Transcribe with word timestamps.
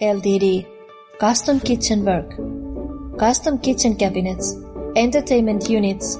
LTD. 0.00 0.66
Custom 1.18 1.58
kitchen 1.58 2.04
work. 2.04 2.30
Custom 3.18 3.58
kitchen 3.58 3.96
cabinets, 3.96 4.54
entertainment 4.94 5.70
units, 5.70 6.18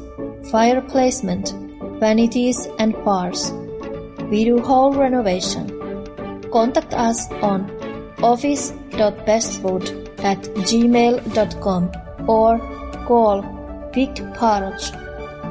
fire 0.50 0.80
placement, 0.80 1.52
vanities 2.00 2.68
and 2.78 2.94
bars. 3.04 3.52
We 4.30 4.46
do 4.46 4.60
whole 4.60 4.94
renovation. 4.94 5.68
Contact 6.50 6.94
us 6.94 7.30
on 7.42 7.70
office.bestfood 8.22 10.08
at 10.24 10.38
gmail.com 10.68 11.92
or 12.26 12.58
call 13.04 13.42
Vic 13.92 14.14
Parage 14.32 14.90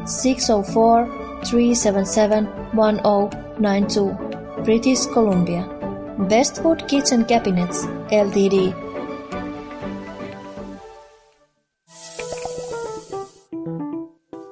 604 0.07 1.05
377 1.45 2.45
1092 2.73 4.63
British 4.63 5.05
Columbia. 5.05 5.69
Bestwood 6.17 6.87
Kitchen 6.87 7.25
Cabinets 7.25 7.85
Ltd. 8.11 8.73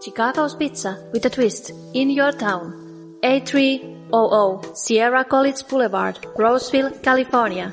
Chicago's 0.03 0.55
Pizza 0.55 1.07
with 1.13 1.25
a 1.25 1.29
twist 1.29 1.71
in 1.93 2.09
your 2.09 2.31
town. 2.31 3.19
A300 3.21 4.75
Sierra 4.75 5.23
College 5.23 5.67
Boulevard, 5.67 6.17
Roseville, 6.35 6.89
California. 7.03 7.71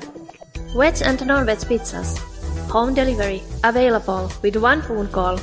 Veg 0.77 1.01
and 1.03 1.25
non-veg 1.25 1.57
pizzas. 1.57 2.19
Home 2.69 2.93
delivery 2.93 3.41
available 3.63 4.31
with 4.43 4.57
one 4.57 4.83
phone 4.83 5.07
call 5.07 5.37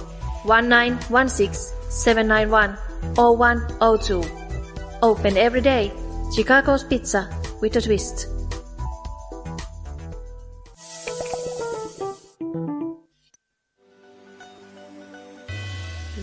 1916 0.45 1.53
791 1.91 2.79
0102. 3.17 4.23
Open 5.03 5.37
every 5.37 5.61
day. 5.61 5.93
Chicago's 6.35 6.85
Pizza 6.85 7.29
with 7.61 7.75
a 7.75 7.81
twist. 7.81 8.38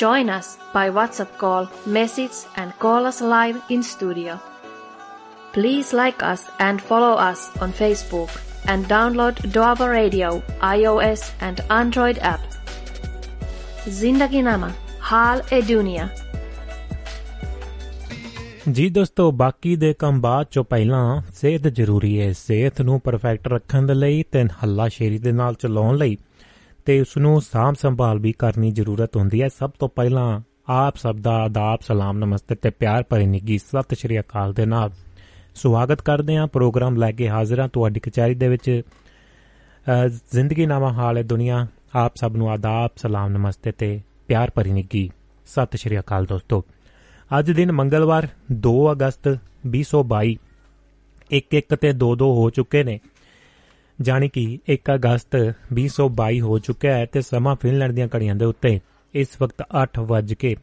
Join 0.00 0.30
us 0.30 0.56
by 0.72 0.88
WhatsApp 0.88 1.36
call, 1.36 1.66
message 1.86 2.36
and 2.56 2.72
call 2.78 3.04
us 3.04 3.20
live 3.20 3.56
in 3.68 3.82
studio. 3.82 4.40
Please 5.52 5.92
like 5.92 6.22
us 6.22 6.44
and 6.58 6.80
follow 6.80 7.10
us 7.22 7.50
on 7.60 7.70
Facebook 7.70 8.30
and 8.66 8.86
download 8.86 9.42
Doaba 9.52 9.90
Radio 9.90 10.30
iOS 10.62 11.32
and 11.42 11.60
Android 11.68 12.18
app. 12.20 12.40
Zindagi 13.98 14.42
Nama 14.42 14.72
Hal 15.10 15.44
e 15.50 15.60
Dunia 15.62 16.08
ਜੀ 18.68 18.88
ਦੋਸਤੋ 18.90 19.30
ਬਾਕੀ 19.32 19.74
ਦੇ 19.76 19.92
ਕੰਮ 19.98 20.20
ਬਾਅਦ 20.20 20.46
ਚੋਂ 20.50 20.64
ਪਹਿਲਾਂ 20.64 21.22
ਸਿਹਤ 21.34 21.66
ਜ਼ਰੂਰੀ 21.68 22.18
ਹੈ 22.20 22.32
ਸਿਹਤ 22.36 22.80
ਨੂੰ 22.82 23.00
ਪਰਫੈਕਟ 23.00 23.48
ਰੱਖਣ 23.48 23.86
ਦੇ 23.86 23.94
ਲਈ 23.94 24.22
ਤੇ 24.32 24.44
ਹੱਲਾ 24.62 24.88
ਸ਼ੇਰੀ 24.88 25.18
ਦੇ 25.18 25.32
ਨਾਲ 25.32 25.54
ਚਲਾਉਣ 25.60 25.96
ਲਈ 25.98 26.16
ਤੇ 26.90 27.00
ਉਸ 27.00 27.16
ਨੂੰ 27.16 27.40
ਸਾਂਭ 27.40 27.74
ਸੰਭਾਲ 27.80 28.18
ਵੀ 28.18 28.30
ਕਰਨੀ 28.32 28.70
ਜ਼ਰੂਰਤ 28.70 29.16
ਹੁੰਦੀ 29.16 29.40
ਹੈ। 29.42 29.48
ਸਭ 29.48 29.70
ਤੋਂ 29.70 29.88
ਪਹਿਲਾਂ 29.88 30.40
ਆਪ 30.68 30.96
ਸਭ 30.96 31.16
ਦਾ 31.16 31.32
ਆਦਾਬ, 31.32 31.78
ਸਲਾਮ, 31.80 32.18
ਨਮਸਤੇ 32.18 32.54
ਤੇ 32.54 32.70
ਪਿਆਰ 32.70 33.04
ਭਰੀ 33.08 33.26
ਨਿੱਗੀ 33.26 33.58
ਸਤਿ 33.58 33.96
ਸ਼੍ਰੀ 33.96 34.18
ਅਕਾਲ 34.20 34.52
ਦੇ 34.52 34.64
ਨਾਲ 34.66 34.90
ਸਵਾਗਤ 35.54 36.02
ਕਰਦੇ 36.02 36.36
ਹਾਂ। 36.36 36.46
ਪ੍ਰੋਗਰਾਮ 36.46 36.96
ਲੈ 36.96 37.10
ਕੇ 37.12 37.28
ਹਾਜ਼ਰ 37.28 37.60
ਹਾਂ 37.60 37.68
ਤੁਹਾਡੀ 37.68 38.00
ਕਚਹਿਰੀ 38.00 38.34
ਦੇ 38.34 38.48
ਵਿੱਚ। 38.48 38.70
ਜ਼ਿੰਦਗੀ 40.32 40.66
ਨਾਮਾ 40.66 40.92
ਹਾਲ 40.92 41.18
ਹੈ 41.18 41.22
ਦੁਨੀਆ। 41.22 41.66
ਆਪ 41.94 42.16
ਸਭ 42.16 42.32
ਨੂੰ 42.36 42.50
ਆਦਾਬ, 42.50 42.90
ਸਲਾਮ, 42.96 43.30
ਨਮਸਤੇ 43.32 43.72
ਤੇ 43.72 44.00
ਪਿਆਰ 44.28 44.50
ਭਰੀ 44.54 44.72
ਨਿੱਗੀ 44.72 45.10
ਸਤਿ 45.46 45.78
ਸ਼੍ਰੀ 45.78 45.98
ਅਕਾਲ 45.98 46.26
ਦੋਸਤੋ। 46.26 46.64
ਅੱਜ 47.38 47.50
ਦਿਨ 47.50 47.72
ਮੰਗਲਵਾਰ 47.72 48.28
2 48.66 48.74
ਅਗਸਤ 48.92 49.38
2022 49.66 50.36
ਇੱਕ 51.30 51.54
ਇੱਕ 51.54 51.74
ਤੇ 51.74 51.92
2 51.94 52.14
2 52.16 52.34
ਹੋ 52.34 52.50
ਚੁੱਕੇ 52.50 52.84
ਨੇ। 52.84 53.00
ਜਾਨੀ 54.01 54.29
ਕਿ 54.29 54.59
1 54.69 54.93
ਅਗਸਤ 54.95 55.35
2022 55.73 56.39
ਹੋ 56.39 56.59
ਚੁੱਕਿਆ 56.59 56.93
ਹੈ 56.97 57.05
ਤੇ 57.05 57.21
ਸਮਾਂ 57.21 57.55
ਫਿਨਲੈਂਡ 57.55 57.91
ਦੀਆਂ 57.91 58.07
ਘੜੀਆਂ 58.15 58.35
ਦੇ 58.35 58.45
ਉੱਤੇ 58.45 58.79
ਇਸ 59.13 59.41
ਵਕਤ 59.41 59.63
8 59.83 60.03
ਵਜ 60.05 60.33
ਕੇ 60.33 60.55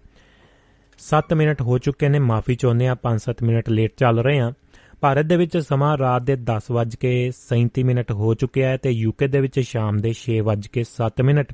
7 0.99 1.35
ਮਿੰਟ 1.37 1.63
ਹੋ 1.63 1.79
ਚੁੱਕੇ 1.79 2.09
ਨੇ 2.09 2.19
ਮਾਫੀ 2.19 2.55
ਚਾਹੁੰਦੇ 2.55 2.89
ਆ 2.89 2.97
5-7 3.05 3.45
ਮਿੰਟ 3.45 3.69
ਲੇਟ 3.69 3.95
ਚੱਲ 3.97 4.19
ਰਹੇ 4.19 4.41
ਆ 4.41 4.53
ਭਾਰਤ 5.01 5.27
ਦੇ 5.27 5.37
ਵਿੱਚ 5.37 5.57
ਸਮਾਂ 5.59 5.97
ਰਾਤ 5.99 6.23
ਦੇ 6.23 6.37
10 6.51 6.73
ਵਜ 6.73 6.97
ਕੇ 6.97 7.13
37 7.47 7.85
ਮਿੰਟ 7.85 8.11
ਹੋ 8.13 8.35
ਚੁੱਕਿਆ 8.35 8.69
ਹੈ 8.69 8.77
ਤੇ 8.77 8.91
ਯੂਕੇ 8.91 9.27
ਦੇ 9.27 9.41
ਵਿੱਚ 9.41 9.61
ਸ਼ਾਮ 9.61 9.99
ਦੇ 9.99 10.13
6 10.19 10.41
ਵਜ 10.45 10.67
ਕੇ 10.67 10.85
7 10.93 11.23
ਮਿੰਟ 11.25 11.53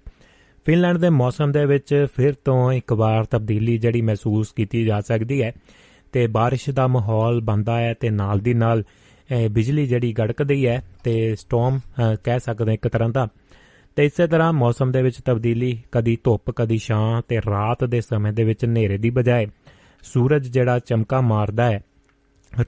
ਫਿਨਲੈਂਡ 0.66 0.98
ਦੇ 0.98 1.10
ਮੌਸਮ 1.10 1.52
ਦੇ 1.52 1.64
ਵਿੱਚ 1.66 1.94
ਫਿਰ 2.16 2.34
ਤੋਂ 2.44 2.72
ਇੱਕ 2.72 2.92
ਵਾਰ 2.92 3.24
ਤਬਦੀਲੀ 3.24 3.78
ਜਿਹੜੀ 3.78 4.00
ਮਹਿਸੂਸ 4.02 4.52
ਕੀਤੀ 4.52 4.84
ਜਾ 4.84 5.00
ਸਕਦੀ 5.00 5.42
ਹੈ 5.42 5.52
ਤੇ 6.12 6.26
بارش 6.26 6.72
ਦਾ 6.72 6.86
ਮਾਹੌਲ 6.86 7.40
ਬੰਦਾ 7.40 7.78
ਹੈ 7.78 7.94
ਤੇ 7.94 8.10
ਨਾਲ 8.10 8.40
ਦੀ 8.40 8.54
ਨਾਲ 8.54 8.82
ਬਿਜਲੀ 9.51 9.85
ਜਿਹੜੀ 9.87 10.13
ਗੜਕਦੀ 10.13 10.65
ਹੈ 10.67 10.81
ਤੇ 11.03 11.35
ਸਟਾਰਮ 11.35 11.79
ਕਹਿ 12.23 12.39
ਸਕਦੇ 12.39 12.73
ਇੱਕ 12.73 12.87
ਤਰ੍ਹਾਂ 12.87 13.09
ਦਾ। 13.09 13.27
ਤੇ 13.95 14.05
ਇਸੇ 14.05 14.27
ਤਰ੍ਹਾਂ 14.27 14.51
ਮੌਸਮ 14.53 14.91
ਦੇ 14.91 15.01
ਵਿੱਚ 15.01 15.19
ਤਬਦੀਲੀ 15.25 15.77
ਕਦੀ 15.91 16.17
ਧੁੱਪ, 16.23 16.51
ਕਦੀ 16.51 16.77
ਛਾਂ 16.77 17.21
ਤੇ 17.27 17.37
ਰਾਤ 17.37 17.83
ਦੇ 17.83 18.01
ਸਮੇਂ 18.01 18.31
ਦੇ 18.33 18.43
ਵਿੱਚ 18.43 18.65
ਹਨੇਰੇ 18.65 18.97
ਦੀ 18.97 19.09
ਬਜਾਏ 19.09 19.47
ਸੂਰਜ 20.03 20.47
ਜਿਹੜਾ 20.47 20.79
ਚਮਕਾ 20.79 21.21
ਮਾਰਦਾ 21.21 21.71
ਹੈ 21.71 21.79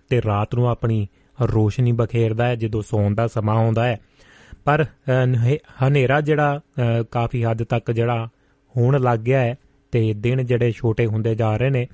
ਤੇ 0.09 0.21
ਰਾਤ 0.21 0.55
ਨੂੰ 0.55 0.67
ਆਪਣੀ 0.69 1.07
ਰੋਸ਼ਨੀ 1.41 1.91
ਬਖੇਰਦਾ 1.91 2.47
ਹੈ, 2.47 2.55
ਜਦੋਂ 2.55 2.81
ਸੌਣ 2.81 3.15
ਦਾ 3.15 3.27
ਸਮਾਂ 3.27 3.55
ਆਉਂਦਾ 3.55 3.85
ਹੈ। 3.85 3.97
ਪਰ 4.65 4.85
ਹਨੇਰਾ 5.83 6.21
ਜਿਹੜਾ 6.21 6.59
ਕਾਫੀ 7.11 7.43
ਹੱਦ 7.43 7.63
ਤੱਕ 7.63 7.91
ਜਿਹੜਾ 7.91 8.27
ਹੋਣ 8.75 8.99
ਲੱਗ 9.01 9.19
ਗਿਆ 9.19 9.39
ਹੈ 9.39 9.55
ਤੇ 9.91 10.13
ਦਿਨ 10.13 10.45
ਜਿਹੜੇ 10.45 10.71
ਛੋਟੇ 10.71 11.05
ਹੁੰਦੇ 11.05 11.35
ਜਾ 11.35 11.55
ਰਹੇ 11.57 11.69
ਨੇ 11.69 11.87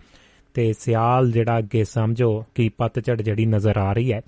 ਤੇ 0.54 0.72
ਸਿਆਲ 0.74 1.32
ਜਿਹੜਾ 1.32 1.58
ਅੱਗੇ 1.58 1.84
ਸਮਝੋ 1.84 2.44
ਕਿ 2.56 2.70
ਪਤਝੜ 2.70 3.22
ਜਿਹੜੀ 3.22 3.46
ਨਜ਼ਰ 3.46 3.78
ਆ 3.78 3.92
ਰਹੀ 3.94 4.14
ਹੈ। 4.14 4.22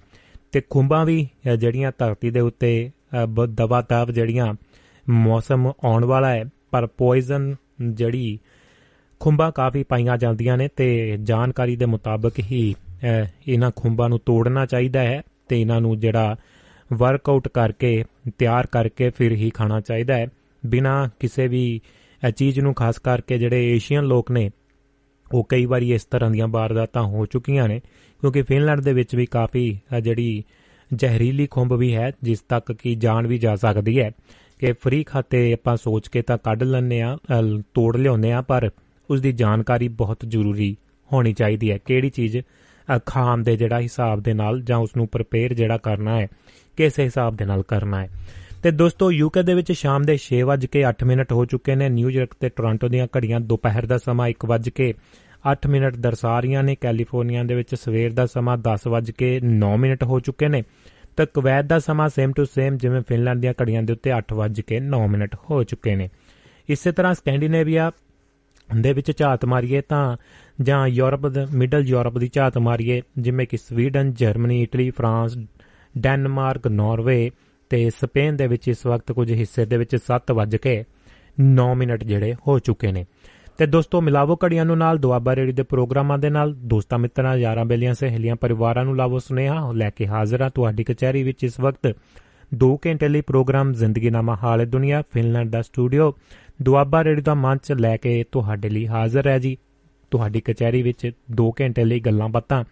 ਤੇ 0.54 0.62
ਖੁੰਬਾਂ 0.70 1.06
ਵੀ 1.06 1.28
ਜਿਹੜੀਆਂ 1.58 1.92
ਧਰਤੀ 1.98 2.30
ਦੇ 2.30 2.40
ਉੱਤੇ 2.40 2.92
ਦਵਾ 3.50 3.82
ਦਵ 3.82 4.12
ਜਿਹੜੀਆਂ 4.12 4.54
ਮੌਸਮ 5.06 5.68
ਆਉਣ 5.68 6.06
ਵਾਲਾ 6.06 6.30
ਹੈ, 6.30 6.44
ਪਰ 6.72 6.86
ਪੋਇਜ਼ਨ 6.98 7.54
ਜਿਹੜੀ 7.84 8.38
ਖੁੰਬਾਂ 9.22 9.52
ਕਾਫੀ 9.52 9.84
ਪਾਈਆਂ 9.84 10.18
ਜਾਂਦੀਆਂ 10.18 10.58
ਨੇ 10.58 10.68
ਤੇ 10.76 11.18
ਜਾਣਕਾਰੀ 11.24 11.76
ਦੇ 11.76 11.86
ਮੁਤਾਬਕ 11.86 12.40
ਹੀ 12.42 12.74
ਇਹਨਾਂ 13.48 13.72
ਖੁੰਬਾਂ 13.76 14.10
ਨੂੰ 14.10 14.20
ਤੋੜਨਾ 14.20 14.66
ਚਾਹੀਦਾ 14.66 15.02
ਹੈ 15.02 15.22
ਤੇ 15.50 15.60
ਇਹਨਾਂ 15.62 15.80
ਨੂੰ 15.82 15.98
ਜਿਹੜਾ 16.00 16.36
ਵਰਕਆਊਟ 16.90 17.48
ਕਰਕੇ, 17.48 18.04
ਤਿਆਰ 18.38 18.68
ਕਰਕੇ 18.68 19.10
ਫਿਰ 19.10 19.32
ਹੀ 19.32 19.50
ਖਾਣਾ 19.50 19.80
ਚਾਹੀਦਾ 19.82 20.16
ਹੈ। 20.16 20.28
ਬਿਨਾ 20.64 21.10
ਕਿਸੇ 21.20 21.48
ਵੀ 21.48 21.80
ਚੀਜ਼ 22.38 22.60
ਨੂੰ 22.60 22.74
ਖਾਸ 22.74 23.00
ਕਰਕੇ 23.00 23.38
ਜਿਹੜੇ 23.38 23.72
ਏਸ਼ੀਅਨ 23.72 24.04
ਲੋਕ 24.04 24.32
ਨੇ, 24.32 24.50
ਉਹ 25.28 25.46
ਕਈ 25.50 25.66
ਵਾਰੀ 25.66 25.94
ਇਸ 25.94 26.06
ਤਰ੍ਹਾਂ 26.06 26.30
ਦੀਆਂ 26.32 26.48
ਵਾਰਦਾਤਾਂ 26.48 27.04
ਹੋ 27.04 27.26
ਚੁੱਕੀਆਂ 27.26 27.68
ਨੇ 27.68 27.80
ਕਿਉਂਕਿ 28.24 28.42
ਫਿਨਲੈਂਡ 28.42 28.80
ਦੇ 28.80 28.94
ਵਿੱਚ 28.94 29.16
ਵੀ 29.16 29.26
ਕਾਫੀ 29.26 29.80
ਜਿਹੜੀ 30.02 30.44
ਜ਼ਹਿਰੀਲੀ 30.94 31.48
ਖੁੰਬ 31.48 31.74
ਵੀ 31.74 31.96
ਹੈ, 31.96 32.12
ਜਿਸ 32.24 32.40
ਤੱਕ 32.40 32.72
ਕਿ 32.72 32.96
ਜਾਨ 32.96 33.28
ਵੀ 33.28 33.38
ਜਾ 33.38 33.56
ਸਕਦੀ 33.56 34.00
ਹੈ। 34.00 34.12
ਕਿ 34.60 34.72
ਫ੍ਰੀ 34.74 35.04
ਖਾਤੇ 35.04 35.54
ਆਪਾਂ 35.54 35.76
ਸੋਚ 35.78 36.08
ਕੇ 36.08 36.22
ਤਾਂ 36.22 36.38
ਕੱਢ 36.38 36.64
ਲੈਂਦੇ 36.64 37.02
ਆ 37.02 37.18
ਤੋੜ 37.74 37.98
ਲਿਆਉਂਦੇ 37.98 38.32
ਆ 38.32 38.42
ਪਰ 38.42 38.70
ਉਸ 39.10 39.22
ਦੀ 39.22 39.32
ਜਾਣਕਾਰੀ 39.32 39.88
ਬਹੁਤ 39.88 40.18
ਜ਼ਰੂਰੀ 40.28 40.78
ਹੋਣੀ 41.14 41.34
ਚਾਹੀਦੀ 41.34 41.72
ਹੈ। 41.72 41.78
ਕਿਹੜੀ 41.78 42.10
ਚੀਜ਼ 42.10 42.38
ਖਾਣ 43.06 43.44
ਦੇ 43.44 43.56
ਜਿਹੜਾ 43.58 43.80
ਹਿਸਾਬ 43.80 44.22
ਦੇ 44.22 44.34
ਨਾਲ 44.34 44.62
ਜਾਂ 44.62 44.78
ਉਸ 44.78 44.96
ਨੂੰ 44.98 45.08
ਪ੍ਰਪੇਅਰ 45.08 45.54
ਜਿਹੜਾ 45.54 45.78
ਕਰਨਾ 45.78 46.20
ਹੈ, 46.20 46.28
ਕਿਸ 46.78 47.00
ਹਿਸਾਬ 47.00 47.36
ਦੇ 47.36 47.46
ਨਾਲ 47.46 47.64
ਕਰਨਾ 47.64 48.02
ਹੈ। 48.02 48.10
ਤੇ 48.64 48.72
ਦੋਸਤੋ 48.72 49.12
ਯੂਕੇ 49.12 49.44
ਦੇ 49.44 49.54
ਵਿੱਚ 49.54 49.72
ਸ਼ਾਮ 49.72 50.04
ਦੇ 50.04 50.18
6:08 50.18 51.04
ਮਿੰਟ 51.06 51.34
ਹੋ 51.34 51.46
ਚੁੱਕੇ 51.46 51.76
ਨੇ। 51.76 51.90
ਨਿਊਯਾਰਕ 51.90 52.36
ਤੇ 52.40 52.50
ਟੋਰਾਂਟੋ 52.50 52.88
ਦੀਆਂ 52.88 53.08
ਘੜੀਆਂ 53.18 53.40
ਦੁਪਹਿਰ 53.40 53.86
ਦਾ 53.86 53.98
ਸਮਾਂ 53.98 54.28
1:08 55.52 55.70
ਮਿੰਟ 55.70 55.96
ਦਰਸਾ 55.96 56.40
ਰਹੀਆਂ 56.40 56.64
ਨੇ 56.64 56.76
ਕੈਲੀਫੋਰਨੀਆ 56.76 57.44
ਦੇ 57.44 57.56
ਵਿੱਚ 57.56 57.76
ਸਵੇਰ 57.76 58.14
ਦਾ 58.14 58.26
ਸਮਾਂ 58.26 58.58
10:09 58.58 59.78
ਮਿੰਟ 59.78 60.04
ਹੋ 60.04 60.20
ਚੁੱਕੇ 60.20 60.48
ਨੇ 60.48 60.64
ਤਾਂ 61.18 61.26
ਕੁਵੈਤ 61.26 61.66
ਦਾ 61.66 61.80
ਸਮਾਂ 61.80 62.10
ਸੇਮ 62.10 62.32
ਟੂ 62.32 62.46
ਸੇਮ 62.46 62.78
ਜਿਵੇਂ 62.78 63.02
ਫਿਨਲੈਂਡ 63.08 63.40
ਦੀਆਂ 63.40 63.54
ਘੜੀਆਂ 63.62 63.84
ਦੇ 63.84 63.94
ਉੱਤੇ 63.94 64.12
8:09 64.12 65.08
ਮਿੰਟ 65.08 65.36
ਹੋ 65.36 65.64
ਚੁੱਕੇ 65.64 65.96
ਨੇ। 65.96 66.10
ਇਸੇ 66.70 66.92
ਤਰ੍ਹਾਂ 66.92 67.14
ਸਕੈਂਡੀਨੇਵੀਆ 67.14 67.92
ਦੇ 68.82 68.94
ਵਿੱਚ 68.94 69.18
ਝਾਤ 69.18 69.46
ਮਾਰੀਏ 69.46 69.82
ਤਾਂ 69.82 70.18
ਜਾਂ 70.62 70.88
ਯੂਰਪ 70.88 71.28
ਦੇ, 71.28 71.46
ਮਿਡਲ 71.54 71.88
ਯੂਰਪ 71.88 72.18
ਦੀ 72.18 72.30
ਝਾਤ 72.34 72.58
ਮਾਰੀਏ, 72.58 73.02
ਜਿਵੇਂ 73.18 73.48
ਕਿ 73.48 73.58
Sweden, 73.58 74.14
Germany, 74.14 74.62
Italy, 74.64 74.90
France, 74.90 75.38
Denmark, 75.98 76.68
Norway 76.68 77.32
ਤੇ 77.70 77.90
ਸਪੇਨ 77.90 78.36
ਦੇ 78.36 78.48
ਵਿੱਚ 78.48 78.68
ਇਸ 78.68 78.86
ਵਕਤ 78.86 79.12
ਕੁਝ 79.12 79.32
ਹਿੱਸੇ 79.32 79.66
ਦੇ 79.66 79.78
ਵਿੱਚ 79.78 79.96
7:09 79.96 81.76
ਮਿੰਟ 81.76 82.04
ਜਿਹੜੇ 82.04 82.34
ਹੋ 82.48 82.60
ਚੁੱਕੇ 82.60 82.92
ਨੇ। 82.92 83.06
ਤੇ 83.58 83.66
ਦੋਸਤੋ, 83.66 84.02
ਮਿਲਾਵੋ 84.02 84.38
ਘੜੀਆਂ 84.46 84.66
ਨੂੰ 84.66 84.78
ਨਾਲ, 84.78 84.98
ਦੁਆਬਾ 84.98 85.36
ਰੇੜੀ 85.36 85.52
ਦੇ 85.52 85.64
ਪ੍ਰੋਗਰਾਮਾਂ 85.64 86.18
ਦੇ 86.18 86.30
ਨਾਲ, 86.30 86.54
ਦੋਸਤਾਂ 86.54 87.00
ਮਿੱਤਰਾਂ, 87.00 87.36
ਯਾਰਾਂ 87.38 87.66
ਬੇਲੀਆਂ 87.66 87.94
ਸਹੇਲੀਆਂ 87.94 88.36
ਪਰਿਵਾਰਾਂ 88.36 88.86
ਨੂੰ 88.86 88.96
ਲਾਵੋ 88.96 89.20
ਸੁਨੇਹਾ 89.20 89.72
ਲੈ 89.72 89.90
ਕੇ 89.90 90.08
ਹਾਜ਼ਰ 90.08 90.42
ਹਾਂ 90.42 90.50
ਤੁਹਾਡੀ 90.50 90.84
ਕਚਹਿਰੀ 90.84 91.24
ਵਿੱਚ 91.24 91.44
ਇਸ 91.44 91.60
ਵਕਤ। 91.60 91.96
2 92.56 92.78
ਘੰਟੇ 92.86 93.08
ਲਈ 93.08 93.22
ਪ੍ਰੋਗਰਾਮ 93.22 93.74
ਜ਼ਿੰਦਗੀਨਾਮਾ 93.74 94.38
ਹਾਲੇ 94.44 94.66
ਦੁਨੀਆ, 94.66 95.04
ਫਿਨਲੈਂਡ 95.14 95.50
ਦਾ 95.50 95.62
ਸਟੂਡੀਓ। 95.62 96.16
ਦੁਆਬਾ 96.62 97.04
ਰੇਡੀਓ 97.04 97.24
ਦਾ 97.24 97.34
ਮੰਚ 97.34 97.72
ਲੈ 97.72 97.98
ਕੇ 97.98 98.26
ਤੁਹਾਡੇ 98.32 98.70
ਲਈ 98.70 98.88
ਹਾਜ਼ਰ 98.88 99.28
ਹੈ 99.28 99.40
ਜੀ। 99.40 99.58
ਤੁਹਾਡੀ 100.12 100.42
ਕਚਹਿਰੀ 100.42 100.82
ਵਿੱਚ 100.82 101.12
2 101.42 101.52
ਘੰਟੇ 101.62 101.86
ਲਈ 101.86 102.00
ਗੱਲਾਂ 102.00 102.30
ਬਾਤਾਂ 102.30 102.64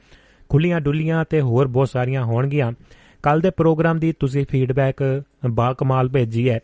ਖੁੱਲੀਆਂ 0.49 0.81
ਡੁੱਲੀਆਂ 0.81 1.25
ਤੇ 1.29 1.41
ਹੋਰ 1.41 1.67
ਬਹੁਤ 1.67 1.89
ਸਾਰੀਆਂ 1.89 2.23
ਹੋਣਗੀਆਂ। 2.23 2.71
ਕੱਲ 3.23 3.39
ਦੇ 3.39 3.49
ਪ੍ਰੋਗਰਾਮ 3.49 3.99
ਦੀ 3.99 4.13
ਤੁਸੀਂ 4.19 4.45
ਫੀਡਬੈਕ 4.49 5.23
ਬਾ 5.49 5.73
ਕਮਾਲ 5.73 6.09
ਭੇਜੀ 6.09 6.49
ਹੈ। 6.49 6.59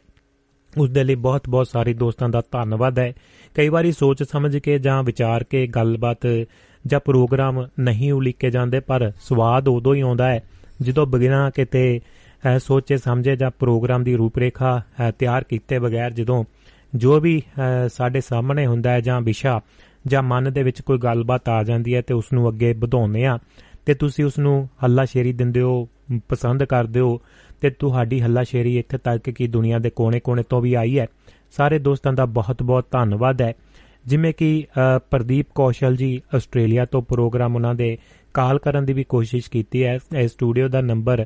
ਉਸ 0.78 0.90
ਦੇ 0.90 1.04
ਲਈ 1.04 1.16
ਬਹੁਤ 1.16 1.50
ਬਹੁਤ 1.50 1.68
ਸਾਰੇ 1.68 1.94
ਦੋਸਤਾਂ 1.94 2.30
ਦਾ 2.30 2.42
ਧੰਨਵਾਦ 2.52 3.00
ਹੈ। 3.00 3.14
ਕਈ 3.56 3.70
ਵਾਰੀ 3.70 3.92
ਸੋਚ 3.92 4.24
ਸਮਝ 4.24 4.58
ਕੇ 4.58 4.78
ਜਾਂ 4.80 5.02
ਵਿਚਾਰ 5.04 5.44
ਕੇ 5.44 5.66
ਗੱਲਬਾਤ 5.68 6.28
ਜਾਂ 6.86 7.00
ਪ੍ਰੋਗਰਾਮ 7.00 7.66
ਨਹੀਂ 7.80 8.12
ਉਲੀਕੇ 8.14 8.50
ਜਾਂਦੇ, 8.52 8.80
ਪਰ 8.80 9.12
ਸਵਾਦ 9.22 9.68
ਉਦੋਂ 9.68 9.96
ਹੀ 9.96 10.02
ਆਉਂਦਾ 10.02 10.30
ਹੈ, 10.30 10.44
ਜਦੋਂ 10.82 11.06
ਬਿਨਾਂ 11.08 11.50
ਕਿਤੇ 11.52 12.00
ਸੋਚੇ 12.60 12.98
ਸਮਝੇ 12.98 13.36
ਜਾਂ 13.36 13.52
ਪ੍ਰੋਗਰਾਮ 13.60 14.04
ਦੀ 14.04 14.16
ਰੂਪਰੇਖਾ 14.16 14.82
ਤਿਆਰ 15.20 15.44
ਕੀਤੇ 15.44 15.80
ਬਗੈਰ 15.80 16.12
ਜਦੋਂ 16.12 16.44
ਜੋ 16.96 17.20
ਵੀ 17.20 17.42
ਸਾਡੇ 17.88 18.22
ਸਾਹਮਣੇ 18.22 18.66
ਹੁੰਦਾ 18.66 18.92
ਹੈ 18.92 19.00
ਜਾਂ 19.02 19.22
ਵਿਸ਼ਾ 19.22 19.60
ਜਾਂ 20.08 20.24
ਮਨ 20.24 20.52
ਦੇ 20.54 20.64
ਵਿੱਚ 20.64 20.82
ਕੋਈ 20.82 20.98
ਗੱਲਬਾਤ 20.98 21.50
ਆ 21.50 21.64
ਜਾਂਦੀ 21.64 21.96
ਹੈ 21.96 22.02
ਤੇ 22.02 22.14
ਉਸ 22.14 22.34
ਨੂੰ 22.34 22.50
ਅੱਗੇ 22.50 22.74
ਵਧਾਉਂਦੇ 22.74 23.26
ਆ 23.26 23.38
ਤੇ 23.86 23.94
ਤੁਸੀਂ 23.94 24.26
ਉਸ 24.26 24.40
ਨੂੰ 24.40 24.70
ਹੱਲਾਸ਼ੇਰੀ 24.84 25.34
ਦਿੰਦੇ 25.34 25.62
ਹੋ, 25.62 25.88
ਪਸੰਦ 26.30 26.64
ਕਰਦੇ 26.64 27.00
ਹੋ 27.00 27.20
ਤੇ 27.62 27.70
ਤੁਹਾਡੀ 27.70 28.22
ਹੱਲਾਸ਼ੇਰੀ 28.22 28.78
ਇੱਥੇ 28.80 28.98
ਤੱਕ 28.98 29.30
ਕਿ 29.30 29.48
ਦੁਨੀਆ 29.48 29.80
ਦੇ 29.80 29.90
ਕੋਨੇ-ਕੋਨੇ 29.90 30.44
ਤੋਂ 30.50 30.62
ਵੀ 30.62 30.74
ਆਈ 30.74 31.00
ਹੈ। 31.00 31.08
ਸਾਰੇ 31.52 31.80
ਦੋਸਤਾਂ 31.80 32.14
ਦਾ 32.14 32.26
ਬਹੁਤ-ਬਹੁਤ 32.26 32.86
ਧੰਨਵਾਦ 32.92 33.42
ਹੈ। 33.42 33.54
ਜਿਵੇਂ 34.06 34.34
ਕਿ 34.34 34.66
ਪ੍ਰਦੀਪ 35.12 35.48
ਕੌਸ਼ਲ 35.56 35.96
ਜੀ 35.96 36.22
ਆਸਟ੍ਰੇਲੀਆ 36.36 36.86
ਤੋਂ 36.86 37.02
ਪ੍ਰੋਗਰਾਮ 37.02 37.56
ਉਹਨਾਂ 37.56 37.74
ਦੇ 37.76 37.98
ਕਾਲ 38.34 38.60
ਕਰਨ 38.60 38.86
ਦੀ 38.86 38.94
ਵੀ 38.94 39.04
ਕੋਸ਼ਿਸ਼ 39.04 39.50
ਕੀਤੀ 39.52 39.84
ਹੈ। 39.84 40.00
ਇਸ 40.18 40.32
ਸਟੂਡੀਓ 40.32 40.68
ਦਾ 40.68 40.82
ਨੰਬਰ 40.82 41.26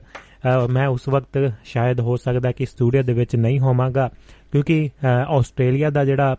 ਮੈਂ 0.72 0.88
ਉਸ 0.88 1.10
ਵਕਤ 1.10 1.54
ਸ਼ਾਇਦ 1.64 2.00
ਹੋ 2.00 2.16
ਸਕਦਾ 2.18 2.52
ਕਿ 2.52 2.66
ਸਟੂਡੀਓ 2.66 3.02
ਦੇ 3.02 3.14
ਵਿੱਚ 3.14 3.36
ਨਹੀਂ 3.36 3.60
ਹੋਵਾਂਗਾ, 3.60 4.10
ਕਿਉਂਕਿ 4.52 4.90
ਆਸਟ੍ਰੇਲੀਆ 5.28 5.90
ਦਾ 5.90 6.06
ਜਿਹੜਾ 6.06 6.36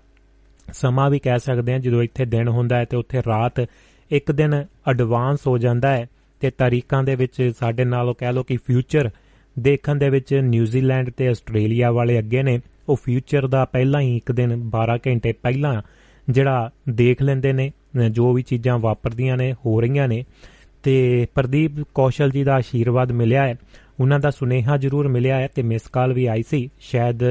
ਸਮਾਂ 0.73 1.11
ਵੀ 1.11 1.19
ਕਹਿ 1.19 1.39
ਸਕਦੇ 1.39 1.73
ਹਾਂ, 1.73 1.81
ਜਦੋਂ 1.81 2.03
ਇੱਥੇ 2.03 2.25
ਦਿਨ 2.25 2.49
ਹੁੰਦਾ 2.49 2.77
ਹੈ 2.77 2.85
ਤੇ 2.85 2.97
ਉੱਥੇ 2.97 3.23
ਰਾਤ 3.27 3.67
ਇੱਕ 4.11 4.33
ਦਿਨ 4.33 4.55
ਐਡਵਾਂਸ 4.91 5.47
ਹੋ 5.47 5.59
ਜਾਂਦਾ 5.59 5.97
ਹੈ 5.97 6.07
ਤੇ 6.41 6.51
ਤਾਰੀਖਾਂ 6.51 7.03
ਦੇ 7.05 7.15
ਵਿੱਚ 7.15 7.53
ਸਾਡੇ 7.59 7.85
ਨਾਲੋਂ 7.85 8.15
ਕਹਿ 8.15 8.33
ਲਓ 8.33 8.43
ਕਿ 8.43 8.57
ਫਿਊਚਰ 8.57 9.11
ਦੇਖਣ 9.57 9.97
ਦੇ 9.97 10.09
ਵਿੱਚ 10.11 10.35
ਨਿਊਜ਼ੀਲੈਂਡ 10.35 11.11
ਤੇ 11.11 11.29
ਆਸਟ੍ਰੇਲੀਆ 11.29 11.91
ਵਾਲੇ 11.93 12.19
ਅੱਗੇ 12.19 12.43
ਨੇ। 12.43 12.61
ਉਹ 12.89 12.97
ਫਿਊਚਰ 12.97 13.47
ਦਾ 13.47 13.65
ਪਹਿਲਾਂ 13.65 14.01
ਹੀ 14.01 14.17
ਇੱਕ 14.17 14.33
ਦਿਨ 14.33 14.57
12 14.71 14.97
ਘੰਟੇ 15.07 15.33
ਪਹਿਲਾਂ 15.33 15.81
ਜਿਹੜਾ 16.29 16.71
ਦੇਖ 16.89 17.23
ਲੈਂਦੇ 17.23 17.53
ਨੇ 17.53 17.71
ਜੋ 18.11 18.33
ਵੀ 18.33 18.43
ਚੀਜ਼ਾਂ 18.43 18.79
ਵਾਪਰਦੀਆਂ 18.79 19.37
ਨੇ, 19.37 19.53
ਹੋ 19.67 19.81
ਰਹੀਆਂ 19.81 20.09
ਨੇ। 20.09 20.25
ਤੇ 20.83 21.27
ਪ੍ਰਦੀਪ 21.35 21.73
ਕੌਸ਼ਲ 21.95 22.31
ਜੀ 22.31 22.43
ਦਾ 22.45 22.55
ਆਸ਼ੀਰਵਾਦ 22.55 23.13
ਮਿਲਿਆ 23.13 23.47
ਹੈ। 23.47 23.55
ਉਹਨਾਂ 24.01 24.19
ਦਾ 24.21 24.31
ਸੁਨੇਹਾ 24.31 24.77
ਜ਼ਰੂਰ 24.77 25.09
ਮਿਲਿਆ 25.09 25.37
ਹੈ 25.37 25.49
ਤੇ 25.55 25.63
ਮਿਸ 25.63 25.83
ਕਾਲ 25.83 26.13
ਵੀ 26.13 26.27
ਆਈ 26.27 26.43
ਸੀ। 26.43 26.69
ਸ਼ਾਇਦ 26.81 27.23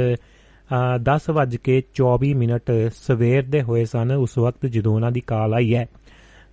10:24 1.02 2.34
ਮਿੰਟ 2.34 2.72
ਸਵੇਰ 2.96 3.44
ਦੇ 3.44 3.62
ਹੋਏ 3.62 3.84
ਸਨ, 3.86 4.12
ਉਸ 4.12 4.38
ਵਕਤ 4.38 4.66
ਜਦੋਂ 4.66 4.94
ਉਹਨਾਂ 4.96 5.12
ਦੀ 5.12 5.22
ਕਾਲ 5.22 5.54
ਆਈ 5.54 5.76
ਹੈ। 5.76 5.86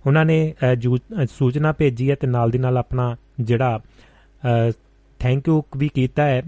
ਉਹਨਾਂ 0.07 0.25
ਨੇ 0.25 0.53
ਸੂਚਨਾ 1.29 1.71
ਭੇਜੀ 1.71 2.09
ਹੈ 2.09 2.15
ਤੇ 2.15 2.27
ਨਾਲ 2.27 2.49
ਦੀ 2.49 2.57
ਨਾਲ 2.57 2.77
ਆਪਣਾ 2.77 3.15
ਜਿਹੜਾ 3.41 3.79
ਥੈਂਕ 5.19 5.47
ਯੂ 5.47 5.61
ਵੀ 5.77 5.89
ਕੀਤਾ 5.95 6.25
ਹੈ। 6.25 6.41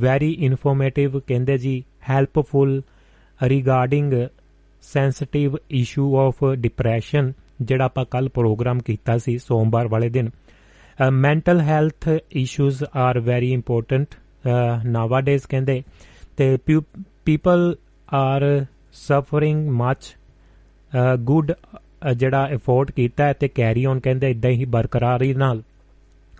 ਵੈਰੀ 0.00 0.30
ਇਨਫੋਰਮੇਟਿਵ 0.40 1.18
ਕਹਿੰਦੇ 1.18 1.56
ਜੀ 1.58 1.82
helpful 2.10 2.80
regarding 3.40 4.12
sensitive 4.82 5.56
issue 5.70 6.14
of 6.18 6.44
depression 6.56 7.32
ਜਿਹੜਾ 7.62 7.84
ਆਪਾਂ 7.84 8.04
ਕੱਲ 8.10 8.28
ਪ੍ਰੋਗਰਾਮ 8.28 8.78
ਕੀਤਾ 8.78 9.16
ਸੀ 9.18 9.36
ਸੋਮਵਾਰ 9.38 9.88
ਵਾਲੇ 9.88 10.08
ਦਿਨ। 10.08 10.30
Mental 11.12 11.60
health 11.60 12.08
issues 12.32 12.84
are 12.96 13.20
very 13.20 13.52
important 13.52 14.14
nowadays 14.86 15.46
ਕਹਿੰਦੇ। 15.46 15.82
ਤੇ 16.36 16.56
people 17.24 17.74
are 18.14 18.44
suffering 18.92 19.68
much 19.70 20.14
good 21.22 21.52
ਜਿਹੜਾ 22.16 22.46
ਐਫੋਰਟ 22.46 22.90
ਕੀਤਾ 22.90 23.24
ਹੈ 23.24 23.32
ਤੇ 23.32 23.48
ਕੈਰੀ 23.48 23.84
ਔਨ 23.86 24.00
ਕਹਿੰਦੇ 24.00 24.30
ਇਦਾਂ 24.30 24.50
ਹੀ 24.50 24.64
ਬਰਕਰਾਰੀ 24.64 25.32
ਨਾਲ 25.34 25.62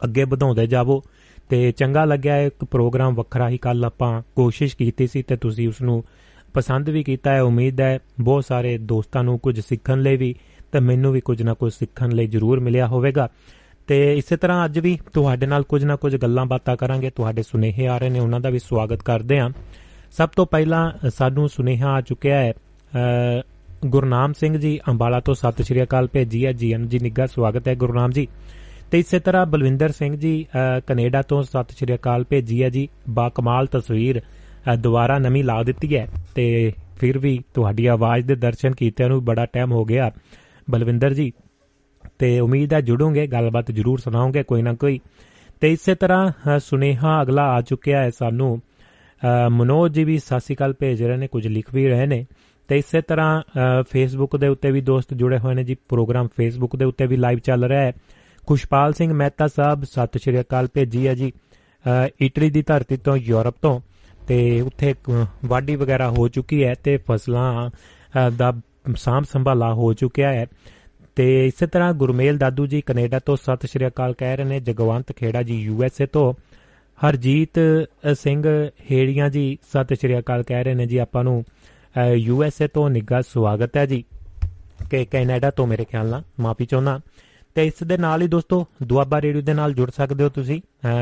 ਅੱਗੇ 0.01 0.25
ਵਧਾਉਂਦੇ 0.25 0.67
ਜਾਵੋ। 0.67 1.03
ਤੇ 1.49 1.73
ਚੰਗਾ 1.73 2.05
ਲੱਗਿਆ 2.05 2.37
ਇੱਕ 2.39 2.65
ਪ੍ਰੋਗਰਾਮ 2.65 3.15
ਵੱਖਰਾ 3.15 3.49
ਹੀ। 3.49 3.59
ਕੱਲ 3.59 3.85
ਆਪਾਂ 3.85 4.23
ਕੋਸ਼ਿਸ਼ 4.37 4.77
ਕੀਤੀ 4.77 5.07
ਸੀ 5.07 5.23
ਤੇ 5.23 5.37
ਤੁਸੀਂ 5.37 5.69
ਉਸ 5.69 5.83
ਨੂੰ 5.83 6.05
ਪਸੰਦ 6.55 6.89
ਵੀ 6.89 7.03
ਕੀਤਾ 7.05 7.33
ਹੈ। 7.33 7.43
ਉਮੀਦ 7.43 7.81
ਹੈ 7.81 7.99
ਬਹੁਤ 8.21 8.45
ਸਾਰੇ 8.45 8.79
ਦੋਸਤਾਂ 8.79 9.25
ਨੂੰ 9.25 9.39
ਕੁਝ 9.39 9.61
ਸਿੱਖਣ 9.61 10.01
ਲਈ 10.03 10.17
ਵੀ 10.17 10.35
ਤੇ 10.73 10.81
ਮੈਨੂੰ 10.81 11.13
ਵੀ 11.13 11.21
ਕੁਝ 11.21 11.43
ਨਾ 11.43 11.55
ਕੁਝ 11.55 11.73
ਸਿੱਖਣ 11.73 12.13
ਲਈ 12.13 12.27
ਜ਼ਰੂਰ 12.27 12.61
ਮਿਲਿਆ 12.61 12.87
ਹੋਵੇਗਾ। 12.87 13.29
ਤੇ 13.87 14.19
ਇਸੇ 14.19 14.37
ਤਰ੍ਹਾਂ 14.37 14.65
ਅੱਜ 14.65 14.79
ਵੀ 14.79 14.99
ਤੁਹਾਡੇ 15.13 15.47
ਨਾਲ 15.47 15.63
ਕੁਝ 15.63 15.85
ਨਾ 15.85 15.97
ਕੁਝ 15.97 16.17
ਗੱਲਾਂ 16.17 16.47
ਬਾਤਾਂ 16.47 16.77
ਕਰਾਂਗੇ। 16.77 17.11
ਤੁਹਾਡੇ 17.11 17.43
ਸੁਨੇਹੇ 17.43 17.87
ਆ 17.87 17.99
ਰਹੇ 17.99 18.11
ਨੇ, 18.11 18.21
ਉਹਨਾਂ 18.21 18.41
ਦਾ 18.41 18.51
ਵੀ 18.51 18.59
ਸਵਾਗਤ 18.59 19.03
ਕਰਦੇ 19.03 19.39
ਆਂ 19.39 19.51
ਸਭ 20.13 20.29
ਤੋਂ 20.29 20.47
ਪਹਿਲਾਂ 20.47 21.11
ਸਾਨੂੰ 21.11 21.49
ਸੁਨੇਹਾ 21.49 21.93
ਆ 21.93 22.01
ਚੁੱਕਿਆ 22.01 22.37
ਹੈ 22.37 22.53
ਗੁਰਨਾਮ 23.87 24.33
ਸਿੰਘ 24.33 24.59
ਜੀ 24.59 24.79
ਅੰਬਾਲਾ 24.89 25.21
ਤੋਂ। 25.21 25.35
ਸਤਿ 25.35 25.65
ਸ਼੍ਰੀ 25.65 25.83
ਅਕਾਲ 25.83 26.09
ਭੇਜੀ 26.13 26.47
ਹੈ। 26.47 26.53
ਜੀਐਨ 26.53 26.89
ਜੀ 26.89 26.99
ਨਿੱਗਾ 26.99 27.27
ਸਵਾਗਤ 27.27 27.69
ਹੈ 27.69 27.75
ਗੁਰਨਾਮ 27.75 28.11
ਜੀ। 28.11 28.27
ਤੇ 28.91 28.99
ਇਸੇ 28.99 29.19
ਤਰ੍ਹਾਂ 29.19 29.45
ਬਲਵਿੰਦਰ 29.47 29.93
ਸਿੰਘ 29.93 30.15
ਜੀ 30.17 30.47
ਕੈਨੇਡਾ 30.87 31.23
ਤੋਂ 31.23 31.43
ਸਤਿ 31.43 31.75
ਸ਼੍ਰੀ 31.77 31.95
ਅਕਾਲ 31.95 32.25
ਭੇਜੀ 32.25 32.63
ਹੈ 32.63 32.69
ਜੀ। 32.69 32.89
ਬਾ 33.09 33.29
ਕਮਾਲ 33.29 33.67
ਤਸਵੀਰ 33.67 34.21
ਦੁਬਾਰਾ 34.79 35.19
ਨਵੀਂ 35.19 35.45
ਲਾ 35.45 35.63
ਦਿੱਤੀ 35.63 35.97
ਹੈ 35.97 36.07
ਤੇ 36.35 36.73
ਫਿਰ 37.01 37.19
ਵੀ 37.19 37.39
ਤੁਹਾਡੀ 37.55 37.87
ਆਵਾਜ਼ 37.87 38.27
ਦੇ 38.27 38.35
ਦਰਸ਼ਨ 38.37 38.75
ਕੀਤਿਆਂ 38.75 39.09
ਨੂੰ 39.09 39.25
ਬੜਾ 39.25 39.45
ਟਾਈਮ 39.47 39.73
ਹੋ 39.73 39.85
ਗਿਆ। 39.85 40.11
ਬਲਵਿੰਦਰ 40.71 41.15
ਜੀ, 41.15 41.33
ਤੇ 42.19 42.39
ਉਮੀਦ 42.41 42.73
ਹੈ 42.75 42.81
ਜੁੜੋਗੇ, 42.81 43.27
ਗੱਲਬਾਤ 43.27 43.71
ਜ਼ਰੂਰ 43.71 43.99
ਸੁਣਾਓਗੇ 43.99 44.43
ਕੋਈ 44.43 44.63
ਨਾ 44.63 44.73
ਕੋਈ। 44.75 44.99
ਤੇ 45.61 45.73
ਇਸੇ 45.73 45.95
ਤਰ੍ਹਾਂ 45.95 46.59
ਸੁਨੇਹਾ 46.59 47.21
ਅਗਲਾ 47.23 47.43
ਆ 47.51 47.61
ਚੁੱਕਿਆ 47.61 48.03
ਹੈ 48.03 48.11
ਸਾਨੂੰ। 48.11 48.61
ਮਨੋਜ 49.51 49.95
ਜੀ 49.95 50.05
ਵੀ 50.05 50.19
ਸਤਿ 50.19 50.41
ਸ਼੍ਰੀ 50.41 50.57
ਅਕਾਲ 50.57 50.75
ਭੇਜ 50.79 51.03
ਰਹੇ 51.03 51.17
ਨੇ, 51.17 51.27
ਕੁਝ 51.27 51.47
ਲਿਖ 51.47 51.75
ਵੀ 51.75 51.87
ਰਹੇ 51.89 52.07
ਨੇ। 52.07 52.25
ਤੇ 52.69 52.79
ਇਸੇ 52.79 53.01
ਤਰ੍ਹਾਂ 53.01 53.83
ਫੇਸਬੁੱਕ 53.91 54.37
ਦੇ 54.37 54.49
ਉੱਤੇ 54.49 54.71
ਵੀ 54.71 54.81
ਦੋਸਤ 54.81 55.15
ਜੁੜੇ 55.15 55.39
ਹੋਏ 55.39 55.55
ਨੇ 55.55 55.65
ਜੀ। 55.65 55.77
ਪ੍ਰੋਗਰਾਮ 55.89 56.29
ਫੇਸਬੁੱਕ 56.37 56.77
ਦੇ 56.77 56.85
ਉੱਤੇ 56.85 57.07
ਵੀ 57.07 57.17
ਲਾਈਵ 57.17 57.39
ਚੱਲ 57.39 57.65
ਰਿਹਾ 57.65 57.81
ਹੈ। 57.81 57.93
ਖੁਸ਼ਪਾਲ 58.49 58.93
ਸਿੰਘ 58.93 59.13
ਮਹਿਤਾ 59.13 59.47
ਸਾਹਿਬ 59.47 59.85
ਸਤਿ 59.85 60.19
ਸ਼੍ਰੀ 60.19 60.41
ਅਕਾਲ 60.41 60.69
ਭੇਜੀ 60.75 61.07
ਹੈ 61.07 61.15
ਜੀ 61.15 61.33
ਇਟਲੀ 62.21 62.51
ਦੀ 62.51 62.63
ਧਰਤੀ 62.63 62.97
ਤੋਂ 62.97 63.17
ਯੂਰਪ 63.17 63.55
ਤੋਂ 63.63 63.81
ਤੇ 64.29 64.39
ਉੱਥੇ 64.61 64.95
ਵਾਢੀ 65.45 65.75
ਵਗੈਰਾ 65.77 66.09
ਹੋ 66.11 66.29
ਚੁੱਕੀ 66.29 66.63
ਹੈ 66.65 66.75
ਤੇ 66.85 66.97
ਫਸਲਾਂ 66.97 67.71
ਦਾ 68.31 68.53
ਸਾਂਭ 68.97 69.25
ਸੰਭਾਲਾ 69.25 69.73
ਹੋ 69.75 69.93
ਚੁੱਕਿਆ 69.93 70.33
ਹੈ। 70.33 70.47
ਤੇ 71.17 71.27
ਇਸੇ 71.47 71.67
ਤਰ੍ਹਾਂ 71.67 71.93
ਗੁਰਮੇਲ 71.93 72.39
ਦਾਦੂ 72.39 72.67
ਜੀ 72.67 72.81
ਕੈਨੇਡਾ 72.81 73.19
ਤੋਂ 73.19 73.37
ਸਤਿ 73.37 73.69
ਸ਼੍ਰੀ 73.69 73.87
ਅਕਾਲ 73.87 74.15
ਕਹਿ 74.19 74.37
ਰਹੇ 74.37 74.45
ਨੇ, 74.45 74.61
ਜਗਵੰਤ 74.61 75.13
ਖੇੜਾ 75.13 75.43
ਜੀ 75.43 75.55
ਯੂ 75.55 75.83
ਐਸ 75.85 76.01
ਏ 76.01 76.07
ਤੋਂ, 76.07 76.33
ਹਰਜੀਤ 76.99 77.59
ਸਿੰਘ 78.15 78.45
ਹੇੜੀਆਂ 78.91 79.29
ਜੀ 79.31 79.59
ਸਤਿ 79.69 79.97
ਸ਼੍ਰੀ 79.97 80.19
ਅਕਾਲ 80.19 80.43
ਕਹਿ 80.43 80.65
ਰਹੇ 80.65 80.75
ਨੇ 80.75 80.87
ਜੀ, 80.87 80.99
ਆਪਾਂ 80.99 81.25
ਨੂੰ 81.25 81.45
ਯੂ 82.15 82.43
ਐਸ 82.45 82.63
ਏ 82.63 82.69
ਤੋਂ 82.69 82.89
ਨਿੱਘਾ 82.91 83.21
ਸਵਾਗਤ 83.29 83.77
ਹੈ 83.77 83.87
ਜੀ। 83.87 84.05
ਕਿ 84.91 85.05
ਕੈਨੇਡਾ 85.05 85.51
ਤੋਂ 85.51 85.67
ਮੇਰੇ 85.67 85.85
ਖਿਆਲ 85.85 86.09
ਨਾਲ, 86.09 86.23
ਮਾਫੀ 86.41 86.67
ਚਾਹੁੰਦਾ। 86.67 87.01
ਤੇ 87.59 87.67
ਇਸ 87.67 87.83
ਦੇ 87.83 87.97
ਨਾਲ 87.99 88.23
ਹੀ 88.23 88.27
ਦੋਸਤੋ 88.29 88.67
ਦੁਆਬਾ 88.83 89.21
ਰੇਡੀਓ 89.21 89.43
ਦੇ 89.43 89.55
ਨਾਲ 89.55 89.73
ਜੁੜ 89.75 89.91
ਸਕਦੇ 89.91 90.25
ਹੋ 90.25 90.29
ਤੁਸੀਂ। 90.29 90.61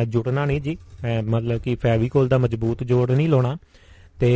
ਜੁੜਨਾ 0.08 0.44
ਨਹੀਂ 0.44 0.60
ਜੀ। 0.60 0.76
ਮਤਲਬ 1.24 1.60
ਕਿ 1.60 1.74
ਫੈਵੀਕੋਲ 1.74 2.28
ਦਾ 2.28 2.38
ਮਜ਼ਬੂਤ 2.38 2.84
ਜੋੜ 2.84 3.10
ਨਹੀਂ 3.10 3.28
ਲਾਉਣਾ। 3.28 3.56
ਤੇ 4.20 4.30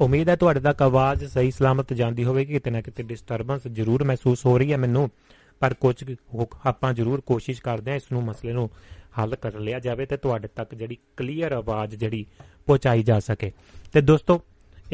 ਉਮੀਦ 0.00 0.28
ਹੈ 0.28 0.36
ਤੁਹਾਡੇ 0.36 0.60
ਤੱਕ 0.60 0.82
ਆਵਾਜ਼ 0.82 1.24
ਸਹੀ 1.24 1.50
ਸਲਾਮਤ 1.50 1.92
ਜਾਂਦੀ 1.92 2.24
ਹੋਵੇਗੀ। 2.24 2.52
ਕਿਤੇ 2.52 2.70
ਨਾ 2.70 2.80
ਕਿਤੇ 2.80 3.02
ਡਿਸਟਰਬੈਂਸ 3.02 3.60
ਜ਼ਰੂਰ 3.68 4.04
ਮਹਿਸੂਸ 4.04 4.44
ਹੋ 4.46 4.58
ਰਹੀ 4.58 4.72
ਹੈ 4.72 4.76
ਮੈਨੂੰ। 4.76 5.10
ਪਰ 5.60 5.74
ਕੁਝ 5.74 6.16
ਆਪਾਂ 6.66 6.92
ਜ਼ਰੂਰ 6.92 7.20
ਕੋਸ਼ਿਸ਼ 7.20 7.62
ਕਰਦੇ 7.62 7.90
ਹਾਂ 7.90 7.96
ਇਸ 7.96 8.12
ਨੂੰ 8.12 8.24
ਮਸਲੇ 8.24 8.52
ਨੂੰ 8.52 8.70
ਹੱਲ 9.18 9.36
ਕਰ 9.36 9.58
ਲਿਆ 9.58 9.78
ਜਾਵੇ 9.78 10.06
ਤੇ 10.06 10.16
ਤੁਹਾਡੇ 10.16 10.48
ਤੱਕ 10.56 10.74
ਜਿਹੜੀ 10.74 10.98
ਕਲੀਅਰ 11.16 11.52
ਆਵਾਜ਼ 11.52 11.96
ਜਿਹੜੀ 11.96 12.26
ਪਹੁੰਚਾਈ 12.66 13.02
ਜਾ 13.02 13.20
ਸਕੇ। 13.20 13.52
ਤੇ 13.92 14.00
ਦੋਸਤੋ 14.00 14.40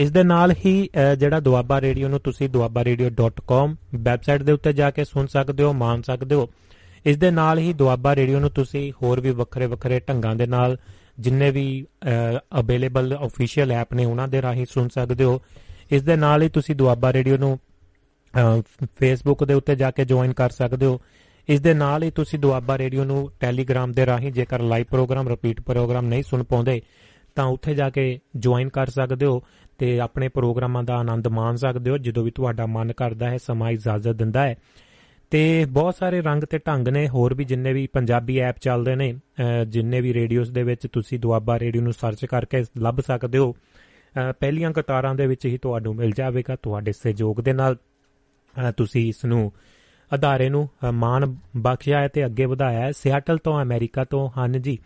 ਇਸ 0.00 0.10
ਦੇ 0.10 0.22
ਨਾਲ 0.22 0.52
ਹੀ 0.64 0.72
ਜਿਹੜਾ 1.18 1.38
ਦੁਆਬਾ 1.40 1.80
ਰੇਡੀਓ 1.80 2.08
ਨੂੰ 2.08 2.18
ਤੁਸੀਂ 2.20 2.48
duabarradio.com 2.48 3.74
ਵੈਬਸਾਈਟ 3.96 4.42
ਦੇ 4.42 4.52
ਉੱਤੇ 4.52 4.72
ਜਾ 4.72 4.90
ਕੇ 4.90 5.04
ਸੁਣ 5.04 5.26
ਸਕਦੇ 5.26 5.64
ਹੋ 5.64 5.72
ਮਾਨ 5.72 6.02
ਸਕਦੇ 6.02 6.34
ਹੋ। 6.34 6.48
ਇਸ 7.06 7.16
ਦੇ 7.16 7.30
ਨਾਲ 7.30 7.58
ਹੀ 7.58 7.72
ਦੁਆਬਾ 7.72 8.14
ਰੇਡੀਓ 8.16 8.40
ਨੂੰ 8.40 8.50
ਤੁਸੀਂ 8.50 8.92
ਹੋਰ 8.92 9.20
ਵੀ 9.20 9.30
ਵੱਖਰੇ 9.30 9.66
ਵੱਖਰੇ 9.66 9.98
ਢੰਗਾਂ 10.00 10.34
ਦੇ 10.36 10.46
ਨਾਲ 10.46 10.76
ਜਿੰਨੇ 11.18 11.50
ਵੀ 11.50 11.66
ਅਵੇਲੇਬਲ 12.60 13.16
ਅਫੀਸ਼ੀਅਲ 13.26 13.72
ਐਪ 13.72 13.92
ਨੇ 13.94 14.04
ਉਹਨਾਂ 14.04 14.28
ਦੇ 14.28 14.42
ਰਾਹੀਂ 14.42 14.66
ਸੁਣ 14.70 14.88
ਸਕਦੇ 14.88 15.24
ਹੋ। 15.24 15.40
ਇਸ 15.90 16.02
ਦੇ 16.02 16.16
ਨਾਲ 16.16 16.42
ਹੀ 16.42 16.48
ਤੁਸੀਂ 16.48 16.76
ਦੁਆਬਾ 16.76 17.12
ਰੇਡੀਓ 17.12 17.36
ਨੂੰ 17.36 17.58
ਫੇਸਬੁੱਕ 18.96 19.44
ਦੇ 19.44 19.54
ਉੱਤੇ 19.54 19.76
ਜਾ 19.76 19.90
ਕੇ 19.90 20.04
ਜੁਆਇਨ 20.04 20.32
ਕਰ 20.32 20.50
ਸਕਦੇ 20.50 20.86
ਹੋ। 20.86 21.00
ਇਸ 21.48 21.60
ਦੇ 21.60 21.74
ਨਾਲ 21.74 22.02
ਹੀ 22.02 22.10
ਤੁਸੀਂ 22.10 22.38
ਦੁਆਬਾ 22.38 22.78
ਰੇਡੀਓ 22.78 23.04
ਨੂੰ 23.04 23.30
ਟੈਲੀਗ੍ਰਾਮ 23.40 23.92
ਦੇ 23.92 24.06
ਰਾਹੀਂ 24.06 24.32
ਜੇਕਰ 24.32 24.62
ਲਾਈਵ 24.62 24.84
ਪ੍ਰੋਗਰਾਮ 24.90 25.28
ਰਿਪੀਟ 25.28 25.60
ਪ੍ਰੋਗਰਾਮ 25.60 26.06
ਨਹੀਂ 26.06 26.22
ਸੁਣ 26.22 26.42
ਪਾਉਂਦੇ, 26.44 26.80
ਤਾਂ 27.36 27.44
ਉੱਥੇ 27.46 27.74
ਜਾ 27.74 27.88
ਕੇ 27.90 28.18
ਜੁਆਇਨ 28.36 28.68
ਕਰ 28.68 28.90
ਸਕਦੇ 28.90 29.26
ਹੋ। 29.26 29.42
ਤੇ 29.80 30.00
ਆਪਣੇ 30.00 30.28
ਪ੍ਰੋਗਰਾਮਾਂ 30.28 30.82
ਦਾ 30.82 30.96
ਆਨੰਦ 30.96 31.28
ਮਾਣ 31.28 31.56
ਸਕਦੇ 31.56 31.90
ਹੋ, 31.90 31.98
ਜਦੋਂ 31.98 32.24
ਵੀ 32.24 32.30
ਤੁਹਾਡਾ 32.30 32.66
ਮਨ 32.66 32.92
ਕਰਦਾ 32.92 33.30
ਹੈ, 33.30 33.38
ਸਮਾਂ 33.38 33.70
ਇਜਾਜ਼ਤ 33.70 34.12
ਦਿੰਦਾ 34.12 34.42
ਹੈ। 34.42 34.54
ਤੇ 35.30 35.64
ਬਹੁਤ 35.64 35.94
ਸਾਰੇ 35.94 36.20
ਰੰਗ 36.20 36.44
ਤੇ 36.44 36.58
ਢੰਗ 36.58 36.88
ਨੇ, 36.88 37.08
ਹੋਰ 37.08 37.34
ਵੀ 37.34 37.44
ਜਿੰਨੇ 37.44 37.72
ਵੀ 37.72 37.86
ਪੰਜਾਬੀ 37.86 38.38
ਐਪ 38.38 38.58
ਚੱਲਦੇ 38.58 38.94
ਨੇ 38.96 39.14
ਜਿੰਨੇ 39.68 40.00
ਵੀ 40.00 40.14
ਰੇਡੀਓਸ 40.14 40.50
ਦੇ 40.50 40.62
ਵਿੱਚ 40.62 40.86
ਤੁਸੀਂ 40.92 41.18
ਦੁਆਬਾ 41.18 41.58
ਰੇਡੀਓ 41.58 41.82
ਨੂੰ 41.82 41.92
ਸਰਚ 41.92 42.24
ਕਰਕੇ 42.24 42.64
ਲੱਭ 42.78 43.00
ਸਕਦੇ 43.00 43.38
ਹੋ। 43.38 43.54
ਪਹਿਲੀਆਂ 44.40 44.70
ਕਤਾਰਾਂ 44.70 45.14
ਦੇ 45.14 45.26
ਵਿੱਚ 45.26 45.46
ਹੀ 45.46 45.58
ਤੁਹਾਨੂੰ 45.58 45.94
ਮਿਲ 45.94 46.12
ਜਾਵੇਗਾ 46.12 46.56
ਤੁਹਾਡੇ 46.56 46.92
ਸਹਿਯੋਗ 46.92 47.40
ਦੇ 47.40 47.52
ਨਾਲ। 47.52 47.76
ਤੁਸੀਂ 48.76 49.08
ਇਸ 49.08 49.24
ਨੂੰ 49.24 49.52
ਅਧਾਰੇ 50.10 50.48
ਨੂੰ 50.48 50.68
ਮਾਨ 50.92 51.36
ਬਖਸ਼ਿਆ 51.56 52.00
ਹੈ 52.00 52.08
ਤੇ 52.08 52.26
ਅੱਗੇ 52.26 52.44
ਵਧਾਇਆ 52.44 52.80
ਹੈ। 52.80 52.92
ਸਿਆਟਲ 52.92 53.38
ਤੋਂ 53.38 53.62
ਅਮਰੀਕਾ 53.62 54.04
ਤੋਂ, 54.04 54.30
ਹਨ 54.38 54.60
ਜੀ। 54.62 54.78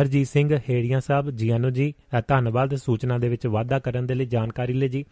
ਹਰਜੀਤ 0.00 0.28
ਸਿੰਘ 0.28 0.58
ਹੇੜੀਆਂ 0.70 1.00
ਸਾਹਿਬ 1.00 1.30
ਜੀਆਂ 1.30 1.58
ਨੂੰ 1.58 1.72
ਜੀ 1.72 1.94
ਧੰਨਵਾਦ 2.28 2.74
ਸੂਚਨਾ 2.74 3.18
ਦੇ 3.18 3.28
ਵਿੱਚ 3.28 3.46
ਵਾਧਾ 3.46 3.78
ਕਰਨ 3.78 4.06
ਦੇ 4.06 4.14
ਲਈ 4.14 4.24
ਜਾਣਕਾਰੀ 4.24 4.72
ਲਈ 4.72 4.88
ਜੀ। 4.88 5.04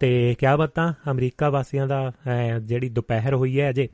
ਤੇ 0.00 0.34
ਕਿਆ 0.38 0.56
ਬਤਾ? 0.56 0.94
ਅਮਰੀਕਾ 1.10 1.50
ਵਾਸੀਆਂ 1.50 1.86
ਦਾ 1.86 2.12
ਜਿਹੜੀ 2.62 2.88
ਦੁਪਹਿਰ 2.88 3.34
ਹੋਈ 3.34 3.60
ਹੈ 3.60 3.70
ਅਜੇ। 3.70 3.88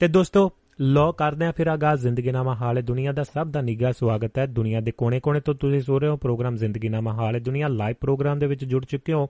ਤੇ 0.00 0.08
ਦੋਸਤੋ 0.08 0.52
ਲੋ 0.80 1.12
ਕਰਦੇ 1.12 1.46
ਆ 1.46 1.52
ਫਿਰ 1.52 1.66
ਆਗਾਜ਼ 1.66 2.00
ਜ਼ਿੰਦਗੀ 2.00 2.30
ਨਾਮਾ 2.30 2.54
ਹਾਲ 2.54 2.82
ਦੁਨੀਆ 2.82 3.12
ਦਾ 3.12 3.24
ਸਭ 3.24 3.46
ਦਾ 3.46 3.60
ਨਿੱਘਾ 3.60 3.92
ਸਵਾਗਤ 3.92 4.38
ਹੈ। 4.38 4.46
ਦੁਨੀਆ 4.46 4.80
ਦੇ 4.80 4.90
ਕੋਨੇ-ਕੋਨੇ 4.90 5.40
ਤੋਂ 5.40 5.54
ਤੁਸੀਂ 5.54 5.80
ਸੁਣ 5.80 6.00
ਰਹੇ 6.00 6.08
ਹੋ 6.08 6.16
ਪ੍ਰੋਗਰਾਮ 6.16 6.56
ਜ਼ਿੰਦਗੀ 6.56 6.88
ਨਾਮਾ 6.88 7.12
ਹਾਲ 7.12 7.40
ਦੁਨੀਆ 7.40 7.68
ਲਾਈਵ 7.68 7.96
ਪ੍ਰੋਗਰਾਮ 8.00 8.38
ਦੇ 8.38 8.46
ਵਿੱਚ 8.46 8.64
ਜੁੜ 8.64 8.84
ਚੁੱਕੇ 8.84 9.12
ਹੋ। 9.12 9.28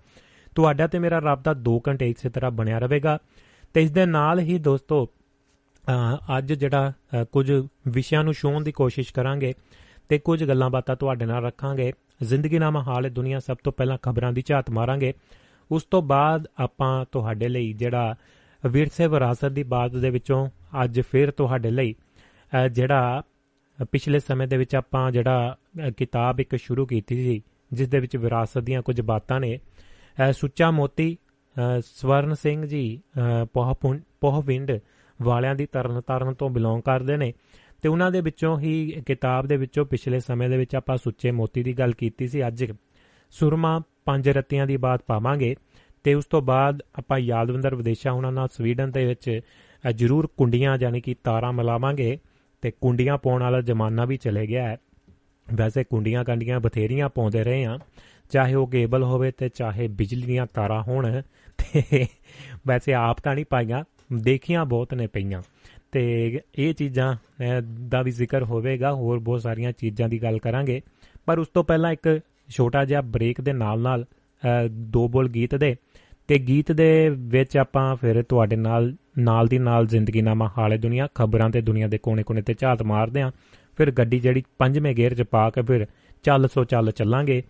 ਤੁਹਾਡਾ 0.55 0.87
ਤੇ 0.87 0.99
ਮੇਰਾ 0.99 1.21
ਰਾਬਤਾ 1.21 1.55
2 1.55 1.81
ਘੰਟੇ 1.89 2.11
ਇਸੇ 2.11 2.31
ਤਰ੍ਹਾਂ 2.31 2.51
ਬਣਿਆ 2.51 2.79
ਰਹੇਗਾ। 2.79 3.19
ਤੇ 3.75 3.83
ਇਸ 3.83 3.91
ਦੇ 3.91 4.07
ਨਾਲ 4.07 4.41
ਹੀ 4.41 4.59
ਦੋਸਤੋ 4.59 5.09
ਅੱਜ 6.39 6.53
ਜਿਹੜਾ 6.53 6.93
ਕੁਝ 7.33 7.53
ਵਿਸ਼ਿਆਂ 7.89 8.25
ਨੂੰ 8.25 8.35
ਸ਼ੋਣ 8.35 8.65
ਦੀ 8.65 8.73
ਕੋਸ਼ਿਸ਼ 8.73 9.15
ਕਰਾਂਗੇ। 9.15 9.55
ਤੇ 10.11 10.19
ਕੁਝ 10.19 10.43
ਗੱਲਾਂ 10.45 10.69
ਬਾਤਾਂ 10.71 10.95
ਤੁਹਾਡੇ 10.97 11.27
ਨਾਲ 11.27 11.45
ਰੱਖਾਂਗੇ। 11.45 11.93
ਜ਼ਿੰਦਗੀ 12.21 12.59
ਨਾਮਾ 12.59 12.83
ਹਾਲ 12.83 13.09
ਦੁਨੀਆ 13.11 13.39
ਸਭ 13.41 13.57
ਤੋਂ 13.65 13.73
ਪਹਿਲਾਂ 13.73 13.99
ਖਬਰਾਂ 14.03 14.33
ਦੀ 14.33 14.43
ਝਾਤ 14.47 14.71
ਮਾਰਾਂਗੇ। 14.71 15.13
ਉਸ 15.71 15.85
ਤੋਂ 15.85 16.03
ਬਾਅਦ 16.03 16.47
ਆਪਾਂ 16.59 17.05
ਤੁਹਾਡੇ 17.13 17.49
ਲਈ 17.49 17.73
ਜਿਹੜਾ 17.73 18.15
ਵਿਰਸੇ 18.67 19.07
ਵਿਰਾਸਤ 19.07 19.47
ਦੀ 19.49 19.63
ਬਾਤ 19.63 19.91
ਦੇ 19.93 20.11
ਵਿੱਚੋਂ 20.11 20.49
ਅੱਜ 20.85 21.01
ਫਿਰ 21.01 21.31
ਤੁਹਾਡੇ 21.31 21.71
ਲਈ 21.71 21.95
ਜਿਹੜਾ 22.73 23.23
ਪਿਛਲੇ 23.93 24.21
ਸਮੇਂ 24.21 24.47
ਦੇ 24.49 24.57
ਵਿੱਚ 24.57 24.75
ਆਪਾਂ 24.77 25.11
ਜਿਹੜਾ 25.13 25.57
ਕਿਤਾਬ 25.97 26.41
ਇੱਕ 26.41 26.57
ਸ਼ੁਰੂ 26.57 26.87
ਕੀਤੀ 26.87 27.17
ਸੀ, 27.17 27.43
ਜਿਸ 27.73 27.89
ਦੇ 27.89 28.01
ਵਿੱਚ 28.01 28.17
ਵਿਰਾਸਤ 28.17 28.59
ਦੀਆਂ 28.59 28.83
ਕੁਝ 28.83 29.01
ਬਾਤਾਂ 29.01 29.41
ਨੇ। 29.41 29.59
ਸੁੱਚਾ 30.33 30.71
ਮੋਤੀ 30.71 31.17
ਸਵਰਨ 31.87 32.35
ਸਿੰਘ 32.35 32.67
ਜੀ 32.67 33.01
ਪੋਹਵਿੰਡ 34.21 34.73
ਵਾਲਿਆਂ 35.21 35.55
ਦੀ 35.55 35.67
ਤਰਨ 35.67 36.01
ਤਰਨ 36.01 36.35
ਤੋਂ 36.35 36.51
ਬਿਲੋਂਗ 36.51 36.83
ਕਰਦੇ 36.83 37.17
ਨੇ। 37.17 37.33
ਤੇ 37.83 37.89
ਉਹਨਾਂ 37.89 38.11
ਦੇ 38.11 38.21
ਵਿੱਚੋਂ 38.21 38.59
ਹੀ 38.61 39.03
ਕਿਤਾਬ 39.07 39.47
ਦੇ 39.47 39.57
ਵਿੱਚੋਂ 39.57 39.85
ਪਿਛਲੇ 39.85 40.21
ਸਮੇਂ 40.21 40.49
ਦੇ 40.49 40.57
ਵਿੱਚ 40.57 40.75
ਆਪਾਂ 40.77 40.97
ਸੁੱਚੇ 40.97 41.31
ਮੋਤੀ 41.31 41.63
ਦੀ 41.63 41.73
ਗੱਲ 41.73 41.93
ਕੀਤੀ 41.93 42.29
ਸੀ, 42.29 42.47
ਅੱਜ 42.47 42.65
ਸੁਰਮਾ 43.33 43.81
ਪੰਜ 44.05 44.29
ਰਤੀਆਂ 44.29 44.67
ਦੀ 44.67 44.77
ਬਾਤ 44.77 45.03
ਪਾਵਾਂਗੇ 45.07 45.55
ਤੇ 46.05 46.15
ਉਸ 46.15 46.25
ਤੋਂ 46.25 46.41
ਬਾਅਦ 46.43 46.83
ਆਪਾਂ 46.99 47.19
ਯਾਦਵੰਦਰ 47.19 47.75
ਵਿਦੇਸ਼ਾ, 47.75 48.13
ਉਹਨਾਂ 48.13 48.33
ਨਾਲ 48.33 48.49
ਸਵੀਡਨ 48.49 48.91
ਦੇ 48.91 49.05
ਵਿੱਚ 49.07 49.41
ਜ਼ਰੂਰ 49.95 50.27
ਕੁੰਡੀਆਂ 50.37 50.77
ਯਾਨੀ 50.81 51.01
ਕਿ 51.01 51.15
ਤਾਰਾਂ 51.25 51.53
ਮਿਲਾਵਾਂਗੇ 51.53 52.19
ਤੇ 52.63 52.71
ਕੁੰਡੀਆਂ 52.71 53.17
ਪਾਉਣ 53.19 53.43
ਵਾਲਾ 53.43 53.61
ਜ਼ਮਾਨਾ 53.61 54.05
ਵੀ 54.05 54.17
ਚਲੇ 54.17 54.47
ਗਿਆ 54.47 54.69
ਹੈ। 54.69 54.77
ਵੈਸੇ 55.47 55.85
ਕੁੰਡੀਆਂ 55.85 56.25
ਕੰਡੀਆਂ 56.25 56.61
ਬਥੇਰੀਆਂ 56.61 57.09
ਪਾਉਂਦੇ 57.09 57.43
ਰਹੇ 57.45 57.65
ਆ 57.65 57.79
ਚਾਹੇ 58.31 58.55
ਉਹ 58.55 58.67
ਕੇਬਲ 58.67 59.03
ਹੋਵੇ 59.03 59.31
ਤੇ 59.31 59.49
ਚਾਹੇ 59.49 59.87
ਬਿਜਲੀ 59.89 60.23
ਦੀਆਂ 60.23 60.47
ਤਾਰਾਂ 60.47 60.83
ਹੋਣ, 60.83 61.21
ਤੇ 61.59 62.07
ਵੈਸੇ 62.67 62.95
ਆਪ 62.95 63.21
ਤਾਂ 63.21 63.35
ਨਹੀਂ 63.35 63.45
ਪਾਈਆਂ, 63.51 63.83
ਦੇਖੀਆਂ 64.13 64.65
ਬਹੁਤ 64.65 64.95
ਨੇ 64.95 65.07
ਪਈਆਂ। 65.07 65.43
ਤੇ 65.93 66.41
ਇਹ 66.59 66.75
ਚੀਜ਼ਾਂ 66.75 67.17
ਦਾ 67.89 68.03
ਵੀ 68.03 68.11
ਜ਼ਿਕਰ 68.11 68.43
ਹੋਵੇਗਾ, 68.43 68.93
ਹੋਰ 68.93 69.19
ਬਹੁਤ 69.19 69.43
ਸਾਰੀਆਂ 69.43 69.73
ਚੀਜ਼ਾਂ 69.73 70.09
ਦੀ 70.09 70.23
ਗੱਲ 70.23 70.39
ਕਰਾਂਗੇ। 70.39 70.83
ਪਰ 71.27 71.39
ਉਸ 71.39 71.49
ਤੋਂ 71.49 71.65
ਪਹਿਲਾਂ 71.65 71.93
ਇੱਕ 71.93 72.21
ਛੋਟਾ 72.49 72.85
ਜਿਹਾ 72.85 73.01
ਬ੍ਰੇਕ 73.01 73.41
ਦੇ 73.41 73.53
ਨਾਲ 73.53 73.81
ਨਾਲ 73.81 74.05
ਦੋ 74.71 75.09
ਬੋਲ 75.09 75.29
ਗੀਤ 75.29 75.55
ਦੇ। 75.55 75.77
ਤੇ 76.29 76.39
ਗੀਤ 76.39 76.73
ਦੇ 76.73 77.09
ਵਿੱਚ 77.09 77.57
ਆਪਾਂ 77.57 77.97
ਫਿਰ 77.97 78.23
ਤੁਹਾਡੇ 78.23 78.57
ਨਾਲ 78.57 78.95
ਨਾਲ 79.19 79.47
ਦੀ 79.47 79.59
ਨਾਲ 79.59 79.87
ਜ਼ਿੰਦਗੀ 79.87 80.23
ਨਾਮਾ 80.23 80.51
ਹਾਲੇ 80.59 80.79
ਦੁਨੀਆ, 80.79 81.09
ਖਬਰਾਂ 81.15 81.51
ਤੇ 81.51 81.61
ਦੁਨੀਆ 81.61 81.89
ਦੇ 81.89 81.99
ਕੋਨੇ-ਕੋਨੇ 81.99 82.43
ਤੇ 82.43 82.55
ਝਾਤ 82.59 82.83
ਮਾਰਦੇ 82.83 83.21
ਆਂ 83.21 83.31
ਫਿਰ 83.77 83.91
ਗੱਡੀ 83.91 84.21
ਜਿਹੜੀ 84.21 84.43
ਪੰਜਵੇਂ 84.59 84.95
ਗੇਅਰ 84.95 85.15
'ਚ 85.15 85.23
ਪਾ 85.23 85.51
ਕੇ 85.51 85.63
ਫਿਰ 85.63 85.87
ਚੱਲ 86.23 86.49
ਸੋ 86.49 86.65
ਚੱਲ 86.65 86.91
ਚੱਲਾਂਗੇ। 86.91 87.43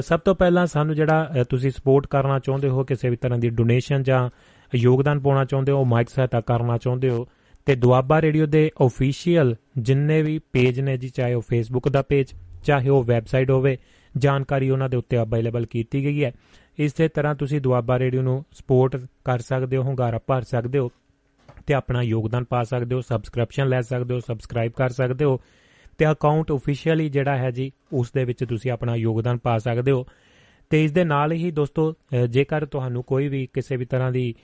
ਸਭ 0.00 0.20
ਤੋਂ 0.20 0.34
ਪਹਿਲਾਂ 0.34 0.66
ਸਾਨੂੰ 0.66 0.94
ਜਿਹੜਾ 0.94 1.30
ਤੁਸੀਂ 1.48 1.70
ਸਪੋਰਟ 1.70 2.06
ਕਰਨਾ 2.06 2.38
ਚਾਹੁੰਦੇ 2.38 2.68
ਹੋ, 2.68 2.84
ਕਿਸੇ 2.84 3.10
ਵੀ 3.10 3.16
ਤਰ੍ਹਾਂ 3.16 3.38
ਦੀ 3.38 3.50
ਡੋਨੇਸ਼ਨ 3.50 4.02
ਜਾਂ 4.02 4.30
ਯੋਗਦਾਨ 4.74 5.20
ਪਾਉਣਾ 5.20 5.44
ਚਾਹੁੰਦੇ 5.44 5.72
ਹੋ 5.72 5.84
ਮਾਈਕ 5.84 6.08
ਸਹਾਇਤਾ 6.08 6.40
ਕਰਨਾ 6.40 6.78
ਚਾਹੁੰਦੇ 6.78 7.08
ਹੋ 7.08 7.26
ਤੇ 7.66 7.74
ਦੁਆਬਾ 7.74 8.20
ਰੇਡੀਓ 8.22 8.46
ਦੇ 8.46 8.70
ਅਫੀਸ਼ੀਅਲ 8.86 9.54
ਜਿੰਨੇ 9.78 10.22
ਵੀ 10.22 10.38
ਪੇਜ 10.52 10.80
ਨੇ 10.80 10.96
ਜੀ, 10.96 11.08
ਚਾਹੇ 11.08 11.34
ਉਹ 11.34 11.42
ਫੇਸਬੁੱਕ 11.42 11.88
ਦਾ 11.88 12.02
ਪੇਜ 12.02 12.32
ਚਾਹੇ 12.64 12.88
ਉਹ 12.88 13.02
ਵੈਬਸਾਈਟ 13.04 13.50
ਹੋਵੇ, 13.50 13.76
ਜਾਣਕਾਰੀ 14.14 14.70
ਉਹਨਾਂ 14.70 14.88
ਦੇ 14.88 14.96
ਉੱਤੇ 14.96 15.18
ਅਵੇਲੇਬਲ 15.18 15.66
ਕੀਤੀ 15.66 16.04
ਗਈ 16.04 16.24
ਹੈ। 16.24 16.32
ਇਸੇ 16.78 17.08
ਤਰ੍ਹਾਂ 17.08 17.34
ਤੁਸੀਂ 17.34 17.60
ਦੁਆਬਾ 17.60 17.98
ਰੇਡੀਓ 17.98 18.22
ਨੂੰ 18.22 18.44
ਸਪੋਰਟ 18.52 18.96
ਕਰ 19.24 19.38
ਸਕਦੇ 19.38 19.76
ਹੋ, 19.76 19.82
ਹੰਗਾਰਾ 19.82 20.18
ਭਰ 20.26 20.42
ਸਕਦੇ 20.42 20.78
ਹੋ 20.78 20.90
ਤੇ 21.66 21.74
ਆਪਣਾ 21.74 22.02
ਯੋਗਦਾਨ 22.02 22.44
ਪਾ 22.44 22.62
ਸਕਦੇ 22.64 22.94
ਹੋ 22.94 23.00
ਸਬਸਕ੍ਰਿਪਸ਼ਨ 23.00 23.68
ਲੈ 23.68 23.80
ਸਕਦੇ 23.80 24.14
ਹੋ 24.14 24.20
ਸਬਸਕ੍ਰਾਈਬ 24.20 24.72
ਕਰ 24.72 24.88
ਸਕਦੇ 24.90 25.24
ਹੋ 25.24 25.38
ਤੇ 25.98 26.10
ਅਕਾਊਂਟ 26.10 26.52
ਅਫੀਸ਼ੀਅਲੀ 26.52 27.08
ਜਿਹੜਾ 27.08 27.36
ਹੈ 27.38 27.50
ਜੀ, 27.50 27.70
ਉਸ 27.92 28.12
ਦੇ 28.12 28.24
ਵਿੱਚ 28.24 28.44
ਤੁਸੀਂ 28.44 28.70
ਆਪਣਾ 28.70 28.94
ਯੋਗਦਾਨ 28.96 29.38
ਪਾ 29.38 29.58
ਸਕਦੇ 29.58 29.90
ਹੋ। 29.90 30.06
ਤੇ 30.70 30.84
ਇਸ 30.84 30.92
ਦੇ 30.92 31.04
ਨਾਲ 31.04 31.32
ਹੀ 31.32 31.50
ਦੋਸਤੋ 31.50 31.92
ਜੇਕਰ 32.30 32.64
ਤੁਹਾਨੂੰ 32.66 33.02
ਕੋਈ 33.02 33.28
ਵੀ 33.28 33.46
ਕਿਸੇ 33.52 33.76
ਵੀ 33.76 33.84
ਤਰ੍ਹਾਂ 33.84 34.10
ਦੀ 34.12 34.34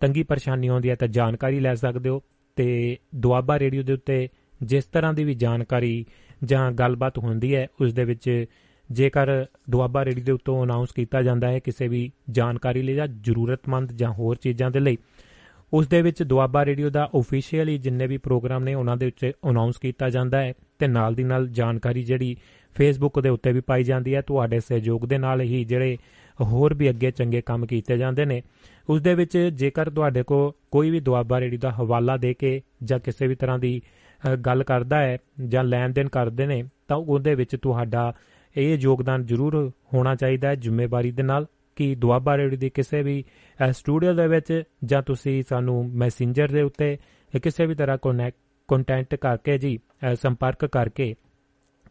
ਤੰਗੀ 0.00 0.22
ਪਰੇਸ਼ਾਨੀ 0.22 0.66
ਆਉਂਦੀ 0.66 0.90
ਹੈ 0.90 0.94
ਤਾਂ 0.94 1.08
ਜਾਣਕਾਰੀ 1.08 1.60
ਲੈ 1.60 1.74
ਸਕਦੇ 1.74 2.08
ਹੋ। 2.08 2.22
ਤੇ 2.58 2.96
ਦੁਆਬਾ 3.14 3.58
ਰੇਡੀਓ 3.58 3.82
ਦੇ 3.82 3.92
ਉੱਤੇ 3.92 4.28
ਜਿਸ 4.60 4.84
ਤਰ੍ਹਾਂ 4.84 5.12
ਦੀ 5.14 5.24
ਵੀ 5.24 5.34
ਜਾਣਕਾਰੀ 5.34 6.04
ਜਾਂ 6.44 6.70
ਗੱਲਬਾਤ 6.72 7.18
ਹੁੰਦੀ 7.18 7.54
ਹੈ, 7.54 7.66
ਉਸ 7.80 7.92
ਦੇ 7.92 8.04
ਵਿੱਚ 8.04 8.44
ਜੇਕਰ 8.90 9.30
ਦੁਆਬਾ 9.70 10.04
ਰੇਡੀਓ 10.04 10.24
ਦੇ 10.24 10.32
ਉੱਤੋਂ 10.32 10.62
ਅਨਾਉਂਸ 10.64 10.92
ਕੀਤਾ 10.92 11.22
ਜਾਂਦਾ 11.22 11.48
ਹੈ 11.48 11.58
ਕਿਸੇ 11.58 11.88
ਵੀ 11.88 12.10
ਜਾਣਕਾਰੀ 12.30 12.82
ਲਈ 12.82 12.94
ਜਾਂ 12.94 13.06
ਜ਼ਰੂਰਤਮੰਦ 13.08 13.92
ਜਾਂ 13.92 14.10
ਹੋਰ 14.12 14.36
ਚੀਜ਼ਾਂ 14.36 14.70
ਦੇ 14.70 14.80
ਲਈ, 14.80 14.96
ਉਸ 15.72 15.88
ਦੇ 15.88 16.02
ਵਿੱਚ 16.02 16.22
ਦੁਆਬਾ 16.22 16.64
ਰੇਡੀਓ 16.64 16.90
ਦਾ 16.90 17.08
ਅਫੀਸ਼ੀਅਲੀ 17.18 17.78
ਜਿੰਨੇ 17.78 18.06
ਵੀ 18.06 18.18
ਪ੍ਰੋਗਰਾਮ 18.18 18.64
ਨੇ 18.64 18.74
ਉਹਨਾਂ 18.74 18.96
ਦੇ 18.96 19.06
ਉੱਤੇ 19.06 19.32
ਅਨਾਉਂਸ 19.50 19.78
ਕੀਤਾ 19.78 20.08
ਜਾਂਦਾ 20.10 20.40
ਹੈ 20.40 20.52
ਤੇ 20.78 20.86
ਨਾਲ 20.86 21.14
ਦੀ 21.14 21.24
ਨਾਲ 21.24 21.48
ਜਾਣਕਾਰੀ 21.48 22.04
ਜਿਹੜੀ 22.04 22.36
ਫੇਸਬੁੱਕ 22.76 23.20
ਦੇ 23.20 23.28
ਉੱਤੇ 23.28 23.52
ਵੀ 23.52 23.60
ਪਾਈ 23.60 23.84
ਜਾਂਦੀ 23.84 24.14
ਹੈ, 24.14 24.20
ਤੁਹਾਡੇ 24.20 24.60
ਸਹਿਯੋਗ 24.60 25.06
ਦੇ 25.06 25.18
ਨਾਲ 25.18 25.40
ਹੀ 25.40 25.64
ਜਿਹੜੇ 25.64 25.96
ਹੋਰ 26.40 26.74
ਵੀ 26.74 26.90
ਅੱਗੇ 26.90 27.10
ਚੰਗੇ 27.10 27.40
ਕੰਮ 27.40 27.66
ਕੀਤੇ 27.66 27.96
ਜਾਂਦੇ 27.98 28.24
ਨੇ 28.24 28.42
ਉਸ 28.88 29.02
ਦੇ 29.02 29.14
ਵਿੱਚ 29.14 29.38
ਜੇਕਰ 29.38 29.90
ਤੁਹਾਡੇ 29.90 30.22
ਕੋ 30.22 30.54
ਕੋਈ 30.70 30.90
ਵੀ 30.90 31.00
ਦੁਆਬਾ 31.00 31.40
ਰੇਡੀਓ 31.40 31.58
ਦਾ 31.58 31.70
ਹਵਾਲਾ 31.70 32.16
ਦੇ 32.16 32.34
ਕੇ 32.34 32.62
ਜਾਂ 32.84 32.98
ਕਿਸੇ 32.98 33.26
ਵੀ 33.26 33.34
ਤਰ੍ਹਾਂ 33.34 33.58
ਦੀ 33.58 33.82
ਗੱਲ 34.46 34.62
ਕਰਦਾ 34.62 35.00
ਹੈ 35.00 35.18
ਜਾਂ 35.48 35.64
ਲੈਣ 35.64 35.90
ਦੇਣ 35.90 36.08
ਕਰਦੇ 36.08 36.46
ਨੇ, 36.46 36.64
ਤਾਂ 36.88 36.96
ਉਹਦੇ 36.96 37.34
ਵਿੱਚ 37.34 37.56
ਤੁਹਾਡਾ 37.56 38.12
ਇਹ 38.56 38.78
ਯੋਗਦਾਨ 38.78 39.26
ਜ਼ਰੂਰ 39.26 39.72
ਹੋਣਾ 39.94 40.14
ਚਾਹੀਦਾ 40.14 40.48
ਹੈ 40.48 40.54
ਜ਼ਿੰਮੇਵਾਰੀ 40.54 41.10
ਦੇ 41.12 41.22
ਨਾਲ 41.22 41.46
ਕਿ 41.76 41.94
ਦੁਆਬਾ 41.94 42.36
ਰੇਡੀਓ 42.36 42.58
ਦੀ 42.58 42.70
ਕਿਸੇ 42.70 43.02
ਵੀ 43.02 43.24
ਸਟੂਡੀਓ 43.70 44.12
ਦੇ 44.12 44.28
ਵਿੱਚ 44.28 44.62
ਜਾਂ 44.84 45.02
ਤੁਸੀਂ 45.02 45.42
ਸਾਨੂੰ 45.48 45.90
ਮੈਸੇਂਜਰ 45.92 46.48
ਦੇ 46.48 46.62
ਉੱਤੇ 46.62 46.96
ਕਿਸੇ 47.42 47.66
ਵੀ 47.66 47.74
ਤਰ੍ਹਾਂ 47.74 47.98
ਕੰਟੈਕਟ 48.68 49.14
ਕਰਕੇ 49.14 49.58
ਜੀ 49.58 49.78
ਸੰਪਰਕ 50.14 50.66
ਕਰਕੇ 50.66 51.14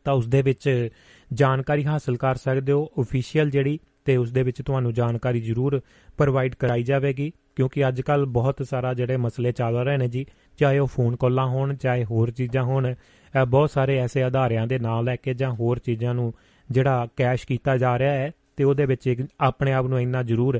ਤਾਂ 0.04 0.14
ਉਸ 0.14 0.28
ਦੇ 0.28 0.42
ਵਿੱਚ 0.42 0.90
ਜਾਣਕਾਰੀ 1.34 1.86
ਹਾਸਲ 1.86 2.18
ਕਰ 2.18 2.36
ਸਕਦੇ 2.36 2.72
ਹੋ। 2.72 2.90
ਅਫੀਸ਼ੀਅਲ 3.00 3.50
ਜਿਹੜੀ 3.50 3.80
ਤੇ 4.08 4.16
ਉਸ 4.18 4.32
ਦੇ 4.32 4.44
ਵਿੱਚ 4.44 4.62
ਤੁਹਾਨੂੰ 4.62 4.94
ਜਾਣਕਾਰੀ 4.94 5.40
ਜ਼ਰੂਰ 5.42 5.80
ਪ੍ਰੋਵਾਈਡ 6.18 6.56
ਕਰਾਈ 6.56 6.84
ਜਾਵੇਗੀ, 6.84 7.32
ਕਿਉਂਕਿ 7.56 7.88
ਅੱਜ 7.88 8.02
ਕੱਲ 8.02 8.26
ਬਹੁਤ 8.32 8.66
ਸਾਰਾ 8.70 8.94
ਜਿਹੜੇ 8.94 9.18
ਮਸਲੇ 9.18 9.52
ਚੱਲ 9.52 9.78
ਰਹੇ 9.78 9.98
ਨੇ 9.98 10.08
ਜੀ, 10.08 10.26
ਚਾਹੇ 10.60 10.80
ਉਹ 10.80 10.88
ਫੋਨ 10.88 11.16
ਕਾਲਾਂ 11.16 11.48
ਹੋਣ, 11.48 11.76
ਚਾਹੇ 11.76 12.04
ਹੋਰ 12.04 12.32
ਚੀਜ਼ਾਂ 12.32 12.64
ਹੋਣ 12.64 12.94
ਬਹੁਤ 13.34 13.72
ਸਾਰੇ 13.72 13.98
ਐਸੇ 13.98 14.24
ਆਧਾਰਿਆਂ 14.24 14.66
ਦੇ 14.68 14.80
ਨਾਮ 14.80 15.06
ਲੈ 15.06 15.16
ਕੇ 15.16 15.34
ਜਾਂ 15.34 15.52
ਹੋਰ 15.52 15.80
ਚੀਜ਼ਾਂ 15.80 16.14
ਨੂੰ 16.14 16.34
ਜਿਹੜਾ 16.70 17.08
ਕੈਸ਼ 17.18 17.48
ਕੀਤਾ 17.48 17.78
ਜਾ 17.78 17.98
ਰਿਹਾ 18.00 18.14
ਹੈ, 18.14 18.32
ਤੇ 18.58 18.64
ਉਹਦੇ 18.64 18.86
ਵਿੱਚ 18.86 19.16
ਆਪਣੇ 19.40 19.74
ਆਪ 19.74 19.86
ਨੂੰ 19.86 20.02
ਇੰਨਾ 20.02 20.24
ਜ਼ਰੂਰ 20.24 20.60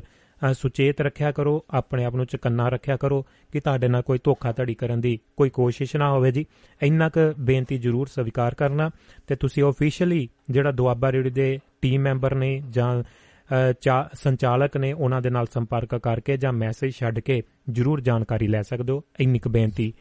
ਸੁਚੇਤ 0.52 1.00
ਰੱਖਿਆ 1.00 1.30
ਕਰੋ, 1.32 1.64
ਆਪਣੇ 1.70 2.04
ਆਪ 2.04 2.14
ਨੂੰ 2.16 2.26
ਚਕੰਨਾ 2.26 2.68
ਰੱਖਿਆ 2.68 2.96
ਕਰੋ 2.96 3.24
ਕਿ 3.52 3.60
ਤੁਹਾਡੇ 3.60 3.88
ਨਾਲ 3.88 4.02
ਕੋਈ 4.02 4.18
ਧੋਖਾਧੜੀ 4.24 4.74
ਕਰਨ 4.74 5.00
ਦੀ 5.00 5.18
ਕੋਈ 5.36 5.50
ਕੋਸ਼ਿਸ਼ 5.50 5.94
ਨਾ 5.96 6.10
ਹੋਵੇ 6.10 6.30
ਜੀ। 6.32 6.44
ਇੰਨਾ 6.80 7.08
ਕੁ 7.08 7.20
ਬੇਨਤੀ 7.38 7.78
ਜ਼ਰੂਰ 7.78 8.06
ਸਵੀਕਾਰ 8.06 8.54
ਕਰਨਾ, 8.54 8.90
ਤੇ 9.26 9.36
ਤੁਸੀਂ 9.36 9.62
ਆਫੀਸ਼ੀਅਲੀ 9.64 10.28
ਜਿਹੜਾ 10.50 10.72
ਦੁਆਬਾ 10.72 11.12
ਰੇਡੀਓ 11.12 11.32
ਦੇ 11.32 11.58
ਟੀਮ 11.82 12.02
ਮੈਂਬਰ 12.02 12.34
ਨੇ 12.34 12.50
ਜਾਂ 12.70 13.02
ਸੰਚਾਲਕ 14.14 14.76
ਨੇ 14.76 14.92
ਉਹਨਾਂ 14.92 15.20
ਦੇ 15.22 15.30
ਨਾਲ 15.30 15.46
ਸੰਪਰਕ 15.54 15.94
ਕਰਕੇ 15.96 16.36
ਜਾਂ 16.36 16.52
ਮੈਸੇਜ 16.52 16.92
ਛੱਡ 16.94 17.18
ਕੇ 17.18 17.42
ਜਰੂਰ 17.68 18.00
ਜਾਣਕਾਰੀ 18.00 18.46
ਲੈ 18.46 18.62
ਸਕਦੇ 18.62 18.92
ਹੋ। 18.92 19.02
ਇੰਨੀ 19.20 19.38
ਕੁ 19.38 19.50
ਬੇਨਤੀ 19.50 19.92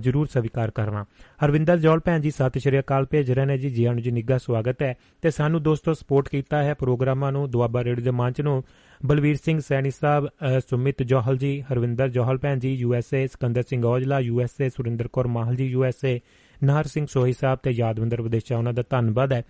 ਜਰੂਰ 0.00 0.26
ਸਵੀਕਾਰ 0.26 0.70
ਕਰਨਾ। 0.70 1.04
ਹਰਵਿੰਦਰ 1.44 1.76
ਜੋਲ 1.78 2.00
ਭੈਣ 2.04 2.20
ਜੀ, 2.20 2.30
ਸਤਿ 2.30 2.60
ਸ਼੍ਰੀ 2.60 2.78
ਅਕਾਲ, 2.78 3.06
ਭੇਜ 3.10 3.30
ਰਹੇ 3.32 3.44
ਨੇ 3.44 3.58
ਜੀ। 3.58 3.70
ਜੀ 3.70 3.84
ਆਨੂ 3.84 4.00
ਜੀ 4.00 4.10
ਨਿੱਘਾ 4.10 4.38
ਸਵਾਗਤ 4.38 4.82
ਹੈ। 4.82 4.96
ਤੇ 5.22 5.30
ਸਾਨੂੰ 5.30 5.62
ਦੋਸਤੋ 5.62 5.94
ਸਪੋਰਟ 5.94 6.28
ਕੀਤਾ 6.28 6.62
ਹੈ 6.62 6.74
ਪ੍ਰੋਗਰਾਮਾਂ 6.74 7.30
ਨੂੰ, 7.32 7.50
ਦੁਆਬਾ 7.50 7.84
ਰੇਡੀਓ 7.84 8.04
ਦੇ 8.04 8.10
ਮੰਚ 8.10 8.40
ਨੂੰ। 8.40 8.62
ਬਲਵੀਰ 9.06 9.36
ਸਿੰਘ 9.44 9.60
ਸੈਣੀ 9.60 9.90
ਸਾਹਿਬ 9.90 10.28
ਸੁਮਿਤ 10.70 11.02
ਜੋਹਲ 11.02 11.36
ਜੀ, 11.36 11.60
ਹਰਵਿੰਦਰ 11.72 12.08
ਜੋਹਲ 12.08 12.38
ਭੈਣ 12.38 12.58
ਜੀ 12.58 12.74
U 12.74 12.94
S 12.94 13.14
A 13.14 13.26
Sikandar 13.26 13.62
Singh 13.62 13.84
Aujla 13.86 14.20
U 14.20 14.40
S 14.40 14.60
A 14.60 14.68
Surinder 14.68 15.08
Kaur 15.08 15.26
Mahal 15.26 15.56
ji 15.56 15.66
U 15.66 15.84
S 15.84 16.04
A 16.04 16.18
Nahar 16.64 16.84
Singh 16.84 17.06
Sohi 17.10 17.32
Sahib 17.32 17.58
ਤੇ 17.62 17.70
ਯਾਦਵਿੰਦਰ 17.70 18.22
ਵਿਦੇਸ਼ਾ, 18.22 18.56
ਉਹਨਾਂ 18.58 18.72
ਦਾ 18.72 18.84
ਧੰਨਵਾਦ 18.90 19.32
ਹੈ। 19.32 19.42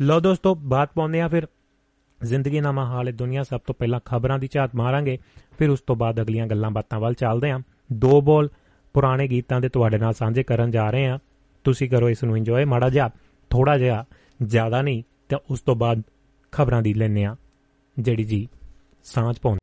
ਲੋ 0.00 0.20
ਦੋਸਤੋ, 0.20 0.54
ਬਾਤ 0.54 0.90
ਪਾਉਂਦੇ 0.94 1.20
ਆ 1.20 1.28
ਫਿਰ 1.28 1.46
ਜ਼ਿੰਦਗੀ 2.24 2.60
ਨਾਮਾ 2.60 2.84
ਹਾਲੇ 2.84 3.12
ਦੁਨੀਆ 3.12 3.42
ਸਭ 3.42 3.60
ਤੋਂ 3.60 3.74
ਪਹਿਲਾਂ 3.74 4.00
ਖਬਰਾਂ 4.04 4.38
ਦੀ 4.38 4.48
ਝਾਤ 4.52 4.74
ਮਾਰਾਂਗੇ, 4.74 5.18
ਫਿਰ 5.58 5.70
ਉਸ 5.70 5.80
ਤੋਂ 5.80 5.96
ਬਾਅਦ 5.96 6.20
ਅਗਲੀਆਂ 6.20 6.46
ਗੱਲਾਂ 6.46 6.70
ਬਾਤਾਂ 6.70 7.00
ਵੱਲ 7.00 7.14
ਚੱਲਦੇ 7.14 7.50
ਆਂ। 7.50 7.60
ਦੋ 7.92 8.20
ਬੋਲ 8.20 8.48
ਪੁਰਾਣੇ 8.92 9.28
ਗੀਤਾਂ 9.28 9.60
ਦੇ 9.60 9.68
ਤੁਹਾਡੇ 9.68 9.98
ਨਾਲ 9.98 10.12
ਸਾਂਝੇ 10.12 10.42
ਕਰਨ 10.42 10.70
ਜਾ 10.70 10.90
ਰਹੇ 10.90 11.06
ਆਂ। 11.06 11.18
ਤੁਸੀਂ 11.64 11.90
ਕਰੋ 11.90 12.10
ਇਸ 12.10 12.24
ਨੂੰ 12.24 12.36
ਇੰਜੋਏ 12.36 12.64
ਮਾੜਾ 12.64 12.88
ਜਿਹਾ, 12.88 13.10
ਥੋੜਾ 13.50 13.78
ਜਿਹਾ, 13.78 14.04
ਜ਼ਿਆਦਾ 14.42 14.82
ਨਹੀਂ, 14.82 15.02
ਤੇ 15.28 15.36
ਉਸ 15.50 15.60
ਤੋਂ 15.60 15.76
ਬਾਅਦ 15.76 16.02
ਖਬਰਾਂ 16.52 16.82
ਦੀ 16.82 16.94
ਲੈਣੇ 16.94 17.24
ਆ। 17.24 17.36
ਜਿਹੜੀ 17.98 18.24
ਜੀ 18.24 18.48
ਸਾਂਝ 19.04 19.38
ਪਾਉਂ 19.38 19.56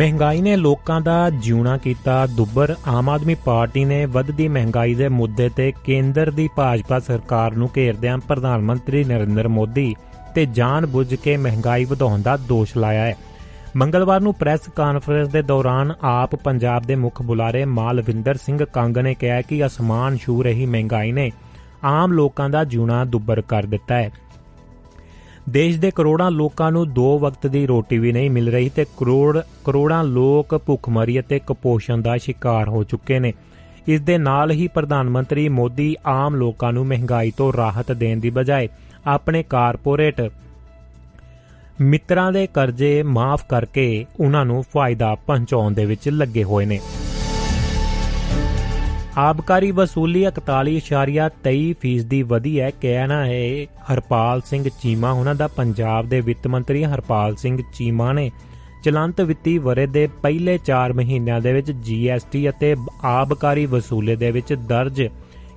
ਮਹਿੰਗਾਈ 0.00 0.40
ਨੇ 0.40 0.56
ਲੋਕਾਂ 0.56 1.00
ਦਾ 1.00 1.30
ਜਿਉਣਾ 1.30 1.76
ਕੀਤਾ 1.76 2.26
ਦੁੱਬਰ। 2.26 2.74
ਆਮ 2.88 3.08
ਆਦਮੀ 3.08 3.34
ਪਾਰਟੀ 3.34 3.84
ਨੇ 3.84 4.06
ਵੱਧਦੀ 4.06 4.48
ਮਹਿੰਗਾਈ 4.48 4.94
ਦੇ 4.94 5.08
ਮੁੱਦੇ 5.08 5.48
ਤੇ 5.48 5.72
ਕੇਂਦਰ 5.84 6.30
ਦੀ 6.30 6.48
ਭਾਜਪਾ 6.56 6.98
ਸਰਕਾਰ 6.98 7.54
ਨੂੰ 7.54 7.70
ਘੇਰਦਿਆਂ 7.76 8.18
ਪ੍ਰਧਾਨ 8.18 8.60
ਮੰਤਰੀ 8.60 9.04
ਨਰਿੰਦਰ 9.04 9.48
ਮੋਦੀ 9.48 9.94
ਤੇ 10.34 10.46
ਜਾਣ-ਬੁੱਝ 10.46 11.14
ਕੇ 11.14 11.36
ਮਹਿੰਗਾਈ 11.36 11.84
ਵਧਾਉਣ 11.84 12.22
ਦਾ 12.22 12.36
ਦੋਸ਼ 12.36 12.76
ਲਾਇਆ 12.76 13.04
ਹੈ। 13.04 13.16
ਮੰਗਲਵਾਰ 13.76 14.20
ਨੂੰ 14.20 14.34
ਪ੍ਰੈਸ 14.34 14.60
ਕਾਨਫਰੰਸ 14.76 15.28
ਦੇ 15.28 15.42
ਦੌਰਾਨ 15.42 15.92
ਆਪ 16.02 16.36
ਪੰਜਾਬ 16.36 16.82
ਦੇ 16.82 16.94
ਮੁੱਖ 16.94 17.22
ਬੁਲਾਰੇ 17.22 17.64
ਮਾਲਵਿੰਦਰ 17.64 18.34
ਸਿੰਘ 18.34 18.64
ਕੰਗ 18.64 18.96
ਨੇ 18.96 19.14
ਕਿਹਾ 19.14 19.40
ਕਿ 19.40 19.66
ਅਸਮਾਨ 19.66 20.16
ਛੂ 20.16 20.42
ਰਹੀ 20.42 20.66
ਮਹਿੰਗਾਈ 20.66 21.12
ਨੇ 21.12 21.30
ਆਮ 21.84 22.12
ਲੋਕਾਂ 22.12 22.50
ਦਾ 22.50 22.64
ਜਿਉਣਾ 22.64 23.04
ਦੁੱਬਰ 23.04 23.40
ਕਰ 23.40 23.62
ਦਿੱਤਾ 23.62 23.94
ਹੈ। 23.94 24.10
ਦੇਸ਼ 25.48 25.78
ਦੇ 25.80 25.90
ਕਰੋੜਾਂ 25.90 26.30
ਲੋਕਾਂ 26.30 26.70
ਨੂੰ 26.72 26.92
ਦੋ 26.92 27.18
ਵਕਤ 27.18 27.46
ਦੀ 27.46 27.66
ਰੋਟੀ 27.66 27.98
ਵੀ 27.98 28.12
ਨਹੀਂ 28.12 28.30
ਮਿਲ 28.30 28.48
ਰਹੀ 28.48 28.68
ਤੇ 28.68 28.84
ਕਰੋੜ 28.96 29.38
ਕਰੋੜਾਂ 29.64 30.04
ਲੋਕ 30.04 30.56
ਭੁੱਖਮਰੀ 30.66 31.20
ਅਤੇ 31.20 31.38
ਕੁਪੋਸ਼ਣ 31.38 32.02
ਦਾ 32.02 32.16
ਸ਼ਿਕਾਰ 32.16 32.68
ਹੋ 32.68 32.82
ਚੁੱਕੇ 32.84 33.18
ਨੇ। 33.18 33.32
ਇਸ 33.88 34.00
ਦੇ 34.00 34.18
ਨਾਲ 34.18 34.50
ਹੀ 34.50 34.68
ਪ੍ਰਧਾਨ 34.68 35.10
ਮੰਤਰੀ 35.10 35.48
ਮੋਦੀ 35.48 35.96
ਆਮ 36.06 36.34
ਲੋਕਾਂ 36.34 36.72
ਨੂੰ 36.72 36.86
ਮਹਿੰਗਾਈ 36.86 37.30
ਤੋਂ 37.30 37.52
ਰਾਹਤ 37.52 37.92
ਦੇਣ 37.92 38.20
ਦੀ 38.20 38.30
ਬਜਾਏ 38.30 38.68
ਆਪਣੇ 39.06 39.42
ਕਾਰਪੋਰੇਟ 39.42 40.30
ਮਿੱਤਰਾਂ 41.80 42.32
ਦੇ 42.32 42.46
ਕਰਜ਼ੇ 42.46 43.02
ਮਾਫ 43.02 43.44
ਕਰਕੇ 43.48 44.06
ਉਹਨਾਂ 44.20 44.44
ਨੂੰ 44.44 44.64
ਫਾਇਦਾ 44.74 45.14
ਪਹੁੰਚਾਉਣ 45.14 45.72
ਦੇ 45.72 45.84
ਵਿੱਚ 45.84 46.08
ਲੱਗੇ 46.08 46.44
ਹੋਏ 46.44 46.66
ਨੇ। 46.66 46.80
ਆਬਕਾਰੀ 49.20 49.70
ਵਸੂਲੀ 49.70 50.26
41.23% 50.26 52.04
ਦੀ 52.08 52.22
ਵਧੀ 52.22 52.60
ਹੈ। 52.60 52.70
ਕਹਿਣਾ 52.70 53.26
ਹੈ, 53.26 53.64
ਹਰਪਾਲ 53.88 54.40
ਸਿੰਘ 54.40 54.68
ਚੀਮਾ, 54.82 55.10
ਉਹਨਾਂ 55.10 55.34
ਦਾ 55.34 55.46
ਪੰਜਾਬ 55.46 56.08
ਦੇ 56.08 56.20
ਵਿੱਤ 56.20 56.46
ਮੰਤਰੀ 56.46 56.84
ਹਰਪਾਲ 56.84 57.36
ਸਿੰਘ 57.36 57.62
ਚੀਮਾ 57.74 58.12
ਨੇ 58.12 58.30
ਚਲੰਤ 58.84 59.20
ਵਿੱਤੀ 59.20 59.58
ਵਰੇ 59.58 59.86
ਦੇ 59.86 60.06
ਪਹਿਲੇ 60.22 60.58
4 60.66 60.92
ਮਹੀਨਿਆਂ 60.92 61.40
ਦੇ 61.40 61.52
ਵਿੱਚ 61.52 61.72
ਜੀਐਸਟੀ 61.72 62.48
ਅਤੇ 62.48 62.76
ਆਬਕਾਰੀ 63.04 63.66
ਵਸੂਲੇ 63.66 64.16
ਦੇ 64.16 64.30
ਵਿੱਚ 64.30 64.54
ਦਰਜ 64.54 65.02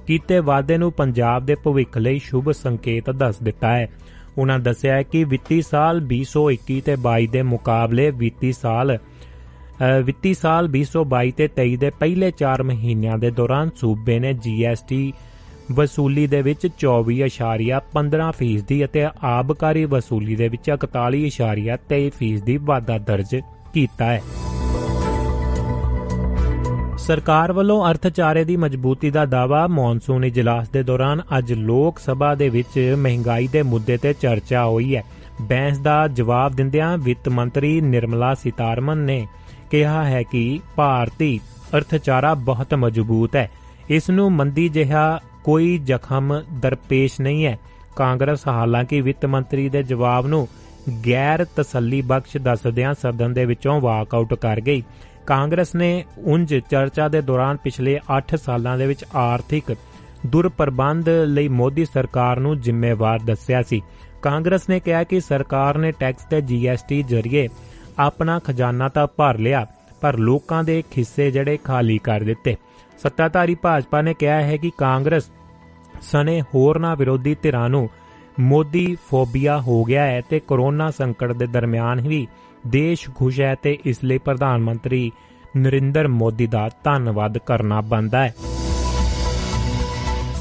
ਕੀਤੇ 0.08 0.40
ਵਾਅਦੇ 0.40 0.78
ਨੂੰ 0.78 0.92
ਪੰਜਾਬ 0.92 1.46
ਦੇ 1.46 1.56
ਭਵਿੱਖ 1.56 1.98
ਲਈ 1.98 2.20
ਸ਼ੁਭ 2.20 2.52
ਸੰਕੇਤ 2.52 3.10
ਦੱਸ 3.10 3.36
ਦਿੱਤਾ 3.44 3.76
ਹੈ। 3.76 3.88
ਉਹਨਾਂ 4.38 4.60
ਦੱਸਿਆ 4.60 4.96
ਹੈ 4.96 5.04
ਕਿ 5.04 5.24
ਵਿੱਤੀ 5.24 5.62
ਸਾਲ 5.62 6.02
2021 6.08 6.82
ਤੇ 6.86 6.98
22 7.08 7.28
ਦੇ 7.28 7.42
ਮੁਕਾਬਲੇ 7.42 8.12
ਵਿੱਤੀ 8.12 8.54
ਸਾਲ 8.54 8.98
ਵਿੱਤੀ 10.04 10.34
ਸਾਲ 10.34 10.70
2022 10.72 11.32
ਤੇ 11.32 11.50
23 11.58 11.76
ਦੇ 11.76 11.90
ਪਹਿਲੇ 11.90 12.32
4 12.44 12.64
ਮਹੀਨਿਆਂ 12.64 13.18
ਦੇ 13.18 13.32
ਦੌਰਾਨ 13.32 13.70
ਸੂਬੇ 13.76 14.20
ਨੇ 14.20 14.34
ਜੀਐਸਟੀ 14.34 15.14
ਵਸੂਲੀ 15.72 16.28
ਦੇ 16.28 16.42
ਵਿੱਚ 16.42 16.68
24.15% 16.86 18.62
ਦੀ 18.68 18.86
ਅਤੇ 18.86 19.08
ਆਬਕਾਰੀ 19.24 19.86
ਵਸੂਲੀ 19.86 20.36
ਦੇ 20.36 20.48
ਵਿੱਚ 20.48 20.72
41.23% 20.72 22.42
ਦੀ 22.44 22.58
ਵਾਧਾ 22.58 22.98
ਦਰਜ 22.98 23.36
ਕੀਤਾ 23.74 24.06
ਹੈ। 24.06 24.22
ਸਰਕਾਰ 26.98 27.52
ਵੱਲੋਂ 27.52 27.92
ਅਰਥਚਾਰੇ 27.92 28.44
ਦੀ 28.44 28.58
ਮਜ਼ਬੂਤੀ 28.58 29.10
ਦਾ 29.10 29.26
ਦਾਵਾ 29.26 29.68
ਮੌਨਸੂਨ 29.68 30.24
ਇਜਲਾਸ 30.24 30.70
ਦੇ 30.70 30.84
ਦੌਰਾਨ 30.84 31.22
ਅੱਜ 31.38 31.54
ਲੋਕ 31.54 32.00
ਸਭਾ 32.00 32.36
ਦੇ 32.36 32.50
ਵਿੱਚ 32.50 32.96
ਮਹਿੰਗਾਈ 32.98 33.48
ਦੇ 33.48 33.64
ਮੁੱਦੇ 33.64 33.98
ਤੇ 33.98 34.14
ਚਰਚਾ 34.14 34.66
ਹੋਈ 34.66 34.96
ਹੈ। 34.96 35.04
ਬੈਂਸ 35.42 35.78
ਦਾ 35.78 36.08
ਜਵਾਬ 36.08 36.52
ਦਿੰਦਿਆਂ 36.52 36.98
ਵਿੱਤ 36.98 37.30
ਮੰਤਰੀ 37.30 37.82
ਨਿਰਮਲਾ 37.82 38.34
ਸੀਤਾਰਮਨ 38.34 38.98
ਨੇ 38.98 39.28
ਕਿਹਾ 39.74 40.06
ਹੈ 40.06 40.24
ਕਿ 40.24 40.60
ਭਾਰਤੀ 40.76 41.40
ਅਰਥਚਾਰਾ 41.78 42.34
ਬਹੁਤ 42.34 42.74
ਮਜ਼ਬੂਤ 42.74 43.36
ਹੈ। 43.36 43.52
ਇਸ 43.90 44.10
ਨੂੰ 44.10 44.32
ਮੰਦੀ 44.32 44.70
ਜਿਹਾ 44.70 45.20
ਕੋਈ 45.44 45.78
ਜ਼ਖਮ 45.78 46.42
ਦਰਪੇਸ਼ 46.54 47.22
ਨਹੀਂ 47.22 47.46
ਹੈ। 47.46 47.60
ਕਾਂਗਰਸ 47.96 48.48
ਹਾਲਾਂਕਿ 48.48 49.02
ਵਿੱਤ 49.02 49.26
ਮੰਤਰੀ 49.26 49.70
ਦੇ 49.70 49.84
ਜਵਾਬ 49.84 50.28
ਨੂੰ 50.28 50.48
ਗੈਰ 51.08 51.46
ਤਸੱਲੀ 51.56 52.02
ਬਖਸ਼ 52.02 52.38
ਦੱਸਦਿਆਂ 52.38 52.94
ਸਦਨ 52.94 53.34
ਦੇ 53.34 53.46
ਵਿੱਚੋਂ 53.46 53.82
ਵਾਕਆਊਟ 53.82 54.34
ਕਰ 54.34 54.62
ਗਈ। 54.62 54.84
ਕਾਂਗਰਸ 55.28 55.76
ਨੇ 55.76 56.06
ਉੰਜ 56.18 56.56
ਚਰਚਾ 56.56 57.08
ਦੇ 57.08 57.22
ਦੌਰਾਨ 57.22 57.58
ਪਿਛਲੇ 57.58 58.00
8 58.18 58.38
ਸਾਲਾਂ 58.38 58.78
ਦੇ 58.78 58.86
ਵਿੱਚ 58.86 59.06
ਆਰਥਿਕ 59.16 59.76
ਦੁਰਪ੍ਰਬੰਧ 60.26 61.10
ਲਈ 61.10 61.48
ਮੋਦੀ 61.48 61.86
ਸਰਕਾਰ 61.86 62.40
ਨੂੰ 62.40 62.60
ਜ਼ਿੰਮੇਵਾਰ 62.60 63.20
ਦੱਸਿਆ 63.20 63.62
ਸੀ। 63.62 63.82
ਕਾਂਗਰਸ 64.22 64.70
ਨੇ 64.70 64.80
ਕਿਹਾ 64.80 65.04
ਕਿ 65.04 65.20
ਸਰਕਾਰ 65.20 65.78
ਨੇ 65.78 65.92
ਟੈਕਸ 65.92 66.26
ਤੇ 66.26 66.42
ਜੀਐਸਟੀ 66.42 67.04
ਜ਼ਰੀਏ 67.04 67.50
ਆਪਣਾ 68.00 68.40
ਖਜ਼ਾਨਾ 68.40 68.90
ਤਾਂ 68.90 69.08
ਭਰ 69.08 69.38
ਲਿਆ, 69.38 69.66
ਪਰ 70.02 70.18
ਲੋਕਾਂ 70.18 70.64
ਦੇ 70.64 70.84
ਖਿੱਸੇ 70.92 71.32
ਜਿਹੜੇ 71.32 71.58
ਖਾਲੀ 71.58 71.98
ਕਰ 71.98 72.22
ਦਿੱਤੇ। 72.22 72.56
ਸੱਤਾਧਾਰੀ 73.04 73.56
ਭਾਜਪਾ 73.56 74.02
ਨੇ 74.02 74.14
ਕਿਹਾ 74.14 74.42
ਹੈ 74.42 74.58
ਕਿ 74.58 74.72
ਕਾਂਗਰਸ 74.78 75.32
ਸਨੇ 76.02 76.42
ਹੋਰਨਾਂ 76.42 76.96
ਵਿਰੋਧੀ 76.96 77.36
ਧਿਰਾਂ 77.42 77.70
ਨੂੰ 77.70 77.90
ਮੋਦੀ 78.40 78.98
ਫੋਬੀਆ 79.10 79.60
ਹੋ 79.62 79.84
ਗਿਆ 79.84 80.06
ਹੈ 80.06 80.22
ਤੇ 80.30 80.40
ਕਰੋਨਾ 80.40 80.92
ਸੰਕਟ 80.92 81.32
ਦੇ 81.32 81.46
ਦਰਮਿਆਨ 81.46 82.02
ਵੀ 82.02 82.28
ਦੇਸ਼ 82.68 83.10
ਖੁਸ਼ 83.16 83.42
ਹੈ 83.42 83.56
ਤੇ 83.56 83.78
ਇਸ 83.86 84.04
ਲਈ 84.04 84.18
ਪ੍ਰਧਾਨ 84.18 84.62
ਮੰਤਰੀ 84.62 85.12
ਨਰਿੰਦਰ 85.58 86.08
ਮੋਦੀ 86.08 86.48
ਦਾ 86.48 86.70
ਧੰਨਵਾਦ 86.84 87.38
ਕਰਨਾ 87.38 87.82
ਬਣਦਾ 87.82 88.24
ਹੈ। 88.24 88.36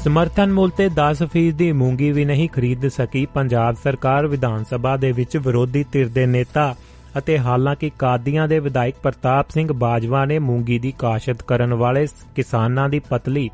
ਸਮਰਥਨ 0.03 0.51
ਮੁੱਲ 0.51 0.69
ਤੇ 0.69 0.89
10% 0.89 1.51
ਦੀ 1.51 1.71
ਮੂੰਗੀ 1.71 2.11
ਵੀ 2.11 2.25
ਨਹੀਂ 2.25 2.49
ਖਰੀਦ 2.49 2.87
ਸਕੀ 2.87 3.25
ਪੰਜਾਬ 3.25 3.75
ਸਰਕਾਰ 3.83 4.27
ਵਿਧਾਨ 4.27 4.63
ਸਭਾ 4.63 4.97
ਦੇ 4.97 5.11
ਵਿੱਚ 5.11 5.37
ਵਿਰੋਧੀ 5.37 5.85
ਧਿਰ 5.91 6.07
ਦੇ 6.07 6.25
ਨੇਤਾ 6.25 6.75
ਅਤੇ 7.17 7.39
ਹਾਲਾਂਕਿ 7.39 7.91
ਕਾਦੀਆਂ 7.99 8.47
ਦੇ 8.47 8.59
ਵਿਧਾਇਕ 8.59 8.95
ਪ੍ਰਤਾਪ 9.03 9.49
ਸਿੰਘ 9.49 9.73
ਬਾਜਵਾ 9.73 10.25
ਨੇ 10.25 10.39
ਮੂੰਗੀ 10.39 10.79
ਦੀ 10.79 10.93
ਕਾਸ਼ਤ 10.99 11.41
ਕਰਨ 11.41 11.73
ਵਾਲੇ 11.73 12.07
ਕਿਸਾਨਾਂ 12.35 12.89
ਦੀ 12.89 12.99
ਪਤਲੀ 12.99 13.49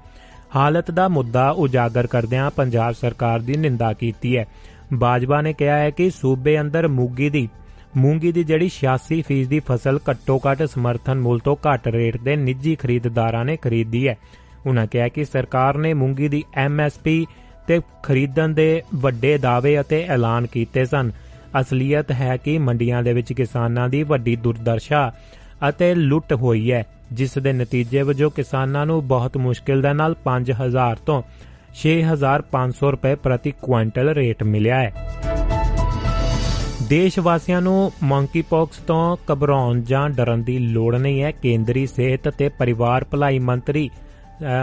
ਹਾਲਤ 0.55 0.91
ਦਾ 0.91 1.07
ਮੁੱਦਾ 1.07 1.49
ਉਜਾਗਰ 1.49 2.07
ਕਰਦਿਆਂ 2.07 2.51
ਪੰਜਾਬ 2.51 2.91
ਸਰਕਾਰ 2.91 3.39
ਦੀ 3.39 3.57
ਨਿੰਦਾ 3.57 3.93
ਕੀਤੀ 3.93 4.37
ਹੈ। 4.37 4.47
ਬਾਜਵਾ 4.93 5.41
ਨੇ 5.41 5.53
ਕਿਹਾ 5.53 5.77
ਹੈ 5.77 5.89
ਕਿ 5.89 6.09
ਸੂਬੇ 6.09 6.61
ਅੰਦਰ 6.61 6.87
ਮੂੰਗੀ 6.87 7.29
ਦੀ 7.29 7.49
ਮੂੰਗੀ 7.97 8.31
ਦੀ 8.31 8.43
ਜਿਹੜੀ 8.43 8.69
86% 8.69 9.47
ਦੀ 9.47 9.59
ਫਸਲ 9.59 9.99
ਘੱਟੋ-ਘੱਟ 10.09 10.63
ਸਮਰਥਨ 10.63 11.19
ਮੁੱਲ 11.19 11.39
ਤੋਂ 11.39 11.55
ਘੱਟ 11.55 11.87
ਰੇਟ 11.87 12.17
ਦੇ 12.17 12.35
ਨਿੱਜੀ 12.35 12.75
ਖਰੀਦਦਾਰਾਂ 12.75 13.45
ਨੇ 13.45 13.57
ਖਰੀਦੀ 13.57 14.07
ਹੈ। 14.07 14.17
ਉਹਨਾਂ 14.65 14.87
ਕਿਹਾ 14.87 15.07
ਕਿ 15.07 15.25
ਸਰਕਾਰ 15.25 15.77
ਨੇ 15.77 15.93
ਮੂੰਗੀ 15.93 16.27
ਦੀ 16.27 16.43
ਐਮਐਸਪੀ 16.55 17.27
ਤੇ 17.67 17.81
ਖਰੀਦਣ 18.03 18.49
ਦੇ 18.49 18.81
ਵੱਡੇ 18.95 19.37
ਦਾਅਵੇ 19.37 19.79
ਅਤੇ 19.79 20.05
ਐਲਾਨ 20.07 20.47
ਕੀਤੇ 20.47 20.85
ਸਨ। 20.85 21.11
ਅਸਲੀਅਤ 21.61 22.11
ਹੈ 22.11 22.37
ਕਿ 22.37 22.57
ਮੰਡੀਆਂ 22.57 23.03
ਦੇ 23.03 23.13
ਵਿੱਚ 23.13 23.33
ਕਿਸਾਨਾਂ 23.33 23.89
ਦੀ 23.89 24.03
ਵੱਡੀ 24.03 24.35
ਦੁਰਦਰਸ਼ਾ 24.35 25.11
ਅਤੇ 25.69 25.93
ਲੁੱਟ 25.95 26.33
ਹੋਈ 26.33 26.71
ਹੈ, 26.71 26.83
ਜਿਸ 27.13 27.37
ਦੇ 27.37 27.53
ਨਤੀਜੇ 27.53 28.01
ਵਜੋਂ 28.01 28.29
ਕਿਸਾਨਾਂ 28.31 28.85
ਨੂੰ 28.85 29.07
ਬਹੁਤ 29.07 29.37
ਮੁਸ਼ਕਿਲ 29.37 29.81
ਦੇ 29.81 29.93
ਨਾਲ 29.93 30.15
5000 30.25 30.99
ਤੋਂ 31.05 31.21
6500 31.75 32.91
ਰੁਪਏ 32.91 33.15
ਪ੍ਰਤੀ 33.15 33.51
ਕੁਇੰਟਲ 33.61 34.09
ਰੇਟ 34.09 34.43
ਮਿਲਿਆ 34.43 34.79
ਹੈ। 34.79 34.93
ਦੇਸ਼ 36.89 37.19
ਵਾਸੀਆਂ 37.19 37.61
ਨੂੰ 37.61 37.91
ਮੰਕੀ 38.03 38.41
ਪੌਕਸ 38.41 38.77
ਤੋਂ 38.77 39.17
ਘਬਰਾਉਣ 39.31 39.81
ਜਾਂ 39.81 40.09
ਡਰਨ 40.09 40.43
ਦੀ 40.43 40.57
ਲੋੜ 40.57 40.95
ਨਹੀਂ 40.95 41.21
ਹੈ, 41.23 41.31
ਕੇਂਦਰੀ 41.31 41.87
ਸਿਹਤ 41.87 42.29
ਤੇ 42.29 42.49
ਪਰਿਵਾਰ 42.49 43.03
ਭਲਾਈ 43.03 43.39
ਮੰਤਰੀ 43.39 43.89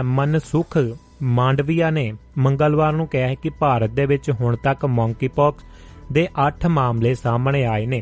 ਮਨਸੁਖ 0.03 0.77
ਮਾਂਡਵੀਆ 1.21 1.89
ਨੇ 1.89 2.11
ਮੰਗਲਵਾਰ 2.37 2.93
ਨੂੰ 2.93 3.07
ਕਿਹਾ 3.07 3.27
ਹੈ 3.27 3.35
ਕਿ 3.35 3.49
ਭਾਰਤ 3.49 3.89
ਦੇ 3.89 4.05
ਵਿੱਚ 4.05 4.29
ਹੁਣ 4.31 4.55
ਤੱਕ 4.55 4.85
ਮੰਕੀ 4.85 5.27
ਪੌਕਸ 5.27 5.63
ਦੇ 6.11 6.27
8 6.47 6.67
ਮਾਮਲੇ 6.67 7.13
ਸਾਹਮਣੇ 7.15 7.65
ਆਏ 7.65 7.85
ਨੇ। 7.85 8.01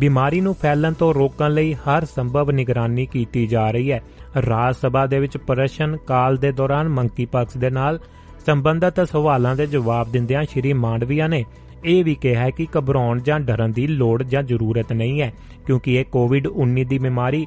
ਬਿਮਾਰੀ 0.00 0.40
ਨੂੰ 0.40 0.54
ਫੈਲਣ 0.54 0.92
ਤੋਂ 0.92 1.14
ਰੋਕਣ 1.14 1.50
ਲਈ 1.50 1.74
ਹਰ 1.74 2.04
ਸੰਭਵ 2.04 2.50
ਨਿਗਰਾਨੀ 2.50 3.06
ਕੀਤੀ 3.06 3.46
ਜਾ 3.46 3.70
ਰਹੀ 3.70 3.92
ਹੈ। 3.92 4.02
ਰਾਜ 4.48 4.74
ਸਭਾ 4.76 5.06
ਦੇ 5.06 5.18
ਵਿੱਚ 5.18 5.36
ਪ੍ਰਸ਼ਨ 5.36 5.96
ਕਾਲ 5.96 6.36
ਦੇ 6.36 6.52
ਦੌਰਾਨ 6.52 6.88
ਮੰਕੀ 6.88 7.24
ਪੌਕਸ 7.24 7.56
ਦੇ 7.56 7.70
ਨਾਲ 7.70 7.98
ਸੰਬੰਧਤ 8.46 9.08
ਸਵਾਲਾਂ 9.08 9.56
ਦੇ 9.56 9.66
ਜਵਾਬ 9.66 10.12
ਦਿੰਦਿਆਂ 10.12 10.42
ਸ਼੍ਰੀ 10.44 10.72
ਮਾਂਡਵੀਆ 10.72 11.26
ਨੇ 11.26 11.44
ਇਹ 11.84 12.04
ਵੀ 12.04 12.14
ਕਿਹਾ 12.14 12.42
ਹੈ 12.42 12.50
ਕਿ 12.50 12.66
ਘਬਰਾਉਣ 12.78 13.20
ਜਾਂ 13.20 13.40
ਡਰਨ 13.40 13.72
ਦੀ 13.72 13.86
ਲੋੜ 13.86 14.22
ਜਾਂ 14.22 14.42
ਜ਼ਰੂਰਤ 14.42 14.92
ਨਹੀਂ 14.92 15.20
ਹੈ, 15.22 15.32
ਕਿਉਂਕਿ 15.66 15.94
ਇਹ 15.94 16.04
ਕੋਵਿਡ-19 16.04 16.84
ਦੀ 16.84 16.98
ਬਿਮਾਰੀ 16.98 17.46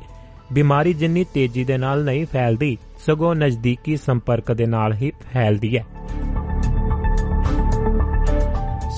ਬਿਮਾਰੀ 0.53 0.93
ਜਿੰਨੀ 0.93 1.25
ਤੇਜ਼ੀ 1.33 1.63
ਦੇ 1.63 1.77
ਨਾਲ 1.77 2.03
ਨਹੀਂ 2.03 2.25
ਫੈਲਦੀ, 2.25 2.77
ਸਗੋਂ 3.05 3.35
ਨਜ਼ਦੀਕੀ 3.35 3.97
ਸੰਪਰਕ 3.97 4.51
ਦੇ 4.51 4.65
ਨਾਲ 4.65 4.93
ਹੀ 4.93 5.11
ਫੈਲਦੀ 5.33 5.77
ਹੈ। 5.77 5.85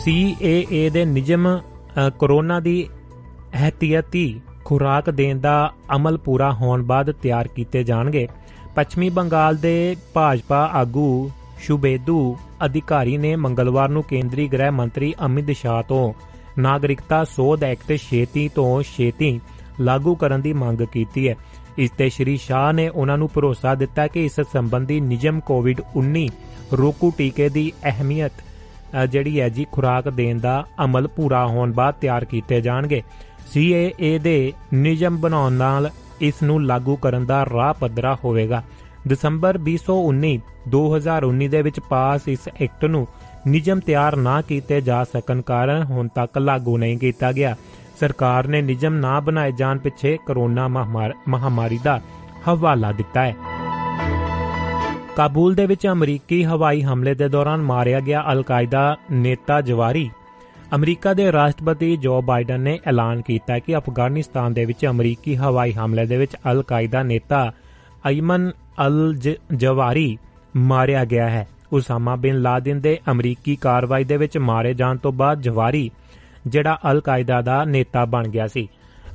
CAA 0.01 0.89
ਦੇ 0.91 1.05
ਨਿਯਮ 1.05 1.59
ਕੋਰੋਨਾ 2.19 2.59
ਦੀ 2.59 2.89
ਇhtiyati 3.67 4.39
ਖੁਰਾਕ 4.65 5.09
ਦੇਣ 5.09 5.39
ਦਾ 5.39 5.73
ਅਮਲ 5.95 6.17
ਪੂਰਾ 6.17 6.51
ਹੋਣ 6.51 6.83
ਬਾਅਦ 6.83 7.11
ਤਿਆਰ 7.11 7.47
ਕੀਤੇ 7.47 7.83
ਜਾਣਗੇ। 7.83 8.27
ਪੱਛਮੀ 8.75 9.09
ਬੰਗਾਲ 9.09 9.55
ਦੇ 9.55 9.95
ਭਾਜਪਾ 10.13 10.69
ਆਗੂ 10.73 11.31
ਸ਼ੁਬੇਦੂ 11.59 12.37
ਅਧਿਕਾਰੀ 12.65 13.17
ਨੇ 13.17 13.35
ਮੰਗਲਵਾਰ 13.35 13.89
ਨੂੰ 13.89 14.03
ਕੇਂਦਰੀ 14.03 14.47
ਗ੍ਰਹਿ 14.47 14.71
ਮੰਤਰੀ 14.71 15.13
ਅਮਿਤ 15.25 15.51
ਸ਼ਾਹ 15.51 15.83
ਤੋਂ 15.83 16.13
ਨਾਗਰਿਕਤਾ 16.59 17.23
ਸੋਧ 17.23 17.63
ਐਕਟ 17.63 17.95
ਛੇਤੀ 17.95 18.49
ਤੋਂ 18.55 18.83
ਛੇਤੀ 18.83 19.39
ਲਾਗੂ 19.79 20.15
ਕਰਨ 20.15 20.41
ਦੀ 20.41 20.53
ਮੰਗ 20.53 20.81
ਕੀਤੀ 20.81 21.29
ਹੈ। 21.29 21.35
ਇਸ 21.77 21.89
ਤੇ 21.89 22.09
ਸ਼੍ਰੀ 22.09 22.37
ਸ਼ਾਹ 22.37 22.73
ਨੇ 22.73 22.89
ਉਹਨਾਂ 22.89 23.17
ਨੂੰ 23.17 23.29
ਭਰੋਸਾ 23.33 23.75
ਦਿੱਤਾ 23.75 24.07
ਕਿ 24.07 24.25
ਇਸ 24.25 24.41
ਸੰਬੰਧੀ 24.41 24.99
ਨਿਯਮ 24.99 25.39
ਕੋਵਿਡ-19 25.39 26.27
ਰੋਕੂ 26.73 27.13
ਟੀਕੇ 27.17 27.49
ਦੀ 27.49 27.71
ਅਹਿਮੀਅਤ 27.83 28.31
ਜਿਹੜੀ 29.09 29.39
ਹੈ 29.41 29.49
ਜੀ, 29.49 29.65
ਖੁਰਾਕ 29.71 30.09
ਦੇਣ 30.09 30.39
ਦਾ 30.39 30.63
ਅਮਲ 30.83 31.07
ਪੂਰਾ 31.07 31.45
ਹੋਣ 31.47 31.71
ਬਾਅਦ 31.71 31.95
ਤਿਆਰ 32.01 32.25
ਕੀਤੇ 32.25 32.61
ਜਾਣਗੇ। 32.61 33.01
ਸੀਏਏ 33.47 34.17
ਦੇ 34.19 34.53
ਨਿਯਮ 34.73 35.17
ਬਣਾਉਣ 35.17 35.53
ਨਾਲ 35.53 35.89
ਇਸ 36.21 36.43
ਨੂੰ 36.43 36.63
ਲਾਗੂ 36.65 36.95
ਕਰਨ 36.95 37.25
ਦਾ 37.25 37.43
ਰਾਹ 37.45 37.73
ਪੱਧਰਾ 37.73 38.15
ਹੋਵੇਗਾ। 38.25 38.63
ਦਸੰਬਰ 39.07 39.57
2019 39.57 40.39
2019 40.67 41.47
ਦੇ 41.47 41.61
ਵਿੱਚ 41.61 41.79
ਪਾਸ 41.79 42.27
ਇਸ 42.27 42.49
ਐਕਟ 42.61 42.85
ਨੂੰ 42.85 43.07
ਨਿਯਮ 43.47 43.79
ਤਿਆਰ 43.79 44.15
ਨਾ 44.15 44.41
ਕੀਤੇ 44.41 44.81
ਜਾ 44.81 45.03
ਸਕਣ 45.03 45.41
ਕਾਰਨ 45.41 45.83
ਹੁਣ 45.83 46.07
ਤੱਕ 46.07 46.37
ਲਾਗੂ 46.37 46.77
ਨਹੀਂ 46.77 46.97
ਕੀਤਾ 46.97 47.31
ਗਿਆ। 47.31 47.55
ਸਰਕਾਰ 47.99 48.47
ਨੇ 48.47 48.61
ਨਿਯਮ 48.61 48.93
ਨਾ 48.93 49.19
ਬਣਾਏ 49.19 49.51
ਜਾਣ 49.51 49.77
ਪਿੱਛੇ 49.77 50.17
ਕਰੋਨਾ 50.27 50.67
ਮਹਾਮਾਰੀ 50.67 51.79
ਦਾ 51.83 51.99
ਹਵਾਲਾ 52.47 52.91
ਦਿੱਤਾ 52.91 53.21
ਹੈ। 53.21 53.35
ਕਾਬੂਲ 55.21 55.55
ਦੇ 55.55 55.65
ਵਿੱਚ 55.65 55.87
ਅਮਰੀਕੀ 55.87 56.45
ਹਵਾਈ 56.45 56.81
ਹਮਲੇ 56.81 57.13
ਦੇ 57.13 57.29
ਦੌਰਾਨ 57.29 57.61
ਮਾਰਿਆ 57.61 57.99
ਗਿਆ 57.99 58.23
ਅਲ-ਕਾਇਦਾ 58.31 58.97
ਨੇਤਾ 59.11 59.61
ਜਵਾਰੀ। 59.61 60.09
ਅਮਰੀਕਾ 60.75 61.13
ਦੇ 61.13 61.31
ਰਾਸ਼ਟਰਪਤੀ 61.31 61.97
ਜੋ 61.97 62.21
ਬਾਈਡਨ 62.21 62.59
ਨੇ 62.59 62.79
ਐਲਾਨ 62.87 63.21
ਕੀਤਾ 63.21 63.59
ਕਿ 63.59 63.77
ਅਫਗਾਨਿਸਤਾਨ 63.77 64.53
ਦੇ 64.53 64.65
ਵਿੱਚ 64.65 64.85
ਅਮਰੀਕੀ 64.85 65.35
ਹਵਾਈ 65.35 65.73
ਹਮਲੇ 65.73 66.05
ਦੇ 66.05 66.17
ਵਿੱਚ 66.17 66.35
ਅਲ-ਕਾਇਦਾ 66.35 67.03
ਨੇਤਾ 67.03 67.51
ਅਯਮਨ 68.09 68.51
ਅਲ 68.87 69.15
ਜਵਾਰੀ 69.55 70.17
ਮਾਰਿਆ 70.55 71.05
ਗਿਆ 71.05 71.29
ਹੈ। 71.29 71.47
ਉਸਾਮਾ 71.73 72.15
ਬਿਨ 72.15 72.41
ਲਾਦਨ 72.41 72.81
ਦੇ 72.81 72.99
ਅਮਰੀਕੀ 73.11 73.55
ਕਾਰਵਾਈ 73.55 74.03
ਦੇ 74.03 74.17
ਵਿੱਚ 74.17 74.37
ਮਾਰੇ 74.37 74.73
ਜਾਣ 74.73 74.97
ਤੋਂ 74.97 75.11
ਬਾਅਦ 75.11 75.41
ਜਵਾਰੀ, 75.41 75.91
ਜਿਹੜਾ 76.47 76.79
ਅਲ-ਕਾਇਦਾ 76.91 77.41
ਦਾ 77.41 77.65
ਨੇਤਾ 77.65 78.05
ਬਣ 78.05 78.27
ਗਿਆ 78.27 78.47
ਸੀ। 78.47 78.67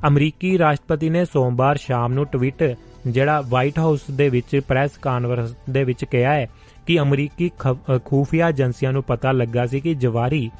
ਅਮਰੀਕੀ 0.09 0.59
ਰਾਸ਼ਟਰਪਤੀ 0.59 1.11
ਨੇ 1.11 1.25
ਸੋਮਵਾਰ 1.25 1.77
ਸ਼ਾਮ 1.77 2.13
ਨੂੰ 2.13 2.27
ਟਵੀਟ 2.27 2.77
ਜਿਹੜਾ 3.07 3.41
ਵਾਈਟ 3.41 3.79
ਹਾਊਸ 3.79 4.01
ਦੇ 4.11 4.29
ਵਿੱਚ 4.29 4.61
ਪ੍ਰੈਸ 4.69 4.97
ਕਾਨਫਰੰਸ 5.03 5.55
ਦੇ 5.71 5.85
ਵਿੱਚ 5.85 6.05
ਕਿਹਾ 6.05 6.33
ਹੈ 6.35 6.47
ਕਿ 6.87 6.99
ਅਮਰੀਕੀ 7.01 7.51
ਖੂਫੀਆ 8.05 8.49
ਏਜੰਸੀਆਂ 8.49 8.93
ਨੂੰ 8.93 9.03
ਪਤਾ 9.03 9.33
ਲੱਗਾ 9.33 9.67
ਸੀ 9.67 9.81
ਕਿ 9.81 9.95
ਜਵਾਰੀ 9.95 10.51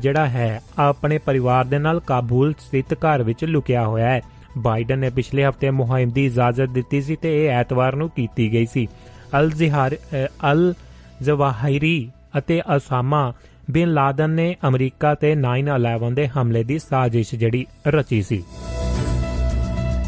ਜਿਹੜਾ 0.00 0.26
ਹੈ, 0.26 0.60
ਆਪਣੇ 0.78 1.18
ਪਰਿਵਾਰ 1.18 1.64
ਦੇ 1.64 1.78
ਨਾਲ 1.78 2.00
ਕਾਬੂਲ 2.00 2.52
ਸਥਿਤ 2.60 2.94
ਘਰ 2.94 3.22
ਵਿੱਚ 3.22 3.44
ਲੁਕਿਆ 3.44 3.86
ਹੋਇਆ 3.86 4.10
ਹੈ। 4.10 4.20
ਬਾਈਡਨ 4.58 4.98
ਨੇ 4.98 5.10
ਪਿਛਲੇ 5.10 5.46
ਹਫ਼ਤੇ 5.48 5.70
ਮੁਹਿੰਮ 5.70 6.10
ਦੀ 6.10 6.24
ਇਜਾਜ਼ਤ 6.26 6.68
ਦਿੱਤੀ 6.68 7.00
ਸੀ 7.02 7.16
ਤੇ 7.16 7.44
ਇਹ 7.44 7.50
ਐਤਵਾਰ 7.50 7.96
ਨੂੰ 7.96 8.08
ਕੀਤੀ 8.10 8.52
ਗਈ 8.52 8.66
ਸੀ। 8.66 8.86
ਅਲ 9.38 9.50
ਜ਼ਿਹਾਰ 9.50 9.96
ਅਲ 10.52 10.74
ਜ਼ਵਾਹਿਰੀ 11.22 12.10
ਅਤੇ 12.38 12.60
ਅਸਾਮਾ 12.76 13.32
ਬਿਨ 13.70 13.92
ਲਾਦਨ 13.92 14.30
ਨੇ 14.30 14.54
ਅਮਰੀਕਾ 14.68 15.14
ਤੇ 15.14 15.34
9/11 15.34 16.14
ਦੇ 16.14 16.26
ਹਮਲੇ 16.28 16.64
ਦੀ 16.64 16.78
ਸਾਜ਼ਿਸ਼ 16.78 17.34
ਜਿਹੜੀ 17.34 17.66
ਰਚੀ 17.86 18.22
ਸੀ। 18.22 18.42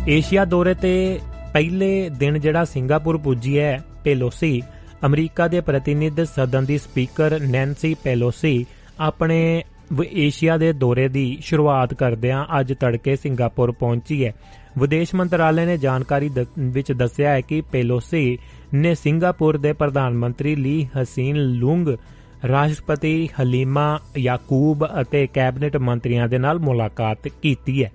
ਏਸ਼ੀਆ 0.08 0.44
ਦੌਰੇ 0.44 0.74
ਤੇ 0.74 1.20
ਪਹਿਲੇ 1.52 2.08
ਦਿਨ 2.08 2.40
ਜਿਹੜਾ 2.40 2.64
ਸਿੰਗਾਪੁਰ 2.64 3.16
ਪੁੱਜੀ 3.16 3.58
ਹੈ, 3.58 3.84
ਪੈਲੋਸੀ, 4.04 4.60
ਅਮਰੀਕਾ 5.06 5.48
ਦੇ 5.48 5.60
ਪ੍ਰਤੀਨਿਧ 5.60 6.22
ਸਦਨ 6.22 6.64
ਦੀ 6.64 6.78
ਸਪੀਕਰ 6.78 7.38
ਨੈਂਸੀ 7.40 7.94
ਪੈਲੋਸੀ 7.94 8.66
ਆਪਣੇ 9.00 9.64
ਏਸ਼ੀਆ 10.12 10.56
ਦੇ 10.56 10.72
ਦੌਰੇ 10.72 11.08
ਦੀ 11.08 11.38
ਸ਼ੁਰੂਆਤ 11.40 11.94
ਕਰਦਿਆਂ 11.94 12.44
ਅੱਜ 12.60 12.72
ਤੜਕੇ 12.72 13.16
ਸਿੰਗਾਪੁਰ 13.16 13.72
ਪਹੁੰਚੀ 13.72 14.24
ਹੈ। 14.24 14.32
ਵਿਦੇਸ਼ 14.78 15.14
ਮੰਤਰਾਲੇ 15.14 15.66
ਨੇ 15.66 15.76
ਜਾਣਕਾਰੀ 15.78 16.30
ਵਿੱਚ 16.58 16.92
ਦੱਸਿਆ 16.92 17.30
ਹੈ 17.30 17.40
ਕਿ 17.40 17.60
ਪੈਲੋਸੀ 17.60 18.38
ਨੇ 18.74 18.94
ਸਿੰਗਾਪੁਰ 18.94 19.58
ਦੇ 19.58 19.72
ਪ੍ਰਧਾਨ 19.72 20.14
ਮੰਤਰੀ 20.14 20.54
ਲੀ 20.56 20.88
ਹਸੀਨ 20.96 21.36
ਲੁੰਗ, 21.36 21.88
ਰਾਸ਼ਟਰਪਤੀ 22.48 23.28
ਹਲੀਮਾ 23.40 23.98
ਯਾਕੂਬ 24.18 24.86
ਅਤੇ 25.00 25.26
ਕੈਬਨਿਟ 25.26 25.76
ਮੰਤਰੀਆਂ 25.76 26.28
ਦੇ 26.28 26.38
ਨਾਲ 26.38 26.58
ਮੁਲਾਕਾਤ 26.58 27.28
ਕੀਤੀ 27.28 27.84
ਹੈ। 27.84 27.90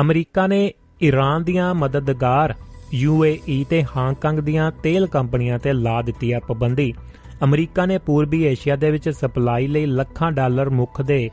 ਅਮਰੀਕਾ 0.00 0.46
ਨੇ 0.46 0.72
ਈਰਾਨ 1.02 1.44
ਦੀਆਂ 1.44 1.74
ਮਦਦਗਾਰ 1.74 2.54
ਯੂਏਈ 2.94 3.64
ਤੇ 3.70 3.82
ਹਾਂਗਕਾਂਗ 3.96 4.38
ਦੀਆਂ 4.38 4.70
ਤੇਲ 4.82 5.06
ਕੰਪਨੀਆਂ 5.06 5.58
ਤੇ 5.58 5.72
ਲਾ 5.72 6.00
ਦਿੱਤੀ 6.02 6.32
ਹੈ 6.32 6.38
ਪਾਬੰਦੀ। 6.38 6.92
ਅਮਰੀਕਾ 7.44 7.86
ਨੇ 7.86 7.98
ਪੂਰਬੀ 7.98 8.42
ਏਸ਼ੀਆ 8.44 8.76
ਦੇ 8.76 8.90
ਵਿੱਚ 8.90 9.08
ਸਪਲਾਈ 9.08 9.66
ਲਈ 9.66 9.86
ਲੱਖਾਂ 9.86 10.30
ਡਾਲਰ 10.32 10.70
ਮੁੱਖ 10.70 11.00
ਦੇ 11.02 11.30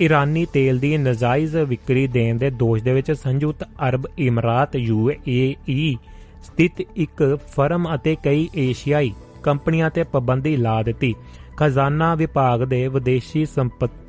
ਇਰਾਨੀ 0.00 0.46
ਤੇਲ 0.52 0.78
ਦੀ 0.78 0.96
ਨਜਾਇਜ਼ 0.96 1.56
ਵਿਕਰੀ 1.56 2.06
ਦੇਣ 2.06 2.38
ਦੇ 2.38 2.50
ਦੋਸ਼ 2.50 2.82
ਦੇ 2.82 2.92
ਵਿੱਚ 2.92 3.12
ਸੰਯੁਕਤ 3.12 3.62
ਅਰਬ 3.88 4.06
ਇਮਰਾਤ 4.18 4.76
ਯੂਏਈ 4.76 5.96
ਸਥਿਤ 6.42 6.80
ਇੱਕ 6.96 7.38
ਫਰਮ 7.56 7.94
ਅਤੇ 7.94 8.16
ਕਈ 8.24 8.48
ਏਸ਼ੀਆਈ 8.56 9.12
ਕੰਪਨੀਆਂ 9.42 9.90
ਤੇ 9.90 10.02
ਪਾਬੰਦੀ 10.02 10.56
ਲਾ 10.56 10.82
ਦਿੱਤੀ। 10.82 11.14
ਖਜ਼ਾਨਾ 11.56 12.14
ਵਿਭਾਗ 12.14 12.64
ਦੇ 12.64 12.86
ਵਿਦੇਸ਼ੀ 12.88 13.44
ਸੰਪਤੀ 13.46 14.05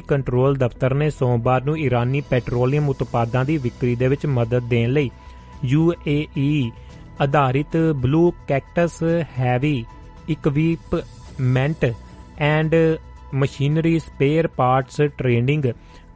ਕੰਟਰੋਲ 0.00 0.56
ਦਫ਼ਤਰ 0.56 0.94
ਨੇ 0.94 1.10
ਸੋਮਵਾਰ 1.10 1.64
ਨੂੰ 1.64 1.78
ਇਰਾਨੀ 1.78 2.20
ਪੈਟਰੋਲੀਅਮ 2.20 2.88
ਉਤਪਾਦਾਂ 2.88 3.44
ਦੀ 3.44 3.56
ਵਿਕਰੀ 3.56 3.94
ਦੇ 3.96 4.08
ਵਿੱਚ 4.08 4.26
ਮਦਦ 4.26 4.62
ਦੇਣ 4.62 4.90
ਲਈ 4.90 5.10
UAE 5.64 6.70
ਆਧਾਰਿਤ 7.20 7.76
blue 7.76 8.30
cactus 8.48 9.02
heavy 9.38 9.84
equipment 10.28 11.92
and 12.38 12.74
machinery 13.34 13.98
spare 13.98 14.46
parts 14.46 15.00
trading 15.18 15.64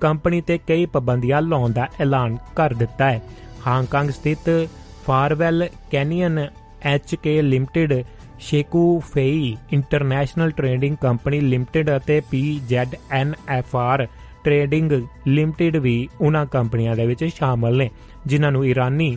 company 0.00 0.40
ਤੇ 0.40 0.58
ਕਈ 0.58 0.86
ਪਾਬੰਦੀਆਂ 0.86 1.42
ਲਾਉਣ 1.42 1.72
ਦਾ 1.72 1.88
ਐਲਾਨ 2.00 2.38
ਕਰ 2.56 2.74
ਦਿੱਤਾ 2.74 3.10
ਹੈ। 3.10 3.22
ਹਾਂਗਕਾਂਗ 3.66 4.10
ਸਥਿਤ 4.10 4.68
farewell 5.06 5.68
canyon 5.90 6.48
HK 6.82 7.42
limited 7.42 8.04
Shekou 8.44 9.00
Fei 9.12 9.56
international 9.72 10.50
trading 10.50 10.96
company 10.96 11.40
limited 11.40 11.90
ਅਤੇ 11.96 12.20
ਪੀਜ਼ੈਡਐਨਐਫਆਰ 12.30 14.06
ਟ੍ਰੇਡਿੰਗ 14.44 14.92
ਲਿਮਟਿਡ 15.26 15.76
ਵੀ 15.76 16.08
ਉਹਨਾਂ 16.20 16.46
ਕੰਪਨੀਆਂ 16.46 16.96
ਦੇ 16.96 17.06
ਵਿੱਚ 17.06 17.24
ਸ਼ਾਮਲ 17.24 17.76
ਨੇ, 17.76 17.90
ਜਿਨ੍ਹਾਂ 18.26 18.52
ਨੂੰ 18.52 18.66
ਇਰਾਨੀ 18.66 19.16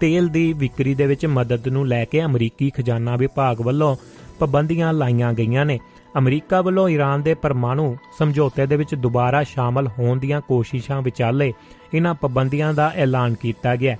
ਤੇਲ 0.00 0.28
ਦੀ 0.28 0.52
ਵਿਕਰੀ 0.52 0.94
ਦੇ 0.94 1.06
ਵਿੱਚ 1.06 1.26
ਮਦਦ 1.26 1.68
ਨੂੰ 1.68 1.86
ਲੈ 1.88 2.04
ਕੇ 2.04 2.24
ਅਮਰੀਕੀ 2.24 2.70
ਖਜ਼ਾਨਾ 2.70 3.16
ਵਿਭਾਗ 3.16 3.60
ਵੱਲੋਂ 3.60 3.96
ਪਾਬੰਦੀਆਂ 4.38 4.92
ਲਾਈਆਂ 4.92 5.32
ਗਈਆਂ 5.32 5.64
ਨੇ। 5.66 5.78
ਅਮਰੀਕਾ 6.18 6.60
ਵੱਲੋਂ 6.60 6.88
ਈਰਾਨ 6.88 7.22
ਦੇ 7.22 7.34
ਪਰਮਾਣੂ 7.34 7.96
ਸਮਝੌਤੇ 8.18 8.66
ਦੇ 8.66 8.76
ਵਿੱਚ 8.76 8.94
ਦੁਬਾਰਾ 8.94 9.42
ਸ਼ਾਮਲ 9.42 9.88
ਹੋਣ 9.88 10.18
ਦੀਆਂ 10.18 10.40
ਕੋਸ਼ਿਸ਼ਾਂ 10.40 11.00
ਵਿਚਾਲੇ 11.02 11.52
ਇਹਨਾਂ 11.94 12.14
ਪਾਬੰਦੀਆਂ 12.14 12.74
ਦਾ 12.74 12.92
ਐਲਾਨ 12.96 13.34
ਕੀਤਾ 13.34 13.76
ਗਿਆ। 13.76 13.96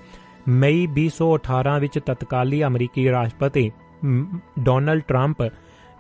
ਮਈ 0.49 0.87
2018 0.87 1.79
ਵਿੱਚ 1.81 1.99
ਤਤਕਾਲੀ 1.99 2.63
ਅਮਰੀਕੀ 2.65 3.09
ਰਾਸ਼ਟਰਪਤੀ 3.11 3.71
ਡੋਨਲਡ 4.59 5.03
ਟਰੰਪ 5.09 5.37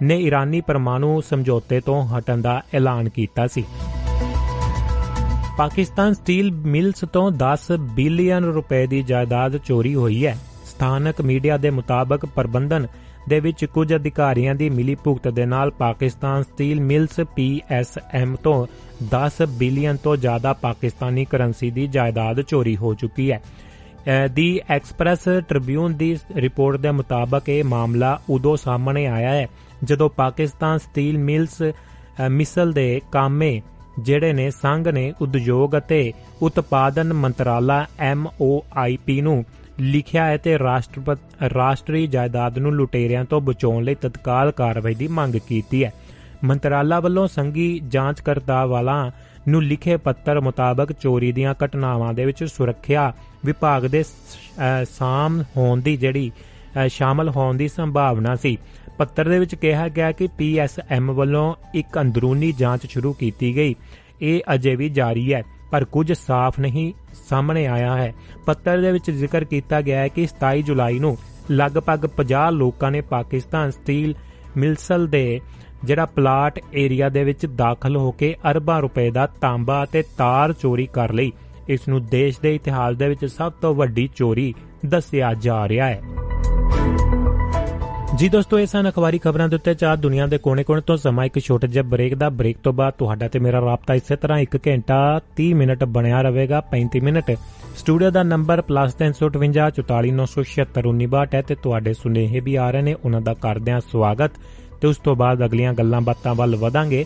ਨੇ 0.02 0.18
ਇਰਾਨੀ 0.18 0.60
ਪਰਮਾਣੂ 0.60 1.20
ਸਮਝੌਤੇ 1.20 1.80
ਤੋਂ 1.80 2.08
ਹਟਣ 2.08 2.40
ਦਾ 2.40 2.62
ਐਲਾਨ 2.74 3.08
ਕੀਤਾ 3.08 3.46
ਸੀ। 3.46 3.64
ਪਾਕਿਸਤਾਨ 5.58 6.12
ਸਟੀਲ 6.12 6.52
ਮਿਲਸ 6.52 7.04
ਤੋਂ 7.12 7.30
10 7.30 7.76
ਬਿਲੀਅਨ 7.80 8.44
ਰੁਪਏ 8.44 8.86
ਦੀ 8.86 9.02
ਜਾਇਦਾਦ 9.02 9.56
ਚੋਰੀ 9.56 9.94
ਹੋਈ 9.94 10.26
ਹੈ। 10.26 10.38
ਸਥਾਨਕ 10.64 11.20
ਮੀਡੀਆ 11.20 11.56
ਦੇ 11.56 11.70
ਮੁਤਾਬਕ 11.70 12.26
ਪ੍ਰਬੰਧਨ 12.26 12.86
ਦੇ 13.28 13.40
ਵਿੱਚ 13.40 13.64
ਕੁਝ 13.64 13.94
ਅਧਿਕਾਰੀਆਂ 13.94 14.54
ਦੀ 14.54 14.70
ਮਿਲੀ 14.70 14.94
ਭੁਗਤ 14.94 15.28
ਦੇ 15.28 15.46
ਨਾਲ 15.46 15.70
ਪਾਕਿਸਤਾਨ 15.70 16.42
ਸਟੀਲ 16.42 16.80
ਮਿਲਸ 16.80 17.20
ਪੀਐਸਐਮ 17.36 18.36
ਤੋਂ 18.36 18.66
10 19.04 19.46
ਬਿਲੀਅਨ 19.48 19.96
ਤੋਂ 19.96 20.16
ਜ਼ਿਆਦਾ 20.16 20.52
ਪਾਕਿਸਤਾਨੀ 20.52 21.24
ਕਰੰਸੀ 21.24 21.70
ਦੀ 21.70 21.86
ਜਾਇਦਾਦ 21.86 22.40
ਚੋਰੀ 22.40 22.76
ਹੋ 22.76 22.94
ਚੁੱਕੀ 22.94 23.32
ਹੈ। 23.32 23.42
ਦੀ 24.32 24.60
ਐਕਸਪ੍ਰੈਸ 24.70 25.28
ਟ੍ਰਿਬਿਊਨ 25.48 25.94
ਦੀ 25.94 26.16
ਰਿਪੋਰਟ 26.36 26.80
ਦੇ 26.80 26.90
ਮੁਤਾਬਕ 26.90 27.48
ਇਹ 27.48 27.64
ਮਾਮਲਾ 27.64 28.18
ਉਦੋਂ 28.30 28.56
ਸਾਹਮਣੇ 28.56 29.06
ਆਇਆ 29.06 29.30
ਹੈ, 29.30 29.46
ਜਦੋਂ 29.84 30.08
ਪਾਕਿਸਤਾਨ 30.10 30.78
ਸਟੀਲ 30.78 31.18
ਮਿਲਸ 31.18 31.62
ਮਿਸਲ 32.30 32.72
ਦੇ 32.72 33.00
ਕਾਮੇ 33.12 33.60
ਜਿਹੜੇ 34.00 34.32
ਨੇ, 34.32 34.50
ਸੰਘ 34.50 34.90
ਨੇ 34.90 35.12
ਉਦਯੋਗ 35.20 35.76
ਅਤੇ 35.78 36.12
ਉਤਪਾਦਨ 36.42 37.12
ਮੰਤਰਾਲਾ 37.12 37.84
ਐਮਓਆਈਪੀ 38.00 39.20
ਨੂੰ 39.20 39.44
ਲਿਖਿਆ 39.80 40.26
ਹੈ 40.26 40.36
ਤੇ 40.36 40.58
ਰਾਸ਼ਟਰੀ 41.54 42.06
ਜਾਇਦਾਦ 42.06 42.58
ਨੂੰ 42.58 42.72
ਲੁਟੇਰਿਆਂ 42.72 43.24
ਤੋਂ 43.24 43.40
ਬਚਾਉਣ 43.40 43.84
ਲਈ 43.84 43.94
ਤਤਕਾਲ 43.94 44.50
ਕਾਰਵਾਈ 44.52 44.94
ਦੀ 44.94 45.08
ਮੰਗ 45.08 45.36
ਕੀਤੀ 45.48 45.84
ਹੈ। 45.84 45.92
ਮੰਤਰਾਲਾ 46.44 47.00
ਵੱਲੋਂ 47.00 47.26
ਸੰਘੀ 47.26 47.78
ਜਾਂਚਕਰਤਾ 47.88 48.64
ਵਾਲਾ 48.66 49.10
ਨੂੰ 49.48 49.62
ਲਿਖੇ 49.62 49.96
ਪੱਤਰ 49.96 50.40
ਮੁਤਾਬਕ 50.40 50.92
ਚੋਰੀ 50.92 51.32
ਦੀਆਂ 51.32 51.54
ਘਟਨਾਵਾਂ 51.64 52.12
ਦੇ 52.14 52.24
ਵਿੱਚ 52.24 52.44
ਸੁਰੱਖਿਆ 52.44 53.12
ਵਿਭਾਗ 53.44 53.86
ਦੇ 53.86 54.04
ਸਾਮ 54.90 55.42
ਹੋਣ 55.56 55.80
ਦੀ 55.80 55.96
ਜਿਹੜੀ 55.96 56.30
ਸ਼ਾਮਲ 56.88 57.28
ਹੋਣ 57.28 57.56
ਦੀ 57.56 57.68
ਸੰਭਾਵਨਾ 57.68 58.34
ਸੀ। 58.36 58.56
ਪੱਤਰ 58.98 59.28
ਦੇ 59.28 59.38
ਵਿੱਚ 59.38 59.54
ਕਿਹਾ 59.54 59.88
ਗਿਆ 59.88 60.12
ਕਿ 60.12 60.28
ਪੀਐਸਐਮ 60.38 61.12
ਵੱਲੋਂ 61.12 61.54
ਇੱਕ 61.74 62.00
ਅੰਦਰੂਨੀ 62.00 62.52
ਜਾਂਚ 62.52 62.86
ਸ਼ੁਰੂ 62.86 63.12
ਕੀਤੀ 63.12 63.56
ਗਈ। 63.56 63.74
ਇਹ 64.22 64.40
ਅਜੇ 64.54 64.74
ਵੀ 64.76 64.88
ਜਾਰੀ 64.88 65.32
ਹੈ, 65.34 65.42
ਪਰ 65.70 65.84
ਕੁਝ 65.84 66.12
ਸਾਫ਼ 66.12 66.60
ਨਹੀਂ 66.60 66.92
ਸਾਹਮਣੇ 67.28 67.66
ਆਇਆ 67.66 67.96
ਹੈ। 67.96 68.14
ਪੱਤਰ 68.46 68.80
ਦੇ 68.80 68.92
ਵਿੱਚ 68.92 69.10
ਜ਼ਿਕਰ 69.10 69.44
ਕੀਤਾ 69.44 69.80
ਗਿਆ 69.80 70.00
ਹੈ 70.00 70.08
ਕਿ 70.08 70.26
27 70.34 70.62
ਜੁਲਾਈ 70.62 70.98
ਨੂੰ 70.98 71.16
ਲਗਭਗ 71.50 72.06
50 72.16 72.50
ਲੋਕਾਂ 72.50 72.90
ਨੇ 72.90 73.00
ਪਾਕਿਸਤਾਨ 73.00 73.70
ਸਟੀਲ 73.70 74.14
ਮਿਲਸਲ 74.56 75.06
ਦੇ 75.06 75.40
ਜਿਹੜਾ 75.84 76.06
ਪਲਾਟ 76.06 76.60
ਏਰੀਆ 76.74 77.08
ਦੇ 77.08 77.24
ਵਿੱਚ 77.24 77.46
ਦਾਖਲ 77.46 77.96
ਹੋ 77.96 78.10
ਕੇ 78.10 78.34
ਅਰਬਾਂ 78.50 78.80
ਰੁਪਏ 78.80 79.10
ਦਾ 79.10 79.26
ਤਾਂਬਾ 79.26 79.84
ਅਤੇ 79.84 80.02
ਤਾਰ 80.18 80.52
ਚੋਰੀ 80.52 80.88
ਕਰ 80.92 81.12
ਲਈ, 81.12 81.32
ਇਸ 81.68 81.88
ਨੂੰ 81.88 82.06
ਦੇਸ਼ 82.06 82.40
ਦੇ 82.40 82.54
ਇਤਿਹਾਸ 82.54 82.96
ਦੇ 82.96 83.08
ਵਿੱਚ 83.08 83.26
ਸਭ 83.26 83.52
ਤੋਂ 83.52 83.74
ਵੱਡੀ 83.74 84.10
ਚੋਰੀ 84.16 84.54
ਦੱਸਿਆ 84.86 85.34
ਜਾ 85.34 85.68
ਰਿਹਾ 85.68 85.86
ਹੈ। 85.86 86.02
ਜੀ 88.14 88.28
ਦੋਸਤੋ, 88.28 88.58
ਇਹ 88.58 88.66
ਸਨ 88.66 88.88
ਅਖਬਾਰੀ 88.88 89.18
ਖਬਰਾਂ 89.18 89.48
ਦੇ 89.48 89.56
ਉੱਤੇ 89.56 89.74
ਚਾਰ 89.74 89.96
ਦੁਨੀਆ 89.96 90.26
ਦੇ 90.26 90.38
ਕੋਨੇ-ਕੋਨੇ 90.38 90.80
ਤੋਂ। 90.80 90.96
ਸਮਾਂ 90.96 91.24
ਇੱਕ 91.24 91.38
ਛੋਟਾ 91.38 91.66
ਜਿਹਾ 91.66 91.82
ਬ੍ਰੇਕ 91.82 92.14
ਦਾ। 92.14 92.28
ਬ੍ਰੇਕ 92.28 92.58
ਤੋਂ 92.62 92.72
ਬਾਅਦ 92.72 92.94
ਤੁਹਾਡਾ 92.98 93.28
ਤੇ 93.28 93.38
ਮੇਰਾ 93.38 93.60
ਰਾਬਤਾ 93.60 93.94
ਇਸੇ 93.94 94.16
ਤਰ੍ਹਾਂ 94.16 94.38
1 94.38 94.58
ਘੰਟਾ 94.68 95.20
30 95.36 95.54
ਮਿੰਟ 95.54 95.84
ਬਣਿਆ 95.84 96.22
ਰਹੇਗਾ 96.22 96.60
35 96.60 97.00
ਮਿੰਟ। 97.00 97.38
ਸਟੂਡੀਓ 97.76 98.10
ਦਾ 98.10 98.22
ਨੰਬਰ 98.22 98.62
+358 98.62 99.70
44976 99.70 101.34
ਹੈ 101.34 101.42
ਤੇ 101.42 101.54
ਤੁਹਾਡੇ 101.54 101.94
ਸੁਨੇਹੇ 101.94 102.40
ਵੀ 102.40 102.54
ਆ 102.54 102.70
ਰਹੇ 102.70 102.82
ਨੇ। 102.82 102.94
ਉਹਨਾਂ 102.94 103.20
ਦਾ 103.20 103.34
ਕਰਦੇ 103.34 103.72
ਹਾਂ 103.72 103.80
ਸਵਾਗਤ। 103.80 104.30
ਤੇ 104.80 104.88
ਉਸ 104.88 104.96
ਤੋਂ 104.96 105.16
ਬਾਅਦ 105.16 105.44
ਅਗਲੀਆਂ 105.44 105.72
ਗੱਲਾਂ 105.72 106.00
ਬਾਤਾਂ 106.00 106.34
ਵੱਲ 106.34 106.56
ਵਧਾਂਗੇ। 106.56 107.04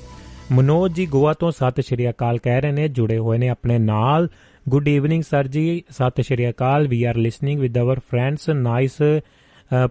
ਮਨੋਜ 0.52 0.92
ਜੀ 0.92 1.06
ਗੋਆ 1.06 1.32
ਤੋਂ 1.32 1.50
ਸਤਿ 1.50 1.82
ਸ਼੍ਰੀ 1.82 2.08
ਅਕਾਲ 2.10 2.38
ਕਹਿ 2.38 2.60
ਰਹੇ 2.60 2.72
ਨੇ, 2.72 2.88
ਜੁੜੇ 2.88 3.18
ਹੋਏ 3.18 3.38
ਨੇ 3.38 3.48
ਆਪਣੇ 3.48 3.78
ਨਾਲ। 3.78 4.28
ਗੁੱਡ 4.68 4.88
ਈਵਨਿੰਗ 4.88 5.22
ਸਰ 5.22 5.46
ਜੀ। 5.46 5.82
ਸਤਿ 5.90 6.22
ਸ਼੍ਰੀ 6.22 6.48
ਅਕਾਲ। 6.50 6.86
We 6.88 7.02
are 7.04 7.16
listening 7.16 7.60
with 7.60 7.78
our 7.78 7.98
friends 7.98 8.48
nice 8.48 8.96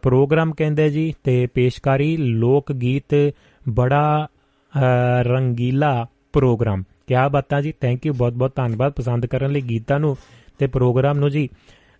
program 0.01 0.53
ਕਹਿੰਦੇ 0.53 0.89
ਜੀ 0.89 1.13
ਤੇ 1.23 1.45
ਪੇਸ਼ਕਾਰੀ 1.47 2.15
ਲੋਕ 2.17 2.71
ਗੀਤ 2.71 3.33
ਬੜਾ 3.69 4.27
ਰੰਗੀਲਾ 5.21 6.05
ਪ੍ਰੋਗਰਾਮ। 6.33 6.83
ਕਿਆ 7.07 7.27
ਬਾਤਾਂ 7.29 7.61
ਜੀ। 7.61 7.73
ਥੈਂਕ 7.81 8.05
ਯੂ 8.05 8.13
ਬਹੁਤ 8.13 8.33
ਬਹੁਤ 8.33 8.55
ਧੰਨਵਾਦ 8.55 8.93
ਪਸੰਦ 8.93 9.25
ਕਰਨ 9.25 9.51
ਲਈ 9.51 9.61
ਗੀਤਾਂ 9.61 9.99
ਨੂੰ 9.99 10.15
ਤੇ 10.59 10.67
ਪ੍ਰੋਗਰਾਮ 10.67 11.17
ਨੂੰ 11.17 11.29
ਜੀ। 11.29 11.49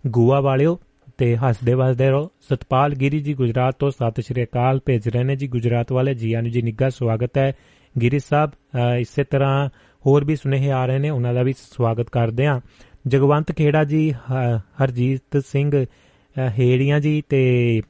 ਗੋਆ 0.06 0.40
ਵਾਲਿਓ 0.40 0.78
ਤੇ 1.18 1.36
ਹੱਸਦੇ 1.36 1.74
ਵਸਦੇ 1.74 2.08
ਰਹੋ। 2.10 2.30
ਸਤਪਾਲ 2.40 2.94
ਗਿਰੀ 2.94 3.20
ਜੀ 3.20 3.34
ਗੁਜਰਾਤ 3.34 3.74
ਤੋਂ। 3.78 3.90
ਸਤਿ 3.90 4.22
ਸ਼੍ਰੀ 4.22 4.42
ਅਕਾਲ। 4.44 4.80
ਭੇਜ 4.86 5.08
ਰਹੇ 5.08 5.22
ਨੇ 5.24 5.36
ਜੀ 5.36 5.46
ਗੁਜਰਾਤ 5.48 5.92
ਵਾਲੇ। 5.92 6.14
ਜੀਆਂ 6.14 6.42
ਨੂੰ 6.42 6.50
ਜੀ 6.50 6.62
ਨਿੱਘਾ 6.62 6.88
ਸਵਾਗਤ 6.88 7.38
ਹੈ। 7.38 7.52
ਗਿਰੀ 7.94 8.18
ਸਾਹਿਬ 8.18 8.50
ਇਸੇ 8.98 9.24
ਤਰ੍ਹਾਂ 9.24 9.68
ਹੋਰ 10.06 10.24
ਵੀ 10.24 10.36
ਸੁਨੇਹੇ 10.36 10.70
ਆ 10.70 10.84
ਰਹੇ 10.86 10.98
ਨੇ, 10.98 11.10
ਉਹਨਾਂ 11.10 11.34
ਦਾ 11.34 11.42
ਵੀ 11.42 11.52
ਸਵਾਗਤ 11.52 12.10
ਕਰਦੇ 12.10 12.46
ਹਾਂ। 12.46 12.60
ਜਗਵੰਤ 13.06 13.52
ਖੇੜਾ 13.52 13.84
ਜੀ 13.84 14.12
ਹਰਜੀਤ 14.82 15.42
ਸਿੰਘ 15.46 15.84
ਹੇੜੀਆਂ 16.58 17.00
ਜੀ 17.00 17.22
ਤੇ 17.28 17.80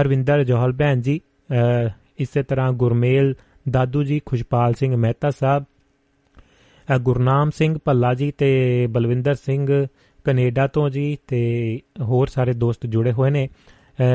ਹਰਵਿੰਦਰ 0.00 0.44
ਜੋਹਲ 0.44 0.72
ਭੈਣ 0.72 1.00
ਜੀ 1.00 1.20
ਇਸੇ 2.18 2.42
ਤਰ੍ਹਾਂ 2.42 2.72
ਗੁਰਮੇਲ 2.72 3.34
ਦਾਦੂ 3.70 4.02
ਜੀ, 4.02 4.20
ਖੁਸ਼ਪਾਲ 4.26 4.74
ਸਿੰਘ 4.74 4.96
ਮਹਿਤਾ 4.96 5.30
ਸਾਹਿਬ 5.30 5.64
ਗੁਰਨਾਮ 7.00 7.50
ਸਿੰਘ 7.50 7.78
ਭੱਲਾ 7.84 8.12
ਜੀ 8.14 8.30
ਤੇ 8.38 8.86
ਬਲਵਿੰਦਰ 8.90 9.34
ਸਿੰਘ 9.34 9.86
ਕੈਨੇਡਾ 10.30 10.66
ਤੋਂ 10.66 10.90
ਜੀ 10.90 11.18
ਤੇ 11.26 11.80
ਹੋਰ 12.00 12.26
ਸਾਰੇ 12.26 12.52
ਦੋਸਤ 12.52 12.86
ਜੁੜੇ 12.86 13.12
ਹੋਏ 13.12 13.30
ਨੇ। 13.30 13.48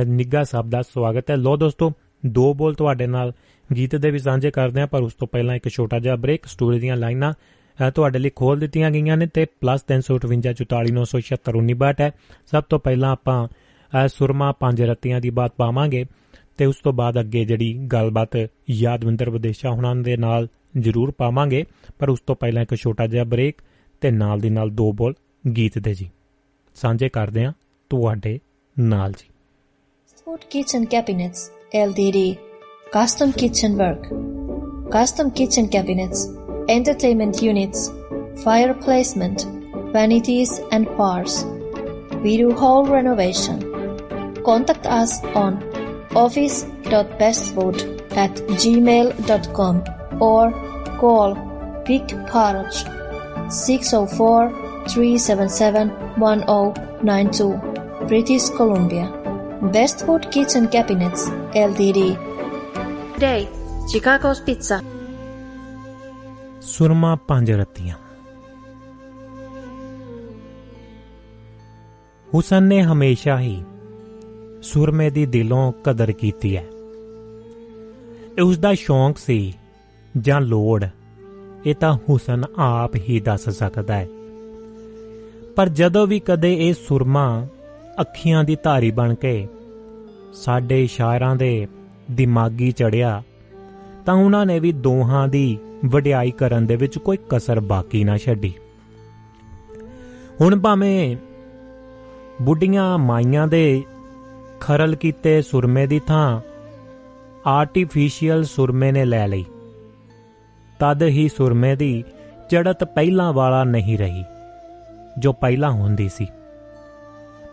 ਨਿੱਗਾ 0.07 0.43
ਸਾਹਿਬ 0.43 0.69
ਦਾ 0.69 0.81
ਸਵਾਗਤ 0.81 1.31
ਹੈ। 1.31 1.35
ਲੋ 1.35 1.57
ਦੋਸਤੋ, 1.57 1.91
ਦੋ 2.25 2.53
ਬੋਲ 2.53 2.75
ਤੁਹਾਡੇ 2.75 3.07
ਨਾਲ 3.07 3.33
ਗੀਤ 3.75 3.95
ਦੇ 3.95 4.11
ਵੀ 4.11 4.19
ਸਾਂਝੇ 4.19 4.51
ਕਰਦੇ 4.51 4.81
ਆ 4.81 4.85
ਪਰ 4.85 5.01
ਉਸ 5.01 5.13
ਤੋਂ 5.13 5.27
ਪਹਿਲਾਂ 5.27 5.55
ਇੱਕ 5.55 5.69
ਛੋਟਾ 5.69 5.99
ਜਿਹਾ 5.99 6.15
ਬ੍ਰੇਕ 6.15 6.45
ਸਟੋਰੀ 6.45 6.79
ਦੀਆਂ 6.79 6.97
ਲਾਈਨਾਂ 6.97 7.33
ਤੁਹਾਡੇ 7.91 8.19
ਲਈ 8.19 8.29
ਖੋਲ 8.35 8.59
ਦਿੱਤੀਆਂ 8.59 8.91
ਗਈਆਂ 8.91 9.17
ਨੇ 9.17 9.27
ਤੇ 9.33 9.45
+358 9.65 12.01
ਹੈ। 12.01 12.11
ਸਭ 12.51 12.63
ਤੋਂ 12.69 12.79
ਪਹਿਲਾਂ 12.79 13.11
ਆਪਾਂ 13.11 13.47
ਸੁਰਮਾ 14.07 14.51
ਪੰਜ 14.51 14.81
ਰਤੀਆਂ 14.81 15.21
ਦੀ 15.21 15.29
ਬਾਤ 15.29 15.53
ਪਾਵਾਂਗੇ 15.57 16.05
ਤੇ 16.57 16.65
ਉਸ 16.65 16.75
ਤੋਂ 16.83 16.93
ਬਾਅਦ 16.93 17.19
ਅੱਗੇ 17.19 17.45
ਜਿਹੜੀ 17.45 17.73
ਗੱਲਬਾਤ 17.93 18.37
ਯਾਦਵਿੰਦਰ 18.69 19.29
ਵਿਦੇਸ਼ਾ 19.29 19.71
ਹੁਣਾਂ 19.71 19.95
ਦੇ 19.95 20.17
ਨਾਲ 20.17 20.47
ਜ਼ਰੂਰ 20.79 21.13
ਪਾਵਾਂਗੇ। 21.17 21.65
ਪਰ 21.99 22.09
ਉਸ 22.09 22.19
ਤੋਂ 22.27 22.35
ਪਹਿਲਾਂ 22.35 22.63
ਇੱਕ 22.63 22.75
ਛੋਟਾ 22.75 23.07
ਜਿਹਾ 23.07 23.23
ਬ੍ਰੇਕ 23.23 23.55
ਤੇ 24.01 24.11
ਨਾਲ 24.11 24.39
ਦੀ 24.39 24.49
ਨਾਲ 24.49 24.69
ਦੋ 24.69 24.93
ਬੋਲ 24.93 25.13
ਗੀਤ 25.56 25.78
ਦੇ 25.78 25.94
ਜੀ 25.94 26.08
ਸਾਂਝੇ 26.76 27.08
ਕਰਦੇ 27.08 27.44
ਆ 27.44 27.52
ਤੁਹਾਡੇ 27.90 28.38
ਨਾਲ 28.78 29.12
ਜੀ 29.12 29.28
food 30.24 30.40
kitchen 30.50 30.84
cabinets 30.84 31.50
LDD 31.78 32.20
custom 32.94 33.32
kitchen 33.40 33.74
work 33.80 34.06
custom 34.94 35.28
kitchen 35.40 35.66
cabinets 35.74 36.22
entertainment 36.74 37.42
units 37.48 37.82
fire 38.44 38.72
placement 38.86 39.44
vanities 39.96 40.54
and 40.76 40.90
bars 40.98 41.36
we 42.24 42.32
do 42.40 42.48
whole 42.62 42.90
renovation 42.94 43.62
contact 44.48 44.88
us 44.96 45.14
on 45.42 45.60
office.bestfood 46.24 47.78
at 48.24 48.42
gmail.com 48.64 49.80
or 50.20 50.44
call 50.98 51.38
Vic 51.86 52.18
Parage 54.85 55.19
604-377-1092 55.19 58.07
British 58.07 58.49
Columbia 58.49 59.11
Bestwood 59.61 60.31
Kitchen 60.31 60.67
Cabinets 60.67 61.29
LTD 61.53 62.17
Day 63.19 63.47
Chicago's 63.93 64.47
Pizza 64.47 64.83
ਸੁਰਮਾ 66.61 67.15
ਪੰਜ 67.15 67.51
ਰਤੀਆਂ 67.51 67.95
ਹੁਸਨ 72.33 72.63
ਨੇ 72.63 72.83
ਹਮੇਸ਼ਾ 72.83 73.39
ਹੀ 73.39 73.63
ਸੁਰਮੇ 74.61 75.09
ਦੀ 75.09 75.25
ਦਿਲੋਂ 75.25 75.73
ਕਦਰ 75.83 76.11
ਕੀਤੀ 76.11 76.57
ਹੈ 76.57 76.65
ਇਹ 78.37 78.41
ਉਸ 78.41 78.57
ਦਾ 78.57 78.73
ਸ਼ੌਂਕ 78.73 79.17
ਸੀ 79.17 79.53
ਜਾਂ 80.17 80.41
ਲੋੜ 80.41 80.85
ਇਹ 81.65 81.75
ਤਾਂ 81.75 81.97
ਹੁਸਨ 82.09 82.43
ਆਪ 82.57 82.95
ਹੀ 82.95 83.19
ਦੱਸ 83.19 83.49
ਸਕਦਾ 83.49 83.95
ਹੈ 83.95 84.07
ਪਰ 85.55 85.69
ਜਦੋਂ 85.69 86.05
ਵੀ 86.07 86.19
ਕਦੇ 86.19 86.53
ਇਹ 86.59 86.73
ਸੁਰਮਾ 86.73 87.47
ਅੱਖੀਆਂ 88.01 88.43
ਦੀ 88.43 88.57
ਧਾਰੀ 88.63 88.91
ਬਣ 88.91 89.13
ਕੇ 89.15 89.47
ਸਾਡੇ 90.33 90.87
ਸ਼ਾਇਰਾਂ 90.87 91.35
ਦੇ 91.35 91.67
ਦਿਮਾਗੀ 92.11 92.71
ਚੜਿਆ, 92.71 93.21
ਤਾਂ 94.05 94.13
ਉਹਨਾਂ 94.13 94.45
ਨੇ 94.45 94.59
ਵੀ 94.59 94.71
ਦੋਹਾਂ 94.71 95.27
ਦੀ 95.27 95.57
ਵਡਿਆਈ 95.85 96.31
ਕਰਨ 96.31 96.65
ਦੇ 96.65 96.75
ਵਿੱਚ 96.75 96.97
ਕੋਈ 96.97 97.17
ਕਸਰ 97.29 97.59
ਬਾਕੀ 97.59 98.03
ਨਾ 98.03 98.17
ਛੱਡੀ। 98.17 98.53
ਹੁਣ 100.41 100.59
ਭਾਵੇਂ 100.59 101.15
ਬੁੱਢੀਆਂ 102.41 102.97
ਮਾਈਆਂ 102.97 103.47
ਦੇ 103.47 103.83
ਖਰਲ 104.59 104.95
ਕੀਤੇ 104.95 105.41
ਸੁਰਮੇ 105.41 105.87
ਦੀ 105.87 105.99
ਥਾਂ 105.99 106.41
ਆਰਟੀਫੀਸ਼ੀਅਲ 107.47 108.43
ਸੁਰਮੇ 108.43 108.91
ਨੇ 108.91 109.05
ਲੈ 109.05 109.27
ਲਈ, 109.27 109.45
ਤਦ 110.79 111.03
ਹੀ 111.03 111.27
ਸੁਰਮੇ 111.27 111.75
ਦੀ 111.75 112.03
ਚੜਤ 112.49 112.83
ਪਹਿਲਾਂ 112.83 113.33
ਵਾਲਾ 113.33 113.63
ਨਹੀਂ 113.63 113.97
ਰਹੀ। 113.97 114.23
ਜੋ 115.19 115.33
ਪਹਿਲਾਂ 115.33 115.71
ਹੁੰਦੀ 115.71 116.09
ਸੀ। 116.09 116.27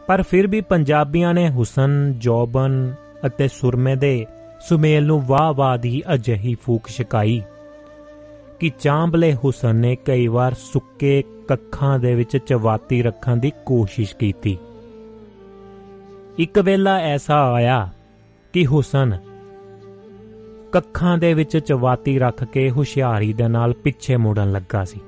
ਪਰ 0.07 0.23
ਫਿਰ 0.23 0.47
ਵੀ 0.47 0.61
ਪੰਜਾਬੀਆਂ 0.61 1.35
ਨੇ 1.35 1.51
ਹੁਸਨ, 1.51 2.15
ਜੋਬਨ 2.19 2.95
ਅਤੇ 3.27 3.49
ਸੁਰਮੇ 3.49 3.97
ਦੇ 3.97 4.27
ਸੁਮੇਲ 4.61 5.07
ਨੂੰ 5.07 5.27
ਵਾਹ-ਵਾਹ 5.27 5.79
ਦੀ 5.79 6.03
ਅਜਹੀ 6.15 6.55
ਫੂਕ 6.55 6.89
ਛਕਾਈ 6.89 7.43
ਕਿ 8.61 8.73
ਚਾਂਬਲੇ 8.81 9.35
ਹੁਸਨ 9.35 9.77
ਨੇ 9.77 9.97
ਕਈ 9.97 10.27
ਵਾਰ 10.27 10.55
ਸੁੱਕੇ 10.55 11.23
ਕੱਖਾਂ 11.49 11.99
ਦੇ 11.99 12.15
ਵਿੱਚ 12.15 12.37
ਚਵਾਤੀ 12.37 13.03
ਰੱਖਣ 13.03 13.37
ਦੀ 13.37 13.53
ਕੋਸ਼ਿਸ਼ 13.67 14.17
ਕੀਤੀ। 14.17 14.59
ਇੱਕ 16.39 16.59
ਵੇਲਾ 16.59 16.99
ਐਸਾ 16.99 17.53
ਆਇਆ 17.53 17.91
ਕਿ 18.53 18.67
ਹੁਸਨ 18.67 19.19
ਕੱਖਾਂ 20.73 21.19
ਦੇ 21.19 21.35
ਵਿੱਚ 21.35 21.59
ਚਵਾਤੀ 21.59 22.19
ਰੱਖ 22.19 22.45
ਕੇ 22.45 22.71
ਹੁਸ਼ਿਆਰੀ 22.71 23.33
ਦੇ 23.33 23.49
ਨਾਲ 23.49 23.73
ਪਿੱਛੇ 23.73 24.17
ਮੁੜਨ 24.17 24.53
ਲੱਗਾ 24.53 24.85
ਸੀ। 24.85 25.01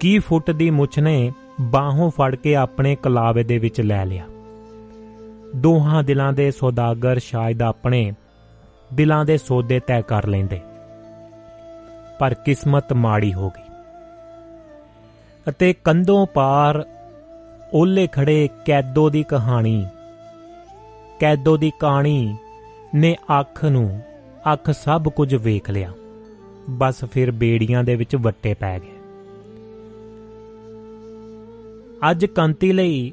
ਕੀ 0.00 0.18
ਫੁੱਟ 0.18 0.50
ਦੀ 0.50 0.70
ਮੁੱਛ 0.70 0.98
ਨੇ 0.98 1.32
ਬਾਹੋਂ 1.60 2.10
ਫੜ 2.10 2.34
ਕੇ 2.34 2.56
ਆਪਣੇ 2.56 2.96
ਕਲਾਵੇ 2.96 3.44
ਦੇ 3.44 3.58
ਵਿੱਚ 3.58 3.80
ਲੈ 3.80 4.04
ਲਿਆ? 4.04 4.24
ਦੋਹਾਂ 5.56 6.02
ਦਿਲਾਂ 6.02 6.32
ਦੇ 6.32 6.50
ਸੌਦਾਗਰ 6.50 7.18
ਸ਼ਾਇਦ 7.18 7.62
ਆਪਣੇ 7.62 8.12
ਦਿਲਾਂ 8.94 9.24
ਦੇ 9.24 9.38
ਸੌਦੇ 9.38 9.80
ਤੈਅ 9.80 10.02
ਕਰ 10.02 10.26
ਲੈਂਦੇ। 10.26 10.60
ਪਰ 12.18 12.34
ਕਿਸਮਤ 12.34 12.92
ਮਾੜੀ 12.92 13.34
ਹੋ 13.34 13.50
ਗਈ। 13.50 13.74
ਅਤੇ 15.48 15.74
ਕੰਧੋਂ 15.84 16.26
ਪਾਰ 16.26 16.84
ਓਲੇ 17.74 18.06
ਖੜੇ 18.06 18.48
ਕੈਦੋ 18.64 19.10
ਦੀ 19.10 19.22
ਕਹਾਣੀ, 19.22 19.86
ਕੈਦੋ 21.20 21.56
ਦੀ 21.56 21.72
ਕਹਾਣੀ 21.80 22.36
ਨੇ 22.94 23.16
ਅੱਖ 23.40 23.64
ਨੂੰ 23.64 24.00
ਅੱਖ 24.52 24.70
ਸਭ 24.70 25.04
ਕੁਝ 25.04 25.34
ਵੇਖ 25.34 25.70
ਲਿਆ। 25.70 25.92
ਬਸ 26.70 27.04
ਫਿਰ 27.04 27.30
ਬੇੜੀਆਂ 27.30 27.84
ਦੇ 27.84 27.96
ਵਿੱਚ 27.96 28.16
ਵੱਟੇ 28.16 28.54
ਪੈ 28.54 28.78
ਗਏ। 28.78 28.93
ਅੱਜ 32.10 32.24
ਕੰਤੀ 32.26 32.72
ਲਈ 32.72 33.12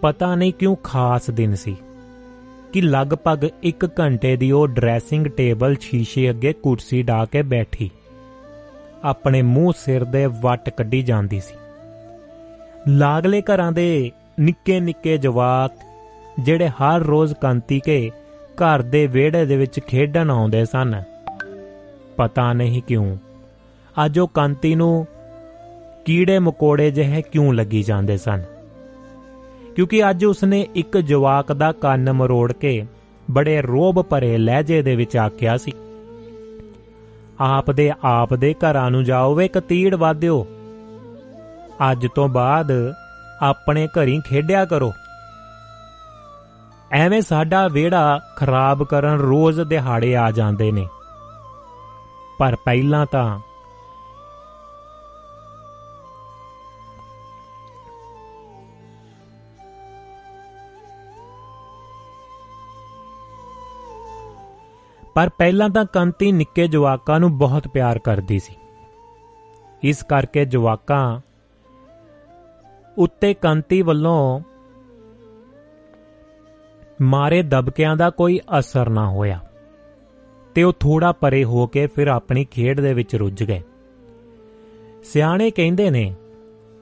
ਪਤਾ 0.00 0.34
ਨਹੀਂ 0.34 0.52
ਕਿਉਂ 0.52 0.76
ਖਾਸ 0.84 1.30
ਦਿਨ 1.30 1.54
ਸੀ 1.54 1.76
ਕਿ 2.72 2.80
ਲਗਭਗ 2.80 3.48
1 3.64 3.86
ਘੰਟੇ 4.00 4.36
ਦੀ 4.36 4.50
ਉਹ 4.52 4.66
ਡਰੈਸਿੰਗ 4.68 5.26
ਟੇਬਲ 5.26 5.76
ਸ਼ੀਸ਼ੇ 5.80 6.30
ਅੱਗੇ 6.30 6.52
ਕੁਰਸੀ 6.52 7.02
ਢਾ 7.02 7.24
ਕੇ 7.24 7.42
ਬੈਠੀ। 7.42 7.90
ਆਪਣੇ 9.04 9.42
ਮੂੰਹ 9.42 9.72
ਸਿਰ 9.76 10.04
ਦੇ 10.04 10.26
ਵੱਟ 10.26 10.70
ਕੱਢੀ 10.70 11.02
ਜਾਂਦੀ 11.02 11.40
ਸੀ। 11.40 11.54
ਲਾਗਲੇ 12.88 13.42
ਘਰਾਂ 13.42 13.70
ਦੇ 13.72 14.10
ਨਿੱਕੇ 14.40 14.80
ਨਿੱਕੇ 14.80 15.16
ਜਵਾਕ, 15.18 15.72
ਜਿਹੜੇ 16.40 16.68
ਹਰ 16.68 17.00
ਰੋਜ਼ 17.00 17.34
ਕੰਤੀ 17.34 17.80
ਕੇ 17.80 18.10
ਘਰ 18.56 18.82
ਦੇ 18.82 19.06
ਵਿਹੜੇ 19.06 19.44
ਦੇ 19.46 19.56
ਵਿੱਚ 19.56 19.80
ਖੇਡਣ 19.80 20.30
ਆਉਂਦੇ 20.30 20.64
ਸਨ। 20.64 21.02
ਪਤਾ 22.16 22.52
ਨਹੀਂ 22.52 22.82
ਕਿਉਂ, 22.82 23.16
ਅੱਜ 24.04 24.18
ਉਹ 24.18 24.28
ਕੰਤੀ 24.28 24.74
ਨੂੰ 24.74 25.06
ਕੀੜੇ 26.04 26.38
ਮਕੋੜੇ 26.38 26.90
ਜਿਹੇ 26.90 27.22
ਕਿਉਂ 27.22 27.52
ਲੱਗੀ 27.54 27.82
ਜਾਂਦੇ 27.82 28.16
ਸਨ? 28.16 28.42
ਕਿਉਂਕਿ 29.76 30.10
ਅੱਜ 30.10 30.24
ਉਸਨੇ 30.24 30.66
ਇੱਕ 30.74 30.98
ਜਵਾਕ 30.98 31.52
ਦਾ 31.52 31.72
ਕੰਨ 31.72 32.12
ਮਰੋੜ 32.12 32.52
ਕੇ 32.52 32.86
ਬੜੇ 33.30 33.62
ਰੋਬ 33.62 34.02
ਭਰੇ 34.02 34.36
ਲਹਿਜੇ 34.38 34.82
ਦੇ 34.82 34.96
ਵਿੱਚ 34.96 35.16
ਆਖਿਆ 35.16 35.56
ਸੀ, 35.56 35.72
ਆਪ 37.40 37.70
ਦੇ 37.70 37.92
ਆਪ 38.04 38.34
ਦੇ 38.34 38.54
ਘਰਾਂ 38.54 38.90
ਨੂੰ 38.90 39.04
ਜਾਓ 39.04 39.34
ਵੇ 39.34 39.48
ਕਤੀੜ 39.48 39.94
ਵਾਦਿਓ 39.94 40.46
ਅੱਜ 41.90 42.06
ਤੋਂ 42.14 42.28
ਬਾਅਦ 42.28 42.72
ਆਪਣੇ 43.42 43.86
ਘਰੀ 43.88 44.20
ਖੇਡਿਆ 44.20 44.64
ਕਰੋ। 44.64 44.92
ਐਵੇਂ 46.92 47.20
ਸਾਡਾ 47.22 47.68
ਵਿਹੜਾ 47.68 48.20
ਖਰਾਬ 48.36 48.84
ਕਰਨ 48.84 49.18
ਰੋਜ਼ 49.18 49.60
ਦਿਹਾੜੇ 49.60 50.16
ਆ 50.16 50.30
ਜਾਂਦੇ 50.30 50.70
ਨੇ। 50.72 50.86
ਪਰ 52.38 52.56
ਪਹਿਲਾਂ 52.64 53.06
ਤਾਂ 53.06 53.38
ਪਰ 65.14 65.28
ਪਹਿਲਾਂ 65.28 65.68
ਤਾਂ 65.70 65.84
ਕੰਤੀ 65.84 66.32
ਨਿੱਕੇ 66.32 66.68
ਜਵਾਕਾਂ 66.68 67.20
ਨੂੰ 67.20 67.38
ਬਹੁਤ 67.38 67.68
ਪਿਆਰ 67.68 67.98
ਕਰਦੀ 67.98 68.38
ਸੀ। 68.38 68.54
ਇਸ 69.82 70.02
ਕਰਕੇ 70.02 70.44
ਜਵਾਕਾਂ 70.44 71.20
ਉੱਤੇ 72.98 73.34
ਕੰਤੀ 73.34 73.82
ਵੱਲੋਂ 73.82 74.40
ਮਾਰੇ 77.02 77.42
ਦਬਕਿਆਂ 77.42 77.96
ਦਾ 77.96 78.10
ਕੋਈ 78.10 78.40
ਅਸਰ 78.58 78.88
ਨਾ 78.88 79.08
ਹੋਇਆ 79.10 79.40
ਤੇ 80.54 80.62
ਉਹ 80.62 80.72
ਥੋੜਾ 80.80 81.12
ਪਰੇ 81.12 81.44
ਹੋ 81.44 81.66
ਕੇ 81.66 81.86
ਫਿਰ 81.86 82.06
ਆਪਣੀ 82.06 82.44
ਖੇਡ 82.44 82.80
ਦੇ 82.80 82.94
ਵਿੱਚ 82.94 83.16
ਰੁੱਝ 83.16 83.44
ਗਏ। 83.44 83.62
ਸਿਆਣੇ 85.04 85.50
ਕਹਿੰਦੇ 85.50 85.90
ਨੇ 85.90 86.14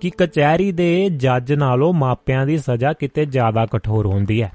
ਕਿ 0.00 0.10
ਕਚਹਿਰੀ 0.10 0.72
ਦੇ 0.72 1.08
ਜੱਜ 1.08 1.52
ਨਾਲੋਂ 1.52 1.92
ਮਾਪਿਆਂ 1.92 2.46
ਦੀ 2.46 2.58
ਸਜ਼ਾ 2.58 2.92
ਕਿਤੇ 2.92 3.24
ਜ਼ਿਆਦਾ 3.24 3.66
ਕਠੋਰ 3.66 4.06
ਹੁੰਦੀ 4.06 4.42
ਹੈ। 4.42 4.52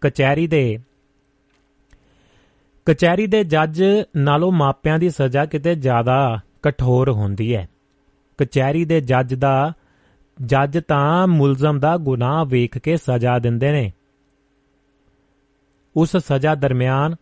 ਕਚਹਿਰੀ 0.00 0.46
ਦੇ 0.46 0.78
ਕਚਹਿਰੀ 2.86 3.26
ਦੇ 3.26 3.44
ਜੱਜ 3.44 3.84
ਨਾਲੋਂ 4.16 4.52
ਮਾਪਿਆਂ 4.52 4.98
ਦੀ 4.98 5.10
ਸਜ਼ਾ 5.10 5.46
ਕਿਤੇ 5.46 5.74
ਜ਼ਿਆਦਾ 5.74 6.40
ਕਠੋਰ 6.62 7.10
ਹੁੰਦੀ 7.10 7.56
ਹੈ। 7.56 7.68
ਕਚਹਿਰੀ 8.38 8.84
ਦੇ 8.84 9.00
ਜੱਜ 9.00 9.34
ਦਾ, 9.34 9.72
ਜੱਜ 10.44 10.78
ਤਾਂ 10.88 11.26
ਮੁਲਜ਼ਮ 11.26 11.80
ਦਾ 11.80 11.96
ਗੁਨਾਹ 11.96 12.44
ਵੇਖ 12.44 12.78
ਕੇ 12.78 12.96
ਸਜ਼ਾ 12.96 13.38
ਦਿੰਦੇ 13.38 13.72
ਨੇ। 13.72 13.92
ਉਸ 15.96 16.16
ਸਜ਼ਾ 16.16 16.54
ਦਰਮਿਆਨ 16.54 17.16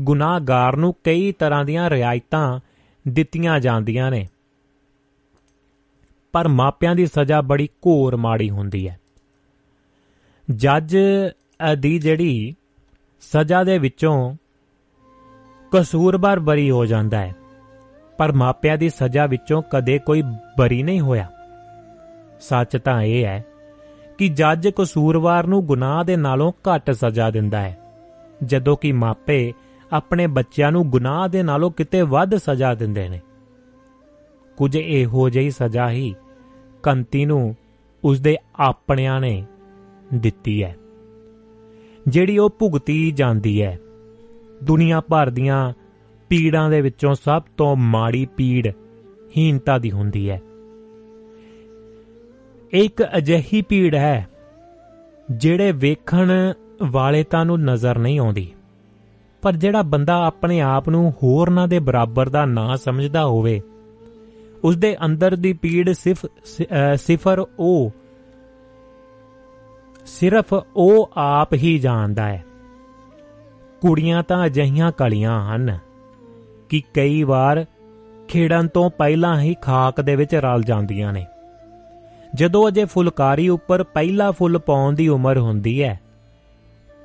ਗੁਨਾਹਗਾਰ 0.00 0.76
ਨੂੰ 0.76 0.94
ਕਈ 1.04 1.32
ਤਰ੍ਹਾਂ 1.32 1.64
ਦੀਆਂ 1.64 1.90
ਰਿਆਇਤਾਂ 1.90 2.60
ਦਿੱਤੀਆਂ 3.08 3.60
ਜਾਂਦੀਆਂ 3.60 4.10
ਨੇ। 4.10 4.28
ਪਰ 6.32 6.48
ਮਾਪਿਆਂ 6.48 6.94
ਦੀ 6.94 7.06
ਸਜ਼ਾ 7.06 7.40
ਬੜੀ 7.40 7.66
ਘੋਰ 7.66 8.16
ਮਾੜੀ 8.16 8.50
ਹੁੰਦੀ 8.50 8.88
ਹੈ। 8.88 9.00
ਜੱਜ 10.54 10.98
ਦੀ 11.78 11.98
ਜਿਹੜੀ 11.98 12.54
ਸਜ਼ਾ 13.20 13.64
ਦੇ 13.64 13.78
ਵਿੱਚੋਂ 13.78 14.36
ਕਸੂਰਬਾਰ 15.76 16.38
ਬਰੀ 16.38 16.70
ਹੋ 16.70 16.86
ਜਾਂਦਾ 16.86 17.18
ਹੈ। 17.18 17.34
ਪਰ 18.18 18.32
ਮਾਪਿਆਂ 18.32 18.78
ਦੀ 18.78 18.88
ਸਜ਼ਾ 18.88 19.26
ਵਿੱਚੋਂ 19.26 19.62
ਕਦੇ 19.62 19.98
ਕੋਈ 19.98 20.22
ਬਰੀ 20.58 20.82
ਨਹੀਂ 20.82 21.00
ਹੋਇਆ। 21.00 21.30
ਸੱਚ 22.40 22.76
ਤਾਂ 22.84 23.02
ਇਹ 23.02 23.24
ਹੈ 23.24 23.44
ਕਿ 24.18 24.28
ਜੱਜ 24.28 24.68
ਕਸੂਰਵਾਰ 24.68 25.46
ਨੂੰ 25.46 25.66
ਗੁਨਾਹ 25.66 26.04
ਦੇ 26.04 26.16
ਨਾਲੋਂ 26.16 26.52
ਘੱਟ 26.52 26.90
ਸਜ਼ਾ 26.90 27.30
ਦਿੰਦਾ 27.30 27.60
ਹੈ। 27.60 27.78
ਜਦੋਂ 28.44 28.76
ਕਿ 28.76 28.92
ਮਾਪੇ 28.92 29.52
ਆਪਣੇ 29.92 30.26
ਬੱਚਿਆਂ 30.26 30.72
ਨੂੰ 30.72 30.90
ਗੁਨਾਹ 30.90 31.28
ਦੇ 31.28 31.42
ਨਾਲੋਂ 31.42 31.70
ਕਿਤੇ 31.70 32.02
ਵੱਧ 32.02 32.36
ਸਜ਼ਾ 32.36 32.74
ਦਿੰਦੇ 32.74 33.08
ਨੇ। 33.08 33.20
ਕੁਝ 34.56 34.76
ਇਹੋ 34.76 35.28
ਜਿਹੀ 35.28 35.50
ਸਜ਼ਾ 35.50 35.90
ਹੀ 35.90 36.14
ਕੰਤੀ 36.82 37.24
ਨੂੰ 37.24 37.56
ਉਸਦੇ 38.04 38.36
ਆਪਣਿਆਂ 38.56 39.20
ਨੇ 39.20 39.46
ਦਿੱਤੀ 40.14 40.62
ਹੈ। 40.62 40.76
ਜਿਹੜੀ 42.08 42.38
ਉਹ 42.38 42.50
ਭੁਗਤੀ 42.50 43.10
ਜਾਂਦੀ 43.10 43.62
ਹੈ। 43.62 43.78
ਦੁਨੀਆ 44.64 45.00
ਭਰ 45.00 45.30
ਦੀਆਂ 45.30 45.72
ਪੀੜਾਂ 46.30 46.68
ਦੇ 46.70 46.80
ਵਿੱਚੋਂ 46.80 47.14
ਸਭ 47.14 47.42
ਤੋਂ 47.56 47.74
ਮਾੜੀ 47.76 48.26
ਪੀੜ 48.26 48.68
ਹੀਨਤਾ 49.36 49.78
ਦੀ 49.78 49.90
ਹੁੰਦੀ 49.90 50.28
ਹੈ। 50.30 50.40
ਇੱਕ 52.72 53.02
ਅਜਿਹੀ 53.18 53.62
ਪੀੜ 53.62 53.94
ਹੈ 53.94 54.28
ਜਿਹੜੇ 55.30 55.72
ਵੇਖਣ 55.72 56.52
ਵਾਲੇ 56.82 57.22
ਤਾਂ 57.22 57.44
ਨੂੰ 57.44 57.58
ਨਜ਼ਰ 57.60 57.98
ਨਹੀਂ 57.98 58.18
ਆਉਂਦੀ, 58.20 58.52
ਪਰ 59.42 59.52
ਜਿਹੜਾ 59.52 59.82
ਬੰਦਾ 59.82 60.16
ਆਪਣੇ 60.24 60.60
ਆਪ 60.60 60.88
ਨੂੰ 60.88 61.12
ਹੋਰਨਾਂ 61.22 61.68
ਦੇ 61.68 61.78
ਬਰਾਬਰ 61.78 62.28
ਦਾ 62.28 62.44
ਨਾ 62.44 62.76
ਸਮਝਦਾ 62.76 63.24
ਹੋਵੇ 63.24 63.60
ਉਸ 64.64 64.76
ਦੇ 64.76 64.96
ਅੰਦਰ 65.04 65.36
ਦੀ 65.36 65.52
ਪੀੜ 65.52 65.90
ਸਿਰਫ 65.92 66.26
ਸਿਫਰ 66.96 67.44
ਉਹ, 67.58 67.90
ਸਿਰਫ 70.06 70.54
ਉਹ 70.76 71.10
ਆਪ 71.16 71.54
ਹੀ 71.54 71.78
ਜਾਣਦਾ 71.78 72.28
ਹੈ। 72.28 72.44
ਕੁੜੀਆਂ 73.80 74.22
ਤਾਂ 74.22 74.46
ਅਜਿਹੀਆਂ 74.46 74.92
ਕਲੀਆਂ 74.92 75.56
ਹਨ 75.56 75.78
ਕਿ 76.68 76.82
ਕਈ 76.94 77.22
ਵਾਰ 77.22 77.64
ਖੇੜਨ 78.28 78.68
ਤੋਂ 78.68 78.90
ਪਹਿਲਾਂ 78.90 79.40
ਹੀ 79.40 79.54
ਖਾਕ 79.54 80.00
ਦੇ 80.00 80.16
ਵਿੱਚ 80.16 80.34
ਰਲ 80.34 80.62
ਜਾਂਦੀਆਂ 80.62 81.12
ਨੇ। 81.12 81.26
ਜਦੋਂ 82.34 82.68
ਅਜੇ 82.68 82.84
ਫੁਲਕਾਰੀ 82.84 83.48
ਉੱਪਰ 83.48 83.82
ਪਹਿਲਾ 83.82 84.30
ਫੁੱਲ 84.30 84.58
ਪਾਉਣ 84.58 84.94
ਦੀ 84.94 85.08
ਉਮਰ 85.08 85.38
ਹੁੰਦੀ 85.38 85.82
ਹੈ, 85.82 86.00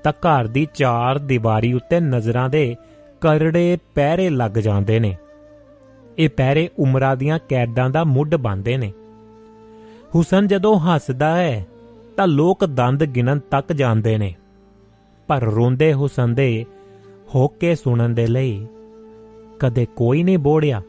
ਤਾਂ 0.03 0.12
ਘਰ 0.12 0.47
ਦੀ 0.47 0.67
ਚਾਰ 0.73 1.17
ਦੀਵਾਰੀ 1.17 1.73
ਉੱਤੇ 1.73 1.99
ਨਜ਼ਰਾਂ 1.99 2.49
ਦੇ 2.49 2.75
ਕਰੜੇ 3.21 3.77
ਪਹਿਰੇ 3.95 4.29
ਲੱਗ 4.29 4.51
ਜਾਂਦੇ 4.51 4.99
ਨੇ। 4.99 5.17
ਇਹ 6.17 6.29
ਪਹਿਰੇ 6.29 6.69
ਉਮਰਾਂ 6.79 7.15
ਦੀਆਂ 7.15 7.39
ਕੈਦਾਂ 7.49 7.89
ਦਾ 7.89 8.03
ਮੁੱਢ 8.03 8.36
ਬੰਦੇ 8.36 8.77
ਨੇ। 8.77 8.93
ਹੁਸਨ 10.15 10.47
ਜਦੋਂ 10.47 10.79
ਹੱਸਦਾ 10.79 11.36
ਹੈ, 11.36 11.65
ਤਾਂ 12.17 12.27
ਲੋਕ 12.27 12.65
ਦੰਦ 12.65 13.05
ਗਿਣਨ 13.05 13.39
ਤੱਕ 13.39 13.73
ਜਾਂਦੇ 13.73 14.17
ਨੇ। 14.17 14.36
ਪਰ 15.27 15.41
ਰੋਂਦੇ 15.41 15.93
ਹੁਸਨ 15.93 16.36
ਦੇ 16.36 16.65
ਹੋਕੇ 17.36 17.75
ਸੁਣਨ 17.75 18.13
ਦੇ 18.13 18.27
ਲਈ 18.27 18.67
ਕਦੇ 19.60 19.88
ਕੋਈ 19.95 20.23
ਨਹੀਂ 20.23 20.38
ਬੋੜਿਆ। 20.38 20.81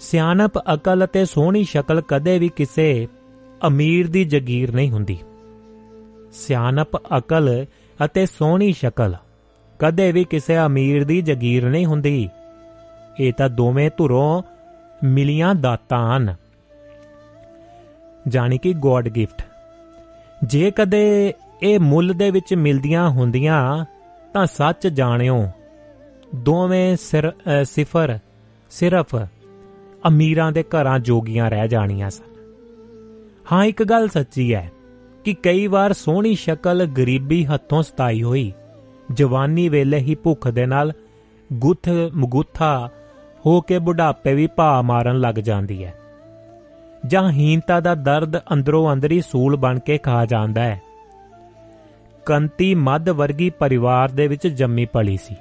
ਸਿਆਣਪ 0.00 0.58
ਅਕਲ 0.58 1.04
ਅਤੇ 1.04 1.24
ਸੋਹਣੀ 1.24 1.64
ਸ਼ਕਲ 1.64 2.00
ਕਦੇ 2.00 2.38
ਵੀ 2.38 2.48
ਕਿਸੇ 2.48 3.08
ਅਮੀਰ 3.66 4.10
ਦੀ 4.10 4.24
ਜ਼ਗੀਰ 4.24 4.74
ਨਹੀਂ 4.74 4.90
ਹੁੰਦੀ। 4.90 5.18
ਸਿਆਣਪ 6.32 6.96
ਅਕਲ 6.96 7.66
ਅਤੇ 8.04 8.26
ਸੋਹਣੀ 8.26 8.72
ਸ਼ਕਲ 8.72 9.14
ਕਦੇ 9.78 10.12
ਵੀ 10.12 10.24
ਕਿਸੇ 10.24 10.58
ਅਮੀਰ 10.58 11.04
ਦੀ 11.04 11.22
ਜ਼ਗੀਰ 11.22 11.68
ਨਹੀਂ 11.68 11.86
ਹੁੰਦੀ। 11.86 12.28
ਇਹ 13.20 13.32
ਤਾਂ 13.32 13.48
ਦੋਵੇਂ 13.48 13.90
ਧੁਰੋਂ 13.96 14.42
ਮਿਲੀਆਂ 15.04 15.54
ਦਾਤਾਂ 15.54 16.16
ਹਨ। 16.16 16.34
ਜਾਨੀ 18.28 18.58
ਕਿ 18.58 18.72
ਗੋਡ 18.72 19.08
ਗਿਫਟ। 19.08 19.42
ਜੇ 20.44 20.70
ਕਦੇ 20.70 21.34
ਇਹ 21.64 21.78
ਮੁੱਲ 21.80 22.12
ਦੇ 22.12 22.30
ਵਿੱਚ 22.30 22.54
ਮਿਲਦੀਆਂ 22.54 23.08
ਹੁੰਦੀਆਂ 23.10 23.84
ਤਾਂ 24.32 24.46
ਸੱਚ 24.46 24.86
ਜਾਣਿਓ। 24.88 25.44
ਦੋਵੇਂ 26.34 26.96
ਸਿਫਰ, 27.64 28.18
ਸਿਰਫ 28.70 29.14
ਅਮੀਰਾਂ 30.08 30.50
ਦੇ 30.52 30.62
ਘਰਾਂ 30.62 30.98
ਜੋਗੀਆਂ 30.98 31.50
ਰਹਿ 31.50 31.68
ਜਾਣੀਆਂ 31.68 32.10
ਸਨ। 32.10 32.24
ਹਾਂ, 33.52 33.64
ਇੱਕ 33.64 33.82
ਗੱਲ 33.82 34.08
ਸੱਚੀ 34.08 34.54
ਹੈ 34.54 34.70
ਕਿ 35.24 35.34
ਕਈ 35.34 35.66
ਵਾਰ 35.66 35.92
ਸੋਹਣੀ 35.92 36.34
ਸ਼ਕਲ 36.34 36.84
ਗਰੀਬੀ 36.86 37.44
ਹੱਥੋਂ 37.44 37.82
ਸਤਾਈ 37.82 38.22
ਹੋਈ, 38.22 38.52
ਜਵਾਨੀ 39.12 39.68
ਵੇਲੇ 39.68 39.98
ਹੀ 39.98 40.14
ਭੁੱਖ 40.14 40.48
ਦੇ 40.48 40.66
ਨਾਲ 40.66 40.92
ਗੁੱਥ 41.52 41.88
ਮਗੁੱਥਾ 42.14 42.88
ਹੋ 43.46 43.60
ਕੇ 43.60 43.78
ਬੁਢਾਪੇ 43.78 44.34
ਵੀ 44.34 44.46
ਭਾ 44.46 44.82
ਮਾਰਨ 44.82 45.20
ਲੱਗ 45.20 45.34
ਜਾਂਦੀ 45.34 45.84
ਹੈ। 45.84 45.94
ਜਾਂ 47.06 47.30
ਹੀਨਤਾ 47.30 47.80
ਦਾ 47.80 47.94
ਦਰਦ 47.94 48.36
ਅੰਦਰੋਂ 48.52 48.92
ਅੰਦਰੀ 48.92 49.20
ਸੂਲ 49.20 49.56
ਬਣ 49.56 49.78
ਕੇ 49.78 49.98
ਖਾ 49.98 50.24
ਜਾਂਦਾ 50.26 50.62
ਹੈ। 50.62 50.80
ਕੰਤੀ 52.26 52.74
ਮੱਧ 52.74 53.08
ਵਰਗੀ 53.08 53.50
ਪਰਿਵਾਰ 53.50 54.08
ਦੇ 54.08 54.26
ਵਿੱਚ 54.28 54.46
ਜੰਮੀ 54.48 54.84
ਪਲੀ 54.84 55.16
ਸੀ। 55.16 55.36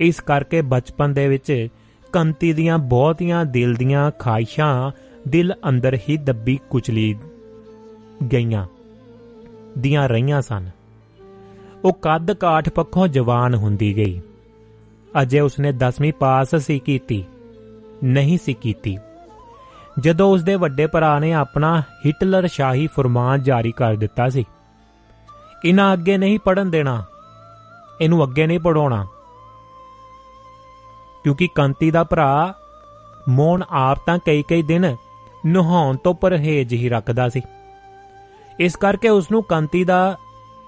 ਇਸ 0.00 0.20
ਕਰਕੇ 0.20 0.62
ਬਚਪਨ 0.62 1.12
ਦੇ 1.12 1.28
ਵਿੱਚ 1.28 1.68
ਕੰਤੀ 2.12 2.52
ਦੀਆਂ 2.52 2.78
ਬਹੁਤੀਆਂ 2.78 3.44
ਦਿਲ 3.44 3.74
ਦੀਆਂ 3.74 4.10
ਖਾਹਿਸ਼ਾਂ 4.18 4.90
ਦਿਲ 5.28 5.52
ਅੰਦਰ 5.68 5.98
ਹੀ 6.08 6.16
ਦੱਬੀ 6.16 6.58
ਕੁਚਲੀ 6.70 7.14
ਗਈਆਂ, 8.32 8.66
ਦੀਆਂ 9.78 10.08
ਰਹੀਆਂ 10.08 10.40
ਸਨ। 10.42 10.70
ਉਹ 11.84 11.92
ਕੱਦ 11.92 12.32
ਕਾਠ 12.32 12.68
ਪੱਖੋਂ 12.68 13.08
ਜਵਾਨ 13.08 13.54
ਹੁੰਦੀ 13.54 13.96
ਗਈ। 13.96 14.20
ਅਜੇ 15.22 15.40
ਉਸਨੇ 15.40 15.72
10ਵੀਂ 15.72 16.12
ਪਾਸ 16.12 16.54
ਸੀ 16.56 16.78
ਕੀਤੀ, 16.78 17.24
ਨਹੀਂ 18.04 18.38
ਸੀ 18.38 18.52
ਕੀਤੀ। 18.52 18.98
ਜਦੋਂ 20.00 20.30
ਉਸਦੇ 20.32 20.54
ਵੱਡੇ 20.54 20.86
ਭਰਾ 20.86 21.18
ਨੇ 21.18 21.32
ਆਪਣਾ 21.32 21.80
ਹਿਟਲਰ 22.06 22.46
ਸ਼ਾਹੀ 22.46 22.86
ਫਰਮਾਨ 22.86 23.42
ਜਾਰੀ 23.42 23.72
ਕਰ 23.72 23.94
ਦਿੱਤਾ 23.94 24.28
ਸੀ 24.28 24.44
ਇਹਨਾਂ 25.64 25.92
ਅੱਗੇ 25.92 26.18
ਨਹੀਂ 26.18 26.38
ਪੜਨ 26.38 26.70
ਦੇਣਾ, 26.70 27.04
ਇਹਨੂੰ 28.00 28.24
ਅੱਗੇ 28.24 28.46
ਨਹੀਂ 28.46 28.60
ਪੜਾਉਣਾ 28.60 29.06
ਕਿਉਂਕਿ 31.24 31.48
ਕੰਤੀ 31.54 31.90
ਦਾ 31.90 32.04
ਭਰਾ 32.04 32.54
ਮੋਨ 33.28 33.64
ਆਪ 33.70 33.98
ਤਾਂ 34.06 34.18
ਕਈ 34.18 34.42
ਕਈ 34.42 34.62
ਦਿਨ 34.62 34.96
ਨਹਾਉਣ 35.46 35.96
ਤੋਂ 35.96 36.14
ਪਰਹੇਜ 36.14 36.72
ਹੀ 36.72 36.88
ਰੱਖਦਾ 36.88 37.28
ਸੀ। 37.28 37.40
ਇਸ 38.60 38.76
ਕਰਕੇ 38.76 39.08
ਉਸ 39.08 39.30
ਨੂੰ 39.30 39.42
ਕੰਤੀ 39.42 39.84
ਦਾ 39.84 40.16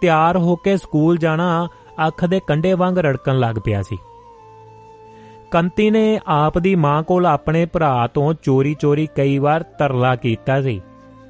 ਤਿਆਰ 0.01 0.36
ਹੋ 0.36 0.57
ਕੇ 0.57 0.76
ਸਕੂਲ 0.76 1.18
ਜਾਣਾ 1.18 1.68
ਅੱਖ 2.07 2.24
ਦੇ 2.24 2.40
ਕੰਡੇ 2.47 2.72
ਵਾਂਗ 2.72 2.99
ਰੜਕਣ 2.99 3.38
ਲੱਗ 3.38 3.57
ਪਿਆ 3.64 3.82
ਸੀ। 3.82 3.99
ਕੰਤੀ 5.51 5.90
ਨੇ 5.90 6.20
ਆਪ 6.26 6.59
ਦੀ 6.59 6.74
ਮਾਂ 6.74 7.03
ਕੋਲ 7.03 7.26
ਆਪਣੇ 7.26 7.66
ਭਰਾ 7.66 8.07
ਤੋਂ 8.07 8.34
ਚੋਰੀ-ਚੋਰੀ 8.43 9.09
ਕਈ 9.16 9.38
ਵਾਰ 9.38 9.62
ਤਰਲਾ 9.62 10.16
ਕੀਤਾ 10.16 10.62
ਸੀ 10.62 10.82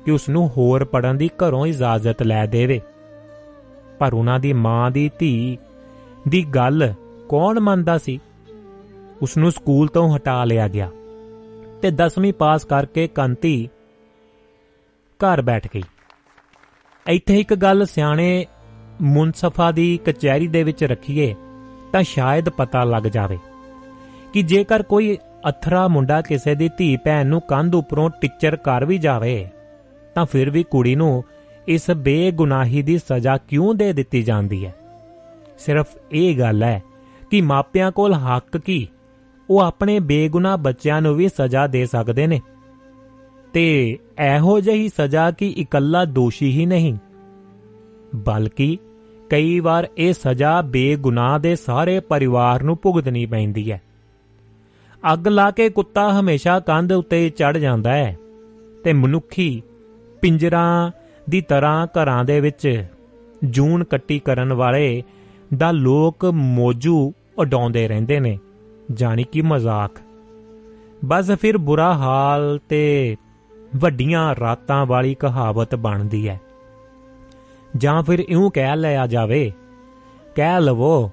ਕਿ 0.05 0.11
ਉਸ 0.11 0.29
ਨੂੰ 0.29 0.49
ਹੋਰ 0.49 0.85
ਪੜਨ 0.85 1.17
ਦੀ 1.17 1.29
ਘਰੋਂ 1.29 1.67
ਇਜਾਜ਼ਤ 1.67 2.23
ਲੈ 2.23 2.47
ਦੇਵੇ। 2.47 2.81
ਪਰ 3.99 4.15
ਉਹਨਾਂ 4.15 4.41
ਦੀ 4.41 4.53
ਮਾਂ 4.53 4.91
ਦੀ 4.91 5.11
ਧੀ 5.19 5.59
ਦੀ 6.29 6.45
ਗੱਲ 6.45 6.95
ਕੌਣ 7.29 7.61
ਮੰਨਦਾ 7.61 7.99
ਸੀ? 7.99 8.21
ਉਸ 9.23 9.37
ਨੂੰ 9.37 9.53
ਸਕੂਲ 9.53 9.89
ਤੋਂ 9.89 10.17
ਹਟਾ 10.17 10.45
ਲਿਆ 10.45 10.69
ਗਿਆ 10.69 10.91
ਤੇ 11.83 11.89
10ਵੀਂ 11.89 12.33
ਪਾਸ 12.33 12.65
ਕਰਕੇ 12.65 13.09
ਕੰਤੀ 13.09 13.69
ਘਰ 15.21 15.43
ਬੈਠ 15.43 15.69
ਗਈ। 15.75 15.83
ਇੱਥੇ 17.07 17.41
ਇੱਕ 17.41 17.55
ਗੱਲ 17.55 17.87
ਸਿਆਣੇ 17.87 18.47
ਮੁਨਸਫਾ 19.01 19.71
ਦੀ 19.71 20.01
ਕਚਹਿਰੀ 20.05 20.49
ਦੇ 20.49 20.63
ਵਿੱਚ 20.63 20.85
ਰੱਖੀਏ 20.85 21.35
ਤਾਂ 21.93 22.03
ਸ਼ਾਇਦ 22.03 22.49
ਪਤਾ 22.49 22.85
ਲੱਗ 22.85 23.03
ਜਾਵੇ 23.03 23.39
ਕਿ 24.33 24.43
ਜੇਕਰ 24.43 24.83
ਕੋਈ 24.83 25.19
ਅਥਰਾ 25.49 25.89
ਮੁੰਡਾ 25.89 26.21
ਕਿਸੇ 26.21 26.55
ਦੀ 26.55 26.71
ਧੀ 26.79 26.97
ਭੈਣ 26.97 27.27
ਨੂੰ 27.27 27.41
ਕੰਧ 27.41 27.75
ਉੱਪਰੋਂ 27.75 28.11
ਟਿੱਚਰ 28.21 28.57
ਕਰ 28.57 28.85
ਵੀ 28.85 28.99
ਜਾਵੇ 28.99 29.49
ਤਾਂ 30.15 30.27
ਫਿਰ 30.27 30.51
ਵੀ 30.51 30.63
ਕੁੜੀ 30.63 30.95
ਨੂੰ 30.95 31.25
ਇਸ 31.69 31.91
ਬੇਗੁਨਾਹੀ 31.91 32.83
ਦੀ 32.83 32.99
ਸਜ਼ਾ 32.99 33.37
ਕਿਉਂ 33.37 33.75
ਦੇ 33.75 33.93
ਦਿੱਤੀ 33.93 34.23
ਜਾਂਦੀ 34.23 34.67
ਹੈ? 34.67 34.75
ਸਿਰਫ 35.59 35.87
ਇਹ 36.13 36.39
ਗੱਲ 36.39 36.63
ਹੈ 36.63 36.83
ਕਿ 37.31 37.41
ਮਾਪਿਆਂ 37.41 37.93
ਕੋਲ 37.93 38.13
ਹੱਕ 38.13 38.57
ਕੀ? 38.57 38.89
ਉਹ 39.51 39.61
ਆਪਣੇ 39.61 40.01
ਬੇਗੁਨਾਹ 40.01 40.57
ਬੱਚਿਆਂ 40.57 41.03
ਨੂੰ 41.03 41.15
ਵੀ 41.15 41.29
ਸਜ਼ਾ 41.29 41.67
ਦੇ 41.67 41.87
ਸਕਦੇ 41.87 42.27
ਨੇ। 42.27 42.41
ਤੇ 43.53 43.99
ਇਹੋ 44.35 44.61
ਜਿਹੀ 44.61 44.89
ਸਜ਼ਾ 44.89 45.31
ਕਿ 45.31 45.49
ਇਕੱਲਾ 45.49 46.05
ਦੋਸ਼ੀ 46.05 46.61
ਹੀ 46.61 46.67
ਨਹੀਂ? 46.67 46.99
ਬਲਕਿ 48.17 48.79
ਕਈ 49.31 49.61
ਵਾਰ 49.61 49.89
ਇਹ 49.99 50.13
ਸਜ਼ਾ 50.13 50.61
ਬੇਗੁਨਾਹ 50.61 51.39
ਦੇ 51.39 51.57
ਸਾਰੇ 51.57 52.01
ਪਰਿਵਾਰ 52.01 52.63
ਨੂੰ 52.63 52.79
ਭੁਗਤਣੀ 52.83 53.27
ਪੈਂਦੀ 53.27 53.73
ਹੈ। 53.73 53.83
ਅੱਗ 55.13 55.29
ਲਾ 55.29 55.51
ਕੇ 55.51 55.69
ਕੁੱਤਾ 55.69 56.21
ਹਮੇਸ਼ਾ 56.21 56.61
ਕੰਧ 56.61 56.93
ਉੱਤੇ 56.93 57.29
ਚੜ 57.29 57.59
ਜਾਂਦਾ 57.59 57.93
ਹੈ 57.93 58.19
ਤੇ 58.85 58.93
ਮਨੁੱਖੀ 58.93 59.63
ਪਿੰਜਰਾਂ 60.23 60.91
ਦੀ 61.31 61.41
ਤਰ੍ਹਾਂ 61.41 61.87
ਘਰਾਂ 61.87 62.25
ਦੇ 62.25 62.41
ਵਿੱਚ 62.41 62.85
ਜੂਨ 63.45 63.85
ਕੱਟੀ 63.85 64.19
ਕਰਨ 64.19 64.53
ਵਾਲੇ 64.53 65.03
ਦਾ 65.57 65.71
ਲੋਕ 65.71 66.25
ਮੋਜੂ 66.25 67.13
ਉਡਾਉਂਦੇ 67.39 67.89
ਰਹਿੰਦੇ 67.89 68.21
ਨੇ 68.21 68.39
ਜਾਨੀ 68.93 69.25
ਕਿ 69.25 69.43
ਮਜ਼ਾਕ। 69.43 69.91
ਬਸ 71.05 71.31
ਫਿਰ 71.31 71.59
ਬੁਰਾ 71.59 71.95
ਹਾਲ 71.95 72.61
ਤੇ 72.69 73.17
ਵੱਡੀਆਂ 73.77 74.35
ਰਾਤਾਂ 74.41 74.87
ਵਾਲੀ 74.87 75.15
ਕਹਾਵਤ 75.15 75.75
ਬਣਦੀ 75.75 76.29
ਹੈ। 76.29 76.41
ਜਾਂ 77.77 78.03
ਫਿਰ 78.03 78.19
ਇਉਂ 78.29 78.51
ਕਹਿ 78.51 78.77
ਲਿਆ 78.77 79.07
ਜਾਵੇ, 79.07 79.53
ਕਹਿ 80.35 80.61
ਲਵੋ 80.61 81.11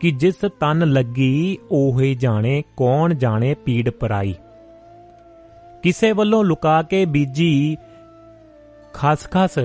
ਕਿ 0.00 0.10
ਜਿਸ 0.10 0.34
ਤਨ 0.60 0.90
ਲੱਗੀ 0.92 1.58
ਉਹੇ 1.70 2.14
ਜਾਣੇ, 2.14 2.62
ਕੌਣ 2.76 3.14
ਜਾਣੇ 3.14 3.54
ਪੀੜ 3.54 3.90
ਪਰਾਈ। 3.90 4.34
ਕਿਸੇ 5.82 6.12
ਵੱਲੋਂ 6.12 6.44
ਲੁਕਾ 6.44 6.82
ਕੇ 6.82 7.04
ਬੀਜੀ 7.04 7.76
ਖਸਖਸ 8.94 9.58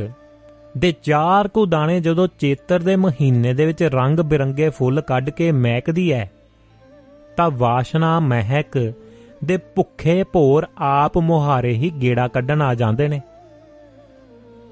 ਦੇ 0.78 0.94
ਚਾਰ 1.04 1.48
ਕੁ 1.48 1.66
ਦਾਣੇ 1.66 2.00
ਜਦੋਂ 2.00 2.28
ਚੇਤਰ 2.40 2.80
ਦੇ 2.80 2.96
ਮਹੀਨੇ 2.96 3.54
ਦੇ 3.54 3.66
ਵਿੱਚ 3.66 3.84
ਰੰਗ 3.84 4.20
ਬਿਰੰਗੇ 4.20 4.70
ਫੁੱਲ 4.70 5.02
ਕੱਢ 5.02 5.30
ਕੇ 5.30 5.52
ਮਹਿਕਦੀ 5.52 6.12
ਹੈ 6.14 6.32
ਤਾਂ 7.38 7.50
ਵਾਸ਼ਨਾ 7.52 8.20
ਮਹਿਕ 8.20 8.94
ਦੇ 9.44 9.58
ਭੁੱਖੇ 9.76 10.24
ਭੋਰ 10.24 10.68
ਆਪ 10.78 11.18
ਮੁਹਾਰੇ 11.18 11.74
ਹੀ 11.74 11.90
ਗੇੜਾ 12.02 12.28
ਕੱਢਣ 12.28 12.62
ਆ 12.62 12.74
ਜਾਂਦੇ 12.74 13.08
ਨੇ। 13.08 13.22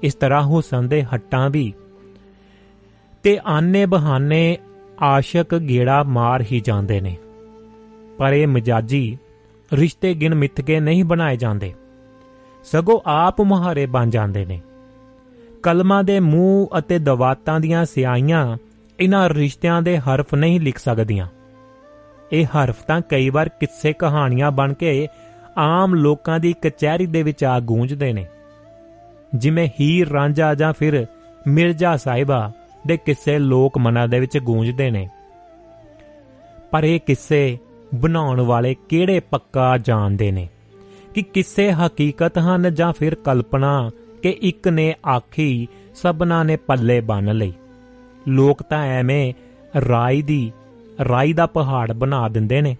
ਇਸ 0.02 0.14
ਤਰ੍ਹਾਂ 0.14 0.42
ਹੁਸਨ 0.42 0.88
ਦੇ 0.88 1.02
ਹੱਟਾਂ 1.04 1.48
ਵੀ 1.50 1.72
ਤੇ 3.22 3.38
ਆਨੇ 3.46 3.84
ਬਹਾਨੇ 3.86 4.58
ਆਸ਼ਕ 5.00 5.54
ਗੇੜਾ 5.58 6.02
ਮਾਰ 6.02 6.42
ਹੀ 6.42 6.60
ਜਾਂਦੇ 6.60 7.00
ਨੇ, 7.00 7.16
ਪਰ 8.18 8.32
ਇਹ 8.32 8.46
ਮਜਾਜੀ 8.46 9.18
ਰਿਸ਼ਤੇ 9.72 10.14
ਗਿਣ 10.14 10.34
ਮਿੱਥ 10.34 10.60
ਕੇ 10.60 10.80
ਨਹੀਂ 10.80 11.04
ਬਣਾਏ 11.04 11.36
ਜਾਂਦੇ। 11.36 11.72
ਸਗੋਂ 12.64 13.00
ਆਪ 13.06 13.40
ਮੁਹਾਰੇ 13.40 13.86
ਬਣ 13.86 14.10
ਜਾਂਦੇ 14.10 14.44
ਨੇ। 14.44 14.60
ਕਲਮਾਂ 15.62 16.04
ਦੇ 16.04 16.20
ਮੂੰਹ 16.20 16.78
ਅਤੇ 16.78 16.98
ਦਵਾਤਾਂ 16.98 17.60
ਦੀਆਂ 17.60 17.84
ਸਿਆਈਆਂ 17.84 18.56
ਇਹਨਾਂ 19.00 19.28
ਰਿਸ਼ਤਿਆਂ 19.28 19.82
ਦੇ 19.82 19.98
ਹਰਫ 19.98 20.34
ਨਹੀਂ 20.34 20.60
ਲਿਖ 20.60 20.78
ਸਕਦੀਆਂ। 20.78 21.26
ਇਹ 22.32 22.46
ਹਰਫ 22.46 22.82
ਤਾਂ 22.82 23.00
ਕਈ 23.00 23.30
ਵਾਰ 23.30 23.48
ਕਿੱਸੇ 23.48 23.92
ਕਹਾਣੀਆਂ 23.92 24.50
ਬਣ 24.50 24.72
ਕੇ 24.72 25.08
ਆਮ 25.58 25.94
ਲੋਕਾਂ 25.94 26.40
ਦੀ 26.40 26.52
ਕਚਹਿਰੀ 26.52 27.06
ਦੇ 27.06 27.22
ਵਿੱਚ 27.22 27.44
ਆ 27.44 27.60
ਗੂੰਜਦੇ 27.60 28.12
ਨੇ। 28.12 28.26
ਜਿਵੇਂ 29.34 29.68
ਹੀਰ 29.80 30.08
ਰਾਂਝਾ 30.08 30.54
ਜਾਂ 30.54 30.72
ਫਿਰ 30.72 31.06
ਮਿਰਜ਼ਾ 31.48 31.96
ਸਾਹਿਬਾ 31.96 32.52
ਦੇ 32.86 32.96
ਕਿੱਸੇ 32.96 33.38
ਲੋਕ 33.38 33.78
ਮਨਾਂ 33.78 34.08
ਦੇ 34.08 34.20
ਵਿੱਚ 34.20 34.38
ਗੂੰਜਦੇ 34.38 34.90
ਨੇ। 34.90 35.08
ਪਰ 36.70 36.84
ਇਹ 36.84 37.00
ਕਿੱਸੇ 37.00 37.58
ਬਣਾਉਣ 37.94 38.40
ਵਾਲੇ 38.40 38.76
ਕਿਹੜੇ 38.88 39.20
ਪੱਕਾ 39.20 39.78
ਜਾਣਦੇ 39.78 40.32
ਨੇ? 40.32 40.48
ਕਿ 41.14 41.22
ਕਿੱਸੇ 41.22 41.72
ਹਕੀਕਤ 41.72 42.38
ਹਨ 42.38 42.74
ਜਾਂ 42.74 42.92
ਫਿਰ 42.92 43.14
ਕਲਪਨਾ 43.14 43.90
ਕਿ 44.22 44.30
ਇੱਕ 44.30 44.68
ਨੇ 44.68 44.94
ਆਖੀ 45.16 45.68
ਸਭਨਾ 45.94 46.42
ਨੇ 46.42 46.56
ਪੱਲੇ 46.56 47.00
ਬੰਨ 47.00 47.34
ਲਈ। 47.34 47.52
ਲੋਕ 48.28 48.62
ਤਾਂ 48.62 48.86
ਐਵੇਂ 48.86 49.34
ਰਾਈ 49.88 50.22
ਦੀ, 50.22 50.52
ਰਾਈ 51.08 51.32
ਦਾ 51.32 51.46
ਪਹਾੜ 51.46 51.92
ਬਣਾ 51.92 52.28
ਦਿੰਦੇ 52.28 52.60
ਨੇ। 52.60 52.76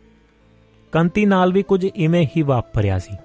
ਕੰਤੀ 0.93 1.27
ਨਾਲ 1.27 1.53
ਵੀ 1.53 1.63
ਕੁਝ 1.63 1.85
ਇਵੇਂ 1.85 2.27
ਹੀ 2.37 2.43
ਵਾਪਰਿਆ 2.43 2.99
ਸੀ। 2.99 3.17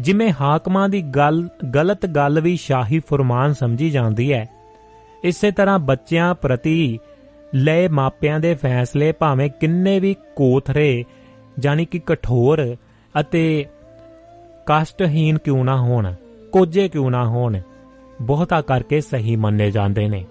ਜਿਵੇਂ 0.00 0.32
ਹਾਕਮਾਂ 0.40 0.88
ਦੀ 0.88 1.02
ਗੱਲ, 1.02 1.48
ਗਲਤ 1.74 2.06
ਗੱਲ 2.06 2.40
ਵੀ 2.40 2.56
ਸ਼ਾਹੀ 2.56 2.98
ਫਰਮਾਨ 2.98 3.52
ਸਮਝੀ 3.52 3.90
ਜਾਂਦੀ 3.90 4.32
ਹੈ। 4.32 4.48
ਇਸੇ 5.24 5.50
ਤਰ੍ਹਾਂ 5.50 5.78
ਬੱਚਿਆਂ 5.78 6.34
ਪ੍ਰਤੀ 6.34 6.98
ਲਏ 7.54 7.88
ਮਾਪਿਆਂ 7.88 8.40
ਦੇ 8.40 8.54
ਫੈਸਲੇ 8.54 9.12
ਭਾਵੇਂ 9.12 9.50
ਕਿੰਨੇ 9.50 10.00
ਵੀ 10.00 10.16
ਕੋਥਰੇ 10.36 11.04
ਜਾਨੀ 11.58 11.84
ਕਿ 11.84 11.98
ਕਠੋਰ 11.98 12.76
ਅਤੇ 13.20 13.66
ਕਸ਼ਟਹੀਨ 14.68 15.38
ਕਿਉਂ 15.38 15.64
ਨਾ 15.64 15.76
ਹੋਣ, 15.76 16.12
ਕੋਝੇ 16.52 16.88
ਕਿਉਂ 16.88 17.10
ਨਾ 17.10 17.24
ਹੋਣ, 17.24 17.58
ਬਹੁਤਾ 18.22 18.60
ਕਰਕੇ 18.60 19.00
ਸਹੀ 19.00 19.36
ਮੰਨੇ 19.36 19.70
ਜਾਂਦੇ 19.70 20.08
ਨੇ। 20.08 20.24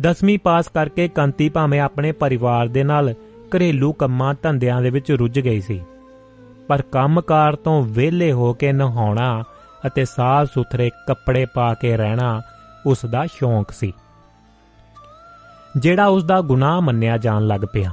ਦਸਵੀਂ 0.00 0.38
ਪਾਸ 0.38 0.68
ਕਰਕੇ 0.68 1.08
ਕੰਤੀ 1.08 1.48
ਭਾਵੇਂ 1.48 1.80
ਆਪਣੇ 1.80 2.12
ਪਰਿਵਾਰ 2.12 2.68
ਦੇ 2.68 2.84
ਨਾਲ 2.84 3.12
ਘਰੇਲੂ 3.54 3.92
ਕੰਮਾਂ 3.92 4.32
ਧੰਦਿਆਂ 4.42 4.80
ਦੇ 4.82 4.90
ਵਿੱਚ 4.90 5.12
ਰੁੱਝ 5.12 5.38
ਗਈ 5.40 5.60
ਸੀ, 5.60 5.80
ਪਰ 6.68 6.82
ਕੰਮਕਾਰ 6.82 7.56
ਤੋਂ 7.56 7.82
ਵਿਹਲੇ 7.84 8.32
ਹੋ 8.32 8.52
ਕੇ 8.52 8.72
ਨਹਾਉਣਾ 8.72 9.42
ਅਤੇ 9.86 10.04
ਸਾਫ਼ 10.04 10.50
ਸੁਥਰੇ 10.54 10.90
ਕੱਪੜੇ 11.08 11.46
ਪਾ 11.54 11.72
ਕੇ 11.74 11.96
ਰਹਿਣਾ 11.96 12.40
ਉਸ 12.86 13.04
ਦਾ 13.06 13.26
ਸ਼ੌਂਕ 13.32 13.70
ਸੀ, 13.70 13.92
ਜਿਹੜਾ 15.76 16.06
ਉਸ 16.06 16.24
ਦਾ 16.24 16.40
ਗੁਨਾਹ 16.40 16.80
ਮੰਨਿਆ 16.80 17.16
ਜਾਣ 17.18 17.46
ਲੱਗ 17.46 17.60
ਪਿਆ। 17.72 17.90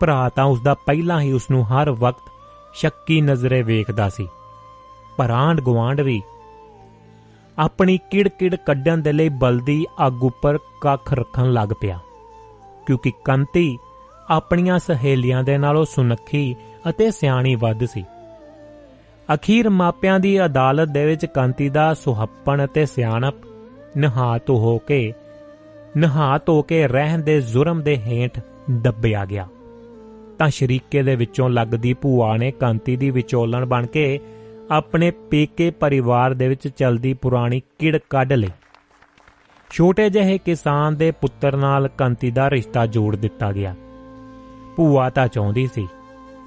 ਭਰਾ 0.00 0.28
ਤਾਂ 0.28 0.44
ਉਸ 0.44 0.62
ਦਾ 0.62 0.74
ਪਹਿਲਾਂ 0.86 1.20
ਹੀ 1.20 1.32
ਉਸ 1.32 1.50
ਨੂੰ 1.50 1.64
ਹਰ 1.66 1.90
ਵਕਤ 1.90 2.30
ਸ਼ੱਕੀ 2.74 3.20
ਨਜ਼ਰੇ 3.20 3.62
ਵੇਖਦਾ 3.62 4.08
ਸੀ। 4.08 4.28
ਪਰ 5.16 5.30
ਆਂਡ 5.30 5.60
ਗਵਾਂਡ 5.60 6.00
ਵੀ 6.00 6.22
ਆਪਣੀ 7.58 7.98
ਕਿੜ-ਕਿੜ 8.10 8.54
ਕੱਢਣ 8.54 8.98
ਦੇ 8.98 9.12
ਲਈ 9.12 9.28
ਬਲਦੀ 9.28 9.86
ਅੱਗ 10.06 10.24
ਉੱਪਰ 10.24 10.58
ਕੱਖ 10.80 11.14
ਰੱਖਣ 11.14 11.52
ਲੱਗ 11.52 11.68
ਪਿਆ। 11.80 11.98
ਕਿਉਂਕਿ 12.86 13.12
ਕੰਤੀ 13.24 13.78
ਆਪਣੀਆਂ 14.30 14.78
ਸਹੇਲੀਆਂ 14.78 15.42
ਦੇ 15.42 15.58
ਨਾਲੋਂ 15.58 15.84
ਸੁਨੱਖੀ 15.84 16.56
ਅਤੇ 16.88 17.10
ਸਿਆਣੀ 17.10 17.54
ਵੱਧ 17.54 17.84
ਸੀ। 17.84 18.04
ਅਖੀਰ 19.34 19.70
ਮਾਪਿਆਂ 19.70 20.20
ਦੀ 20.20 20.44
ਅਦਾਲਤ 20.44 20.88
ਦੇ 20.88 21.06
ਵਿੱਚ 21.06 21.26
ਕੰਤੀ 21.26 21.68
ਦਾ 21.68 21.94
ਸੁਹੱਪਣ 21.94 22.64
ਅਤੇ 22.64 22.86
ਸਿਆਣਪ 22.86 23.34
ਨਹਾ 23.96 24.38
ਧੋ 24.46 24.56
ਹੋ 24.56 24.78
ਕੇ 24.78 25.12
ਨਹਾ 25.96 26.38
ਧੋ 26.38 26.62
ਕੇ 26.62 26.88
ਰਹਿਣ 26.88 27.18
ਦੇ 27.18 27.40
ਜ਼ੁਰਮ 27.40 27.82
ਦੇ 27.82 27.96
ਹੇਠ 27.96 28.40
ਦੱਬਿਆ 28.70 29.24
ਗਿਆ। 29.24 29.48
ਤਾਂ 30.38 30.48
ਸ਼ਰੀਕੇ 30.50 31.02
ਦੇ 31.02 31.16
ਵਿੱਚੋਂ 31.16 31.50
ਲੱਗਦੀ 31.50 31.94
ਭੂਆ 31.94 32.36
ਨੇ 32.36 32.50
ਕੰਤੀ 32.50 32.96
ਦੀ 32.96 33.10
ਵਿਚੋਲਣ 33.10 33.66
ਬਣ 33.66 33.86
ਕੇ 33.86 34.20
ਆਪਣੇ 34.70 35.10
ਪੇਕੇ 35.10 35.70
ਪਰਿਵਾਰ 35.70 36.34
ਦੇ 36.34 36.48
ਵਿੱਚ 36.48 36.68
ਚਲਦੀ 36.68 37.14
ਪੁਰਾਣੀ 37.14 37.62
ਕਿੜ 37.78 37.98
ਕੱਢ 38.10 38.32
ਲਈ। 38.32 38.48
ਛੋਟੇ 39.70 40.10
ਜਿਹੇ 40.10 40.38
ਕਿਸਾਨ 40.38 40.96
ਦੇ 40.96 41.10
ਪੁੱਤਰ 41.10 41.56
ਨਾਲ 41.56 41.88
ਕੰਤੀ 41.88 42.30
ਦਾ 42.30 42.50
ਰਿਸ਼ਤਾ 42.50 42.86
ਜੋੜ 42.86 43.16
ਦਿੱਤਾ 43.16 43.52
ਗਿਆ। 43.52 43.74
ਭੂਆ 44.76 45.10
ਤਾਂ 45.10 45.28
ਚਾਹੁੰਦੀ 45.28 45.68
ਸੀ 45.74 45.88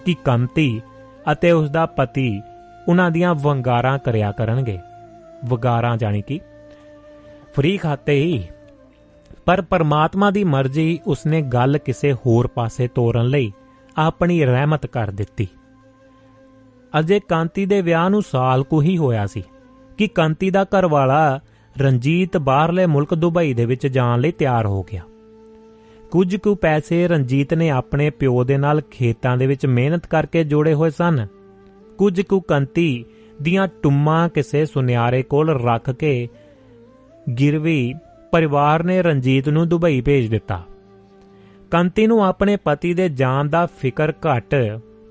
ਕਿ 0.06 0.16
ਕੰਤੀ 0.26 0.82
ਅਤੇ 1.32 1.52
ਉਸ 1.52 1.70
ਦਾ 1.70 1.86
ਪਤੀ 1.86 2.42
ਉਹਨਾਂ 2.88 3.12
ਦੀਆਂ 3.12 3.36
ਵੰਗਾਰਾਂ 3.36 4.00
ਕਰਿਆ 4.00 4.32
ਕਰਨਗੇ। 4.32 4.80
ਵਗਾਰਾਂ 5.46 5.98
ਜਾਨੀ 5.98 6.22
ਕਿ 6.22 6.40
ਫਰੀ 7.56 7.78
ਖਾਤੇ 7.78 8.14
ਹੀ। 8.14 8.44
ਪਰ 9.46 9.62
ਪਰਮਾਤਮਾ 9.62 10.32
ਦੀ 10.32 10.44
ਮਰਜ਼ੀ 10.44 11.00
ਉਸਨੇ 11.08 11.42
ਗੱਲ 11.42 11.78
ਕਿਸੇ 11.78 12.14
ਹੋਰ 12.14 12.48
ਪਾਸੇ 12.48 12.88
ਤੋਰਨ 12.88 13.26
ਲਈ 13.26 13.52
ਆਪਣੀ 13.98 14.46
ਰਹਿਮਤ 14.46 14.86
ਕਰ 14.86 15.12
ਦਿੱਤੀ। 15.12 15.48
ਅਜੇ 17.00 17.20
ਕਾਂਤੀ 17.20 17.66
ਦੇ 17.66 17.82
ਵਿਆਹ 17.82 18.10
ਨੂੰ 18.10 18.22
ਸਾਲ 18.22 18.64
ਕੁ 18.64 18.82
ਹੀ 18.82 18.98
ਹੋਇਆ 18.98 19.26
ਸੀ 19.28 19.44
ਕਿ 19.98 20.08
ਕਾਂਤੀ 20.08 20.50
ਦਾ 20.50 20.64
ਘਰ 20.64 20.88
ਵਾਲਾ 20.88 21.40
ਰਣਜੀਤ 21.80 22.38
ਬਾਹਰਲੇ 22.38 22.86
ਮੁਲਕ 22.86 23.14
ਦੁਬਈ 23.14 23.54
ਦੇ 23.54 23.66
ਵਿੱਚ 23.66 23.88
ਜਾਣ 23.88 24.20
ਲਈ 24.20 24.32
ਤਿਆਰ 24.32 24.66
ਹੋ 24.66 24.84
ਗਿਆ। 24.84 25.02
ਕੁਝ 26.12 26.36
ਕੁ 26.36 26.56
ਪੈਸੇ 26.56 27.08
ਰਣਜੀਤ 27.08 27.54
ਨੇ 27.54 27.70
ਆਪਣੇ 27.70 28.10
ਪਿਓ 28.10 28.44
ਦੇ 28.44 28.58
ਨਾਲ 28.58 28.82
ਖੇਤਾਂ 28.92 29.38
ਦੇ 29.38 29.48
ਵਿੱਚ 29.48 29.66
ਮਿਹਨਤ 29.66 30.08
ਕਰਕੇ 30.08 30.44
ਜੋੜੇ 30.44 30.74
ਹੋਏ 30.74 30.90
ਸਨ। 30.90 31.28
ਕੁਝ 31.98 32.22
ਕੁ 32.22 32.40
ਕੰਤੀ 32.40 33.06
ਦੀਆਂ 33.42 33.68
ਟੁੰਮਾਂ 33.84 34.30
ਕਿਸੇ 34.30 34.66
ਸੁਨਿਆਰੇ 34.66 35.24
ਕੋਲ 35.24 35.62
ਰੱਖ 35.64 35.90
ਕੇ 35.90 36.30
ਗਿਰਵੀ 37.40 37.94
ਪਰਿਵਾਰ 38.32 38.84
ਨੇ 38.84 39.02
ਰਣਜੀਤ 39.02 39.50
ਨੂੰ 39.50 39.70
ਦੁਬਈ 39.70 40.02
ਭੇਜ 40.02 40.28
ਦਿੱਤਾ। 40.28 40.64
ਕੰਤੀ 41.72 42.08
ਨੂੰ 42.08 42.26
ਆਪਣੇ 42.26 42.56
ਪਤੀ 42.56 42.94
ਦੇ 42.94 43.10
ਜਾਣ 43.10 43.50
ਦਾ 43.50 43.66
ਫਿਕਰ 43.66 44.12
ਘਟ 44.12 44.56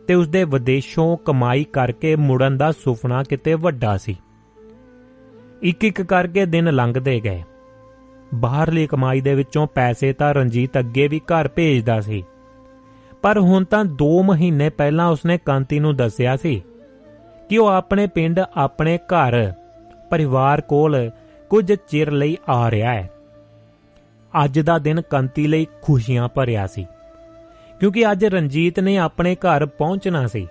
ਤੇ 0.09 0.15
ਉਸਦੇ 0.15 0.45
ਵਿਦੇਸ਼ੋਂ 0.45 1.17
ਕਮਾਈ 1.17 1.65
ਕਰਕੇ 1.65 2.17
ਮੁੜਨ 2.17 2.57
ਦਾ 2.57 2.73
ਸੁਪਨਾ 2.73 3.23
ਕਿਤੇ 3.23 3.55
ਵੱਡਾ 3.55 3.97
ਸੀ। 3.97 4.17
ਇੱਕ 5.63 5.85
ਇੱਕ 5.85 6.03
ਕਰਕੇ 6.03 6.47
ਦਿਨ 6.47 6.73
ਲੰਘਦੇ 6.73 7.21
ਗਏ। 7.21 7.43
ਬਾਹਰਲੀ 8.35 8.87
ਕਮਾਈ 8.87 9.21
ਦੇ 9.21 9.35
ਵਿੱਚੋਂ 9.35 9.67
ਪੈਸੇ 9.67 10.13
ਤਾਂ 10.13 10.35
ਰਣਜੀਤ 10.35 10.79
ਅੱਗੇ 10.79 11.09
ਵੀ 11.09 11.21
ਘਰ 11.21 11.49
ਭੇਜਦਾ 11.49 12.01
ਸੀ। 12.01 12.25
ਪਰ 13.23 13.39
ਹੁਣ 13.39 13.65
ਤਾਂ 13.65 13.85
2 13.85 14.23
ਮਹੀਨੇ 14.23 14.69
ਪਹਿਲਾਂ 14.69 15.09
ਉਸਨੇ 15.09 15.39
ਕਾਂਤੀ 15.39 15.81
ਨੂੰ 15.81 15.97
ਦੱਸਿਆ 15.97 16.37
ਸੀ 16.37 16.63
ਕਿ 17.49 17.59
ਉਹ 17.59 17.67
ਆਪਣੇ 17.67 18.07
ਪਿੰਡ 18.07 18.41
ਆਪਣੇ 18.57 18.99
ਘਰ, 18.99 19.53
ਪਰਿਵਾਰ 20.11 20.61
ਕੋਲ 20.61 21.11
ਕੁਝ 21.51 21.73
ਚਿਰ 21.89 22.11
ਲਈ 22.11 22.37
ਆ 22.49 22.71
ਰਿਹਾ 22.71 22.95
ਹੈ। 22.95 23.11
ਅੱਜ 24.45 24.61
ਦਾ 24.61 24.79
ਦਿਨ 24.79 25.01
ਕੰਤੀ 25.01 25.47
ਲਈ 25.47 25.67
ਖੁਸ਼ੀਆਂ 25.83 26.29
ਭਰਿਆ 26.29 26.67
ਸੀ। 26.67 26.87
ਕਿਉਂਕਿ 27.81 28.13
ਅੱਜ 28.13 28.25
ਰਣਜੀਤ 28.25 28.81
ਨੇ 28.81 28.97
ਆਪਣੇ 28.97 29.35
ਘਰ 29.35 29.67
ਪਹੁੰਚਣਾ 29.67 30.27
ਸੀ। 30.27 30.49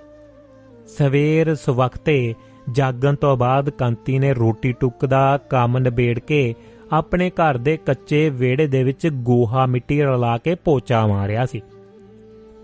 ਸਵੇਰ 0.88 1.56
ਸਵਖਤੇ 1.56 2.36
ਜਾਗਣ 2.72 3.16
ਤੋਂ 3.16 3.38
ਬਾਅਦ 3.38 3.70
ਕੰਤੀ 3.70 4.20
ਨੇ 4.20 4.34
ਰੋਟੀ 4.34 4.72
ਟੁੱਕ 4.72 5.06
ਦਾ 5.06 5.40
ਕੰਮ 5.50 5.78
ਨਿਬੇੜ 5.78 6.20
ਕੇ 6.20 6.56
ਆਪਣੇ 6.92 7.30
ਘਰ 7.30 7.58
ਦੇ 7.58 7.78
ਕੱਚੇ 7.78 8.30
ਵਿਹੜੇ 8.30 8.68
ਦੇ 8.68 8.84
ਵਿੱਚ 8.84 9.08
ਗੋਹਾ 9.08 9.66
ਮਿੱਟੀ 9.66 10.02
ਰਲਾ 10.02 10.38
ਕੇ 10.38 10.56
ਪੋਚਾ 10.56 11.08
ਮਾਰਿਆ 11.08 11.46
ਸੀ। 11.46 11.62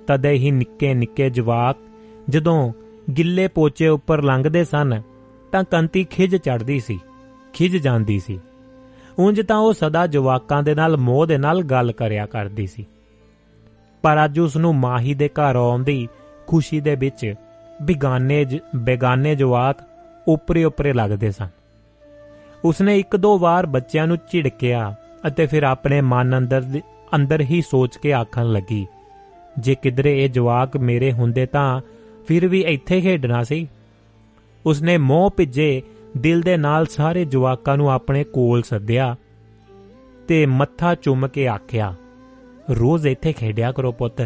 ਤਦੇ 0.07 0.31
ਹੀ 0.31 0.51
ਨਿੱਕੇ 0.51 0.93
ਨਿੱਕੇ 0.93 1.29
ਜਵਾਕ 1.29 1.77
ਜਦੋਂ 2.29 2.73
ਗਿੱਲੇ 3.17 3.47
ਪੋਚੇ 3.47 3.87
ਉੱਪਰ 3.87 4.21
ਲੰਘਦੇ 4.21 4.63
ਸਨ 4.63 5.01
ਤਾਂ 5.51 5.63
ਕੰਤੀ 5.63 6.03
ਖਿਜ 6.03 6.35
ਚੜਦੀ 6.35 6.79
ਸੀ 6.79 6.99
ਖਿਜ 7.53 7.77
ਜਾਂਦੀ 7.77 8.19
ਸੀ। 8.19 8.39
ਉਂਝ 9.19 9.41
ਤਾਂ 9.41 9.57
ਉਹ 9.57 9.73
ਸਦਾ 9.73 10.05
ਜਵਾਕਾਂ 10.07 10.61
ਦੇ 10.63 10.75
ਨਾਲ 10.75 10.97
ਮੋਹ 10.97 11.25
ਦੇ 11.25 11.37
ਨਾਲ 11.37 11.61
ਗੱਲ 11.63 11.91
ਕਰਿਆ 11.91 12.25
ਕਰਦੀ 12.25 12.67
ਸੀ। 12.67 12.85
ਪਰ 14.03 14.23
ਅੱਜ 14.25 14.39
ਉਸ 14.39 14.57
ਨੂੰ 14.57 14.75
ਮਾਹੀ 14.75 15.13
ਦੇ 15.13 15.29
ਘਰ 15.29 15.55
ਆਉਣ 15.55 15.83
ਦੀ 15.83 16.07
ਖੁਸ਼ੀ 16.47 16.79
ਦੇ 16.79 16.95
ਵਿੱਚ 16.95 17.33
ਬਿਗਾਨੇ 17.81 18.45
ਬੇਗਾਨੇ 18.75 19.35
ਜਵਾਕ 19.35 19.83
ਉਪਰੇ 20.27 20.63
ਉਪਰੇ 20.63 20.93
ਲੱਗਦੇ 20.93 21.31
ਸਨ। 21.31 21.47
ਉਸਨੇ 22.63 22.97
ਇੱਕ 22.99 23.15
ਦੋ 23.15 23.37
ਵਾਰ 23.39 23.65
ਬੱਚਿਆਂ 23.65 24.07
ਨੂੰ 24.07 24.17
ਝਿੜਕਿਆ 24.31 24.93
ਅਤੇ 25.27 25.45
ਫਿਰ 25.45 25.63
ਆਪਣੇ 25.63 26.01
ਮਨ 26.01 26.37
ਅੰਦਰ 26.37 26.63
ਅੰਦਰ 27.15 27.41
ਹੀ 27.41 27.61
ਸੋਚ 27.61 27.97
ਕੇ 27.97 28.13
ਆਖਣ 28.13 28.51
ਲੱਗੀ, 28.51 28.85
ਜੇ 29.59 29.75
ਕਿਧਰੇ 29.75 30.23
ਇਹ 30.23 30.29
ਜਵਾਕ 30.29 30.77
ਮੇਰੇ 30.77 31.11
ਹੁੰਦੇ 31.11 31.45
ਤਾਂ 31.45 31.81
ਫਿਰ 32.27 32.47
ਵੀ 32.47 32.61
ਇੱਥੇ 32.61 33.01
ਖੇਡਣਾ 33.01 33.43
ਸੀ। 33.43 33.67
ਉਸਨੇ 34.65 34.97
ਮੋਹ 34.97 35.29
ਭਿੱਜੇ 35.37 35.81
ਦਿਲ 36.17 36.41
ਦੇ 36.41 36.55
ਨਾਲ 36.57 36.85
ਸਾਰੇ 36.85 37.25
ਜਵਾਕਾਂ 37.25 37.77
ਨੂੰ 37.77 37.91
ਆਪਣੇ 37.91 38.23
ਕੋਲ 38.23 38.61
ਸੱਦਿਆ 38.61 39.15
ਤੇ 40.27 40.45
ਮੱਥਾ 40.45 40.93
ਚੁੰਮ 40.95 41.27
ਕੇ 41.27 41.47
ਆਖਿਆ, 41.47 41.93
ਰੋਜ਼ 42.71 43.07
ਇੱਥੇ 43.07 43.33
ਖੇਡਿਆ 43.33 43.71
ਕਰੋ 43.71 43.91
ਪੁੱਤ। 43.91 44.21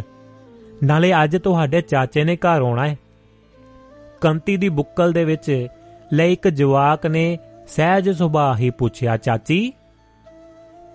ਨਾਲੇ 0.84 1.14
ਅੱਜ 1.24 1.38
ਤੁਹਾਡੇ 1.38 1.82
ਚਾਚੇ 1.82 2.24
ਨੇ 2.24 2.36
ਘਰ 2.36 2.62
ਆਉਣਾ 2.62 2.88
ਹੈ 2.88 2.98
ਕੰਤੀ 4.22 4.58
ਦੀ 4.58 4.70
ਬੁੱਕਲ 4.70 5.12
ਦੇ 5.14 5.24
ਵਿੱਚ 5.26 5.68
ਲੈ 6.14 6.26
ਇੱਕ 6.26 6.48
ਜਵਾਕ 6.48 7.06
ਨੇ 7.06 7.38
ਸਹਿਜ 7.68 8.10
ਸੁਭਾਅ 8.10 8.56
ਹੀ 8.58 8.70
ਪੁੱਛਿਆ, 8.70 9.18
ਚਾਚੀ 9.18 9.74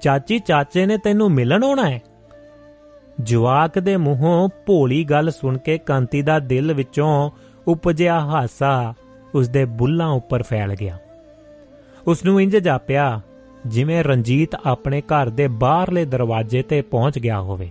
ਚਾਚੀ, 0.01 0.39
ਚਾਚੇ 0.39 0.87
ਨੇ 0.87 0.97
ਤੈਨੂੰ 0.97 1.31
ਮਿਲਣ 1.31 1.65
ਆਉਣਾ 1.65 1.89
ਹੈ 1.91 2.01
ਜਵਾਕ 3.21 3.79
ਦੇ 3.79 3.97
ਮੂੰਹੋਂ 3.97 4.49
ਭੋਲੀ 4.67 5.05
ਗੱਲ 5.05 5.31
ਸੁਣ 5.31 5.59
ਕੇ 5.59 5.79
ਕੰਤੀ 5.79 6.23
ਦਾ 6.23 6.39
ਦਿਲ 6.39 6.73
ਵਿੱਚੋਂ 6.73 7.31
ਉਪਜਿਆ 7.69 8.21
ਹਾਸਾ 8.21 8.95
ਉਸ 9.35 9.49
ਦੇ 9.49 9.65
ਬੁੱਲਾਂ 9.65 10.09
ਉੱਪਰ 10.09 10.43
ਫੈਲ 10.43 10.75
ਗਿਆ। 10.75 10.99
ਉਸ 12.07 12.25
ਨੂੰ 12.25 12.41
ਇੰਜ 12.41 12.57
ਜਾਪਿਆ, 12.57 13.21
ਜਿਵੇਂ 13.67 14.05
ਰਣਜੀਤ 14.05 14.55
ਆਪਣੇ 14.55 15.01
ਘਰ 15.01 15.29
ਦੇ 15.29 15.49
ਬਾਹਰਲੇ 15.49 16.05
ਦਰਵਾਜ਼ੇ 16.05 16.63
ਤੇ 16.63 16.83
ਪਹੁੰਚ 16.83 17.19
ਗਿਆ 17.19 17.41
ਹੋਵੇ। 17.41 17.71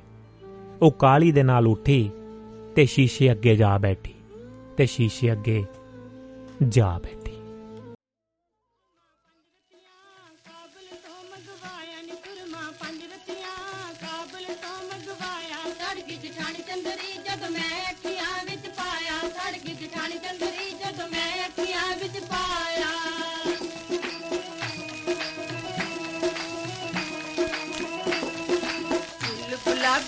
ਉਹ 0.81 0.91
ਕਾਲੀ 0.91 1.31
ਦੇ 1.31 1.43
ਨਾਲ 1.43 1.67
ਉੱਠੀ 1.67 2.11
ਤੇ 2.75 2.85
ਸ਼ੀਸ਼ੇ 2.85 3.31
ਅੱਗੇ 3.31 3.55
ਜਾ 3.55 3.77
ਬੈਠੀ 3.77 4.13
ਤੇ 4.77 4.85
ਸ਼ੀਸ਼ੇ 4.85 5.31
ਅੱਗੇ 5.31 5.63
ਜਾ 6.67 6.99
ਬੈਠੀ। 7.03 7.18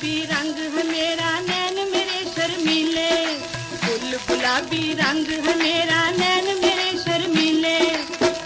ਗੁਲਾਬੀ 0.01 0.25
ਰੰਗ 0.27 0.59
ਹੈ 0.69 0.83
ਮੇਰਾ 0.85 1.31
ਨੈਣ 1.41 1.75
ਮੇਰੇ 1.85 2.23
ਸ਼ਰਮੀਲੇ 2.25 3.09
ਫੁੱਲ 3.73 4.15
ਗੁਲਾਬੀ 4.19 4.93
ਰੰਗ 4.95 5.27
ਹੈ 5.39 5.55
ਮੇਰਾ 5.55 5.99
ਨੈਣ 6.11 6.45
ਮੇਰੇ 6.61 6.97
ਸ਼ਰਮੀਲੇ 6.97 7.75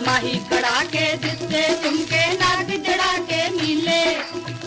ਮਾਹੀ 0.01 0.39
ਕੜਾ 0.49 0.83
ਕੇ 0.91 1.05
ਦਿੱਤੇ 1.17 1.61
ਤੁਮਕੇ 1.83 2.23
ਨਗ 2.33 2.71
ਜੜਾ 2.79 3.11
ਕੇ 3.29 3.37
ਨੀਲੇ 3.51 4.01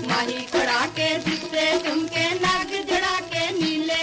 ਮਾਹੀ 0.09 0.47
ਕੜਾ 0.53 0.87
ਕੇ 0.97 1.09
ਦਿੱਤੇ 1.27 1.67
ਤੁਮਕੇ 1.85 2.25
ਨਗ 2.37 2.73
ਜੜਾ 2.91 3.21
ਕੇ 3.33 3.45
ਨੀਲੇ 3.53 4.01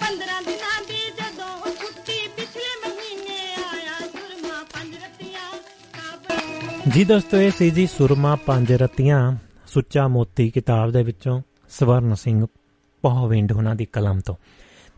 15 0.00 0.40
ਦਿਨਾਂ 0.46 0.80
ਦੀ 0.88 0.98
ਜਦੋਂ 1.12 1.70
ਛੁੱਟੀ 1.74 2.26
ਪਿਛਲੇ 2.36 2.74
ਮਹੀਨੇ 2.86 3.38
ਆਇਆ 3.66 4.00
ਸੁਰਮਾ 4.08 4.64
ਪੰਜ 4.72 4.96
ਰਤੀਆਂ 4.96 6.90
ਜੀ 6.90 7.04
ਦੋਸਤੋ 7.04 7.40
ਇਹ 7.40 7.50
ਸੀ 7.58 7.70
ਜੀ 7.70 7.86
ਸੁਰਮਾ 7.88 8.34
ਪੰਜ 8.46 8.72
ਰਤੀਆਂ 8.82 9.22
ਸੁੱਚਾ 9.68 10.08
ਮੋਤੀ 10.08 10.50
ਕਿਤਾਬ 10.50 10.90
ਦੇ 10.90 11.02
ਵਿੱਚੋਂ 11.02 11.40
ਸਵਰਨ 11.69 12.15
ਸਿੰਘ 12.15 12.45
ਪਹਵਿੰਡ 13.03 13.51
ਉਹਨਾਂ 13.51 13.75
ਦੀ 13.75 13.85
ਕਲਮ 13.85 14.19
ਤੋਂ 14.19 14.35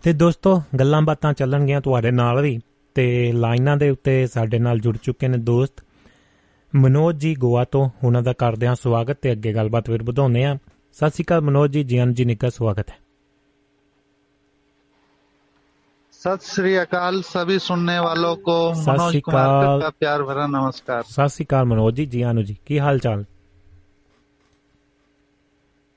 ਤੇ 0.03 0.13
ਦੋਸਤੋ 0.13 0.61
ਗੱਲਾਂ 0.80 1.01
ਬਾਤਾਂ 1.01 1.34
ਚੱਲਣਗੀਆਂ 1.34 1.82
ਤੁਹਾਡੇ 1.82 2.11
ਨਾਲ 2.11 2.41
ਵੀ 2.41 2.59
ਤੇ 2.95 3.32
ਲਾਈਨਾਂ 3.32 3.78
ਦੇ 3.78 3.89
ਉੱਤੇ 3.89 4.28
ਸਾਡੇ 4.28 4.59
ਨਾਲ 4.59 4.80
ਜੁੜ 4.80 4.97
ਚੁੱਕੇ 4.97 5.28
ਨੇ 5.28 5.38
ਦੋਸਤ 5.38 5.84
ਮਨੋਜ 6.76 7.15
ਜੀ 7.15 7.36
ਗੋਆ 7.36 7.63
ਤੋਂ 7.63 7.89
ਉਹਨਾਂ 8.03 8.22
ਦਾ 8.24 8.34
ਕਰਦੇ 8.34 8.68
ਹਾਂ 8.68 8.76
ਸਵਾਗਤ 8.76 9.18
ਤੇ 9.22 9.32
ਅੱਗੇ 9.32 9.53
ਗੱਲਬਾਤ 9.53 9.89
ਫਿਰ 9.89 10.03
ਵਧਾਉਂਦੇ 10.03 10.45
ਆ 10.45 10.57
ਸਤਿ 10.93 11.09
ਸ਼੍ਰੀ 11.09 11.24
ਅਕਾਲ 11.24 11.41
ਮਨੋਜ 11.41 11.72
ਜੀ 11.72 11.84
ਜੀਐਨ 11.84 12.13
ਜੀ 12.13 12.26
ਨਿੱਘਾ 12.26 12.49
ਸਵਾਗਤ 12.49 12.89
ਹੈ 12.89 12.97
सत 16.22 16.41
श्री 16.43 16.72
अकाल 16.76 17.22
सभी 17.22 17.57
सुनने 17.59 17.97
वालों 17.99 18.36
को 18.38 18.53
मनोज 18.78 19.18
कुमार 19.22 19.82
का 19.82 19.89
प्यार 19.99 20.22
भरा 20.24 20.45
नमस्कार 20.47 21.03
सत 21.03 21.34
श्री 21.34 21.45
अकाल 21.45 21.65
मनोज 21.65 21.93
जी 21.95 22.05
जी 22.05 22.22
आनु 22.22 22.43
जी 22.43 22.55
की 22.68 22.78
हाल 22.78 22.99
चाल 22.99 23.26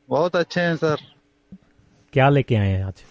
बहुत 0.10 0.36
अच्छे 0.36 0.62
हैं 0.62 0.76
सर। 0.76 0.97
क्या 2.14 2.30
लेके 2.30 2.56
आए 2.56 2.68
हैं 2.68 2.84
आज? 2.86 3.03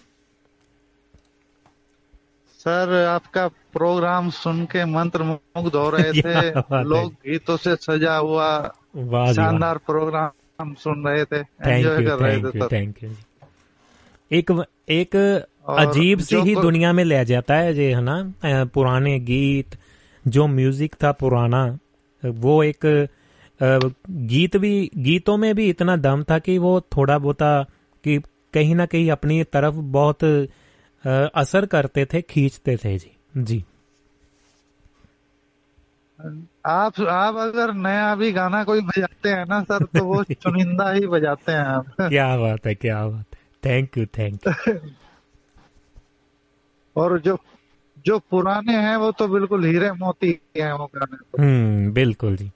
सर 2.59 2.93
आपका 3.05 3.47
प्रोग्राम 3.47 4.29
सुन 4.29 4.65
के 4.65 4.85
मंत्र 4.85 5.23
मुग्ध 5.23 5.75
हो 5.75 5.89
रहे 5.89 6.11
थे। 6.21 6.49
लोग 6.83 7.11
गीतों 7.27 7.57
से 7.57 7.75
सजा 7.75 8.15
हुआ 8.17 8.47
शानदार 9.33 9.77
प्रोग्राम 9.77 10.29
हम 10.61 10.73
सुन 10.73 11.03
रहे 11.07 11.25
थे। 11.25 11.39
एंजॉय 11.71 12.05
कर 12.05 12.19
रहे 12.19 12.37
थे 12.43 12.59
सर। 12.59 12.67
थैंक 12.71 13.03
यू 13.03 13.11
एक 14.31 14.51
एक 14.89 15.15
अजीब 15.69 16.19
सी 16.19 16.35
ही 16.35 16.55
दुनिया 16.55 16.93
में 16.93 17.03
ले 17.03 17.23
जाता 17.25 17.55
है 17.55 17.75
ये 17.77 17.93
है 17.93 18.01
ना? 18.01 18.65
पुराने 18.73 19.19
गीत 19.19 19.77
जो 20.27 20.47
म्यूज़िक 20.47 20.95
था 21.03 21.11
पुराना 21.11 21.65
वो 22.23 22.63
एक 22.63 22.85
गीत 23.61 24.57
भी 24.57 24.91
गीतों 24.97 25.37
में 25.37 25.55
भी 25.55 25.69
इतना 25.69 25.95
दम 25.95 26.23
था 26.23 26.39
कि 26.39 26.57
वो 26.57 26.81
थोड़ा 26.81 27.17
बहुता 27.17 27.63
कि 28.03 28.21
कहीं 28.53 28.75
ना 28.75 28.85
कहीं 28.85 29.11
अपनी 29.11 29.43
तरफ़ 29.43 29.75
बहुत 29.75 30.23
असर 31.35 31.65
करते 31.65 32.05
थे 32.05 32.21
खींचते 32.21 32.77
थे 32.77 32.97
जी। 32.97 33.11
जी। 33.37 33.63
आप 36.65 37.01
आप 37.01 37.35
अगर 37.35 37.73
नया 37.73 38.15
भी 38.15 38.31
गाना 38.31 38.63
कोई 38.63 38.81
बजाते 38.81 39.29
हैं 39.29 39.45
ना 39.45 39.63
सर 39.63 39.83
तो 39.83 40.05
वो 40.05 40.23
चुनिंदा 40.31 40.91
ही 40.91 41.07
बजाते 41.07 41.51
हैं 41.51 41.59
आप। 41.59 41.85
क्या 42.01 42.37
बात 42.37 42.67
है 42.67 42.75
क्या 42.75 43.07
बात 43.07 43.25
है। 43.33 43.39
थैंक 43.65 43.97
यू 43.97 44.05
थैंक 44.05 44.47
यू 44.47 44.73
और 46.95 47.19
जो 47.19 47.37
जो 48.05 48.19
पुराने 48.19 48.73
हैं 48.73 48.95
वो 48.97 49.11
तो 49.11 49.27
बिल्कुल 49.27 49.65
हीरे 49.65 49.91
मोती 49.91 50.39
हैं 50.57 50.73
वो 50.73 50.85
गाने। 50.85 51.17
तो। 51.17 51.41
हम्म 51.41 51.93
बिल्कुल 51.93 52.35
जी। 52.37 52.51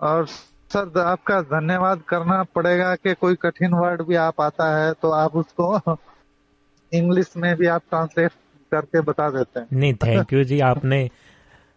और 0.00 0.26
सर, 0.26 1.00
आपका 1.00 1.40
धन्यवाद 1.40 2.02
करना 2.08 2.42
पड़ेगा 2.42 2.94
कि 2.94 3.14
कोई 3.14 3.34
कठिन 3.34 3.74
वर्ड 3.74 4.02
भी 4.02 4.14
आप 4.14 4.40
आता 4.40 4.78
है 4.78 4.92
तो 4.92 5.10
आप 5.10 5.36
उसको 5.36 5.80
इंग्लिश 6.92 7.32
में 7.36 7.56
भी 7.56 7.66
आप 7.66 7.82
ट्रांसलेट 7.90 8.30
करके 8.72 9.00
बता 9.00 9.30
देते 9.30 9.60
हैं। 9.60 9.66
नहीं 9.72 9.94
थैंक 9.94 10.32
यू 10.32 10.44
जी, 10.44 10.60
आपने 10.60 11.10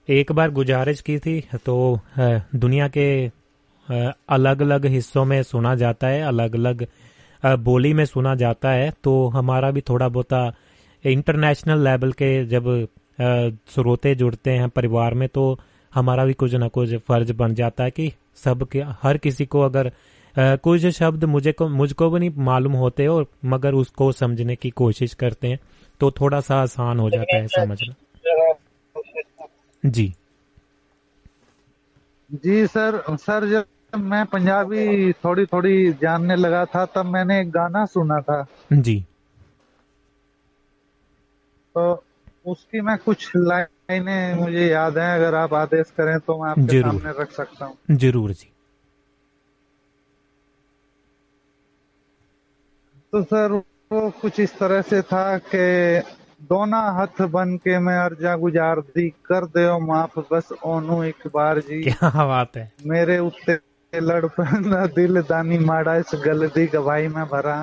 एक 0.10 0.32
बार 0.32 0.52
गुजारिश 0.52 1.02
की 1.02 1.20
थी 1.20 1.48
तो 1.66 2.00
दुनिया 2.56 2.88
के 2.88 3.28
अलग 4.30 4.62
अलग 4.62 4.86
हिस्सों 4.86 5.26
में 5.26 5.44
सुना 5.44 5.76
जाता 5.76 6.08
है 6.08 6.22
अलग 6.22 6.56
अलग 6.56 6.86
बोली 7.46 7.94
में 7.94 8.06
सुना 8.06 8.36
जाता 8.36 8.70
है 8.70 8.94
तो 9.04 9.28
हमारा 9.28 9.72
भी 9.72 9.82
थोड़ा 9.82 10.10
बहुत 10.10 10.54
इंटरनेशनल 11.06 11.84
लेवल 11.84 12.12
के 12.12 12.46
जब 12.46 12.88
श्रोते 13.68 14.16
जुड़ते 14.16 14.52
हैं 14.52 14.70
परिवार 14.70 15.14
में 15.14 15.30
तो 15.30 15.60
हमारा 15.96 16.26
भी 16.26 16.34
कुछ 16.34 16.54
ना 16.54 16.68
कुछ 16.68 16.96
फ़र्ज़ 16.96 17.32
बन 17.34 17.54
जाता 17.56 17.84
है 17.84 17.92
कि 17.92 18.12
सब 18.36 18.68
के 18.68 18.84
हर 19.04 19.18
किसी 19.18 19.46
को 19.46 19.62
अगर 19.62 19.92
कुछ 20.36 20.86
शब्द 20.88 21.24
मुझे 21.26 21.52
को 21.52 21.68
मुझको 21.68 22.10
भी 22.10 22.20
नहीं 22.20 22.32
मालूम 22.46 22.74
होते 22.74 23.08
और 23.08 23.26
मगर 23.46 23.74
उसको 23.74 24.12
समझने 24.12 24.56
की 24.56 24.70
कोशिश 24.70 25.14
करते 25.14 25.48
हैं 25.48 25.60
तो 26.00 26.12
थोड़ा 26.12 26.40
सा 26.40 26.62
आसान 26.62 27.00
हो 27.00 27.10
जाता 27.10 27.38
है 27.38 27.48
समझना। 27.48 27.94
जी। 29.84 30.14
जी 32.32 32.68
सर 32.68 33.02
सर 33.10 33.50
जब 33.50 33.66
मैं 33.96 34.26
पंजाबी 34.26 35.14
थोड़ी 35.14 35.46
थोड़ी 35.46 35.92
जानने 35.94 36.36
लगा 36.36 36.66
था 36.66 36.86
तब 36.86 37.06
मैंने 37.06 37.40
एक 37.42 37.50
गाना 37.52 37.86
सुना 37.86 38.20
था। 38.22 38.46
जी। 38.74 39.00
तो 41.76 42.04
उसकी 42.46 42.82
मैं 42.82 42.98
कुछ 42.98 43.32
लाइनें 43.36 43.79
मुझे 43.90 44.66
याद 44.68 44.98
है 44.98 45.16
अगर 45.16 45.36
आप 45.36 45.54
आदेश 45.54 45.92
करें 45.98 46.18
तो 46.20 46.38
मैं 46.44 46.50
आपके 46.50 46.82
सामने 46.82 47.12
रख 47.20 47.32
सकता 47.32 47.66
हूँ। 47.66 47.98
ज़रूर 47.98 48.32
जी। 48.32 48.50
तो 53.14 53.22
सर 53.24 53.52
वो 53.92 54.10
कुछ 54.22 54.40
इस 54.40 54.58
तरह 54.60 54.82
से 54.82 55.02
था 55.02 55.38
कि 55.46 56.02
दोना 56.42 56.82
हथ 56.92 57.22
बन 57.28 57.56
के 57.58 57.80
मैं 57.80 57.98
अर्जा 57.98 58.36
गुजार 58.36 58.80
दी 58.90 59.10
कर 59.26 59.46
दे 59.48 59.66
माफ़ 59.86 60.20
बस 60.32 60.50
ओनू 60.66 61.02
एक 61.04 61.28
बार 61.34 61.60
जी। 61.60 61.82
क्या 61.84 62.26
बात 62.26 62.58
है। 62.58 62.72
मेरे 62.86 63.18
उत्ते 63.20 63.60
लड़ 63.94 64.26
पैंदा 64.28 64.86
दिल 64.86 65.22
दानी 65.22 65.58
माड़ा 65.60 65.96
इस 65.96 66.12
गल 66.26 66.48
दी 66.48 66.66
गवाही 66.68 67.08
में 67.08 67.26
भरा। 67.26 67.58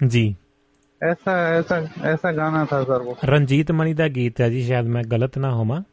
जी। 0.00 0.24
ऐसा 1.01 1.33
ऐसा 1.57 1.77
ऐसा 2.05 2.31
गाना 2.31 2.65
था 2.65 2.83
सर 2.83 3.01
वो 3.01 3.17
रंजीत 3.23 3.71
मणि 3.71 3.93
का 3.95 4.07
गीत 4.11 4.39
है 4.39 4.49
जी 4.51 4.67
शायद 4.67 4.85
मैं 4.85 5.03
गलत 5.11 5.37
ना 5.37 5.49
होमा 5.49 5.83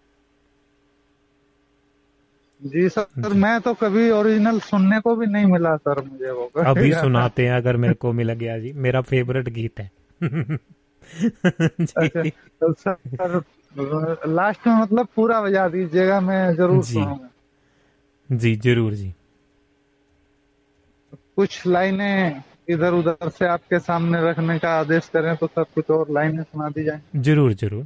जी 2.62 2.88
सर 2.88 3.32
मैं 3.36 3.60
तो 3.60 3.74
कभी 3.74 4.10
ओरिजिनल 4.10 4.58
सुनने 4.60 5.00
को 5.00 5.14
भी 5.16 5.26
नहीं 5.26 5.46
मिला 5.46 5.76
सर 5.76 6.00
मुझे 6.02 6.30
वो 6.30 6.50
अभी 6.64 6.92
सुनाते 6.92 7.46
हैं 7.46 7.52
अगर 7.52 7.76
मेरे 7.76 7.94
को 7.94 8.12
मिल 8.12 8.32
गया 8.32 8.58
जी 8.58 8.72
मेरा 8.78 9.00
फेवरेट 9.02 9.48
गीत 9.48 9.80
है 9.80 9.90
अच्छा, 11.44 12.22
तो 12.22 12.72
सर 12.72 13.42
लास्ट 14.28 14.66
में 14.66 14.74
मतलब 14.74 15.08
पूरा 15.16 15.40
बजा 15.40 15.68
दीजिएगा 15.68 16.20
मैं 16.20 16.54
जरूर 16.56 16.82
सुनाऊंगा 16.84 18.36
जी 18.36 18.54
जरूर 18.56 18.94
जी 18.94 19.12
कुछ 21.36 21.66
लाइनें 21.66 22.42
इधर 22.69 22.93
उधर 22.93 23.29
से 23.29 23.45
आपके 23.47 23.79
सामने 23.79 24.21
रखने 24.21 24.57
का 24.59 24.69
आदेश 24.79 25.07
करें 25.09 25.35
तो 25.35 25.47
सब 25.47 25.65
कुछ 25.75 25.89
और 25.91 26.11
लाइनें 26.11 26.43
सुना 26.43 26.69
दी 26.69 26.83
जाए। 26.83 27.01
ज़रूर 27.17 27.53
ज़रूर। 27.53 27.85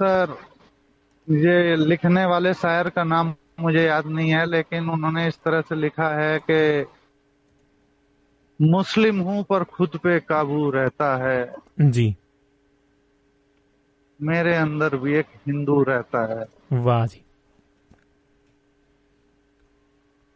सर 0.00 0.36
ये 1.28 1.76
लिखने 1.76 2.24
वाले 2.26 2.52
शायर 2.54 2.88
का 2.88 3.04
नाम 3.04 3.34
मुझे 3.60 3.82
याद 3.82 4.06
नहीं 4.06 4.30
है 4.30 4.44
लेकिन 4.46 4.90
उन्होंने 4.90 5.26
इस 5.28 5.38
तरह 5.44 5.60
से 5.60 5.74
लिखा 5.74 6.08
है 6.10 6.38
कि 6.50 6.86
मुस्लिम 8.60 9.20
हूँ 9.20 9.42
पर 9.44 9.64
खुद 9.66 9.96
पे 9.96 10.18
काबू 10.22 10.70
रहता 10.70 11.14
है। 11.16 11.54
जी। 11.80 12.14
मेरे 14.20 14.54
अंदर 14.56 14.96
भी 14.96 15.14
एक 15.14 15.26
हिंदू 15.46 15.82
रहता 15.82 16.24
है। 16.32 16.44
वाह 16.74 17.06
जी। 17.06 17.22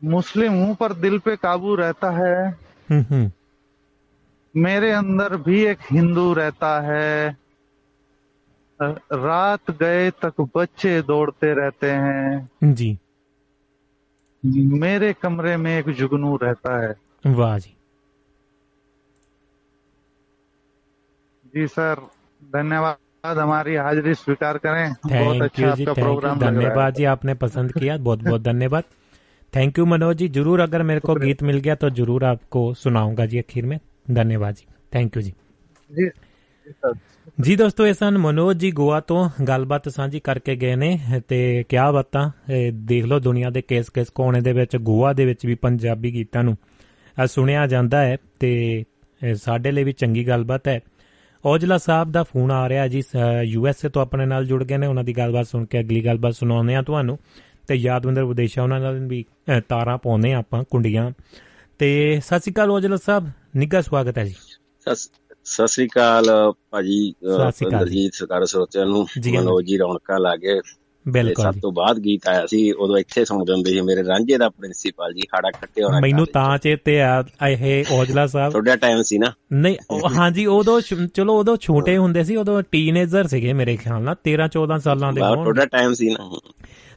मुस्लिम 0.04 0.52
हूँ 0.52 0.74
पर 0.74 0.92
दिल 0.92 1.18
पे 1.18 1.36
काबू 1.36 1.74
रहता 1.74 2.10
है। 2.10 2.48
हम्म, 2.90 3.04
हम्म। 3.10 3.30
मेरे 4.56 4.92
अंदर 4.92 5.36
भी 5.36 5.64
एक 5.64 5.78
हिंदू 5.90 6.32
रहता 6.32 6.80
है। 6.80 7.36
रात 9.12 9.70
गए 9.70 10.10
तक 10.10 10.50
बच्चे 10.56 11.02
दौड़ते 11.02 11.54
रहते 11.54 11.90
हैं। 11.90 12.50
जी। 12.64 12.98
मेरे 14.56 15.12
कमरे 15.12 15.56
में 15.56 15.78
एक 15.78 15.88
जुगनू 15.88 16.36
रहता 16.36 16.82
है। 16.82 16.94
वाह 17.26 17.58
जी। 17.58 17.76
जी 21.46 21.66
सर 21.66 22.08
धन्यवाद 22.44 23.38
हमारी 23.38 23.74
हाजिरी 23.74 24.14
स्वीकार 24.14 24.58
करें। 24.58 24.92
बहुत 24.92 25.42
अच्छा 25.42 25.70
आपका 25.70 25.92
प्रोग्राम 25.92 26.38
धन्यवाद 26.38 26.94
जी 26.94 27.04
आपने 27.04 27.34
पसंद 27.34 27.72
किया 27.72 27.96
बहुत 27.96 28.18
बहुत 28.18 28.42
धन्यवाद। 28.42 28.84
थैंक 29.55 29.77
यू 29.79 29.85
मनोज 29.85 30.17
जी 30.17 30.27
जरूर 30.27 30.59
अगर 30.59 30.83
मेरे 30.83 30.99
को 30.99 31.15
गीत 31.15 31.43
मिल 31.43 31.57
गया 31.57 31.75
तो 31.75 31.89
जरूर 31.89 32.23
आपको 32.23 32.73
सुनाऊंगा 32.73 33.25
जी 33.25 33.39
आखिर 33.39 33.65
में 33.65 33.79
धन्यवाद 34.11 34.55
जी 34.55 34.65
ਥੈਂਕ 34.91 35.17
ਯੂ 35.17 35.21
ਜੀ 35.21 35.33
ਜੀ 35.91 36.09
ਜੀ 37.41 37.55
ਦੋਸਤੋ 37.55 37.87
ਇਹ 37.87 37.93
ਸਨ 37.93 38.17
ਮਨੋਜ 38.17 38.57
ਜੀ 38.57 38.71
ਗੋਆ 38.71 38.99
ਤੋਂ 38.99 39.29
ਗੱਲਬਾਤ 39.47 39.89
ਸਾਂਝੀ 39.89 40.19
ਕਰਕੇ 40.19 40.55
ਗਏ 40.55 40.75
ਨੇ 40.75 40.99
ਤੇ 41.27 41.65
ਕਿਆ 41.69 41.91
ਬਾਤਾਂ 41.91 42.31
ਦੇਖ 42.73 43.05
ਲਓ 43.05 43.19
ਦੁਨੀਆ 43.19 43.49
ਦੇ 43.49 43.61
ਕੇਸ-ਕੇਸ 43.61 44.09
ਕੋਨੇ 44.09 44.41
ਦੇ 44.41 44.53
ਵਿੱਚ 44.53 44.77
ਗੋਆ 44.77 45.13
ਦੇ 45.13 45.25
ਵਿੱਚ 45.25 45.45
ਵੀ 45.45 45.55
ਪੰਜਾਬੀ 45.55 46.13
ਗੀਤਾਂ 46.13 46.43
ਨੂੰ 46.43 46.57
ਸੁਣਿਆ 47.27 47.67
ਜਾਂਦਾ 47.67 48.01
ਹੈ 48.01 48.17
ਤੇ 48.39 48.83
ਸਾਡੇ 49.35 49.71
ਲਈ 49.71 49.83
ਵੀ 49.83 49.91
ਚੰਗੀ 49.91 50.27
ਗੱਲਬਾਤ 50.27 50.67
ਹੈ 50.67 50.79
ਔਜਲਾ 51.45 51.77
ਸਾਹਿਬ 51.77 52.11
ਦਾ 52.11 52.23
ਫੋਨ 52.23 52.51
ਆ 52.51 52.69
ਰਿਹਾ 52.69 52.87
ਜੀ 52.87 53.01
ਯੂ 53.43 53.67
ਐਸ 53.67 53.85
ਏ 53.85 53.89
ਤੋਂ 53.89 54.01
ਆਪਣੇ 54.01 54.25
ਨਾਲ 54.25 54.45
ਜੁੜ 54.45 54.63
ਗਏ 54.63 54.77
ਨੇ 54.77 54.87
ਉਹਨਾਂ 54.87 55.03
ਦੀ 55.03 55.17
ਗੱਲਬਾਤ 55.17 55.47
ਸੁਣ 55.47 55.65
ਕੇ 55.65 55.79
ਅਗਲੀ 55.79 56.05
ਗੱਲਬਾਤ 56.05 56.33
ਸੁਣਾਉਂਦੇ 56.33 56.75
ਆ 56.75 56.81
ਤੁਹਾਨੂੰ 56.81 57.19
ਤੇ 57.70 57.74
ਯਾਦਵਿੰਦਰ 57.74 58.24
ਵਿਦੇਸ਼ਾ 58.24 58.62
ਉਹਨਾਂ 58.62 58.78
ਨਾਲ 58.80 58.98
ਵੀ 59.08 59.24
ਤਾਰਾਂ 59.68 59.96
ਪਾਉਂਦੇ 59.98 60.32
ਆਪਾਂ 60.32 60.62
ਕੁੰਡੀਆਂ। 60.70 61.10
ਤੇ 61.80 61.88
ਸਤਿ 62.20 62.38
ਸ਼੍ਰੀ 62.38 62.52
ਅਕਾਲ 62.52 62.70
ਔਜਲਾ 62.70 62.96
ਸਾਹਿਬ 62.96 63.30
ਨਿੱਘਾ 63.56 63.80
ਸਵਾਗਤ 63.80 64.18
ਹੈ 64.18 64.24
ਜੀ। 64.24 64.34
ਸਤਿ 64.86 65.66
ਸ੍ਰੀ 65.66 65.86
ਅਕਾਲ 65.86 66.26
ਭਾਜੀ 66.70 67.14
ਦਲਜੀਤ 67.70 68.14
ਸਰਕਾਰ 68.14 68.44
ਸਰੋਤਿਆਂ 68.46 68.86
ਨੂੰ 68.86 69.06
ਮਨੋਜ 69.28 69.64
ਜੀ 69.66 69.78
ਰੌਣਕਾਂ 69.78 70.18
ਲਾ 70.20 70.36
ਕੇ। 70.36 70.60
ਬਿਲਕੁਲ 71.06 71.44
ਸਭ 71.44 71.60
ਤੋਂ 71.62 71.70
ਬਾਅਦ 71.72 71.98
ਗੀਤ 71.98 72.26
ਆਇਆ 72.28 72.46
ਸੀ 72.46 72.70
ਉਦੋਂ 72.72 72.96
ਇੱਥੇ 72.98 73.24
ਸੁਣਦੇ 73.24 73.52
ਹੁੰਦੇ 73.52 73.70
ਸੀ 73.70 73.80
ਮੇਰੇ 73.80 74.02
ਰਾਂਝੇ 74.04 74.36
ਦਾ 74.38 74.48
ਪ੍ਰਿੰਸੀਪਲ 74.48 75.12
ਜੀ 75.14 75.26
ਖਾੜਾ 75.30 75.50
ਖੱਟੇ 75.50 75.82
ਹੋਣਾ 75.84 76.00
ਮੈਨੂੰ 76.00 76.26
ਤਾਂ 76.32 76.58
ਚੇਤੇ 76.58 77.00
ਆ 77.02 77.22
ਇਹ 77.48 77.84
ਔਜਲਾ 77.92 78.26
ਸਾਹਿਬ। 78.26 78.50
ਤੁਹਾਡਾ 78.52 78.76
ਟਾਈਮ 78.76 79.02
ਸੀ 79.02 79.18
ਨਾ? 79.18 79.32
ਨਹੀਂ 79.52 79.76
ਹਾਂਜੀ 80.16 80.46
ਉਦੋਂ 80.46 80.80
ਚਲੋ 81.14 81.38
ਉਦੋਂ 81.40 81.56
ਛੋਟੇ 81.60 81.96
ਹੁੰਦੇ 81.96 82.24
ਸੀ 82.24 82.36
ਉਦੋਂ 82.36 82.62
ਟੀਨੇਜਰ 82.72 83.26
ਸੀਗੇ 83.26 83.52
ਮੇਰੇ 83.52 83.76
ਖਿਆਲ 83.76 84.02
ਨਾਲ 84.02 84.16
13 84.24 84.48
14 84.56 84.78
ਸਾਲਾਂ 84.84 85.12
ਦੇ 85.12 85.20
ਹੋਣ। 85.20 85.42
ਤੁਹਾਡਾ 85.42 85.66
ਟਾਈਮ 85.66 85.94
ਸੀ 85.94 86.08
ਨਾ। 86.08 86.38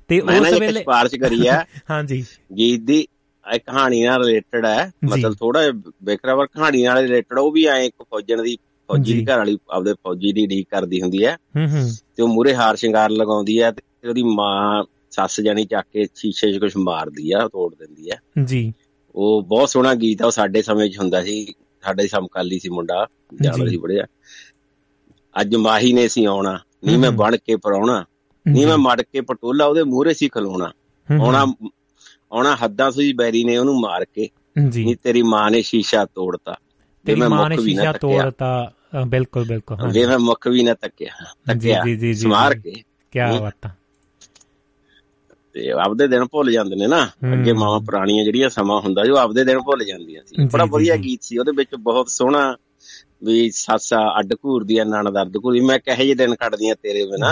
ਤੇ 0.07 0.19
ਉਸ 0.19 0.59
ਵੇਲੇ 0.59 0.73
ਸਿਫਾਰਿਸ਼ 0.73 1.15
ਕਰੀ 1.15 1.47
ਆ। 1.47 1.65
ਹਾਂਜੀ। 1.91 2.25
ਗੀਤ 2.57 2.81
ਦੀ 2.81 3.07
ਇਹ 3.53 3.59
ਕਹਾਣੀ 3.59 4.03
ਨਾਲ 4.03 4.25
ਰਿਲੇਟਡ 4.25 4.65
ਹੈ 4.65 4.91
ਮਤਲਬ 5.05 5.33
ਥੋੜਾ 5.33 5.59
ਬੇਕਰਾਵਰ 6.03 6.47
ਕਹਾਣੀ 6.47 6.83
ਨਾਲ 6.83 6.97
ਰਿਲੇਟਡ 6.97 7.39
ਉਹ 7.39 7.51
ਵੀ 7.51 7.65
ਐ 7.65 7.79
ਇੱਕ 7.81 7.95
ਫੌਜਣ 8.03 8.43
ਦੀ 8.43 8.57
ਫੌਜੀ 8.89 9.13
ਦੀ 9.13 9.25
ਘਰ 9.25 9.37
ਵਾਲੀ 9.37 9.57
ਆਪਦੇ 9.69 9.93
ਫੌਜੀ 9.93 10.31
ਦੀ 10.33 10.47
ਢੀਕ 10.47 10.67
ਕਰਦੀ 10.69 11.01
ਹੁੰਦੀ 11.01 11.25
ਹੈ 11.25 11.37
ਹੂੰ 11.55 11.67
ਹੂੰ। 11.67 11.89
ਤੇ 12.17 12.23
ਉਹ 12.23 12.27
ਮੂਰੇ 12.27 12.55
ਹਾਰ 12.55 12.75
ਸ਼ਿੰਗਾਰ 12.75 13.09
ਲਗਾਉਂਦੀ 13.09 13.61
ਹੈ 13.61 13.71
ਤੇ 13.71 14.07
ਉਹਦੀ 14.09 14.23
ਮਾਂ 14.23 14.83
ਸੱਸ 15.11 15.41
ਜਾਨੀ 15.41 15.65
ਚੱਕ 15.65 15.87
ਕੇ 15.93 16.05
ਸ਼ੀਸ਼ੇ 16.15 16.53
'ਚ 16.53 16.57
ਕੁਝ 16.57 16.71
ਮਾਰਦੀ 16.77 17.31
ਆ 17.31 17.47
ਤੋੜ 17.47 17.75
ਦਿੰਦੀ 17.75 18.11
ਹੈ 18.11 18.43
ਜੀ। 18.43 18.73
ਉਹ 19.15 19.41
ਬਹੁਤ 19.41 19.69
ਸੋਹਣਾ 19.69 19.95
ਗੀਤ 19.95 20.21
ਆ। 20.21 20.25
ਉਹ 20.25 20.31
ਸਾਡੇ 20.31 20.61
ਸਮੇਂ 20.61 20.89
'ਚ 20.89 20.99
ਹੁੰਦਾ 20.99 21.23
ਸੀ। 21.23 21.53
ਸਾਡੇ 21.83 22.07
ਸਮਕਾਲੀ 22.07 22.59
ਸੀ 22.59 22.69
ਮੁੰਡਾ 22.69 23.07
ਜਾਣਦਾ 23.41 23.67
ਸੀ 23.67 23.77
ਬੜਿਆ। 23.77 24.05
ਅੱਜ 25.41 25.55
ਮਾਹੀ 25.55 25.93
ਨੇ 25.93 26.07
ਸੀ 26.07 26.25
ਆਉਣਾ 26.25 26.59
ਨਹੀਂ 26.85 26.97
ਮੈਂ 26.97 27.11
ਬਣ 27.11 27.37
ਕੇ 27.37 27.55
ਪਰਾਉਣਾ 27.55 28.05
ਨਹੀਂ 28.47 28.67
ਮੈਂ 28.67 28.77
ਮੜ 28.77 29.01
ਕੇ 29.01 29.21
ਪਟੋਲਾ 29.21 29.65
ਉਹਦੇ 29.65 29.83
ਮੂਹਰੇ 29.83 30.13
ਸੀ 30.13 30.29
ਖਲੋਣਾ। 30.29 30.71
ਆਉਣਾ 31.19 31.55
ਆਉਣਾ 32.31 32.55
ਹੱਦਾਂ 32.55 32.91
ਸੂਈ 32.91 33.13
ਬੈਰੀ 33.13 33.43
ਨੇ 33.43 33.57
ਉਹਨੂੰ 33.57 33.81
ਮਾਰ 33.81 34.05
ਕੇ। 34.05 34.29
ਜੀ। 34.69 34.85
ਨਹੀਂ 34.85 34.95
ਤੇਰੀ 35.03 35.21
ਮਾਂ 35.21 35.51
ਨੇ 35.51 35.61
ਸ਼ੀਸ਼ਾ 35.61 36.05
ਤੋੜਤਾ। 36.05 36.55
ਤੇਰੀ 37.05 37.21
ਮਾਂ 37.21 37.49
ਨੇ 37.49 37.57
ਸ਼ੀਸ਼ਾ 37.57 37.91
ਤੋੜਤਾ 37.91 38.73
ਬਿਲਕੁਲ 39.07 39.43
ਬਿਲਕੁਲ 39.43 39.91
ਜੇ 39.91 40.05
ਮੈਂ 40.05 40.19
ਮੁੱਖ 40.19 40.47
ਵੀ 40.47 40.63
ਨਾ 40.63 40.73
ਤੱਕਿਆ 40.73 41.09
ਤੱਕਿਆ। 41.47 41.83
ਜੀ 41.85 41.91
ਜੀ 41.91 41.97
ਜੀ 41.97 42.13
ਸਮਾਰ 42.13 42.55
ਕੇ। 42.55 42.71
ਕੀ 43.11 43.19
ਬਾਤ 43.19 43.71
ਤੇ 45.53 45.71
ਆਪਦੇ 45.71 46.07
ਦਿਨ 46.07 46.25
ਭੁੱਲ 46.25 46.51
ਜਾਂਦੇ 46.51 46.75
ਨੇ 46.75 46.87
ਨਾ। 46.87 47.09
ਅੱਗੇ 47.33 47.53
ਮਾਵਾਂ 47.53 47.79
ਪੁਰਾਣੀਆਂ 47.79 48.25
ਜਿਹੜੀਆਂ 48.25 48.49
ਸਮਾਂ 48.49 48.81
ਹੁੰਦਾ 48.81 49.05
ਜੋ 49.05 49.17
ਆਪਦੇ 49.17 49.43
ਦਿਨ 49.43 49.59
ਭੁੱਲ 49.59 49.85
ਜਾਂਦੀਆਂ 49.85 50.21
ਸੀ। 50.25 50.45
ਬੜਾ 50.45 50.65
ਵਧੀਆ 50.65 50.95
ਗੀਤ 50.95 51.23
ਸੀ। 51.23 51.37
ਉਹਦੇ 51.37 51.51
ਵਿੱਚ 51.55 51.75
ਬਹੁਤ 51.75 52.09
ਸੋਹਣਾ 52.09 52.55
ਵੀ 53.23 53.49
ਸੱਸਾ 53.53 53.99
ਅੱਡ 54.19 54.33
ਘੂਰਦੀ 54.45 54.77
ਆ 54.77 54.83
ਨਣ 54.83 55.09
ਦਰਦ 55.11 55.37
ਘੂਰਦੀ 55.37 55.59
ਮੈਂ 55.59 55.77
ਕਹੇ 55.79 56.05
ਜੇ 56.07 56.15
ਦਿਨ 56.15 56.35
ਕੱਢਦੀਆਂ 56.35 56.75
ਤੇਰੇ 56.75 57.03
ਬਿਨਾ। 57.05 57.29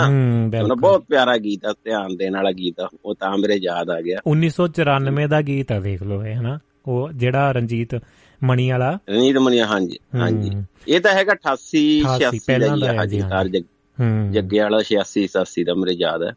ਉਹਨਾਂ 0.62 0.76
ਬਹੁਤ 0.76 1.04
ਪਿਆਰਾ 1.08 1.36
ਗੀਤ 1.38 1.66
ਆ 1.66 1.74
ਧਿਆਨ 1.84 2.16
ਦੇਣ 2.16 2.34
ਵਾਲਾ 2.34 2.52
ਗੀਤ 2.52 2.80
ਆ। 2.80 2.88
ਉਹ 3.04 3.14
ਤਾਂ 3.14 3.36
ਮੇਰੇ 3.38 3.58
ਯਾਦ 3.62 3.90
ਆ 3.90 4.00
ਗਿਆ। 4.00 4.18
1994 4.30 5.26
ਦਾ 5.28 5.40
ਗੀਤ 5.42 5.72
ਆ 5.72 5.80
ਦੇਖ 5.80 6.02
ਲਓ 6.02 6.24
ਇਹ 6.24 6.34
ਹਨਾ? 6.34 6.58
ਉਹ 6.86 7.08
ਜਿਹੜਾ 7.12 7.52
ਰਣਜੀਤ 7.52 7.94
ਮਣੀ 8.40 8.70
ਵਾਲਾ। 8.70 8.98
ਰਣਜੀਤ 9.08 9.36
ਮਣੀ 9.38 9.60
ਹਾਂਜੀ 9.60 9.98
ਹਾਂਜੀ। 10.14 10.50
ਇਹ 10.88 11.00
ਤਾਂ 11.00 11.12
ਹੈਗਾ 11.14 11.34
88 11.34 11.82
86 12.06 12.58
ਦਾ 12.80 12.94
ਹਾਂਜੀ 12.96 13.20
ਕਾਰ 13.30 13.48
ਜੱਗੇ 13.48 14.60
ਵਾਲਾ 14.60 14.78
86 14.86 15.26
87 15.26 15.64
ਦਾ 15.64 15.74
ਮੇਰੇ 15.74 15.96
ਯਾਦ 16.00 16.22
ਹੈ। 16.22 16.32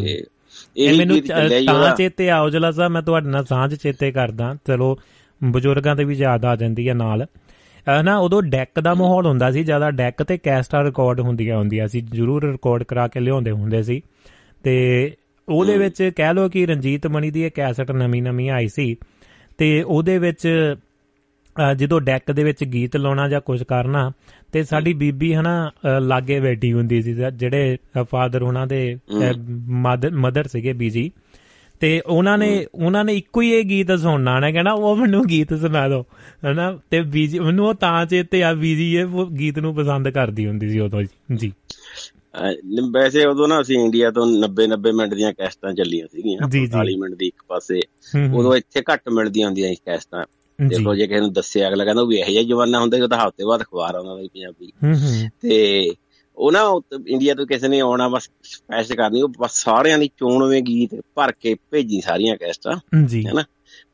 ਤੇ 0.00 0.22
ਇਹ 0.76 0.98
ਮੈਨੂੰ 0.98 1.20
ਤਾਂ 1.20 1.94
ਚੇਤੇ 1.96 2.28
ਆਉ 2.30 2.48
ਜਲਾ 2.50 2.70
ਸਾਹਿਬ 2.70 2.92
ਮੈਂ 2.92 3.02
ਤੁਹਾਡੇ 3.02 3.28
ਨਾਲ 3.28 3.44
ਸਾਂਝ 3.44 3.74
ਚੇਤੇ 3.74 4.10
ਕਰਦਾ। 4.12 4.54
ਚਲੋ 4.66 4.96
ਬਜ਼ੁਰਗਾਂ 5.40 5.96
ਤੇ 5.96 6.04
ਵੀ 6.04 6.14
ਯਾਦ 6.14 6.44
ਆ 6.44 6.56
ਜਾਂਦੀ 6.56 6.88
ਹੈ 6.88 6.94
ਨਾਲ। 6.94 7.26
ਨਾ 8.04 8.16
ਉਦੋਂ 8.16 8.42
ਡੈਕ 8.42 8.80
ਦਾ 8.80 8.94
ਮਾਹੌਲ 8.94 9.26
ਹੁੰਦਾ 9.26 9.50
ਸੀ 9.50 9.64
ਜ਼ਿਆਦਾ 9.64 9.90
ਡੈਕ 9.90 10.22
ਤੇ 10.22 10.38
ਕੈਸਟਾ 10.38 10.82
ਰਿਕਾਰਡ 10.84 11.20
ਹੁੰਦੀਆਂ 11.20 11.58
ਹੁੰਦੀਆਂ 11.58 11.88
ਸੀ 11.88 12.00
ਜ਼ਰੂਰ 12.00 12.52
ਰਿਕਾਰਡ 12.52 12.82
ਕਰਾ 12.82 13.08
ਕੇ 13.08 13.20
ਲਿਆਉਂਦੇ 13.20 13.50
ਹੁੰਦੇ 13.50 13.82
ਸੀ। 13.82 14.00
ਤੇ 14.62 15.12
ਉਹਦੇ 15.48 15.78
ਵਿੱਚ 15.78 16.10
ਕਹਿ 16.16 16.34
ਲਓ 16.34 16.48
ਕਿ 16.48 16.66
ਰਣਜੀਤ 16.66 17.06
ਮਣੀ 17.06 17.30
ਦੀ 17.30 17.42
ਇਹ 17.42 17.50
ਕੈਸਟ 17.54 17.90
ਨਵੀਂ 17.90 18.22
ਨਵੀਂ 18.22 18.50
ਆਈ 18.50 18.68
ਸੀ 18.68 18.96
ਤੇ 19.58 19.82
ਉਹਦੇ 19.82 20.18
ਵਿੱਚ 20.18 20.74
ਜਦੋਂ 21.76 22.00
ਡੈਕ 22.00 22.32
ਦੇ 22.32 22.44
ਵਿੱਚ 22.44 22.64
ਗੀਤ 22.64 22.96
ਲਾਉਣਾ 22.96 23.28
ਜਾਂ 23.28 23.40
ਕੁਝ 23.40 23.62
ਕਰਨਾ 23.62 24.10
ਤੇ 24.52 24.62
ਸਾਡੀ 24.64 24.92
ਬੀਬੀ 24.92 25.34
ਹਨਾ 25.34 25.70
ਲਾਗੇ 26.00 26.40
ਬੈਠੀ 26.40 26.72
ਹੁੰਦੀ 26.72 27.02
ਸੀ 27.02 27.14
ਜਿਹੜੇ 27.34 27.76
ਫਾਦਰ 28.10 28.42
ਉਹਨਾਂ 28.42 28.66
ਦੇ 28.66 28.96
ਮਦਰ 30.12 30.46
ਸੀਗੇ 30.46 30.72
ਬੀਜੀ। 30.72 31.10
ਤੇ 31.80 32.00
ਉਹਨਾਂ 32.06 32.38
ਨੇ 32.38 32.66
ਉਹਨਾਂ 32.74 33.04
ਨੇ 33.04 33.16
ਇੱਕੋ 33.16 33.40
ਹੀ 33.40 33.50
ਇਹ 33.50 33.64
ਗੀਤ 33.64 33.92
ਸੁਣਨਾ 33.98 34.40
ਨਾ 34.40 34.50
ਕਹਿੰਦਾ 34.50 34.72
ਉਹ 34.72 34.96
ਮੈਨੂੰ 34.96 35.26
ਗੀਤ 35.26 35.54
ਸੁਣਾ 35.54 35.88
ਦਿਓ 35.88 36.04
ਹਨਾ? 36.46 36.78
ਤੇ 36.90 37.00
ਬੀਜੀ 37.00 37.38
ਮੈਨੂੰ 37.38 37.68
ਉਹ 37.68 37.74
ਤਾਂ 37.74 38.06
ਚੇਤੇ 38.06 38.42
ਆ 38.42 38.52
ਬੀਜੀ 38.52 38.96
ਇਹ 38.96 39.06
ਗੀਤ 39.38 39.58
ਨੂੰ 39.58 39.74
ਪਸੰਦ 39.74 40.08
ਕਰਦੀ 40.08 40.46
ਹੁੰਦੀ 40.46 40.70
ਸੀ 40.70 40.80
ਉਦੋਂ 40.80 41.02
ਜੀ। 41.34 41.52
ਵੈਸੇ 42.90 43.24
ਉਦੋਂ 43.24 43.48
ਨਾ 43.48 43.60
ਅਸੀਂ 43.60 43.78
ਇੰਡੀਆ 43.78 44.10
ਤੋਂ 44.10 44.26
90 44.26 44.66
90 44.66 44.92
ਮਿੰਟ 44.92 45.14
ਦੀਆਂ 45.14 45.32
ਕੈਸਟਾਂ 45.32 45.72
ਚੱਲੀਆਂ 45.72 46.06
ਸੀਗੀਆਂ 46.06 46.38
40 46.66 46.96
ਮਿੰਟ 46.98 47.14
ਦੀ 47.14 47.26
ਇੱਕ 47.26 47.42
ਪਾਸੇ। 47.48 47.80
ਉਦੋਂ 48.34 48.56
ਇੱਥੇ 48.56 48.82
ਘੱਟ 48.92 49.08
ਮਿਲਦੀਆਂ 49.08 49.46
ਹੁੰਦੀਆਂ 49.46 49.68
ਸੀ 49.68 49.74
ਕੈਸਟਾਂ। 49.74 50.24
ਦੇਖੋ 50.68 50.94
ਜੇ 50.94 51.06
ਕਿਸੇ 51.06 51.20
ਨੂੰ 51.20 51.32
ਦੱਸਿਆ 51.32 51.68
ਅਗਲਾ 51.68 51.84
ਕਹਿੰਦਾ 51.84 52.04
ਵੀ 52.04 52.16
ਇਹੋ 52.16 52.30
ਜਿਹਾ 52.30 52.42
ਜਵਾਨਾ 52.42 52.80
ਹੁੰਦਾ 52.80 52.98
ਜਦੋਂ 52.98 53.18
ਹਫ਼ਤੇ 53.18 53.44
ਬਾਅਦ 53.44 53.62
ਅਖਬਾਰ 53.62 53.94
ਆਉਂਦਾ 53.94 54.22
ਸੀ 54.22 54.28
ਪੰਜਾਬੀ। 54.28 54.72
ਤੇ 55.40 55.90
ਉਹ 56.36 56.52
ਨਾ 56.52 56.80
ਇੰਡੀਆ 57.06 57.34
ਤੋਂ 57.34 57.46
ਕਿਸੇ 57.46 57.68
ਨੇ 57.68 57.80
ਆਉਣਾ 57.80 58.08
ਬਸ 58.08 58.30
ਸਪੈਸ਼ 58.42 58.92
ਕਰਨੀ 58.92 59.22
ਉਹ 59.22 59.28
ਬਸ 59.28 59.52
ਸਾਰਿਆਂ 59.52 59.98
ਦੀ 59.98 60.10
ਚੋਣਵੇਂ 60.16 60.62
ਗੀਤ 60.62 61.00
ਭਰ 61.14 61.32
ਕੇ 61.32 61.56
ਭੇਜੀ 61.70 62.00
ਸਾਰੀਆਂ 62.00 62.36
ਕੈਸਟਾਂ 62.36 63.04
ਜੀ। 63.06 63.26
ਹੈਨਾ 63.26 63.44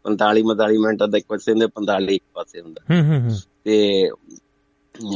45 0.05 0.43
45 0.43 0.79
ਮਿੰਟ 0.79 1.03
ਦਾ 1.03 1.19
ਇੱਕ 1.19 1.27
ਪਾਸੇ 1.29 1.53
ਹੁੰਦੇ 1.53 1.67
45 1.67 2.15
ਇੱਕ 2.15 2.25
ਪਾਸੇ 2.35 2.61
ਹੁੰਦਾ। 2.61 2.95
ਹੂੰ 2.95 3.21
ਹੂੰ 3.21 3.39
ਤੇ 3.65 4.11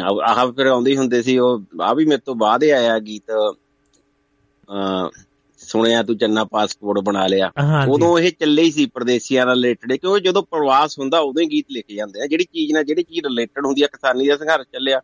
ਆਹ 0.03 0.53
ਫਿਰ 0.53 0.67
ਆਉਂਦੇ 0.67 0.97
ਹੁੰਦੇ 0.97 1.23
ਸੀ 1.23 1.39
ਉਹ 1.39 1.63
ਆ 1.83 1.95
ਵੀ 1.95 2.05
ਮੇਰੇ 2.05 2.21
ਤੋਂ 2.25 2.35
ਬਾਅਦ 2.35 2.65
ਆਇਆ 2.65 2.99
ਗੀਤ 2.99 3.31
ਸੁਣਿਆ 5.65 6.03
ਤੂੰ 6.03 6.17
ਚੰਨਾ 6.19 6.45
ਪਾਸਪੋਰਟ 6.45 7.01
ਬਣਾ 7.05 7.27
ਲਿਆ। 7.27 7.51
ਉਦੋਂ 7.89 8.19
ਇਹ 8.19 8.31
ਚੱਲੇ 8.41 8.63
ਹੀ 8.63 8.71
ਸੀ 8.71 8.87
ਪਰਦੇਸੀਆਂ 8.87 9.47
ਨਾਲ 9.47 9.57
ਰਿਲੇਟਡ 9.57 9.93
ਕਿਉਂਕਿ 9.93 10.21
ਜਦੋਂ 10.21 10.43
ਪ੍ਰਵਾਸ 10.43 10.99
ਹੁੰਦਾ 10.99 11.19
ਉਦੋਂ 11.21 11.43
ਹੀ 11.43 11.49
ਗੀਤ 11.49 11.67
ਲਿਖੇ 11.73 11.95
ਜਾਂਦੇ 11.95 12.21
ਆ। 12.21 12.27
ਜਿਹੜੀ 12.27 12.45
ਚੀਜ਼ 12.45 12.73
ਨਾਲ 12.73 12.85
ਜਿਹੜੀ 12.85 13.03
ਚੀਜ਼ 13.03 13.25
ਰਿਲੇਟਡ 13.27 13.67
ਹੁੰਦੀ 13.67 13.83
ਆ 13.83 13.87
ਕਿਸਾਨੀ 13.87 14.27
ਦਾ 14.29 14.37
ਸੰਘਰਸ਼ 14.37 14.69
ਚੱਲਿਆ। 14.73 15.01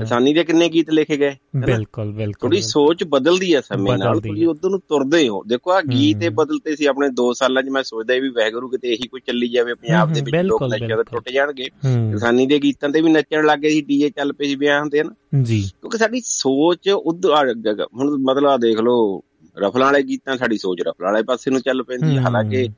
ਕਿਸਾਨੀ 0.00 0.34
ਦੇ 0.34 0.44
ਕਿੰਨੇ 0.44 0.68
ਗੀਤ 0.68 0.90
ਲਿਖੇ 0.90 1.16
ਗਏ 1.16 1.34
ਬਿਲਕੁਲ 1.56 2.12
ਬਿਲਕੁਲ। 2.12 2.40
ਥੋੜੀ 2.40 2.60
ਸੋਚ 2.62 3.04
ਬਦਲਦੀ 3.04 3.52
ਆ 3.52 3.60
ਸਮੇਂ 3.60 3.96
ਨਾਲ 3.98 4.20
ਤੁਸੀਂ 4.20 4.46
ਉਧਰ 4.48 4.70
ਨੂੰ 4.70 4.80
ਤੁਰਦੇ 4.88 5.28
ਹੋ। 5.28 5.42
ਦੇਖੋ 5.44 5.70
ਆ 5.70 5.80
ਗੀਤ 5.82 6.22
ਇਹ 6.22 6.30
ਬਦਲਤੇ 6.30 6.76
ਸੀ 6.76 6.86
ਆਪਣੇ 6.86 7.08
2 7.20 7.32
ਸਾਲਾਂ 7.34 7.62
'ਚ 7.62 7.68
ਮੈਂ 7.68 7.82
ਸੋਚਦਾ 7.82 8.14
ਵੀ 8.14 8.28
ਵੈਗਰੂ 8.30 8.68
ਕਿਤੇ 8.68 8.92
ਇਹੀ 8.92 9.08
ਕੋਈ 9.08 9.20
ਚੱਲੀ 9.26 9.48
ਜਾਵੇ 9.48 9.74
ਪੰਜਾਬ 9.74 10.12
ਦੇ 10.12 10.20
ਵਿੱਚ 10.20 10.36
ਲੋਕ 10.46 10.62
ਨੱਚਦੇ 10.62 11.02
ਟੁੱਟ 11.02 11.30
ਜਾਣਗੇ। 11.30 11.68
ਕਿਸਾਨੀ 12.12 12.46
ਦੇ 12.46 12.58
ਗੀਤਾਂ 12.58 12.88
ਤੇ 12.88 13.00
ਵੀ 13.00 13.12
ਨੱਚਣ 13.12 13.46
ਲੱਗੇ 13.46 13.70
ਸੀ 13.70 13.80
ਡੀਜੇ 13.82 14.10
ਚੱਲ 14.10 14.32
ਪਏ 14.32 14.46
ਸੀ 14.46 14.54
ਵਿਆਹ 14.54 14.80
ਹੁੰਦੇ 14.80 15.00
ਹਨ 15.00 15.42
ਜੀ। 15.42 15.60
ਕਿਉਂਕਿ 15.62 15.98
ਸਾਡੀ 15.98 16.20
ਸੋਚ 16.24 16.88
ਉਧਰ 16.88 17.54
ਹੁਣ 17.94 18.16
ਮਤਲਬ 18.22 18.46
ਆ 18.46 18.56
ਦੇਖ 18.56 18.80
ਲਓ 18.80 19.22
ਰਫਲਾਂ 19.58 19.86
ਵਾਲੇ 19.86 20.02
ਗੀਤਾਂ 20.02 20.36
ਸਾਡੀ 20.36 20.58
ਸੋਚ 20.58 20.80
ਰਫਲਾਂ 20.80 21.12
ਵਾਲੇ 21.12 21.24
ਪਾਸੇ 21.24 21.50
ਨੂੰ 21.50 21.60
ਚੱਲ 21.60 21.82
ਪੈਂਦੀ 21.82 22.18
ਹਾਲਾਂਕਿ 22.18 22.68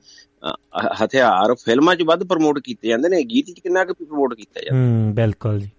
ਹਥਿਆਰ 1.05 1.55
ਫਿਲਮਾਂ 1.55 1.97
'ਚ 1.97 2.03
ਵੱਧ 2.03 2.25
ਪ੍ਰਮੋਟ 2.25 2.59
ਕੀਤੇ 2.59 2.89
ਜਾਂਦੇ 2.89 3.09
ਨੇ 3.09 3.23
ਗੀਤ 3.23 3.47
'ਚ 3.47 3.61
ਕਿੰਨਾ 3.61 3.85
ਕੁ 3.85 3.95
ਪ੍ਰਮੋਟ 3.95 4.35
ਕੀਤਾ 4.35 4.61
ਜਾਂਦਾ। 4.61 4.79
ਹੂੰ 4.79 5.15
ਬਿਲਕੁਲ 5.15 5.61
ਜੀ। 5.61 5.71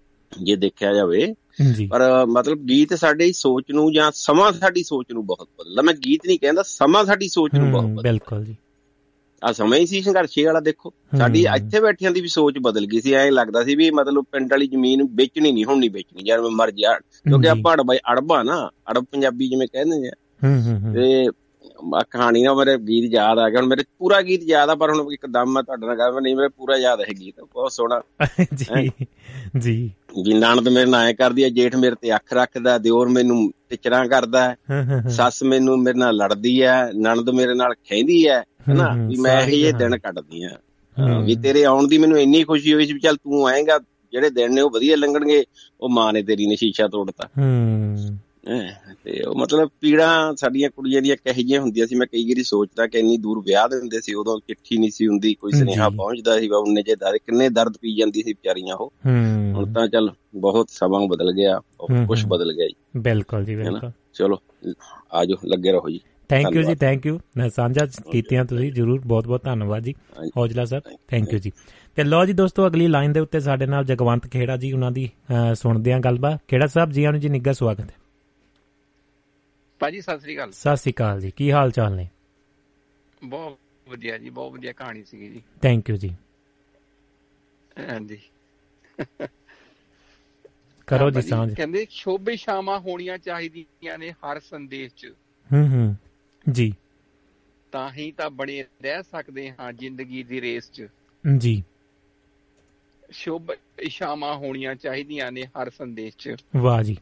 ਜੇ 0.42 0.56
ਦੇਖਿਆ 0.56 0.94
ਜਾਵੇ 0.94 1.34
ਪਰ 1.90 2.26
ਮਤਲਬ 2.26 2.58
ਗੀਤ 2.58 2.94
ਸਾਡੀ 2.94 3.32
ਸੋਚ 3.32 3.64
ਨੂੰ 3.70 3.92
ਜਾਂ 3.92 4.10
ਸਮਾਂ 4.14 4.52
ਸਾਡੀ 4.52 4.82
ਸੋਚ 4.82 5.06
ਨੂੰ 5.12 5.26
ਬਹੁਤ 5.26 5.48
ਬਦਲਦਾ। 5.58 5.82
ਮੈਂ 5.82 5.94
ਗੀਤ 5.94 6.20
ਨਹੀਂ 6.26 6.38
ਕਹਿੰਦਾ 6.38 6.62
ਸਮਾਂ 6.62 7.04
ਸਾਡੀ 7.04 7.28
ਸੋਚ 7.28 7.54
ਨੂੰ 7.54 7.70
ਬਹੁਤ 7.72 7.84
ਬਦਲਦਾ। 7.84 8.02
ਬਿਲਕੁਲ 8.02 8.44
ਜੀ। 8.44 8.56
ਆ 9.44 9.52
ਸਮਾਂ 9.52 9.78
ਹੀ 9.78 9.86
ਸੀ 9.86 10.00
ਸੰਘਰਸ਼ੇ 10.02 10.44
ਵਾਲਾ 10.44 10.60
ਦੇਖੋ। 10.60 10.92
ਸਾਡੀ 11.18 11.44
ਇੱਥੇ 11.56 11.80
ਬੈਠਿਆਂ 11.80 12.10
ਦੀ 12.10 12.20
ਵੀ 12.20 12.28
ਸੋਚ 12.28 12.58
ਬਦਲ 12.62 12.86
ਗਈ 12.86 13.00
ਸੀ। 13.00 13.12
ਐਂ 13.12 13.30
ਲੱਗਦਾ 13.32 13.62
ਸੀ 13.64 13.74
ਵੀ 13.74 13.90
ਮਤਲਬ 13.90 14.24
ਪਿੰਡ 14.32 14.52
ਵਾਲੀ 14.52 14.66
ਜ਼ਮੀਨ 14.66 15.02
ਵੇਚਣੀ 15.14 15.52
ਨਹੀਂ 15.52 15.64
ਹੁਣ 15.64 15.78
ਨਹੀਂ 15.78 15.90
ਵੇਚਣੀ। 15.90 16.22
ਯਾਰ 16.26 16.40
ਮੈਂ 16.40 16.50
ਮਰ 16.50 16.70
ਜਾ 16.70 16.92
ਕਿਉਂਕਿ 16.98 17.48
ਆਪਾਂ 17.48 17.74
ਅੜਬਾ 17.74 17.94
ਅੜਬਾ 18.12 18.42
ਨਾ 18.42 18.70
ਅੜਬ 18.90 19.04
ਪੰਜਾਬੀ 19.04 19.48
ਜਿਵੇਂ 19.48 19.68
ਕਹਿੰਦੇ 19.72 20.08
ਆ 20.08 20.12
ਹੂੰ 20.44 20.78
ਹੂੰ 20.84 20.94
ਤੇ 20.94 21.28
ਕਹਾਣੀ 22.10 22.42
ਨਾਲ 22.42 22.54
ਮੇਰੇ 22.56 22.76
ਗੀਤ 22.78 23.12
ਯਾਦ 23.12 23.38
ਆ 23.38 23.50
ਗਿਆ 23.50 23.60
ਹੁਣ 23.60 23.68
ਮੇਰੇ 23.68 23.84
ਪੂਰਾ 23.98 24.22
ਗੀਤ 24.22 24.40
ਯਾਦ 24.42 24.70
ਆ 24.70 24.74
ਪਰ 24.74 24.90
ਹੁਣ 24.90 25.12
ਇੱਕਦਮ 25.12 25.52
ਮੈਂ 25.52 25.62
ਤੁਹਾਡੇ 25.62 25.86
ਨਾਲ 25.86 25.96
ਕਹਾਂ 25.96 26.20
ਨਹੀਂ 26.20 26.36
ਮੇਰੇ 26.36 26.48
ਪੂਰਾ 26.48 26.76
ਯਾਦ 26.76 27.00
ਹੈ 27.00 27.06
ਗੀਤ 27.20 27.34
ਬਹੁਤ 27.40 27.72
ਸੋਹਣਾ। 27.72 28.02
ਜੀ 28.54 28.90
ਜੀ। 29.60 29.90
ਵੀ 30.24 30.34
ਨਣਦ 30.34 30.68
ਮੇਰੇ 30.68 30.86
ਨਾਲ 30.86 31.06
ਐ 31.06 31.12
ਕਰਦੀ 31.12 31.42
ਐ 31.42 31.48
ਜੇਠ 31.48 31.76
ਮੇਰੇ 31.76 31.96
ਤੇ 32.00 32.14
ਅੱਖ 32.14 32.32
ਰੱਖਦਾ 32.32 32.78
ਦਿਓਰ 32.78 33.08
ਮੈਨੂੰ 33.08 33.52
ਟਿਚਰਾਂ 33.68 34.06
ਕਰਦਾ 34.06 34.54
ਸੱਸ 35.08 35.42
ਮੈਨੂੰ 35.42 35.78
ਮੇਰੇ 35.82 35.98
ਨਾਲ 35.98 36.16
ਲੜਦੀ 36.16 36.60
ਐ 36.60 36.92
ਨਣਦ 36.92 37.30
ਮੇਰੇ 37.30 37.54
ਨਾਲ 37.54 37.74
ਖੈਂਦੀ 37.74 38.24
ਐ 38.26 38.40
ਹਨਾ 38.40 38.94
ਵੀ 39.08 39.16
ਮੈਂ 39.16 39.42
ਇਹ 39.42 39.72
ਦਿਨ 39.72 39.98
ਕੱਟਦੀ 39.98 40.42
ਆ। 40.42 40.50
ਵੀ 41.24 41.36
ਤੇਰੇ 41.36 41.64
ਆਉਣ 41.64 41.88
ਦੀ 41.88 41.98
ਮੈਨੂੰ 41.98 42.18
ਇੰਨੀ 42.18 42.44
ਖੁਸ਼ੀ 42.44 42.74
ਹੋਈ 42.74 42.86
ਸੀ 42.86 42.92
ਵੀ 42.92 43.00
ਚੱਲ 43.00 43.16
ਤੂੰ 43.16 43.48
ਆਏਗਾ 43.48 43.78
ਜਿਹੜੇ 44.12 44.30
ਦਿਨ 44.30 44.54
ਨੇ 44.54 44.60
ਉਹ 44.60 44.70
ਵਧੀਆ 44.70 44.96
ਲੰਘਣਗੇ 44.96 45.44
ਉਹ 45.80 45.88
ਮਾਂ 45.88 46.12
ਨੇ 46.12 46.22
ਤੇਰੀ 46.22 46.46
ਨੇ 46.46 46.56
ਸ਼ੀਸ਼ਾ 46.56 46.88
ਤੋੜਤਾ। 46.88 47.28
ਹੂੰ। 47.38 47.96
ਤੇ 49.04 49.22
ਉਹ 49.22 49.34
ਮਤਲਬ 49.34 49.70
ਪੀੜਾ 49.80 50.34
ਸਾਡੀਆਂ 50.36 50.70
ਕੁੜੀਆਂ 50.70 51.02
ਦੀਆਂ 51.02 51.16
ਕਹੇ 51.16 51.32
ਜਿਹੀਆਂ 51.32 51.60
ਹੁੰਦੀਆਂ 51.60 51.86
ਸੀ 51.86 51.94
ਮੈਂ 51.94 52.06
ਕਈ 52.06 52.24
ਵਾਰੀ 52.24 52.42
ਸੋਚਦਾ 52.42 52.86
ਕਿ 52.86 52.98
ਇੰਨੀ 52.98 53.16
ਦੂਰ 53.16 53.38
ਵਿਆਹ 53.38 53.68
ਦੇ 53.68 53.76
ਹੁੰਦੇ 53.76 54.00
ਸੀ 54.00 54.14
ਉਦੋਂ 54.14 54.40
ਚਿੱਠੀ 54.48 54.78
ਨਹੀਂ 54.78 54.90
ਸੀ 54.90 55.06
ਹੁੰਦੀ 55.08 55.34
ਕੋਈ 55.34 55.52
ਸੁਨੇਹਾ 55.52 55.88
ਪਹੁੰਚਦਾ 55.88 56.38
ਸੀ 56.40 56.48
ਉਹਨੇ 56.48 56.82
ਜੇ 56.82 56.96
ਦਰ 56.96 57.18
ਕਿੰਨੇ 57.18 57.48
ਦਰਦ 57.48 57.76
ਪੀ 57.80 57.96
ਜਾਂਦੀ 57.96 58.22
ਸੀ 58.22 58.32
ਵਿਚਾਰੀਆਂ 58.32 58.76
ਉਹ। 58.76 58.92
ਹੁਣ 59.54 59.72
ਤਾਂ 59.72 59.88
ਚੱਲ 59.88 60.10
ਬਹੁਤ 60.34 60.70
ਸਮਾਂ 60.70 61.00
ਬਦਲ 61.00 61.32
ਗਿਆ 61.32 61.60
ਕੁਝ 62.08 62.24
ਬਦਲ 62.26 62.52
ਗਿਆ 62.52 62.66
ਜੀ। 62.66 63.00
ਬਿਲਕੁਲ 63.00 63.44
ਜੀ 63.44 63.56
ਬਿਲਕੁਲ। 63.56 63.90
ਚਲੋ 64.14 64.38
ਆਜੋ 65.12 65.34
ਲੱਗੇ 65.44 65.72
ਰਹੋ 65.72 65.90
ਜੀ। 65.90 66.00
ਥੈਂਕ 66.28 66.56
ਯੂ 66.56 66.62
ਜੀ 66.62 66.74
ਥੈਂਕ 66.74 67.06
ਯੂ 67.06 67.18
ਸਾਂਝਾ 67.56 67.86
ਕੀਤੀਆਂ 68.12 68.44
ਤੁਸੀਂ 68.44 68.72
ਜਰੂਰ 68.72 69.00
ਬਹੁਤ 69.00 69.26
ਬਹੁਤ 69.26 69.42
ਧੰਨਵਾਦ 69.44 69.82
ਜੀ। 69.82 69.94
ਹੌਜਲਾ 70.36 70.64
ਸਰ 70.64 70.80
ਥੈਂਕ 71.08 71.32
ਯੂ 71.32 71.38
ਜੀ। 71.38 71.52
ਤੇ 71.96 72.04
ਲੋ 72.04 72.24
ਜੀ 72.24 72.32
ਦੋਸਤੋ 72.32 72.66
ਅਗਲੀ 72.66 72.86
ਲਾਈਨ 72.86 73.12
ਦੇ 73.12 73.20
ਉੱਤੇ 73.20 73.40
ਸਾਡੇ 73.40 73.66
ਨਾਲ 73.66 73.84
ਜਗਵੰਤ 73.84 74.26
ਖੇੜਾ 74.26 74.56
ਜੀ 74.56 74.72
ਉਹਨਾਂ 74.72 74.90
ਦੀ 74.90 75.08
ਸੁਣਦੇ 75.54 75.92
ਆਂ 75.92 76.00
ਗੱਲਬਾਤ। 76.00 76.40
ਖੇੜਾ 76.48 76.66
ਸਾਹਿਬ 76.66 76.90
ਜੀ 76.90 77.04
ਆਨੂੰ 77.04 77.20
ਜੀ 77.20 77.28
ਨਿੱਘਾ 77.28 77.52
ਸਵਾਗਤ 77.52 77.80
ਹੈ। 77.80 77.94
ਭਾਜੀ 79.80 80.00
ਸਤਿ 80.00 80.20
ਸ੍ਰੀ 80.20 80.36
ਅਕਾਲ। 80.36 80.52
ਸਤਿ 80.52 80.76
ਸ੍ਰੀ 80.76 80.92
ਅਕਾਲ 80.92 81.20
ਜੀ 81.20 81.30
ਕੀ 81.30 81.52
ਹਾਲ 81.52 81.70
ਚਾਲ 81.70 81.96
ਨੇ? 81.96 82.08
ਬਹੁਤ 83.24 83.58
ਵਧੀਆ 83.88 84.18
ਜੀ 84.18 84.30
ਬਹੁਤ 84.30 84.52
ਵਧੀਆ 84.52 84.72
ਕਹਾਣੀ 84.72 85.04
ਸੀਗੀ 85.04 85.28
ਜੀ। 85.28 85.42
ਥੈਂਕ 85.62 85.90
ਯੂ 85.90 85.96
ਜੀ। 85.96 86.16
ਹਾਂਜੀ। 87.90 88.18
ਕਰੋ 90.86 91.10
ਜੀ 91.10 91.22
ਸਾਂਝ। 91.22 91.54
ਕਹਿੰਦੇ 91.54 91.86
ਸ਼ੋਭੇ 91.90 92.36
ਸ਼ਾਮਾਂ 92.36 92.80
ਹੋਣੀਆਂ 92.80 93.18
ਚਾਹੀਦੀਆਂ 93.18 93.98
ਨੇ 93.98 94.12
ਹਰ 94.12 94.40
ਸੰਦੇਸ਼ 94.40 94.94
'ਚ। 94.94 95.14
ਹੂੰ 95.52 95.68
ਹੂੰ 95.68 95.96
ਜੀ। 96.52 96.74
ਤਾਂ 97.72 97.92
ਹੀ 97.92 98.12
ਤਾਂ 98.12 98.30
ਬਣੇ 98.30 98.62
ਰਹਿ 98.62 99.02
ਸਕਦੇ 99.02 99.52
ਹਾਂ 99.60 99.72
ਜ਼ਿੰਦਗੀ 99.72 100.22
ਦੀ 100.22 100.40
ਰੇਸ 100.40 100.70
'ਚ। 100.70 100.86
ਜੀ। 101.38 101.64
ਸ਼ੁਭ 103.10 103.50
ਇਸ਼ਾਵਾਂ 103.78 104.36
ਹੋਣੀਆਂ 104.36 104.74
ਚਾਹੀਦੀਆਂ 104.74 105.32
ਨੇ 105.32 105.42
ਹਰ 105.42 105.70
ਸੰਦੇਸ਼ 105.70 106.16
'ਚ। 106.16 106.36
ਵਾਹ 106.56 106.82
ਜੀ। 106.82 106.96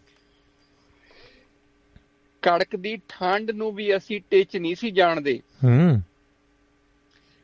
ਕੜਕ 2.43 2.77
ਦੀ 2.77 3.01
ਠੰਡ 3.09 3.51
ਨੂੰ 3.51 3.75
ਵੀ 3.75 3.97
ਅਸੀਂ 3.97 4.21
ਟਿਚ 4.31 4.57
ਨਹੀਂ 4.57 4.75
ਸੀ 4.75 4.91
ਜਾਣਦੇ। 4.91 5.41
ਹੂੰ। 5.65 6.03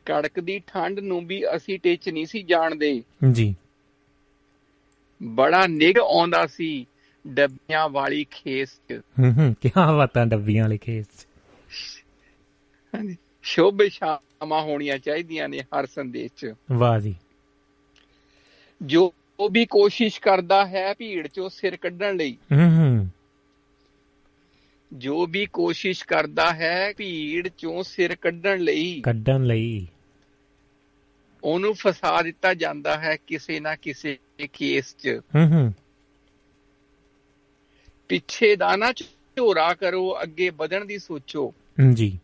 ਕੜਕ 0.05 0.39
ਦੀ 0.39 0.61
ਠੰਡ 0.67 0.99
ਨੂੰ 0.99 1.27
ਵੀ 1.27 1.43
ਅਸੀਂ 1.55 1.79
ਟਿਚ 1.79 2.09
ਨਹੀਂ 2.09 2.25
ਸੀ 2.25 2.43
ਜਾਣਦੇ। 2.43 3.03
ਜੀ। 3.31 3.55
ਬੜਾ 5.23 5.67
ਨਿਗ 5.67 5.97
ਆਉਂਦਾ 5.97 6.47
ਸੀ 6.47 6.85
ਡੱਬੀਆਂ 7.27 7.89
ਵਾਲੀ 7.89 8.25
ਖੇਸ 8.31 8.69
'ਚ। 8.69 9.01
ਹੂੰ 9.19 9.33
ਹੂੰ 9.33 9.55
ਕੀ 9.61 9.71
ਬਾਤਾਂ 9.77 10.25
ਡੱਬੀਆਂ 10.25 10.63
ਵਾਲੀ 10.63 10.77
ਖੇਸ 10.77 11.05
'ਚ। 11.05 11.27
ਹਾਂਜੀ। 12.95 13.17
ਸ਼ੁਭ 13.43 13.83
ਸ਼ਾਮਾਂ 13.89 14.61
ਹੋਣੀਆਂ 14.61 14.97
ਚਾਹੀਦੀਆਂ 14.97 15.49
ਨੇ 15.49 15.59
ਹਰ 15.59 15.85
ਸੰਦੇਸ਼ 15.85 16.33
'ਚ। 16.37 16.53
ਵਾਹ 16.71 16.99
ਜੀ। 16.99 17.15
ਜੋ 18.81 19.13
ਵੀ 19.51 19.65
ਕੋਸ਼ਿਸ਼ 19.65 20.21
ਕਰਦਾ 20.21 20.65
ਹੈ 20.65 20.93
ਭੀੜ 20.93 21.27
'ਚੋਂ 21.27 21.49
ਸਿਰ 21.49 21.75
ਕੱਢਣ 21.75 22.15
ਲਈ। 22.15 22.37
ਹੂੰ 22.51 22.77
ਹੂੰ। 22.77 23.09
ਜੋ 24.93 25.27
ਵੀ 25.27 25.45
ਕੋਸ਼ਿਸ਼ 25.45 26.05
ਕਰਦਾ 26.05 26.53
ਹੈ 26.53 26.93
ਭੀੜ 26.97 27.47
'ਚੋਂ 27.47 27.83
ਸਿਰ 27.83 28.15
ਕੱਢਣ 28.15 28.59
ਲਈ। 28.59 29.01
ਕੱਢਣ 29.01 29.43
ਲਈ। 29.43 29.87
ਉਹਨੂੰ 31.43 31.73
ਫਸਾ 31.73 32.21
ਦਿੱਤਾ 32.21 32.53
ਜਾਂਦਾ 32.53 32.97
ਹੈ 32.97 33.17
ਕਿਸੇ 33.27 33.59
ਨਾ 33.59 33.75
ਕਿਸੇ 33.75 34.17
ਕੇਸ 34.53 34.95
'ਚ। 34.97 35.07
ਹੂੰ 35.07 35.51
ਹੂੰ। 35.51 35.73
ਪਿੱਛੇ 38.09 38.55
ਦਾ 38.55 38.75
ਨਾ 38.75 38.91
ਝੋਰਾ 38.91 39.73
ਕਰੋ 39.73 40.17
ਅੱਗੇ 40.23 40.49
ਵਧਣ 40.49 40.85
ਦੀ 40.85 40.97
ਸੋਚੋ। 40.97 41.53
ਜੀ। 41.93 42.19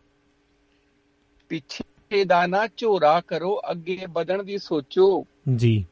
ਪਿੱਛੇ 1.49 2.23
ਦਾ 2.25 2.47
ਨਾ 2.47 2.67
ਝੋਰਾ 2.77 3.21
ਕਰੋ 3.21 3.61
ਅੱਗੇ 3.71 3.97
ਵਧਣ 4.09 4.43
ਦੀ 4.43 4.57
ਸੋਚੋ। 4.57 5.25
ਜੀ। 5.55 5.85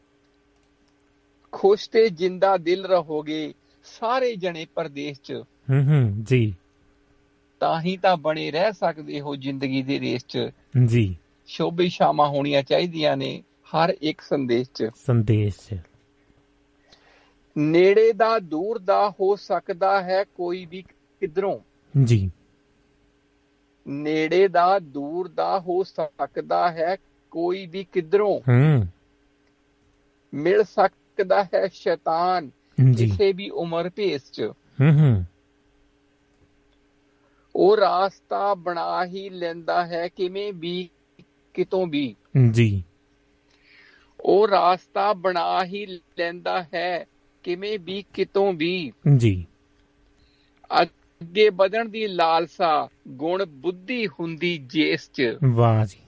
ਖੁਸ਼ 1.52 1.90
ਤੇ 1.90 2.10
ਜਿੰਦਾ 2.10 2.58
ਦਿਲ 2.58 2.86
ਰਹੋਗੇ 2.86 3.54
ਸਾਰੇ 3.84 4.36
ਜਣੇ 4.36 4.68
ਪਰਦੇਸ 4.76 5.22
'ਚ। 5.22 5.34
ਹੂੰ 5.70 5.84
ਹੂੰ 5.84 6.24
ਜੀ। 6.24 6.56
ਤਾਂ 7.60 7.82
ਹੀ 7.82 7.98
ਤਾਂ 7.98 8.18
ਬਣੇ 8.18 8.52
ਰਹਿ 8.52 8.74
ਸਕਦੇ 8.74 9.22
ਹੋ 9.22 9.36
ਜ਼ਿੰਦਗੀ 9.36 9.82
ਦੀ 9.82 10.00
ਰੇਸ 10.00 10.26
'ਚ। 10.28 10.50
ਜੀ। 10.86 11.18
ਸ਼ੋਭੇ 11.48 11.90
ਸ਼ਾਮਾਂ 11.90 12.28
ਹੋਣੀਆਂ 12.28 12.64
ਚਾਹੀਦੀਆਂ 12.64 13.18
ਨੇ 13.18 13.44
ਹਰ 13.66 13.98
ਇੱਕ 14.02 14.22
ਸੰਦੇਸ਼ 14.22 14.70
'ਚ। 14.74 14.90
ਸੰਦੇਸ਼ 14.96 15.74
'ਚ। 15.74 15.80
ਨੇੜੇ 17.58 18.14
ਦਾ 18.14 18.40
ਦੂਰ 18.40 18.80
ਦਾ 18.80 19.10
ਹੋ 19.10 19.36
ਸਕਦਾ 19.36 20.02
ਹੈ 20.02 20.24
ਕੋਈ 20.24 20.66
ਵੀ 20.66 20.82
ਕਿਧਰੋਂ। 21.20 21.60
ਜੀ। 22.04 22.32
ਨੇੜੇ 23.88 24.48
ਦਾ 24.48 24.80
ਦੂਰ 24.80 25.28
ਦਾ 25.28 25.60
ਹੋ 25.60 25.84
ਸਕਦਾ 25.84 26.72
ਹੈ 26.72 26.98
ਕੋਈ 27.32 27.66
ਵੀ 27.66 27.88
ਕਿਧਰੋਂ। 27.92 28.40
ਹੂੰ। 28.40 28.86
ਮਿਲ 30.34 30.64
ਸਕਦਾ 30.64 31.44
ਹੈ 31.44 31.68
ਸ਼ੈਤਾਨ 31.74 32.50
ਕਿਸੇ 32.98 33.34
ਵੀ 33.34 33.50
ਉਮਰ 33.50 33.90
ਭੇਸ 33.90 34.32
'ਚ। 34.32 34.42
ਹੂੰ 34.82 35.00
ਹੂੰ। 35.00 35.26
ਉਹ 37.62 37.78
ਰਾਸਤਾ 37.78 38.54
ਬਣਾ 38.54 39.06
ਹੀ 39.06 39.30
ਲੈਂਦਾ 39.30 39.86
ਹੈ 39.86 40.08
ਕਿਵੇਂ 40.08 40.54
ਵੀ 40.54 40.90
ਕਿਤੋਂ 41.54 41.88
ਵੀ। 41.88 42.16
ਜੀ। 42.52 42.84
ਉਹ 44.20 44.48
ਰਾਸਤਾ 44.48 45.14
ਬਣਾ 45.14 45.66
ਹੀ 45.66 45.86
ਲੈਂਦਾ 45.86 46.66
ਹੈ 46.74 47.06
ਕਿਵੇਂ 47.44 47.80
ਵੀ 47.80 48.04
ਕਿਤੋਂ 48.14 48.54
ਵੀ। 48.54 48.92
ਜੀ। 49.18 49.46
ਅੱਗੇ 50.82 51.50
ਵਧਣ 51.50 51.90
ਦੀ 51.90 52.08
ਲਾਲਸਾ 52.08 52.90
ਗੁਣ 53.08 53.46
ਬੁੱਧੀ 53.46 54.08
ਹੁੰਦੀ 54.08 54.58
ਜੇਸ 54.58 55.12
ਚ। 55.12 55.38
ਵਾਹ 55.44 55.86
ਜੀ। 55.86 56.00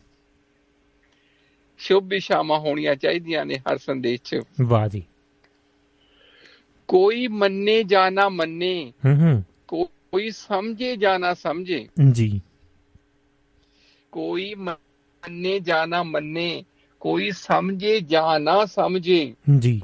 ਸ਼ੁਭ 1.77 2.09
ਸ਼ਾਮਾਂ 2.17 2.59
ਹੋਣੀਆਂ 2.59 2.95
ਚਾਹੀਦੀਆਂ 2.95 3.45
ਨੇ 3.45 3.55
ਹਰ 3.55 3.77
ਸੰਦੇਸ਼ 3.77 4.21
ਚ। 4.21 4.39
ਵਾਹ 4.61 4.87
ਜੀ। 4.87 5.03
ਕੋਈ 6.87 7.27
ਮੰਨੇ 7.27 7.83
ਜਾਂ 7.83 8.11
ਨਾ 8.11 8.29
ਮੰਨੇ 8.29 8.93
ਹੂੰ 9.05 9.15
ਹੂੰ। 9.15 9.43
ਕੋਈ 10.11 10.31
ਸਮਝੇ 10.31 10.95
ਜਾਂ 10.95 11.19
ਨਾ 11.19 11.33
ਸਮਝੇ। 11.33 11.87
ਜੀ। 12.11 12.41
ਕੋਈ 14.11 14.53
ਮੰਨੇ 14.53 15.59
ਜਾਂ 15.59 15.87
ਨਾ 15.87 16.03
ਮੰਨੇ 16.03 16.65
ਕੋਈ 16.99 17.31
ਸਮਝੇ 17.31 17.99
ਜਾਂ 17.99 18.39
ਨਾ 18.39 18.65
ਸਮਝੇ। 18.65 19.35
ਜੀ। 19.59 19.81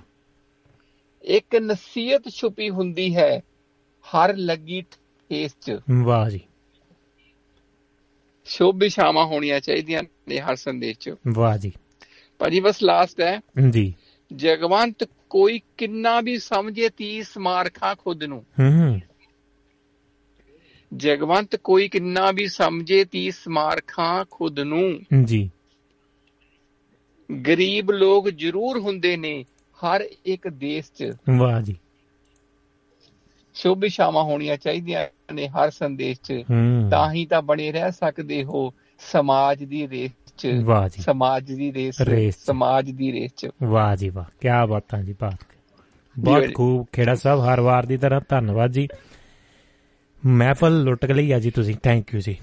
ਇੱਕ 1.24 1.56
ਨਸੀਹਤ 1.56 2.30
ਛੁਪੀ 2.30 2.70
ਹੁੰਦੀ 2.70 3.16
ਹੈ 3.16 3.42
ਹਰ 4.04 4.38
ਲੱਗੀ 4.38 4.82
ਠੇਸ 4.82 5.56
ਚ। 5.62 5.80
ਵਾਹ 6.04 6.30
ਜੀ। 6.30 6.40
ਸ਼ੁਭ 8.46 8.84
ਸ਼ਾਮਾਂ 8.88 9.26
ਹੋਣੀਆਂ 9.26 9.60
ਚਾਹੀਦੀਆਂ 9.60 10.04
ਨੇ 10.28 10.40
ਹਰ 10.40 10.56
ਸੰਦੇਸ਼ 10.56 11.00
ਚ। 11.00 11.16
ਵਾਹ 11.28 11.58
ਜੀ। 11.58 11.72
ਭਾਜੀ 12.40 12.60
ਬਸ 12.60 12.84
ਲਾਸਟ 12.84 13.22
ਹੈ। 13.22 13.42
ਜੀ। 13.70 13.94
ਜਗਵੰਤ 14.36 15.10
ਕੋਈ 15.30 15.62
ਕਿੰਨਾ 15.78 16.22
ਵੀ 16.22 16.40
ਸਮਝੇ 16.40 16.90
30 16.90 17.38
ਮਾਰਖਾ 17.38 17.96
ਖੁਦ 17.96 18.24
ਨੂੰ। 18.24 18.46
ਹੂੰ 18.60 18.82
ਹੂੰ। 18.82 19.00
ਜਗਵੰਤ 20.94 21.56
ਕੋਈ 21.56 21.90
ਕਿੰਨਾ 21.90 22.32
ਵੀ 22.32 22.48
ਸਮਝੇ 22.48 23.06
ਤੀ 23.06 23.32
ਸਮਾਰਖਾਂ 23.32 24.26
ਖੁਦ 24.32 24.60
ਨੂੰ। 24.60 25.00
ਜੀ। 25.24 25.50
ਗਰੀਬ 27.48 27.92
ਲੋਕ 27.92 28.30
ਜ਼ਰੂਰ 28.30 28.80
ਹੁੰਦੇ 28.80 29.18
ਨੇ 29.18 29.46
ਹਰ 29.78 30.06
ਇੱਕ 30.26 30.48
ਦੇਸ਼ 30.48 30.92
'ਚ। 30.92 31.14
ਵਾਹ 31.38 31.62
ਜੀ। 31.62 31.76
ਸ਼ੁਭ 33.54 33.86
ਸ਼ਾਮਾਂ 33.86 34.24
ਹੋਣੀਆਂ 34.24 34.58
ਚਾਹੀਦੀਆਂ 34.58 35.34
ਨੇ 35.34 35.48
ਹਰ 35.48 35.70
ਸੰਦੇਸ਼ 35.70 36.22
'ਚ। 36.22 36.34
ਤਾਂ 36.92 37.14
ਹੀ 37.14 37.26
ਤਾਂ 37.26 37.42
ਬਣੇ 37.42 37.72
ਰਹਿ 37.72 37.92
ਸਕਦੇ 37.92 38.44
ਹੋ 38.44 38.74
ਸਮਾਜ 39.00 39.64
ਦੀ 39.64 39.90
ਰੇਸ 39.90 40.12
'ਚ। 40.38 40.48
ਵਾਹ 40.64 40.90
ਜੀ। 40.90 41.02
ਸਮਾਜ 41.02 41.52
ਦੀ 41.52 41.74
ਰੇਸ 41.74 41.96
ਸਮਾਜ 42.46 42.92
ਦੀ 42.92 43.12
ਰੇਸ 43.12 43.32
'ਚ। 43.38 43.48
ਵਾਹ 43.64 43.96
ਜੀ 43.96 44.10
ਵਾਹ। 44.10 44.26
ਕੀ 44.26 44.48
ਬਾਤਾਂ 44.70 45.04
ਜੀ 45.04 45.16
ਬਾਤ 45.22 45.40
ਬਹੁਤ 46.20 46.46
ਖੂਬ 46.56 46.86
ਖੇੜਾ 46.92 47.16
ਸਾਹਿਬ 47.16 47.42
ਹਰ 47.42 47.62
ਵਾਰ 47.62 47.86
ਦੀ 47.86 47.98
ਤਰ੍ਹਾਂ 47.98 48.22
ਧੰਨਵਾਦ 48.30 48.72
ਜੀ। 48.72 48.88
ਮਹਿਫਲ 50.28 50.84
ਲੁੱਟ 50.84 51.06
ਲਈ 51.06 51.32
ਆ 51.32 51.40
ਜੀ 51.40 51.52
ਤੁਸੀਂ। 51.52 51.76
ਥੈਂਕ 51.84 52.14
ਯੂ 52.14 52.20
ਜੀ। 52.20 52.38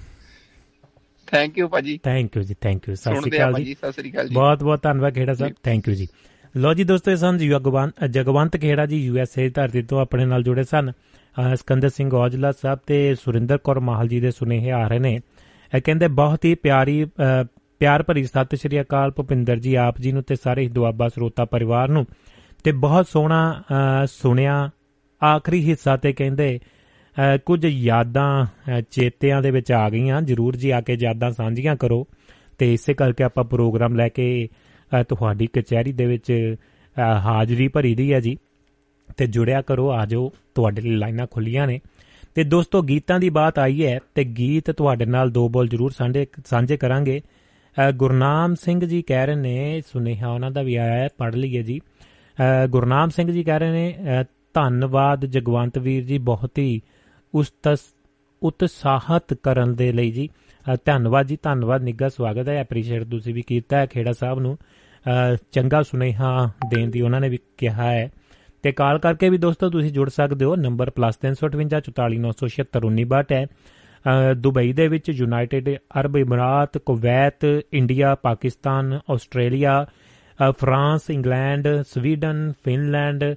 ਥੈਂਕ 1.27 1.57
ਯੂ 1.57 1.67
ਭਾਜੀ। 1.67 1.97
ਥੈਂਕ 2.03 2.35
ਯੂ 2.37 2.43
ਜੀ 2.43 2.55
ਥੈਂਕ 2.61 2.87
ਯੂ 2.89 2.95
ਸਤਿ 2.95 3.15
ਸ਼੍ਰੀ 3.15 3.37
ਅਕਾਲ 3.37 3.53
ਜੀ। 3.53 3.73
ਸਤਿ 3.73 3.91
ਸ਼੍ਰੀ 3.91 4.11
ਅਕਾਲ 4.11 4.27
ਜੀ। 4.27 4.33
ਬਹੁਤ 4.35 4.63
ਬਹੁਤ 4.63 4.81
ਧੰਨਵਾਦ 4.83 5.13
ਖੇੜਾ 5.13 5.33
ਸਾਹਿਬ। 5.33 5.53
ਥੈਂਕ 5.63 5.87
ਯੂ 5.87 5.95
ਜੀ। 5.95 6.07
ਲੋ 6.55 6.73
ਜੀ 6.73 6.83
ਦੋਸਤੋ 6.83 7.11
ਇਹ 7.11 7.15
ਸਨ 7.15 7.37
ਜਗਵੰਤ 7.37 8.03
ਜਗਵੰਤ 8.05 8.57
ਖੇੜਾ 8.57 8.85
ਜੀ 8.85 8.97
ਯੂ 9.05 9.17
ਐਸ 9.17 9.37
ਏ 9.39 9.47
ਧਰਤੀ 9.49 9.81
ਤੋਂ 9.81 9.99
ਆਪਣੇ 10.01 10.25
ਨਾਲ 10.25 10.43
ਜੁੜੇ 10.43 10.63
ਸਨ। 10.63 10.91
ਸਕੰਦਰ 11.55 11.89
ਸਿੰਘ 11.89 12.13
ਔਜਲਾ 12.15 12.51
ਸਾਹਿਬ 12.51 12.79
ਤੇ 12.87 13.15
ਸੁਰਿੰਦਰ 13.15 13.57
ਕੌਰ 13.57 13.79
ਮਾਹਲ 13.79 14.07
ਜੀ 14.07 14.19
ਦੇ 14.19 14.31
ਸੁਨੇਹੇ 14.31 14.71
ਆ 14.71 14.87
ਰਹੇ 14.87 14.99
ਨੇ। 14.99 15.19
ਇਹ 15.71 15.81
ਕਹਿੰਦੇ 15.81 16.07
ਬਹੁਤ 16.07 16.45
ਹੀ 16.45 16.53
ਪਿਆਰੀ 16.55 17.03
ਪਿਆਰ 17.79 18.03
ਭਰੀ 18.03 18.23
ਸਤਿ 18.23 18.57
ਸ਼੍ਰੀ 18.57 18.81
ਅਕਾਲ 18.81 19.11
ਭੁਪਿੰਦਰ 19.11 19.59
ਜੀ 19.59 19.75
ਆਪ 19.75 19.99
ਜੀ 20.01 20.11
ਨੂੰ 20.11 20.23
ਤੇ 20.23 20.35
ਸਾਰੇ 20.35 20.67
ਦੁਆਬਾ 20.67 21.09
ਸਰੋਤਾ 21.09 21.45
ਪਰਿਵਾਰ 21.45 21.89
ਨੂੰ। 21.89 22.05
ਤੇ 22.63 22.71
ਬਹੁਤ 22.71 23.07
ਸੋਹਣਾ 23.07 23.63
ਸੁਣਿਆ 24.07 24.69
ਆਖਰੀ 25.21 25.63
ਹਿੱਸਾ 25.69 25.97
ਤੇ 25.97 26.13
ਕਹਿੰਦੇ 26.13 26.59
ਕੁਝ 27.45 27.65
ਯਾਦਾਂ 27.65 28.45
ਚੇਤਿਆਂ 28.91 29.41
ਦੇ 29.41 29.51
ਵਿੱਚ 29.51 29.71
ਆ 29.71 29.89
ਗਈਆਂ। 29.89 30.21
ਜਰੂਰ 30.21 30.55
ਜੀ 30.55 30.69
ਆ 30.69 30.81
ਕੇ 30.81 30.97
ਯਾਦਾਂ 31.01 31.31
ਸਾਂਝੀਆਂ 31.31 31.75
ਕਰੋ। 31.75 32.05
ਤੇ 32.57 32.73
ਇਸੇ 32.73 32.93
ਕਰਕੇ 32.93 33.23
ਆਪਾਂ 33.23 33.43
ਪ੍ਰੋਗਰਾਮ 33.43 33.95
ਲੈ 33.95 34.07
ਕੇ 34.09 34.47
ਤੁਹਾਡੀ 35.09 35.47
ਕਚਹਿਰੀ 35.53 35.91
ਦੇ 35.91 36.05
ਵਿੱਚ 36.05 36.55
ਹਾਜ਼ਰੀ 36.97 37.67
ਭਰੀ 37.67 37.95
ਦੀ 37.95 38.11
ਹੈ 38.13 38.19
ਜੀ। 38.19 38.37
ਤੇ 39.17 39.27
ਜੁੜਿਆ 39.27 39.61
ਕਰੋ 39.61 39.89
ਆਜੋ 39.91 40.31
ਤੁਹਾਡੇ 40.55 40.81
ਲਈ 40.81 40.95
ਲਾਈਨਾਂ 40.95 41.27
ਖੁੱਲੀਆਂ 41.31 41.67
ਨੇ। 41.67 41.79
ਤੇ 42.35 42.43
ਦੋਸਤੋ, 42.43 42.81
ਗੀਤਾਂ 42.81 43.19
ਦੀ 43.19 43.29
ਬਾਤ 43.29 43.59
ਆਈ 43.59 43.85
ਹੈ 43.85 43.99
ਤੇ 44.15 44.23
ਗੀਤ 44.23 44.71
ਤੁਹਾਡੇ 44.71 45.05
ਨਾਲ 45.05 45.29
ਦੋ 45.29 45.47
ਬੋਲ 45.49 45.67
ਜਰੂਰ 45.67 45.91
ਸਾਂਝੇ 45.91 46.25
ਸਾਂਝੇ 46.45 46.77
ਕਰਾਂਗੇ। 46.77 47.21
ਗੁਰਨਾਮ 47.95 48.55
ਸਿੰਘ 48.55 48.85
ਜੀ 48.85 49.01
ਕਹਿ 49.01 49.25
ਰਹੇ 49.25 49.35
ਨੇ, 49.35 49.81
ਸੁਨੇਹਾ 49.87 50.27
ਉਹਨਾਂ 50.27 50.51
ਦਾ 50.51 50.61
ਵੀ 50.61 50.75
ਆਇਆ 50.75 50.93
ਹੈ 50.93 51.07
ਪੜ 51.17 51.35
ਲਈਏ 51.35 51.63
ਜੀ। 51.63 51.79
ਗੁਰਨਾਮ 52.69 53.09
ਸਿੰਘ 53.09 53.31
ਜੀ 53.31 53.43
ਕਹਿ 53.43 53.59
ਰਹੇ 53.59 53.71
ਨੇ 53.71 54.23
ਧੰਨਵਾਦ 54.53 55.25
ਜਗਵੰਤ 55.25 55.77
ਵੀਰ 55.77 56.03
ਜੀ, 56.03 56.17
ਬਹੁਤ 56.17 56.57
ਹੀ 56.57 56.81
ਉਸਤਸ 57.35 57.79
ਉਤਸ਼ਾਹਤ 58.43 59.33
ਕਰਨ 59.33 59.75
ਦੇ 59.75 59.91
ਲਈ 59.91 60.11
ਜੀ। 60.11 60.29
ਧੰਨਵਾਦ 60.85 61.25
ਜੀ, 61.25 61.37
ਧੰਨਵਾਦ 61.43 61.83
ਨਿੱਘਾ 61.83 62.09
ਸਵਾਗਤ 62.09 62.49
ਹੈ। 62.49 62.53
ਐਪਰੀਸ਼ੀਏਟ 62.53 63.03
ਤੁਸੀਂ 63.03 63.33
ਵੀ 63.33 63.41
ਕੀਤਾ 63.41 63.77
ਹੈ 63.77 63.85
ਖੇੜਾ 63.85 64.11
ਸਾਹਿਬ 64.11 64.39
ਨੂੰ। 64.39 64.57
ਚੰਗਾ 65.51 65.83
ਸੁਨੇਹਾ 65.83 66.49
ਦੇਣ 66.69 66.89
ਦੀ 66.89 67.01
ਉਹਨਾਂ 67.01 67.21
ਨੇ 67.21 67.29
ਵੀ 67.29 67.39
ਕਿਹਾ 67.57 67.91
ਹੈ। 67.91 68.11
ਤੇ 68.63 68.71
ਕਾਲ 68.71 68.99
ਕਰਕੇ 68.99 69.29
ਵੀ 69.29 69.37
ਦੋਸਤੋ 69.37 69.69
ਤੁਸੀਂ 69.69 69.91
ਜੁੜ 69.91 70.09
ਸਕਦੇ 70.09 70.45
ਹੋ। 70.45 70.55
ਨੰਬਰ 70.55 70.89
+358 70.89 73.33
ਹੈ। 73.33 73.47
ਦੁਬਈ 74.37 74.73
ਦੇ 74.73 74.87
ਵਿੱਚ 74.87 75.09
United 75.09 75.77
Arab 75.99 76.17
Emirates, 76.17 76.77
Kuwait, 76.77 77.63
India, 77.73 78.15
Pakistan, 78.15 78.99
Australia 79.09 79.85
France, 80.39 81.09
England, 81.09 81.67
Sweden, 81.87 82.53
Finland 82.63 83.35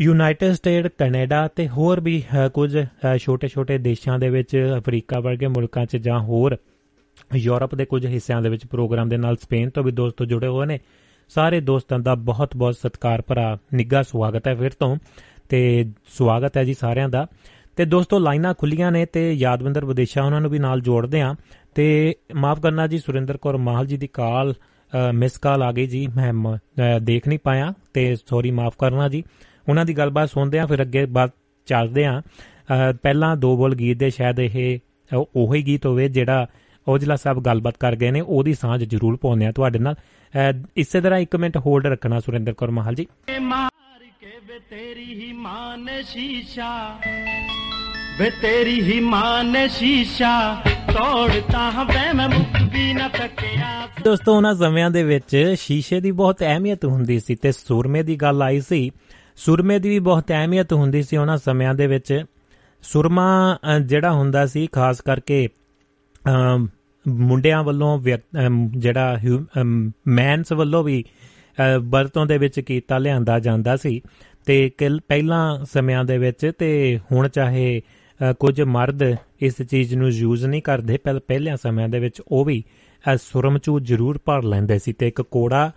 United 0.00 0.52
State, 0.52 0.86
Canada 0.86 1.48
ਤੇ 1.48 1.68
ਹੋਰ 1.68 2.00
ਵੀ 2.00 2.22
ਕੁਝ 2.54 2.84
ਛੋਟੇ-ਛੋਟੇ 3.18 3.78
ਦੇਸ਼ਾਂ 3.78 4.18
ਦੇ 4.18 4.28
ਵਿੱਚ, 4.28 4.74
ਅਫਰੀਕਾ 4.78 5.20
ਵਰਗੇ 5.20 5.46
ਮੁਲਕਾਂ 5.46 5.86
'ਚ 5.86 5.96
ਜਾਂ 5.96 6.20
ਹੋਰ 6.20 6.56
ਯੂਰਪ 7.34 7.74
ਦੇ 7.74 7.84
ਕੁਝ 7.84 8.06
ਹਿੱਸਿਆਂ 8.06 8.42
ਦੇ 8.42 8.48
ਵਿੱਚ 8.48 8.66
ਪ੍ਰੋਗਰਾਮ 8.66 9.08
ਦੇ 9.08 9.16
ਨਾਲ 9.16 9.36
ਸਪੇਨ 9.36 9.70
ਤੋਂ 9.70 9.84
ਵੀ 9.84 9.92
ਦੋਸਤੋ 9.92 10.24
ਜੁੜੇ 10.24 10.46
ਹੋਏ 10.46 10.66
ਨੇ। 10.66 10.80
ਸਾਰੇ 11.28 11.60
ਦੋਸਤਾਂ 11.60 11.98
ਦਾ 11.98 12.14
ਬਹੁਤ-ਬਹੁਤ 12.14 12.74
ਸਤਿਕਾਰ 12.74 13.22
ਭਰਾ 13.26 13.58
ਨਿੱਘਾ 13.74 14.02
ਸਵਾਗਤ 14.02 14.48
ਹੈ 14.48 14.54
ਫਿਰ 14.54 14.70
ਤੋਂ। 14.70 14.96
ਤੇ 15.48 15.90
ਸਵਾਗਤ 16.18 16.56
ਹੈ 16.56 16.64
ਜੀ 16.64 16.74
ਸਾਰਿਆਂ 16.74 17.08
ਦਾ। 17.08 17.26
ਤੇ 17.76 17.84
ਦੋਸਤੋ, 17.84 18.18
ਲਾਈਨਾਂ 18.18 18.54
ਖੁੱਲੀਆਂ 18.54 18.92
ਨੇ 18.92 19.06
ਤੇ 19.06 19.32
ਯਾਦਵੰਦਰ 19.32 19.84
ਵਿਦੇਸ਼ਾ 19.84 20.22
ਉਹਨਾਂ 20.24 20.40
ਨੂੰ 20.40 20.50
ਵੀ 20.50 20.58
ਨਾਲ 20.58 20.80
ਜੋੜਦੇ 20.80 21.20
ਆ 21.20 21.34
ਤੇ 21.74 22.14
ਮਾਫ 22.34 22.60
ਕਰਨਾ 22.60 22.86
ਜੀ, 22.86 22.98
ਸੁਰਿੰਦਰ 22.98 23.36
ਕੌਰ 23.36 23.56
ਮਾਹਲ 23.56 23.86
ਜੀ 23.86 23.96
ਦੀ 23.96 24.06
ਕਾਲ 24.06 24.54
ਮਿਸ 25.14 25.38
ਕਾਲ 25.38 25.62
ਆ 25.62 25.72
ਗਈ 25.72 25.86
ਜੀ। 25.86 26.08
ਮੈਂ 26.16 27.00
ਦੇਖ 27.00 27.28
ਨਹੀਂ 27.28 27.38
ਪਾਇਆ। 27.42 27.72
ਤੇ 27.94 28.16
ਸੌਰੀ 28.16 28.50
ਮਾਫ 28.50 28.74
ਕਰਨਾ 28.78 29.08
ਜੀ। 29.08 29.24
ਉਹਨਾਂ 29.68 29.84
ਦੀ 29.84 29.96
ਗੱਲਬਾਤ 29.96 30.30
ਸੁਣਦੇ 30.30 30.58
ਆ 30.58 30.66
ਫਿਰ 30.66 30.82
ਅੱਗੇ 30.82 31.04
ਬਾਤ 31.06 31.30
ਚੱਲਦੇ 31.66 32.04
ਆ 32.04 32.22
ਪਹਿਲਾਂ 33.02 33.36
ਦੋ 33.36 33.56
ਬੋਲ 33.56 33.74
ਗੀਤ 33.74 33.98
ਦੇ 33.98 34.10
ਸ਼ਾਇਦ 34.10 34.40
ਇਹ 34.40 34.78
ਉਹੀ 35.36 35.62
ਗੀਤ 35.62 35.86
ਹੋਵੇ 35.86 36.08
ਜਿਹੜਾ 36.08 36.46
ਔਜਲਾ 36.86 37.16
ਸਾਹਿਬ 37.16 37.40
ਗੱਲਬਾਤ 37.42 37.76
ਕਰ 37.80 37.96
ਗਏ 37.96 38.10
ਨੇ 38.10 38.20
ਉਹਦੀ 38.20 38.54
ਸਾਂਝ 38.54 38.82
ਜ਼ਰੂਰ 38.84 39.16
ਪਾਉਂਦੇ 39.16 39.46
ਆ 39.46 39.52
ਤੁਹਾਡੇ 39.52 39.78
ਨਾਲ। 39.78 39.94
ਇਸੇ 40.76 41.00
ਤਰ੍ਹਾਂ 41.00 41.20
1 41.20 41.36
ਮਿੰਟ 41.40 41.56
ਹੋਲਡ 41.56 41.86
ਰੱਖਣਾ 41.86 42.20
ਸੁਰਿੰਦਰ 42.20 42.52
ਕੌਰ 42.52 42.70
ਮਹਾਲ 42.70 42.94
ਜੀ। 42.94 43.06
ਮਾਰ 43.40 44.04
ਕੇ 44.20 44.32
ਵੇ 44.48 44.58
ਤੇਰੀ 44.70 45.12
ਹੀ 45.14 45.32
ਮਾਂ 45.32 45.76
ਨੇ 45.78 46.02
ਸ਼ੀਸ਼ਾ 46.02 46.70
ਵੇ 48.18 48.30
ਤੇਰੀ 48.42 48.80
ਹੀ 48.82 48.98
ਮਾਂ 49.00 49.42
ਨੇ 49.44 49.66
ਸ਼ੀਸ਼ਾ 49.68 50.32
ਤੋੜਤਾ 50.92 51.70
ਹਵੇ 51.70 52.12
ਮੈਂ 52.16 52.28
ਮੁੱਕ 52.28 52.56
ਵੀ 52.72 52.92
ਨਾ 52.94 53.08
ਤੱਕਿਆ 53.08 53.70
ਦੋਸਤੋ 54.04 54.34
ਉਹਨਾਂ 54.36 54.54
ਸਮਿਆਂ 54.54 54.90
ਦੇ 54.90 55.02
ਵਿੱਚ 55.04 55.54
ਸ਼ੀਸ਼ੇ 55.58 56.00
ਦੀ 56.00 56.10
ਬਹੁਤ 56.10 56.40
ਅਹਿਮੀਅਤ 56.42 56.84
ਹੁੰਦੀ 56.84 57.18
ਸੀ 57.20 57.34
ਤੇ 57.34 57.52
ਸੁਰਮੇ 57.52 58.02
ਦੀ 58.02 58.16
ਗੱਲ 58.16 58.42
ਆਈ 58.42 58.60
ਸੀ। 58.60 58.90
ਸੁਰਮੇ 59.36 59.78
ਦੀ 59.78 59.88
ਵੀ 59.88 59.98
ਬਹੁਤ 59.98 60.28
ਅਹਿਮੀਅਤ 60.28 60.72
ਹੁੰਦੀ 60.72 61.02
ਸੀ 61.02 61.16
ਉਹਨਾਂ 61.16 61.36
ਸਮਿਆਂ 61.36 61.74
ਦੇ 61.74 61.86
ਵਿੱਚ। 61.86 62.24
ਸੁਰਮਾ 62.82 63.58
ਜਿਹੜਾ 63.86 64.12
ਹੁੰਦਾ 64.12 64.46
ਸੀ, 64.46 64.66
ਖਾਸ 64.66 65.00
ਕਰਕੇ 65.00 65.48
ਮੁੰਡਿਆਂ 67.08 67.62
ਵੱਲੋਂ 67.64 67.98
ਜਿਹੜਾ 68.76 69.18
ਮੈਨਸ 70.06 70.52
ਵੱਲੋਂ 70.52 70.82
ਵੀ 70.84 71.04
ਵਰਤੋਂ 71.82 72.26
ਦੇ 72.26 72.38
ਵਿੱਚ 72.38 72.60
ਕੀਤਾ 72.60 72.98
ਲਿਆਂਦਾ 72.98 73.38
ਜਾਂਦਾ 73.38 73.76
ਸੀ। 73.76 74.00
ਤੇ 74.46 74.70
ਪਹਿਲਾਂ 75.08 75.64
ਸਮਿਆਂ 75.64 76.04
ਦੇ 76.04 76.18
ਵਿੱਚ 76.18 76.50
ਤੇ 76.58 77.00
ਹੁਣ 77.12 77.28
ਚਾਹੇ 77.28 77.80
ਕੁਝ 78.40 78.60
ਮਰਦ 78.62 79.02
ਇਸ 79.40 79.62
ਚੀਜ਼ 79.62 79.94
ਨੂੰ 79.94 80.08
ਯੂਜ਼ 80.10 80.46
ਨਹੀਂ 80.46 80.62
ਕਰਦੇ 80.62 80.96
ਪਰ 80.96 81.18
ਪਹਿਲਿਆਂ 81.18 81.56
ਸਮਿਆਂ 81.56 81.88
ਦੇ 81.88 81.98
ਵਿੱਚ 81.98 82.22
ਉਹ 82.28 82.44
ਵੀ 82.44 82.62
ਸੁਰਮਚੂ 83.16 83.78
ਜ਼ਰੂਰ 83.80 84.18
ਭਰ 84.24 84.42
ਲੈਂਦੇ 84.42 84.78
ਸੀ 84.78 84.92
ਤੇ 84.92 85.08
ਇੱਕ 85.08 85.22
ਕੋੜਾ 85.22 85.70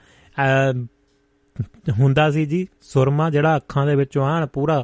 ਹੁੰਦਾ 1.99 2.29
ਸੀ 2.31 2.45
ਜੀ, 2.45 2.67
ਸੁਰਮਾ 2.81 3.29
ਜਿਹੜਾ 3.29 3.55
ਅੱਖਾਂ 3.55 3.85
ਦੇ 3.85 3.95
ਵਿੱਚੋਂ 3.95 4.25
ਆਣ, 4.25 4.45
ਪੂਰਾ 4.45 4.83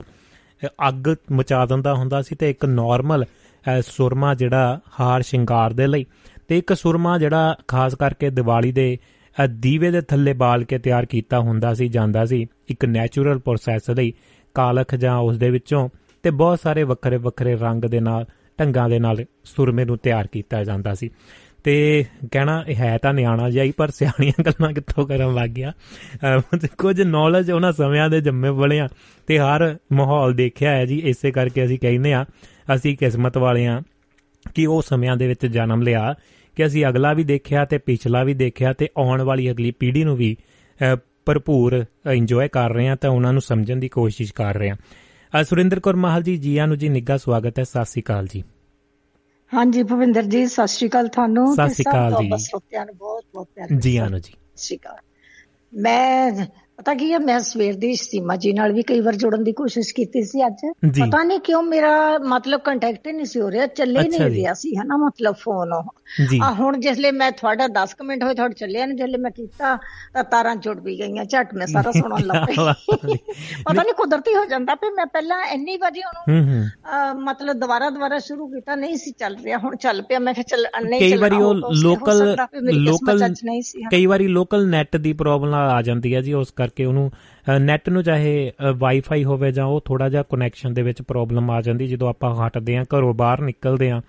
ਅੱਗ 0.90 1.08
ਮਚਾ 1.32 1.66
ਦਿੰਦਾ 1.66 1.94
ਹੁੰਦਾ 1.94 2.22
ਸੀ 2.22 2.36
ਤੇ 2.36 2.50
ਇੱਕ 2.50 2.66
ਨਾਰਮਲ 2.66 3.26
ਸੁਰਮਾ 3.82 4.34
ਜਿਹੜਾ 4.34 4.80
ਹਾਰ 5.00 5.22
ਸ਼ਿੰਗਾਰ 5.22 5.74
ਦੇ 5.74 5.88
ਲਈ 5.88 6.06
ਤੇ 6.48 6.58
ਇੱਕ 6.58 6.74
ਸੁਰਮਾ 6.74 7.18
ਜਿਹੜਾ 7.18 7.56
ਖਾਸ 7.68 7.96
ਕਰਕੇ 7.96 8.30
ਦੀਵਾਲੀ 8.30 8.72
ਦੇ 8.72 8.98
ਦੀਵੇ 9.50 9.92
ਦੇ 9.92 10.02
ਥੱਲੇ 10.02 10.34
ਬਾਲ 10.34 10.64
ਕੇ 10.64 10.78
ਤਿਆਰ 10.78 11.06
ਕੀਤਾ 11.06 11.40
ਹੁੰਦਾ 11.40 11.74
ਸੀ, 11.74 11.88
ਜਾਂਦਾ 11.88 12.26
ਸੀ, 12.26 12.48
ਇੱਕ 12.70 12.86
ਨੇਚਰਲ 12.86 13.40
ਪ੍ਰੋਸੈਸ 13.40 13.90
ਲਈ, 13.90 14.14
ਕਾਲਖ 14.54 14.96
ਜਾਂ 14.96 15.18
ਉਸ 15.18 15.38
ਦੇ 15.38 15.50
ਵਿੱਚੋਂ 15.50 15.90
ਤੇ 16.24 16.30
ਬਹੁਤ 16.30 16.60
ਸਾਰੇ 16.64 16.84
ਵੱਖਰੇ 16.84 17.18
ਵੱਖਰੇ 17.18 17.56
ਰੰਗ 17.56 17.86
ਦੇ 17.86 18.00
ਨਾਲ, 18.00 18.26
ਢੰਗਾਂ 18.60 18.90
ਦੇ 18.90 19.00
ਨਾਲ 19.00 19.26
ਸੁਰਮੇ 19.46 19.86
ਨੂੰ 19.86 19.98
ਤਿਆਰ 19.98 20.28
ਕੀਤਾ 20.28 20.64
ਜਾਂਦਾ 20.64 20.94
ਸੀ। 20.94 21.10
ਤੇ 21.64 22.06
ਕਹਿਣਾ 22.32 22.64
ਇਹ 22.68 22.76
ਹੈ 22.76 22.98
ਤਾਂ 22.98 23.14
ਨਿਆਣਾ 23.14 23.50
ਜਿਹਾ 23.50 23.66
ਪਰ 23.78 23.92
ਸਿਆਣੀਆਂ 23.92 24.44
ਗੱਲਾਂ 24.44 24.72
ਕਿੱਥੋਂ 24.74 25.06
ਕਰਨ 25.08 25.34
ਲੱਗ 25.34 25.50
ਗਿਆ? 25.50 25.72
ਕੁਝ 26.78 27.02
ਨੌਲੇਜ 27.02 27.52
ਉਹਨਾਂ 27.52 27.72
ਸਮਿਆਂ 27.72 28.10
ਦੇ 28.10 28.22
ਜੰਮੇ 28.22 28.52
ਬੜਿਆਂ 28.52 28.88
ਤੇ 29.28 29.40
ਹਰ 29.40 29.76
ਮਾਹੌਲ 29.94 30.34
ਦੇਖਿਆ 30.34 30.72
ਹੈ 30.72 30.86
ਜੀ, 30.86 31.00
ਇਸੇ 31.00 31.32
ਕਰਕੇ 31.32 31.66
ਅਸੀਂ 31.66 31.80
ਕਹਿੰਦੇ 31.80 32.14
ਆ 32.14 32.26
ਅਸੀਂ 32.76 32.96
ਕਿਸਮਤ 32.98 33.38
ਵਾਲੇ 33.38 33.66
ਆ 33.68 33.82
ਕਿ 34.56 34.66
ਉਹ 34.66 34.82
ਸਮਿਆਂ 34.82 35.16
ਦੇ 35.18 35.28
ਵਿੱਚ 35.28 35.46
ਜਨਮ 35.46 35.82
ਲਿਆ, 35.82 36.14
ਕਿ 36.58 36.66
ਅਸੀਂ 36.66 36.86
ਅਗਲਾ 36.86 37.14
ਵੀ 37.14 37.24
ਦੇਖਿਆ 37.24 37.66
ਤੇ 37.66 37.78
ਪਿਛਲਾ 37.78 38.24
ਵੀ 38.24 38.34
ਦੇਖਿਆ 38.34 38.74
ਤੇ 38.74 38.88
ਆਉਣ 38.98 39.22
ਵਾਲੀ 39.22 39.52
ਅਗਲੀ 39.52 39.72
ਪੀੜ੍ਹੀ 39.72 40.04
ਨੂੰ 40.04 40.16
ਵੀ 40.18 40.36
ਭਰਪੂਰ 41.26 41.86
ਇੰਜੋਏ 42.12 42.48
ਕਰ 42.48 42.74
ਰਹੇ 42.74 42.88
ਆ 42.90 42.96
ਤਾਂ 42.96 43.10
ਉਹਨਾਂ 43.10 43.34
ਨੂੰ 43.34 43.42
ਸਮਝਣ 43.42 43.78
ਦੀ 43.78 43.90
ਕੋਸ਼ਿਸ਼ 43.90 44.34
ਕਰ 44.34 44.58
ਰਹੇ 44.58 44.72
ਆ 45.34 45.44
ਸੁਰਿੰਦਰ 45.44 45.80
ਕੌਰ 45.80 45.96
ਮਾਹਲ 45.96 46.24
ਜੀ 46.24 46.38
ਜੀਆਂ 46.38 46.68
ਨੂੰ 46.68 46.78
ਜੀ, 46.78 46.90
ਨਿੱਘਾ 46.90 47.18
ਸਵਾਗਤ 47.18 47.60
ਹੈ, 47.60 47.64
ਸਤਿ 47.64 47.86
ਸ੍ਰੀ 47.86 48.02
ਅਕਾਲ 48.02 48.28
ਜੀ। 48.34 48.44
ਹਾਂਜੀ 49.52 49.84
ਭਵਿੰਦਰ 49.84 50.24
ਜੀ 50.24 50.46
ਸਤਿ 50.48 50.68
ਸ਼੍ਰੀ 50.68 50.88
ਅਕਾਲ 50.90 51.08
ਤੁਹਾਨੂੰ 51.08 51.46
ਸਤਿ 51.56 51.74
ਸ਼੍ਰੀ 51.74 51.84
ਅਕਾਲ 51.84 52.14
ਜੀ। 52.14 52.30
ਸਰੋਤਿਆਂ 52.38 52.86
ਨੂੰ 52.86 52.96
ਬਹੁਤ 52.98 53.26
ਬਹੁਤ 53.34 53.48
ਪਿਆਰ 53.56 53.68
ਜੀ 53.80 53.96
ਆਨੋ 53.98 54.20
ਜੀ। 54.20 54.32
ਸਤਿ 54.32 54.58
ਸ਼੍ਰੀ 54.58 54.78
ਅਕਾਲ। 54.78 54.98
ਮੈਂ 55.74 56.32
ਪਤਾ 56.82 56.94
ਕੀ 56.94 57.12
ਹੈ 57.14 57.18
ਮੈਂ 57.20 57.40
ਸਵੇਰ 57.40 57.76
ਦੀ 57.76 57.96
ਸੀਮਾ 57.96 58.36
ਜੀ 58.36 58.54
ਨਾਲ 58.54 58.72
ਵੀ 58.74 58.82
ਕਈ 58.82 59.00
ਵਾਰ 59.00 59.16
ਜੁੜਨ 59.16 59.44
ਦੀ 59.44 59.52
ਕੋਸ਼ਿਸ਼ 59.52 59.94
ਕੀਤੀ 59.96 60.24
ਸੀ 60.24 60.46
ਅੱਜ। 60.48 60.54
ਪਤਾ 61.02 61.24
ਨਹੀਂ 61.24 61.40
ਕਿਉਂ 61.40 61.64
ਮੇਰਾ 61.64 62.18
ਮਤਲਬ 62.18 62.60
ਕੰਟੈਕਟ 62.60 63.08
ਹੀ 63.08 63.12
ਨਹੀਂ 63.12 63.26
ਸੀ 63.26 63.42
ਹੋ 63.42 63.52
ਰਿਹਾ 63.52 63.68
ਚੱਲੇ 63.68 64.08
ਨਹੀਂ 64.10 64.20
ਰਿਹਾ 64.20 64.54
ਸੀ 64.54 64.76
ਹਨਾ 64.76 64.98
ਮਤਲਬ 64.98 65.36
ਫੋਨ 65.36 65.74
ਆ 66.44 66.52
ਹੁਣ 66.54 66.80
ਜਿਸਲੇ 66.80 67.12
ਮੈਂ 67.12 67.32
ਤੁਹਾਡਾ 67.32 67.66
10 67.66 67.94
ਮਿੰਟ 68.06 68.24
ਹੋਏ 68.24 68.34
ਤੁਹਾਡਾ 68.34 68.54
ਚੱਲਿਆ 68.54 68.86
ਨਹੀਂ 68.86 68.98
ਜਿਸਲੇ 68.98 69.18
ਮੈਂ 69.18 69.32
ਕੀਤਾ 69.32 69.78
ਤਾਂ 70.14 70.24
ਤਾਰਾਂ 70.24 70.56
ਜੁੜ 70.56 70.80
ਵੀ 70.80 71.00
ਗਈਆਂ 71.00 71.26
ਝਟ 71.26 71.54
ਮੈਂ 71.54 71.68
ਸਾਰਾ 71.68 71.92
ਸੁਣਨ 71.92 72.26
ਲੱਗ 72.26 72.48
ਪਈ। 72.48 72.56
ਪਤਾ 73.64 73.84
ਨਹੀਂ 73.84 73.94
ਕੁਦਰਤੀ 73.94 74.36
ਹੋ 74.36 74.46
ਜਾਂਦਾ 74.46 74.74
ਵੀ 74.74 74.90
ਮੈਂ 74.90 75.06
ਪਹਿਲਾਂ 75.06 75.46
ਇੰਨੀ 75.46 75.78
ਵਾਰੀ 75.78 76.02
ਉਹਨੂੰ 76.02 77.24
ਮਤਲਬ 77.24 77.60
ਦੁਬਾਰਾ 77.60 77.90
ਦੁਬਾਰਾ 77.90 78.20
ਸ਼ੁਰੂ 78.20 78.48
ਕੀਤਾ 78.48 78.76
ਨਹੀਂ 78.76 78.98
ਸੀ 78.98 79.12
ਚੱਲ 79.12 79.38
ਰਿਹਾ 79.44 79.58
ਹੁਣ 79.58 79.76
ਚੱਲ 79.76 80.02
ਪਿਆ 80.02 80.20
ਮੈਂ 80.20 80.34
ਕਿਹਾ 80.34 80.44
ਚੱਲ 80.44 80.66
ਨਹੀਂ 80.90 81.00
ਕਈ 81.00 81.18
ਵਾਰੀ 81.18 81.36
ਉਹ 81.36 81.54
ਲੋਕਲ 81.84 82.36
ਲੋਕਲ 82.74 83.34
ਕਈ 83.92 84.06
ਵਾਰੀ 84.06 84.28
ਲੋਕਲ 84.28 84.68
ਨੈਟ 84.68 84.98
ਦੀ 84.98 85.14
ਪ੍ਰੋਬਲਮ 85.14 85.54
ਆ 85.54 85.82
ਜਾਂਦੀ 85.82 86.16
ਹੈ 86.16 86.22
ਜੀ 86.22 86.34
ਉਸ 86.34 86.52
ਕਰਕੇ 86.52 86.71
ਕਰਕੇ 86.72 86.86
ਉਹਨੂੰ 86.86 87.12
ਨੈਟ 87.60 87.90
ਨੂੰ 87.90 88.04
ਚਾਹੇ 88.04 88.52
ਵਾਈਫਾਈ 88.76 89.24
ਹੋਵੇ 89.24 89.52
ਜਾਂ 89.52 89.66
ਉਹ 89.66 89.82
ਥੋੜਾ 89.86 90.10
ਜਿਹਾ 90.10 90.24
ਕਨੈਕਸ਼ਨ 90.24 90.74
ਦੇ 90.74 90.82
ਵਿੱਚ 90.82 91.02
ਪ੍ਰੋਬਲਮ 91.02 91.52
ਆ 91.52 91.62
ਜਾਂਦੀ 91.62 91.88
ਜਦੋਂ 91.88 92.10
ਆਪਾਂ 92.10 92.36
ਹਟਦੇ 92.36 92.78
ਆਂ 92.78 92.84
ਘਰੋਂ 92.84 93.14
ਬਾਹਰ 93.14 93.42
ਨਿਕਲਦੇ 93.42 93.92
ਆਂ 93.92 94.02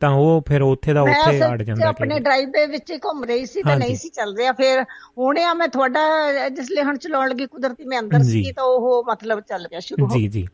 ਤਾਂ 0.00 0.10
ਉਹ 0.10 0.42
ਫਿਰ 0.48 0.62
ਉੱਥੇ 0.62 0.92
ਦਾ 0.92 1.02
ਉੱਥੇ 1.02 1.40
ਅੜ 1.46 1.62
ਜਾਂਦਾ 1.62 1.80
ਮੈਂ 1.80 1.88
ਆਪਣੇ 1.88 2.18
ਡਰਾਈਵ 2.20 2.50
ਦੇ 2.50 2.66
ਵਿੱਚ 2.66 2.92
ਘੁੰਮ 2.92 3.24
ਰਹੀ 3.24 3.46
ਸੀ 3.46 3.62
ਤਾਂ 3.62 3.76
ਨਹੀਂ 3.76 3.96
ਸੀ 3.96 4.08
ਚੱਲ 4.08 4.36
ਰਿਹਾ। 4.36 4.52
ਫਿਰ 4.52 4.82
ਹੁਣੇ 5.18 5.44
ਆ 5.44 5.54
ਮੈਂ 5.54 5.68
ਤੁਹਾਡਾ 5.68 6.02
ਜਿਸਲੇ 6.48 6.82
ਹੁਣ 6.82 6.96
ਚਲਾਉਣ 6.96 7.28
ਲੱਗੀ 7.28 7.46
ਕੁਦਰਤੀ 7.46 7.84
ਮੈਂ 7.84 7.98
ਅੰਦਰ 8.00 8.22
ਸੀ 8.22 8.52
ਤਾਂ 8.52 8.64
ਉਹ 8.64 9.04
ਮਤਲਬ 9.10 9.40
ਚੱਲ 9.40 9.66
ਗਿਆ 9.66 9.80
ਸ਼ੁਰੂ 9.80 10.06
ਹੋ 10.06 10.18
ਜੀ 10.18 10.28
ਜੀ। 10.28 10.46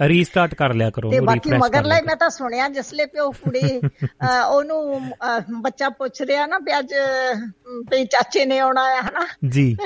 ਰੀਸਟਾਰਟ 0.00 0.54
ਕਰ 0.54 0.72
ਲਿਆ 0.74 0.90
ਕਰੋ 0.90 1.10
ਤੇ 1.10 1.18
ਬਾਕੀ 1.20 1.50
ਮਗਰਲੇ 1.52 2.00
ਮੈਂ 2.02 2.16
ਤਾਂ 2.16 2.28
ਸੁਣਿਆ 2.30 2.68
ਜਿਸਲੇ 2.68 3.06
ਪਿਓ 3.06 3.30
ਕੁੜੀ 3.32 3.80
ਉਹਨੂੰ 4.48 5.60
ਬੱਚਾ 5.62 5.88
ਪੁੱਛ 5.90 6.20
ਰਿਹਾ 6.22 6.46
ਨਾ 6.46 6.58
ਵੀ 6.58 6.78
ਅੱਜ 6.78 6.94
ਵੀ 7.90 8.04
ਚਾਚੇ 8.04 8.44
ਨੇ 8.44 8.58
ਆਉਣਾ 8.58 8.84
ਹੈ 8.90 9.00
ਹਨਾ? 9.00 9.26
ਜੀ 9.48 9.76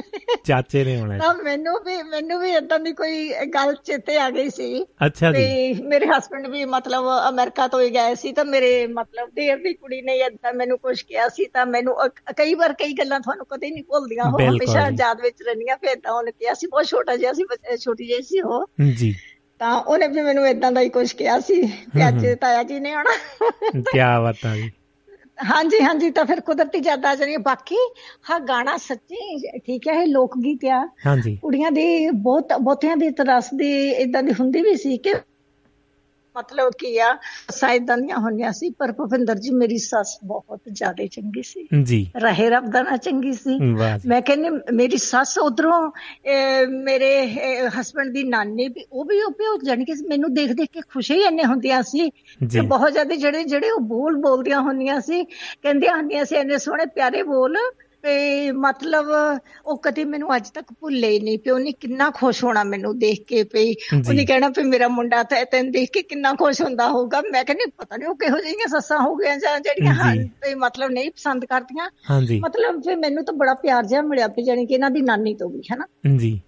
ਚਾਚੇ 0.44 0.84
ਨੇ 0.84 0.98
ਆਉਣਾ 1.00 1.18
ਤਾਂ 1.18 1.32
ਮੈਨੂੰ 1.34 1.74
ਵੀ 1.84 2.02
ਮੈਨੂੰ 2.02 2.38
ਵੀ 2.40 2.50
ਇਦਾਂ 2.52 2.78
ਦੀ 2.78 2.92
ਕੋਈ 2.92 3.28
ਗੱਲ 3.54 3.74
ਚੇਤੇ 3.84 4.16
ਆ 4.18 4.28
ਗਈ 4.30 4.50
ਸੀ 4.50 4.82
ਅੱਛਾ 5.07 5.32
ਜੀ। 5.32 5.38
ਤੇ 5.38 5.82
ਮੇਰੇ 5.84 6.07
ਹਸਬੰਡ 6.09 6.46
ਵੀ 6.46 6.64
ਮਤਲਬ 6.64 7.04
ਅਮਰੀਕਾ 7.28 7.68
ਤੋਂ 7.68 7.80
ਹੀ 7.80 7.90
ਗਏ 7.90 8.14
ਸੀ 8.14 8.32
ਤਾਂ 8.32 8.44
ਮੇਰੇ 8.44 8.86
ਮਤਲਬ 8.86 9.30
ਦੇਰ 9.30 9.57
ਦੀ 9.59 9.72
ਕੁੜੀ 9.74 10.00
ਨੇ 10.02 10.16
ਇਦਾਂ 10.18 10.52
ਮੈਨੂੰ 10.52 10.78
ਕੁਝ 10.78 11.00
ਕਿਹਾ 11.02 11.28
ਸੀ 11.28 11.44
ਤਾਂ 11.44 11.66
ਮੈਨੂੰ 11.66 11.96
ਕਈ 12.36 12.54
ਵਾਰ 12.54 12.72
ਕਈ 12.72 12.92
ਗੱਲਾਂ 12.92 13.20
ਤੁਹਾਨੂੰ 13.20 13.46
ਕਦੇ 13.46 13.70
ਨਹੀਂ 13.70 13.84
ਭੁੱਲਦੀਆਂ 13.84 14.24
ਉਹ 14.24 14.40
ਹਮੇਸ਼ਾ 14.40 14.88
ਯਾਦ 15.00 15.20
ਵਿੱਚ 15.20 15.42
ਰਹਿੰਦੀਆਂ 15.42 15.76
ਫਿਰ 15.76 16.00
ਤਾਂ 16.00 16.12
ਉਹਨੇ 16.12 16.32
ਕਿਹਾ 16.32 16.54
ਸੀ 16.54 16.66
ਬਹੁਤ 16.66 16.86
ਛੋਟਾ 16.86 17.16
ਜਿਹਾ 17.16 17.32
ਸੀ 17.32 17.44
ਛੋਟੀ 17.76 18.07
ਜਿਹੀ 18.07 18.22
ਸੀ 18.22 18.40
ਉਹ। 18.40 18.66
ਜੀ। 18.92 19.14
ਤਾਂ 19.59 19.80
ਉਹਨੇ 19.80 20.09
ਵੀ 20.09 20.22
ਮੈਨੂੰ 20.22 20.48
ਇਦਾਂ 20.48 20.72
ਦਾ 20.72 20.80
ਹੀ 20.80 20.88
ਕੁਝ 20.88 21.12
ਕਿਹਾ 21.12 21.40
ਸੀ 21.40 21.62
ਕਿ 21.62 22.09
ਅੱਜ 22.09 22.26
ਤਾਇਆ 22.40 22.62
ਜੀ 22.62 22.80
ਨੇ 22.80 22.92
ਆਉਣਾ। 22.92 23.16
ਕੀ 23.80 23.98
ਬਾਤ 23.98 24.46
ਆ 24.46 24.57
ਜੀ। 24.57 24.70
ਹਾਂਜੀ 25.50 25.84
ਹਾਂਜੀ 25.84 26.11
ਤਾਂ 26.11 26.24
ਫਿਰ 26.24 26.40
ਕੁਦਰਤੀ 26.40 26.82
ਆ 26.88 27.14
ਜਾਣੀ 27.14 27.36
ਬਾਕੀ 27.36 27.76
ਹਾਂ 28.30 28.40
ਗਾਣਾ 28.40 28.76
ਸੱਚੀ 28.76 29.38
ਠੀਕ 29.59 29.88
ਹੈ 29.88 29.92
ਇਹ 29.92 30.07
ਲੋਕ 30.07 30.38
ਗੀਤ 30.38 30.64
ਆ। 30.64 30.88
ਹਾਂਜੀ। 31.07 31.36
ਕੁੜੀਆਂ 31.36 31.70
ਦੀ 31.70 32.11
ਬਹੁਤ 32.11 32.52
ਬਹੁਤਿਆਂ 32.61 32.96
ਦੀ 32.96 33.11
ਤਰਸ 33.11 33.50
ਦੀ 33.54 33.90
ਇਦਾਂ 33.90 34.22
ਦੀ 34.22 34.32
ਹੁੰਦੀ 34.32 34.62
ਵੀ 34.62 34.76
ਸੀ 34.76 34.96
ਕਿ 34.96 35.14
ਮਤਲਬ 36.39 36.70
ਕੀ 36.78 36.99
ਆ 36.99 37.16
ਸਾਇਦਾਂ 37.51 37.99
ਦੀਆਂ 37.99 38.18
ਹੋਈਆਂ 38.18 38.53
ਸੀ 38.53 38.70
ਪਰ 38.70 38.93
ਭਵਿੰਦਰ 38.93 39.34
ਜੀ 39.34 39.51
ਮੇਰੀ 39.51 39.78
ਸੱਸ 39.78 40.18
ਬਹੁਤ 40.24 40.61
ਜ਼ਿਆਦਾ 40.72 41.07
ਚੰਗੀ 41.07 41.43
ਸੀ। 41.43 41.68
ਜੀ। 41.82 42.11
ਰਹੇ 42.16 42.51
ਰੱਬ 42.51 42.70
ਦਾ 42.70 42.82
ਨਾ 42.82 42.97
ਚੰਗੀ 42.97 43.32
ਸੀ। 43.32 43.59
ਮੈਂ 44.07 44.22
ਕਹਿੰਨੀ 44.22 44.51
ਮੇਰੀ 44.72 44.97
ਸੱਸ 44.97 45.39
ਉਧਰੋਂ 45.39 45.91
ਮੇਰੇ 46.68 47.30
ਹਸਬੰਡ 47.80 48.14
ਦੀ 48.14 48.22
ਨਾਨੀ 48.22 48.68
ਵੀ 48.68 48.84
ਉਹ 48.93 49.05
ਵੀ 49.05 49.20
ਉਹ 49.20 49.59
ਜਾਨੀ 49.64 49.84
ਕਿ 49.84 49.93
ਮੈਨੂੰ 50.09 50.34
ਦੇਖ 50.34 50.53
ਦੇਖ 50.53 50.70
ਕੇ 50.72 50.80
ਖੁਸ਼ੀ 50.80 51.14
ਇੰਨੇ 51.14 51.45
ਹੁੰਦੀਆਂ 51.45 51.82
ਸੀ। 51.82 52.11
ਕਿ 52.11 52.61
ਬਹੁਤ 52.61 52.93
ਜ਼ਿਆਦਾ 52.93 53.14
ਜਿਹੜੇ 53.14 53.45
ਜਿਹੜੇ 53.45 53.70
ਉਹ 53.70 53.80
ਬੋਲ 53.80 54.16
ਬੋਲਦੀਆਂ 54.16 54.61
ਹੁੰਦੀਆਂ 54.61 55.01
ਸੀ 55.01 55.24
ਕਹਿੰਦੀਆਂ 55.62 55.97
ਹੁੰਦੀਆਂ 55.97 56.24
ਸੀ 56.24 56.37
ਇੰਨੇ 56.37 56.59
ਸੋਹਣੇ 56.59 56.87
ਪਿਆਰੇ 56.87 57.22
ਬੋਲ 57.22 57.57
ਤੇ 58.07 58.52
ਮਤਲਬ 58.52 59.07
ਉਹ 59.66 59.78
ਕਦੇ 59.78 60.04
ਮੈਨੂੰ 60.04 60.36
ਅੱਜ 60.36 60.48
ਤੱਕ 60.50 60.66
ਭੁੱਲੇ 60.80 61.20
ਨਹੀਂ 61.20 61.38
ਪਿਓ 61.38 61.59
ਨੇ 61.59 61.72
ਕਿੰਨਾ 61.72 62.11
ਖੁਸ਼ 62.11 62.44
ਹੋਣਾ 62.44 62.64
ਮੈਨੂੰ 62.64 62.98
ਦੇਖ 62.98 63.24
ਕੇ 63.26 63.42
ਪਈ। 63.42 63.72
ਉਹਨੇ 64.09 64.24
ਕਹਿਣਾ 64.26 64.48
ਵੀ 64.48 64.62
ਮੇਰਾ 64.62 64.88
ਮੁੰਡਾ 64.88 65.22
ਤਾਂ 65.22 65.44
ਤੈਨੂੰ 65.44 65.72
ਦੇਖ 65.72 65.90
ਕੇ 65.92 66.02
ਕਿੰਨਾ 66.02 66.32
ਖੁਸ਼ 66.32 66.62
ਹੁੰਦਾ 66.62 66.88
ਹੋਊਗਾ। 66.88 67.22
ਮੈਂ 67.32 67.44
ਕਹਿੰਦੀ 67.44 67.70
ਪਤਾ 67.78 67.96
ਨਹੀਂ 67.96 68.09
ਉਹ 68.09 68.14
ਕਿਹੋ 68.14 68.38
ਜਿਹੀਆਂ 68.38 68.68
ਸੱਸਾਂ 68.68 68.98
ਹੋ 68.98 69.14
ਗਈਆਂ 69.16 69.36
ਜਾਂ 69.36 69.61
ਜਿਹੜੀਆਂ 69.61 69.94
ਹਾਂ 69.94 70.16
ਤੇ 70.16 70.54
ਮਤਲਬ 70.54 70.90
ਨਹੀਂ 70.90 71.11
ਪਸੰਦ 71.11 71.44
ਕਰਦੀਆਂ। 71.44 71.90
ਮਤਲਬ 72.40 72.80
ਫਿਰ 72.80 72.96
ਮੈਨੂੰ 72.96 73.24
ਤਾਂ 73.24 73.34
ਬੜਾ 73.34 73.54
ਪਿਆਰ 73.54 73.86
ਜਿਹਾ 73.86 74.02
ਮਿਲਿਆ 74.02 74.28
ਪਈ 74.28 74.42
ਜਾਨੀ 74.42 74.66
ਕਿ 74.66 74.74
ਇਹਨਾਂ 74.74 74.90
ਦੀ 74.90 75.02
ਨਾਨੀ 75.02 75.34
ਤੋਂ 75.34 75.50
ਵੀ 75.50 75.62
ਹੈਨਾ? 75.72 76.16
ਜੀ। 76.16 76.40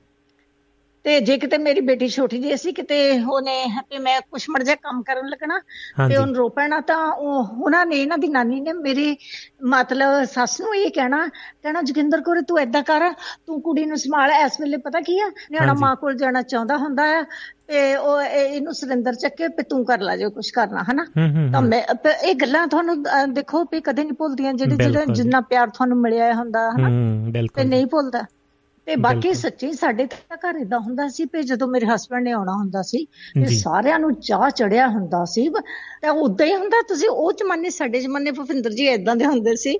ਤੇ 1.09 1.21
ਜੇ 1.21 1.37
ਕਿਤੇ 1.39 1.59
ਮੇਰੀ 1.59 1.81
ਬੇਟੀ 1.81 2.09
ਛੋਟੀ 2.09 2.39
ਜਿਹੀ 2.39 2.57
ਸੀ 2.57 2.73
ਕਿਤੇ 2.73 2.97
ਉਹਨੇ 3.21 3.53
ਤੇ 3.91 3.99
ਮੈਂ 3.99 4.21
ਕੁਛ 4.21 4.45
ਮੜ 4.51 4.63
ਜਾ 4.63 4.75
ਕੰਮ 4.75 5.03
ਕਰਨ 5.03 5.29
ਲੱਗਣਾ 5.29 5.59
ਤੇ 6.09 6.17
ਉਹਨ 6.17 6.35
ਰੋਪਣਾ 6.35 6.81
ਤਾਂ 6.81 6.97
ਉਹਨਾਂ 7.13 7.85
ਨੇ 7.87 7.97
ਇਹਨਾਂ 7.97 8.19
ਦੀ 8.19 8.29
ਨਾਨੀ 8.29 8.61
ਨੇ 8.61 8.73
ਮੇਰੇ 8.73 9.17
ਮਤਲਬ 9.65 10.25
ਸੱਸ 10.25 10.61
ਨੂੰ 10.61 10.75
ਇਹ 10.77 10.91
ਕਹਿਣਾ 10.91 11.27
ਕਹਿਣਾ 11.29 11.83
ਜਗਿੰਦਰ 11.83 12.21
ਕੋਰੇ 12.21 12.43
ਤੂੰ 12.43 12.59
ਐਦਾਂ 12.59 12.83
ਕਰ 12.83 13.09
ਤੂੰ 13.47 13.61
ਕੁੜੀ 13.63 13.85
ਨੂੰ 13.85 13.99
ਸੰਭਾਲ 13.99 14.31
ਇਸ 14.47 14.61
ਵੇਲੇ 14.61 14.77
ਪਤਾ 14.77 15.01
ਕੀ 15.01 15.19
ਆ 15.21 15.29
ਨਿਆਣਾ 15.51 15.75
ਮਾਂ 15.75 15.95
ਕੋਲ 15.97 16.17
ਜਾਣਾ 16.17 16.43
ਚਾਹੁੰਦਾ 16.43 16.77
ਹੁੰਦਾ 16.77 17.05
ਆ 17.19 17.23
ਤੇ 17.67 17.97
ਉਹ 17.97 18.21
ਇਹਨੂੰ 18.23 18.75
ਸੁਰਿੰਦਰ 18.75 19.15
ਚੱਕੇ 19.15 19.49
ਤੇ 19.49 19.63
ਤੂੰ 19.63 19.85
ਕਰ 19.87 20.01
ਲਾ 20.01 20.17
ਜੋ 20.17 20.31
ਕੁਝ 20.31 20.51
ਕਰਨਾ 20.51 20.83
ਹਨਾ? 20.83 21.05
ਤਾਂ 21.53 21.61
ਮੈਂ 21.63 21.83
ਇਹ 22.25 22.35
ਗੱਲਾਂ 22.35 22.67
ਤੁਹਾਨੂੰ 22.67 23.03
ਦੇਖੋ 23.33 23.63
ਵੀ 23.65 23.81
ਕਦੇ 23.81 24.05
ਨਹੀਂ 24.05 24.13
ਭੁੱਲਦੀਆਂ 24.13 24.53
ਜਿਹੜੇ 24.55 24.77
ਜਿਹੜਾ 24.77 25.05
ਜਿੰਨਾ 25.15 25.41
ਪਿਆਰ 25.41 25.69
ਤੁਹਾਨੂੰ 25.69 25.99
ਮਿਲਿਆ 26.01 26.33
ਹੁੰਦਾ 26.35 26.71
ਹਨਾ? 26.71 26.89
ਤੇ 27.55 27.65
ਨਹੀਂ 27.65 27.87
ਭੁੱਲਦਾ। 27.87 28.25
ਤੇ 28.89 28.97
ਬਾਕੀ 28.97 29.33
ਸੱਚੀ 29.35 29.73
ਸਾਡੇ 29.73 30.07
ਤਾਂ 30.07 30.37
ਘਰ 30.37 30.57
ਇਦਾਂ 30.57 30.79
ਹੁੰਦਾ 30.81 31.09
ਸੀ 31.09 31.25
ਕਿ 31.25 31.43
ਜਦੋਂ 31.43 31.69
ਮੇਰੇ 31.69 31.87
ਹਸਬੰਡ 31.87 32.25
ਨੇ 32.25 32.33
ਆਉਣਾ 32.33 32.53
ਹੁੰਦਾ 32.53 32.83
ਸੀ 32.83 33.05
ਤੇ 33.35 33.45
ਸਾਰਿਆਂ 33.55 33.99
ਨੂੰ 33.99 34.15
ਚਾਹ 34.15 34.51
ਚੜਿਆ 34.51 34.89
ਹੁੰਦਾ 34.89 35.25
ਸੀ। 35.25 35.49
ਤੇ 36.03 36.09
ਉਦਾਂ 36.09 36.47
ਹੀ 36.47 36.55
ਹੁੰਦਾ 36.55 36.83
ਤੁਸੀਂ 36.89 37.09
ਉਹ 37.09 37.33
ਜ਼ਮਾਨੇ 37.33 37.71
ਸਾਡੇ 37.71 38.01
ਜ਼ਮਾਨੇ 38.01 38.31
ਭੁਪਿੰਦਰ 38.31 38.71
ਜੀ 38.71 38.87
ਇਦਾਂ 38.87 39.17
ਦੇ 39.17 39.27
ਹੁੰਦੇ 39.27 39.57
ਸੀ 39.57 39.77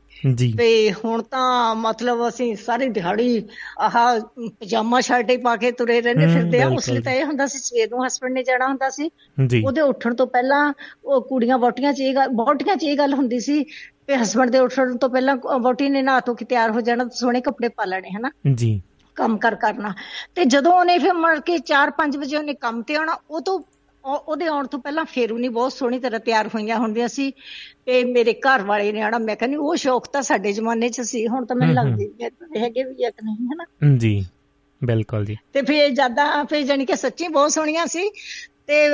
ਤੇ 0.57 0.93
ਹੁਣ 0.93 1.23
ਤਾਂ 1.23 1.75
ਮਤਲਬ 1.75 2.29
ਅਸੀਂ 2.29 2.57
ਸਾਰੀ 2.57 2.89
ਦਿਹਾੜੀ 2.89 3.43
ਆਹ 3.81 4.21
ਪਜਾਮਾ 4.61 5.01
ਸ਼ਰਟ 5.01 5.31
ਹੀ 5.31 5.37
ਪਾ 5.37 5.57
ਕੇ 5.57 5.73
ਤੁਰੇ 5.73 6.01
ਰਹਿੰਦੇ 6.01 6.27
ਫਿਰਦੇ 6.27 6.63
ਆ। 6.63 6.69
ਉਸ 6.69 6.89
ਲਈ 6.91 7.03
ਤਾਂ 7.03 7.13
ਇਹ 7.13 7.25
ਹੁੰਦਾ 7.25 7.47
ਸੀ 7.47 7.59
ਸਵੇਰ 7.59 7.89
ਨੂੰ 7.91 8.07
ਹਸਬੰਡ 8.07 8.33
ਨੇ 8.33 8.43
ਜਾਣਾ 8.43 8.67
ਹੁੰਦਾ 8.69 8.91
ਸੀ। 8.91 9.11
ਉਹਦੇ 9.67 9.81
ਉੱਠਣ 9.81 10.15
ਤੋਂ 10.15 10.27
ਪਹਿਲਾਂ 10.27 10.73
ਉਹ 11.05 11.23
ਕੁੜੀਆਂ 11.23 11.59
ਬੋਟੀਆਂ 11.59 11.93
'ਚ 11.93 12.01
ਇਹ 12.01 12.15
ਗੱਲ 12.15 12.29
ਬੋਟੀਆਂ 12.29 12.77
'ਚ 12.77 12.85
ਇਹ 12.85 12.99
ਗੱਲ 12.99 13.15
ਹੁੰਦੀ 13.15 13.41
ਸੀ 13.41 13.65
ਤੇ 14.07 14.17
ਹਸਬੰਡ 14.17 14.51
ਦੇ 14.51 14.59
ਉੱਠਣ 14.59 14.97
ਤੋਂ 14.97 15.09
ਪਹਿਲਾਂ 15.09 15.37
ਬੋਟੀ 15.37 15.89
ਨੇ 15.89 16.03
ਨਹਾ 16.03 16.21
ਧੋ 16.21 16.35
ਕੇ 16.35 16.45
ਤਿਆਰ 16.45 16.71
ਹੋ 16.71 16.81
ਜਾਣਾ 16.81 17.09
ਸੋਹਣੇ 17.13 17.41
ਕੱਪੜੇ 17.41 17.69
ਪਾ 17.69 17.85
ਲੈਣੇ 17.85 18.11
ਹਨਾ? 18.11 18.31
ਜੀ। 18.55 18.83
ਕੰਮ 19.19 19.37
ਕਰ 19.39 19.55
ਕਰਨਾ। 19.55 19.95
ਤੇ 20.35 20.45
ਜਦੋਂ 20.45 20.73
ਉਹਨੇ 20.73 20.99
ਫਿਰ 20.99 21.13
ਮੜ 21.15 21.39
ਕੇ 21.41 21.59
4-5 21.67 22.17
ਵਜੇ 22.17 22.37
ਉਹਨੇ 22.37 22.55
ਕੰਮ 22.61 22.83
ਤੇ 22.83 22.97
ਆਉਣਾ 22.97 23.19
ਉਹ 23.31 23.41
ਤੋਂ 23.41 23.61
ਉਹਦੇ 24.05 24.47
ਆਉਣ 24.47 24.67
ਤੋਂ 24.67 24.79
ਪਹਿਲਾਂ 24.81 25.05
ਫੇਰ 25.05 25.33
ਉਹਨੇ 25.33 25.49
ਬਹੁਤ 25.49 25.73
ਸੋਹਣੀ 25.73 25.99
ਤਰ੍ਹਾਂ 25.99 26.21
ਤਿਆਰ 26.21 26.49
ਹੋਈਆਂ 26.49 26.77
ਹੁੰਦੀਆਂ 26.79 27.09
ਸੀ। 27.09 27.31
ਤੇ 27.87 28.03
ਮੇਰੇ 28.05 28.33
ਘਰ 28.41 28.63
ਵਾਲੇ 28.63 28.93
ਨੇ 28.93 29.03
ਆਣਾ 29.03 29.19
ਮੈਂ 29.19 29.37
ਕਹਿੰਦੀ 29.37 29.57
ਉਹ 29.57 29.75
ਸ਼ੌਕ 29.77 30.07
ਤਾਂ 30.13 30.23
ਸਾਡੇ 30.23 30.53
ਜ਼ਮਾਨੇ 30.53 30.89
'ਚ 30.89 31.01
ਸੀ 31.01 31.27
ਹੁਣ 31.29 31.47
ਤਾਂ 31.47 31.57
ਮੈਨੂੰ 31.57 31.75
ਲੱਗਦੀ 31.75 32.11
ਹੈਗੇ 32.57 32.85
ਵੀ 32.85 33.05
ਇੱਕ 33.05 33.23
ਨਹੀਂ 33.25 33.47
ਹਨਾ? 33.47 33.65
ਜੀ 33.97 34.27
ਬਿਲਕੁਲ 34.83 35.25
ਜੀ। 35.25 35.37
ਤੇ 35.53 35.63
ਫੇਰ 35.63 35.89
ਜ਼ਿਆਦਾ 35.91 36.45
ਫੇਰ 36.45 36.63
ਜਾਨੀ 36.63 36.87
ਕਿ 36.87 36.97
ਸੱਚੀ 36.97 37.29
ਬਹੁਤ 37.29 37.53
ਸੋਹਣੀਆਂ 37.53 37.87
ਸੀ। 37.87 38.11
ਤੇ 38.69 38.89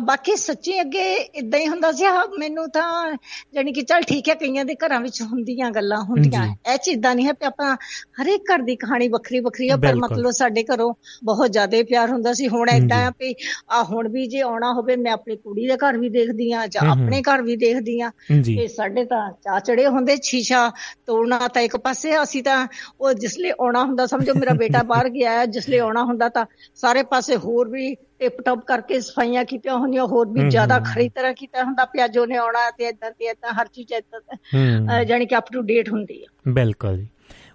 ਬਾਕੀ 0.00 0.36
ਸੱਚੀ 0.36 0.80
ਅੱਗੇ 0.80 1.14
ਇਦਾਂ 1.14 1.60
ਹੀ 1.60 1.68
ਹੁੰਦਾ 1.68 1.92
ਸੀ 1.92 2.04
ਮੈਨੂੰ 2.38 2.68
ਤਾਂ 2.70 3.16
ਜਾਨੀ 3.54 3.72
ਕਿ 3.72 3.82
ਚਲ 3.82 4.02
ਠੀਕ 4.02 4.28
ਹੈ 4.28 4.34
ਕਈਆਂ 4.34 4.64
ਦੇ 4.64 4.74
ਘਰਾਂ 4.74 5.00
ਵਿੱਚ 5.00 5.22
ਹੁੰਦੀਆਂ 5.22 5.70
ਗੱਲਾਂ 5.70 6.00
ਹੁੰਦੀਆਂ। 6.02 6.42
ਇਹ 6.72 6.76
ਚੀਜ਼ਾਂ 6.78 7.14
ਨਹੀਂ 7.14 7.26
ਹੈ 7.26 7.32
ਕਿ 7.32 7.46
ਆਪਾਂ 7.46 7.76
ਹਰੇਕ 8.22 8.42
ਘਰ 8.52 8.62
ਦੀ 8.62 8.76
ਕਹਾਣੀ 8.76 9.08
ਵੱਖਰੀ 9.08 9.40
ਵੱਖਰੀ 9.40 9.70
ਹੈ 9.70 9.76
ਪਰ 9.76 9.94
ਮਤਲਬ 9.94 10.30
ਸਾਡੇ 10.30 10.64
ਘਰੋਂ 10.64 10.94
ਬਹੁਤ 11.24 11.52
ਜ਼ਿਆਦਾ 11.52 11.82
ਪਿਆਰ 11.82 12.10
ਹੁੰਦਾ 12.10 12.32
ਸੀ। 12.32 12.48
ਹੁਣ 12.48 12.68
ਇਦਾਂ 12.68 13.06
ਆ 13.06 13.10
ਵੀ 13.20 13.34
ਆ 13.70 13.82
ਹੁਣ 13.82 14.08
ਵੀ 14.08 14.26
ਜੇ 14.26 14.40
ਆਉਣਾ 14.40 14.72
ਹੋਵੇ 14.72 14.96
ਮੈਂ 14.96 15.12
ਆਪਣੀ 15.12 15.36
ਕੁੜੀ 15.36 15.66
ਦੇ 15.66 15.76
ਘਰ 15.76 15.98
ਵੀ 15.98 16.08
ਦੇਖਦੀ 16.08 16.52
ਆ 16.52 16.66
ਜਾਂ 16.66 16.90
ਆਪਣੇ 16.90 17.22
ਘਰ 17.22 17.42
ਵੀ 17.42 17.56
ਦੇਖਦੀ 17.56 18.00
ਆ 18.00 18.10
ਤੇ 18.56 18.66
ਸਾਡੇ 18.68 19.04
ਤਾਂ 19.04 19.32
ਚਾ 19.32 19.58
ਚੜੇ 19.58 19.86
ਹੁੰਦੇ 19.86 20.16
ਸ਼ੀਸ਼ਾ 20.22 20.70
ਤੋੜਨਾ 21.06 21.38
ਤਾਂ 21.48 21.62
ਇੱਕ 21.62 21.76
ਪਾਸੇ 21.76 22.22
ਅਸੀਂ 22.22 22.42
ਤਾਂ 22.42 22.66
ਉਹ 23.00 23.12
ਜਿਸਲੇ 23.12 23.50
ਆਉਣਾ 23.50 23.84
ਹੁੰਦਾ 23.84 24.06
ਸਮਝੋ 24.06 24.34
ਮੇਰਾ 24.34 24.52
ਬੇਟਾ 24.54 24.82
ਬਾਹਰ 24.82 25.08
ਗਿਆ 25.08 25.44
ਜਿਸਲੇ 25.46 25.78
ਆਉਣਾ 25.78 26.04
ਹੁੰਦਾ 26.04 26.28
ਤਾਂ 26.28 26.46
ਸਾਰੇ 26.74 27.02
ਪਾਸੇ 27.02 27.36
ਹੋਰ 27.36 27.68
ਵੀ 27.68 27.96
ਟਿਪ 28.18 28.40
ਟੌਪ 28.40 28.64
ਕਰਕੇ 28.66 29.00
ਸਫਾਈਆਂ 29.00 29.44
ਕੀਤੀਆਂ 29.44 29.76
ਹੁੰਦੀਆਂ 29.76 30.04
ਹੋਰ 30.04 30.28
ਵੀ 30.28 30.48
ਜ਼ਿਆਦਾ 30.48 30.78
ਖਰੀ 30.78 31.08
ਤਰ੍ਹਾਂ 31.08 31.32
ਕੀਤਾ 31.34 31.64
ਹੁੰਦਾ 31.64 31.84
ਪਿਆਜੋ 31.84 32.26
ਨੇ 32.26 32.36
ਆਉਣਾ 32.36 32.70
ਤੇ 32.70 32.84
ਇਦਾਂ 32.84 33.10
ਤੇ 33.10 33.24
ਇਦਾਂ 33.24 33.52
ਹਰ 33.52 33.66
ਚੀਜ਼ 33.66 33.92
ਇਦਾਂ 33.92 35.04
ਜਾਨੀ 35.04 35.26
ਕਿ 35.26 35.38
ਅਪ 35.38 35.52
ਟੂ 35.52 35.62
ਡੇਟ 35.62 35.92
ਹੁੰਦੀ 35.92 36.22
ਹੈ 36.22 36.52
ਬਿਲਕੁਲ 36.52 36.96
ਜੀ। 36.96 37.06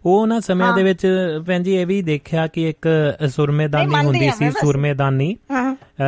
ਉਹ 0.05 0.27
ਨਾ 0.27 0.39
ਸਮਿਆਂ 0.39 0.75
ਦੇ 0.75 0.83
ਵਿੱਚ 0.83 1.05
ਭੈਣ 1.47 1.63
ਜੀ 1.63 1.75
ਇਹ 1.75 1.85
ਵੀ 1.85 2.01
ਦੇਖਿਆ 2.01 2.45
ਕਿ 2.47 2.69
ਇੱਕ 2.69 2.87
ਸੁਰਮੇਦਾਨੀ 3.29 3.95
ਹੁੰਦੀ 4.05 4.29
ਸੀ 4.29 4.49
ਸੁਰਮੇਦਾਨੀ। 4.51 5.35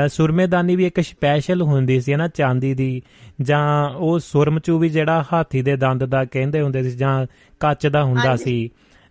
ਸੁਰਮੇਦਾਨੀ 0.09 0.75
ਵੀ 0.75 0.85
ਇੱਕ 0.85 1.01
ਸਪੈਸ਼ਲ 1.01 1.61
ਹੁੰਦੀ 1.61 1.99
ਸੀ 2.01 2.15
ਨਾ 2.15 2.27
ਚਾਂਦੀ 2.27 2.73
ਦੀ। 2.73 3.01
ਜਾਂ 3.41 3.89
ਉਹ 3.89 4.19
ਸੁਰਮਚੂ 4.19 4.77
ਵੀ 4.79 4.89
ਜਿਹੜਾ 4.89 5.23
ਹਾਥੀ 5.33 5.61
ਦੇ 5.61 5.75
ਦੰਦ 5.75 6.05
ਦਾ 6.05 6.23
ਕਹਿੰਦੇ 6.25 6.61
ਹੁੰਦੇ 6.61 6.83
ਸੀ 6.83 6.97
ਜਾਂ 6.97 7.25
ਕੱਚ 7.59 7.87
ਦਾ 7.87 8.03
ਹੁੰਦਾ 8.03 8.35
ਸੀ। 8.35 8.69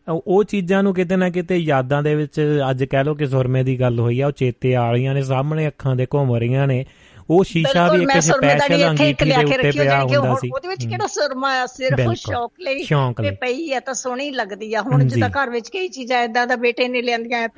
ਉਹ 0.09 0.45
ਚੀਜ਼ਾਂ 0.45 0.83
ਨੂੰ 0.83 0.95
ਕਿਤੇ 0.95 1.17
ਨਾ 1.17 1.31
ਕਿਤੇ 1.31 1.57
ਯਾਦਾਂ 1.57 2.03
ਦੇ 2.03 2.15
ਵਿੱਚ 2.15 2.63
ਅੱਜ 2.71 2.85
ਕਹਿ 2.85 3.05
ਲਓ 3.05 3.15
ਕਿ 3.15 3.27
ਸੁਰਮੇ 3.27 3.63
ਦੀ 3.63 3.81
ਗੱਲ 3.81 4.01
ਹੋਈ 4.01 4.21
ਆ, 4.21 4.27
ਉਹ 4.27 4.33
ਚੇਤੇ 4.33 4.75
ਆ 4.75 4.93
ਰਹੀਆਂ 4.93 5.15
ਨੇ, 5.15 5.23
ਸਾਹਮਣੇ 5.23 5.67
ਅੱਖਾਂ 5.67 5.97
ਦੇ 5.97 6.07
ਘੁੰਮ 6.15 6.37
ਰਹੀਆਂ 6.37 6.67
ਨੇ। 6.67 6.87
ਉਹ 7.31 7.43
ਸ਼ੀਸ਼ਾ 7.45 7.87
ਵੀ 7.89 8.03
ਇੱਕ 8.03 8.11
ਸਪੈਸ਼ਲ 8.23 8.85
ਅੰਗੀਠੀ 8.89 9.25
ਦੇ 9.25 9.45
ਉੱਤੇ 9.45 9.71
ਪਿਆ 9.73 9.99
ਹੁੰਦਾ 10.03 10.35
ਸੀ। 10.41 10.49
ਉਹਦੇ 10.51 10.69
ਵਿੱਚ 10.69 10.85
ਕਿਹੜਾ 10.87 11.07
ਸੁਰਮਾ 11.07 11.51
ਆ 11.61 11.67
ਸਿਰਫ 11.67 12.01
ਸ਼ੌਕ 12.19 12.53
ਲਈ 12.61 12.85
ਤੇ 13.19 13.31
ਪਈ 13.41 13.73
ਆ 13.73 13.81
ਤਾਂ 13.81 13.95
ਸੋਹਣੀ 13.95 14.31
ਲੱਗਦੀ 14.33 14.73
ਆ। 14.75 14.83
ਹੁਣ 14.83 15.05
ਜਿੱਦਾਂ 15.05 15.29
ਘਰ 15.31 15.51
ਵਿੱਚ 15.51 15.69
ਕਈ 15.69 15.89
ਚੀਜ਼ਾਂ 15.89 16.23
ਇਦਾਂ 16.25 16.47
ਦਾ 16.47 16.57
ਬੇਟੇ 16.57 16.89
ਨੇ 16.89 17.03
ਲਿਆਂਦੀਆਂ 17.03 17.49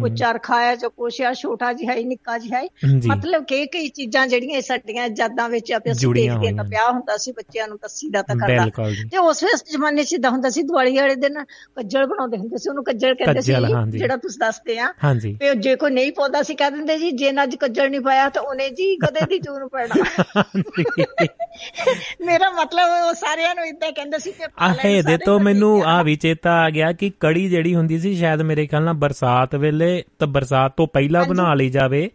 ਕੋਈ 0.00 0.10
ਚਾਰ 0.14 0.38
ਖਾਇਆ 0.42 0.74
ਜੋ 0.76 0.90
ਕੁਛ 0.90 1.20
ਆ 1.22 1.32
ਛੋਟਾ 1.34 1.72
ਜਿਹਾ 1.72 1.94
ਹੀ 1.94 2.04
ਨਿੱਕਾ 2.04 2.38
ਜਿਹਾ 2.38 2.60
ਹੀ। 2.60 2.68
ਮਤਲਬ 3.08 3.44
ਕਿ 3.44 3.64
ਕਈ 3.66 3.88
ਚੀਜ਼ਾਂ 3.90 4.26
ਜਿਹੜੀਆਂ 4.26 4.60
ਸਾਡੀਆਂ 4.62 5.08
ਯਾਦਾਂ 5.18 5.48
ਵਿੱਚ 5.48 5.72
ਆਪੇ 5.72 5.92
ਅਸੀਂ 5.92 6.08
ਦੇਖਦੇ 6.14 6.52
ਤਾਂ 6.56 6.64
ਪਿਆ 6.64 6.90
ਹੁੰਦਾ 6.90 7.16
ਸੀ 7.16 7.32
ਬੱਚਿਆਂ 7.32 7.68
ਨੂੰ 7.68 7.78
ਦੱਸੀਦਾ 7.82 8.22
ਤਾਂ 8.22 8.36
ਕਰਦਾ। 8.36 8.64
ਤੇ 9.10 9.18
ਉਸ 9.18 9.42
ਵੇਲੇ 9.44 9.56
ਜ਼ਮਾਨੇ 9.72 10.04
'ਚ 10.04 10.12
ਇਦਾਂ 10.12 10.30
ਹੁੰਦਾ 10.30 10.50
ਸੀ 10.50 10.62
ਦਿਵਾਲੀ 10.62 10.96
ਵਾਲੇ 10.96 11.14
ਦਿਨ 11.16 11.42
ਕੱਜਲ 11.76 12.06
ਬਣਾਉਂਦੇ 12.06 12.36
ਹੁੰਦੇ 12.38 12.58
ਸੀ 12.58 12.68
ਉਹਨੂੰ 12.68 12.84
ਕੱਜਲ 12.84 13.14
ਕਹਿੰਦੇ 13.14 13.40
ਸੀ 13.40 13.52
ਜਿਹੜਾ 13.98 14.16
ਤੁਸੀਂ 14.16 14.38
ਦੱਸਦੇ 14.40 14.78
ਆ। 14.78 14.92
ਤੇ 15.38 15.54
ਜੇ 15.54 15.74
ਕੋਈ 15.76 15.90
ਨਹੀਂ 15.90 16.12
ਪਾਉਂਦਾ 16.12 16.42
ਸੀ 16.42 16.54
ਕਹਿ 16.54 16.70
ਦਿੰਦੇ 16.70 16.98
ਜੀ 16.98 17.10
ਜੇ 17.12 17.30
ਅੱਜ 17.42 17.54
ਕੱਜਲ 17.56 17.90
ਨਹੀਂ 17.90 18.00
ਪਾਇਆ 18.00 18.28
ਤਾਂ 18.28 18.42
ਉਹਨੇ 18.42 18.68
ਜੀ 18.70 18.94
ਕਦੇ 19.12 19.26
ਦੀ 19.26 19.38
ਚੂਨ 19.38 19.68
ਪੈਣਾ। 19.68 20.04
ਮੇਰਾ 22.26 22.50
ਮਤਲਬ 22.50 23.08
ਉਹ 23.08 23.14
ਸਾਰਿਆਂ 23.14 23.54
ਨੂੰ 23.54 23.66
ਇਦਾਂ 23.66 23.92
ਕਹਿੰਦੇ 23.92 24.18
ਸੀ 24.18 24.32
ਕਿ 24.32 24.46
ਆਹੇ 24.58 25.02
ਦੇ 25.02 25.18
ਤੋਂ 25.18 25.40
ਮੈਨੂੰ 25.40 25.84
ਆ। 25.84 26.02
ਵੀ 26.02 26.16
ਚੇਤਾ 26.16 26.52
ਆ 26.52 26.70
ਗਿਆ 26.70 26.92
ਕਿ 26.92 27.12
ਕੜੀ 27.20 27.48
ਜਿਹੜੀ 27.48 27.74
ਹੁੰਦੀ 27.74 27.98
ਸੀ 27.98 28.14
ਸ਼ਾਇਦ 28.14 28.42
ਮੇਰੇ 28.42 28.66
ਖਿਆਲ 28.66 28.84
ਨਾਲ 28.84 28.94
ਬਰਸਾਤ 28.94 29.54
ਵੇਲੇ 29.54 30.04
ਤਾਂ 30.18 30.28
ਬਰਸਾਤ 30.28 30.72
ਤੋਂ 30.76 30.86
ਪਹਿਲਾਂ 30.86 31.24
ਬਣਾ 31.24 31.54
ਲਈ 31.54 31.68
ਜਾਵੇ 31.68 32.10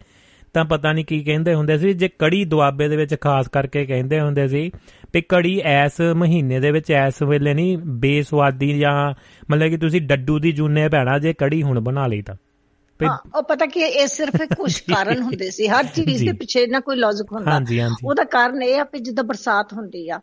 ਤਾਂ 0.53 0.65
ਪਤਾ 0.65 0.91
ਨਹੀਂ 0.93 1.05
ਕੀ 1.05 1.23
ਕਹਿੰਦੇ 1.23 1.53
ਹੁੰਦੇ 1.53 1.77
ਸੀ। 1.77 1.93
ਜੇ 1.93 2.09
ਕੜੀ 2.19 2.45
ਦੁਆਬੇ 2.45 2.87
ਦੇ 2.87 2.95
ਵਿੱਚ 2.95 3.15
ਖਾਸ 3.21 3.47
ਕਰਕੇ 3.47 3.85
ਕਹਿੰਦੇ 3.85 4.19
ਹੁੰਦੇ 4.19 4.47
ਸੀ 4.47 4.71
ਵੀ 5.13 5.21
ਕੜੀ 5.21 5.61
ਐਸ 5.65 6.01
ਮਹੀਨੇ 6.01 6.59
ਦੇ 6.59 6.71
ਵਿੱਚ 6.71 6.91
ਐਸ 6.91 7.13
ਵੇਲੇ 7.23 7.53
ਨਹੀਂ 7.53 7.77
ਬੇਸਵਾਦੀ 7.77 8.79
ਜਾਂ 8.79 9.13
ਮਤਲਬ 9.51 9.69
ਕਿ 9.69 9.77
ਤੁਸੀਂ 9.77 10.01
ਡੱਡੂ 10.01 10.39
ਦੀ 10.39 10.51
ਜੂਨੇ 10.51 10.89
ਪੈਣਾ 10.89 11.19
ਜੇ 11.19 11.33
ਕੜੀ 11.33 11.63
ਹੁਣ 11.63 11.79
ਬਣਾ 11.79 12.07
ਲਈ 12.07 12.21
ਤਾਂ। 12.21 12.35
ਉਹ 13.35 13.43
ਪਤਾ 13.43 13.65
ਕਿ 13.65 13.79
ਇਹ 13.79 14.07
ਸਿਰਫ 14.07 14.35
ਕੁਝ 14.35 14.79
ਕਾਰਨ 14.95 15.21
ਹੁੰਦੇ 15.21 15.51
ਸੀ। 15.51 15.67
ਹਰ 15.67 15.83
ਚੀਜ਼ 15.83 16.25
ਦੇ 16.25 16.31
ਪਿੱਛੇ 16.31 16.67
ਨਾ 16.67 16.79
ਕੋਈ 16.79 16.95
ਲੌਜੀਕ 16.95 17.31
ਹੁੰਦਾ। 17.31 17.51
ਉਹਦਾ 18.05 18.23
ਕਾਰਨ 18.23 18.63
ਇਹ 18.63 18.81
ਆ 18.81 18.83
ਕਿ 18.83 18.99
ਜਿੱਦਾਂ 18.99 19.23
ਬਰਸਾਤ 19.23 19.73
ਹੁੰਦੀ 19.73 20.09
ਆ। 20.09 20.19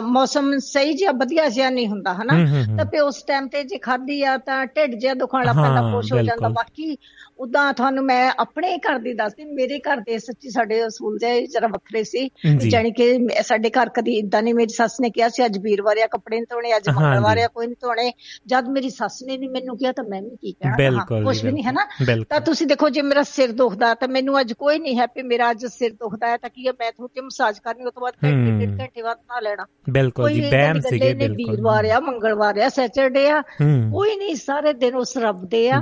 ਮੌਸਮ 0.00 0.58
ਸਹੀ 0.58 0.94
ਜਿਹਾ 0.94 1.12
ਵਧੀਆ 1.12 1.48
ਜਿਹਾ 1.48 1.70
ਨਹੀਂ 1.70 1.88
ਹੁੰਦਾ 1.88 2.14
ਹਨਾ? 2.14 2.34
ਤਾਂ 2.76 2.84
ਫੇ 2.84 3.00
ਉਸ 3.00 3.22
ਟਾਈਮ 3.22 3.48
ਤੇ 3.48 3.64
ਜੇ 3.64 3.78
ਖਾਦੀ 3.78 4.22
ਆ 4.22 4.36
ਤਾਂ 4.36 4.66
ਢਿੱਡ 4.66 4.94
ਜਿਹਾ 4.94 5.14
ਦੁਖਣ 5.14 5.44
ਪੈਂਦਾ 5.44 5.92
ਖੁਸ਼ 5.92 6.12
ਹੋ 6.12 6.18
ਜਾਂਦਾ। 6.18 6.48
ਬਾਕੀ 6.48 6.96
ਉਦਾਂ 7.38 7.72
ਤੁਹਾਨੂੰ 7.74 8.04
ਮੈਂ 8.04 8.30
ਆਪਣੇ 8.38 8.76
ਘਰ 8.78 8.98
ਦੀ 8.98 9.12
ਦੱਸਦੀ 9.14 9.44
ਮੇਰੇ 9.44 9.78
ਘਰ 9.80 10.00
ਦੇ 10.00 10.18
ਸੱਚੀ 10.18 10.50
ਸਾਡੇ 10.50 10.86
ਅਸੂਲ 10.86 11.16
ਦੇ 11.18 11.30
ਜਰਾ 11.46 11.66
ਵੱਖਰੇ 11.66 12.02
ਸੀ। 12.04 12.28
ਜਾਨੀ 12.68 12.90
ਕਿ 12.90 13.06
ਸਾਡੇ 13.42 13.70
ਘਰ 13.70 13.88
ਕਦੀ 13.88 14.16
ਇਦਾਂ 14.18 14.42
ਨਹੀਂ 14.42 14.54
ਮੇਰੀ 14.54 14.72
ਸੱਸ 14.74 15.00
ਨੇ 15.00 15.10
ਕਿਹਾ 15.10 15.28
ਸੀ 15.28 15.44
ਅੱਜ 15.44 15.58
ਵੀਰਵਾਰ 15.58 15.98
ਆ 16.02 16.06
ਕੱਪੜੇ 16.06 16.36
ਨਹੀਂ 16.36 16.46
ਧੋਣੇ 16.50 16.76
ਅੱਜ 16.76 16.88
ਮੰਗਲਵਾਰ 16.90 17.38
ਆ 17.38 17.46
ਕੋਈ 17.54 17.66
ਨਹੀਂ 17.66 17.76
ਧੋਣੇ। 17.80 18.10
ਜਦ 18.46 18.68
ਮੇਰੀ 18.68 18.90
ਸੱਸ 18.90 19.22
ਨੇ 19.22 19.36
ਨਹੀਂ 19.38 19.48
ਮੈਨੂੰ 19.50 19.76
ਕਿਹਾ 19.78 19.92
ਤਾਂ 19.92 20.04
ਮੈਂ 20.10 20.20
ਵੀ 20.22 20.36
ਕੀ 20.36 20.52
ਕਹਿਣਾ? 20.52 21.04
ਕੁਝ 21.24 21.44
ਵੀ 21.44 21.52
ਨਹੀਂ 21.52 21.64
ਹੈ 21.64 21.72
ਨਾ 21.72 21.86
ਤਾਂ 22.30 22.40
ਤੁਸੀਂ 22.40 22.66
ਦੇਖੋ 22.66 22.88
ਜੇ 22.88 23.02
ਮੇਰਾ 23.02 23.22
ਸਿਰ 23.22 23.52
ਦੁਖਦਾ 23.52 23.92
ਤਾਂ 23.94 24.08
ਮੈਨੂੰ 24.08 24.40
ਅੱਜ 24.40 24.52
ਕੋਈ 24.52 24.78
ਨਹੀਂ 24.78 24.98
ਹੈ 24.98 25.06
ਕਿ 25.06 25.22
ਮੇਰਾ 25.22 25.50
ਅੱਜ 25.50 25.66
ਸਿਰ 25.66 25.90
ਦੁਖਦਾ 25.92 26.28
ਹੈ 26.28 26.36
ਤਾਂ 26.36 26.50
ਕੀ 26.50 26.66
ਹੈ? 26.66 26.72
ਮੈਂ 26.80 26.90
ਥੋੜੀ 26.92 27.20
ਮਸਾਜ 27.20 27.58
ਕਰਨੀ 27.58 27.84
ਉਸ 27.84 27.92
ਤੋਂ 27.94 28.02
ਬਾਅਦ 28.02 28.14
ਘੰਟੇ 28.24 28.66
ਘੰਟੇ 28.78 29.02
ਬਾਅਦ 29.02 29.18
ਨਾ 29.28 29.40
ਲੈਣਾ। 29.40 29.66
ਬਿਲਕੁਲ 29.90 30.30
ਜੀ 30.32 30.40
ਬੈਮ 30.50 30.80
ਸੀਗੇ 30.80 31.12
ਬਿਲਕੁਲ। 31.14 31.50
ਵੀਰਵਾਰ 31.50 31.84
ਆ 31.90 32.00
ਮੰਗਲਵਾਰ 32.00 32.58
ਆ 32.58 32.68
ਸੈਟਰਡੇ 32.68 33.28
ਆ। 33.30 33.40
ਕੋਈ 33.60 34.16
ਨਹੀਂ 34.16 34.34
ਸਾਰੇ 34.36 34.72
ਦਿਨ 34.72 34.94
ਉਸ 34.96 35.16
ਰੱਬ 35.18 35.44
ਦੇ 35.48 35.68
ਆ 35.70 35.80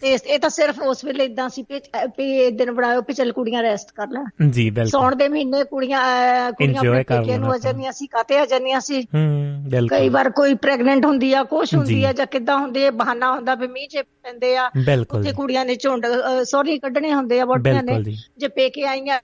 ਤੇ 0.00 0.12
ਇਹ 0.14 0.38
ਤਾਂ 0.38 0.50
ਸਿਰਫ 0.50 0.80
ਉਸ 0.90 1.04
ਵੇਲੇ 1.04 1.24
ਇਦਾਂ 1.24 1.48
ਸੀ 1.48 1.64
ਇਹ 2.18 2.50
ਦਿਨ 2.52 2.70
ਬਣਾਇਓ 2.72 3.00
ਵੀ 3.00 3.14
ਚੱਲ 3.14 3.32
ਕੁੜੀਆਂ 3.32 3.62
ਰੈਸਟ 3.62 3.90
ਕਰ 3.94 4.06
ਲੈ 4.08 4.20
ਜੀ 4.48 4.70
ਬਿਲਕੁਲ। 4.70 4.90
ਸੌਣ 4.90 5.16
ਦੇ 5.16 5.28
ਮਹੀਨੇ 5.28 5.64
ਕੁੜੀਆਂ 5.64 6.00
ਕੁੜੀਆਂ 6.52 6.80
ਆਪਣੇ 6.80 7.02
ਪੇਕੇ 7.04 7.38
ਨੂੰ 7.38 7.54
ਅਜਨੀਆਂ 7.54 7.92
ਸੀ 7.92 8.06
ਕਾਤੇ 8.06 8.42
ਅਜਨੀਆਂ 8.42 8.80
ਸੀ 8.80 9.02
ਕਈ 9.90 10.08
ਵਾਰ 10.08 10.30
ਕੋਈ 10.30 10.54
ਪ੍ਰੈਗਨੈਂਟ 10.54 11.04
ਹੁੰਦੀ 11.04 11.32
ਆ 11.32 11.42
ਕੁਛ 11.44 11.74
ਹੁੰਦੀ 11.74 12.02
ਆ 12.04 12.12
ਜਾਂ 12.12 12.26
ਕਿੱਦਾਂ 12.26 12.58
ਹੁੰਦੀ 12.58 12.84
ਹੈ 12.84 12.90
ਬਹਾਨਾ 12.90 13.32
ਹੁੰਦਾ 13.34 13.54
ਵੀ 13.54 13.66
ਮੀਂਹ 13.66 13.88
ਚ 13.88 14.02
ਪੈਂਦੇ 14.22 14.56
ਆ 14.56 14.70
ਉੱਥੇ 15.10 15.32
ਕੁੜੀਆਂ 15.32 15.64
ਨੇ 15.64 15.76
ਝੁੰਡ 15.76 16.06
ਸੌਰੀ 16.42 16.78
ਕੱਢਣੇ 16.78 17.12
ਹੁੰਦੇ 17.14 17.40
ਆ 17.40 17.44
ਵੋਟੀਆਂ 17.44 17.82
ਨੇ। 17.82 18.16
ਜੇ 18.38 18.48
ਪੇਕੇ 18.48 18.86
ਆਈਆਂ 18.86 19.18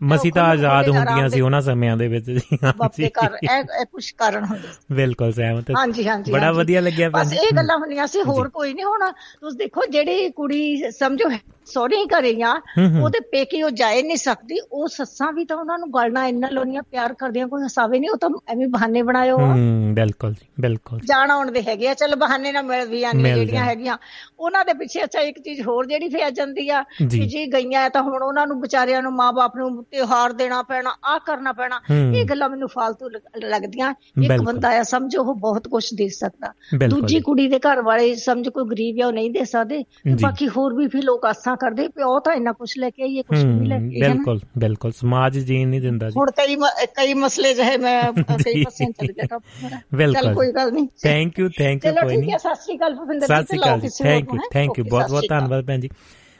ਮਸੀ 0.00 0.30
ਤਾਂ 0.30 0.44
ਆਜ਼ਾਦ 0.44 0.88
ਹੁੰਦੀਆਂ 0.88 1.28
ਸੀ 1.28 1.40
ਉਹਨਾਂ 1.40 1.60
ਸਮਿਆਂ 1.60 1.96
ਦੇ 1.96 2.08
ਵਿੱਚ 2.08 2.26
ਜੀ। 2.26 2.58
ਬਾਪੇ 2.78 3.08
ਕਰ 3.14 3.36
ਇਹ 3.44 3.84
ਕੁਝ 3.84 4.10
ਕਾਰਨ 4.18 4.44
ਹੁੰਦੇ 4.44 4.68
ਬਿਲਕੁਲ 4.94 5.32
ਸਹਿਮਤ। 5.32 5.70
ਹਾਂਜੀ 5.70 6.06
ਹਾਂਜੀ 6.08 6.32
ਬੜਾ 6.32 6.50
ਵਧੀਆ 6.52 6.80
ਲੱਗਿਆ 6.80 7.08
ਬਸ 7.10 7.32
ਇਹ 7.34 7.54
ਗੱਲਾਂ 7.56 7.78
ਹੁੰਦੀਆਂ 7.78 8.06
ਸੀ 8.06 8.22
ਹੋਰ 8.22 8.48
ਕੋਈ 8.48 8.74
ਨਹੀਂ 8.74 8.84
ਹੋਣਾ 8.84 9.10
ਤੁਸੀਂ 9.10 9.58
ਦੇਖੋ 9.58 9.86
ਜਿਹੜੀ 9.90 10.28
ਕੁੜੀ 10.30 10.90
ਸਮਝੋ 10.90 11.30
ਸੋਰੀ 11.66 12.04
ਕਰੀਆਂ 12.06 12.54
ਉਹਦੇ 12.78 13.20
ਪੇਕੇ 13.32 13.62
ਉਹ 13.62 13.70
ਜਾਏ 13.70 14.02
ਨਹੀਂ 14.02 14.16
ਸਕਦੀ। 14.16 14.58
ਉਹ 14.72 14.86
ਸੱਸਾਂ 14.88 15.32
ਵੀ 15.32 15.44
ਤਾਂ 15.44 15.56
ਉਹਨਾਂ 15.56 15.78
ਨੂੰ 15.78 15.88
ਗਲਣਾ 15.94 16.26
ਇੰਨਾ 16.26 16.48
ਲੋਨੀਆਂ 16.48 16.82
ਪਿਆਰ 16.82 17.14
ਕਰਦੀਆਂ 17.14 17.48
ਕੋਈ 17.48 17.62
ਹਸਾਵੇ 17.62 17.98
ਨਹੀਂ 17.98 18.10
ਉਹ 18.10 18.16
ਤਾਂ 18.16 18.30
ਐਵੇਂ 18.48 18.68
ਬਹਾਨੇ 18.68 19.02
ਬਣਾਇਓ। 19.02 19.36
ਹੂੰ 19.38 19.94
ਬਿਲਕੁਲ 19.94 20.32
ਜੀ 20.32 20.46
ਬਿਲਕੁਲ। 20.60 21.00
ਜਾਣ 21.08 21.30
ਆਉਣ 21.30 21.50
ਦੇ 21.52 21.62
ਹੈਗੇ 21.62 21.88
ਆ। 21.88 21.94
ਚਲ 21.94 22.14
ਬਹਾਨੇ 22.16 22.52
ਨਾਲ 22.52 22.62
ਮਿਲ 22.62 22.86
ਵੀ 22.88 23.02
ਆਨੇ 23.04 23.34
ਜਿਹੜੀਆਂ 23.34 23.64
ਹੈਗੀਆਂ। 23.64 23.96
ਉਹਨਾਂ 24.38 24.64
ਦੇ 24.64 24.72
ਪਿੱਛੇ 24.72 25.04
ਅੱਛਾ 25.04 25.20
ਇੱਕ 25.20 25.38
ਚੀਜ਼ 25.38 25.60
ਹੋਰ 25.60 25.86
ਜਿਹੜੀ 25.86 26.08
ਫੇ 26.08 26.30
ਜਾਂਦੀ 26.30 26.68
ਆ 26.68 26.82
ਕਿ 26.98 27.26
ਜੀ। 27.26 27.44
ਗਈਆਂ 27.52 27.88
ਤਾਂ 27.90 28.02
ਹੁਣ 28.02 28.22
ਉਹਨਾਂ 28.22 28.46
ਨੂੰ 28.46 28.60
ਵਿਚਾਰਿਆਂ 28.60 29.02
ਨੂੰ 29.02 29.12
ਮਾਪੇ 29.12 29.58
ਨੂੰ 29.58 29.84
ਤਿਉਹਾਰ 29.90 30.32
ਦੇਣਾ 30.32 30.62
ਪੈਣਾ 30.62 30.90
ਆ 31.04 31.18
ਕਰਨਾ 31.18 31.52
ਪੈਣਾ 31.52 31.80
ਇਹ 32.14 32.24
ਗੱਲਾਂ 32.24 32.48
ਮੈਨੂੰ 32.48 32.68
ਫालतू 32.68 33.08
ਲੱਗਦੀਆਂ। 33.48 33.92
ਇੱਕ 34.22 34.42
ਬੰਦਾ 34.42 34.68
ਆ 34.78 34.82
ਸਮਝੋ 34.82 35.22
ਉਹ 35.22 35.34
ਬਹੁਤ 35.34 35.68
ਕੁਝ 35.68 35.84
ਦੇ 35.94 36.08
ਸਕਦਾ। 36.08 36.52
ਦੂਜੀ 36.88 37.20
ਕੁੜੀ 37.20 37.48
ਦੇ 37.48 37.58
ਘਰ 37.58 37.82
ਵਾਲੇ 37.82 38.14
ਸਮਝ 38.14 38.48
ਕੋਈ 38.48 38.64
ਗਰੀਬ 38.64 39.00
ਆ 39.02 39.06
ਉਹ 39.06 39.12
ਨਹੀਂ 39.12 39.30
ਦੇ 39.30 39.44
ਸਕਦੇ 39.44 39.82
ਬਾਕੀ 40.22 40.48
ਹੋਰ 40.48 40.74
ਵੀ 40.74 40.86
ਵੀ 40.86 41.02
ਲੋਕ 41.02 41.24
ਆਸਾਂ 41.26 41.56
ਕਰਦੇ 41.56 41.88
ਪਿਓ 41.88 42.18
ਤਾਂ 42.20 42.34
ਇੰਨਾ 42.34 42.52
ਕੁਝ 42.52 42.70
ਲੈ 42.78 42.90
ਕੇ 42.90 43.02
ਆਈਏ 43.02 43.22
ਕੁਝ 43.22 43.44
ਨਹੀਂ 43.44 43.68
ਲੈ 43.68 43.78
ਕੇ 43.78 44.00
ਬਿਲਕੁਲ 44.00 44.40
ਬਿਲਕੁਲ। 44.58 44.92
ਸਮਾਜ 44.92 45.38
ਜੀਣ 45.38 45.68
ਨਹੀਂ 45.68 45.80
ਦਿੰਦਾ 45.80 46.10
ਜੀ। 46.10 46.14
ਹੁਣ 46.16 46.30
ਕਈ 46.30 46.56
ਕਈ 46.96 47.14
ਮਸਲੇ 47.14 47.54
ਜਿਹੇ 47.54 47.76
ਮੈਂ 47.76 48.02
ਕਈ 48.44 48.64
ਪਾਸੇ 48.64 48.84
ਚੱਲ 48.84 49.12
ਗਿਆ 49.12 49.26
ਤਾਂ 49.28 50.12
ਚੱਲ 50.12 50.34
ਕੋਈ 50.34 50.52
ਗੱਲ 50.52 50.72
ਨਹੀਂ। 50.72 50.86
ਥੈਂਕ 51.02 51.38
ਯੂ 51.38 51.48
ਥੈਂਕ 51.58 51.84
ਯੂ 51.86 51.92
ਕੋਈ 51.92 52.16
ਨਹੀਂ। 52.16 52.38
ਸਤਿ 52.38 52.54
ਸ਼੍ਰੀ 52.54 52.76
ਅਕਾਲ 52.76 52.94
ਭਵਿੰਦਰ 52.94 53.26
ਜੀ 53.26 53.34
ਸਤਿ 53.34 53.44
ਸ਼੍ਰੀ 53.46 53.58
ਅਕਾਲ 53.58 53.80
ਥੈਂਕ 53.80 54.32
ਯੂ 54.34 54.40
ਥੈਂਕ 54.52 54.78
ਯੂ 54.78 54.84
ਬਹੁਤ 54.84 55.10
ਬਹੁਤ 55.10 55.24
ਧੰਨਵਾਦ 55.28 55.64
ਭੈਣ 55.66 55.80
ਜੀ। 55.80 55.88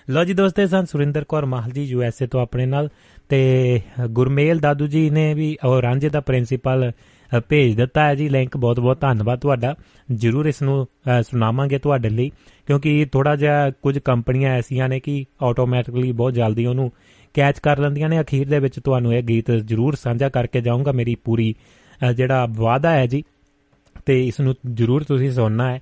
ਲੋ 0.08 0.24
ਜੀ 0.24 0.34
ਦੋਸਤੇ 0.34 0.66
ਸਨ 0.66 0.84
ਸੁਰਿੰਦਰ 0.84 1.24
ਕੌਰ 1.24 1.44
ਮਾਹਲ 1.46 1.70
ਜੀ 1.70 1.84
ਯੂ 1.84 2.02
ਐਸ 2.02 2.22
ਏ 2.22 2.26
ਤੋਂ 2.26 2.40
ਆਪਣੇ 2.40 2.66
ਨਾਲ। 2.66 2.88
ਤੇ 3.28 3.80
ਗੁਰਮੇਲ 4.10 4.58
ਦਾਦੂ 4.58 4.86
ਜੀ 4.86 5.08
ਨੇ 5.10 5.32
ਵੀ 5.34 5.56
ਉਹ 5.64 5.80
ਰਾਂਝੇ 5.82 6.08
ਦਾ 6.08 6.20
ਪ੍ਰਿੰਸੀਪਲ 6.20 6.90
ਭੇਜ 7.48 7.74
ਦਿੱਤਾ 7.76 8.06
ਹੈ 8.06 8.14
ਜੀ। 8.14 8.28
ਲਿੰਕ 8.28 8.56
ਬਹੁਤ 8.56 8.80
ਬਹੁਤ 8.80 9.00
ਧੰਨਵਾਦ 9.00 9.38
ਤੁਹਾਡਾ। 9.38 9.74
ਜਰੂਰ 10.12 10.46
ਇਸ 10.46 10.62
ਨੂੰ 10.62 10.86
ਸੁਣਾਵਾਂਗੇ 11.20 11.78
ਤੁਹਾਡੇ 11.78 12.10
ਲਈ, 12.10 12.30
ਕਿਉਂਕਿ 12.66 13.06
ਥੋੜਾ 13.12 13.36
ਜਿਹਾ 13.36 13.70
ਕੁਝ 13.70 13.98
ਕੰਪਨੀਆਂ 13.98 14.52
ਐਸੀਆਂ 14.52 14.88
ਨੇ 14.88 15.00
ਕਿ 15.00 15.24
ਆਟੋਮੈਟਿਕਲੀ 15.42 16.12
ਬਹੁਤ 16.12 16.34
ਜਲਦੀ 16.34 16.66
ਉਹਨੂੰ 16.66 16.90
ਕੈਚ 17.34 17.58
ਕਰ 17.58 17.78
ਲੈਂਦੀਆਂ 17.78 18.08
ਨੇ। 18.08 18.20
ਅਖੀਰ 18.20 18.48
ਦੇ 18.48 18.58
ਵਿੱਚ 18.58 18.80
ਤੁਹਾਨੂੰ 18.80 19.14
ਇਹ 19.14 19.22
ਗੀਤ 19.22 19.50
ਜਰੂਰ 19.50 19.94
ਸਾਂਝਾ 19.94 20.28
ਕਰਕੇ 20.28 20.60
ਜਾਊਂਗਾ। 20.60 20.92
ਮੇਰੀ 20.92 21.14
ਪੂਰੀ 21.14 21.54
ਜਿਹੜਾ 22.16 22.46
ਵਾਅਦਾ 22.50 22.90
ਹੈ 22.90 23.06
ਜੀ, 23.06 23.22
ਤੇ 24.06 24.26
ਇਸ 24.26 24.40
ਨੂੰ 24.40 24.54
ਜਰੂਰ 24.72 25.04
ਤੁਸੀਂ 25.04 25.30
ਸੁਣਨਾ 25.32 25.72
ਹੈ। 25.72 25.80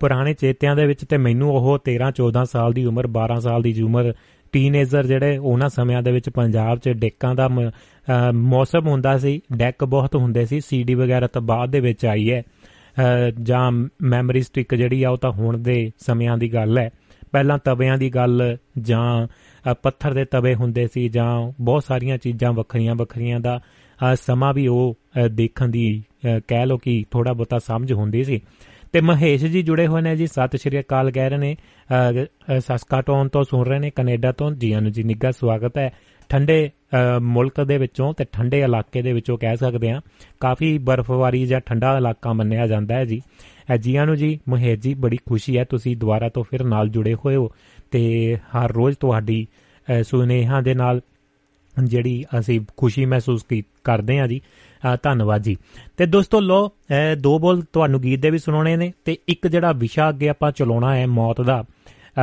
ਪੁਰਾਣੇ 0.00 0.32
ਚੇਤਿਆਂ 0.34 0.76
ਦੇ 0.76 0.86
ਵਿੱਚ 0.86 1.04
ਤੇ 1.04 1.16
ਮੈਨੂੰ 1.16 1.50
ਉਹ 1.50 1.78
13 1.84 2.10
14 2.10 2.44
ਸਾਲ 2.44 2.72
ਦੀ 2.72 2.84
ਉਮਰ 2.84 3.06
12 3.08 3.38
ਸਾਲ 3.40 3.62
ਦੀ 3.62 3.82
ਉਮਰ 3.82 4.12
ਟੀਨੇਜਰ 4.52 5.06
ਜਿਹੜੇ 5.06 5.36
ਉਹਨਾਂ 5.38 5.68
ਸਮਿਆਂ 5.68 6.02
ਦੇ 6.02 6.12
ਵਿੱਚ 6.12 6.28
ਪੰਜਾਬ 6.30 6.78
'ਚ 6.78 6.88
ਡੈਕਾਂ 6.88 7.34
ਦਾ 7.34 7.48
ਮੌਸਮ 8.34 8.86
ਹੁੰਦਾ 8.88 9.16
ਸੀ, 9.18 9.40
ਡੈਕ 9.56 9.84
ਬਹੁਤ 9.84 10.16
ਹੁੰਦੇ 10.16 10.44
ਸੀ, 10.46 10.60
ਸੀਡੀ 10.60 10.94
ਵਗੈਰਾ 10.94 11.26
ਤਾਂ 11.26 11.42
ਬਾਅਦ 11.42 11.70
ਦੇ 11.70 11.80
ਵਿੱਚ 11.80 12.06
ਆਈ 12.06 12.30
ਹੈ। 12.30 12.42
ਜਾਂ 13.42 13.70
ਮੈਮਰੀ 14.02 14.40
ਸਟਿਕ 14.42 14.74
ਜਿਹੜੀ 14.74 15.02
ਆ 15.02 15.10
ਉਹ 15.10 15.16
ਤਾਂ 15.16 15.30
ਹੁਣ 15.30 15.58
ਦੇ 15.58 15.90
ਸਮਿਆਂ 15.98 16.36
ਦੀ 16.38 16.52
ਗੱਲ 16.54 16.78
ਹੈ। 16.78 16.90
ਪਹਿਲਾਂ 17.32 17.58
ਤਵਿਆਂ 17.58 17.98
ਦੀ 17.98 18.08
ਗੱਲ 18.10 18.56
ਜਾਂ 18.78 19.26
ਪੱਥਰ 19.82 20.14
ਦੇ 20.14 20.24
ਤਵੇ 20.24 20.54
ਹੁੰਦੇ 20.54 20.86
ਸੀ 20.86 21.08
ਜਾਂ 21.08 21.52
ਬਹੁਤ 21.60 21.84
ਸਾਰੀਆਂ 21.84 22.18
ਚੀਜ਼ਾਂ 22.18 22.52
ਵੱਖਰੀਆਂ 22.52 22.94
ਵੱਖਰੀਆਂ 22.94 23.40
ਦਾ 23.40 23.60
ਸਮਾਂ 24.14 24.52
ਵੀ 24.54 24.66
ਉਹ 24.66 24.96
ਦੇਖਣ 25.30 25.68
ਦੀ 25.68 26.02
ਕਹਿ 26.48 26.66
ਲੋ 26.66 26.76
ਕਿ 26.78 27.04
ਥੋੜਾ 27.10 27.32
ਬੋਤਾ 27.32 27.58
ਸਮਝ 27.58 27.92
ਹੁੰਦੀ 27.92 28.24
ਸੀ। 28.24 28.40
ਤੇ 28.92 29.00
ਮਹੇਸ਼ 29.00 29.44
ਜੀ 29.44 29.62
ਜੁੜੇ 29.62 29.86
ਹੋਏ 29.86 30.02
ਨੇ 30.02 30.14
ਜੀ, 30.16 30.26
ਸਤਿ 30.26 30.58
ਸ਼੍ਰੀ 30.58 30.80
ਅਕਾਲ 30.80 31.10
ਕਹਿ 31.10 31.30
ਰਹੇ 31.30 31.38
ਨੇ। 31.38 31.56
ਸਸਕਾਟੋਨ 32.58 33.28
ਤੋਂ 33.28 33.42
ਸੁਣ 33.44 33.66
ਰਹੇ 33.66 33.78
ਨੇ, 33.78 33.90
ਕੈਨੇਡਾ 33.90 34.32
ਤੋਂ 34.32 34.50
ਜੀ 34.52 34.74
ਨੂੰ 34.74 34.92
ਜੀ 34.92 35.02
ਨਿੱਘਾ 35.02 35.30
ਸਵਾਗਤ 35.30 35.78
ਹੈ। 35.78 35.92
ਠੰਡੇ 36.30 36.70
ਮੁਲਕ 37.22 37.60
ਦੇ 37.64 37.76
ਵਿੱਚੋਂ 37.78 38.12
ਤੇ 38.14 38.24
ਠੰਡੇ 38.32 38.60
ਇਲਾਕੇ 38.60 39.02
ਦੇ 39.02 39.12
ਵਿੱਚੋਂ 39.12 39.36
ਕਹਿ 39.38 39.56
ਸਕਦੇ 39.56 39.90
ਆ 39.90 40.00
ਕਾਫੀ 40.40 40.76
ਬਰਫ਼ਵਾਰੀ 40.78 41.44
ਜਾਂ 41.46 41.60
ਠੰਡਾ 41.60 41.96
ਇਲਾਕਾ 41.96 42.32
ਮੰਨਿਆ 42.32 42.66
ਜਾਂਦਾ 42.66 42.94
ਹੈ 42.94 43.04
ਜੀ। 43.04 43.20
ਜੀਆਂ 43.80 44.06
ਨੂੰ 44.06 44.16
ਜੀ, 44.16 44.38
ਮਹੇਸ਼ 44.48 44.80
ਜੀ, 44.82 44.94
ਬੜੀ 44.94 45.18
ਖੁਸ਼ੀ 45.26 45.58
ਹੈ 45.58 45.64
ਤੁਸੀਂ 45.64 45.96
ਦੁਬਾਰਾ 45.96 46.28
ਤੋਂ 46.28 46.44
ਫਿਰ 46.50 46.64
ਨਾਲ 46.64 46.88
ਜੁੜੇ 46.88 47.14
ਹੋਏ 47.14 47.36
ਹੋ 47.36 47.50
ਤੇ 47.90 48.36
ਹਰ 48.56 48.72
ਰੋਜ਼ 48.72 48.96
ਤੁਹਾਡੀ 49.00 49.46
ਸੁਨੇਹਾਂ 50.04 50.62
ਦੇ 50.62 50.74
ਨਾਲ 50.74 51.00
ਜਿਹੜੀ 51.74 52.24
ਅਸੀਂ 52.38 52.60
ਖੁਸ਼ੀ 52.76 53.04
ਮਹਿਸੂਸ 53.04 53.44
ਕਰਦੇ 53.84 54.18
ਆ 54.20 54.26
ਜੀ। 54.26 54.40
ਧੰਨਵਾਦ 55.02 55.42
ਜੀ। 55.42 55.56
ਤੇ 55.96 56.06
ਦੋਸਤੋ 56.06 56.40
ਲੋ 56.40 56.70
ਦੋ 57.18 57.38
ਬੋਲ 57.38 57.62
ਤੁਹਾਨੂੰ 57.72 58.00
ਗੀਤ 58.00 58.20
ਦੇ 58.20 58.30
ਵੀ 58.30 58.38
ਸੁਣਾਉਣੇ 58.38 58.76
ਨੇ 58.76 58.92
ਤੇ 59.04 59.16
ਇੱਕ 59.28 59.46
ਜਿਹੜਾ 59.46 59.72
ਵਿਸ਼ਾ 59.72 60.08
ਅੱਗੇ 60.08 60.28
ਆਪਾਂ 60.28 60.52
ਚਲਾਉਣਾ 60.52 60.96
ਹੈ 60.96 61.06
ਮੌਤ 61.06 61.40
ਦਾ 61.40 61.64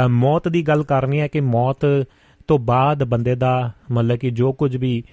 ਮੌਤ 0.08 0.48
ਦੀ 0.48 0.62
ਗੱਲ 0.62 0.84
ਕਰਨੀ 0.84 1.20
ਹੈ 1.20 1.28
ਕਿ 1.28 1.42
ਮੌਤ 1.42 1.86
ਤੋਂ 2.48 2.60
ਬਾਅਦ 2.60 3.04
ਬੰਦੇ 3.04 3.36
ਦਾ 3.36 3.72
ਮਤਲਬ 3.92 4.18
ਕਿ 4.18 4.30
ਜੋ 4.30 4.52
ਕੁਝ 4.54 4.76
ਵੀ 4.78 5.04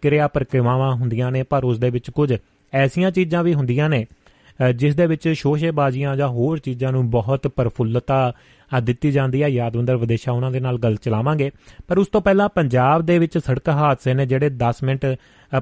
ਕਿਰਿਆ 0.00 0.28
ਪ੍ਰਕਿਰਿਆਵਾਂ 0.28 0.92
ਹੁੰਦੀਆਂ 0.92 1.30
ਨੇ, 1.30 1.42
ਪਰ 1.42 1.64
ਉਸ 1.64 1.78
ਦੇ 1.78 1.90
ਵਿੱਚ 1.90 2.10
ਕੁਝ 2.10 2.34
ਐਸੀਆਂ 2.72 3.10
ਚੀਜ਼ਾਂ 3.10 3.42
ਵੀ 3.44 3.54
ਹੁੰਦੀਆਂ 3.54 3.88
ਨੇ 3.88 4.06
ਜਿਸ 4.76 4.94
ਦੇ 4.94 5.06
ਵਿੱਚ 5.06 5.28
ਸ਼ੋਸ਼ੇਬਾਜ਼ੀਆਂ 5.28 6.16
ਜਾਂ 6.16 6.28
ਹੋਰ 6.28 6.58
ਚੀਜ਼ਾਂ 6.58 6.92
ਨੂੰ 6.92 7.08
ਬਹੁਤ 7.10 7.46
ਪਰਫੁੱਲਤਾ 7.48 8.32
ਦਿੱਤੀ 8.80 9.12
ਜਾਂਦੀ 9.12 9.42
ਹੈ 9.42 9.48
ਯਾਦਵੰਦਰ 9.48 9.96
ਵਿਦੇਸ਼ਾ 9.96 10.32
ਉਹਨਾਂ 10.32 10.50
ਦੇ 10.50 10.60
ਨਾਲ 10.60 10.78
ਗੱਲ 10.78 10.96
ਚਲਾਵਾਂਗੇ। 10.96 11.50
ਪਰ 11.88 11.98
ਉਸ 11.98 12.08
ਤੋਂ 12.08 12.20
ਪਹਿਲਾਂ 12.20 12.48
ਪੰਜਾਬ 12.48 13.06
ਦੇ 13.06 13.18
ਵਿੱਚ 13.18 13.38
ਸੜਕ 13.38 13.70
ਹਾਦਸੇ 13.70 14.14
ਨੇ 14.14 14.26
ਜਿਹੜੇ 14.26 14.50
10 14.58 14.84
ਮਿੰਟ 14.84 15.16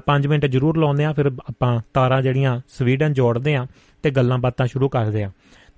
5 0.07 0.27
ਮਿੰਟ 0.27 0.47
ਜ਼ਰੂਰ 0.47 0.77
ਲਾਉਂਦੇ 0.77 1.05
ਆ, 1.05 1.13
ਫਿਰ 1.13 1.25
ਆਪਾਂ 1.25 1.81
ਤਾਰਾਂ 1.93 2.21
ਜਿਹੜੀਆਂ 2.21 2.61
ਸਵੀਡਨ 2.69 3.13
ਜੋੜਦੇ 3.13 3.55
ਆ 3.55 3.67
ਤੇ 4.03 4.11
ਗੱਲਾਂ 4.11 4.37
ਬਾਤਾਂ 4.37 4.67
ਸ਼ੁਰੂ 4.67 4.89
ਕਰਦੇ 4.89 5.23
ਆ। 5.23 5.31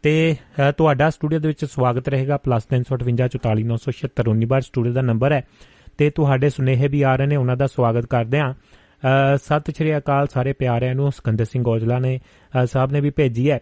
ਤੇ 0.03 0.35
ਤੁਹਾਡਾ 0.77 1.09
ਸਟੂਡੀਓ 1.09 1.39
ਦੇ 1.39 1.47
ਵਿੱਚ 1.47 1.65
ਸਵਾਗਤ 1.65 2.09
ਰਹੇਗਾ 2.09 2.39
+35844967976 2.39 4.61
ਸਟੂਡੀਓ 4.61 4.93
ਦਾ 4.93 5.01
ਨੰਬਰ 5.01 5.31
ਹੈ 5.31 5.43
ਤੇ 5.97 6.09
ਤੁਹਾਡੇ 6.09 6.49
ਸੁਨੇਹੇ 6.49 6.87
ਵੀ 6.87 7.01
ਆ 7.01 7.15
ਰਹੇ 7.15 7.27
ਨੇ, 7.27 7.35
ਉਹਨਾਂ 7.35 7.57
ਦਾ 7.57 7.67
ਸਵਾਗਤ 7.67 8.05
ਕਰਦੇ 8.05 8.39
ਆ। 8.39 8.53
ਸਤਿ 9.37 9.71
ਸ਼੍ਰੀ 9.71 9.97
ਅਕਾਲ 9.97 10.27
ਸਾਰੇ 10.27 10.53
ਪਿਆਰਿਆਂ 10.53 10.95
ਨੂੰ, 10.95 11.11
ਸਕੰਦਰ 11.11 11.45
ਸਿੰਘ 11.45 11.67
ਔਜਲਾ 11.67 11.99
ਨੇ 11.99 12.19
ਸਾਹਿਬ 12.65 12.91
ਨੇ 12.91 13.01
ਵੀ 13.01 13.09
ਭੇਜੀ 13.09 13.51
ਹੈ। 13.51 13.59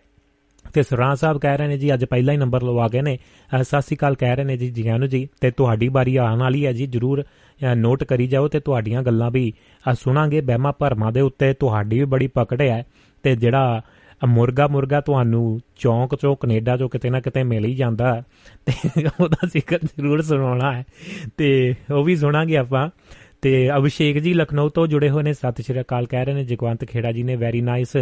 ਤੇ 0.74 0.84
ਸਰਾਂ 0.84 1.16
ਸਾਹਿਬ 1.16 1.38
ਕਹਿ 1.38 1.58
ਰਹੇ 1.58 1.68
ਨੇ 1.68 1.78
ਜੀ, 1.78 1.94
ਅੱਜ 1.94 2.06
ਪਹਿਲਾ 2.06 2.34
ਹੀ 2.34 2.38
ਨੰਬਰ 2.38 2.64
ਲਵਾ 2.64 2.88
ਗਏ 2.88 3.02
ਨੇ। 3.02 3.18
ਸਤਿ 3.62 3.82
ਸ਼੍ਰੀ 3.82 3.98
ਅਕਾਲ 3.98 4.16
ਕਹਿ 4.16 4.36
ਰਹੇ 4.36 4.44
ਨੇ 4.44 4.58
ਜੀ 4.58 4.70
ਜੀਆਂ 4.70 5.00
ਨੂੰ 5.00 5.10
ਜੀ, 5.10 5.28
ਤੇ 5.42 5.52
ਤੁਹਾਡੀ 5.52 5.88
ਵਾਰੀ 5.88 6.16
ਆਉਣ 6.16 6.40
ਵਾਲੀ 6.40 6.66
ਹੈ 6.66 6.72
ਜੀ, 6.72 6.88
ਜਰੂਰ 6.88 7.24
ਨੋਟ 7.76 8.04
ਕਰੀ 8.04 8.28
ਜਾਓ 8.28 8.48
ਤੇ 8.48 8.60
ਤੁਹਾਡੀਆਂ 8.60 9.04
ਗੱਲਾਂ 9.04 9.32
ਵੀ 9.32 9.54
ਸੁਣਾਂਗੇ 9.94 10.42
ਬਹਿਮਾ 10.42 10.72
ਭਰਮਾਂ 10.72 11.12
ਦੇ 11.12 11.22
ਉੱਤੇ, 11.22 11.54
ਤੁਹਾਡੀ 11.54 12.00
ਵੀ 12.00 12.06
ਬੜੀ 12.06 12.28
ਪਕੜ 12.28 12.62
ਹੈ, 12.62 12.86
ਤੇ 13.24 13.36
ਜਿਹੜਾ 13.36 13.82
ਮੁਰਗਾ 14.28 14.68
ਮੁਰਗਾ 14.68 15.02
ਤੁਹਾਨੂੰ 15.02 15.60
ਚੌਂਕ 15.80 16.16
ਚੋਂ 16.16 16.36
ਕੈਨੇਡਾ 16.36 16.78
ਚੋਂ 16.78 16.90
ਕਿਤੇ 16.90 17.10
ਨਾ 17.10 17.20
ਕਿਤੇ 17.20 17.44
ਮਿਲ 17.44 17.66
ਹੀ 17.66 17.76
ਜਾਂਦਾ, 17.76 18.24
ਤੇ 18.66 18.74
ਉਹਦਾ 19.20 19.48
ਜ਼ਿਕਰ 19.48 19.80
ਜ਼ਰੂਰ 19.84 20.22
ਸੁਣਾਉਣਾ 20.22 20.74
ਹੈ। 20.74 20.84
ਤੇ 21.38 21.74
ਉਹ 21.94 22.04
ਵੀ 22.04 22.16
ਸੁਣਾਂਗੇ 22.16 22.58
ਆਪਾਂ। 22.58 22.90
ਤੇ 23.42 23.70
ਅਭਿਸ਼ੇਕ 23.78 24.18
ਜੀ 24.18 24.34
ਲਖਨਊ 24.34 24.70
ਤੋਂ 24.70 24.88
ਜੁੜੇ 24.88 25.10
ਹੋਏ 25.10 25.24
ਨੇ, 25.24 25.34
ਸਤਿ 25.34 25.64
ਸ਼੍ਰੀ 25.64 25.82
ਅਕਾਲ 25.82 26.06
ਕਹਿ 26.06 26.26
ਰਹੇ 26.26 26.34
ਨੇ, 26.34 26.44
ਜਗਵੰਤ 26.44 26.86
ਖੇੜਾ 26.86 27.12
ਜੀ 27.12 27.24
ਨੇ 27.24 27.36
ਵੈਰੀ 27.36 27.62
ਨਾਈਸ 27.62 27.98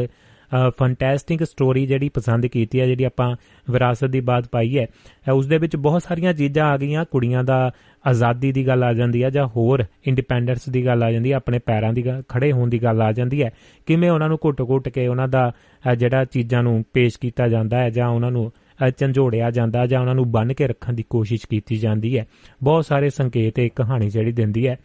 ਫੈਂਟੈਸਟਿਕ 0.69 1.43
ਸਟੋਰੀ 1.43 1.85
ਜਿਹੜੀ 1.85 2.09
ਪਸੰਦ 2.09 2.45
ਕੀਤੀ 2.45 2.79
ਹੈ, 2.79 2.85
ਜਿਹੜੀ 2.85 3.03
ਆਪਾਂ 3.03 3.35
ਵਿਰਾਸਤ 3.69 4.05
ਦੀ 4.05 4.19
ਬਾਤ 4.19 4.47
ਪਾਈ 4.51 4.77
ਹੈ 4.77 4.87
ਉਸ 5.33 5.47
ਦੇ 5.47 5.57
ਵਿੱਚ 5.57 5.75
ਬਹੁਤ 5.75 6.03
ਸਾਰੀਆਂ 6.03 6.33
ਚੀਜ਼ਾਂ 6.33 6.67
ਆ 6.67 6.77
ਗਈਆਂ, 6.77 7.05
ਕੁੜੀਆਂ 7.11 7.43
ਦਾ 7.43 7.71
ਆਜ਼ਾਦੀ 8.03 8.51
ਦੀ 8.51 8.65
ਗੱਲ 8.67 8.83
ਆ 8.83 8.91
ਜਾਂਦੀ 8.93 9.23
ਹੈ 9.23 9.29
ਜਾਂ 9.29 9.47
ਹੋਰ 9.47 9.83
ਇੰਡੀਪੈਂਡੈਂਸ 10.07 10.69
ਦੀ 10.69 10.85
ਗੱਲ 10.85 11.03
ਆ 11.03 11.11
ਜਾਂਦੀ 11.11 11.31
ਹੈ, 11.31 11.35
ਆਪਣੇ 11.35 11.59
ਪੈਰਾਂ 11.59 11.93
ਦੀ 11.93 12.03
ਖੜੇ 12.29 12.51
ਹੋਣ 12.51 12.69
ਦੀ 12.69 12.83
ਗੱਲ 12.83 13.01
ਆ 13.01 13.11
ਜਾਂਦੀ 13.11 13.43
ਹੈ, 13.43 13.51
ਕਿਵੇਂ 13.85 14.09
ਉਹਨਾਂ 14.11 14.29
ਨੂੰ 14.29 14.37
ਘੁੱਟ-ਘੁੱਟ 14.45 14.89
ਕੇ 14.89 15.07
ਉਹਨਾਂ 15.07 15.27
ਦਾ 15.27 15.51
ਜਿਹੜਾ 15.97 16.23
ਚੀਜ਼ਾਂ 16.25 16.63
ਨੂੰ 16.63 16.83
ਪੇਸ਼ 16.93 17.19
ਕੀਤਾ 17.19 17.47
ਜਾਂਦਾ 17.47 17.79
ਹੈ 17.79 17.89
ਜਾਂ 17.89 18.07
ਉਹਨਾਂ 18.07 18.31
ਨੂੰ 18.31 18.51
ਝੰਜੋੜਿਆ 18.97 19.51
ਜਾਂਦਾ 19.51 19.85
ਜਾਂ 19.85 19.99
ਉਹਨਾਂ 20.01 20.15
ਨੂੰ 20.15 20.31
ਬੰਨ 20.31 20.53
ਕੇ 20.53 20.67
ਰੱਖਣ 20.67 20.93
ਦੀ 20.93 21.03
ਕੋਸ਼ਿਸ਼ 21.09 21.47
ਕੀਤੀ 21.49 21.75
ਜਾਂਦੀ 21.75 22.17
ਹੈ। 22.17 22.25
ਬਹੁਤ 22.63 22.85
ਸਾਰੇ 22.85 23.09
ਸੰਕੇਤ 23.09 23.59
ਇਹ 23.59 23.69
ਕਹਾਣੀ 23.75 24.09
ਜਿਹੜੀ 24.09 24.31
ਦਿੰਦੀ 24.31 24.67
ਹੈ, 24.67 24.77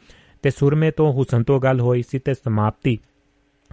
ਤੇ 0.42 0.50
ਸੁਰਮੇ 0.50 0.90
ਤੋਂ 0.90 1.12
ਹੁਸਨ 1.12 1.42
ਤੋਂ 1.42 1.60
ਗੱਲ 1.60 1.80
ਹੋਈ 1.80 2.02
ਸੀ 2.02 2.18
ਤੇ 2.18 2.34
ਸਮਾਪਤੀ। 2.34 2.98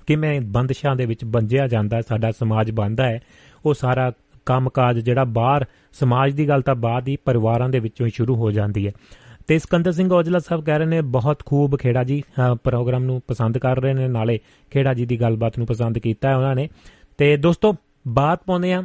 ਕਿਵੇਂ 0.08 0.40
ਬੰਦਸ਼ਾਂ 0.42 0.96
ਦੇ 0.96 1.06
ਵਿੱਚ 1.06 1.24
ਬੰਜਿਆ 1.26 1.68
ਜਾਂਦਾ, 1.68 2.02
ਸਾਡਾ 2.02 2.32
ਸਮਾਜ 2.32 2.72
ਬੰਦਾ 2.72 3.06
ਹੈ, 3.06 3.20
ਉਹ 3.66 3.74
ਸਾਰਾ 3.74 4.12
ਕੰਮਕਾਜ 4.46 5.00
ਜਿਹੜਾ 5.00 5.24
ਬਾਹਰ, 5.24 5.66
ਸਮਾਜ 5.94 6.34
ਦੀ 6.34 6.48
ਗੱਲ 6.50 6.62
ਤਾਂ 6.62 6.76
ਬਾਅਦ 6.76 7.08
ਹੀ 7.08 7.16
ਪਰਿਵਾਰਾਂ 7.26 7.70
ਦੇ 7.70 7.80
ਵਿੱਚੋਂ 7.80 8.06
ਹੀ 8.06 8.12
ਸ਼ੁਰੂ 8.12 8.36
ਹੋ 8.36 8.52
ਜਾਂਦੀ 8.52 8.86
ਹੈ। 8.88 8.92
ਤੇ 9.48 9.58
ਸਕੰਦਰ 9.60 9.92
ਸਿੰਘ 9.92 10.12
ਔਜਲਾ 10.14 10.40
ਸਾਹਿਬ 10.40 10.64
ਕਹਿ 10.66 10.78
ਰਹੇ 10.80 10.86
ਨੇ, 10.86 11.02
ਬਹੁਤ 11.02 11.44
ਖੂਬ 11.46 11.76
ਖੇੜਾ 11.78 12.04
ਜੀ 12.04 12.22
ਪ੍ਰੋਗਰਾਮ 12.64 13.04
ਨੂੰ 13.04 13.22
ਪਸੰਦ 13.28 13.58
ਕਰ 13.58 13.82
ਰਹੇ 13.82 13.94
ਨੇ, 13.94 14.08
ਨਾਲੇ 14.08 14.40
ਖੇੜਾ 14.72 14.94
ਜੀ 14.94 15.06
ਦੀ 15.06 15.20
ਗੱਲਬਾਤ 15.22 15.58
ਨੂੰ 15.58 15.68
ਪਸੰਦ 15.68 16.00
ਕੀਤਾ 16.00 16.30
ਹੈ 16.30 16.36
ਉਹਨਾਂ 16.36 16.56
ਨੇ। 16.56 16.68
ਤੇ 17.18 17.36
ਦੋਸਤੋ, 17.38 17.76
ਬਾਤ 18.08 18.44
ਪਾਉਂਦੇ 18.46 18.74
ਆ 18.74 18.84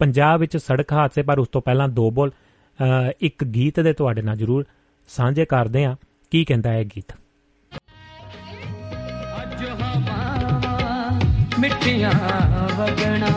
ਪੰਜਾਬ 0.00 0.40
ਵਿੱਚ 0.40 0.56
ਸੜਕ 0.56 0.92
ਹਾਦਸੇ, 0.92 1.22
ਪਰ 1.22 1.38
ਉਸ 1.38 1.48
ਤੋਂ 1.48 1.62
ਪਹਿਲਾਂ 1.62 1.88
ਦੋ 1.88 2.10
ਬੋਲ 2.10 2.30
ਇੱਕ 3.20 3.44
ਗੀਤ 3.44 3.80
ਦੇ 3.80 3.92
ਤੁਹਾਡੇ 3.92 4.22
ਨਾਲ 4.22 4.36
ਜਰੂਰ 4.36 4.64
ਸਾਂਝੇ 5.08 5.44
ਕਰਦੇ 5.44 5.84
ਆ 5.84 5.96
ਕੀ 6.30 6.44
ਕਹਿੰਦਾ 6.44 6.72
ਹੈ 6.72 6.84
ਗੀਤ? 6.86 7.12
ਮਿੱਠੀਆਂ 11.60 12.10
ਵਗਣਾ। 12.76 13.28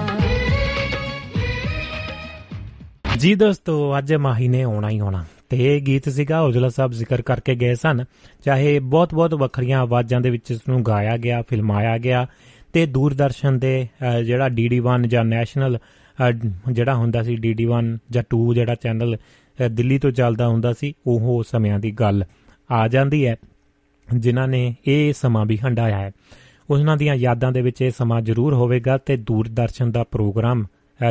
ਜੀ 3.18 3.34
ਦੋਸਤੋ, 3.36 3.98
ਅੱਜ 3.98 4.14
ਮਾਹੀ 4.14 4.48
ਨੇ 4.48 4.62
ਆਉਣਾ 4.64 4.90
ਹੀ 4.90 4.98
ਆਉਣਾ। 5.00 5.24
ਤੇ 5.50 5.58
ਇਹ 5.66 5.82
ਗੀਤ 5.82 6.10
ਸੀਗਾ 6.10 6.40
ਉਜਲਾ 6.42 6.70
ਸਾਹਿਬ 6.70 6.92
ਜ਼ਿਕਰ 6.92 7.22
ਕਰਕੇ 7.22 7.56
ਗਏ 7.56 7.76
ਸਨ। 7.76 8.04
ਚਾਹੇ 8.46 8.80
ਬਹੁਤ-ਬਹੁਤ 8.80 9.34
ਵੱਖਰੀਆਂ 9.34 9.80
ਆਵਾਜ਼ਾਂ 9.80 10.22
ਦੇ 10.22 10.30
ਵਿੱਚ 10.30 10.52
ਇਸ 10.52 10.62
ਨੂੰ 10.70 10.84
ਗਾਇਆ 10.84 11.18
ਗਿਆ, 11.18 11.42
ਫਿਲਮਾਇਆ 11.42 11.98
ਗਿਆ, 11.98 12.26
ਤੇ 12.74 12.86
ਦੂਰਦਰਸ਼ਨ 12.86 13.60
ਦੇ 13.60 13.88
ਜਿਹੜਾ 14.26 14.48
DD1 14.50 15.08
ਜਾਂ 15.08 15.24
ਨੈਸ਼ਨਲ 15.26 15.78
ਜਿਹੜਾ 16.72 16.96
ਹੁੰਦਾ 16.96 17.24
ਸੀ 17.24 17.38
DD1 17.38 17.98
ਜਾਂ 18.12 18.24
2 18.30 18.54
ਜਿਹੜਾ 18.54 18.76
ਚੈਨਲ 18.76 19.18
ਦਿੱਲੀ 19.72 20.00
ਤੋਂ 20.00 20.12
ਚੱਲਦਾ 20.12 20.48
ਹੁੰਦਾ 20.48 20.74
ਸੀ, 20.74 20.94
ਉਹ 21.08 21.44
ਸਮਿਆਂ 21.52 21.80
ਦੀ 21.80 21.92
ਗੱਲ 21.92 22.24
ਆ 22.72 22.88
ਜਾਂਦੀ 22.88 23.26
ਹੈ, 23.28 23.36
ਜਿਨ੍ਹਾਂ 24.16 24.48
ਨੇ 24.48 24.76
ਇਹ 24.88 25.14
ਸਮਾਂ 25.14 25.46
ਵੀ 25.46 25.58
ਹੰਡਾਇਆ 25.58 25.98
ਹੈ। 25.98 26.12
ਉਹਨਾਂ 26.74 26.96
ਦੀਆਂ 26.98 27.16
ਯਾਦਾਂ 27.16 27.52
ਦੇ 27.52 27.62
ਵਿੱਚ 27.62 27.82
ਇਹ 27.82 27.92
ਸਮਾਂ 27.92 28.22
ਜ਼ਰੂਰ 28.22 28.54
ਹੋਵੇਗਾ 28.54 28.98
ਤੇ 28.98 29.18
ਦੂਰਦਰਸ਼ਨ 29.18 29.92
ਦਾ 29.92 30.04
ਪ੍ਰੋਗਰਾਮ 30.04 30.66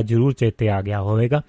ਜ਼ਰੂਰ 0.04 0.32
ਚੇਤੇ 0.32 0.68
ਆ 0.68 0.80
ਗਿਆ 0.82 1.00
ਹੋਵੇਗਾ। 1.00 1.40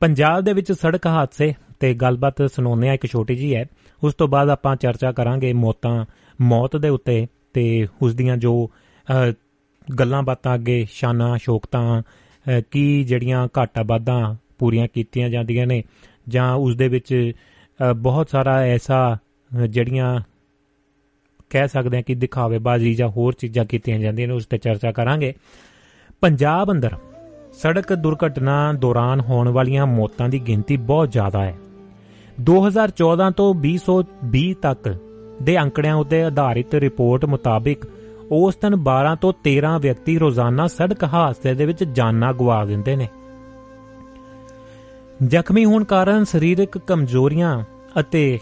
ਪੰਜਾਬ 0.00 0.40
ਦੇ 0.40 0.52
ਵਿੱਚ 0.52 0.72
ਸੜਕ 0.72 1.06
ਹਾਦਸੇ 1.06 1.52
ਤੇ 1.80 1.94
ਗੱਲਬਾਤ 1.94 2.42
ਸੁਣਾਉਂਦੇ 2.50 2.88
ਆ 2.88 2.92
ਇੱਕ 2.92 3.06
ਛੋਟੀ 3.06 3.34
ਜੀ 3.36 3.54
ਹੈ 3.54 3.64
ਉਸ 4.02 4.14
ਤੋਂ 4.14 4.28
ਬਾਅਦ 4.28 4.48
ਆਪਾਂ 4.48 4.76
ਚਰਚਾ 4.76 5.12
ਕਰਾਂਗੇ 5.12 5.52
ਮੌਤਾਂ, 5.52 6.04
ਮੌਤ 6.40 6.76
ਦੇ 6.76 6.88
ਉੱਤੇ 6.88 7.26
ਤੇ 7.54 7.86
ਉਸ 8.02 8.14
ਦੀਆਂ 8.14 8.36
ਜੋ 8.36 8.70
ਗੱਲਾਂ 9.98 10.22
ਬਾਤਾਂ 10.22 10.54
ਅੱਗੇ 10.54 10.86
ਸ਼ਾਨਾਂ, 10.90 11.36
ਸ਼ੋਕਤਾਂ 11.38 12.02
ਕੀ 12.70 13.04
ਜਿਹੜੀਆਂ 13.04 13.48
ਘਾਟਾ 13.58 13.82
ਬਾਦਾਂ 13.82 14.34
ਪੂਰੀਆਂ 14.58 14.88
ਕੀਤੀਆਂ 14.94 15.28
ਜਾਂਦੀਆਂ 15.30 15.66
ਨੇ 15.66 15.82
ਜਾਂ 16.28 16.52
ਉਸ 16.54 16.76
ਦੇ 16.76 16.88
ਵਿੱਚ 16.88 17.32
ਬਹੁਤ 17.96 18.30
ਸਾਰਾ 18.30 18.60
ਐਸਾ 18.62 19.16
ਜਿਹੜੀਆਂ 19.68 20.20
ਕਹਿ 21.50 21.68
ਸਕਦੇ 21.68 21.98
ਆ 21.98 22.02
ਕਿ 22.02 22.14
ਦਿਖਾਵੇਬਾਜ਼ੀ 22.14 22.94
ਜਾਂ 22.94 23.08
ਹੋਰ 23.08 23.32
ਚੀਜ਼ਾਂ 23.32 23.64
ਕੀਤੀਆਂ 23.64 23.98
ਜਾਂਦੀਆਂ 23.98 24.28
ਨੇ, 24.28 24.34
ਉਸ 24.34 24.46
ਤੇ 24.46 24.58
ਚਰਚਾ 24.58 24.92
ਕਰਾਂਗੇ। 24.92 25.34
ਪੰਜਾਬ 26.20 26.72
ਅੰਦਰ 26.72 26.96
ਸੜਕ 27.52 27.92
ਦੁਰਘਟਨਾ 27.92 28.72
ਦੌਰਾਨ 28.72 29.20
ਹੋਣ 29.20 29.48
ਵਾਲੀਆਂ 29.48 29.86
ਮੌਤਾਂ 29.86 30.28
ਦੀ 30.28 30.38
ਗਿਣਤੀ 30.38 30.76
ਬਹੁਤ 30.76 31.12
ਜ਼ਿਆਦਾ 31.12 31.44
ਹੈ। 31.44 31.54
2014 32.40 33.30
ਤੋਂ 33.30 33.54
2020 33.54 34.54
ਤੱਕ 34.54 34.96
ਦੇ 35.42 35.62
ਅੰਕੜਿਆਂ 35.62 35.94
ਉੱਤੇ 35.94 36.24
ਆਧਾਰਿਤ 36.24 36.74
ਰਿਪੋਰਟ 36.74 37.24
ਮੁਤਾਬਿਕ 37.24 37.84
ਔਸਤਨ 38.32 38.74
12 38.74 39.14
ਤੋਂ 39.20 39.32
13 39.44 39.78
ਵਿਅਕਤੀ 39.78 40.18
ਰੋਜ਼ਾਨਾ 40.18 40.66
ਸੜਕ 40.66 41.04
ਹਾਦਸੇ 41.04 41.54
ਦੇ 41.54 41.66
ਵਿੱਚ 41.66 41.84
ਜਾਨਾਂ 41.84 42.32
ਗਵਾ 42.32 42.64
ਦਿੰਦੇ 42.64 42.96
ਨੇ। 42.96 43.08
ਜ਼ਖਮੀ 45.26 45.64
ਹੋਣ 45.64 45.84
ਕਾਰਨ 45.84 46.24
ਸਰੀਰਕ 46.24 46.78
ਕਮਜ਼ੋਰੀਆਂ 46.78 47.64
ਅਤੇ 48.00 48.38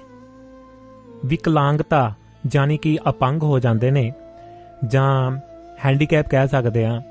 ਵਿਕਲਾਂਗਤਾ 1.26 2.14
ਜਾਨੀ 2.46 2.76
ਕਿ 2.76 2.98
ਅਪੰਗ 3.08 3.42
ਹੋ 3.42 3.58
ਜਾਂਦੇ 3.58 3.90
ਨੇ 3.90 4.12
ਜਾਂ 4.88 5.38
ਹੈਂਡੀਕੈਪ 5.84 6.28
ਕਹਿ 6.28 6.48
ਸਕਦੇ 6.48 6.84
ਆ 6.84 7.02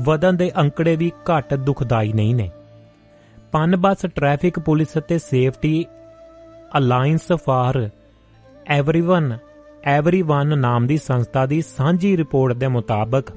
ਵਧਨ 0.00 0.36
ਦੇ 0.36 0.50
ਅੰਕੜੇ 0.58 0.96
ਵੀ 0.96 1.12
ਘੱਟ 1.30 1.54
ਦੁਖਦਾਈ 1.54 2.12
ਨਹੀਂ 2.12 2.34
ਨੇ। 2.34 2.50
ਪਨਬਸ 3.52 4.06
ਟ੍ਰੈਫਿਕ 4.14 4.58
ਪੁਲਿਸ 4.58 4.98
ਅਤੇ 4.98 5.18
safety 5.18 5.86
alliance 6.78 7.32
for 7.46 7.90
everyone 8.66 9.38
everyone 9.84 10.58
ਨਾਮ 10.58 10.86
ਦੀ 10.86 10.96
ਸੰਸਥਾ 10.96 11.46
ਦੀ 11.46 11.62
ਸਾਂਝੀ 11.62 12.16
ਰਿਪੋਰਟ 12.16 12.56
ਦੇ 12.56 12.68
ਮੁਤਾਬਕ 12.68 13.32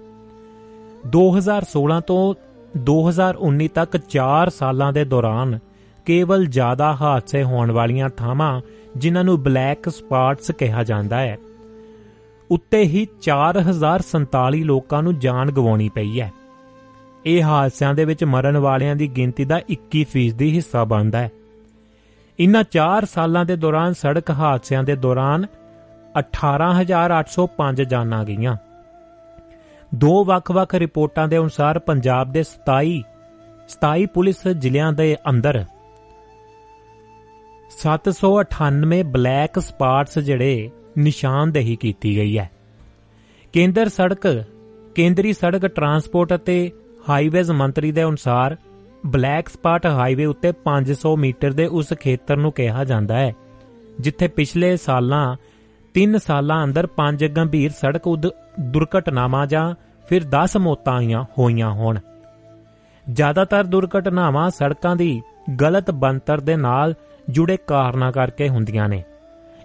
2016 1.15 1.99
ਤੋਂ 2.07 2.34
2019 2.80 3.68
ਤੱਕ 3.68 3.98
4 4.10 4.49
ਸਾਲਾਂ 4.49 4.94
ਦੇ 4.94 5.06
ਦੌਰਾਨ 5.06 5.60
ਕੇਵਲ 6.06 6.45
ਜ਼ਿਆਦਾ 6.45 6.94
ਹਾਦਸੇ 6.94 7.44
ਹੋਣ 7.44 7.72
ਵਾਲੀਆਂ 7.72 8.10
ਥਾਵਾਂ 8.10 8.61
ਜਿਨ੍ਹਾਂ 8.98 9.23
ਨੂੰ 9.23 9.44
ਬਲੈਕ 9.44 9.90
ਸਪਾਟਸ 9.90 10.52
ਕਿਹਾ 10.52 10.84
ਜਾਂਦਾ 10.84 11.19
ਹੈ। 11.19 11.38
ਉੱਤੇ 12.51 12.84
ਹੀ 12.84 13.07
4047 13.22 14.63
ਲੋਕਾਂ 14.63 15.03
ਨੂੰ 15.03 15.19
ਜਾਨ 15.19 15.51
ਗਵਾਉਣੀ 15.51 15.89
ਪਈ 15.89 16.22
ਹੈ। 16.22 16.34
ਇਹ 17.26 17.43
ਹਾਦਸਿਆਂ 17.43 17.93
ਦੇ 17.93 18.05
ਵਿੱਚ 18.05 18.23
ਮਰਨ 18.23 18.57
ਵਾਲਿਆਂ 18.57 18.95
ਦੀ 18.95 19.07
ਗਿਣਤੀ 19.07 19.45
ਦਾ 19.45 19.61
21% 19.69 20.34
ਦੀ 20.34 20.55
ਹਿੱਸਾ 20.55 20.84
ਬਣਦਾ 20.84 21.19
ਹੈ। 21.19 21.31
ਇਨ੍ਹਾਂ 22.39 22.63
4 22.72 23.05
ਸਾਲਾਂ 23.05 23.45
ਦੇ 23.45 23.55
ਦੌਰਾਨ 23.55 23.93
ਸੜਕ 23.93 24.31
ਹਾਦਸਿਆਂ 24.31 24.84
ਦੇ 24.84 24.95
ਦੌਰਾਨ 24.95 25.45
18805 26.19 27.84
ਜਾਨਾਂ 27.84 28.26
ਗਈਆਂ। 28.26 28.55
ਦੋ 29.95 30.26
ਵੱਖ-ਵੱਖ 30.26 30.76
ਰਿਪੋਰਟਾਂ 30.76 31.27
ਦੇ 31.27 31.38
ਅਨੁਸਾਰ 31.38 31.80
ਪੰਜਾਬ 31.80 32.31
ਦੇ 32.31 32.43
27 32.43 33.03
27 33.69 34.05
ਪੁਲਿਸ 34.05 34.47
ਜ਼ਿਲ੍ਹਿਆਂ 34.47 34.93
ਦੇ 34.93 35.17
ਅੰਦਰ 35.30 35.65
798 37.84 39.03
ਬਲੈਕ 39.03 39.59
ਸਪਾਟਸ 39.59 40.19
ਜਿਹੜੇ 40.19 40.72
ਨਿਸ਼ਾਨਦੇਹੀ 40.97 41.76
ਕੀਤੀ 41.76 42.15
ਗਈ 42.17 42.38
ਹੈ। 42.38 42.49
ਕੇਂਦਰ 43.53 43.89
ਸੜਕ, 43.89 44.43
ਕੇਂਦਰੀ 44.95 45.34
ਸੜਕ 45.34 45.67
ਟਰਾਂਸਪੋਰਟ 45.67 46.35
ਅਤੇ 46.35 46.72
ਹਾਈਵੇਜ਼ 47.09 47.51
ਮੰਤਰੀ 47.51 47.91
ਦੇ 47.91 48.03
ਅਨੁਸਾਰ 48.03 48.57
ਬਲੈਕ 49.05 49.49
ਸਪਾਟ 49.49 49.85
ਹਾਈਵੇ 49.85 50.26
ਉੱਤੇ 50.26 50.51
500 50.63 51.15
ਮੀਟਰ 51.15 51.51
ਦੇ 51.51 51.65
ਉਸ 51.65 51.93
ਖੇਤਰ 51.93 52.38
ਨੂੰ 52.38 52.51
ਕਿਹਾ 52.51 52.84
ਜਾਂਦਾ 52.84 53.17
ਹੈ, 53.17 53.34
ਜਿੱਥੇ 53.99 54.27
ਪਿਛਲੇ 54.27 54.77
ਸਾਲਾਂ 54.77 55.35
3 55.95 56.17
ਸਾਲਾਂ 56.17 56.63
ਅੰਦਰ 56.63 56.88
5 56.97 57.27
ਗੰਭੀਰ 57.27 57.72
ਸੜਕ 57.72 58.07
ਦੁਰਘਟਨਾਵਾਂ 58.59 59.47
ਜਾਂ 59.47 59.76
ਫਿਰ 60.09 60.23
10 60.23 60.57
ਮੌਤਾਂ 60.57 60.99
ਹੋਈਆਂ 61.39 61.72
ਹੋਣ। 61.72 61.99
ਜ਼ਿਆਦਾਤਰ 63.11 63.63
ਦੁਰਘਟਨਾਵਾਂ 63.63 64.49
ਸੜਕਾਂ 64.49 64.95
ਦੀ 64.95 65.22
ਗਲਤ 65.61 65.91
ਬੰਤਰ 65.91 66.39
ਦੇ 66.39 66.55
ਨਾਲ 66.55 66.93
ਜੁੜੇ 67.30 67.57
ਕਾਰਨਾਂ 67.57 68.11
ਕਰਕੇ 68.11 68.49
ਹੁੰਦੀਆਂ 68.49 68.89
ਨੇ। 68.89 69.03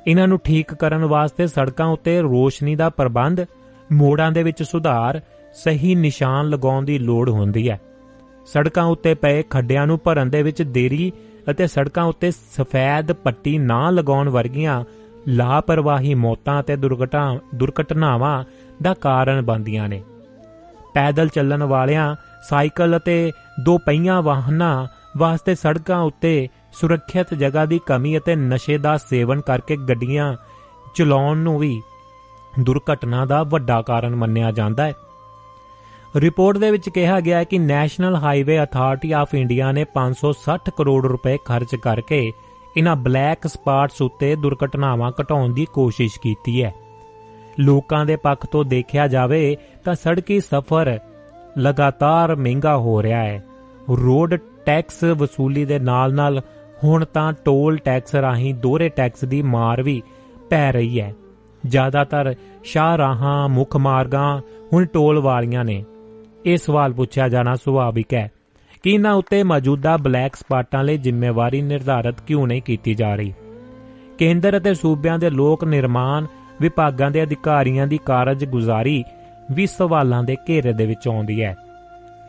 ਇਹਨਾਂ 0.07 0.29
ਨੂੰ 0.29 0.39
ਠੀਕ 0.39 0.75
ਕਰਨ 0.75 1.05
ਵਾਸਤੇ 1.05 1.47
ਸੜਕਾਂ 1.47 1.87
ਉੱਤੇ 1.87 2.21
ਰੋਸ਼ਨੀ 2.21 2.77
ਦਾ 2.77 2.89
ਪ੍ਰਬੰਧ, 2.89 3.41
ਮੋੜਾਂ 3.93 4.33
ਦੇ 4.33 4.43
ਵਿੱਚ 4.43 4.63
ਸੁਧਾਰ, 4.63 5.21
ਸਹੀ 5.55 5.95
ਨਿਸ਼ਾਨ 5.95 6.49
ਲਗਾਉਣ 6.49 6.85
ਦੀ 6.85 6.99
ਲੋੜ 6.99 7.29
ਹੁੰਦੀ 7.31 7.71
ਹੈ। 7.71 7.81
ਸੜਕਾਂ 8.47 8.85
ਉੱਤੇ 8.85 9.15
ਪਏ 9.15 9.43
ਖੱਡਿਆਂ 9.43 9.87
ਨੂੰ 9.87 9.99
ਭਰਨ 10.05 10.31
ਦੇ 10.31 10.43
ਵਿੱਚ 10.43 10.63
ਦੇਰੀ 10.63 11.13
ਅਤੇ 11.51 11.67
ਸੜਕਾਂ 11.67 12.05
ਉੱਤੇ 12.05 12.31
ਸਫੈਦ 12.31 13.13
ਪੱਟੀ 13.13 13.59
ਨਾ 13.59 13.91
ਲਗਾਉਣ 13.91 14.29
ਵਰਗੀਆਂ 14.29 14.85
ਲਾਪਰਵਾਹੀ 15.29 16.15
ਮੌਤਾਂ 16.15 16.61
ਅਤੇ 16.61 16.77
ਦੁਰਘਟਨਾਵਾਂ 17.55 18.45
ਦਾ 18.83 18.95
ਕਾਰਨ 18.95 19.43
ਬਣਦੀਆਂ 19.43 19.89
ਨੇ। 19.89 20.03
ਪੈਦਲ 20.95 21.29
ਚੱਲਣ 21.29 21.63
ਵਾਲਿਆਂ, 21.63 22.15
ਸਾਈਕਲ 22.49 22.97
ਅਤੇ 22.97 23.33
ਦੋ 23.61 23.79
ਪਹੀਆਂ 23.79 24.23
ਵਾਹਨਾਂ 24.23 24.87
ਵਾਸਤੇ 25.17 25.55
ਸੜਕਾਂ 25.55 26.01
ਉੱਤੇ 26.01 26.49
ਸੁਰੱਖਿਅਤ 26.73 27.35
ਜਗ੍ਹਾ 27.35 27.67
ਦੀ 27.67 27.81
ਕਮੀ 27.87 28.19
ਅਤੇ 28.19 28.37
ਨਸ਼ੇ 28.37 28.79
ਦਾ 28.79 28.97
ਸੇਵਨ 28.97 29.41
ਕਰਕੇ 29.41 29.77
ਗੱਡੀਆਂ 29.77 30.37
ਚਲਾਉਣ 30.95 31.39
ਨੂੰ 31.39 31.59
ਵੀ 31.59 31.83
ਦੁਰਘਟਨਾ 32.61 33.25
ਦਾ 33.25 33.43
ਵੱਡਾ 33.43 33.83
ਕਾਰਨ 33.83 34.17
ਮੰਨਿਆ 34.17 34.51
ਜਾਂਦਾ 34.51 34.87
ਹੈ। 34.87 34.93
ਰਿਪੋਰਟ 36.17 36.59
ਦੇ 36.59 36.71
ਵਿੱਚ 36.71 36.89
ਕਿਹਾ 36.89 37.21
ਗਿਆ 37.21 37.39
ਹੈ 37.39 37.45
ਕਿ 37.45 37.59
National 37.59 38.17
Highway 38.17 38.63
Authority 38.63 39.13
of 39.13 39.35
India 39.35 39.73
ਨੇ 39.73 39.85
560 39.95 40.71
ਕਰੋੜ 40.77 41.07
ਰੁਪਏ 41.07 41.39
ਖਰਚ 41.45 41.77
ਕਰਕੇ 41.77 42.33
ਇਹਨਾਂ 42.77 42.97
ਬਲੈਕ 42.97 43.47
ਸਪਾਟਸ 43.47 44.03
ਉੱਤੇ 44.03 44.37
ਦੁਰਘਟਨਾਵਾਂ 44.37 45.13
ਘਟਾਉਣ 45.23 45.55
ਦੀ 45.55 45.67
ਕੋਸ਼ਿਸ਼ 45.73 46.21
ਕੀਤੀ 46.21 46.65
ਹੈ। 46.65 46.75
ਲੋਕਾਂ 47.61 48.07
ਦੇ 48.07 48.17
ਪੱਖ 48.17 48.47
ਤੋਂ 48.47 48.65
ਦੇਖਿਆ 48.65 49.09
ਜਾਵੇ 49.09 49.57
ਤਾਂ 49.85 49.95
ਸੜਕੀ 49.95 50.41
ਸਫ਼ਰ 50.41 50.99
ਲਗਾਤਾਰ 51.59 52.37
ਮਹਿੰਗਾ 52.37 52.77
ਹੋ 52.77 53.03
ਰਿਹਾ 53.03 53.23
ਹੈ। 53.23 53.45
ਰੋਡ 53.91 54.35
ਟੈਕਸ 54.67 55.05
ਵਸੂਲੀ 55.05 55.65
ਦੇ 55.65 55.79
ਨਾਲ-ਨਾਲ 55.79 56.43
ਹੁਣ 56.85 57.05
ਤਾਂ 57.05 57.33
ਟੋਲ 57.45 57.77
ਟੈਕਸ 57.77 58.15
ਰਾਹੀਂ 58.15 58.55
ਦੋਹਰੇ 58.55 58.89
ਟੈਕਸ 58.89 59.25
ਦੀ 59.25 59.43
ਮਾਰ 59.43 59.83
ਵੀ 59.83 60.03
ਪੈ 60.51 60.73
ਰਹੀ 60.73 61.01
ਹੈ। 61.01 61.15
ਜ਼ਿਆਦਾਤਰ 61.67 62.35
ਸ਼ਾਹਰਾਹਾਂ, 62.65 63.49
ਮੁੱਖ 63.49 63.77
ਮਾਰਗਾਂ 63.77 64.41
ਹੁਣ 64.73 64.87
ਟੋਲ 64.87 65.19
ਵਾਲੀਆਂ 65.19 65.65
ਨੇ। 65.65 65.85
ਇਹ 66.47 66.57
ਸਵਾਲ 66.57 66.93
ਪੁੱਛਿਆ 66.93 67.29
ਜਾਣਾ 67.29 67.55
ਸੁਭਾਵਿਕ 67.55 68.15
ਹੈ 68.15 68.31
ਕਿ 68.83 68.91
ਇਹਨਾਂ 68.91 69.13
ਉੱਤੇ 69.13 69.43
ਮੌਜੂਦਾ 69.43 69.97
ਬਲੈਕ 69.97 70.37
ਸਪਾਟਾਂ 70.37 70.85
ਲਈ 70.85 70.97
ਜ਼ਿੰਮੇਵਾਰੀ 70.97 71.63
ਨਿਰਧਾਰਤ 71.63 72.21
ਕਿਉਂ 72.21 72.47
ਨਹੀਂ 72.47 72.63
ਕੀਤੀ 72.63 72.95
ਜਾ 72.95 73.15
ਰਹੀ? 73.15 73.35
ਕੇਂਦਰ 74.19 74.59
ਅਤੇ 74.59 74.75
ਸੂਬਿਆਂ 74.75 75.19
ਦੇ 75.19 75.31
ਲੋਕ 75.31 75.65
ਨਿਰਮਾਣ 75.65 76.27
ਵਿਭਾਗਾਂ 76.61 77.11
ਦੇ 77.11 77.23
ਅਧਿਕਾਰੀਆਂ 77.23 77.87
ਦੀ 77.87 77.99
ਕਾਰਜਗੁਜ਼ਾਰੀ 77.99 79.05
ਵੀ 79.53 79.67
ਸਵਾਲਾਂ 79.67 80.23
ਦੇ 80.23 80.37
ਘੇਰੇ 80.49 80.73
ਦੇ 80.73 80.87
ਵਿੱਚ 80.87 81.09
ਆਉਂਦੀ 81.09 81.43
ਹੈ। 81.43 81.57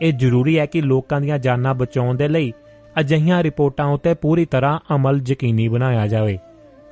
ਇਹ 0.02 0.12
ਜ਼ਰੂਰੀ 0.12 0.58
ਹੈ 0.58 0.66
ਕਿ 0.66 0.80
ਲੋਕਾਂ 0.80 1.20
ਦੀਆਂ 1.20 1.38
ਜਾਨਾਂ 1.38 1.74
ਬਚਾਉਣ 1.74 2.16
ਦੇ 2.16 2.28
ਲਈ 2.28 2.52
ਅਜਿਹੀਆਂ 3.00 3.42
ਰਿਪੋਰਟਾਂ 3.42 3.86
ਉੱਤੇ 3.86 4.14
ਪੂਰੀ 4.14 4.44
ਤਰ੍ਹਾਂ 4.44 4.78
ਅਮਲ 4.94 5.20
ਯਕੀਨੀ 5.28 5.68
ਬਣਾਇਆ 5.68 6.06
ਜਾਵੇ 6.06 6.38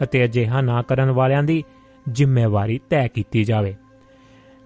ਅਤੇ 0.03 0.25
ਅਜਿਹਾ 0.25 0.61
ਨਾ 0.61 0.81
ਕਰਨ 0.83 1.11
ਵਾਲਿਆਂ 1.11 1.43
ਦੀ 1.43 1.63
ਜ਼ਿੰਮੇਵਾਰੀ 2.07 2.79
ਤੈਅ 2.91 3.09
ਕੀਤੀ 3.09 3.45
ਜਾਵੇ। 3.45 3.75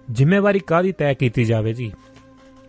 ਜ਼ਿੰਮੇਵਾਰੀ 0.07 0.59
ਕਾਦੀ 0.59 0.91
ਤੈਅ 0.91 1.13
ਕੀਤੀ 1.13 1.45
ਜਾਵੇ 1.45 1.73
ਜੀ? 1.73 1.91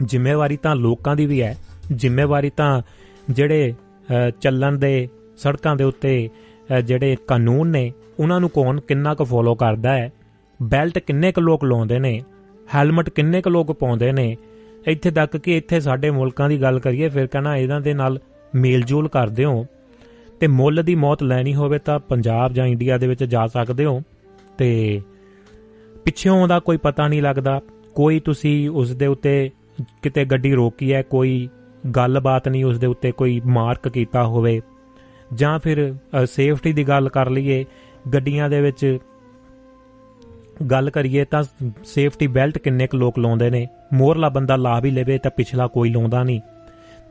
ਜ਼ਿੰਮੇਵਾਰੀ 0.04 0.56
ਤਾਂ 0.56 0.74
ਲੋਕਾਂ 0.76 1.16
ਦੀ 1.16 1.26
ਵੀ 1.26 1.42
ਹੈ। 1.42 1.56
ਜ਼ਿੰਮੇਵਾਰੀ 1.92 2.50
ਤਾਂ 2.56 2.82
ਜਿਹੜੇ 3.30 3.74
ਚੱਲਣ 4.40 4.78
ਦੇ 4.78 5.08
ਸੜਕਾਂ 5.36 5.76
ਦੇ 5.76 5.84
ਉੱਤੇ 5.84 6.28
ਜਿਹੜੇ 6.84 7.16
ਕਾਨੂੰਨ 7.28 7.68
ਨੇ, 7.68 7.92
ਉਹਨਾਂ 8.18 8.40
ਨੂੰ 8.40 8.50
ਕੌਣ 8.50 8.80
ਕਿੰਨਾ 8.80 9.14
ਕੁ 9.14 9.24
ਫੋਲੋ 9.24 9.54
ਕਰਦਾ 9.54 9.94
ਹੈ? 9.94 10.10
ਬੈਲਟ 10.60 10.98
ਕਿੰਨੇ 10.98 11.32
ਕੁ 11.32 11.40
ਲੋਕ 11.40 11.64
ਲਾਉਂਦੇ 11.64 11.98
ਨੇ? 11.98 12.22
ਹੈਲਮਟ 12.74 13.10
ਕਿੰਨੇ 13.10 13.42
ਕੁ 13.42 13.50
ਲੋਕ 13.50 13.72
ਪਾਉਂਦੇ 13.72 14.12
ਨੇ? 14.12 14.36
ਇੱਥੇ 14.86 15.10
ਤੱਕ 15.10 15.36
ਕਿ 15.36 15.56
ਇੱਥੇ 15.56 15.80
ਸਾਡੇ 15.80 16.10
ਮੁਲਕਾਂ 16.10 16.48
ਦੀ 16.48 16.60
ਗੱਲ 16.62 16.78
ਕਰੀਏ, 16.80 17.08
ਫਿਰ 17.08 17.26
ਕਹਣਾ 17.26 17.56
ਇਹਨਾਂ 17.56 17.80
ਦੇ 17.80 17.94
ਨਾਲ 17.94 18.18
ਮੇਲਜੋਲ 18.56 19.08
ਕਰਦੇ 19.08 19.44
ਹੋ 19.44 19.66
ਤੇ 20.40 20.46
ਮੁੱਲ 20.46 20.82
ਦੀ 20.82 20.94
ਮੌਤ 20.94 21.22
ਲੈਣੀ 21.22 21.54
ਹੋਵੇ 21.54 21.78
ਤਾਂ 21.78 21.98
ਪੰਜਾਬ 21.98 22.52
ਜਾਂ 22.52 22.66
ਇੰਡੀਆ 22.66 22.98
ਦੇ 22.98 23.06
ਵਿੱਚ 23.06 23.24
ਜਾ 23.24 23.46
ਸਕਦੇ 23.46 23.84
ਹੋ 23.84 24.00
ਤੇ 24.58 25.00
ਪਿੱਛੋਂ 26.04 26.46
ਦਾ 26.48 26.58
ਕੋਈ 26.58 26.76
ਪਤਾ 26.76 27.06
ਨਹੀਂ 27.08 27.22
ਲੱਗਦਾ, 27.22 27.60
ਕੋਈ 27.94 28.20
ਤੁਸੀਂ 28.20 28.68
ਉਸ 28.70 28.90
ਦੇ 28.92 29.06
ਉੱਤੇ 29.06 29.50
ਕਿਤੇ 30.02 30.24
ਗੱਡੀ 30.24 30.52
ਰੋਕੀ 30.54 30.92
ਹੈ, 30.92 31.02
ਕੋਈ 31.02 31.48
ਗੱਲਬਾਤ 31.96 32.48
ਨਹੀਂ 32.48 32.64
ਉਸ 32.64 32.78
ਦੇ 32.78 32.86
ਉੱਤੇ 32.86 33.12
ਕੋਈ 33.12 33.40
ਮਾਰਕ 33.46 33.88
ਕੀਤਾ 33.88 34.24
ਹੋਵੇ, 34.24 34.60
ਜਾਂ 35.34 35.58
ਫਿਰ 35.58 35.94
ਸੇਫਟੀ 36.26 36.72
ਦੀ 36.72 36.84
ਗੱਲ 36.84 37.08
ਕਰ 37.08 37.30
ਲਈਏ, 37.30 37.64
ਗੱਡੀਆਂ 38.14 38.48
ਦੇ 38.50 38.60
ਵਿੱਚ 38.60 38.98
ਗੱਲ 40.70 40.90
ਕਰੀਏ 40.90 41.24
ਤਾਂ 41.24 41.42
ਸੇਫਟੀ 41.84 42.26
ਬੈਲਟ 42.26 42.58
ਕਿੰਨੇ 42.58 42.86
ਕੁ 42.86 42.98
ਲੋਕ 42.98 43.18
ਲਾਉਂਦੇ 43.18 43.50
ਨੇ 43.50 43.66
ਮੋਰਲਾ 43.92 44.28
ਬੰਦਾ 44.28 44.56
ਲਾ 44.56 44.78
ਵੀ 44.80 44.90
ਲਵੇ 44.90 45.18
ਤਾਂ 45.18 45.30
ਪਿਛਲਾ 45.30 45.66
ਕੋਈ 45.66 45.90
ਲਾਉਂਦਾ 45.90 46.22
ਨਹੀਂ। 46.24 46.40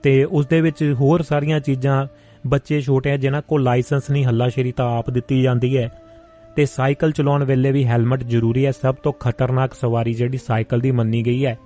ਤੇ 0.05 0.23
ਉਸ 0.23 0.47
ਦੇ 0.47 0.61
ਵਿੱਚ 0.61 0.95
ਹੋਰ 0.99 1.21
ਸਾਰੀਆਂ 1.21 1.59
ਚੀਜ਼ਾਂ 1.59 2.07
ਬੱਚੇ 2.47 2.81
ਛੋਟੇ 2.81 3.11
ਆ, 3.11 3.17
ਜਿਨ੍ਹਾਂ 3.17 3.41
ਕੋਲ 3.41 3.63
ਲਾਇਸੈਂਸ 3.63 4.11
ਨਹੀਂ, 4.11 4.25
ਹੱਲਾਸ਼ੇਰੀ 4.25 4.71
ਤਾਂ 4.71 4.97
ਆਪ 4.97 5.09
ਦਿੱਤੀ 5.09 5.41
ਜਾਂਦੀ 5.41 5.77
ਹੈ। 5.77 5.91
ਤੇ 6.55 6.65
ਸਾਈਕਲ 6.65 7.11
ਚਲਾਉਣ 7.11 7.43
ਵੇਲੇ 7.43 7.71
ਵੀ 7.71 7.85
ਹੈਲਮਟ 7.85 8.23
ਜ਼ਰੂਰੀ 8.23 8.65
ਹੈ। 8.65 8.71
ਸਭ 8.71 8.95
ਤੋਂ 8.95 9.13
ਖਤਰਨਾਕ 9.13 9.73
ਸਵਾਰੀ 9.73 10.13
ਜਿਹੜੀ 10.13 10.37
ਸਾਈਕਲ 10.37 10.79
ਦੀ 10.79 10.91
ਮੰਨੀ 10.91 11.25
ਗਈ 11.25 11.45
ਹੈ। 11.45 11.59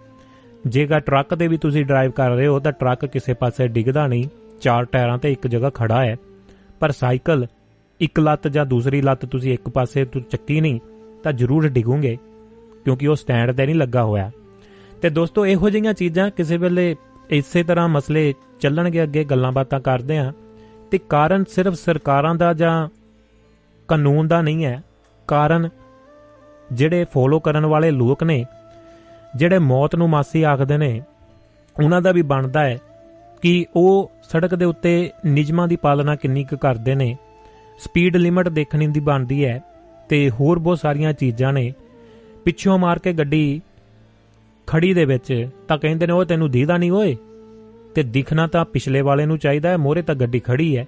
ਜੇਗਾ 0.67 0.99
ਟਰੱਕ 0.99 1.35
ਦੇ 1.35 1.47
ਵੀ 1.47 1.57
ਤੁਸੀਂ 1.57 1.85
ਡਰਾਈਵ 1.85 2.11
ਕਰ 2.11 2.29
ਰਹੇ 2.29 2.47
ਹੋ, 2.47 2.59
ਤਾਂ 2.59 2.71
ਟਰੱਕ 2.71 3.05
ਕਿਸੇ 3.05 3.33
ਪਾਸੇ 3.33 3.67
ਡਿੱਗਦਾ 3.67 4.07
ਨਹੀਂ। 4.07 4.25
ਚਾਰ 4.61 4.85
ਟਾਇਰਾਂ 4.85 5.17
ਤੇ 5.17 5.31
ਇੱਕ 5.31 5.47
ਜਗ੍ਹਾ 5.47 5.69
ਖੜਾ 5.69 6.05
ਹੈ। 6.05 6.15
ਪਰ 6.79 6.91
ਸਾਈਕਲ 6.91 7.47
ਇੱਕ 7.99 8.19
ਲੱਤ 8.19 8.47
ਜਾਂ 8.47 8.65
ਦੂਸਰੀ 8.65 9.01
ਲੱਤ 9.01 9.25
ਤੁਸੀਂ 9.25 9.53
ਇੱਕ 9.53 9.69
ਪਾਸੇ 9.69 10.05
ਤੋਂ 10.05 10.21
ਚੱਕੀ 10.21 10.61
ਨਹੀਂ, 10.61 10.79
ਤਾਂ 11.23 11.33
ਜ਼ਰੂਰ 11.33 11.67
ਡਿਗੋਗੇ, 11.67 12.17
ਕਿਉਂਕਿ 12.83 13.07
ਉਹ 13.07 13.15
ਸਟੈਂਡ 13.15 13.51
ਤੇ 13.51 13.65
ਨਹੀਂ 13.65 13.75
ਲੱਗਾ 13.75 14.03
ਹੋਇਆ। 14.03 14.31
ਤੇ 15.01 15.09
ਦੋਸਤੋ, 15.09 15.45
ਇਹੋ 15.45 15.69
ਜਿਹੀਆਂ 15.69 15.93
ਚੀਜ਼ਾਂ 15.93 16.31
ਕਿਸੇ 16.31 16.57
ਵੇਲੇ 16.57 16.95
ਇਸੇ 17.29 17.63
ਤਰ੍ਹਾਂ 17.63 17.89
ਮਸਲੇ 17.89 18.33
ਚੱਲਣਗੇ, 18.59 19.03
ਅੱਗੇ 19.03 19.23
ਗੱਲਾਂ 19.23 19.51
ਬਾਤਾਂ 19.51 19.79
ਕਰਦੇ 19.79 20.17
ਆਂ। 20.17 20.33
ਤੇ 20.91 20.97
ਕਾਰਨ 20.97 21.43
ਸਿਰਫ 21.49 21.73
ਸਰਕਾਰਾਂ 21.73 22.35
ਦਾ 22.35 22.53
ਜਾਂ 22.53 22.87
ਕਾਨੂੰਨ 23.87 24.27
ਦਾ 24.27 24.41
ਨਹੀਂ 24.41 24.65
ਹੈ। 24.65 24.83
ਕਾਰਨ 25.27 25.69
ਜਿਹੜੇ 26.71 27.05
ਫੋਲੋ 27.13 27.39
ਕਰਨ 27.39 27.65
ਵਾਲੇ 27.65 27.91
ਲੋਕ 27.91 28.23
ਨੇ, 28.23 28.45
ਜਿਹੜੇ 29.35 29.59
ਮੌਤ 29.59 29.95
ਨੂੰ 29.95 30.09
ਮਾਸੀ 30.09 30.43
ਆਖਦੇ 30.43 30.77
ਨੇ, 30.77 31.01
ਉਹਨਾਂ 31.83 32.01
ਦਾ 32.01 32.11
ਵੀ 32.11 32.21
ਬਣਦਾ 32.21 32.63
ਹੈ 32.63 32.77
ਕਿ 33.41 33.65
ਉਹ 33.75 34.11
ਸੜਕ 34.23 34.55
ਦੇ 34.55 34.65
ਉੱਤੇ 34.65 35.11
ਨਿਯਮਾਂ 35.25 35.67
ਦੀ 35.67 35.75
ਪਾਲਣਾ 35.75 36.15
ਕਿੰਨੀ 36.15 36.43
ਕੁ 36.43 36.57
ਕਰਦੇ 36.57 36.95
ਨੇ। 36.95 37.17
ਸਪੀਡ 37.79 38.17
ਲਿਮਟ 38.17 38.49
ਦੇਖਣੀ 38.49 38.87
ਦੀ 38.87 38.99
ਬਣਦੀ 38.99 39.45
ਹੈ 39.45 39.63
ਤੇ 40.09 40.29
ਹੋਰ 40.29 40.59
ਬਹੁਤ 40.59 40.79
ਸਾਰੀਆਂ 40.79 41.13
ਚੀਜ਼ਾਂ 41.13 41.53
ਨੇ। 41.53 41.73
ਪਿੱਛੋਂ 42.45 42.79
ਮਾਰ 42.79 42.99
ਕੇ 42.99 43.13
ਗੱਡੀ 43.13 43.61
ਖੜੀ 44.69 44.93
ਦੇ 44.93 45.05
ਵਿੱਚ 45.05 45.49
ਤਾਂ 45.67 45.77
ਕਹਿੰਦੇ 45.77 46.07
ਨੇ 46.07 46.13
ਉਹ 46.13 46.25
ਤੈਨੂੰ 46.25 46.51
ਦੀਦਾ 46.51 46.77
ਨਹੀਂ 46.77 46.91
ਓਏ? 46.91 47.17
ਤੇ 47.95 48.03
ਦਿਖਣਾ 48.03 48.47
ਤਾਂ 48.47 48.65
ਪਿਛਲੇ 48.65 49.01
ਵਾਲੇ 49.01 49.25
ਨੂੰ 49.25 49.37
ਚਾਹੀਦਾ 49.37 49.69
ਹੈ, 49.69 49.77
ਮੋਰੇ 49.77 50.01
ਤਾਂ 50.01 50.15
ਗੱਡੀ 50.15 50.39
ਖੜੀ 50.39 50.77
ਹੈ। 50.77 50.85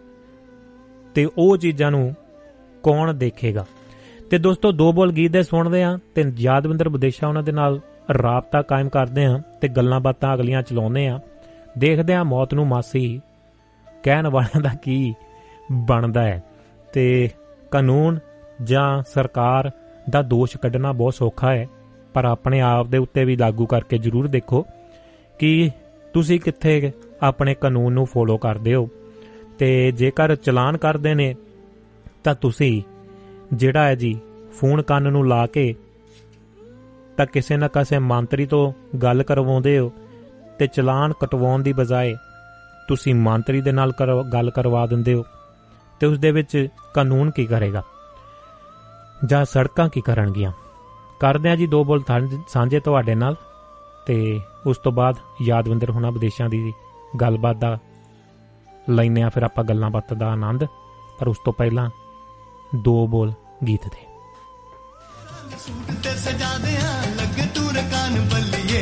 ਤੇ 1.15 1.27
ਉਹ 1.37 1.57
ਚੀਜ਼ਾਂ 1.57 1.91
ਨੂੰ 1.91 2.15
ਕੌਣ 2.83 3.13
ਦੇਖੇਗਾ? 3.13 3.65
ਤੇ 4.29 4.37
ਦੋਸਤੋ, 4.37 4.71
ਦੋ 4.71 4.93
ਬੋਲ 4.93 5.11
ਗੀਤ 5.11 5.31
ਦੇ 5.31 5.43
ਸੁਣਦੇ 5.43 5.83
ਆ 5.83 5.99
ਤੇ 6.15 6.33
ਯਾਦਵਿੰਦਰ 6.37 6.89
ਵਿਦੇਸ਼ਾ 6.89 7.27
ਉਹਨਾਂ 7.27 7.43
ਦੇ 7.43 7.51
ਨਾਲ 7.51 7.79
ਰਾਬਤਾ 8.21 8.61
ਕਾਇਮ 8.61 8.89
ਕਰਦੇ 8.89 9.25
ਆ 9.25 9.41
ਤੇ 9.61 9.67
ਗੱਲਾਂ 9.67 9.99
ਬਾਤਾਂ 9.99 10.33
ਅਗਲੀਆਂ 10.33 10.61
ਚਲਾਉਂਦੇ 10.61 11.07
ਆ 11.07 11.19
ਦੇਖਦੇ 11.77 12.13
ਆ 12.13 12.23
ਮੌਤ 12.23 12.53
ਨੂੰ 12.53 12.67
ਮਾਸੀ 12.67 13.21
ਕਹਿਣ 14.03 14.27
ਵਾਲਿਆਂ 14.27 14.61
ਦਾ 14.61 14.69
ਕੀ 14.81 15.13
ਬਣਦਾ 15.71 16.21
ਹੈ। 16.21 16.43
ਤੇ 16.93 17.29
ਕਾਨੂੰਨ 17.71 18.19
ਜਾਂ 18.63 19.03
ਸਰਕਾਰ 19.13 19.71
ਦਾ 20.09 20.21
ਦੋਸ਼ 20.21 20.57
ਕੱਢਣਾ 20.57 20.91
ਬਹੁਤ 20.91 21.13
ਸੌਖਾ 21.13 21.51
ਹੈ। 21.51 21.67
ਪਰ 22.13 22.25
ਆਪਣੇ 22.25 22.61
ਆਪ 22.61 22.87
ਦੇ 22.87 22.97
ਉੱਤੇ 22.97 23.25
ਵੀ 23.25 23.35
ਲਾਗੂ 23.35 23.65
ਕਰਕੇ 23.65 23.97
ਜ਼ਰੂਰ 23.97 24.27
ਦੇਖੋ 24.27 24.65
ਕਿ 25.39 25.69
ਤੁਸੀਂ 26.13 26.39
ਕਿੱਥੇ 26.39 26.91
ਆਪਣੇ 27.21 27.55
ਕਾਨੂੰਨ 27.55 27.93
ਨੂੰ 27.93 28.05
ਫੋਲੋ 28.05 28.37
ਕਰਦੇ 28.37 28.75
ਹੋ। 28.75 28.89
ਤੇ 29.59 29.91
ਜੇਕਰ 29.91 30.35
ਚਲਾਨ 30.35 30.77
ਕਰਦੇ 30.77 31.13
ਨੇ, 31.13 31.35
ਤਾਂ 32.23 32.35
ਤੁਸੀਂ 32.35 32.81
ਜਿਹੜਾ 33.53 33.83
ਹੈ 33.83 33.95
ਜੀ, 33.95 34.19
ਫੋਨ 34.51 34.81
ਕੰਨ 34.81 35.11
ਨੂੰ 35.11 35.27
ਲਾ 35.27 35.45
ਕੇ 35.47 35.75
ਤਾਂ 37.17 37.25
ਕਿਸੇ 37.25 37.57
ਨਾ 37.57 37.67
ਕਿਸੇ 37.67 37.99
ਮੰਤਰੀ 37.99 38.45
ਤੋਂ 38.45 38.97
ਗੱਲ 38.97 39.23
ਕਰਵਾਉਂਦੇ 39.23 39.79
ਹੋ 39.79 39.91
ਤੇ 40.59 40.67
ਚਲਾਨ 40.67 41.13
ਕਟਵਾਉਣ 41.13 41.63
ਦੀ 41.63 41.73
ਬਜਾਏ 41.73 42.15
ਤੁਸੀਂ 42.87 43.15
ਮੰਤਰੀ 43.15 43.61
ਦੇ 43.61 43.71
ਨਾਲ 43.71 43.93
ਗੱਲ 44.33 44.49
ਕਰਵਾ 44.49 44.85
ਦਿੰਦੇ 44.87 45.13
ਹੋ 45.13 45.23
ਤੇ 45.99 46.07
ਉਸ 46.07 46.19
ਦੇ 46.19 46.31
ਵਿੱਚ 46.31 46.67
ਕਾਨੂੰਨ 46.93 47.31
ਕੀ 47.31 47.45
ਕਰੇਗਾ? 47.45 47.83
ਜਾਂ 49.25 49.45
ਸੜਕਾਂ 49.45 49.89
ਕੀ 49.89 50.01
ਕਰਨਗੀਆਂ? 50.01 50.51
ਕਰਦੇ 51.21 51.49
ਆ 51.49 51.55
ਜੀ, 51.55 51.65
ਦੋ 51.67 51.83
ਬੋਲ 51.83 52.03
ਸਾਂਝੇ 52.49 52.79
ਤੁਹਾਡੇ 52.79 53.15
ਨਾਲ 53.15 53.35
ਤੇ 54.07 54.39
ਉਸ 54.67 54.77
ਤੋਂ 54.77 54.91
ਬਾਅਦ 54.91 55.17
ਯਾਦਵਿੰਦਰ 55.41 55.89
ਹੋਣਾ 55.91 56.09
ਵਿਦੇਸ਼ਾਂ 56.09 56.49
ਦੀ 56.49 56.73
ਗੱਲਬਾਤ 57.21 57.57
ਦਾ 57.57 57.77
ਲੈਨੇ 58.89 59.21
ਆ 59.21 59.29
ਫਿਰ 59.29 59.43
ਆਪਾਂ 59.43 59.63
ਗੱਲਾਂ 59.63 59.89
ਬਾਤਾਂ 59.89 60.17
ਦਾ 60.17 60.27
ਆਨੰਦ, 60.27 60.65
ਪਰ 61.19 61.27
ਉਸ 61.27 61.37
ਤੋਂ 61.45 61.53
ਪਹਿਲਾਂ 61.53 61.89
ਦੋ 62.75 62.95
ਬੋਲ 63.07 63.33
ਗੀਤ 63.67 63.85
ਦੇ 63.85 64.09
ਸੂਟ 65.59 65.91
ਤੇ। 66.03 66.15
ਸਜਾ 66.17 66.57
ਦਿਆਂ 66.57 66.93
ਲੱਗ 67.15 67.39
ਤੂੰ 67.55 67.67
ਰਕਾਨ 67.71 68.19
ਬੱਲੀਏ 68.33 68.81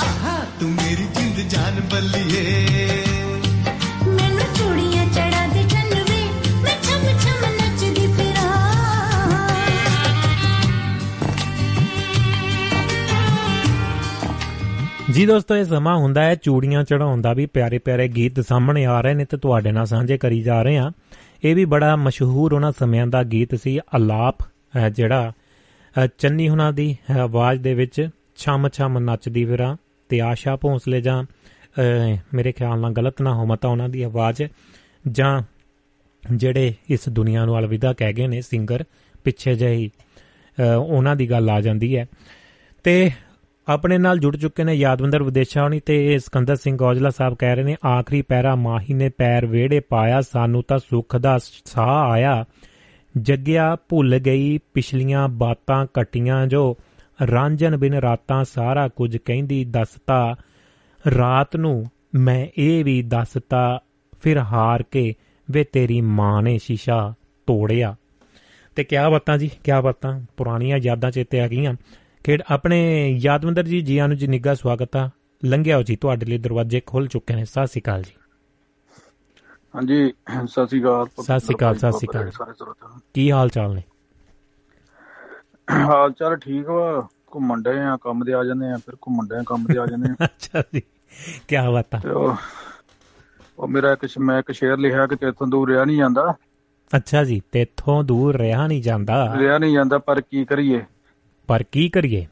ਆਹਾ, 0.00 0.38
ਤੂੰ 0.60 0.70
ਮੇਰੀ 0.70 1.06
ਜਿੰਦ 1.16 1.48
ਜਾਨ 1.50 1.80
ਬੱਲੀਏ। 1.92 2.81
ਜੀ 15.12 15.24
ਦੋਸਤੋ, 15.26 15.54
ਇਹ 15.56 15.64
ਸਮਾਂ 15.64 15.96
ਹੁੰਦਾ 15.96 16.22
ਹੈ 16.24 16.34
ਚੂੜੀਆਂ 16.34 16.82
ਚੜਾਉਣ 16.84 17.20
ਦਾ 17.22 17.32
ਵੀ। 17.32 17.44
ਪਿਆਰੇ 17.46 17.78
ਪਿਆਰੇ 17.78 18.06
ਗੀਤ 18.08 18.40
ਸਾਹਮਣੇ 18.40 18.84
ਆ 18.84 19.00
ਰਹੇ 19.00 19.14
ਨੇ 19.14 19.24
ਤੇ 19.24 19.36
ਤੁਹਾਡੇ 19.36 19.72
ਨਾਲ 19.72 19.86
ਸਾਂਝੇ 19.86 20.16
ਕਰੀ 20.18 20.40
ਜਾ 20.42 20.62
ਰਹੇ 20.62 20.76
ਆ 20.78 20.90
ਇਹ 21.44 21.54
ਵੀ 21.56 21.64
ਬੜਾ 21.64 21.94
ਮਸ਼ਹੂਰ 21.96 22.52
ਉਹਨਾਂ 22.52 22.70
ਸਮਿਆਂ 22.78 23.06
ਦਾ 23.06 23.22
ਗੀਤ 23.24 23.54
ਸੀ, 23.54 23.78
ਅਲਾਪ 23.96 24.42
ਜਿਹੜਾ 24.90 25.32
ਚੰਨੀ 26.18 26.48
ਹੁਣਾਂ 26.48 26.72
ਦੀ 26.72 26.96
ਆਵਾਜ਼ 27.18 27.60
ਦੇ 27.60 27.74
ਵਿੱਚ 27.74 28.08
ਛਮ 28.36 28.68
ਛਮ 28.68 28.98
ਨੱਚਦੀ 28.98 29.44
ਫਿਰਾਂ 29.44 29.76
ਤੇ 30.10 30.20
ਆਸ਼ਾ 30.20 30.56
ਭੋਸਲੇ 30.56 31.00
ਜਾਂ 31.00 31.22
ਮੇਰੇ 32.34 32.52
ਖਿਆਲ 32.52 32.80
ਨਾਲ 32.80 32.92
ਗਲਤ 32.92 33.22
ਨਾ 33.22 33.34
ਹੋਵਾਂ 33.34 33.56
ਤਾਂ 33.56 33.70
ਉਹਨਾਂ 33.70 33.88
ਦੀ 33.88 34.02
ਆਵਾਜ਼, 34.02 34.42
ਜਾਂ 35.08 35.40
ਜਿਹੜੇ 36.22 36.72
ਇਸ 36.90 37.08
ਦੁਨੀਆ 37.08 37.44
ਨੂੰ 37.44 37.58
ਅਲਵਿਦਾ 37.58 37.92
ਕਹਿ 37.92 38.12
ਗਏ 38.12 38.26
ਨੇ, 38.26 38.40
ਸਿੰਗਰ 38.40 38.84
ਪਿੱਛੇ 39.24 39.54
ਜਿਹੀ 39.54 39.90
ਉਹਨਾਂ 40.78 41.16
ਦੀ 41.16 41.30
ਗੱਲ 41.30 41.50
ਆ 41.50 41.60
ਜਾਂਦੀ 41.60 41.96
ਹੈ। 41.96 42.06
ਤੇ 42.84 43.10
ਆਪਣੇ 43.68 43.98
ਨਾਲ 43.98 44.18
ਜੁੜ 44.18 44.36
ਚੁੱਕੇ 44.36 44.64
ਨੇ 44.64 44.74
ਯਾਦਵੰਦਰ 44.74 45.22
ਵਿਦੇਸ਼ਾਣੀ 45.22 45.80
ਤੇ 45.80 46.18
ਸਕੰਦਰ 46.18 46.56
ਸਿੰਘ 46.56 46.76
ਗੌਜਲਾ 46.76 47.10
ਸਾਹਿਬ 47.10 47.34
ਕਹਿ 47.34 47.56
ਰਹੇ 47.56 47.64
ਨੇ, 47.64 47.76
ਆਖਰੀ 47.86 48.22
ਪੈਰਾ 48.22 48.54
ਮਾਹੀ 48.54 48.94
ਨੇ 48.94 49.08
ਪੈਰ 49.08 49.46
ਵੇੜੇ 49.46 49.80
ਪਾਇਆ, 49.80 50.20
ਸਾਨੂੰ 50.20 50.62
ਤਾਂ 50.62 50.78
ਸੁੱਖ 50.78 51.16
ਦਾ 51.16 51.38
ਸਾਹ 51.64 52.10
ਆਇਆ। 52.10 52.44
ਜੱਗਿਆ 53.18 53.76
ਭੁੱਲ 53.88 54.18
ਗਈ, 54.18 54.58
ਪਿਛਲੀਆਂ 54.74 55.28
ਬਾਤਾਂ 55.28 55.86
ਕਟੀਆਂ 55.94 56.46
ਜੋ। 56.46 56.76
ਰਾਂਝਨ 57.30 57.76
ਬਿਨ 57.76 57.94
ਰਾਤਾਂ 57.94 58.44
ਸਾਰਾ 58.44 58.88
ਕੁਝ 58.88 59.16
ਕਹਿੰਦੀ 59.16 59.64
ਦੱਸਤਾ। 59.64 60.36
ਰਾਤ 61.18 61.56
ਨੂੰ 61.56 61.84
ਮੈਂ 62.14 62.46
ਇਹ 62.58 62.84
ਵੀ 62.84 63.02
ਦੱਸਤਾ, 63.02 63.80
ਫਿਰ 64.22 64.38
ਹਾਰ 64.38 64.82
ਕੇ 64.82 65.14
ਵੇ 65.50 65.64
ਤੇਰੀ 65.64 66.00
ਮਾਂ 66.00 66.42
ਨੇ 66.42 66.58
ਸ਼ੀਸ਼ਾ 66.58 67.14
ਤੋੜਿਆ। 67.46 67.96
ਤੇ 68.76 68.84
ਕਿਆ 68.84 69.10
ਬਾਤਾਂ 69.10 69.38
ਜੀ, 69.38 69.50
ਕਿਆ 69.64 69.80
ਬਾਤਾਂ? 69.80 70.20
ਪੁਰਾਣੀਆਂ 70.36 70.78
ਯਾਦਾਂ 70.78 71.10
ਚੇਤੇ 71.10 71.40
ਆ 71.40 71.48
ਗਈਆਂ। 71.48 71.74
ਖੇਡ 72.24 72.42
ਆਪਣੇ 72.50 73.08
ਯਾਦਵੰਦਰ 73.20 73.62
ਜੀ 73.62 73.80
ਜੀਆਂ 73.80 74.08
ਨੂੰ 74.08 74.16
ਜੀ 74.16 74.26
ਨਿੱਘਾ 74.26 74.54
ਸਵਾਗਤ 74.54 74.96
ਆ। 74.96 75.10
ਲੰਘਿਆ 75.44 75.82
ਜੀ 75.82 75.96
ਤੁਹਾਡੇ 75.96 76.26
ਲਈ 76.26 76.38
ਦਰਵਾਜ਼ੇ 76.38 76.82
ਖੁੱਲ 76.86 77.06
ਚੁੱਕੇ 77.06 77.34
ਨੇ। 77.34 77.44
ਸਤਿ 77.44 77.66
ਸ੍ਰੀ 77.66 77.80
ਅਕਾਲ 77.80 78.02
ਜੀ। 78.02 78.12
ਹਾਂਜੀ 79.76 80.12
ਸਤਿ 80.46 80.66
ਸ੍ਰੀ 80.66 80.80
ਅਕਾਲ 80.80 81.06
ਸਤਿ 81.22 81.40
ਸ੍ਰੀ 81.40 81.54
ਅਕਾਲ 81.54 81.74
ਸਤਿ 81.76 81.92
ਸ੍ਰੀ 81.92 82.06
ਅਕਾਲ। 82.12 82.30
ਕੀ 83.14 83.30
ਹਾਲ 83.30 83.48
ਚਾਲ 83.48 83.74
ਨੇ? 83.74 83.82
ਹਾਲ 85.70 86.12
ਚਾਲ 86.12 86.36
ਠੀਕ 86.36 86.68
ਵਾ। 86.68 87.08
ਘੁੰਮਣ 87.34 87.62
ਡੇ 87.62 87.70
ਆ 87.70 87.96
ਕੰਮ 87.96 88.24
ਦੇ 88.24 88.32
ਆ 88.32 88.44
ਜਾਂਦੇ 88.44 88.66
ਆ 88.66 88.76
ਫਿਰ 88.76 88.94
ਘੁੰਮਣ 88.94 89.26
ਡੇ 89.26 89.36
ਆ 89.36 89.42
ਕੰਮ 89.46 89.64
ਦੇ 89.64 89.78
ਆ 89.78 89.86
ਜਾਂਦੇ 89.86 90.10
ਆ। 90.10 90.14
ਅੱਛਾ 90.24 90.62
ਜੀ 90.74 90.80
ਕੀ 91.48 91.56
ਬਾਤ 91.72 91.94
ਆ। 91.94 92.00
ਉਹ 93.58 93.68
ਮੇਰਾ 93.68 93.92
ਇੱਕ 93.92 94.18
ਮੈਂ 94.18 94.38
ਇੱਕ 94.38 94.52
ਸ਼ੇਰ 94.52 94.76
ਲਿਖਿਆ 94.76 95.06
ਕਿ 95.06 95.16
ਤੇਥੋਂ 95.16 95.46
ਦੂਰ 95.46 95.70
ਰਿਹਾ 95.70 95.84
ਨਹੀਂ 95.84 95.96
ਜਾਂਦਾ। 95.96 96.34
ਅੱਛਾ 96.96 97.24
ਜੀ 97.24 97.42
ਤੇਥੋਂ 97.52 98.04
ਦੂਰ 98.04 98.36
ਰਿਹਾ 98.36 98.66
ਨਹੀਂ 98.66 98.82
ਜਾਂਦਾ। 98.82 99.34
ਰਿਹਾ 99.38 99.58
ਨਹੀਂ 99.58 99.74
ਜਾਂਦਾ 99.74 99.98
ਪਰ 99.98 100.20
ਕੀ 100.20 100.44
ਕਰੀਏ? 100.44 100.84
ਪਰ 101.52 101.62
ਕੀ 101.72 101.88
ਕਰੀਏ? 101.88 102.26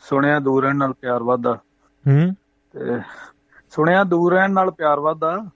ਸੁਣਿਆ 0.00 0.38
ਦੂਰ 0.38 0.62
ਰਹਿਣ 0.64 0.76
ਨਾਲ 0.76 0.92
ਪਿਆਰ 0.92 1.22
ਵੱਧਦਾ। 1.22 1.54
ਹੂੰ। 2.08 2.34
ਤੇ 2.72 3.00
ਸੁਣਿਆ 3.70 4.04
ਦੂਰ 4.04 4.32
ਰਹਿਣ 4.32 4.50
ਨਾਲ 4.50 4.70
ਪਿਆਰ 4.70 5.00
ਵੱਧਦਾ। 5.00 5.50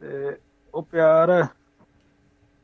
ਤੇ 0.00 0.36
ਉਹ 0.74 0.82
ਪਿਆਰ 0.82 1.46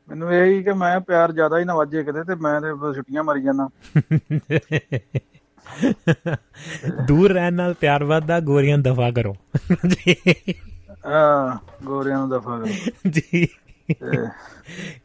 ਮੈਨੂੰ 0.09 0.33
ਇਹ 0.33 0.45
ਹੀ 0.45 0.63
ਕਿ 0.63 0.73
ਮੈਂ 0.73 0.99
ਪਿਆਰ 0.99 1.31
ਜ਼ਿਆਦਾ 1.31 1.57
ਹੀ 1.59 1.65
ਨਾ 1.65 1.75
ਵਾਜੇ 1.75 2.03
ਕਿਤੇ 2.03 2.23
ਤੇ 2.23 2.35
ਮੈਂ 2.35 2.61
ਤੇ 2.61 2.93
ਛੁੱਟੀਆਂ 2.93 3.23
ਮਾਰੀ 3.23 3.41
ਜਾਣਾ 3.41 3.69
ਦੂਰ 7.07 7.31
ਰਹਿਣ 7.31 7.53
ਨਾਲ 7.53 7.73
ਪਿਆਰ 7.73 8.03
ਵੱਧਦਾ 8.03 8.39
ਗੋਰੀਆਂ 8.39 8.77
ਦਫਾ 8.77 9.11
ਕਰੋ। 9.11 9.35
ਹਾਂ 11.07 11.57
ਗੋਰੀਆਂ 11.85 12.17
ਨੂੰ 12.17 12.29
ਦਫਾ 12.29 12.57
ਕਰੋ। 12.57 12.91
ਜੀ। 13.09 13.45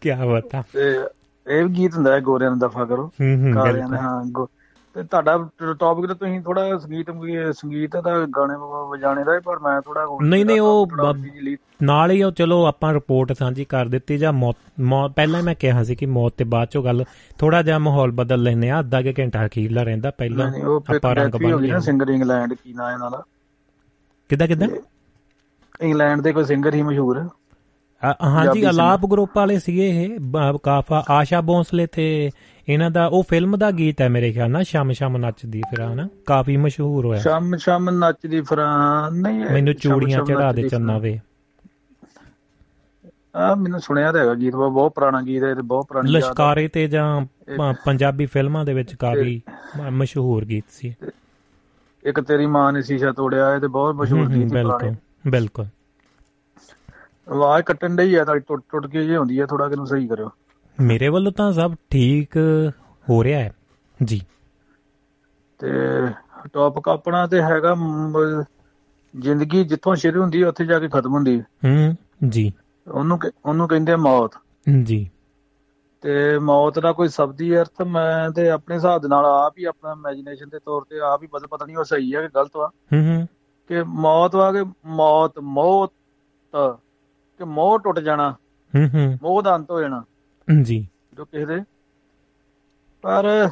ਕੀ 0.01 0.11
ਬਤਾ 0.33 0.63
ਇਹ 1.47 1.65
ਵੀ 1.65 1.75
ਗੀਤ 1.75 1.95
ਹੁੰਦਾ 1.95 2.13
ਹੈ 2.13 2.21
ਗੋਰਿਆਂ 2.21 2.51
ਨੂੰ 2.51 2.59
ਦਫਾ 2.59 2.85
ਕਰੋ। 2.85 3.11
ਕਾਲਿਆਂ 3.55 3.89
ਦੇ 3.89 3.97
ਹਾਂ 3.97 4.47
ਤੇ 4.95 5.03
ਤੁਹਾਡਾ 5.03 5.49
ਟੌਪਿਕ 5.79 6.07
ਤੇ 6.07 6.15
ਤੁਸੀਂ 6.15 6.41
ਥੋੜਾ 6.41 6.79
ਸੰਗੀਤ 6.79 7.11
ਸੰਗੀਤ 7.53 7.97
ਦਾ 7.97 8.27
ਗਾਣੇ 8.37 8.55
ਵਜਾਣੇ 8.91 9.25
ਦਾ 9.25 9.41
ਪਰ 9.45 9.59
ਮੈਂ 9.59 9.81
ਥੋੜਾ 9.81 10.07
ਨਹੀਂ 10.23 10.47
ਨਹੀਂ 10.47 10.61
ਉਹ 10.61 10.89
ਨਾਲ 11.83 12.11
ਹੀ 12.11 12.23
ਉਹ 12.23 12.33
ਚਲੋ 12.33 12.67
ਆਪਾਂ 12.67 12.93
ਰਿਪੋਰਟ 12.93 13.33
ਸਾਂਝੀ 13.33 13.65
ਕਰ 13.65 13.87
ਦਿੱਤੀ 13.87 14.19
ਜਾਂ 14.19 14.33
ਮੌਤ 14.33 14.57
ਪਹਿਲਾਂ 15.17 15.43
ਮੈਂ 15.43 15.55
ਕਿਹਾ 15.55 15.83
ਸੀ 15.85 15.97
ਕਿ 15.97 16.07
ਮੌਤ 16.07 16.33
ਤੇ 16.37 16.45
ਬਾਅਦ 16.45 16.69
ਚੋਂ 16.69 16.85
ਗੱਲ 16.85 17.05
ਥੋੜਾ 17.39 17.63
ਜਿਹਾ 17.63 17.79
ਮਾਹੌਲ 17.79 18.11
ਬਦਲ 18.11 18.43
ਲੈਨੇ 18.43 18.71
ਆ 18.71 18.81
ਅੱਧਾ 18.81 19.03
ਕਿ 19.03 19.15
ਘੰਟਾ 19.19 19.47
ਅਖੀਰਲਾ 19.47 19.83
ਰਹਿੰਦਾ 19.83 20.11
ਪਹਿਲਾਂ 20.11 20.51
ਆਪਾਂ 20.97 21.15
ਰੰਗ 21.15 21.33
ਬਣ 21.33 21.57
ਗਿਆ। 21.57 21.79
ਸਿੰਗਰ 21.81 22.09
ਇੰਗਲੈਂਡ 22.09 22.55
ਕੀ 22.55 22.73
ਨਾਂ 22.73 22.93
ਇਹਨਾਂ 22.93 23.11
ਦਾ? 23.11 23.23
ਕਿੱਦਾਂ 24.31 24.49
ਕਿੱਦਾਂ? 24.49 24.69
ਇੰਗਲੈਂਡ 25.81 26.21
ਦੇ 26.21 26.33
ਕੋਈ 26.33 26.45
ਸਿੰਗਰ 26.45 26.75
ਹੀ 26.75 26.83
ਮਸ਼ਹੂਰ। 26.83 27.29
ਹਾਂਜੀ 28.03 28.69
ਅਲਾਪ 28.69 29.05
ਗਰੁੱਪ 29.07 29.37
ਵਾਲੇ 29.37 29.59
ਸੀਗੇ 29.59 29.89
ਇਹ 30.03 30.19
ਕਾਫਾ 30.63 31.03
ਆਸ਼ਾ 31.11 31.41
ਬੋਂਸਲੇ 31.41 31.87
ਤੇ 31.93 32.07
ਇਹਨਾਂ 32.69 32.91
ਦਾ 32.91 33.07
ਉਹ 33.07 33.23
ਫਿਲਮ 33.29 33.57
ਦਾ 33.57 33.71
ਗੀਤ 33.71 34.01
ਹੈ 34.01 34.09
ਮੇਰੇ 34.09 34.33
ਖਿਆਲ 34.33 34.51
ਨਾਲ 34.51 34.65
ਸ਼ਾਮ 34.65 34.93
ਸ਼ਾਮ 34.93 35.17
ਨੱਚਦੀ 35.17 35.63
ਫਿਰ 35.71 36.07
ਕਾਫੀ 36.27 36.57
ਮਸ਼ਹੂਰ 36.57 37.05
ਹੋਇਆ। 37.07 37.21
ਸ਼ਾਮ 37.21 37.57
ਸ਼ਾਮ 37.57 37.91
ਨੱਚਦੀ 37.91 38.41
ਫਿਰ 38.41 38.59
ਨਹੀਂ 39.13 39.45
ਮੈਨੂੰ 39.53 39.75
ਚੂੜੀਆਂ 39.75 40.25
ਚੜਾ 40.25 40.53
ਦੇ 40.53 40.69
ਚੰਨਾ 40.69 40.99
ਵੇ। 40.99 41.19
ਆ 43.37 43.55
ਮੈਨੂੰ 43.55 43.81
ਸੁਣਿਆ 43.81 44.13
ਤਾਂ 44.13 44.21
ਹੈਗਾ 44.21 44.35
ਗੀਤ 44.35 44.55
ਬਹੁਤ 44.55 44.93
ਪੁਰਾਣਾ 44.95 45.21
ਗੀਤ 45.23 45.43
ਹੈ 45.45 45.55
ਤੇ 45.55 45.63
ਬਹੁਤ 45.63 45.87
ਪੁਰਾਣੀ 45.89 46.11
ਲਸ਼ਕਾਰੇ 46.13 46.67
ਤੇ 46.69 46.87
ਜਾਂ 46.89 47.21
ਪੰਜਾਬੀ 47.85 48.27
ਫਿਲਮਾਂ 48.27 48.65
ਦੇ 48.65 48.75
ਵਿੱਚ 48.75 48.95
ਕਾਫੀ 48.95 49.41
ਮਸ਼ਹੂਰ 49.91 50.45
ਗੀਤ 50.45 50.65
ਸੀ। 50.71 50.95
ਇੱਕ 52.05 52.21
ਤੇਰੀ 52.21 52.47
ਮਾਂ 52.47 52.73
ਨੇ 52.73 52.83
ਸ਼ੀਸ਼ਾ 52.83 53.13
ਤੋੜਿਆ 53.13 53.55
ਇਹ 53.55 53.61
ਤੇ 53.61 53.69
ਬਹੁਤ 53.69 53.95
ਮਸ਼ਹੂਰ 53.95 54.29
ਗੀਤ 54.29 54.53
ਬਿਲਕੁਲ 54.53 54.95
ਬਿਲਕੁਲ। 55.31 55.67
ਆਵਾਜ਼ 57.33 57.65
ਕੱਟਣ 57.65 57.97
ਡਈ 57.97 58.15
ਆ 58.15 58.25
ਤਾਂ 58.25 58.37
ਟੁੱਟ 58.37 58.63
ਟੁੱਟ 58.69 58.87
ਕੇ 58.87 59.05
ਜੇ 59.05 59.17
ਹੁੰਦੀ 59.17 59.39
ਆ 59.39 59.47
ਥੋੜਾ 59.47 59.69
ਕਿਨੂੰ 59.69 59.87
ਸਹੀ 59.87 60.07
ਕਰਿਓ। 60.09 60.31
ਮੇਰੇ 60.81 61.09
ਵੱਲੋਂ 61.09 61.33
ਤਾਂ 61.33 61.53
ਸਭ 61.53 61.75
ਠੀਕ 61.91 62.37
ਹੋ 63.11 63.25
ਰਿਹਾ 63.25 63.41
ਹੈ। 63.41 63.53
ਜੀ। 64.05 64.27
ਤੇ 65.59 65.69
ਟੌਪਿਕ 66.53 66.89
ਆਪਣਾ 66.89 67.27
ਤੇ 67.27 67.43
ਹੈਗਾ 67.43 67.77
ਜ਼ਿੰਦਗੀ 69.19 69.65
ਜਿੱਥੋਂ 69.65 69.95
ਸ਼ੁਰੂ 69.95 70.23
ਹੁੰਦੀ 70.23 70.43
ਉੱਥੇ 70.43 70.65
ਜਾ 70.67 70.79
ਕੇ 70.79 70.89
ਖਤਮ 70.89 71.15
ਹੁੰਦੀ 71.15 71.41
ਹੈ 71.41 71.97
ਜੀ। 72.29 72.53
ਉਹਨੂੰ 72.91 73.19
ਉਹਨੂੰ 73.45 73.69
ਕਹਿੰਦੇ 73.69 73.97
ਮੌਤ। 73.97 74.31
ਜੀ। 74.83 75.11
ਤੇ 76.01 76.39
ਮੌਤ 76.39 76.79
ਦਾ 76.79 76.93
ਕੋਈ 76.93 77.09
ਸ਼ਬਦੀ 77.09 77.57
ਅਰਥ 77.57 77.83
ਮੈਂ 77.83 78.31
ਤੇ 78.31 78.51
ਆਪਣੇ 78.51 78.77
ਹਿਸਾਬ 78.77 79.03
ਦੇ 79.03 79.09
ਨਾਲ 79.09 79.25
ਆਪ 79.25 79.59
ਹੀ 79.59 79.65
ਆਪਣਾ 79.65 79.93
ਇਮੇਜਿਨੇਸ਼ਨ 79.93 80.49
ਦੇ 80.49 80.59
ਤੌਰ 80.59 80.83
ਤੇ 80.83 81.01
ਆਪ 81.01 81.23
ਹੀ 81.23 81.29
ਬਦਲ 81.33 81.47
ਪਤਾ 81.47 81.67
ਨਹੀਂ 81.67 81.77
ਉਹ 81.77 81.85
ਸਹੀ 81.85 82.15
ਹੈ 82.15 82.23
ਕਿ 82.23 82.29
ਗਲਤ 82.37 82.51
ਵਾ 82.57 82.71
ਹੂੰ 82.93 83.17
ਹੂੰ। 83.17 83.29
ਕਿ 83.69 83.83
ਮੌਤ 83.83 84.35
ਵਾ 84.35 84.53
ਕੇ 84.53 84.65
ਮੌਤ 84.87 85.39
ਮੌਤ। 85.39 85.93
ਕਿ 87.43 87.47
ਮੋਹ 87.47 87.79
ਟੁੱਟ 87.79 87.99
ਜਾਣਾ 87.99 88.31
ਹੂੰ 88.77 88.89
ਹੂੰ। 88.95 89.19
ਮੋਹ 89.23 89.43
ਦਾ 89.43 89.57
ਅੰਤ 89.57 89.71
ਹੋ 89.71 89.81
ਜਾਣਾ। 89.81 90.05
ਜੀ। 90.63 90.89
ਜੋ 91.15 91.25
ਕਿਸੇ 91.25 91.47
ਦੇ। 91.47 91.61
ਪਰ 93.03 93.51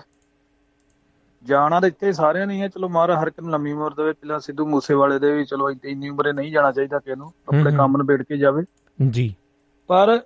ਜਾਣਾ 1.44 1.80
ਤਾਂ 1.80 1.88
ਇੱਥੇ 1.88 2.12
ਸਾਰਿਆਂ 2.12 2.46
ਨਹੀਂ 2.46 2.62
ਹੈ 2.62 2.68
ਚਲੋ 2.68 2.88
ਮਾਰਾ 2.88 3.22
ਹਰ 3.22 3.26
ਇੱਕ 3.26 3.40
ਨੂੰ 3.40 3.50
ਲੰਮੀ 3.50 3.72
ਉਮਰ 3.72 3.94
ਦੇਵੇ। 3.94 4.12
ਪਹਿਲਾਂ 4.12 4.40
ਸਿੱਧੂ 4.40 4.66
ਮੂਸੇਵਾਲੇ 4.66 5.18
ਦੇ 5.18 5.32
ਵੀ 5.32 5.44
ਚਲੋ 5.44 5.70
ਇੰਨੀ 5.70 6.08
ਉਮਰੇ 6.08 6.32
ਨਹੀਂ 6.32 6.52
ਜਾਣਾ 6.52 6.72
ਚਾਹੀਦਾ 6.72 6.98
ਕਿਸੇ 6.98 7.14
ਨੂੰ। 7.14 7.32
ਆਪਣੇ 7.48 7.76
ਕੰਮ 7.76 7.96
ਨੂੰ 7.96 8.06
ਬੇੜ 8.06 8.22
ਕੇ 8.22 8.36
ਜਾਵੇ। 8.36 8.64
ਜੀ। 9.10 9.34
ਪਰ 9.86 10.20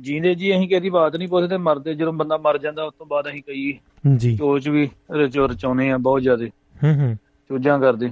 ਜੀਂਦੇ 0.00 0.34
ਜੀ 0.34 0.56
ਅਸੀਂ 0.56 0.68
ਕਿਹਦੀ 0.68 0.90
ਬਾਤ 0.90 1.16
ਨਹੀਂ 1.16 1.28
ਪੁੱਛਦੇ। 1.28 1.56
ਮਰਦੇ 1.56 1.94
ਜਦੋਂ 1.94 2.12
ਬੰਦਾ 2.12 2.36
ਮਰ 2.36 2.58
ਜਾਂਦਾ 2.58 2.84
ਉਸ 2.84 2.94
ਤੋਂ 2.98 3.06
ਬਾਅਦ 3.06 3.28
ਅਸੀਂ 3.28 3.42
ਕਈ 3.42 3.78
ਜੀ। 4.16 4.36
ਚੋਚ 4.36 4.68
ਵੀ 4.68 4.90
ਰਚਾਉਨੇ 5.10 5.92
ਆ 5.92 5.98
ਬਹੁਤ 5.98 6.22
ਜ਼ਿਆਦਾ। 6.22 6.46
ਹੂੰ 6.84 6.94
ਹੂੰ। 6.94 7.14
ਚੋਜਾਂ 7.48 7.80
ਕਰਦੇ। 7.80 8.10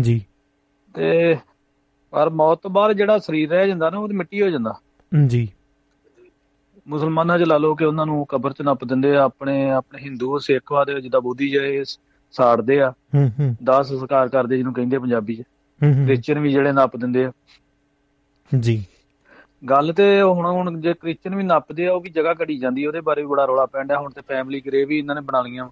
ਜੀ। 0.00 0.24
ਤੇ 0.94 1.36
ਪਰ 2.10 2.30
ਮੌਤ 2.30 2.58
ਤੋਂ 2.62 2.70
ਬਾਅਦ 2.70 2.92
ਜਿਹੜਾ 2.92 3.18
ਸਰੀਰ 3.18 3.50
ਰਹਿ 3.50 3.68
ਜਾਂਦਾ 3.68 3.90
ਨਾ 3.90 3.98
ਉਹ 3.98 4.08
ਮਿੱਟੀ 4.08 4.42
ਹੋ 4.42 4.48
ਜਾਂਦਾ। 4.48 4.74
ਜੀ। 5.26 5.48
ਮੁਸਲਮਾਨਾਂ 6.88 7.38
'ਚ 7.38 7.42
ਲਾ 7.42 7.58
ਲਓ 7.58 7.74
ਕਿ 7.74 7.84
ਉਹਨਾਂ 7.84 8.06
ਨੂੰ 8.06 8.26
ਕਬਰ 8.26 8.52
'ਚ 8.52 8.62
ਨੱਪ 8.62 8.84
ਦਿੰਦੇ 8.84 9.16
ਆ 9.16 9.22
ਆਪਣੇ 9.22 9.70
ਆਪਣੇ 9.70 9.98
ਹਿੰਦੂ 10.02 10.38
ਸਿੱਖਵਾ 10.38 10.84
ਦੇ 10.84 11.00
ਜਿੱਦਾਂ 11.00 11.20
ਬੋਧੀ 11.20 11.50
ਜੇ 11.50 11.84
ਸਾੜਦੇ 12.32 12.80
ਆ। 12.80 12.90
ਹੂੰ 12.90 13.32
ਹੂੰ। 13.40 13.56
ਦਾਸ 13.64 13.88
ਸੰਸਕਾਰ 13.88 14.28
ਕਰਦੇ 14.28 14.56
ਜਿਹਨੂੰ 14.56 14.74
ਕਹਿੰਦੇ 14.74 14.98
ਪੰਜਾਬੀ 14.98 15.34
'ਚ। 15.36 15.42
ਕ੍ਰਿਸਚੀਅਨ 15.80 16.38
ਵੀ 16.38 16.52
ਜਿਹੜੇ 16.52 16.72
ਨੱਪ 16.72 16.96
ਦਿੰਦੇ 16.96 17.24
ਆ। 17.24 17.32
ਜੀ। 18.60 18.84
ਗੱਲ 19.70 19.92
ਤੇ 19.92 20.22
ਹੁਣ 20.22 20.46
ਹੁਣ 20.46 20.80
ਜੇ 20.80 20.94
ਕ੍ਰਿਸਚੀਅਨ 20.94 21.34
ਵੀ 21.34 21.42
ਨੱਪਦੇ 21.42 21.86
ਆ 21.86 21.92
ਉਹ 21.92 22.00
ਵੀ 22.00 22.10
ਜਗ੍ਹਾ 22.10 22.32
ਘੜੀ 22.32 22.58
ਜਾਂਦੀ 22.58 22.86
ਉਹਦੇ 22.86 23.00
ਬਾਰੇ 23.00 23.20
ਵੀ 23.20 23.26
ਬੜਾ 23.26 23.44
ਰੌਲਾ 23.44 23.66
ਪੈਂਦਾ 23.66 23.98
ਹੁਣ 23.98 24.10
ਤੇ 24.10 24.20
ਫੈਮਿਲੀ 24.28 24.60
ਗ੍ਰੇਵ 24.60 24.88
ਵੀ 24.88 24.98
ਇਹਨਾਂ 24.98 25.14
ਨੇ 25.14 25.20
ਬਣਾ 25.20 25.42
ਲੀਆਂ 25.42 25.68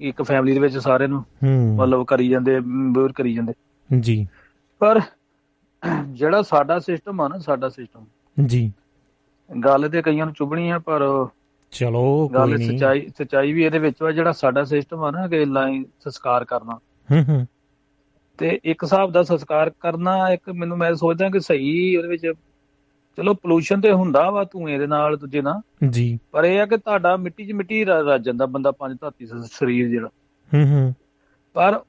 ਇੱਕ 0.00 0.22
ਫੈਮਿਲੀ 0.22 0.52
ਦੇ 0.52 0.60
ਵਿੱਚ 0.60 0.78
ਸਾਰੇ 0.78 1.06
ਨੂੰ 1.06 1.24
ਮਤਲਬ 1.76 2.06
ਕਰੀ 2.06 2.28
ਜਾਂਦੇ 2.28 2.60
ਬੇਰ 2.60 3.12
ਕਰੀ 3.12 3.34
ਜਾਂਦੇ। 3.34 3.52
ਜੀ। 4.00 4.28
ਪਰ 4.78 5.00
ਜਿਹੜਾ 6.06 6.42
ਸਾਡਾ 6.42 6.78
ਸਿਸਟਮ 6.78 7.20
ਆ 7.20 7.28
ਨਾ 7.28 7.38
ਸਾਡਾ 7.38 7.68
ਸਿਸਟਮ 7.68 8.04
ਜੀ। 8.46 8.72
ਗੱਲ 9.64 9.88
ਤੇ 9.90 10.02
ਕਈਆਂ 10.02 10.26
ਨੂੰ 10.26 10.34
ਚੁਬਣੀ 10.34 10.70
ਆ 10.70 10.78
ਪਰ 10.78 11.26
ਚਲੋ 11.70 12.28
ਗੱਲ 12.34 12.58
ਸਚਾਈ 12.58 13.08
ਸਚਾਈ 13.08 13.52
ਵੀ 13.52 13.64
ਇਹਦੇ 13.64 13.78
ਵਿੱਚ 13.78 14.02
ਆ 14.02 14.10
ਜਿਹੜਾ 14.10 14.32
ਸਾਡਾ 14.32 14.64
ਸਿਸਟਮ 14.64 15.04
ਆ 15.04 15.10
ਨਾ 15.10 15.28
ਕਿ 15.28 15.44
ਲਾਈਨ 15.44 15.84
ਸੰਸਕਾਰ 16.00 16.44
ਕਰਨਾ। 16.44 16.78
ਹੂੰ 17.12 17.24
ਹੂੰ। 17.28 17.46
ਤੇ 18.38 18.60
ਇੱਕ 18.64 18.84
ਹਿਸਾਬ 18.84 19.12
ਦਾ 19.12 19.22
ਸੰਸਕਾਰ 19.22 19.70
ਕਰਨਾ 19.70 20.28
ਇੱਕ 20.28 20.50
ਮੈਨੂੰ 20.50 20.78
ਮੈਂ 20.78 20.94
ਸੋਚਦਾ 20.94 21.28
ਕਿ 21.28 21.40
ਸਹੀ 21.40 21.96
ਉਹਦੇ 21.96 22.08
ਵਿੱਚ 22.08 22.32
ਚਲੋ 23.16 23.34
ਪੋਲੂਸ਼ਨ 23.34 23.80
ਤੇ 23.80 23.92
ਹੁੰਦਾ 23.92 24.30
ਵਾ 24.30 24.44
ਧੂਏ 24.44 24.78
ਦੇ 24.78 24.86
ਨਾਲ 24.86 25.16
ਦੂਜੇ 25.16 25.42
ਨਾਲ। 25.42 25.88
ਜੀ। 25.88 26.18
ਪਰ 26.32 26.44
ਇਹ 26.44 26.60
ਆ 26.60 26.66
ਕਿ 26.66 26.76
ਤੁਹਾਡਾ 26.76 27.16
ਮਿੱਟੀ 27.16 27.46
'ਚ 27.46 27.52
ਮਿੱਟੀ 27.52 27.84
ਰੱਜ 27.84 28.24
ਜਾਂਦਾ 28.24 28.46
ਬੰਦਾ 28.46 28.70
ਪੰਜ 28.70 28.98
ਧਾਤੀ 29.00 29.26
ਸਰੀਰ 29.26 29.88
ਜਿਹੜਾ। 29.88 30.08
ਹੂੰ 30.54 30.70
ਹੂੰ। 30.70 30.94
ਪਰ 31.54 31.80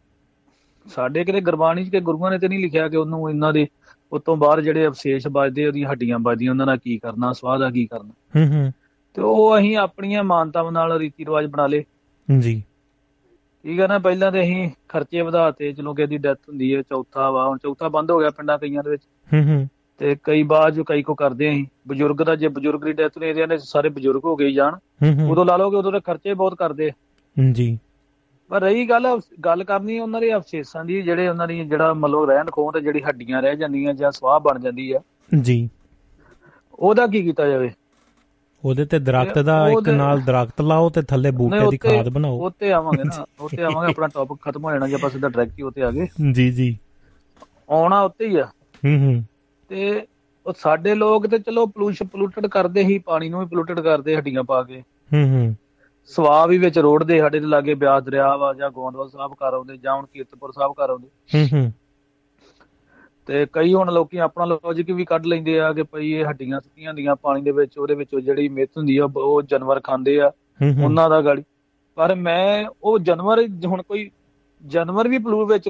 ਸਾਡੇ 0.88 1.26
ਕਿਤੇ 1.26 1.41
ਗੁਰਬਾਣੀ 1.41 1.86
'ਚ 1.86 1.90
ਕਿ 1.90 1.99
ਗੁਰੂਆਂ 1.99 2.32
ਨੇ 2.32 2.40
ਤੇ 2.40 2.48
ਨਹੀਂ 2.48 2.60
ਲਿਖਿਆ 2.60 2.90
ਕਿ 2.90 2.98
ਉਹਨੂੰ 2.98 3.30
ਇਹਨਾਂ 3.30 3.53
ਦੇ 3.53 3.68
ਉਤੋਂ 4.14 4.38
ਬਾਹਰ 4.38 4.61
ਜਿਹੜੇ 4.61 4.88
ਅਵਸ਼ੇਸ਼ 4.88 5.27
ਵੱਜਦੇ 5.31 5.68
ਉਹਦੀਆਂ 5.68 5.90
ਹੱਡੀਆਂ 5.90 6.19
ਵੱਜਦੀਆਂ 6.19 6.52
ਉਹਨਾਂ 6.52 6.65
ਨਾਲ 6.65 6.77
ਕੀ 6.77 6.98
ਕਰਨਾ 6.98 7.34
ਸਵਾਹ 7.34 7.60
ਦਾ 7.60 7.69
ਕੀ 7.69 7.85
ਕਰਨਾ। 7.85 8.40
ਹੂੰ 8.40 8.56
ਹੂੰ। 8.56 8.72
ਤੇ 9.14 9.22
ਉਹ 9.22 9.60
ਅਸੀਂ 9.60 9.77
ਆਪਣੀਆਂ 9.77 10.23
ਮਾਨਤਾਵਾਂ 10.23 10.72
ਨਾਲ 10.72 10.98
ਰੀਤੀ 10.98 11.26
ਰਿਵਾਜ 11.26 11.45
ਬਣਾ 11.45 11.68
ਲੇ 11.68 11.85
ਜੀ। 12.40 12.64
ਠੀਕ 13.64 13.80
ਹੈ 13.80 13.88
ਨਾ 13.88 13.99
ਪਹਿਲਾਂ 13.99 14.31
ਤੇ 14.31 14.41
ਅਸੀਂ 14.41 14.69
ਖਰਚੇ 14.88 15.22
ਵਧਾਤੇ 15.22 15.73
ਚਲੋ 15.73 15.94
ਕਿ 15.94 16.07
ਦੀ 16.07 16.18
ਡੈਥ 16.18 16.38
ਹੁੰਦੀ 16.49 16.76
ਹੈ 16.76 16.81
ਚੌਥਾ 16.81 17.31
ਵਾ 17.31 17.48
ਹੁਣ 17.48 17.57
ਚੌਥਾ 17.57 17.88
ਬੰਦ 17.88 18.11
ਹੋ 18.11 18.19
ਗਿਆ 18.19 18.30
ਪਿੰਡਾਂ 18.30 18.57
ਕਈਆਂ 18.57 18.84
ਦੇ 18.84 18.90
ਵਿੱਚ। 18.90 19.03
ਹੂੰ 19.34 19.56
ਹੂੰ। 19.56 19.69
ਤੇ 19.98 20.18
ਕਈ 20.23 20.44
ਬਾਅਦ 20.44 20.73
ਜੋ 20.73 20.84
ਕਈ 20.84 21.03
ਕੋ 21.03 21.15
ਕਰਦੇ 21.15 21.49
ਆਂ 21.49 21.65
ਬਜ਼ੁਰਗ 21.88 22.23
ਦਾ 22.26 22.35
ਜੇ 22.35 22.48
ਬਜ਼ੁਰਗ 22.48 22.85
ਦੀ 22.85 22.94
ਡੈਥ 22.94 23.18
ਨੇ 23.18 23.30
ਇਹਦੇ 23.30 23.48
ਨੇ 23.48 23.57
ਸਾਰੇ 23.57 23.90
ਬਜ਼ੁਰਗ 23.90 24.26
ਹੋ 24.26 24.35
ਗਏ 24.35 24.52
ਜਾਣ। 24.52 24.76
ਉਦੋਂ 25.30 25.45
ਲਾ 25.45 25.57
ਕਿ 25.57 25.76
ਉਦੋਂ 25.76 25.91
ਦੇ 25.91 25.99
ਖਰਚੇ 25.99 26.34
ਬਹੁਤ 26.34 26.56
ਕਰਦੇ 26.56 26.91
ਜੀ। 27.52 27.80
ਪਰ 28.49 28.61
ਰਹੀ 28.61 28.90
ਗੱਲ 28.90 29.20
ਗੱਲ 29.45 29.64
ਕਰਨੀ 29.64 29.99
ਉਹਨਾਂ 29.99 30.22
ਦੇ 30.22 30.36
ਅਫਸੇਸਾਂ 30.36 30.86
ਦੀ 30.86 31.02
ਜਿਹੜੇ 31.02 31.28
ਉਹਨਾਂ 31.28 31.48
ਦੀ 31.48 31.65
ਜਿਹੜਾ 31.65 31.94
ਮਤਲਬ 31.94 32.30
ਰਹਿਣ 32.30 32.45
ਖੋਹ 32.52 32.72
ਤੇ 32.72 32.82
ਜਿਹੜੀ 32.82 33.02
ਹੱਡੀਆਂ 33.03 33.41
ਰਹਿ 33.41 33.56
ਜਾਂਦੀਆਂ 33.56 33.94
ਜਾਂ 33.94 34.11
ਸਵਾਹ 34.11 34.40
ਬਣ 34.40 34.60
ਜਾਂਦੀ 34.60 34.91
ਆ। 34.91 34.99
ਜੀ। 35.41 35.70
ਉਹਦਾ 36.80 37.07
ਕੀ 37.07 37.24
ਕੀਤਾ 37.24 37.48
ਜਾਵੇ? 37.48 37.72
ਉਹਦੇ 38.65 38.86
ਤੇ 38.86 38.99
ਦਰਖਤ 38.99 39.40
ਦਾ 39.40 39.70
ਇੱਕ 39.70 39.90
ਨਾਲ 39.90 40.22
ਦਰਖਤ 40.22 40.61
ਲਾਓ 40.61 40.90
ਤੇ 40.90 41.02
ਥੱਲੇ 41.02 41.32
ਬੂਟੇ 41.32 41.70
ਦੀ 41.72 41.78
ਖਾਦ 41.78 42.10
ਬਣਾਓ। 42.10 42.45
ਉੱਤੇ 42.45 42.72
ਆਵਾਂਗੇ 42.72 43.03
ਨਾ 43.03 43.26
ਉੱਤੇ 43.40 43.64
ਆਵਾਂਗੇ 43.64 43.91
ਆਪਣਾ 43.91 44.07
ਟੌਪਿਕ 44.07 44.38
ਖਤਮ 44.41 44.65
ਹੋ 44.65 44.72
ਜਾਣਾ 44.72 44.88
ਜੇ 44.88 44.95
ਆਪਾਂ 44.95 45.10
ਸਿੱਧਾ 45.10 45.30
ਡਾਇਰੈਕਟ 45.30 45.60
ਹੀ 45.60 45.64
ਉੱਤੇ 45.64 45.82
ਆ 45.82 45.91
ਗਏ। 45.91 46.07
ਜੀ 46.32 46.52
ਜੀ। 46.52 46.78
ਆਉਣਾ 47.70 48.02
ਉੱਤੇ 48.02 48.28
ਹੀ 48.28 48.36
ਆ। 48.36 48.45
ਹੂੰ 48.86 49.06
ਹੂੰ। 49.06 49.24
ਤੇ 49.70 50.07
ਉਹ 50.45 50.53
ਸਾਡੇ 50.57 50.95
ਲੋਕ 50.95 51.28
ਤੇ 51.28 51.40
ਚਲੋ 51.40 51.65
ਪੋਲੂਸ਼ਨ 51.65 52.07
ਪੋਲੂਟਡ 52.07 52.48
ਕਰਦੇ 52.48 52.84
ਹੀ 52.84 52.99
ਪਾਣੀ 52.99 53.30
ਨੂੰ 53.30 53.40
ਵੀ 53.40 53.45
ਪੋਲੂਟਡ 53.45 53.80
ਕਰਦੇ 53.80 54.15
ਹੱਡੀਆਂ 54.15 54.44
ਪਾ 54.44 54.64
ਕੇ। 54.64 54.84
ਹੂੰ 55.14 55.24
ਹੂੰ। 55.28 55.56
ਸਵਾਹ 56.08 56.48
ਵੀ 56.48 56.58
ਵਿੱਚ 56.58 56.80
ਰੋੜਦੇ 56.80 57.20
ਸਾਡੇ 57.20 57.40
ਦੇ 57.40 57.48
ਲਾਗੇ 57.48 57.74
ਬਿਆਸ 57.74 58.04
ਦਰਿਆ 58.04 58.36
ਵਾ 58.38 58.54
ਜਾਂ 58.54 58.70
ਗੋਂਦਵਾਲ 58.70 59.10
ਸਾਹਿਬ 59.10 59.34
ਘਰ 59.34 59.54
ਆਉਂਦੇ 59.54 59.78
ਜਾਂ 59.78 59.96
ਹੁਣ 59.96 60.06
ਕੀਰਤਪੁਰ 60.14 60.52
ਸਾਹਿਬ 60.52 60.72
ਘਰ 60.72 60.90
ਆਉਂਦੇ। 60.90 61.08
ਹੂੰ 61.36 61.48
ਹੂੰ। 61.54 61.72
ਤੇ 63.28 63.46
ਕਈ 63.54 63.74
ਹੁਣ 63.74 63.92
ਲੋਕੀ 63.94 64.18
ਆਪਣਾ 64.18 64.46
ਲੌਜੀਕ 64.46 64.92
ਵੀ 64.92 65.06
ਕੱਢ 65.06 65.26
ਲੈਂਦੇ 65.26 65.60
ਆ 65.60 65.72
ਕਿ 65.74 65.84
ਭਈ 65.84 66.12
ਇਹ 66.12 66.26
ਹੱਡੀਆਂ 66.26 66.60
ਸੁੱਕੀਆਂ 66.60 66.90
ਹੁੰਦੀਆਂ 66.90 67.16
ਪਾਣੀ 67.16 67.42
ਦੇ 67.42 67.52
ਵਿੱਚ 67.52 67.78
ਉਹਦੇ 67.78 67.96
ਵਿੱਚ 67.96 68.10
ਜਿਹੜੀ 68.16 68.48
ਮਿੱਤ 68.50 68.78
ਹੁੰਦੀ 68.78 68.98
ਆ 68.98 69.08
ਉਹ 69.18 69.42
ਜਾਨਵਰ 69.42 69.80
ਖਾਂਦੇ 69.80 70.20
ਆ 70.20 70.32
ਉਹਨਾਂ 70.84 71.10
ਦਾ 71.10 71.22
ਗਾੜੀ। 71.22 71.44
ਪਰ 71.96 72.16
ਮੈਂ 72.16 72.66
ਉਹ 72.84 73.00
ਜਾਨਵਰ 73.00 73.46
ਹੁਣ 73.66 73.82
ਕੋਈ 73.82 74.10
ਜਾਨਵਰ 74.68 75.08
ਵੀ 75.08 75.18
ਪਲੂ 75.18 75.46
ਵਿੱਚ 75.46 75.70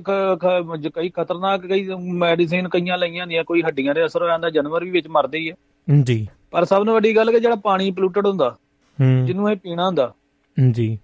ਕਈ 0.96 1.10
ਖਤਰਨਾਕ 1.10 1.66
ਕਈ 1.68 1.90
ਮੈਡੀਸਿਨ 2.14 2.70
ਕਈਆਂ 2.70 2.98
ਲਈਆਂ 2.98 3.22
ਹੁੰਦੀਆਂ 3.22 3.44
ਕੋਈ 3.44 3.62
ਹੱਡੀਆਂ 3.62 3.96
ਦੇ 3.96 4.06
ਅਸਰ 4.06 4.22
ਹੋ 4.22 4.28
ਜਾਂਦਾ 4.28 4.50
ਜਾਨਵਰ 4.50 4.84
ਵੀ 4.84 4.92
ਵਿੱਚ 4.92 5.08
ਮਰਦੇ 5.08 5.38
ਹੀ 5.38 5.50
ਆ। 5.50 5.56
ਜੀ। 6.04 6.28
ਪਰ 6.52 6.66
ਸਭ 6.66 6.86
ਤੋਂ 6.86 6.94
ਵੱਡੀ 6.94 7.16
ਗੱਲ 7.16 7.32
ਕਿ 7.32 7.40
ਜਿਹੜਾ 7.40 7.56
ਪਾਣੀ 7.56 7.92
ਪੋਲੂਟਡ 7.92 8.28
ਹੁੰਦਾ 8.28 8.56
ਜਿਹਨੂੰ 9.26 9.52
ਇਹ 9.52 9.56
ਪੀਣਾ 9.56 9.86
ਹੁੰਦਾ 9.86 10.14
ਜੀ। 10.72 11.00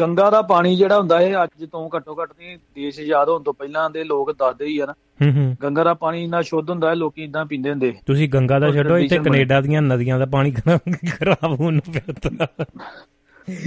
ਗੰਗਾ 0.00 0.30
ਦਾ 0.30 0.42
ਪਾਣੀ 0.42 0.76
ਜਿਹੜਾ 0.76 0.98
ਹੁੰਦਾ 0.98 1.20
ਇਹ 1.20 1.34
ਅੱਜ 1.44 1.64
ਤੋਂ 1.64 1.90
ਘੱਟੋ 1.96 2.16
ਘੱਟ 2.22 2.30
ਨਹੀਂ 2.38 2.58
ਦੇਸ਼ 2.74 3.00
ਆਜ਼ਾਦ 3.00 3.28
ਹੋਣ 3.28 3.42
ਤੋਂ 3.42 3.54
ਪਹਿਲਾਂ 3.54 3.90
ਦੇ 3.90 4.04
ਲੋਕ 4.04 4.32
ਦੱਸਦੇ 4.32 4.64
ਹੀ 4.64 4.78
ਆ 4.78 4.86
ਨਾ। 4.86 4.92
ਹੂੰ 4.92 5.32
ਹੂੰ। 5.32 5.56
ਗੰਗਾ 5.62 5.84
ਦਾ 5.84 5.94
ਪਾਣੀ 5.94 6.24
ਇੰਨਾ 6.24 6.42
ਸ਼ੁੱਧ 6.42 6.70
ਹੁੰਦਾ 6.70 6.90
ਹੈ 6.90 6.94
ਲੋਕੀ 6.94 7.24
ਇਦਾਂ 7.24 7.46
ਪੀਂਦੇ 7.46 7.70
ਹੁੰਦੇ। 7.70 7.94
ਤੁਸੀਂ 8.06 8.28
ਗੰਗਾ 8.28 8.58
ਦਾ 8.58 8.72
ਛੱਡੋ 8.72 8.98
ਇੱਥੇ 8.98 9.18
ਕੈਨੇਡਾ 9.18 9.60
ਦੀਆਂ 9.60 9.82
ਨਦੀਆਂ 9.82 10.18
ਦਾ 10.18 10.26
ਪਾਣੀ 10.26 10.50
ਖਰਾਬ 10.50 11.60
ਹੋਣ 11.60 11.72
ਨੂੰ 11.72 11.92
ਫਿਰਦਾ 11.92 12.48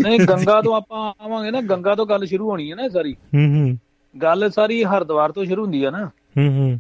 ਨਹੀਂ 0.02 0.20
ਗੰਗਾ 0.20 0.62
ਤੋਂ 0.62 0.76
ਆਪਾਂ 0.76 1.14
ਆਵਾਂਗੇ 1.22 1.52
ਨਾ 1.52 1.62
ਗੰਗਾ 1.62 1.96
ਤੋਂ 1.96 2.06
ਗੱਲ 2.06 2.26
ਸ਼ੁਰੂ 2.26 2.50
ਹੋਣੀ 2.50 2.72
ਹੈ 2.72 2.76
ਨਾ 2.76 2.90
ਸਾਰੀ। 2.90 3.14
ਹੂੰ 3.14 3.56
ਹੂੰ। 3.56 3.78
ਗੱਲ 4.22 4.50
ਸਾਰੀ 4.50 4.84
ਹਰਦੁਆਰ 4.84 5.32
ਤੋਂ 5.32 5.46
ਸ਼ੁਰੂ 5.46 5.64
ਹੁੰਦੀ 5.64 5.86
ਹੈ 5.86 5.92
ਨਾ। 5.92 6.06
ਹੂੰ 6.38 6.48
ਹੂੰ। 6.48 6.80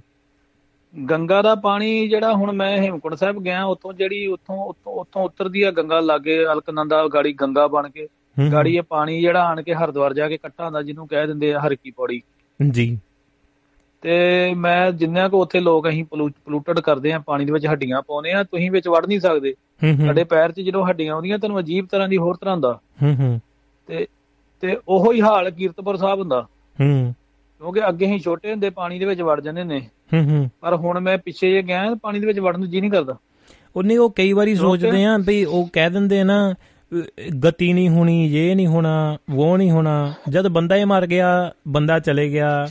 ਗੰਗਾ 1.09 1.41
ਦਾ 1.41 1.55
ਪਾਣੀ 1.55 2.07
ਜਿਹੜਾ 2.07 2.33
ਹੁਣ 2.33 2.51
ਮੈਂ 2.51 2.77
ਹੇਮਕੁੰਟ 2.77 3.15
ਸਾਹਿਬ 3.15 3.43
ਗਿਆ 3.43 3.63
ਉੱਥੋਂ 3.63 3.93
ਜਿਹੜੀ 3.93 4.27
ਉੱਥੋਂ 4.27 4.73
ਉੱਥੋਂ 4.87 5.23
ਉੱਤਰਦੀ 5.23 5.63
ਆ 5.63 5.71
ਗੰਗਾ 5.71 5.99
ਲਾਗੇ 5.99 6.45
ਅਲਕਨੰਦਾ 6.45 7.07
ਗਾੜੀ 7.07 7.33
ਗੰਗਾ 7.33 7.67
ਬਣ 7.67 7.89
ਕੇ 7.89 8.07
ਗਾੜੀ 8.51 8.75
ਇਹ 8.77 8.81
ਪਾਣੀ 8.81 9.21
ਜਿਹੜਾ 9.21 9.43
ਆਣ 9.43 9.61
ਕੇ 9.61 9.73
ਹਰਦੁਆਰ 9.73 10.13
ਜਾ 10.13 10.27
ਕੇ 10.27 10.33
ਇਕੱਠਾ 10.33 10.65
ਹੁੰਦਾ 10.65 10.81
ਜਿਹਨੂੰ 10.81 11.07
ਕਹਿ 11.07 11.27
ਦਿੰਦੇ 11.27 11.53
ਆ 11.53 11.59
ਹਰਕੀ 11.59 11.91
ਪੌੜੀ। 11.91 12.21
ਜੀ। 12.71 12.99
ਤੇ 14.01 14.53
ਮੈਂ 14.53 14.91
ਜਿੰਨਿਆਂ 14.91 15.29
ਕੋ 15.29 15.41
ਉੱਥੇ 15.41 15.59
ਲੋਕ 15.59 15.89
ਅਸੀਂ 15.89 16.05
ਪੋਲੂਟਡ 16.05 16.79
ਕਰਦੇ 16.79 17.11
ਆ 17.11 17.19
ਪਾਣੀ 17.19 17.45
ਦੇ 17.45 17.51
ਵਿੱਚ 17.51 17.67
ਹੱਡੀਆਂ 17.67 18.01
ਪਾਉਨੇ 18.01 18.31
ਆ 18.31 18.43
ਤੁਸੀਂ 18.43 18.71
ਵਿੱਚ 18.71 18.87
ਵੜ 18.87 19.05
ਨਹੀਂ 19.05 19.19
ਸਕਦੇ। 19.19 19.53
ਤੁਹਾਡੇ 19.97 20.23
ਪੈਰ 20.23 20.51
'ਚ 20.51 20.61
ਜਦੋਂ 20.61 20.89
ਹੱਡੀਆਂ 20.89 21.13
ਆਉਂਦੀਆਂ 21.13 21.39
ਤੁਹਾਨੂੰ 21.39 21.59
ਅਜੀਬ 21.59 21.87
ਤਰ੍ਹਾਂ 21.91 22.07
ਦੀ 22.07 22.17
ਹੋਰ 22.17 22.35
ਤਰ੍ਹਾਂ 22.35 22.57
ਹੂੰ 23.03 23.41
ਤੇ 23.87 24.07
ਤੇ 24.61 24.77
ਉਹੋ 24.87 25.11
ਹੀ 25.11 25.21
ਹਾਲ 25.21 25.51
ਕੀਰਤਪੁਰ 25.51 25.95
ਸਾਹਿਬ 25.95 26.19
ਹੁੰਦਾ। 26.19 26.47
ਹੂੰ। 26.81 27.15
ਕਿਉਂਕਿ 27.59 27.87
ਅੱਗੇ 27.87 28.05
ਹੀ 28.05 28.19
ਛੋਟੇ 28.19 28.51
ਹੁੰਦੇ 28.51 28.69
ਪਾਣੀ 28.69 28.99
ਦੇ 28.99 29.05
ਵਿੱਚ 29.05 29.21
ਵੜ 29.21 29.41
ਜਾਂਦੇ 29.41 29.63
ਨੇ। 29.63 29.89
ਹੂੰ 30.13 30.23
ਹੂੰ। 30.29 30.49
ਪਰ 30.61 30.75
ਹੁਣ 30.75 30.99
ਮੈਂ 30.99 31.17
ਪਿੱਛੇ 31.17 31.51
ਜੇ 31.53 31.61
ਗਿਆ 31.61 31.95
ਪਾਣੀ 32.01 32.19
ਦੇ 32.19 32.25
ਵਿੱਚ 32.25 32.39
ਵੜਨ 32.39 32.59
ਨੂੰ 32.59 32.69
ਜੀ 32.69 32.81
ਨਹੀਂ 32.81 32.91
ਕਰਦਾ। 32.91 33.15
ਉਹਨੇ 33.75 33.97
ਉਹ 33.97 34.11
ਕਈ 34.11 34.33
ਵਾਰੀ 34.33 34.55
ਸੋਚਦੇ 34.55 35.03
ਆ 35.05 35.17
ਵੀ 35.17 35.45
ਉਹ 35.45 35.69
ਕਹਿ 35.73 35.89
ਦਿੰਦੇ 35.89 36.23
ਨਾ 36.23 36.53
ਗਤੀ 37.43 37.73
ਨਹੀਂ 37.73 37.89
ਹੋਣੀ 37.89 38.35
ਇਹ 38.37 38.55
ਨਹੀਂ 38.55 38.67
ਹੋਣਾ 38.67 39.17
ਉਹ 39.35 39.57
ਨਹੀਂ 39.57 39.71
ਹੋਣਾ। 39.71 40.13
ਜਦ 40.29 40.47
ਬੰਦਾ 40.47 40.75
ਹੀ 40.75 40.83
ਮਰ 40.83 41.07
ਗਿਆ 41.07 41.51
ਬੰਦਾ 41.67 41.99
ਚਲੇ 41.99 42.29
ਗਿਆ 42.29 42.67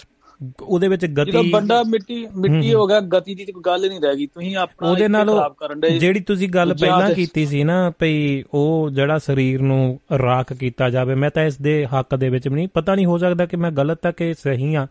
ਉਹਦੇ 0.63 0.89
ਵਿੱਚ 0.89 1.07
ਗਤੀ 1.07 1.31
ਜਦੋਂ 1.31 1.45
ਬੰਦਾ 1.45 1.83
ਮਿੱਟੀ 1.83 2.27
ਮਿੱਟੀ 2.37 2.75
ਹੋ 2.75 2.87
ਗਿਆ 2.87 3.01
ਗਤੀ 3.01 3.35
ਦੀ 3.35 3.45
ਕੋਈ 3.45 3.63
ਗੱਲ 3.67 3.89
ਨਹੀਂ 3.89 4.01
ਰਹਿ 4.01 4.17
ਗਈ। 4.17 4.27
ਤੁਸੀਂ 4.27 4.57
ਆਪਣਾ 4.57 4.89
ਉਹਦੇ 4.91 5.09
ਨਾਲ 5.09 5.51
ਜਿਹੜੀ 5.99 6.21
ਤੁਸੀਂ 6.21 6.49
ਗੱਲ 6.49 6.75
ਪਹਿਲਾਂ 6.81 7.11
ਕੀਤੀ 7.15 7.47
ਸੀ 7.47 7.65
ਨਾ 7.65 7.93
ਭਈ 7.99 8.43
ਉਹ 8.55 8.91
ਜਿਹੜਾ 8.91 9.19
ਸਰੀਰ 9.19 9.63
ਨੂੰ 9.63 10.01
ਰਾਖ 10.23 10.53
ਕੀਤਾ 10.53 10.91
ਜਾਵੇ 10.91 11.15
ਮੈਂ 11.15 11.31
ਤਾਂ 11.31 11.45
ਇਸ 11.45 11.61
ਦੇ 11.61 11.87
ਹੱਕ 11.87 12.15
ਦੇ 12.15 12.29
ਵਿੱਚ 12.29 12.49
ਨਹੀਂ। 12.49 12.69
ਪਤਾ 12.75 12.95
ਨਹੀਂ 12.95 13.07
ਹੋ 13.07 13.19
ਸਕਦਾ 13.19 13.47
ਕਿ 13.47 13.57
ਮੈਂ 13.57 13.71
ਗਲਤ 13.71 14.07
ਆ 14.07 14.11
ਕਿ 14.11 14.35
ਸਹੀ 14.35 14.75
ਆ। 14.75 14.87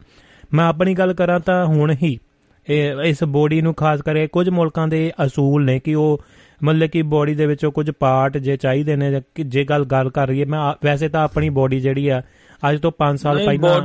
ਮੈਂ 0.54 0.66
ਆਪਣੀ 0.66 0.94
ਗੱਲ 0.94 1.14
ਕਰਾਂ 1.14 1.40
ਤਾਂ 1.40 1.66
ਹੁਣ 1.66 1.96
ਹੀ। 2.04 2.20
ਇਸ 2.70 3.24
ਬੋਡੀ 3.24 3.62
ਨੂੰ 3.62 3.74
ਖਾਸ 3.74 4.02
ਕਰਕੇ 4.02 4.28
ਕੁਝ 4.28 4.50
ਮੁਲਕਾਂ 4.50 4.88
ਦੇ 4.88 5.12
ਅਸੂਲ 5.26 5.66
ਨੇ 5.66 5.80
ਕਿ 5.80 5.96
ਉਹ 5.96 6.22
ਮਤਲਬ 6.64 6.88
ਕਿ 6.88 7.02
ਬੋਡੀ 7.02 7.36
ਦੇ 7.36 7.46
ਵਿੱਚੋਂ 7.46 7.72
ਕੁਝ 7.72 7.92
ਪਾਰਟ 7.92 8.38
ਜੇ 8.38 8.58
ਚਾਹੀਦੇ 8.58 8.96
ਨੇ 8.96 9.22
ਜੇ 9.46 9.64
ਗੱਲ 9.64 9.86
ਗੱਲ 9.86 10.10
ਕਰ 10.10 10.28
ਰਹੀ 10.28 10.42
ਹੈ 10.42 10.46
ਮੈਂ 10.46 10.74
ਵੈਸੇ 10.86 11.10
ਤਾਂ 11.10 11.24
ਆਪਣੀ 11.24 11.50
ਬੋਡੀ 11.50 11.80
ਜਿਹੜੀ 11.80 12.08
ਆ 12.08 12.22
ਅੱਜ 12.70 12.82
ਤੋਂ 12.82 12.92
5 13.02 13.16
ਸਾਲ 13.16 13.46
ਪਹਿਲਾਂ 13.46 13.82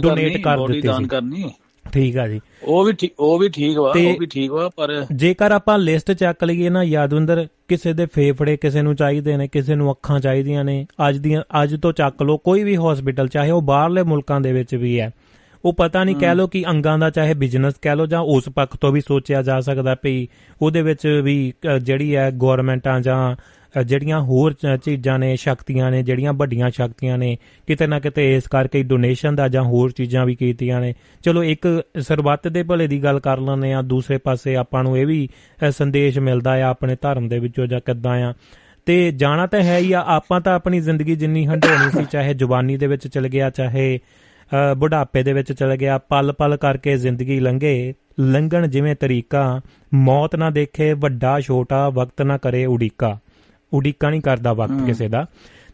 ਡੋਨੇਟ 0.00 0.40
ਕਰ 0.42 0.66
ਦਿੱਤੀ 0.66 0.80
ਸੀ। 0.80 1.04
ਕਰਨੀ। 1.04 1.50
ਠੀਕ 1.92 2.16
ਆ 2.16 2.28
ਜੀ। 2.28 2.40
ਉਹ 2.64 2.84
ਵੀ 2.84 2.92
ਠੀਕ 2.92 3.12
ਉਹ 3.20 3.38
ਵੀ 3.38 3.48
ਠੀਕ 3.48 3.78
ਵਾ 3.78 3.88
ਉਹ 3.88 4.16
ਵੀ 4.20 4.26
ਠੀਕ 4.26 4.50
ਵਾ 4.50 4.70
ਪਰ 4.76 5.06
ਜੇਕਰ 5.12 5.52
ਆਪਾਂ 5.52 5.78
ਲਿਸਟ 5.78 6.12
ਚੱਕ 6.12 6.44
ਲਈਏ 6.44 6.68
ਨਾ 6.68 6.82
ਯਾਦਵਿੰਦਰ 6.82 7.46
ਕਿਸੇ 7.68 7.92
ਦੇ 7.92 8.06
ਫੇਫੜੇ 8.06 8.56
ਕਿਸੇ 8.56 8.82
ਨੂੰ 8.82 8.96
ਚਾਹੀਦੇ 8.96 9.36
ਨੇ 9.36 9.48
ਕਿਸੇ 9.48 9.74
ਨੂੰ 9.74 9.90
ਅੱਖਾਂ 9.90 10.20
ਚਾਹੀਦੀਆਂ 10.20 10.64
ਨੇ 10.64 10.86
ਅੱਜ 11.08 11.16
ਦੀਆਂ 11.18 11.42
ਅੱਜ 11.62 11.76
ਤੋਂ 11.76 11.92
ਚੱਕ 11.92 12.22
ਲਓ 12.22 12.36
ਕੋਈ 12.36 12.62
ਵੀ 12.62 12.76
ਹਸਪੀਟਲ 12.76 13.28
ਚਾਹੇ 13.28 13.50
ਉਹ 13.50 13.62
ਬਾਹਰਲੇ 13.62 14.02
ਮੁਲਕਾਂ 14.02 14.40
ਦੇ 14.40 14.52
ਵਿੱਚ 14.52 14.74
ਵੀ 14.74 15.00
ਹੈ 15.00 15.10
ਉਹ 15.64 15.72
ਪਤਾ 15.72 16.04
ਨਹੀਂ 16.04 16.16
ਕਹਿ 16.16 16.34
ਲੋ 16.34 16.46
ਕਿ 16.46 16.64
ਅੰਗਾਂ 16.68 16.98
ਦਾ 16.98 17.10
ਚਾਹੇ 17.10 17.34
ਬਿਜ਼ਨਸ 17.34 17.74
ਕਹਿ 17.82 17.96
ਲੋ 17.96 18.06
ਜਾਂ 18.06 18.20
ਉਸ 18.20 18.48
ਪੱਖ 18.48 18.76
ਤੋਂ 18.76 18.92
ਵੀ 18.92 19.00
ਸੋਚਿਆ 19.00 19.42
ਜਾ 19.42 19.60
ਸਕਦਾ 19.60 19.94
ਭਈ 19.94 20.26
ਉਹਦੇ 20.62 20.82
ਵਿੱਚ 20.82 21.06
ਵੀ 21.06 21.52
ਜਿਹੜੀ 21.82 22.16
ਹੈ 22.16 22.30
ਗਵਰਨਮੈਂਟਾਂ 22.30 23.00
ਜਾਂ 23.00 23.36
ਜਿਹੜੀਆਂ 23.84 24.20
ਹੋਰ 24.20 24.54
ਚੀਜ਼ਾਂ 24.84 25.18
ਨੇ 25.18 25.36
ਸ਼ਕਤੀਆਂ 25.36 25.90
ਨੇ 25.90 26.02
ਜਿਹੜੀਆਂ 26.02 26.32
ਵੱਡੀਆਂ 26.32 26.70
ਸ਼ਕਤੀਆਂ 26.70 27.18
ਨੇ 27.18 27.36
ਕਿਤੇ 27.66 27.86
ਨਾ 27.86 28.00
ਕਿਤੇ 28.00 28.36
ਇਸ 28.36 28.46
ਕਰਕੇ 28.46 28.82
ਡੋਨੇਸ਼ਨ 28.82 29.34
ਦਾ 29.34 29.48
ਜਾਂ 29.48 29.62
ਹੋਰ 29.62 29.90
ਚੀਜ਼ਾਂ 29.90 30.26
ਵੀ 30.26 30.34
ਕੀਤੀਆਂ 30.34 30.80
ਨੇ। 30.80 30.94
ਚਲੋ 31.24 31.44
ਇੱਕ 31.44 31.82
ਸਰਬੱਤ 32.00 32.48
ਦੇ 32.48 32.62
ਭਲੇ 32.62 32.86
ਦੀ 32.86 33.02
ਗੱਲ 33.02 33.20
ਕਰ 33.20 33.38
ਲੈਂਦੇ 33.38 33.72
ਆ 33.72 33.82
ਦੂਸਰੇ 33.82 34.18
ਪਾਸੇ 34.18 34.56
ਆਪਾਂ 34.56 34.84
ਨੂੰ 34.84 34.98
ਇਹ 34.98 35.06
ਵੀ 35.06 35.28
ਸੰਦੇਸ਼ 35.70 36.18
ਮਿਲਦਾ 36.18 36.50
ਆ 36.50 36.70
ਆਪਣੇ 36.70 36.96
ਧਰਮ 37.00 37.28
ਦੇ 37.28 37.38
ਵਿੱਚੋਂ 37.38 37.66
ਜਾਂ 37.66 37.80
ਕਿੱਦਾਂ 37.80 38.22
ਆ। 38.22 38.34
ਤੇ 38.86 39.10
ਜਾਣਾ 39.10 39.46
ਤਾਂ 39.46 39.62
ਹੈ 39.62 39.78
ਹੀ 39.78 39.92
ਆ 39.92 40.04
ਆਪਾਂ 40.06 40.40
ਤਾਂ 40.40 40.54
ਆਪਣੀ 40.54 40.80
ਜ਼ਿੰਦਗੀ 40.80 41.16
ਜਿੰਨੀ 41.16 41.46
ਹੰਡੋਣੀ 41.46 41.98
ਸੀ 41.98 42.06
ਚਾਹੇ 42.10 42.34
ਜਵਾਨੀ 42.34 42.76
ਦੇ 42.76 42.86
ਵਿੱਚ 42.86 43.08
ਚਲ 43.08 43.28
ਗਿਆ 43.28 43.50
ਚਾਹੇ 43.50 43.98
ਬੁਢਾਪੇ 44.76 45.22
ਦੇ 45.22 45.32
ਵਿੱਚ 45.32 45.52
ਚਲ 45.52 45.76
ਗਿਆ 45.76 45.98
ਪਲ 45.98 46.32
ਪਲ 46.32 46.56
ਕਰਕੇ 46.56 46.96
ਜ਼ਿੰਦਗੀ 46.96 47.40
ਲੰਘੇ। 47.40 47.94
ਲੰਘਣ 48.20 48.66
ਜਿਵੇਂ 48.66 48.94
ਤਰੀਕਾ 48.94 49.60
ਮੌਤ 49.94 50.36
ਨਾ 50.36 50.50
ਦੇਖੇ 50.50 50.92
ਵੱਡਾ 50.92 51.40
ਛੋਟਾ 51.40 51.88
ਵਕਤ 51.88 52.22
ਨਾ 52.22 52.36
ਕਰੇ 52.36 52.66
ਉਡੀਕਾ। 52.66 53.18
ਉਡੀਕਾ 53.72 54.10
ਨਹੀਂ 54.10 54.20
ਕਰਦਾ 54.20 54.52
ਵਕਤ 54.52 54.86
ਕਿਸੇ 54.86 55.08
ਦਾ। 55.08 55.26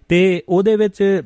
ਤੇ 0.09 0.42
ਉਹਦੇ 0.48 0.76
ਵਿੱਚ 0.76 1.22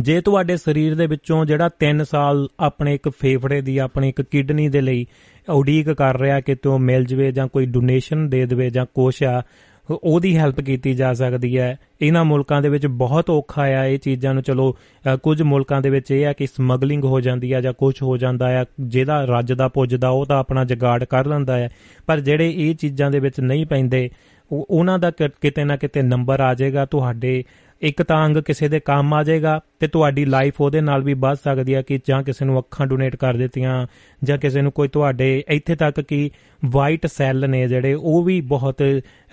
ਜੇ 0.00 0.20
ਤੁਹਾਡੇ 0.20 0.56
ਸਰੀਰ 0.56 0.94
ਦੇ 0.94 1.06
ਵਿੱਚੋਂ 1.06 1.44
ਜਿਹੜਾ 1.44 1.70
3 1.78 2.04
ਸਾਲ 2.04 2.48
ਆਪਣੇ 2.60 2.94
ਇੱਕ 2.94 3.08
ਫੇਫੜੇ 3.08 3.60
ਦੀ 3.60 3.78
ਆਪਣੀ 3.78 4.08
ਇੱਕ 4.08 4.22
ਕਿਡਨੀ 4.22 4.68
ਦੇ 4.68 4.80
ਲਈ 4.80 5.06
ਉਡੀਕ 5.48 5.92
ਕਰ 5.92 6.20
ਰਿਹਾ 6.20 6.40
ਕਿ 6.40 6.54
ਤੂੰ 6.54 6.80
ਮਿਲ 6.80 7.04
ਜਵੇ 7.04 7.32
ਜਾਂ 7.32 7.48
ਕੋਈ 7.48 7.66
ਡੋਨੇਸ਼ਨ 7.66 8.28
ਦੇ 8.28 8.46
ਦੇਵੇ 8.46 8.70
ਜਾਂ 8.70 8.86
ਕੁਛ 8.94 9.22
ਆ 9.22 9.42
ਉਹਦੀ 9.90 10.36
ਹੈਲਪ 10.36 10.60
ਕੀਤੀ 10.60 10.94
ਜਾ 10.94 11.12
ਸਕਦੀ 11.14 11.56
ਹੈ। 11.58 11.76
ਇਹਨਾਂ 12.00 12.24
ਮੁਲਕਾਂ 12.24 12.60
ਦੇ 12.62 12.68
ਵਿੱਚ 12.68 12.86
ਬਹੁਤ 12.86 13.30
ਔਖਾ 13.30 13.62
ਆ 13.62 13.84
ਇਹ 13.84 13.98
ਚੀਜ਼ਾਂ 13.98 14.34
ਨੂੰ। 14.34 14.42
ਚਲੋ 14.42 14.74
ਕੁਝ 15.22 15.42
ਮੁਲਕਾਂ 15.42 15.80
ਦੇ 15.80 15.90
ਵਿੱਚ 15.90 16.10
ਇਹ 16.10 16.26
ਆ 16.26 16.32
ਕਿ 16.32 16.46
ਸਮਗਲਿੰਗ 16.46 17.04
ਹੋ 17.04 17.20
ਜਾਂਦੀ 17.20 17.52
ਆ 17.52 17.60
ਜਾਂ 17.60 17.72
ਕੁਝ 17.72 17.94
ਹੋ 18.02 18.16
ਜਾਂਦਾ 18.16 18.60
ਆ, 18.60 18.64
ਜਿਹਦਾ 18.80 19.24
ਰੱਜ 19.24 19.52
ਦਾ 19.52 19.68
ਪੁੱਜਦਾ 19.68 20.08
ਉਹ 20.08 20.26
ਤਾਂ 20.26 20.38
ਆਪਣਾ 20.38 20.64
ਜਗਾੜ 20.64 21.04
ਕਰ 21.04 21.26
ਲੈਂਦਾ 21.26 21.56
ਹੈ 21.56 21.68
ਪਰ 22.06 22.20
ਜਿਹੜੇ 22.20 22.50
ਇਹ 22.56 22.74
ਚੀਜ਼ਾਂ 22.74 23.10
ਦੇ 23.10 23.20
ਵਿੱਚ 23.20 23.40
ਨਹੀਂ 23.40 23.66
ਪੈਂਦੇ 23.66 24.10
ਉਹਨਾਂ 24.50 24.98
ਦਾ 24.98 25.10
ਕਿਤੇ 25.40 25.64
ਨਾ 25.64 25.76
ਕਿਤੇ 25.76 26.02
ਨੰਬਰ 26.02 26.40
ਆ 26.40 26.54
ਜਾਏਗਾ। 26.54 26.84
ਤੁਹਾਡੇ 26.84 27.42
ਇੱਕ 27.80 28.02
ਤਾਂ 28.02 28.26
ਅੰਗ 28.26 28.36
ਕਿਸੇ 28.36 28.68
ਦੇ 28.68 28.80
ਕੰਮ 28.80 29.14
ਆ 29.14 29.22
ਜਾਏਗਾ 29.22 29.60
ਤੇ 29.80 29.88
ਤੁਹਾਡੀ 29.88 30.24
ਲਾਈਫ 30.24 30.60
ਉਹਦੇ 30.60 30.80
ਨਾਲ 30.80 31.02
ਵੀ 31.02 31.14
ਵੱਧ 31.14 31.36
ਸਕਦੀ 31.44 31.74
ਹੈ 31.74 31.82
ਕਿ 31.82 32.00
ਜਾਂ 32.08 32.22
ਕਿਸੇ 32.22 32.44
ਨੂੰ 32.44 32.58
ਅੱਖਾਂ 32.58 32.86
ਡੋਨੇਟ 32.86 33.16
ਕਰ 33.16 33.34
ਦਿੱਤੀਆਂ 33.34 33.86
ਜਾਂ 34.24 34.38
ਕਿਸੇ 34.38 34.62
ਨੂੰ 34.62 34.72
ਕੋਈ 34.72 34.88
ਤੁਹਾਡੇ 34.88 35.44
ਇੱਥੇ 35.48 35.76
ਤੱਕ 35.76 36.00
ਕਿ 36.00 36.30
ਵਾਈਟ 36.64 37.06
ਸੈੱਲ 37.06 37.50
ਨੇ 37.50 37.68
ਜਿਹੜੇ 37.68 37.94
ਉਹ 37.94 38.22
ਵੀ 38.22 38.40
ਬਹੁਤ 38.40 38.82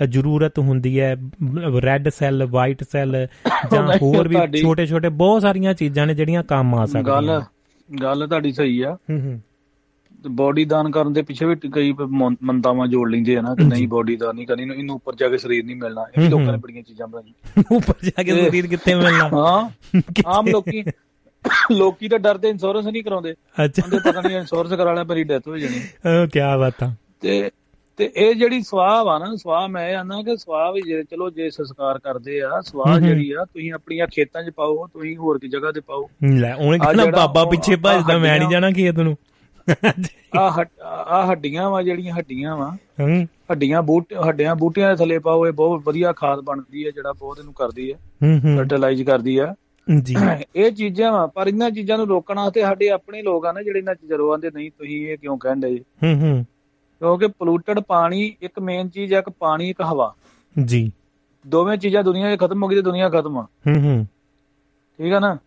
ਜ਼ਰੂਰਤ 0.07 0.59
ਹੁੰਦੀ 0.59 0.99
ਹੈ 0.99 1.15
ਰੈੱਡ 1.85 2.09
ਸੈੱਲ 2.09 2.47
ਵਾਈਟ 2.49 2.83
ਸੈੱਲ 2.91 3.27
ਜਾਂ 3.71 3.97
ਹੋਰ 4.01 4.27
ਵੀ 4.27 4.61
ਛੋਟੇ 4.61 4.85
ਛੋਟੇ 4.85 5.09
ਬਹੁਤ 5.09 5.41
ਸਾਰੀਆਂ 5.41 5.73
ਚੀਜ਼ਾਂ 5.73 6.07
ਨੇ 6.07 6.13
ਜਿਹੜੀਆਂ 6.13 6.43
ਕੰਮ 6.43 6.75
ਆ 6.75 6.85
ਸਕਦੀਆਂ। 6.85 7.03
ਗੱਲ 7.03 7.41
ਗੱਲ 8.03 8.27
ਤੁਹਾਡੀ 8.27 8.51
ਸਹੀ 8.51 8.81
ਆ। 8.81 8.97
ਹੂੰ 9.09 9.21
ਹੂੰ। 9.21 9.41
ਬੋਡੀ 10.27 10.65
ਦਾਨ 10.65 10.91
ਕਰਨ 10.91 11.13
ਦੇ 11.13 11.21
ਪਿੱਛੇ 11.21 11.45
ਵੀ 11.45 11.55
ਕਈ 11.73 11.93
ਮੰਤਾਵਾਂ 12.43 12.87
ਜੋੜ 12.87 13.09
ਲੈਂਦੇ 13.09 13.37
ਆ 13.37 13.41
ਨਾ 13.41 13.55
ਕਿ 13.55 13.63
ਨਹੀਂ 13.63 13.87
ਬੋਡੀ 13.87 14.15
ਦਾਨ 14.15 14.35
ਨਹੀਂ 14.35 14.47
ਕਰਨੀ 14.47 14.63
ਇਹਨੂੰ 14.63 14.95
ਉੱਪਰ 14.95 15.15
ਜਾ 15.15 15.29
ਕੇ 15.29 15.37
ਸਰੀਰ 15.37 15.65
ਨਹੀਂ 15.65 15.75
ਮਿਲਣਾ 15.75 16.05
ਇਹ 16.17 16.29
ਲੋਕਾਂ 16.29 16.45
ਨੇ 16.45 16.57
ਬੜੀਆਂ 16.57 16.83
ਚੀਜ਼ਾਂ 16.83 17.07
ਬਣਾਈਆਂ। 17.07 17.63
ਉੱਪਰ 17.77 17.93
ਜਾ 18.03 18.23
ਕੇ 18.23 18.45
ਸਰੀਰ 18.45 18.67
ਕਿੱਥੇ 18.67 18.95
ਮਿਲਣਾ? 18.95 19.29
ਹਾਂ 19.33 19.69
ਆਮ 20.25 20.47
ਲੋਕੀ 20.47 20.83
ਲੋਕੀ 21.71 22.07
ਤਾਂ 22.07 22.19
ਡਰਦੇ 22.19 22.49
ਇੰਸ਼ੋਰੈਂਸ 22.49 22.85
ਨਹੀਂ 22.85 23.03
ਕਰਾਉਂਦੇ। 23.03 23.33
ਅੱਛਾ। 23.65 23.83
ਉਹਦੇ 23.85 23.99
ਪਤਾ 23.99 24.21
ਨਹੀਂ 24.21 24.37
ਇੰਸ਼ੋਰੈਂਸ 24.37 24.73
ਕਰਾ 24.73 24.93
ਲਿਆ 24.93 25.03
ਮੇਰੀ 25.03 25.23
ਡੈਥ 25.23 25.47
ਹੋ 25.47 25.57
ਜਾਣੀ। 25.57 25.79
ਉਹ 26.05 26.27
ਕੀ 26.27 26.39
ਬਾਤ 26.39 26.83
ਆ। 26.83 26.93
ਤੇ 27.21 27.51
ਤੇ 27.97 28.11
ਇਹ 28.15 28.35
ਜਿਹੜੀ 28.35 28.61
ਸਵਾਹ 28.61 29.07
ਆ 29.07 29.17
ਨਾ 29.19 29.35
ਸਵਾਹ 29.35 29.67
ਮੈਂ 29.67 29.95
ਆਨਾ 29.95 30.21
ਕਿ 30.21 30.37
ਸਵਾਹ 30.37 30.73
ਵੀ 30.73 30.81
ਜੇ 30.81 31.03
ਚਲੋ 31.03 31.29
ਜੇ 31.29 31.49
ਸੰਸਕਾਰ 31.49 31.99
ਕਰਦੇ 31.99 32.41
ਆ 32.41 32.61
ਸਵਾਹ 32.61 32.99
ਜਿਹੜੀ 32.99 33.31
ਆ 33.31 33.45
ਤੁਸੀਂ 33.45 33.73
ਆਪਣੀਆਂ 33.73 34.07
ਖੇਤਾਂ 34.07 34.43
'ਚ 34.43 34.49
ਪਾਓ 34.49 34.87
ਤੁਸੀਂ 34.87 35.17
ਹੋਰ 35.17 35.39
ਕੀ 35.39 35.47
ਜਗ੍ਹਾ 35.47 35.71
ਤੇ 35.71 35.79
ਪਾਓ। 35.79 36.09
ਲੈ 36.33 36.53
ਉਹਨੇ 36.53 36.77
ਕਹਿੰਦਾ 36.77 37.05
ਬਾਬਾ 37.05 37.45
ਪਿੱਛੇ 37.45 37.75
ਭੱਜਦਾ 37.75 38.17
ਮੈਂ 38.17 38.39
ਨਹੀਂ 38.39 38.49
ਜਾਣਾ 38.49 38.71
ਖੇਤ 38.71 38.99
ਨੂੰ। 38.99 39.15
ਆ 40.37 40.65
ਆ 41.07 41.25
ਹੱਡੀਆਂ 41.31 41.69
ਵਾ 41.69 41.83
ਜਿਹੜੀਆਂ 41.83 42.15
ਹੱਡੀਆਂ 42.15 42.57
ਵਾ। 42.57 42.77
ਹੱਡੀਆਂ 43.51 43.81
ਬੂਟ 43.81 44.13
ਹੱਡੀਆਂ 44.27 44.55
ਬੂਟਿਆਂ 44.55 44.89
ਦੇ 44.89 44.95
ਥੱਲੇ 44.95 45.19
ਪਾਓ 45.19 45.47
ਇਹ 45.47 45.51
ਬਹੁਤ 45.51 45.81
ਵਧੀਆ 45.85 46.13
ਖਾਦ 46.13 46.39
ਬਣਦੀ 46.39 46.85
ਹੈ 46.85 46.91
ਜਿਹੜਾ 46.91 47.13
ਬਹੁਤ 47.13 47.39
ਇਹਨੂੰ 47.39 47.53
ਕਰਦੀ 47.53 47.93
ਹੈ। 47.93 47.97
ਫਰਟੀਲਾਈਜ਼ 48.57 49.03
ਕਰਦੀ 49.03 49.37
ਆ 49.37 49.55
ਜੀ। 50.01 50.15
ਇਹ 50.55 50.71
ਚੀਜ਼ਾਂ 50.71 51.11
ਵਾ 51.11 51.27
ਪਰ 51.27 51.47
ਇਹਨਾਂ 51.47 51.71
ਚੀਜ਼ਾਂ 51.71 51.97
ਨੂੰ 51.97 52.07
ਰੋਕਣ 52.07 52.35
ਵਾਸਤੇ 52.35 52.61
ਸਾਡੇ 52.61 52.89
ਆਪਣੇ 52.89 53.21
ਲੋਕ 53.21 53.45
ਆ 53.45 53.51
ਨਾ 53.51 53.61
ਜਿਹੜੇ 53.61 53.79
ਇਹਨਾਂ 53.79 53.95
ਚੀਜ਼ਾਂ 53.95 54.17
ਰੋਵਾਂਦੇ 54.17 54.51
ਨਹੀਂ 54.55 54.71
ਤੁਸੀਂ 54.71 55.07
ਇਹ 55.07 55.17
ਕਿਉਂ 55.17 55.37
ਕਹਿੰਦੇ? 55.37 55.69
ਜੀ 55.69 55.83
ਹੂੰ 56.03 56.21
ਹੂੰ। 56.21 56.45
ਕਿਉਂਕਿ 56.99 57.27
ਪੋਲੂਟਡ 57.27 57.79
ਪਾਣੀ 57.79 58.35
ਇੱਕ 58.41 58.59
ਮੇਨ 58.59 58.89
ਚੀਜ਼ 58.89 59.13
ਹੈ 59.13 59.21
ਕਿ 59.21 59.31
ਪਾਣੀ 59.39 59.69
ਇੱਕ 59.69 59.81
ਹਵਾ। 59.81 60.15
ਜੀ। 60.65 60.91
ਦੋਵੇਂ 61.47 61.77
ਚੀਜ਼ਾਂ 61.77 62.03
ਦੁਨੀਆ 62.03 62.35
'ਚ 62.35 62.39
ਖਤਮ 62.39 62.63
ਹੋ 62.63 62.67
ਗਈ 62.67 62.75
ਤੇ 62.75 62.81
ਦੁਨੀਆ 62.81 63.09
ਖਤਮ 63.09 63.37
ਆ। 63.37 63.41
ਹੂੰ 63.67 63.75
ਹੂੰ। 63.75 64.05
ਠੀਕ 64.97 65.13
ਆ 65.13 65.19
ਨਾ? 65.19 65.37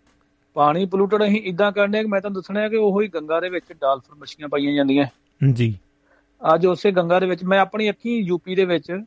ਪਾਣੀ 0.61 0.87
ਪੋਲੂਟਡ 0.87 1.23
ਅਸੀਂ 1.23 1.43
ਇਦਾਂ 1.43 1.73
ਕਰਨੇ 1.73 2.03
ਕਿ 2.03 2.09
ਮੈਂ 2.09 2.21
ਤੁਹਾਨੂੰ 2.21 2.41
ਦੱਸਣਾ 2.41 2.61
ਹੈ 2.61 2.69
ਕਿ 2.69 2.77
ਉਹੀ 2.77 3.09
ਗੰਗਾ 3.09 3.41
ਦੇ 3.41 3.49
ਵਿੱਚ 3.49 3.73
ਡਾਲਫਰ 3.73 4.15
ਮੱਛੀਆਂ 4.15 4.49
ਪਾਈਆਂ 4.49 4.73
ਜਾਂਦੀਆਂ। 4.73 5.07
ਜੀ। 5.53 5.79
ਅੱਜ 6.55 6.67
ਉਸੇ 6.67 6.91
ਗੰਗਾ 6.91 7.21
ਦੇ 7.21 7.27
ਵਿੱਚ 7.27 7.45
ਮੈਂ 7.45 7.61
ਆਪਣੀ 7.61 7.91
ਅੱਖੀਂ 7.91 8.23
ਯੂਪੀ 8.23 8.55
ਦੇ 8.55 8.65
ਵਿੱਚ 8.65 9.01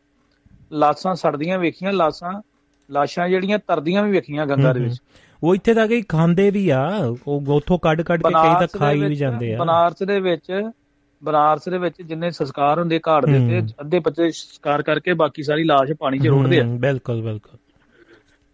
ਲਾਸ਼ਾਂ 0.71 1.15
ਸੜਦੀਆਂ 1.15 1.59
ਵੇਖੀਆਂ 1.59 1.93
ਲਾਸ਼ਾਂ 1.93 2.41
ਲਾਸ਼ਾਂ 2.91 3.30
ਜਿਹੜੀਆਂ 3.30 3.59
ਤਰਦੀਆਂ 3.59 4.03
ਵੀ 4.03 4.11
ਵੇਖੀਆਂ 4.11 4.45
ਗੰਗਾ 4.45 4.73
ਦੇ 4.73 4.80
ਵਿੱਚ। 4.80 4.95
ਉਹ 5.43 5.55
ਇੱਥੇ 5.55 5.73
ਤੱਕ 5.73 5.91
ਹੀ 5.91 6.01
ਖਾਂਦੇ 6.01 6.49
ਵੀ 6.49 6.69
ਆ 6.69 6.97
ਉਹ 7.27 7.43
ਉੱਥੋਂ 7.47 7.80
ਕੱਢ 7.80 8.01
ਕੱਢ 8.01 8.23
ਕੇ 8.23 8.34
ਕਈ 8.34 8.67
ਤਾਂ 8.67 8.80
ਖਾਈ 8.80 8.99
ਵੀ 8.99 9.15
ਜਾਂਦੇ 9.15 9.55
ਆ। 9.55 9.57
ਬਨਾਰਸ 9.57 10.03
ਦੇ 10.03 10.19
ਵਿੱਚ 10.19 10.69
ਬਨਾਰਸ 11.23 11.69
ਦੇ 11.69 11.77
ਵਿੱਚ 11.77 12.01
ਜਿੰਨੇ 12.01 12.31
ਸੰਸਕਾਰ 12.31 12.80
ਹੁੰਦੇ 12.80 12.99
ਘਾੜ 13.07 13.25
ਦੇ 13.25 13.39
ਤੇ 13.39 13.67
ਅੱਧੇ 13.81 13.99
ਬੱਚੇ 13.99 14.31
ਸੰਸਕਾਰ 14.31 14.81
ਕਰਕੇ 14.81 15.13
ਬਾਕੀ 15.13 15.43
ਸਾਰੀ 15.43 15.63
ਲਾਸ਼ 15.63 15.91
ਪਾਣੀ 15.91 16.19
'ਚ 16.19 16.27
ਰੋੜਦੇ 16.27 16.59
ਆ। 16.59 16.63
ਬਿਲਕੁਲ 16.63 17.21
ਬਿਲਕੁਲ। 17.21 17.57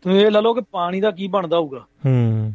ਤੁਸੀਂ 0.01 0.25
ਇਹ 0.25 0.31
ਲਾ 0.31 0.39
ਲਓ 0.39 0.53
ਕਿ 0.53 0.61
ਪਾਣੀ 0.71 1.01
ਦਾ 1.01 1.11
ਕੀ 1.11 1.27
ਬਣਦਾ 1.27 1.57
ਹੋਊਗਾ। 1.57 1.85
ਹੂੰ। 2.05 2.53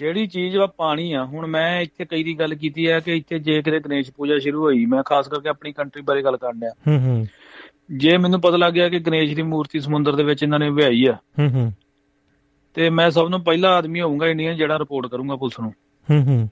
ਜਿਹੜੀ 0.00 0.26
ਚੀਜ਼ 0.26 0.56
ਵਾ 0.56 0.66
ਪਾਣੀ 0.66 1.12
ਆ 1.12 1.24
ਹੁਣ 1.24 1.46
ਮੈਂ 1.46 1.80
ਇੱਥੇ 1.80 2.04
ਕਈ 2.04 2.24
ਦੀ 2.24 2.38
ਗੱਲ 2.38 2.54
ਕੀਤੀ 2.54 2.90
ਹੈ 2.90 3.00
ਕਿ 3.00 3.16
ਇੱਥੇ 3.16 3.38
ਜੇ 3.38 3.62
ਕਿਤੇ 3.62 3.80
ਗਣੇਸ਼ 3.80 4.10
ਪੂਜਾ 4.10 4.38
ਸ਼ੁਰੂ 4.38 4.62
ਹੋਈ 4.62 4.86
ਮੈਂ 4.86 5.02
ਖਾਸ 5.02 5.28
ਕਰਕੇ 5.28 5.48
ਆਪਣੀ 5.48 5.72
ਕੰਟਰੀ 5.72 6.02
ਬਾਰੇ 6.02 6.22
ਗੱਲ 6.22 6.36
ਕਰਨ 6.36 6.60
ਡਿਆ। 6.60 6.70
ਹੂੰ 6.88 7.06
ਹੂੰ। 7.06 7.26
ਜੇ 7.96 8.16
ਮੈਨੂੰ 8.18 8.40
ਪਤਾ 8.40 8.56
ਲੱਗ 8.56 8.72
ਗਿਆ 8.72 8.88
ਕਿ 8.88 8.98
ਗਣੇਸ਼ 8.98 9.34
ਦੀ 9.34 9.42
ਮੂਰਤੀ 9.42 9.80
ਸਮੁੰਦਰ 9.80 10.16
ਦੇ 10.16 10.24
ਵਿੱਚ 10.24 10.42
ਇਹਨਾਂ 10.42 10.58
ਨੇ 10.58 10.70
ਵਿਹਾਈ 10.70 11.04
ਆ 11.06 11.12
ਹੂੰ 11.12 11.50
ਹੂੰ। 11.50 11.72
ਤੇ 12.74 12.90
ਮੈਂ 12.90 13.10
ਸਭ 13.10 13.28
ਨੂੰ 13.28 13.44
ਪਹਿਲਾ 13.44 13.68
ਆਦਮੀ 13.68 14.00
ਹੋਊਗਾ 14.00 14.26
ਇੰਡੀਅਨ 14.26 14.56
ਜਿਹੜਾ 14.56 14.78
ਰਿਪੋਰਟ 14.78 15.06
ਕਰੂੰਗਾ 15.06 15.36
ਪੁਲਿਸ 15.36 15.60
ਨੂੰ। 15.60 15.72
ਹੂੰ 16.10 16.26
ਹੂੰ। 16.26 16.50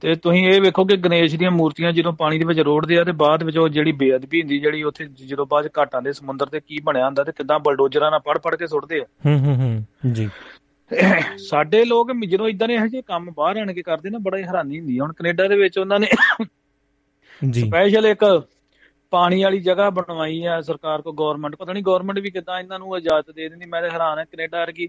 ਤੇ 0.00 0.14
ਤੁਸੀਂ 0.14 0.48
ਇਹ 0.48 0.60
ਵੇਖੋ 0.60 0.84
ਕਿ 0.84 0.96
ਗਣੇਸ਼ 0.96 1.36
ਦੀਆਂ 1.36 1.50
ਮੂਰਤੀਆਂ 1.50 1.92
ਜਦੋਂ 1.92 2.12
ਪਾਣੀ 2.12 2.38
ਦੇ 2.38 2.44
ਵਿੱਚ 2.44 2.60
ਰੋੜਦੇ 2.60 2.98
ਆ 2.98 3.04
ਤੇ 3.04 3.12
ਬਾਅਦ 3.12 3.42
ਵਿੱਚ 3.42 3.58
ਉਹ 3.58 3.68
ਜਿਹੜੀ 3.68 3.92
ਬੇਅਦਬੀ 3.92 4.40
ਹੁੰਦੀ 4.40 4.58
ਜਿਹੜੀ 4.58 4.82
ਉੱਥੇ 4.82 5.04
ਜਦੋਂ 5.04 5.46
ਬਾਅਦ 5.46 5.68
ਘਾਟਾਂ 5.78 6.02
ਦੇ 6.02 6.12
ਸਮੁੰਦਰ 6.12 6.46
ਤੇ 6.46 6.60
ਕੀ 6.60 6.78
ਬਣਿਆ 6.84 7.06
ਹੁੰਦਾ 7.06 7.24
ਤੇ 7.24 7.32
ਕਿਦਾਂ 7.32 7.58
ਬਲਡੋਜ਼ਰਾਂ 7.58 8.10
ਨਾਲ 8.10 8.20
ਪੜ 8.20 8.38
ਪੜ 8.38 8.56
ਕੇ 8.56 8.66
ਸੁੱਟਦੇ 8.66 9.00
ਆ। 9.00 9.04
ਹੂੰ 9.26 9.38
ਹੂੰ 9.38 9.56
ਹੂੰ। 9.56 9.86
ਜੀ। 10.12 10.30
ਸਾਡੇ 11.38 11.84
ਲੋਕ 11.84 12.12
ਜਦੋਂ 12.28 12.48
ਇਦਾਂ 12.48 12.68
ਦੇ 12.68 12.74
ਇਹੋ 12.74 12.86
ਜਿਹੇ 12.86 13.02
ਕੰਮ 13.02 13.30
ਬਾਹਰ 13.30 13.56
ਆਣ 13.56 13.72
ਕੇ 13.72 13.82
ਕਰਦੇ 13.82 14.10
ਨਾ 14.10 14.18
ਬੜਾ 14.18 14.38
ਹੈਰਾਨੀ 14.38 14.78
ਹੁੰਦੀ 14.78 15.00
ਹੁਣ 15.00 15.12
ਕੈਨੇਡਾ 15.12 15.48
ਦੇ 15.48 15.56
ਵਿੱਚ 15.56 15.78
ਉਹਨਾਂ 15.78 16.00
ਨੇ 16.00 16.06
ਜੀ। 17.50 17.60
ਸਪੈਸ਼ਲ 17.60 18.06
ਇੱਕ 18.06 18.24
ਪਾਣੀ 19.10 19.42
ਵਾਲੀ 19.42 19.58
ਜਗ੍ਹਾ 19.60 19.88
ਬਣਵਾਈ 19.90 20.44
ਆ 20.44 20.60
ਸਰਕਾਰ 20.60 21.02
ਕੋ 21.02 21.12
ਗਵਰਨਮੈਂਟ 21.12 21.56
ਪਤਾ 21.56 21.72
ਨਹੀਂ 21.72 21.82
ਗਵਰਨਮੈਂਟ 21.82 22.18
ਵੀ 22.18 22.30
ਕਿਦਾਂ 22.30 22.58
ਇਹਨਾਂ 22.60 22.78
ਨੂੰ 22.78 22.96
ਇਜਾਜ਼ਤ 22.98 23.30
ਦੇ 23.30 23.48
ਦਿੰਦੀ। 23.48 23.66
ਮੈਂ 23.66 23.82
ਤਾਂ 23.82 23.90
ਹੈਰਾਨ 23.90 24.18
ਆ 24.18 24.24
ਕੈਨੇਡਾ 24.24 24.60
ਵਰਗੀ 24.60 24.88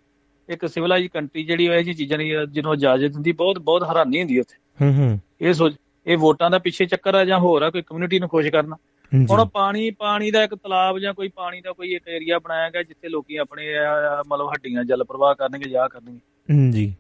ਇੱਕ 0.50 0.66
ਸਿਵਲਾਈਜ਼ 0.66 1.08
ਕੰਟਰੀ 1.08 1.44
ਜਿਹੜੀ 1.44 1.66
ਇਹ 1.66 1.84
ਜੀ 1.84 1.94
ਚੀਜ਼ਾਂ 1.94 2.18
ਦੀ 2.18 2.30
ਜਿਹਨੂੰ 2.50 2.74
ਇਜਾਜ਼ਤ 2.74 3.12
ਦਿੰਦੀ 3.12 3.32
ਬਹੁਤ 3.32 3.60
ਬਹੁਤ 3.60 3.84
ਹੈਰਾਨੀ 3.84 4.20
ਹੁੰਦੀ 4.20 4.40
ਉੱਥੇ। 4.40 4.58
ਹੂੰ 4.82 4.94
ਹੂੰ। 4.94 5.20
ਇਹ 5.42 5.54
ਸੋਚ 5.54 5.76
ਇਹ 6.08 6.18
ਵੋਟਾਂ 6.18 6.50
ਦਾ 6.50 6.58
ਪਿੱਛੇ 6.58 6.86
ਚੱਕਰ 6.86 7.16
ਆ 7.16 7.26
ਜਾਂ 7.26 7.40
ਹੋਰ 7.40 7.62
ਆ 7.62 7.70
ਕੋਈ 7.70 7.82
ਕਮਿਊਨਿਟੀ 7.82 8.20
ਨੂੰ 8.20 8.30
ਖੁਸ਼ 8.30 8.48
ਕਰਨਾ। 8.48 8.76
ਹੁਣ 9.32 9.46
ਪਾਣੀ 9.46 9.92
ਪਾਣੀ 9.92 10.32
ਦਾ 10.32 10.44
ਇੱਕ 10.44 10.56
ਤਲਾਬ 10.56 11.00
ਜਾਂ 11.00 11.14
ਕੋਈ 11.14 11.28
ਪਾਣੀ 11.28 11.62
ਦਾ 11.62 11.72
ਕੋਈ 11.72 11.94
ਇੱਕ 11.94 12.08
ਏਰੀਆ 12.08 12.40
ਬਣਾਇਆ 12.40 12.70
ਗਿਆ 12.70 12.84
ਜਿੱਥੇ 12.84 13.10
ਲੋਕੀ 13.10 13.36
ਆਪਣੇ 13.36 13.64
ਮਤਲਬ 14.28 14.48
ਹੱਡੀਆਂ 14.48 14.84
ਜਲ 14.84 15.04
ਪ੍ਰਵਾਹ 15.04 15.36
ਕਰਨਗੇ 15.36 15.70
ਜਾਂ 15.70 15.90
ਕਰਨਗੇ। 15.90 16.72
ਜੀ। 16.72 16.96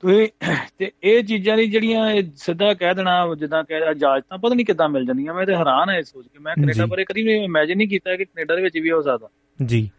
ਤੇ 0.00 0.30
ਤੇ 0.78 0.92
ਇਹ 1.02 1.24
ਚੀਜ਼ਾਂ 1.24 1.56
ਦੀ 1.56 1.66
ਜਿਹੜੀਆਂ 1.66 2.22
ਸਿੱਧਾ 2.36 2.74
ਕਹਿ 2.74 2.94
ਦੇਣਾ 2.94 3.34
ਜਿੱਦਾਂ 3.34 3.64
ਕਿ 3.64 3.74
ਇਜਾਜ਼ਤਾਂ 3.74 4.38
ਪਤਾ 4.38 4.54
ਨਹੀਂ 4.54 4.66
ਕਿੱਦਾਂ 4.66 4.88
ਮਿਲ 4.88 5.06
ਜਾਂਦੀਆਂ। 5.06 5.34
ਮੈਂ 5.34 5.46
ਤੇ 5.46 5.54
ਹੈਰਾਨ 5.54 5.90
ਐ 5.90 6.02
ਸੋਚ 6.02 6.26
ਕੇ। 6.26 6.38
ਮੈਂ 6.38 6.54
ਕੈਨੇਡਾ 6.54 6.86
ਬਾਰੇ 6.86 7.04
ਕਦੀ 7.04 7.22
ਵੀ 7.22 7.34
ਇਮੇਜਿਨ 7.34 7.78
ਨਹੀਂ 7.78 7.88
ਕੀਤਾ 7.88 8.16
ਕਿ 8.16 8.24
ਕੈਨੇਡਾ 8.24 8.56
ਦੇ 8.56 8.62
ਵਿੱਚ 8.62 8.78
ਵੀ 8.78 8.90
ਹੋ 8.90 9.02
ਸਕਦਾ। 9.02 9.28
ਜੀ। 9.64 9.90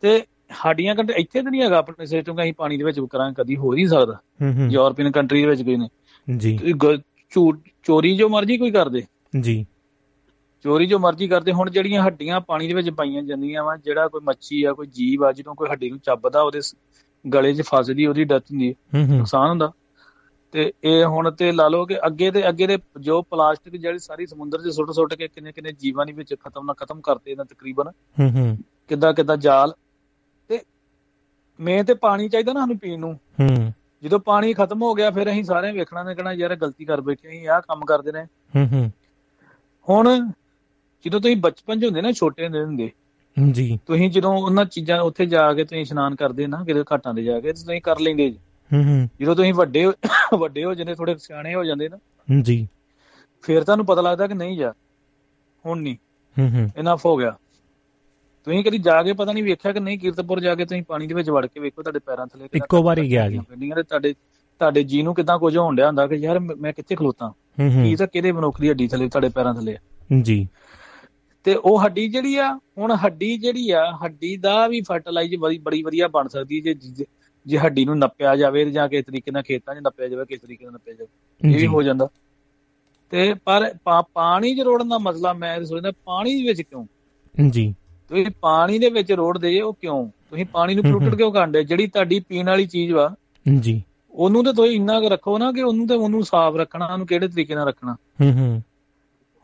ਤੇ 0.00 0.24
ਸਾਡੀਆਂ 0.62 0.94
ਕੰਟਰੀ 0.94 1.22
ਇੱਥੇ 1.22 1.42
ਤਾਂ 1.42 1.50
ਨਹੀਂ 1.50 1.62
ਹੈਗਾ 1.62 1.78
ਆਪਣੇ 1.78 2.06
ਸਿਸਟਮ 2.06 2.36
ਕਿ 2.36 2.42
ਅਸੀਂ 2.42 2.54
ਪਾਣੀ 2.54 2.76
ਦੇ 2.76 2.84
ਵਿੱਚ 2.84 3.00
ਕਰਾਂਗੇ 3.10 3.42
ਕਦੀ 3.42 3.56
ਹੋ 3.56 3.72
ਨਹੀਂ 3.72 3.88
ਸਕਦਾ। 3.88 4.18
ਯੂਰਪੀਅਨ 4.70 5.10
ਕੰਟਰੀ 5.10 5.42
ਦੇ 5.42 5.48
ਵਿੱਚ 5.48 5.62
ਕੋਈ 5.62 5.76
ਨੇ 5.76 5.88
ਜੀ। 6.36 6.58
ਝੂਠ 7.30 7.58
ਚੋਰੀ 7.84 8.16
ਜੋ 8.16 8.28
ਮਰਜ਼ੀ 8.28 8.58
ਕੋਈ 8.58 8.70
ਕਰਦੇ 8.70 9.02
ਜੀ। 9.40 9.66
ਚੋਰੀ 10.62 10.86
ਜੋ 10.86 10.98
ਮਰਜ਼ੀ 10.98 11.28
ਕਰਦੇ 11.28 11.52
ਹੁਣ 11.52 11.70
ਜਿਹੜੀਆਂ 11.70 12.02
ਹੱਡੀਆਂ 12.02 12.40
ਪਾਣੀ 12.40 12.68
ਦੇ 12.68 12.74
ਵਿੱਚ 12.74 12.90
ਪਾਈਆਂ 12.90 13.22
ਜਾਂਦੀਆਂ 13.22 13.64
ਵਾ 13.64 13.76
ਜਿਹੜਾ 13.76 14.08
ਕੋਈ 14.08 14.20
ਮੱਛੀ 14.24 14.64
ਆ 14.64 14.72
ਕੋਈ 14.72 14.86
ਜੀਵ 14.86 15.24
ਆ 15.24 15.32
ਜਦੋਂ 15.32 15.54
ਕੋਈ 15.54 15.68
ਹੱਡੀ 15.72 15.90
ਨੂੰ 15.90 15.98
ਚੱਬਦਾ 15.98 16.42
ਉਹਦੇ 16.42 16.60
ਗਲੇ 17.34 17.54
'ਚ 17.54 17.62
ਫਸਦੀ 17.62 18.06
ਉਹਦੀ 18.06 18.24
ਡੈਥ 18.24 18.42
ਹੁੰਦੀ 18.42 18.74
ਨੁਕਸਾਨ 18.94 19.48
ਹੁੰਦਾ। 19.48 19.72
ਤੇ 20.52 20.72
ਇਹ 20.84 21.04
ਹੁਣ 21.04 21.30
ਤੇ 21.30 21.52
ਲਾ 21.52 21.68
ਲਓ 21.68 21.84
ਕਿ 21.84 21.98
ਅੱਗੇ 22.06 22.30
ਤੇ 22.30 22.48
ਅੱਗੇ 22.48 22.66
ਦੇ 22.66 22.78
ਜੋ 23.00 23.22
ਪਲਾਸਟਿਕ 23.22 23.76
ਜਿਹੜੀ 23.76 23.98
ਸਾਰੀ 23.98 24.26
ਸਮੁੰਦਰ 24.26 24.62
'ਚ 24.62 24.68
ਸੁੱਟ 24.68 24.90
ਸੁੱਟ 24.90 25.14
ਕੇ 25.14 25.28
ਕਿੰਨੇ 25.28 25.52
ਕਿੰਨੇ 25.52 25.72
ਜੀਵਾਂ 25.72 26.06
ਦੇ 26.06 26.12
ਵਿੱਚ 26.12 26.34
ਖਤਮ 26.34 26.64
ਨਾ 26.64 26.72
ਖਤਮ 26.72 27.00
ਕਰਤੇ 27.00 27.30
ਇਹਨਾਂ 27.30 27.44
ਤਕਰੀਬਨ। 27.44 27.88
ਹੂੰ 27.88 28.30
ਹੂੰ। 28.30 28.58
ਕਿੱਦਾਂ 28.88 29.14
ਕਿੱਦਾਂ 29.14 29.36
ਜਾਲ। 29.36 29.74
ਤੇ 30.48 30.60
ਮੈਂ 31.60 31.84
ਤੇ 31.84 31.94
ਪਾਣੀ 31.94 32.28
ਚਾਹੀਦਾ 32.28 32.52
ਨਾ 32.52 32.60
ਸਾਨੂੰ 32.60 32.78
ਪੀਣ 32.78 33.00
ਨੂੰ। 33.00 33.14
ਹੂੰ। 33.14 33.72
ਜਦੋਂ 34.02 34.18
ਪਾਣੀ 34.18 34.54
ਖਤਮ 34.54 34.82
ਹੋ 34.82 34.94
ਗਿਆ 34.94 35.10
ਫਿਰ 35.10 35.30
ਅਸੀਂ 35.30 35.44
ਸਾਰਿਆਂ 35.44 35.72
ਵੇਖਣਾ 35.72 36.02
ਨੇ 36.02 36.14
ਕਹਣਾ 36.14 36.32
ਯਾਰ 36.32 36.56
ਗਲਤੀ 36.56 36.84
ਕਰ 36.84 37.00
ਬੈਠੇ 37.00 37.28
ਅਸੀਂ 37.28 37.48
ਆਹ 37.48 37.60
ਕੰਮ 37.60 37.84
ਕਰਦੇ 37.84 38.12
ਨੇ 38.12 38.24
ਹੂੰ 38.56 38.68
ਹੂੰ। 38.72 38.92
ਹੁਣ 39.88 40.30
ਜਦੋਂ 41.04 41.20
ਤੁਸੀਂ 41.20 41.36
ਬਚਪਨ 41.36 41.80
'ਚ 41.80 41.84
ਹੁੰਦੇ 41.84 42.02
ਨਾ 42.02 42.12
ਛੋਟੇ 42.12 42.44
ਹੁੰਦੇ 42.44 42.64
ਹੁੰਦੇ 42.64 42.90
ਜੀ। 43.50 43.78
ਤੁਸੀਂ 43.86 44.10
ਜਦੋਂ 44.10 44.32
ਉਹਨਾਂ 44.32 44.64
ਚੀਜ਼ਾਂ 44.64 45.00
ਉੱਥੇ 45.00 45.26
ਜਾ 45.26 45.54
ਕੇ 45.54 45.64
ਤੁਸੀਂ 45.64 45.82
ਇਸ਼ਨਾਨ 45.82 46.14
ਕਰਦੇ 46.14 46.46
ਨਾ 46.46 46.64
ਕਿਤੇ 46.64 46.84
ਘਾਟਾਂ 46.92 47.14
ਦੇ 47.14 47.22
ਜਾ 47.22 47.40
ਕੇ 47.40 47.52
ਤੁਸੀਂ 47.52 47.80
ਕਰ 47.80 48.00
ਲੈਂਦੇ 48.00 48.30
ਜੀ। 48.30 48.38
ਹੂੰ 48.72 48.84
ਹੂੰ। 48.84 49.08
ਜਦੋਂ 49.20 49.36
ਤੁਸੀਂ 49.36 49.54
ਵੱਡੇ 49.54 49.92
ਵੱਡੇ 50.38 50.64
ਹੋ 50.64 50.74
ਜਾਂਦੇ 50.74 50.94
ਥੋੜੇ 50.94 51.14
ਸਿਆਣੇ 51.18 51.54
ਹੋ 51.54 51.64
ਜਾਂਦੇ 51.64 51.88
ਨਾ 51.88 51.98
ਜੀ। 52.42 52.68
ਫਿਰ 53.42 53.64
ਤੁਹਾਨੂੰ 53.64 53.86
ਪਤਾ 53.86 54.00
ਲੱਗਦਾ 54.00 54.26
ਕਿ 54.26 54.34
ਨਹੀਂ 54.34 54.56
ਯਾਰ 54.56 54.72
ਹੁਣ 55.66 55.80
ਨਹੀਂ 55.80 55.96
ਹੂੰ 56.38 56.50
ਹੂੰ। 56.50 56.70
ਇਨਫ 56.76 57.06
ਹੋ 57.06 57.16
ਗਿਆ। 57.16 57.36
ਤੁਸੀਂ 58.44 58.64
ਕਦੀ 58.64 58.78
ਜਾ 58.78 59.02
ਕੇ 59.02 59.12
ਪਤਾ 59.12 59.32
ਨਹੀਂ 59.32 59.44
ਵੇਖਿਆ 59.44 59.72
ਕਿ 59.72 59.80
ਨਹੀਂ 59.80 59.98
ਕੀਰਤਪੁਰ 59.98 60.40
ਜਾ 60.40 60.54
ਕੇ 60.54 60.64
ਤੁਸੀਂ 60.64 60.82
ਪਾਣੀ 60.82 61.06
ਦੇ 61.06 61.14
ਵਿੱਚ 61.14 61.30
ਵੜ 61.30 61.46
ਕੇ 61.46 61.60
ਵੇਖੋ 61.60 61.82
ਤੁਹਾਡੇ 61.82 61.98
ਪੈਰਾਂ 61.98 62.26
ਥੱਲੇ 62.26 62.48
ਇੱਕੋ 62.54 62.82
ਵਾਰੀ 62.82 63.10
ਗਿਆ 63.10 63.30
ਜੀ। 63.30 63.38
ਤੁਹਾਡੇ 63.82 64.14
ਤੁਹਾਡੇ 64.58 64.82
ਜੀ 64.82 65.02
ਨੂੰ 65.02 65.14
ਕਿਦਾਂ 65.14 65.38
ਕੁਝ 65.38 65.56
ਹੋਣ 65.56 65.76
ਡਿਆ 65.76 65.86
ਹੁੰਦਾ 65.86 66.06
ਕਿ 66.06 66.14
ਯਾਰ 66.14 66.38
ਮੈਂ 66.38 66.72
ਕਿੱਥੇ 66.72 66.94
ਖਲੋਤਾ? 66.94 67.28
ਹੂੰ 67.28 67.74
ਹੂੰ। 67.74 67.84
ਕੀ 67.84 67.96
ਤਾਂ 67.96 68.06
ਕਿਹਦੇ 68.06 68.32
ਮਨੁੱਖ 68.32 68.60
ਦੀ 68.60 68.70
ਹੱਡੀ 68.70 68.88
ਥੱਲੇ 68.88 69.08
ਤੁਹਾਡੇ 69.08 69.28
ਪੈਰਾਂ 69.28 69.54
ਥੱਲੇ 69.54 69.76
ਜੀ। 70.22 70.48
ਤੇ 71.46 71.54
ਉਹ 71.54 71.84
ਹੱਡੀ 71.84 72.08
ਜਿਹੜੀ 72.08 72.36
ਆ 72.36 72.58
ਹੁਣ 72.78 72.94
ਹੱਡੀ 72.94 73.38
ਜਿਹੜੀ 73.38 73.70
ਆ 73.70 73.92
ਹੱਡੀ 74.04 74.36
ਦਾ 74.36 74.66
ਵੀ 74.66 74.80
ਫਰਟੀਲਾਈਜ਼ 74.80 75.36
ਬੜੀ 75.36 75.58
ਬੜੀ 75.58 75.82
ਵਧੀਆ 75.82 76.08
ਬਣ 76.08 76.28
ਸਕਦੀ 76.28 76.60
ਜੇ 76.60 76.74
ਜੇ 77.46 77.58
ਹੱਡੀ 77.58 77.84
ਨੂੰ 77.84 77.98
ਨੱਪਿਆ 77.98 78.36
ਜਾਵੇ 78.36 78.70
ਜਾਂ 78.70 78.88
ਕਿਸੇ 78.88 79.02
ਤਰੀਕੇ 79.02 79.30
ਨਾਲ 79.30 79.42
ਖੇਤਾਂ 79.42 79.74
'ਚ 79.74 79.78
ਨੱਪਿਆ 79.78 80.08
ਜਾਵੇ 80.08 80.24
ਕਿਸ 80.24 80.40
ਤਰੀਕੇ 80.40 80.64
ਨਾਲ 80.64 80.72
ਨੱਪਿਆ 80.72 80.94
ਜਾਵੇ 80.94 81.54
ਇਹ 81.54 81.60
ਵੀ 81.60 81.66
ਹੋ 81.66 81.82
ਜਾਂਦਾ। 81.82 82.08
ਤੇ 83.10 83.34
ਪਰ 83.34 83.74
ਪਾਣੀ 84.12 84.56
'ਚ 84.56 84.60
ਰੋੜਨ 84.60 84.88
ਦਾ 84.88 84.98
ਮਸਲਾ 84.98 85.32
ਮੈਂ 85.32 85.64
ਸੋਚਦਾ 85.64 85.92
ਪਾਣੀ 86.04 86.36
ਦੇ 86.36 86.48
ਵਿੱਚ 86.48 86.62
ਕਿਉਂ? 86.62 86.86
ਜੀ। 87.50 87.74
ਤੁਸੀਂ 88.08 88.26
ਪਾਣੀ 88.40 88.78
ਦੇ 88.78 88.90
ਵਿੱਚ 88.90 89.12
ਰੋੜਦੇ 89.12 89.60
ਉਹ 89.60 89.74
ਕਿਉਂ? 89.74 90.08
ਤੁਸੀਂ 90.30 90.46
ਪਾਣੀ 90.46 90.74
ਨੂੰ 90.74 90.84
ਪੋਲੂਟਡ 90.84 91.14
ਕਿਉਂ 91.14 91.32
ਕਰਦੇ? 91.32 91.64
ਜਿਹੜੀ 91.64 91.86
ਤੁਹਾਡੀ 91.86 92.20
ਪੀਣ 92.20 92.46
ਵਾਲੀ 92.46 92.66
ਚੀਜ਼ 92.66 92.92
ਵਾ 92.92 93.16
ਜੀ। 93.60 93.82
ਉਹਨੂੰ 94.12 94.44
ਤੇ 94.44 94.52
ਤੁਸੀਂ 94.52 94.76
ਇੰਨਾ 94.76 94.98
ਰੱਖੋ 94.98 95.38
ਨਾ 95.38 95.52
ਕਿ 95.52 95.62
ਉਹਨੂੰ 95.62 95.88
ਤੇ 95.88 95.94
ਉਹਨੂੰ 95.94 96.22
ਸਾਫ਼ 96.22 96.56
ਰੱਖਣਾ 96.56 96.86
ਉਹਨੂੰ 96.86 97.06
ਕਿਹੜੇ 97.06 97.28
ਤਰੀਕੇ 97.28 97.54
ਨਾਲ 97.54 97.68
ਰੱਖਣਾ? 97.68 97.96
ਹੂੰ 98.22 98.32
ਹੂੰ 98.32 98.62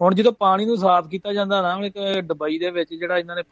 ਹੁਣ 0.03 0.15
ਜਦੋਂ 0.15 0.33
ਪਾਣੀ 0.33 0.65
ਨੂੰ 0.65 0.77
ਸਾਫ਼ 0.77 1.09
ਕੀਤਾ 1.09 1.33
ਜਾਂਦਾ 1.33 1.63
ਨਾ 1.63 1.87
ਇੱਕ 1.87 2.21
ਦੁਬਈ 2.21 2.59
ਦੇ 2.59 2.71
ਵਿੱਚ 2.71 2.95
ਜਿਹੜਾ 2.95 3.19
ਇਹਨਾਂ 3.19 3.37
ਨੇ 3.37 3.43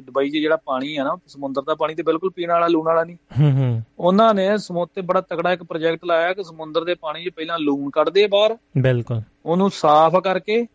ਦੁਬਈ 0.00 0.30
'ਚ 0.30 0.32
ਜਿਹੜਾ 0.32 0.56
ਪਾਣੀ 0.56 0.96
ਆ 0.96 1.04
ਨਾ 1.04 1.18
ਸਮੁੰਦਰ 1.26 1.62
ਦਾ 1.62 1.74
ਪਾਣੀ 1.74 1.94
ਤੇ 1.94 2.02
ਬਿਲਕੁਲ 2.02 2.30
ਪੀਣ 2.30 2.50
ਵਾਲਾ 2.50 2.68
ਲੂਣ 2.68 2.86
ਵਾਲਾ 2.86 3.04
ਨਹੀਂ। 3.04 3.16
ਹੂੰ 3.40 3.52
ਹੂੰ। 3.52 3.82
ਉਹਨਾਂ 3.98 4.34
ਨੇ 4.34 4.58
ਸਮੁੰਦਰ 4.58 4.92
ਤੇ 4.94 5.00
ਬੜਾ 5.00 5.20
ਤਕੜਾ 5.20 5.52
ਇੱਕ 5.52 5.62
ਪ੍ਰੋਜੈਕਟ 5.62 6.04
ਲਾਇਆ 6.04 6.32
ਕਿ 6.32 6.44
ਸਮੁੰਦਰ 6.44 6.84
ਦੇ 6.84 6.94
ਪਾਣੀ 6.94 7.24
'ਚ 7.24 7.28
ਪਹਿਲਾਂ 7.28 7.58
ਲੂਣ 7.58 7.90
ਕੱਢਦੇ 7.90 8.26
ਬਾਹਰ। 8.26 8.58
ਬਿਲਕੁਲ। 8.78 9.22
ਉਹਨੂੰ 9.46 9.70
ਸਾਫ਼ 9.70 10.16
ਕਰਕੇ 10.16 10.66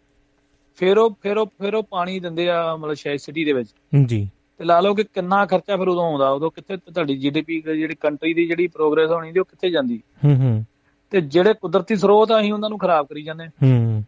ਫਿਰ 0.76 0.98
ਉਹ 0.98 1.18
ਫਿਰ 1.22 1.38
ਉਹ 1.38 1.45
ਫਿਰ 1.45 1.76
ਉਹ 1.76 1.84
ਪਾਣੀ 1.84 2.19
ਦਿੰਦੇ 2.19 2.49
ਆ 2.49 2.76
ਮਤਲਬ 2.76 2.94
ਸ਼ਾਇਦ 2.94 3.19
ਸਿਟੀ 3.19 3.45
ਦੇ 3.45 3.53
ਵਿੱਚ। 3.53 3.69
ਜੀ। 4.06 4.30
ਤੇ 4.57 4.65
ਲਾ 4.65 4.80
ਲਓ 4.80 4.94
ਕਿ 4.94 5.03
ਕਿੰਨਾ 5.03 5.45
ਖਰਚਾ 5.45 5.78
ਫਿਰ 5.78 5.88
ਉਦੋਂ 5.88 6.03
ਆਉਂਦਾ 6.03 6.30
ਉਦੋਂ 6.30 6.52
ਕਿੱਥੇ 6.52 6.78
ਤੁਹਾਡੀ 6.78 7.18
ਜੀਡੀਪੀ 7.18 7.61
ਜਿਹੜੀ 7.61 7.95
ਕੰਟਰੀ 7.95 8.34
ਦੀ 8.34 8.48
ਜਿਹੜੀ 8.48 8.68
ਪ੍ਰੋਗਰੈਸ 8.68 9.11
ਹੋਣੀ 9.11 9.32
ਦੀ 9.32 9.40
ਉਹ 9.40 9.45
ਕਿੱਥੇ 9.45 9.69
ਜਾਂਦੀ? 9.69 10.03
ਹੂੰ 10.26 10.36
ਹੂੰ। 10.36 10.65
ਤੇ 11.10 11.22
ਜਿਹੜੇ 11.22 11.53
ਕੁਦਰਤੀ 11.53 11.95
ਸਰੋਤ 11.95 12.32
ਆ 12.32 12.40
ਅਸੀਂ 12.40 12.53
ਉਹਨਾਂ 12.53 12.69
ਨੂੰ 12.69 12.78
ਖਰਾਬ 12.78 13.06
ਕਰੀ 13.06 13.24
ਜਾਂਦੇ। 13.24 13.48
ਹੂੰ। 13.48 14.03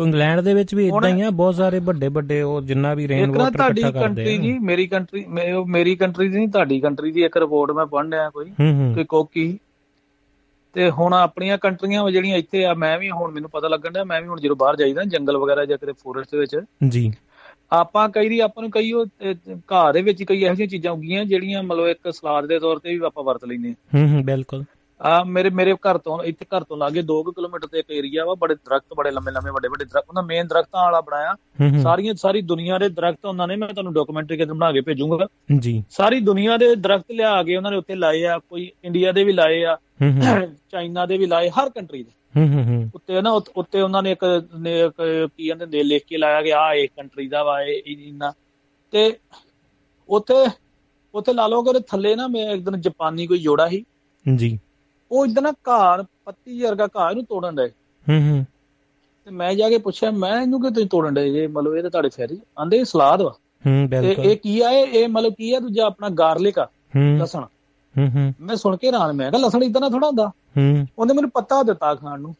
ਇੰਗਲੈਂਡ 0.00 0.40
ਦੇ 0.40 0.54
ਵਿੱਚ 0.54 0.74
ਵੀ 0.74 0.86
ਇਦਾਂ 0.88 1.08
ਹੀ 1.08 1.20
ਆ 1.20 1.30
ਬਹੁਤ 1.30 1.54
ਸਾਰੇ 1.54 1.78
ਵੱਡੇ 1.78 2.08
ਵੱਡੇ 2.08 2.40
ਉਹ 2.42 2.60
ਜਿੰਨਾ 2.62 2.94
ਵੀ 2.94 3.08
ਰੇਨ 3.08 3.30
ਵਾਟਰ 3.30 3.40
ਇਕੱਠਾ 3.40 3.68
ਕਰਦੇ 3.68 3.82
ਆ। 3.82 3.90
ਤੁਹਾਡੀ 3.90 4.14
ਕੰਟਰੀ 4.14 4.36
ਜੀ 4.38 4.58
ਮੇਰੀ 4.58 4.86
ਕੰਟਰੀ 4.86 5.24
ਮੇਰੀ 5.68 5.94
ਕੰਟਰੀ 5.96 6.28
ਦੀ 6.28 6.36
ਨਹੀਂ 6.36 6.48
ਤੁਹਾਡੀ 6.48 6.80
ਕੰਟਰੀ 6.80 7.12
ਦੀ 7.12 7.24
ਇੱਕ 7.24 7.36
ਰਿਪੋਰਟ 7.36 7.70
ਮੈਂ 7.70 7.86
ਪੜ੍ਹ 7.86 8.08
ਲਿਆ 8.08 8.28
ਕੋਈ 8.30 8.50
ਕੋਈ 8.94 9.04
ਕੋਕੀ। 9.04 9.58
ਤੇ 10.74 10.90
ਹੁਣ 10.90 11.14
ਆਪਣੀਆਂ 11.14 11.58
ਕੰਟਰੀਆਂ 11.58 12.10
ਜਿਹੜੀਆਂ 12.10 12.36
ਇੱਥੇ 12.36 12.64
ਆ 12.64 12.74
ਮੈਂ 12.74 12.98
ਵੀ 12.98 13.10
ਹੁਣ 13.10 13.32
ਮੈਨੂੰ 13.32 13.50
ਪਤਾ 13.50 13.68
ਲੱਗਣ 13.68 13.90
ਡਿਆ 13.90 14.04
ਮੈਂ 14.04 14.20
ਵੀ 14.22 14.28
ਹੁਣ 14.28 14.40
ਜਦੋਂ 14.40 14.56
ਬਾਹਰ 14.56 14.76
ਜਾਈਦਾ 14.76 15.04
ਜੰਗਲ 15.04 15.36
ਵਗੈਰਾ 15.36 15.64
ਜਾਂ 15.64 15.78
ਕਿਤੇ 15.78 15.92
ਫੋਰੈਸਟ 15.92 16.30
ਦੇ 16.32 16.38
ਵਿੱਚ। 16.38 16.60
ਜੀ। 16.88 17.12
ਆਪਾਂ 17.72 18.08
ਕਈ 18.08 18.28
ਦੀ 18.28 18.40
ਆਪਾਂ 18.40 18.62
ਨੂੰ 18.62 18.70
ਕਈ 18.70 18.92
ਉਹ 18.92 19.06
ਘਰ 19.54 19.92
ਦੇ 19.92 20.02
ਵਿੱਚ 20.02 20.22
ਕਈ 20.22 20.36
ਇਹੋ 20.36 20.54
ਜਿਹੀਆਂ 20.54 20.68
ਚੀਜ਼ਾਂ 20.68 20.92
ਉੱਗੀਆਂ 20.92 21.24
ਜਿਹੜੀਆਂ 21.24 21.62
ਮਤਲਬ 21.62 21.86
ਇੱਕ 21.86 22.12
ਸਲਾਦ 22.12 22.46
ਦੇ 22.46 22.58
ਤੌਰ 22.58 22.78
ਤੇ 22.78 22.90
ਵੀ 22.90 23.00
ਆਪਾਂ 23.06 23.24
ਵਰਤ 23.24 23.44
ਲੈਂਦੇ 23.44 23.74
ਹੂੰ 23.94 24.08
ਹੂੰ 24.08 24.24
ਬਿਲਕੁਲ। 24.24 24.64
ਆ 25.02 25.22
ਮੇਰੇ 25.24 25.50
ਮੇਰੇ 25.50 25.74
ਘਰ 25.74 25.98
ਤੋਂ 25.98 26.22
ਇੱਥੇ 26.22 26.44
ਘਰ 26.44 26.64
ਤੋਂ 26.64 26.76
ਲਾਗੇ 26.76 27.02
2 27.02 27.16
ਕਿਲੋਮੀਟਰ 27.28 27.66
ਤੇ 27.66 27.78
ਇੱਕ 27.78 27.90
ਏਰੀਆ 27.90 28.24
ਵਾ 28.24 28.34
ਬੜੇ 28.34 28.54
ਦਰਖਤ 28.54 28.94
ਬੜੇ 28.96 29.10
ਲੰਮੇ 29.10 29.32
ਲੰਮੇ 29.32 29.50
ਵੱਡੇ 29.50 29.68
ਵੱਡੇ 29.68 29.84
ਦਰਖਤ 29.84 30.08
ਉਹਨਾਂ 30.08 30.22
ਮੇਨ 30.22 30.46
ਦਰਖਤਾਂ 30.46 30.82
ਵਾਲਾ 30.82 31.00
ਬਣਾਇਆ। 31.00 31.34
ਸਾਰੀਆਂ 31.82 32.14
ਸਾਰੀ 32.14 32.42
ਦੁਨੀਆ 32.42 32.78
ਦੇ 32.78 32.88
ਦਰਖਤ 32.88 33.26
ਉਹਨਾਂ 33.26 33.48
ਨੇ 33.48 33.56
ਮੈਂ 33.56 33.68
ਤੁਹਾਨੂੰ 33.68 33.92
ਡਾਕੂਮੈਂਟਰੀ 33.94 34.36
ਕਿਤੇ 34.36 34.52
ਬਣਾ 34.52 34.72
ਕੇ 34.72 34.80
ਭੇਜੂੰਗਾ। 34.80 35.26
ਜੀ। 35.58 35.82
ਸਾਰੀ 35.90 36.20
ਦੁਨੀਆ 36.20 36.56
ਦੇ 36.56 36.74
ਦਰਖਤ 36.76 37.12
ਲਿਆ 37.12 37.42
ਕੇ 37.42 37.56
ਉਹਨਾਂ 37.56 37.70
ਨੇ 37.70 37.76
ਉੱਥੇ 37.76 37.94
ਲਾਏ 37.94 38.24
ਆ 38.24 38.38
ਕੋਈ 38.38 38.70
ਇੰਡੀਆ 38.84 39.12
ਦੇ 39.12 39.24
ਵੀ 39.24 39.32
ਲਾਏ 39.32 39.62
ਆ 39.64 39.76
ਚਾਈਨਾ 40.70 41.06
ਦੇ 41.06 41.18
ਵੀ 41.18 41.26
ਲਾਏ 41.26 41.50
ਹਰ 41.50 41.70
ਕੰਟਰੀ 41.70 42.02
ਦੇ। 42.02 42.10
ਹੂੰ 42.36 42.64
ਹੂੰ 42.64 42.90
ਉੱਤੇ 42.94 43.20
ਨਾ 43.22 43.30
ਉੱਤੇ 43.56 43.80
ਉਹਨਾਂ 43.80 44.02
ਨੇ 44.02 44.10
ਇੱਕ 44.12 44.24
ਕੀ 45.36 45.46
ਕਹਿੰਦੇ 45.46 45.66
ਨੇ 45.66 45.82
ਲਿਖ 45.82 46.04
ਕੇ 46.08 46.18
ਲਾਇਆ 46.18 46.42
ਕਿ 46.42 46.52
ਆ 46.54 46.72
ਇਹ 46.74 46.88
ਕੰਟਰੀ 46.96 47.28
ਦਾ 47.28 47.42
ਵਾ 47.44 47.60
ਇਹ 47.62 47.96
ਇੰਨਾ। 47.98 48.32
ਤੇ 48.92 49.16
ਉੱਥੇ 50.08 50.34
ਉੱਥੇ 51.14 51.32
ਲਾ 51.32 51.46
ਲਓ 51.46 51.62
ਕਿ 51.62 51.80
ਥੱਲੇ 51.80 52.14
ਨਾ 52.16 52.26
ਮੈਂ 52.28 52.50
ਇੱਕ 52.50 52.64
ਦਿਨ 52.64 52.80
ਜਾਪਾਨੀ 52.80 53.26
ਕੋਈ 53.26 53.38
ਜੋੜਾ 53.38 53.68
ਸੀ। 53.68 53.84
ਜੀ। 54.26 54.58
ਉਹ 55.12 55.26
ਇਦਾਂ 55.26 55.42
ਨਾ 55.42 55.52
ਘਾਰ 55.68 56.04
ਪੱਤੀ 56.24 56.62
ਵਰਗਾ 56.62 56.88
ਘਾਰ 56.96 57.14
ਨੂੰ 57.14 57.24
ਤੋੜਨ 57.24 57.54
ਦੇ 57.54 57.68
ਹੂੰ 58.08 58.30
ਹੂੰ। 58.30 58.46
ਤੇ 59.24 59.30
ਮੈਂ 59.30 59.54
ਜਾ 59.54 59.68
ਕੇ 59.68 59.78
ਪੁੱਛਿਆ 59.78 60.10
ਮੈਂ 60.10 60.42
ਇਹਨੂੰ 60.42 60.62
ਕਿ 60.62 60.70
ਤੁਸੀਂ 60.70 60.88
ਤੋੜਨ 60.88 61.14
ਦੇ 61.14 61.32
ਜੇ 61.32 61.46
ਮਤਲਬ 61.46 61.74
ਇਹ 61.74 61.82
ਤਾਂ 61.82 61.90
ਤੁਹਾਡੇ 61.90 62.08
ਫੈਰੀ 62.08 62.40
ਆਂਦੇ 62.58 62.84
ਸਲਾਦ 62.84 63.22
ਵਾ। 63.22 63.34
ਹੂੰ 63.66 63.88
ਬਿਲਕੁਲ। 63.88 64.24
ਇਹ 64.24 64.36
ਕੀ 64.36 64.60
ਆ? 64.60 64.70
ਇਹ 64.70 65.08
ਮਤਲਬ 65.08 65.32
ਕੀ 65.32 65.54
ਆ? 65.54 65.60
ਦੂਜਾ 65.60 65.84
ਆਪਣਾ 65.86 66.08
ਗਾਰਲਿਕ 66.08 66.58
ਆ 66.58 66.68
ਲਸਣ। 67.16 67.44
ਹੂੰ 67.98 68.08
ਹੂੰ। 68.08 68.34
ਮੈਂ 68.40 68.56
ਸੁਣ 68.56 68.76
ਕੇ 68.76 68.86
ਹੈਰਾਨ 68.86 69.12
ਮੈਂ 69.12 69.30
ਕਿਹਾ 69.30 69.46
ਲਸਣ 69.46 69.62
ਇਦਾਂ 69.62 69.80
ਨਾ 69.80 69.88
ਥੋੜਾ 69.88 70.06
ਹੁੰਦਾ। 70.06 70.28
ਹੂੰ। 70.28 70.86
ਉਹਨੇ 70.98 71.14
ਮੈਨੂੰ 71.14 71.30
ਪੱਤਾ 71.30 71.62
ਦਿੱਤਾ 71.62 71.94
ਖਾਣ 71.94 72.20
ਨੂੰ। 72.20 72.34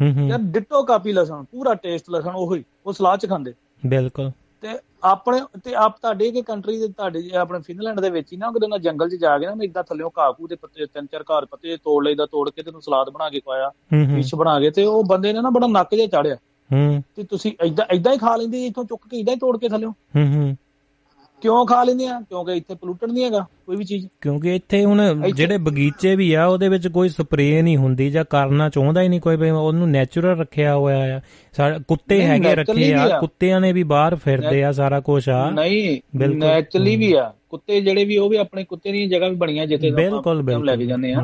ਹੂੰ 0.00 0.12
ਹੂੰ। 0.12 0.28
ਯਾਰ 0.28 0.38
ਡਿਟੋ 0.38 0.82
ਕਾਪੀ 0.82 1.12
ਲਸਣ 1.12 1.44
ਪੂਰਾ 1.44 1.74
ਟੇਸਟ 1.74 2.10
ਲਸਣ 2.10 2.30
ਉਹੀ 2.34 2.64
ਉਹ 2.86 2.92
ਸਲਾਦ 2.92 3.18
ਚ 3.18 3.28
ਖਾਂਦੇ। 3.28 3.54
ਬਿਲਕੁਲ। 3.86 4.30
ਤੇ 4.60 4.68
ਆਪਣੇ 5.02 5.40
ਤੇ 5.64 5.74
ਆਪ 5.74 5.98
ਤੁਹਾਡੇ 5.98 6.32
ਕੇ 6.32 6.42
ਕੰਟਰੀ 6.42 6.78
ਦੇ 6.80 6.88
ਤੁਹਾਡੇ 6.88 7.30
ਆਪਣੇ 7.34 7.60
ਫਿਨਲੈਂਡ 7.60 8.00
ਦੇ 8.00 8.10
ਵਿੱਚ 8.10 8.32
ਹੀ 8.32 8.38
ਨਾ 8.38 8.50
ਕਿਤੇ 8.50 8.66
ਨਾ 8.66 8.78
ਜੰਗਲ 8.78 9.08
'ਚ 9.08 9.14
ਜਾ 9.14 9.38
ਕੇ 9.38 9.46
ਨਾ 9.46 9.52
ਇਦਾਂ 9.62 9.82
ਥੱਲਿਓਂ 9.82 10.10
ਘਾਹ 10.18 10.46
ਦੇ 10.48 10.56
ਪੱਤੇ 10.56 10.86
ਤਿੰਨ 10.86 11.06
ਚਾਰ 11.06 11.24
ਘਾਹ 11.30 11.42
ਪੱਤੇ 11.42 11.76
ਤੋੜ 11.76 12.04
ਲਈਦਾ 12.04 12.26
ਤੋੜ 12.26 12.50
ਕੇ 12.50 12.62
ਤੈਨੂੰ 12.62 12.82
ਸਲਾਦ 12.82 13.10
ਬਣਾ 13.10 13.30
ਕੇ 13.30 13.40
ਖਵਾਇਆ 13.40 13.70
ਫਿਸ਼ 14.14 14.34
ਬਣਾ 14.34 14.60
ਕੇ 14.60 14.70
ਤੇ 14.70 14.84
ਉਹ 14.84 15.04
ਬੰਦੇ 15.04 15.32
ਨੇ 15.32 15.40
ਨਾ 15.40 15.50
ਬੜਾ 15.50 15.66
ਨੱਕ 15.66 15.94
ਜਿਹਾ 15.94 16.06
ਚਾੜਿਆ। 16.06 16.34
ਹੂੰ। 16.72 17.02
ਤੇ 17.16 17.24
ਤੁਸੀਂ 17.24 17.52
ਇਦਾਂ 17.64 17.94
ਇਦਾਂ 17.94 18.12
ਹੀ 18.12 18.18
ਖਾ 18.18 18.36
ਲੈਂਦੇ 18.36 18.66
ਇੱਥੋਂ 18.66 18.84
ਚੁੱਕ 18.84 19.08
ਕੇ 19.08 19.18
ਇਦਾਂ 19.18 19.34
ਹੀ 19.34 19.38
ਤੋੜ 19.38 19.58
ਕੇ 19.58 19.68
ਥੱਲਿਓਂ। 19.68 19.92
ਹੂੰ 19.92 20.34
ਹੂੰ। 20.34 20.56
ਕਿਉਂ 21.42 21.66
ਖਾ 21.66 21.82
ਲੈਂਦੇ 21.84 22.06
ਆ? 22.08 22.20
ਕਿਉਂਕਿ 22.20 22.52
ਇੱਥੇ 22.52 22.74
ਪੋਲੂਟਡ 22.74 23.10
ਨਹੀਂ 23.12 23.24
ਹੈਗਾ 23.24 23.44
ਕੋਈ 23.66 23.76
ਵੀ 23.76 23.84
ਚੀਜ਼। 23.84 24.06
ਕਿਉਂਕਿ 24.20 24.54
ਇੱਥੇ 24.56 24.84
ਹੁਣ 24.84 25.30
ਜਿਹੜੇ 25.32 25.56
ਬਗੀਚੇ 25.58 26.16
ਵੀ 26.16 26.32
ਆ 26.34 26.46
ਉਹਦੇ 26.46 26.68
ਵਿੱਚ 26.68 26.88
ਕੋਈ 26.88 27.08
ਸਪਰੇਅ 27.08 27.62
ਨਹੀਂ 27.62 27.76
ਹੁੰਦੀ 27.76 28.10
ਜਾਂ 28.10 28.24
ਕਰਨਾ 28.24 28.68
ਚਾਹੁੰਦਾ 28.68 29.02
ਹੀ 29.02 29.08
ਨਹੀਂ 29.08 29.20
ਕੋਈ 29.20 29.50
ਉਹਨੂੰ 29.50 29.88
ਨੇਚਰਲ 29.90 30.38
ਰੱਖਿਆ 30.38 30.74
ਹੋਇਆ 30.76 31.16
ਆ। 31.16 31.20
ਕੁੱਤੇ 31.88 32.22
ਹੈਗੇ 32.22 32.54
ਰੱਖੇ 32.54 32.92
ਆ 32.94 33.18
ਕੁੱਤਿਆਂ 33.20 33.60
ਨੇ 33.60 33.72
ਵੀ 33.72 33.82
ਬਾਹਰ 33.82 34.14
ਫਿਰਦੇ 34.16 34.64
ਆ 34.64 34.72
ਸਾਰਾ 34.72 35.00
ਕੁਝ 35.00 35.28
ਆ। 35.28 35.50
ਨਹੀਂ 35.50 36.00
ਨੈਚੁਰਲੀ 36.28 36.96
ਵੀ 36.96 37.12
ਆ। 37.12 37.32
ਕੁੱਤੇ 37.50 37.80
ਜਿਹੜੇ 37.80 38.04
ਵੀ 38.04 38.16
ਉਹ 38.16 38.28
ਵੀ 38.30 38.36
ਆਪਣੇ 38.36 38.64
ਕੁੱਤੇ 38.64 38.92
ਦੀਆਂ 38.92 39.08
ਜਗ੍ਹਾ 39.08 39.28
ਵੀ 39.28 39.36
ਬਣੀਆਂ 39.36 39.66
ਜਿੱਥੇ 39.66 39.90
ਬਿਲਕੁਲ 39.90 40.64
ਲੈ 40.64 40.76
ਕੇ 40.76 40.86
ਜਾਂਦੇ 40.86 41.12
ਆ। 41.12 41.20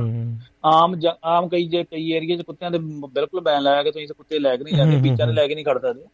ਆਮ 0.64 0.94
ਆਮ 1.24 1.48
ਕਈ 1.48 1.64
ਜੇ 1.68 1.84
ਕਈ 1.84 2.10
ਏਰੀਆ 2.12 2.36
'ਚ 2.36 2.42
ਕੁੱਤਿਆਂ 2.42 2.70
ਦੇ 2.70 2.78
ਬਿਲਕੁਲ 2.78 3.40
ਬੈਨ 3.40 3.62
ਲਾਇਆ 3.62 3.82
ਕਿ 3.82 3.90
ਤੁਸੀਂ 3.90 4.06
ਕੁੱਤੇ 4.08 4.38
ਲੈ 4.38 4.56
ਕੇ 4.56 4.64
ਨਹੀਂ 4.64 4.76
ਜਾਂਦੇ 4.76 5.10
ਦੇ 5.26 5.32
ਲੈ 5.32 5.46
ਕੇ 5.46 5.54
ਨਹੀਂ 5.54 5.64
ਖੜ 5.64 5.78
ਸਕਦੇ 5.78 6.00
ਤੇ 6.00 6.06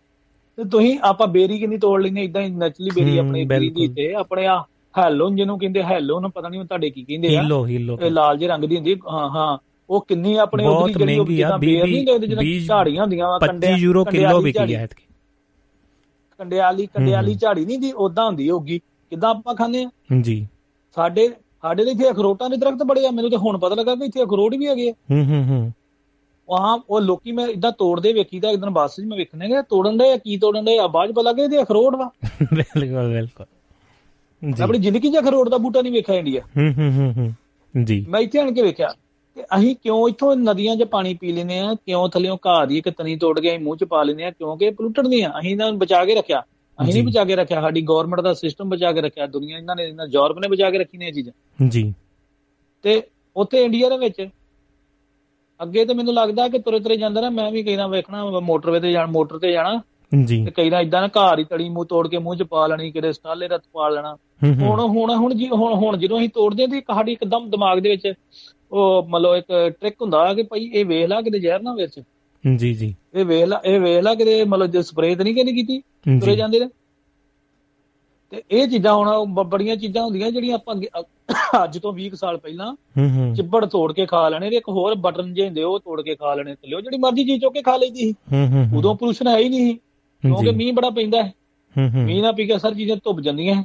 ਤੁਸੀਂ 0.58 0.98
ਆਪਾਂ 1.02 1.26
ਬੇਰੀ 1.26 1.58
ਕਿੰਨੀ 1.58 1.76
ਤੋੜ 1.78 2.00
ਲੈਂਦੇ 2.02 2.22
ਇਦਾਂ 2.22 2.42
ਹੀ 2.42 2.48
ਨੈਚੁਰਲੀ 2.50 2.90
ਬੇਰੀ 2.94 3.18
ਆਪਣੇ 3.18 3.44
ਦੀ 3.70 3.88
ਤੇ 3.88 4.12
ਆਪਣੇ 4.14 4.46
ਆ 4.46 4.62
ਹੈਲੋ 4.94 5.28
ਜਿਹਨੂੰ 5.30 5.58
ਕਹਿੰਦੇ 5.58 5.82
ਹੈਲੋ 5.82 6.18
ਨਾ 6.20 6.28
ਪਤਾ 6.28 6.48
ਨਹੀਂ 6.48 6.64
ਤੁਹਾਡੇ 6.64 6.90
ਕੀ 6.90 7.04
ਕਹਿੰਦੇ 7.04 7.36
ਆ। 7.36 7.42
ਹੀਲੋ 7.42 7.64
ਹੀਲੋ। 7.66 7.98
ਇਹ 8.02 8.10
ਲਾਲ 8.10 8.38
ਜਿਹੇ 8.38 8.48
ਰੰਗ 8.48 8.64
ਦੀ 8.64 8.76
ਹੁੰਦੀ 8.76 8.96
ਹਾਂ। 9.12 9.28
ਹਾਂ 9.30 9.58
ਉਹ 9.90 10.04
ਕਿੰਨੀ 10.08 10.34
ਆਪਣੇ 10.36 10.66
ਉਧਰੀ 10.66 10.92
ਜਿਹੜੀ 10.94 11.18
ਉਹ 11.18 11.26
ਜਿੱਦਾਂ 11.26 11.58
ਬੇਰ 11.58 11.84
ਨਹੀਂ 11.84 12.06
ਕਹਿੰਦੇ 12.06 12.26
ਜਿਹਨਾਂ 12.26 12.44
ਝਾੜੀਆਂ 12.66 13.02
ਹੁੰਦੀਆਂ 13.02 13.28
ਵਾ 13.28 13.38
ਕੰਡੇ 13.38 13.66
25 13.66 13.78
ਯੂਰੋ 13.78 14.04
ਕਿਲੋ 14.04 14.40
ਵਿਕੀ 14.40 14.74
ਹੈ 14.74 14.86
ਕੰਡਿਆਲੀ 16.40 16.86
ਕੰਡਿਆਲੀ 16.86 17.34
ਝਾੜੀ 17.34 17.64
ਨਹੀਂ 17.64 17.78
ਦੀ 17.78 17.92
ਉਦਾਂ 17.98 18.26
ਹੁੰਦੀ 18.26 18.50
ਹੋਗੀ 18.50 18.78
ਕਿਦਾਂ 18.78 19.30
ਆਪਾਂ 19.30 19.54
ਖਾਂਦੇ 19.54 19.84
ਆ? 19.84 19.88
ਜੀ। 20.20 20.46
ਸਾਡੇ 20.96 21.28
ਸਾਡੇ 21.62 21.84
ਲਈ 21.84 21.90
ਇੱਥੇ 21.90 22.10
ਅਖਰੋਟਾਂ 22.10 22.48
ਦੇ 22.50 22.56
ਦਰਖਤ 22.56 22.82
ਬੜੇ 22.82 23.06
ਆ 23.06 23.10
ਮੈਨੂੰ 23.10 23.30
ਤੇ 23.30 23.36
ਹੁਣ 23.36 23.58
ਪਤਾ 23.58 23.74
ਲੱਗਾ 23.74 23.94
ਕਿ 23.94 24.04
ਇੱਥੇ 24.04 24.22
ਅਖਰੋਟ 24.22 24.54
ਵੀ 24.54 24.66
ਹੈਗੇ 24.66 24.90
ਹੂੰ 25.10 25.24
ਹੂੰ 25.24 25.42
ਹੂੰ। 25.44 25.72
ਵਾਹ 26.48 26.78
ਉਹ 26.90 27.00
ਲੋਕੀ 27.00 27.32
ਮੈਂ 27.32 27.46
ਇਦਾਂ 27.46 27.72
ਤੋੜਦੇ 27.72 28.12
ਵੇਖੀਦਾ 28.12 28.50
ਇੱਕ 28.50 28.60
ਦਿਨ 28.60 28.70
ਬੱਸ 28.70 28.96
'ਚ 28.96 29.00
ਮੈਂ 29.00 29.18
ਵੇਖਣੇ 29.18 29.48
ਗਿਆ 29.48 29.62
ਤੋੜਨ 29.62 29.98
ਦੇ 29.98 30.18
ਕੀ 30.18 30.36
ਤੋੜਨ 30.36 30.64
ਦੇ 30.64 30.78
ਆ 30.78 30.86
ਬਾਅਦ 30.86 31.12
ਪਤਾ 31.12 31.22
ਲੱਗੇ 31.22 31.42
ਇਹਦੇ 31.42 31.62
ਅਖਰੋਟ 31.62 31.94
ਵਾ। 31.94 32.10
ਬਿਲਕੁਲ 32.54 33.12
ਬਿਲਕੁਲ। 33.12 33.46
ਜੀ। 34.52 34.62
ਆਪਣੀ 34.62 34.78
ਜ਼ਿੰਦਗੀ 34.78 35.10
'ਚ 35.10 35.16
ਅਖਰੋਟ 35.18 35.48
ਦਾ 35.48 35.58
ਬੂਟਾ 35.58 35.82
ਨਹੀਂ 35.82 35.92
ਵੇਖਿਆ 35.92 36.16
ਇੰਡੀਆ। 36.16 36.40
ਹੂੰ 36.40 36.72
ਹੂੰ 36.78 37.14
ਹੂੰ 37.16 37.84
ਜੀ। 37.84 38.06
ਮੈਂ 38.08 38.20
ਇੱਥੇ 38.20 38.38
ਆਣ 38.38 38.52
ਕੇ 38.52 38.62
ਵੇਖਿਆ 38.62 38.88
ਕਿ 39.34 39.42
ਅਸੀਂ 39.42 39.76
ਕਿਉਂ 39.76 40.08
ਇੱਥੋਂ 40.08 40.36
ਨਦੀਆਂ 40.36 40.76
'ਚ 40.76 40.82
ਪਾਣੀ 40.82 41.14
ਪੀ 41.14 41.32
ਲੈਨੇ 41.32 41.58
ਆ 41.58 41.74
ਕਿਉਂ 41.74 42.08
ਥੱਲੇੋਂ 42.08 42.38
ਘਾਹ 42.46 42.66
ਦੀ 42.66 42.78
ਇੱਕ 42.78 42.88
ਤਣੀ 42.88 43.16
ਤੋੜ 43.16 43.40
ਕੇ 43.40 43.48
ਅਸੀਂ 43.48 43.58
ਮੂੰਹ 43.58 43.76
'ਚ 43.76 43.84
ਪਾ 43.84 44.02
ਲੈਨੇ 44.02 44.24
ਆ 44.24 44.30
ਕਿਉਂਕਿ 44.30 44.70
ਪੋਲੂਟਡ 44.70 45.06
ਨਹੀਂ 45.06 45.24
ਆ। 45.24 45.28
ਅਸੀਂ 45.40 45.50
ਇਹਨਾਂ 45.50 45.70
ਨੂੰ 45.70 45.78
ਬਚਾ 45.78 46.04
ਕੇ 46.04 46.14
ਰੱਖਿਆ। 46.14 46.42
ਅਸੀਂ 46.82 46.94
ਨਹੀਂ 46.94 47.02
ਬਚਾ 47.02 47.24
ਕੇ 47.24 47.36
ਰੱਖਿਆ। 47.36 47.60
ਸਾਡੀ 47.60 47.80
ਗਵਰਨਮੈਂਟ 47.80 48.20
ਦਾ 48.20 48.34
ਸਿਸਟਮ 48.34 48.68
ਬਚਾ 48.68 48.92
ਕੇ 48.92 49.00
ਰੱਖਿਆ। 49.00 49.26
ਦੁਨੀਆ 49.26 49.58
ਇਹਨਾਂ 49.58 49.76
ਨੇ 49.76 49.84
ਇਹਨਾਂ 49.84 50.06
ਯੂਰਪ 50.06 50.38
ਨੇ 50.38 50.48
ਬਚਾ 50.48 50.70
ਕੇ 50.70 50.78
ਰੱਖੀ 50.78 50.98
ਨੇ 50.98 51.06
ਇਹ 51.06 51.12
ਚੀਜ਼ਾਂ। 51.12 51.68
ਜੀ। 51.68 51.94
ਤੇ 52.82 53.02
ਉੱਥੇ 53.36 53.64
ਇੰਡੀਆ 53.64 53.88
ਦੇ 53.88 53.98
ਵਿੱਚ 53.98 54.28
ਅੱਗੇ 55.62 55.84
ਤੇ 55.84 55.94
ਮੈਨੂੰ 55.94 56.14
ਲੱਗਦਾ 56.14 56.48
ਕਿ 56.48 56.58
ਤੁਰੇ 56.58 56.80
ਤੁਰੇ 56.80 56.96
ਜਾਂਦਾ 56.96 57.20
ਨਾ 57.20 57.30
ਮੈਂ 57.30 57.50
ਵੀ 57.50 57.62
ਕਈ 57.62 57.76
ਨਾ 57.76 57.86
ਵੇਖਣਾ 57.86 58.40
ਮੋਟਰਵੇ 58.40 58.80
ਤੇ 58.80 58.92
ਜਾਣ 58.92 59.06
ਮੋਟਰ 59.06 59.38
ਤੇ 59.38 59.52
ਜਾਣਾ। 59.52 59.82
ਜੀ। 60.24 60.44
ਤੇ 60.44 60.50
ਕਈ 60.50 60.70
ਨਾ 60.70 60.80
ਇਦਾਂ 60.80 61.00
ਨਾ 61.02 61.08
ਘਾਰ 61.16 61.38
ਹੀ 61.38 61.44
ਤੜੀ 61.44 61.68
ਮੂੰਹ 61.68 61.86
ਤੋੜ 61.86 62.08
ਕੇ 62.08 62.18
ਮੂੰਹ 62.18 62.36
'ਚ 62.36 62.42
ਪਾ 62.42 62.66
ਲੈਣੀ 62.66 62.90
ਕਿਤੇ 62.90 63.12
ਸਟਾਲੇ 63.12 63.48
ਰੱਤ 63.48 63.62
ਪਾ 63.72 63.88
ਲੈਣਾ। 63.88 64.16
ਹੁਣ 64.44 64.80
ਹੁਣ 64.80 65.14
ਹੁਣ 65.14 65.34
ਜੀ 65.34 65.48
ਹੁਣ 65.48 65.74
ਹੁਣ 65.74 65.96
ਜਦੋਂ 65.96 66.18
ਅਸੀਂ 66.18 66.28
ਤੋੜਦੇ 66.28 66.66
ਤੇ 66.66 66.80
ਸਾਡੀ 66.80 67.12
ਇੱਕਦਮ 67.12 67.50
ਦਿਮਾਗ 67.50 67.78
ਦੇ 67.78 67.88
ਵਿੱਚ 67.88 68.12
ਉਹ 68.72 69.06
ਮਤਲਬ 69.08 69.34
ਇੱਕ 69.34 69.68
ਟ੍ਰਿਕ 69.80 69.94
ਹੁੰਦਾ 70.02 70.34
ਕਿ 70.34 70.42
ਭਾਈ 70.42 70.70
ਇਹ 70.74 70.84
ਵੇਖ 70.84 71.08
ਲਾ 71.08 71.20
ਕਿਤੇ 71.20 71.38
ਜ਼ਹਿਰ 71.38 71.62
ਨਾ 71.62 71.74
ਵਿੱਚ 71.74 72.00
ਜੀ 72.56 72.74
ਜੀ। 72.74 72.94
ਇਹ 73.14 73.24
ਵੇਖ 73.24 73.44
ਲਾ 73.44 73.60
ਇਹ 73.64 73.80
ਵੇਖ 73.80 74.02
ਲਾ 74.02 74.14
ਕਿਤੇ 74.14 74.44
ਮਤਲਬ 74.44 74.66
ਜੇ 74.66 74.82
ਸਪਰੇਅ 74.82 75.16
ਤਾਂ 75.16 75.24
ਨਹੀਂ 75.24 75.34
ਕਿਹਨੇ 75.34 75.52
ਕੀਤੀ? 75.52 75.80
ਤੁਰੇ 76.20 76.36
ਜਾਂਦੇ 76.36 76.60
ਨੇ। 76.60 76.68
ਤੇ 78.30 78.42
ਇਹ 78.50 78.68
ਚੀਜ਼ਾਂ 78.68 78.94
ਹੁਣ 78.94 79.24
ਬੜੀਆਂ 79.24 79.76
ਚੀਜ਼ਾਂ 79.76 80.04
ਹੁੰਦੀਆਂ 80.04 80.30
ਜਿਹੜੀਆਂ 80.30 80.54
ਆਪਾਂ 80.54 80.74
ਅੱਜ 81.64 81.78
ਤੋਂ 81.78 81.92
20 81.92 82.08
ਸਾਲ 82.14 82.36
ਪਹਿਲਾਂ 82.36 82.74
ਚਿੱਬੜ 83.34 83.66
ਤੋੜ 83.66 83.92
ਕੇ 83.92 84.06
ਖਾ 84.06 84.28
ਲੈਣੇ 84.28 84.50
ਤੇ 84.50 84.56
ਇੱਕ 84.56 84.68
ਹੋਰ 84.68 84.94
ਬਟਨ 84.94 85.34
ਜੇ 85.34 85.46
ਹੁੰਦੇ 85.46 85.62
ਉਹ 85.62 85.80
ਤੋੜ 85.80 86.02
ਕੇ 86.02 86.14
ਖਾ 86.14 86.34
ਲੈਣੇ 86.34 86.56
ਲਿਓ 86.66 86.80
ਜਿਹੜੀ 86.80 86.98
ਮਰਜ਼ੀ 86.98 87.24
ਚੀਜ਼ 87.24 87.42
ਚੁੱਕ 87.42 87.54
ਕੇ 87.54 87.62
ਖਾ 87.62 87.76
ਲਈਦੀ 87.76 88.00
ਸੀ। 88.00 88.14
ਉਦੋਂ 88.76 88.94
ਪੋਲੂਸ਼ਨ 88.94 89.28
ਹੈ 89.28 89.38
ਹੀ 89.38 89.48
ਨਹੀਂ 89.48 89.74
ਕਿਉਂਕਿ 89.74 90.50
ਮੀਂਹ 90.50 90.72
ਬੜਾ 90.72 90.90
ਪੈਂਦਾ 90.90 91.22
ਹੈ। 91.22 91.32
ਮੀਂਹ 92.04 92.22
ਨਾ 92.22 92.32
ਪੀ 92.32 92.46
ਕੇ 92.46 92.58
ਸਰ 92.58 92.74
ਚੀਜ਼ਾਂ 92.74 92.96
ਧੁੱਪ 92.96 93.20
ਜਾਂਦੀਆਂ 93.20 93.64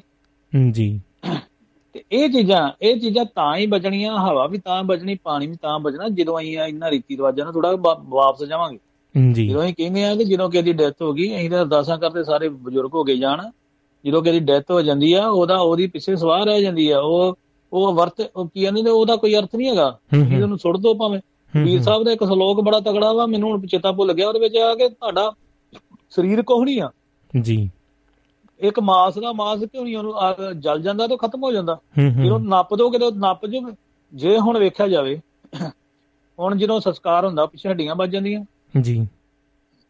ਜੀ। 0.72 1.02
ਤੇ 1.94 2.04
ਇਹ 2.12 2.30
ਚੀਜ਼ਾਂ 2.30 2.72
ਇਹ 2.82 3.00
ਚੀਜ਼ਾਂ 3.00 3.26
ਤਾਂ 3.26 3.58
ਹੀ 3.58 3.66
ਬਚਣੀਆਂ 3.66 4.18
ਹਵਾ 4.18 4.48
ਵੀ 4.48 4.58
ਤਾਂ 4.58 4.84
ਬਚਣੀ 4.84 5.16
ਪਾਣੀ 5.16 5.48
ਵੀ 5.48 5.56
ਤਾਂ 5.62 5.80
ਬਚਣਾ 5.80 6.10
ਜਦੋਂ 6.10 6.40
ਅਸੀਂ 6.40 6.58
ਇਹਨਾਂ 6.60 6.92
ਰੀਤੀ 6.92 7.18
ਰਿਵਾਜਾਂ 7.18 7.46
ਨੂੰ 7.46 7.54
ਥੋੜਾ 7.54 7.76
ਵਾਪਸ 8.00 8.44
ਜਾਵਾਂਗੇ। 8.44 8.80
ਜੀ। 9.34 9.48
ਜਦੋਂ 9.48 9.64
ਅਸੀਂ 9.64 9.74
ਕਹਿੰਦੇ 9.74 10.04
ਆ 10.04 10.16
ਕਿ 10.16 10.24
ਜਦੋਂ 10.24 10.50
ਕਿਸੇ 10.50 10.64
ਦੀ 10.64 10.74
ਡੈਥ 10.74 11.02
ਹੋ 11.02 11.14
ਗਈ 11.14 11.36
ਅਸੀਂ 11.36 11.50
ਤਾਂ 11.50 11.62
ਅਰਦਾਸਾਂ 11.62 11.98
ਕਰਦੇ 11.98 12.24
ਸਾਰੇ 12.24 12.50
ਬਜ਼ੁਰਗ 12.50 12.94
ਹੋ 12.94 13.04
ਕੇ 13.04 13.18
ਜਾਣ। 13.18 13.52
ਜਦੋਂ 14.06 14.24
ਕਿਸੇ 14.24 14.40
ਦੀ 14.40 14.46
ਡੈਥ 14.46 14.72
ਹੋ 14.72 14.82
ਜਾਂਦੀ 14.82 15.14
ਆ 15.14 15.28
ਉਹਦਾ 15.28 15.58
ਉਹਦੀ 15.58 15.88
ਪਿੱਛੇ 15.88 16.16
ਸਵਾਰ 16.16 16.46
ਰਹਿ 16.46 16.62
ਜਾਂਦੀ 16.62 16.90
ਆ 16.92 17.00
ਉਹ 17.00 17.36
ਉਹ 17.74 17.94
ਵਰਤ 17.94 18.32
ਉਹ 18.36 18.48
ਕੀ 18.48 18.62
ਕਹਿੰਦੇ 18.62 18.82
ਨੇ 18.82 18.90
ਉਹਦਾ 18.90 19.16
ਕੋਈ 19.16 19.36
ਅਰਥ 19.36 19.56
ਨਹੀਂ 19.56 19.70
ਹੈਗਾ। 19.70 19.98
ਇਹਨੂੰ 20.14 20.58
ਸੁੱਟ 20.58 20.78
ਦੋ 20.78 20.94
ਭਾਵੇਂ। 20.94 21.20
ਵੀਰ 21.64 21.82
ਸਾਹਿਬ 21.82 22.04
ਦਾ 22.04 22.12
ਇੱਕ 22.12 22.24
ਸ਼ਲੋਕ 22.24 22.62
ਬੜਾ 22.62 22.80
ਤਗੜਾ 22.80 23.14
ਵਾ 23.14 23.26
ਮੈਨੂੰ 23.26 23.52
ਹੁਣ 23.52 23.68
ਚੇਤਾ 23.68 23.92
ਭੁੱਲ 23.92 24.14
ਗਿਆ 24.14 24.28
ਉਹਦੇ 24.28 24.40
ਵਿੱਚ 24.40 24.58
ਆ 24.58 24.76
ਕਿ 24.76 24.90
ਤੁਹਾਡਾ 24.90 25.32
ਸਰੀਰ 26.10 26.42
ਕੋਹਣੀ 26.42 26.80
ਆ। 26.80 26.90
ਜੀ। 27.42 27.70
ਇੱਕ 28.60 28.80
ਮਾਸ 28.80 29.18
ਦਾ 29.18 29.32
ਮਾਸ 29.32 29.60
ਕਿਉਂ 29.60 29.84
ਨਹੀਂ 29.84 29.98
ਉਹਨੂੰ 29.98 30.14
ਜਲ 30.60 30.82
ਜਾਂਦਾ 30.82 31.08
ਤਾਂ 31.08 31.18
ਖਤਮ 31.18 31.44
ਹੋ 31.44 31.52
ਜਾਂਦਾ। 31.52 31.78
ਜਦੋਂ 32.24 32.40
ਨੱਪ 32.40 32.76
ਦੋਗੇ 32.76 33.00
ਤਾਂ 33.00 33.12
ਨੱਪ 33.12 33.46
ਜੋ। 33.46 33.62
ਜੇ 34.14 34.40
ਹੁਣ 34.40 34.60
ਵੇਖਿਆ 34.60 34.88
ਜਾਵੇ 34.88 35.22
ਹੁਣ 36.40 36.56
ਜਦੋਂ 36.56 36.80
ਸੰਸਕਾਰ 36.80 37.26
ਹੁੰਦਾ 37.26 37.46
ਪਿੱਛੇ 37.46 37.70
ਹੱਡੀਆਂ 37.70 37.96
ਵੱਜ 37.96 38.12
ਜਾਂਦੀਆਂ। 38.12 38.46
ਜੀ। 38.82 39.08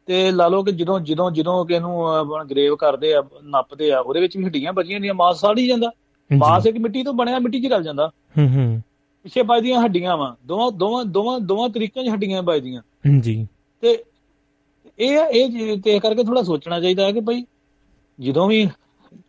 ਤੇ 0.05 0.31
ਲਾ 0.31 0.47
ਲਓ 0.47 0.63
ਕਿ 0.63 0.71
ਜਦੋਂ 0.71 0.99
ਜਦੋਂ 0.99 1.31
ਜਦੋਂ 1.31 1.65
ਕਿ 1.65 1.73
ਇਹਨੂੰ 1.73 2.03
ਗਰੇਵ 2.51 2.75
ਕਰਦੇ 2.75 3.13
ਆ 3.13 3.23
ਨੱਪਦੇ 3.43 3.91
ਆ 3.91 3.99
ਉਹਦੇ 3.99 4.19
ਵਿੱਚ 4.19 4.37
ਵੀ 4.37 4.45
ਹੱਡੀਆਂ 4.45 4.73
ਬਚੀਆਂ 4.73 4.95
ਹੁੰਦੀਆਂ 4.95 5.13
ਮਾਸ 5.13 5.39
ਸਾੜੀ 5.39 5.67
ਜਾਂਦਾ। 5.67 5.91
ਮਾਸ 6.37 6.65
ਇੱਕ 6.65 6.77
ਮਿੱਟੀ 6.77 7.03
ਤੋਂ 7.03 7.13
ਬਣਿਆ 7.13 7.39
ਮਿੱਟੀ 7.39 7.61
'ਚ 7.61 7.65
ਰਲ 7.65 7.83
ਜਾਂਦਾ। 7.83 8.11
ਹੂੰ 8.37 8.47
ਹੂੰ। 8.55 8.81
ਪਿੱਛੇ 9.23 9.41
ਵੱਜਦੀਆਂ 9.41 9.81
ਹੱਡੀਆਂ 9.81 10.17
ਵਾ 10.17 10.35
ਦੋਵਾਂ 10.45 10.71
ਦੋਵਾਂ 10.71 11.05
ਦੋਵਾਂ 11.05 11.39
ਦੋਵਾਂ 11.39 11.69
ਤਰੀਕਿਆਂ 11.69 12.05
'ਚ 12.05 12.09
ਹੱਡੀਆਂ 12.09 12.43
ਵੱਜਦੀਆਂ। 12.43 12.81
ਜੀ 13.19 13.47
ਤੇ 13.81 14.03
ਇਹ 14.99 15.17
ਇਹ 15.17 15.81
ਤੇ 15.81 15.99
ਕਰਕੇ 15.99 16.23
ਥੋੜਾ 16.23 16.43
ਸੋਚਣਾ 16.43 16.79
ਚਾਹੀਦਾ 16.79 17.03
ਹੈ 17.03 17.11
ਕਿ 17.11 17.19
ਭਾਈ 17.19 17.43
ਜਦੋਂ 18.19 18.47
ਵੀ 18.47 18.69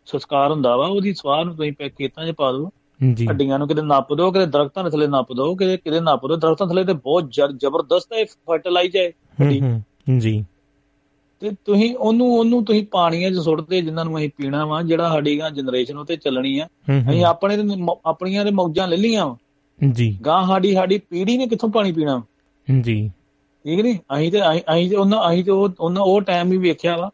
ਸੰਸਕਾਰ 0.05 0.51
ਹੁੰਦਾ 0.51 0.75
ਵਾ 0.75 0.87
ਉਹਦੀ 0.87 1.13
ਸਵਾਹ 1.13 1.45
ਨੂੰ 1.45 1.55
ਤੁਸੀਂ 1.55 1.73
ਖੇਤਾਂ 1.73 2.25
'ਚ 2.27 2.31
ਪਾ 2.31 2.51
ਦਿਓ। 2.51 2.69
ਜੀ 3.13 3.27
ਹੱਡੀਆਂ 3.27 3.59
ਨੂੰ 3.59 3.67
ਕਿਤੇ 3.67 3.81
ਨੱਪ 3.81 4.13
ਦਿਓ 4.13 4.31
ਕਿਤੇ 4.31 4.45
ਦਰਖਤਾਂ 4.45 4.83
ਦੇ 4.83 4.89
ਥੱਲੇ 4.89 5.07
ਨੱਪ 5.07 5.33
ਦਿਓ 5.33 5.55
ਕਿਤੇ 5.55 5.77
ਕਿਤੇ 5.77 5.99
ਨੱਪ 5.99 6.27
ਦਿਓ। 6.27 6.35
ਦਰਖਤਾਂ 6.35 6.67
ਥੱਲੇ 6.67 6.83
ਤੇ 6.83 6.93
ਬਹੁਤ 6.93 7.31
ਜ਼ਬਰਦਸਤ 7.31 8.13
ਹੈ 8.13 8.25
ਫਰਟੀਲਾਈਜ਼ 8.25 8.95
ਹੈ 8.97 9.09
ਹੱਡੀ। 9.41 9.61
ਜੀ 10.17 10.45
ਤੇ 11.45 11.55
ਤੁਸੀਂ 11.65 11.95
ਉਹਨੂੰ 11.95 12.27
ਉਹਨੂੰ 12.37 12.65
ਤੁਸੀਂ 12.65 12.85
ਪਾਣੀਆਂ 12.91 13.31
'ਚ 13.31 13.35
ਸੁੱਟਦੇ 13.35 13.81
ਜਿਨ੍ਹਾਂ 13.81 14.05
ਨੂੰ 14.05 14.17
ਅਸੀਂ 14.17 14.29
ਪੀਣਾ 14.37 14.65
ਵਾ 14.65 14.81
ਜਿਹੜਾ 14.81 15.09
ਸਾਡੀ 15.09 15.39
ਗਾਂ 15.39 15.51
ਜਨਰੇਸ਼ਨ 15.51 15.97
ਉਤੇ 15.97 16.15
ਚੱਲਣੀ 16.15 16.59
ਆ। 16.59 16.67
ਅਸੀਂ 17.11 17.25
ਆਪਣੇ 17.25 17.57
ਆਪਣੀਆਂ 18.05 18.45
ਦੇ 18.45 18.51
ਮੌਜਾਂ 18.51 18.87
ਲੈ 18.87 18.97
ਲੀਆਂ 18.97 19.25
ਵਾ। 19.25 19.37
ਜੀ। 19.91 20.17
ਗਾਂ 20.25 20.47
ਸਾਡੀ 20.47 20.73
ਸਾਡੀ 20.73 20.97
ਪੀੜ੍ਹੀ 20.97 21.37
ਨੇ 21.37 21.47
ਕਿੱਥੋਂ 21.47 21.69
ਪਾਣੀ 21.69 21.91
ਪੀਣਾ 21.91 22.23
ਜੀ। 22.81 23.11
ਠੀਕ 23.65 23.79
ਨਹੀਂ 23.79 23.95
ਅਸੀਂ 23.95 24.31
ਤੇ 24.31 24.41
ਅਸੀਂ 24.51 24.89
ਤੇ 24.89 24.95
ਉਹਨਾਂ 24.95 25.29
ਅਸੀਂ 25.29 25.43
ਤੇ 25.43 25.51
ਉਹ 25.51 25.69
ਉਹਨਾਂ 25.79 26.01
ਉਹ 26.01 26.21
ਟਾਈਮ 26.21 26.49
ਵੀ 26.49 26.57
ਵੇਖਿਆ 26.57 26.97
ਵਾ 26.97 27.11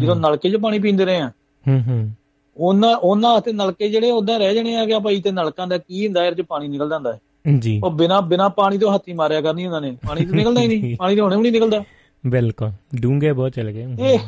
ਜਦੋਂ 0.00 0.16
ਨਲਕੇ 0.16 0.50
'ਚ 0.50 0.56
ਪਾਣੀ 0.56 0.78
ਪੀਂਦੇ 0.78 1.04
ਰਹੇ 1.04 1.16
ਆ। 1.16 1.30
ਹੂੰ 1.68 1.82
ਹੂੰ। 1.88 2.10
ਉਹਨਾਂ 2.56 2.96
ਉਹਨਾਂ 2.96 3.36
ਹੱਥੇ 3.36 3.52
ਨਲਕੇ 3.52 3.88
ਜਿਹੜੇ 3.88 4.10
ਉਦਾਂ 4.10 4.38
ਰਹਿ 4.38 4.54
ਜਣੇ 4.54 4.76
ਆ 4.76 4.84
ਗਿਆ 4.84 4.98
ਭਾਈ 4.98 5.20
ਤੇ 5.20 5.30
ਨਲਕਾਂ 5.32 5.66
ਦਾ 5.66 5.78
ਕੀ 5.78 6.06
ਹੁੰਦਾ 6.06 6.26
ਇਹਦੇ 6.26 6.42
'ਚ 6.42 6.46
ਪਾਣੀ 6.46 6.68
ਨਿਕਲਦਾ 6.68 6.96
ਹੁੰਦਾ। 6.96 7.18
ਜੀ। 7.58 7.80
ਉਹ 7.84 7.90
ਬਿਨਾ 7.90 8.20
ਬਿਨਾ 8.20 8.48
ਪਾਣੀ 8.48 8.78
ਤੋਂ 8.78 8.94
ਹੱਥੀ 8.94 9.12
ਮਾਰਿਆ 9.12 9.40
ਕਰਨੀ 9.40 9.66
ਉਹਨਾਂ 9.66 9.80
ਨੇ। 9.80 9.96
ਪਾਣੀ 10.08 10.26
ਤਾਂ 10.26 10.34
ਨਿਕਲਦਾ 10.34 10.60
ਹੀ 10.60 10.68
ਨਹੀਂ 10.68 10.96
ਪਾਣੀ 10.98 11.16
ਤਾਂ 11.16 11.24
ਹੁਣੇ 11.24 11.36
ਵੀ 11.36 11.42
ਨਹੀਂ 11.42 11.52
ਨਿਕਲਦਾ। 11.52 11.84
ਬਿਲਕੁਲ। 12.26 12.72
ਡੂੰਗੇ 13.00 13.32
ਬਹੁਤ 13.32 13.52
ਚਲ 13.52 13.70
ਗਏ। 13.70 14.18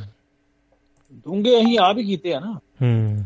ਡੂੰਗੇ 1.12 1.58
ਅਸੀਂ 1.58 1.78
ਆਪ 1.78 1.98
ਹੀ 1.98 2.04
ਕੀਤੇ 2.04 2.34
ਆ 2.34 2.40
ਨਾ। 2.40 2.58
ਹੂੰ। 2.82 3.24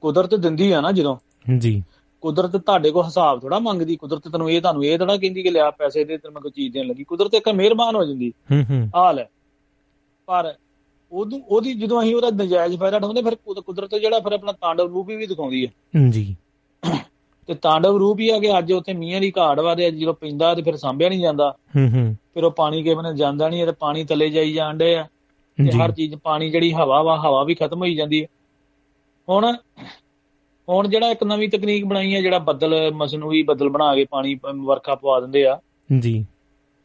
ਕੁਦਰਤ 0.00 0.34
ਦਿੰਦੀ 0.34 0.72
ਆ 0.72 0.80
ਨਾ 0.80 0.92
ਜਦੋਂ। 0.92 1.16
ਜੀ। 1.58 1.82
ਕੁਦਰਤ 2.20 2.56
ਤੁਹਾਡੇ 2.56 2.90
ਕੋਲ 2.90 3.04
ਹਿਸਾਬ 3.04 3.40
ਥੋੜਾ 3.40 3.58
ਮੰਗਦੀ। 3.58 3.96
ਕੁਦਰਤ 3.96 4.28
ਤੈਨੂੰ 4.28 4.50
ਇਹ 4.50 4.60
ਤੁਹਾਨੂੰ 4.60 4.84
ਇਹ 4.84 4.98
ਥੋੜਾ 4.98 5.16
ਕਹਿੰਦੀ 5.16 5.42
ਕਿ 5.42 5.50
ਲਿਆ 5.50 5.70
ਪੈਸੇ 5.70 6.04
ਦੇ 6.04 6.18
ਤੈਨੂੰ 6.18 6.42
ਕੋਈ 6.42 6.50
ਚੀਜ਼ 6.50 6.74
ਦੇਣ 6.74 6.86
ਲੱਗੀ। 6.86 7.04
ਕੁਦਰਤ 7.04 7.34
ਇੱਕ 7.34 7.48
ਮਿਹਰਬਾਨ 7.48 7.96
ਹੋ 7.96 8.04
ਜਾਂਦੀ। 8.04 8.32
ਹੂੰ 8.52 8.64
ਹੂੰ। 8.70 8.90
ਹਾਲ 8.96 9.18
ਹੈ 9.18 9.28
ਪਰ 10.26 10.54
ਉਹਨੂੰ 11.12 11.42
ਉਹਦੀ 11.48 11.74
ਜਦੋਂ 11.74 12.02
ਅਸੀਂ 12.02 12.14
ਉਹਦਾ 12.14 12.30
ਨਜਾਇਜ਼ 12.30 12.76
ਫਾਇਦਾ 12.76 12.96
ਉਠਾਉਂਦੇ 12.96 13.22
ਫਿਰ 13.22 13.34
ਕੁਦਰਤ 13.34 13.94
ਜਿਹੜਾ 13.94 14.20
ਫਿਰ 14.20 14.32
ਆਪਣਾ 14.32 14.52
ਤਾਂਡਵ 14.52 14.86
ਰੂਪ 14.88 15.06
ਵੀ 15.06 15.26
ਦਿਖਾਉਂਦੀ 15.26 15.66
ਹੈ 15.66 15.70
ਜੀ। 16.10 16.36
ਤੇ 17.46 17.54
ਤਾਂਡਵ 17.54 17.96
ਰੂਪ 17.96 18.20
ਹੀ 18.20 18.30
ਆ 18.30 18.38
ਕਿ 18.38 18.58
ਅੱਜ 18.58 18.72
ਉੱਥੇ 18.72 18.92
ਮੀਂਹ 18.92 19.20
ਦੀ 19.20 19.32
ਘਾੜ 19.38 19.60
ਵਾ 19.60 19.74
ਤੇ 19.74 19.90
ਜਦੋਂ 19.90 20.14
ਪੈਂਦਾ 20.14 20.54
ਤੇ 20.54 20.62
ਫਿਰ 20.62 20.76
ਸਾਂਭਿਆ 20.76 21.08
ਨਹੀਂ 21.08 21.20
ਜਾਂਦਾ। 21.20 21.56
ਹੂੰ 21.76 21.88
ਹੂੰ। 21.88 22.16
ਫਿਰ 22.34 22.44
ਉਹ 22.44 22.50
ਪਾਣੀ 22.50 22.82
ਕਿਵੇਂ 22.82 23.02
ਨੇ 23.02 23.16
ਜਾਂਦਾ 23.16 23.48
ਨਹੀਂ 23.48 23.66
ਤੇ 23.66 23.72
ਪਾਣੀ 23.72 24.04
ਥੱਲੇ 24.04 24.30
ਜਾਈ 24.30 24.52
ਜਾਂਦੇ 24.52 24.96
ਆ। 24.96 25.02
ਤੇ 25.64 25.72
ਹਰ 25.72 25.92
ਚੀਜ਼ 25.92 26.14
ਪਾਣੀ 26.14 26.50
ਜਿਹੜੀ 26.50 26.72
ਹਵਾ 26.72 27.02
ਵਾ 27.02 27.16
ਹਵਾ 27.16 27.44
ਵੀ 27.44 27.54
ਖਤਮ 27.54 27.78
ਹੋਈ 27.78 27.94
ਜਾਂਦੀ 27.94 28.22
ਹੈ 28.22 28.26
ਹੁਣ 29.28 29.56
ਹੁਣ 30.68 30.88
ਜਿਹੜਾ 30.88 31.10
ਇੱਕ 31.10 31.24
ਨਵੀਂ 31.24 31.48
ਤਕਨੀਕ 31.48 31.84
ਬਣਾਈ 31.84 32.14
ਹੈ 32.14 32.20
ਜਿਹੜਾ 32.20 32.38
ਬੱਦਲ 32.38 32.90
ਮਸਨੂਈ 32.94 33.42
ਬੱਦਲ 33.42 33.68
ਬਣਾ 33.68 33.94
ਕੇ 33.94 34.04
ਪਾਣੀ 34.04 34.38
ਵਰਖਾ 34.64 34.94
ਪਵਾ 34.94 35.20
ਦਿੰਦੇ 35.20 35.46
ਆ। 35.46 35.60
ਜੀ। 35.98 36.26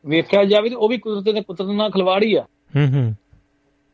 ਵੇਖਿਆ 0.05 0.43
ਜਾਵੇ 0.43 0.69
ਤੇ 0.69 0.75
ਉਹ 0.75 0.89
ਵੀ 0.89 0.97
ਕੁਦਰਤ 0.97 1.35
ਦੇ 1.35 1.41
ਕੁਦਰਤ 1.41 1.67
ਨਾਲ 1.67 1.91
ਖਿਲਵਾੜੀ 1.91 2.35
ਆ। 2.35 2.41
ਹੂੰ 2.75 2.93
ਹੂੰ। 2.93 3.15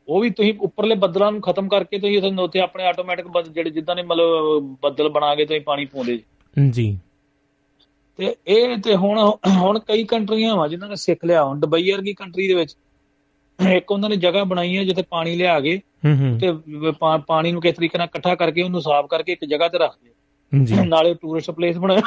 ਉਹ 0.07 0.21
ਵੀ 0.21 0.29
ਤੁਸੀਂ 0.29 0.53
ਉੱਪਰਲੇ 0.61 0.95
ਬੱਦਲਾਂ 0.95 1.31
ਨੂੰ 1.31 1.41
ਖਤਮ 1.41 1.67
ਕਰਕੇ 1.67 1.99
ਤੁਸੀਂ 1.99 2.21
ਉੱਥੇ 2.39 2.59
ਆਪਣੇ 2.59 2.83
ਆਟੋਮੈਟਿਕ 2.85 3.41
ਜਿਹੜੇ 3.41 3.69
ਜਿੱਦਾਂ 3.69 3.95
ਨੇ 3.95 4.03
ਮਤਲਬ 4.03 4.59
ਬੱਦਲ 4.83 5.09
ਬਣਾ 5.09 5.35
ਕੇ 5.35 5.45
ਤੁਸੀਂ 5.45 5.61
ਪਾਣੀ 5.61 5.85
ਪਾਉਂਦੇ 5.85 6.17
ਜੀ। 6.17 6.23
ਤੇ 8.17 8.35
ਇਹ 8.47 8.77
ਤੇ 8.77 8.95
ਹੁਣ 8.95 9.31
ਹੁਣ 9.47 9.79
ਕਈ 9.79 10.03
ਕੰਟਰੀਆਂ 10.03 10.55
ਵਾ 10.55 10.67
ਜਿਨ੍ਹਾਂ 10.67 10.89
ਨੇ 10.89 10.95
ਸਿੱਖ 10.95 11.25
ਲਿਆ 11.25 11.43
ਹੁਣ 11.43 11.59
ਦੁਬਈ 11.59 11.91
ਵਰਗੀ 11.91 12.13
ਕੰਟਰੀ 12.13 12.47
ਦੇ 12.47 12.53
ਵਿੱਚ 12.53 12.77
ਇੱਕ 13.69 13.91
ਉਹਨਾਂ 13.91 14.09
ਨੇ 14.09 14.15
ਜਗ੍ਹਾ 14.15 14.43
ਬਣਾਈ 14.43 14.77
ਹੈ 14.77 14.83
ਜਿੱਥੇ 14.83 15.01
ਪਾਣੀ 15.01 15.35
ਲਿਆ 15.35 15.59
ਕੇ 15.59 15.81
ਤੇ 16.39 16.53
ਪਾਣੀ 17.27 17.51
ਨੂੰ 17.51 17.61
ਕਿਸ 17.61 17.75
ਤਰੀਕੇ 17.75 17.97
ਨਾਲ 17.97 18.07
ਇਕੱਠਾ 18.07 18.35
ਕਰਕੇ 18.35 18.61
ਉਹਨੂੰ 18.61 18.81
ਸਾਫ਼ 18.81 19.07
ਕਰਕੇ 19.07 19.31
ਇੱਕ 19.31 19.45
ਜਗ੍ਹਾ 19.45 19.67
ਤੇ 19.67 19.77
ਰੱਖਦੇ 19.77 20.09
ਜੀ। 20.65 20.75
ਨਾਲੇ 20.87 21.13
ਟੂਰਿਸਟ 21.13 21.51
ਪਲੇਸ 21.51 21.77
ਬਣਾਇਆ। 21.77 22.01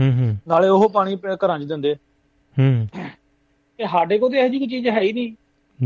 ਹੂੰ 0.00 0.12
ਹੂੰ। 0.12 0.38
ਨਾਲੇ 0.48 0.68
ਉਹ 0.68 0.90
ਪਾਣੀ 0.90 1.16
ਘਰਾਂ 1.46 1.58
'ਚ 1.58 1.64
ਦਿੰਦੇ। 1.64 1.94
ਹੂੰ। 2.58 2.88
ਤੇ 3.78 3.86
ਸਾਡੇ 3.92 4.18
ਕੋਲ 4.18 4.30
ਤੇ 4.30 4.38
ਇਹੋ 4.38 4.48
ਜਿਹੀ 4.48 4.66
ਚੀਜ਼ 4.66 4.88
ਹੈ 4.88 5.00
ਹੀ 5.00 5.12
ਨਹੀਂ। 5.12 5.32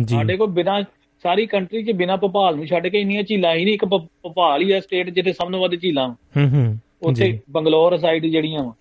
ਸਾਡੇ 0.07 0.37
ਕੋਲ 0.37 0.47
ਬਿਨਾ 0.47 0.83
ਸਾਰੀ 1.23 1.47
ਕੰਟਰੀ 1.47 1.83
'ਚ 1.83 1.91
ਬਿਨਾ 1.91 2.17
ਭੋਪਾਲ 2.17 2.57
ਨੂੰ 2.57 2.67
ਛੱਡ 2.67 2.87
ਕੇ 2.87 3.01
ਇੰਨੀਆਂ 3.01 3.23
ਝੀਲਾਂ 3.23 3.55
ਹੀ 3.55 3.65
ਨਹੀਂ 3.65 3.75
ਇੱਕ 3.75 3.85
ਭੋਪਾਲ 3.85 4.63
ਹੀ 4.63 4.73
ਆ 4.73 4.81
ਸਟੇਟ 4.81 5.11
ਜਿੱਥੇ 5.11 5.33
ਸਭ 5.33 5.51
ਤੋਂ 5.51 5.61
ਵੱਧ 5.61 5.75
ਝੀਲਾਂ 5.81 6.09
ਹੂੰ 6.09 6.49
ਹੂੰ। 6.49 6.79
ਉੱਥੇ 7.03 7.41
ਬੰਗਲੌਰ 7.51 7.99
ਸਾਈਡ 7.99 8.27
ਜਿਹੜੀਆਂ 8.27 8.65
ਵਾ। 8.65 8.73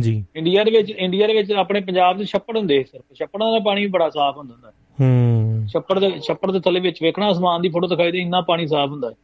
ਜੀ। 0.00 0.24
ਇੰਡੀਆ 0.36 0.64
ਦੇ 0.64 0.70
ਵਿੱਚ 0.70 0.90
ਇੰਡੀਆ 0.90 1.26
ਦੇ 1.26 1.34
ਵਿੱਚ 1.34 1.52
ਆਪਣੇ 1.52 1.80
ਪੰਜਾਬ 1.80 2.18
ਦੇ 2.18 2.24
ਛੱਪੜ 2.24 2.58
ਹੁੰਦੇ 2.58 2.84
ਸਿਰਫ। 2.90 3.04
ਛੱਪੜਾਂ 3.14 3.52
ਦਾ 3.52 3.58
ਪਾਣੀ 3.58 3.86
ਬੜਾ 3.86 4.10
ਸਾਫ਼ 4.10 4.38
ਹੁੰਦਾ 4.38 4.54
ਹੁੰਦਾ। 4.54 4.72
ਹੂੰ। 5.00 5.66
ਛੱਪੜ 5.68 5.98
ਦੇ 5.98 6.10
ਛੱਪੜ 6.18 6.50
ਦੇ 6.50 6.60
ਥੱਲੇ 6.60 6.80
ਵਿੱਚ 6.80 7.02
ਵੇਖਣਾ 7.02 7.32
ਅਸਮਾਨ 7.32 7.62
ਦੀ 7.62 7.68
ਫੋਟੋ 7.68 7.86
ਦਿਖਾਈ 7.86 8.12
ਦੇ 8.12 8.18
ਇੰਨਾ 8.18 8.40
ਪਾਣੀ 8.40 8.66
ਸਾਫ਼ 8.66 8.90
ਹੁੰਦਾ 8.90 9.10
ਹੈ 9.10 9.14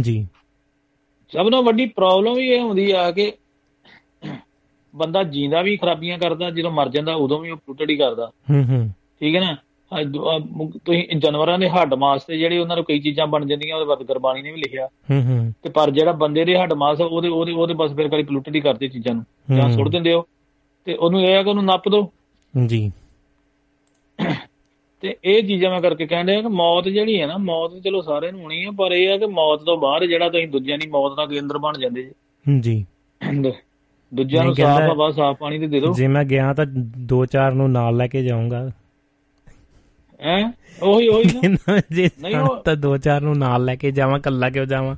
ਜੀ। 0.00 0.28
ਸਭ 1.32 1.50
ਤੋਂ 1.50 1.62
ਵੱਡੀ 1.62 1.86
ਪ੍ਰੋਬਲਮ 1.86 2.34
ਵੀ 2.34 2.48
ਇਹ 2.48 2.60
ਹੁੰਦੀ 2.60 2.90
ਆ 2.90 3.10
ਕਿ 3.10 3.32
ਬੰਦਾ 4.96 5.22
ਜੀਂਦਾ 5.22 5.62
ਵੀ 5.62 5.76
ਖਰਾਬੀਆਂ 5.76 6.18
ਕਰਦਾ 6.18 6.50
ਜਦੋਂ 6.50 6.70
ਮਰ 6.70 6.88
ਜਾਂਦਾ 6.88 7.14
ਉਦੋਂ 7.14 7.40
ਵੀ 7.40 7.50
ਉਹ 7.50 7.56
ਪੁੱਟੜੀ 7.56 7.96
ਕਰਦਾ। 7.96 8.30
ਹੂੰ 8.50 8.64
ਹੂੰ। 8.64 8.90
ਠੀਕ 9.20 9.34
ਹੈ 9.34 9.40
ਨਾ? 9.40 9.56
ਤੁਸੀਂ 10.84 11.04
ਜਾਨਵਰਾਂ 11.18 11.58
ਦੇ 11.58 11.68
ਹੱਡ 11.68 11.94
ਮਾਸ 11.94 12.24
ਤੇ 12.24 12.38
ਜਿਹੜੇ 12.38 12.58
ਉਹਨਾਂ 12.58 12.76
ਨੂੰ 12.76 12.84
ਕਈ 12.84 12.98
ਚੀਜ਼ਾਂ 12.98 13.26
ਬਣ 13.26 13.46
ਜਾਂਦੀਆਂ 13.46 13.76
ਉਹਦੇ 13.76 13.86
ਬਾਰੇ 13.86 14.04
ਗੁਰਬਾਣੀ 14.04 14.42
ਨੇ 14.42 14.52
ਵੀ 14.52 14.58
ਲਿਖਿਆ। 14.58 14.86
ਹੂੰ 14.86 15.22
ਹੂੰ। 15.22 15.54
ਤੇ 15.62 15.70
ਪਰ 15.70 15.90
ਜਿਹੜਾ 15.90 16.12
ਬੰਦੇ 16.12 16.44
ਦੇ 16.44 16.58
ਹੱਡ 16.58 16.72
ਮਾਸ 16.72 17.00
ਉਹਦੇ 17.00 17.28
ਉਹਦੇ 17.28 17.52
ਉਹਦੇ 17.52 17.74
ਬਸ 17.74 17.94
ਫਿਰ 17.94 18.08
ਕਰੀ 18.08 18.22
ਪੋਲੂਟਡ 18.22 18.54
ਹੀ 18.54 18.60
ਕਰਦੇ 18.60 18.88
ਚੀਜ਼ਾਂ 18.88 19.14
ਨੂੰ। 19.14 19.24
ਜਾਂ 19.56 19.70
ਸੁੱਟ 19.70 19.88
ਦਿੰਦੇ 19.88 20.12
ਹੋ 20.12 20.24
ਤੇ 20.84 20.94
ਉਹਨੂੰ 20.94 21.20
ਇਹ 21.20 21.36
ਆ 21.36 21.42
ਕਿ 21.42 21.50
ਉਹਨੂੰ 21.50 21.64
ਨੱਪ 21.64 21.88
ਦੋ। 21.88 22.12
ਜੀ। 22.66 22.92
ਤੇ 25.00 25.16
ਇਹ 25.24 25.42
ਚੀਜ਼ਾਂ 25.42 25.70
ਮੈਂ 25.70 25.80
ਕਰਕੇ 25.80 26.06
ਕਹਿੰਦੇ 26.06 26.36
ਆ 26.36 26.40
ਕਿ 26.40 26.48
ਮੌਤ 26.48 26.88
ਜਿਹੜੀ 26.88 27.20
ਹੈ 27.20 27.26
ਨਾ 27.26 27.36
ਮੌਤ 27.36 27.70
ਚਲੋ 27.84 28.00
ਸਾਰਿਆਂ 28.00 28.32
ਨੂੰ 28.32 28.42
ਹੋਣੀ 28.42 28.64
ਹੈ 28.64 28.70
ਪਰ 28.70 28.92
ਇਹ 28.92 29.12
ਆ 29.12 29.16
ਕਿ 29.16 29.26
ਮੌਤ 29.26 29.60
ਤੋਂ 29.60 29.78
ਬਾਅਦ 29.78 30.04
ਜਿਹੜਾ 30.04 30.28
ਤੁਸੀਂ 30.28 30.48
ਦੂਜਿਆਂ 30.48 30.78
ਦੀ 30.78 30.86
ਮੌਤ 30.86 31.16
ਦਾ 31.16 31.26
ਕੇਂਦਰ 31.26 31.58
ਬਣ 31.58 31.72
ਜਾਂਦੇ 31.78 32.02
ਜੀ। 32.02 32.60
ਜੀ। 32.60 32.84
ਦੂਜਿਆਂ 34.14 34.44
ਨੂੰ 34.44 34.54
ਸਾਫ਼ 34.54 34.92
ਹਵਾ 34.92 35.10
ਸਾਫ਼ 35.10 35.38
ਪਾਣੀ 35.38 35.58
ਤੇ 35.58 35.66
ਦੇ 35.66 35.80
ਦਿਓ 35.80 35.92
ਜੇ 35.92 36.08
ਮੈਂ 36.08 36.24
ਗਿਆ 36.24 36.54
ਤਾਂ 36.54 36.66
ਦੋ 36.98 37.26
ਚਾਰ 37.26 37.52
ਨੂੰ 37.52 37.70
ਨਾਲ 37.70 37.96
ਲੈ 37.96 38.06
ਕੇ 38.06 38.22
ਜਾਊਂਗਾ। 38.22 38.70
ਹੈ? 40.22 40.52
ਉਹੀ 40.82 41.08
ਉਹੀ 41.08 41.48
ਨਾ। 41.48 41.80
ਜੇ 41.90 42.10
ਤਾਂ 42.64 42.76
ਦੋ 42.76 42.96
ਚਾਰ 42.96 43.20
ਨੂੰ 43.20 43.38
ਨਾਲ 43.38 43.64
ਲੈ 43.64 43.76
ਕੇ 43.76 43.90
ਜਾਵਾਂ 43.90 44.18
ਕੱਲਾ 44.18 44.50
ਕਿਉਂ 44.50 44.66
ਜਾਵਾਂ? 44.66 44.96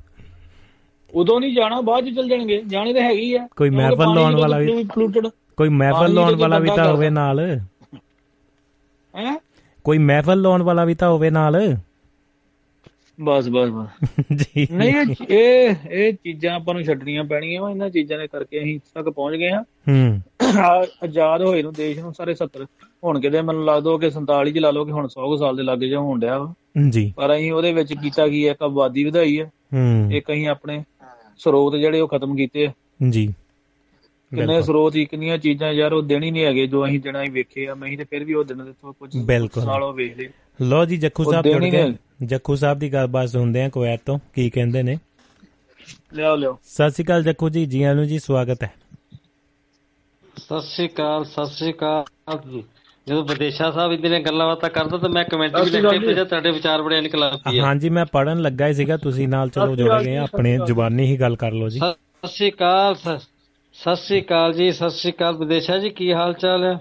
ਉਦੋਂ 1.15 1.41
ਨਹੀਂ 1.41 1.55
ਜਾਣਾ 1.57 1.81
ਬਾਅਦ 1.81 2.05
ਚ 2.05 2.09
ਚੱਲ 2.09 2.29
ਜਾਣਗੇ। 2.29 2.63
ਜਾਣੇ 2.67 2.95
ਤਾਂ 2.95 3.03
ਹੈਗੀ 3.03 3.35
ਆ। 3.35 3.49
ਕੋਈ 3.57 3.71
ਮਹਿਫਲ 3.71 4.15
ਲਾਉਣ 4.15 4.37
ਵਾਲਾ 4.37 4.59
ਵੀ 4.59 4.85
ਕੋਈ 5.57 5.69
ਮਹਿਫਲ 5.69 6.15
ਲਾਉਣ 6.15 6.37
ਵਾਲਾ 6.37 6.59
ਵੀ 6.59 6.69
ਤਾਂ 6.77 6.93
ਹੋਵੇ 6.93 7.11
ਨਾਲ। 7.11 7.41
ਹੈ? 9.17 9.41
ਕੋਈ 9.85 9.99
ਮਹਿਫਲ 9.99 10.41
ਲਾਉਣ 10.41 10.63
ਵਾਲਾ 10.63 10.85
ਵੀ 10.85 10.95
ਤਾਂ 10.95 11.11
ਹੋਵੇ 11.11 11.31
ਨਾਲ। 11.31 11.77
ਬਸ 13.23 13.49
ਬਸ 13.49 13.69
ਬਸ। 13.69 13.89
ਜੀ। 14.37 14.69
ਨਹੀਂ 14.73 15.15
ਇਹ 15.31 15.75
ਇਹ 15.91 16.13
ਚੀਜ਼ਾਂ 16.13 16.55
ਆਪਾਂ 16.55 16.75
ਨੂੰ 16.75 16.83
ਛੱਡਣੀਆਂ 16.83 17.25
ਪੈਣੀਆਂ 17.25 17.71
ਇਹਨਾਂ 17.71 17.91
ਚੀਜ਼ਾਂ 17.91 18.19
ਦੇ 18.19 18.27
ਕਰਕੇ 18.27 18.61
ਅਸੀਂ 18.63 18.81
ਤੱਕ 18.95 19.09
ਪਹੁੰਚ 19.09 19.37
ਗਏ 19.37 19.51
ਹਾਂ। 19.51 19.63
ਹੂੰ। 19.63 20.21
ਆਜ਼ਾਦ 21.03 21.43
ਹੋਏ 21.43 21.63
ਨੂੰ 21.63 21.73
ਦੇਸ਼ 21.73 21.99
ਨੂੰ 21.99 22.15
ਸਾਰੇ 22.15 22.35
70 22.35 22.67
ਹੁਣ 23.05 23.21
ਕਿਤੇ 23.21 23.43
ਮੈਨੂੰ 23.43 23.65
ਲੱਗਦਾ 23.65 23.97
ਕਿ 23.97 24.11
47 24.11 24.53
ਚ 24.53 24.59
ਲਾ 24.59 24.71
ਲਓ 24.71 24.85
ਕਿ 24.85 24.93
ਹੁਣ 24.93 25.09
100 25.09 25.37
ਸਾਲ 25.37 25.57
ਦੇ 25.57 25.63
ਲੱਗੇ 25.63 25.89
ਜਾਂ 25.89 26.01
ਹੋਣ 26.01 26.21
ਡਿਆ 26.21 26.39
ਵਾ। 26.39 26.55
ਜੀ। 26.89 27.13
ਪਰ 27.17 27.37
ਅਸੀਂ 27.37 27.53
ਉਹਦੇ 27.53 27.73
ਵਿੱਚ 27.73 27.95
ਕੀਤਾ 28.03 28.29
ਕੀ 28.29 28.47
ਇੱਕ 28.47 28.63
ਆਬਾਦੀ 28.63 29.05
ਵਧਾਈ 29.05 29.41
ਹੈ। 29.41 29.45
ਹੂੰ। 29.45 30.13
ਇੱਕ 30.13 30.33
ਅਸੀਂ 30.33 30.49
ਆਪਣੇ 30.49 30.85
ਸਰੋਤ 31.39 31.77
ਜਿਹੜੇ 31.77 32.01
ਉਹ 32.01 32.09
ਖਤਮ 32.09 32.37
ਕੀਤੇ 32.37 32.67
ਆ। 32.67 32.73
ਜੀ। 33.11 33.35
ਕਿੰਨੇ 34.37 34.63
ਸਰੋਤ 34.63 34.97
ਹੀ 34.97 35.05
ਕਿੰਨੀਆਂ 35.05 35.39
ਚੀਜ਼ਾਂ 35.39 35.73
ਯਾਰ 35.73 35.93
ਉਹ 35.93 36.03
ਹੀ 36.23 36.31
ਨਹੀਂ 36.31 36.45
ਹੈਗੇ। 36.45 36.67
ਜੋ 36.67 36.87
ਅਸੀਂ 36.87 37.01
ਦਿਨਾਂ 37.01 37.25
ਹੀ 37.25 37.31
ਵੇਖੇ 37.31 37.69
ਆ 37.69 37.75
ਮੈਂ 37.75 37.97
ਤੇ 37.97 38.05
ਫਿਰ 38.05 38.25
ਵੀ 38.25 38.35
ਉਹ 38.35 38.45
ਦਿਨ 38.45 38.65
ਦੇ 38.65 38.73
ਤੋਂ 38.73 38.93
ਕੁਝ 38.93 39.17
ਸਾਲ 39.61 39.83
ਉਹ 39.83 39.93
ਵੇਖ 39.93 40.19
ਲਏ। 40.19 40.29
ਲੋ 40.59 40.85
ਜੀ 40.85 40.97
ਜੱਖੂ 40.97 41.25
ਸਾਹਿਬ 41.31 41.47
ਜੁੜ 41.47 41.65
ਗਏ। 41.65 41.93
ਜੱਖੂ 42.23 42.55
ਸਾਹਿਬ 42.57 42.79
ਦੀ 42.79 42.93
ਗੱਲਬਾਤ 42.93 43.29
ਸੁਣਦੇ 43.29 43.63
ਆ 43.63 43.69
ਕੁਵੈਤ 43.69 44.01
ਤੋਂ 44.07 44.19
ਕੀ 44.35 44.49
ਕਹਿੰਦੇ 44.51 44.83
ਨੇ। 44.83 44.99
ਲਿਆਓ 46.15 46.37
ਲਿਆਓ। 46.37 46.59
ਸਤਿ 46.65 46.91
ਸ਼੍ਰੀ 46.91 47.05
ਅਕਾਲ 47.05 47.23
ਜੱਖੂ 47.23 47.49
ਜੀ 47.49 47.65
ਜੀ 47.67 47.83
ਆਇਆਂ 47.83 47.95
ਨੂੰ 47.95 48.07
ਜੀ 48.07 48.19
ਸਵਾਗਤ 48.19 48.63
ਹੈ। 48.63 48.71
ਸਤਿ 50.37 50.61
ਸ਼੍ਰੀ 50.61 50.87
ਅਕਾਲ 50.89 51.25
ਸਤਿ 51.25 51.47
ਸ਼੍ਰੀ 51.47 51.73
ਅਕਾਲ 51.73 52.05
ਜਦੋਂ 53.07 53.23
ਵਿਦੇਸ਼ਾ 53.25 53.71
ਸਾਹਿਬ 53.71 53.93
ਇਹਦੇ 53.93 54.09
ਨਾਲ 54.09 54.23
ਗੱਲਾਂ 54.23 54.47
ਬਾਤਾਂ 54.47 54.69
ਕਰਦਾ 54.71 54.99
ਤਾਂ 54.99 55.09
ਮੈਂ 55.09 55.25
ਕਮੈਂਟ 55.25 55.57
ਵੀ 55.57 55.71
ਲਿਖ 55.71 55.87
ਕੇ 55.87 55.99
ਭੇਜਿਆ 55.99 56.25
ਤੁਹਾਡੇ 56.25 56.51
ਵਿਚਾਰ 56.51 56.83
ਬੜੇ 56.83 57.01
ਨਿਕਲਾਪੀ 57.01 57.59
ਆ। 57.59 57.65
ਹਾਂਜੀ 57.65 57.89
ਮੈਂ 57.91 58.05
ਪੜਨ 58.13 58.41
ਲੱਗਾ 58.43 58.67
ਹੀ 58.67 58.75
ਸੀਗਾ 58.75 58.97
ਤੁਸੀਂ 58.97 59.29
ਨਾਲ 59.29 59.49
ਚਲੋ 59.49 59.75
ਜੁੜ 59.77 60.03
ਗਏ 60.03 60.17
ਆਪਣੇ 60.17 60.57
ਜ਼ੁਬਾਨੀ 60.67 61.07
ਹੀ 61.07 61.17
ਗੱਲ 61.21 61.37
ਕਰ 61.37 61.53
ਲਓ 61.53 61.69
ਜੀ। 61.69 61.79
ਸਤਿ 61.79 62.29
ਸ਼੍ਰੀ 62.29 62.51
ਅਕਾਲ 62.51 62.95
ਸਤਿ 62.95 63.97
ਸ਼੍ਰੀ 63.97 64.21
ਅਕਾਲ 64.21 64.53
ਜੀ 64.53 64.71
ਸਤਿ 64.73 64.91
ਸ਼੍ਰੀ 64.91 65.13
ਅਕਾਲ 65.13 65.37
ਵਿਦੇਸ਼ਾ 65.37 65.79
ਜੀ 65.79 65.91
ਕੀ 65.91 66.13
ਹਾਲ 66.13 66.33
ਚਾਲ 66.35 66.65
ਹੈ? 66.65 66.79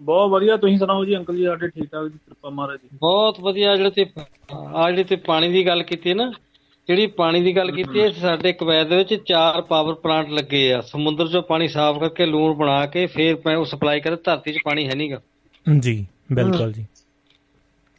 ਬਹੁਤ 0.00 0.30
ਵਧੀਆ 0.30 0.56
ਤੁਸੀਂ 0.56 0.78
ਸੁਣਾਓ 0.78 1.04
ਜੀ 1.04 1.16
ਅੰਕਲ 1.16 1.36
ਜੀ 1.36 1.44
ਸਾਡੇ 1.44 1.68
ਠੀਕ 1.68 1.84
ਠਾਕ 1.84 2.08
ਜੀ 2.08 2.18
ਕਿਰਪਾ 2.18 2.50
ਮਹਾਰਾਜ 2.50 2.78
ਦੀ 2.82 2.88
ਬਹੁਤ 2.94 3.40
ਵਧੀਆ 3.40 3.76
ਜਿਹੜੇ 3.76 3.90
ਤੇ 3.90 4.06
ਆ 4.74 4.90
ਜਿਹੜੇ 4.90 5.04
ਤੇ 5.04 5.16
ਪਾਣੀ 5.16 5.48
ਦੀ 5.48 5.66
ਗੱਲ 5.66 5.82
ਕੀਤੀ 5.82 6.14
ਨਾ 6.14 6.32
ਜਿਹੜੀ 6.88 7.06
ਪਾਣੀ 7.06 7.40
ਦੀ 7.40 7.56
ਗੱਲ 7.56 7.70
ਕੀਤੀ 7.70 8.00
ਹੈ 8.00 8.10
ਸਾਡੇ 8.10 8.52
ਕਵੈਤ 8.52 8.86
ਦੇ 8.86 8.96
ਵਿੱਚ 8.96 9.14
ਚਾਰ 9.14 9.62
ਪਾਵਰ 9.62 9.94
ਪਲਾਂਟ 9.94 10.28
ਲੱਗੇ 10.30 10.72
ਆ। 10.72 10.80
ਸਮੁੰਦਰ 10.80 11.28
ਚੋਂ 11.28 11.42
ਪਾਣੀ 11.42 11.68
ਸਾਫ਼ 11.68 11.98
ਕਰਕੇ 11.98 12.26
ਲੂਣ 12.26 12.54
ਬਣਾ 12.54 12.86
ਕੇ 12.86 13.06
ਫੇਰ 13.06 13.56
ਉਹ 13.56 13.64
ਸਪਲਾਈ 13.64 14.00
ਕਰਦੇ 14.00 14.16
ਧਰਤੀ 14.24 14.52
'ਚ 14.52 14.58
ਪਾਣੀ 14.64 14.88
ਹੈ 14.88 14.94
ਨਹੀਂਗਾ 14.94 15.20
ਜੀ 15.80 16.06
ਬਿਲਕੁਲ 16.32 16.72
ਜੀ। 16.72 16.86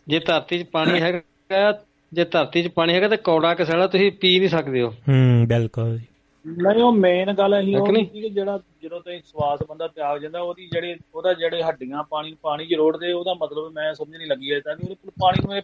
ਜੇ 0.07 0.19
ਧਰਤੀ 0.19 0.59
'ਚ 0.59 0.67
ਪਾਣੀ 0.67 1.01
ਹੈਗਾ 1.01 1.83
ਜੇ 2.13 2.25
ਧਰਤੀ 2.25 2.63
'ਚ 2.63 2.67
ਪਾਣੀ 2.67 2.93
ਹੈਗਾ 2.93 3.07
ਤਾਂ 3.07 3.17
ਕੌੜਾ 3.17 3.53
ਕਸੜਾ 3.53 3.87
ਤੁਸੀਂ 3.87 4.11
ਪੀ 4.11 4.39
ਨਹੀਂ 4.39 4.49
ਸਕਦੇ 4.49 4.81
ਹੋ। 4.81 4.89
ਹੂੰ 4.89 5.47
ਬਿਲਕੁਲ 5.47 5.97
ਜੀ। 5.97 6.05
ਨਹੀਂ 6.47 6.83
ਉਹ 6.83 6.91
ਮੇਨ 6.91 7.33
ਗੱਲ 7.33 7.55
ਇਹ 7.55 7.77
ਉਹ 7.77 7.87
ਕਿ 7.87 8.29
ਜਿਹੜਾ 8.29 8.59
ਜਦੋਂ 8.83 9.01
ਤੁਸੀਂ 9.01 9.19
ਸਵਾਸ 9.19 9.59
ਬੰਦਾ 9.69 9.87
ਤਿਆਗ 9.87 10.21
ਜਾਂਦਾ 10.21 10.41
ਉਹਦੀ 10.41 10.69
ਜਿਹੜੇ 10.73 10.95
ਉਹਦਾ 11.15 11.33
ਜਿਹੜੇ 11.33 11.63
ਹੱਡੀਆਂ 11.63 12.03
ਪਾਣੀ 12.03 12.35
ਪਾਣੀ 12.41 12.65
ਚ 12.65 12.73
ਰੋੜਦੇ 12.73 13.11
ਉਹਦਾ 13.11 13.33
ਮਤਲਬ 13.33 13.73
ਮੈਂ 13.73 13.93
ਸਮਝ 13.93 14.15
ਨਹੀਂ 14.15 14.27
ਲੱਗੀ 14.27 14.51
ਅਜੇ 14.51 14.61
ਤੱਕ 14.61 14.91
ਉਹ 14.91 14.95
ਪਾਣੀ 15.11 15.47
ਨੂੰ 15.47 15.59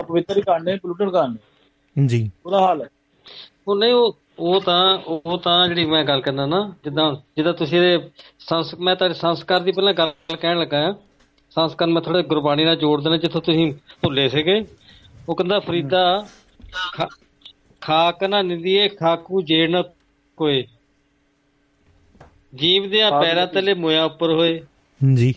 ਅਪਵਿੱਤਰ 0.00 0.36
ਹੀ 0.36 0.42
ਕਰਨੇ 0.42 0.76
ਪੋਲੂਟਡ 0.76 1.10
ਕਰਨੇ। 1.10 1.36
ਜੀ। 2.06 2.30
ਉਹਦਾ 2.46 2.60
ਹਾਲ 2.60 2.82
ਹੈ। 2.82 2.86
ਉਹ 3.68 3.76
ਨਹੀਂ 3.76 3.92
ਉਹ 3.92 4.16
ਉਹ 4.38 4.60
ਤਾਂ 4.60 4.98
ਉਹ 5.06 5.38
ਤਾਂ 5.38 5.68
ਜਿਹੜੀ 5.68 5.84
ਮੈਂ 5.84 6.04
ਗੱਲ 6.04 6.20
ਕਰਨਾ 6.20 6.46
ਨਾ 6.46 6.74
ਜਿੱਦਾਂ 6.84 7.14
ਜਿੱਦਾਂ 7.36 7.52
ਤੁਸੀਂ 7.52 7.78
ਇਹਦੇ 7.78 8.10
ਸੰਸ 8.38 8.74
ਮੈਂ 8.74 8.96
ਤਾਂ 8.96 9.10
ਸੰਸਕਾਰ 9.10 9.60
ਦੀ 9.60 9.72
ਪਹਿਲਾਂ 9.72 9.94
ਗੱਲ 9.94 10.12
ਕਹਿਣ 10.40 10.58
ਲੱਗਾ 10.58 10.90
ਆ 10.90 10.94
ਸੰਸਕਾਰ 11.50 11.88
ਮੈਂ 11.88 12.02
ਥੋੜੇ 12.02 12.22
ਗੁਰਬਾਣੀ 12.22 12.64
ਨਾਲ 12.64 12.76
ਜੋੜ 12.76 13.02
ਦੇਣਾ 13.02 13.16
ਜਿੱਥੋਂ 13.16 13.40
ਤੁਸੀਂ 13.40 13.74
ਭੁੱਲੇ 14.02 14.28
ਸੀਗੇ। 14.28 14.64
ਉਹ 15.28 15.34
ਕਹਿੰਦਾ 15.34 15.60
ਫਰੀਦਾ 15.60 16.26
ਖਾਕ 17.80 18.24
ਨਾ 18.24 18.42
ਨਿੰਦੀਏ 18.42 18.88
ਖਾਕੂ 18.88 19.42
ਜੇੜ 19.42 19.82
ਕੋਏ 20.36 20.66
ਜੀਵ 22.54 22.90
ਦੇ 22.90 22.98
ਪੈਰਾਂ 23.22 23.46
ਤਲੇ 23.46 23.74
ਮੋਇਆ 23.74 24.04
ਉੱਪਰ 24.04 24.30
ਹੋਏ। 24.30 24.60
ਜੀ। 25.14 25.34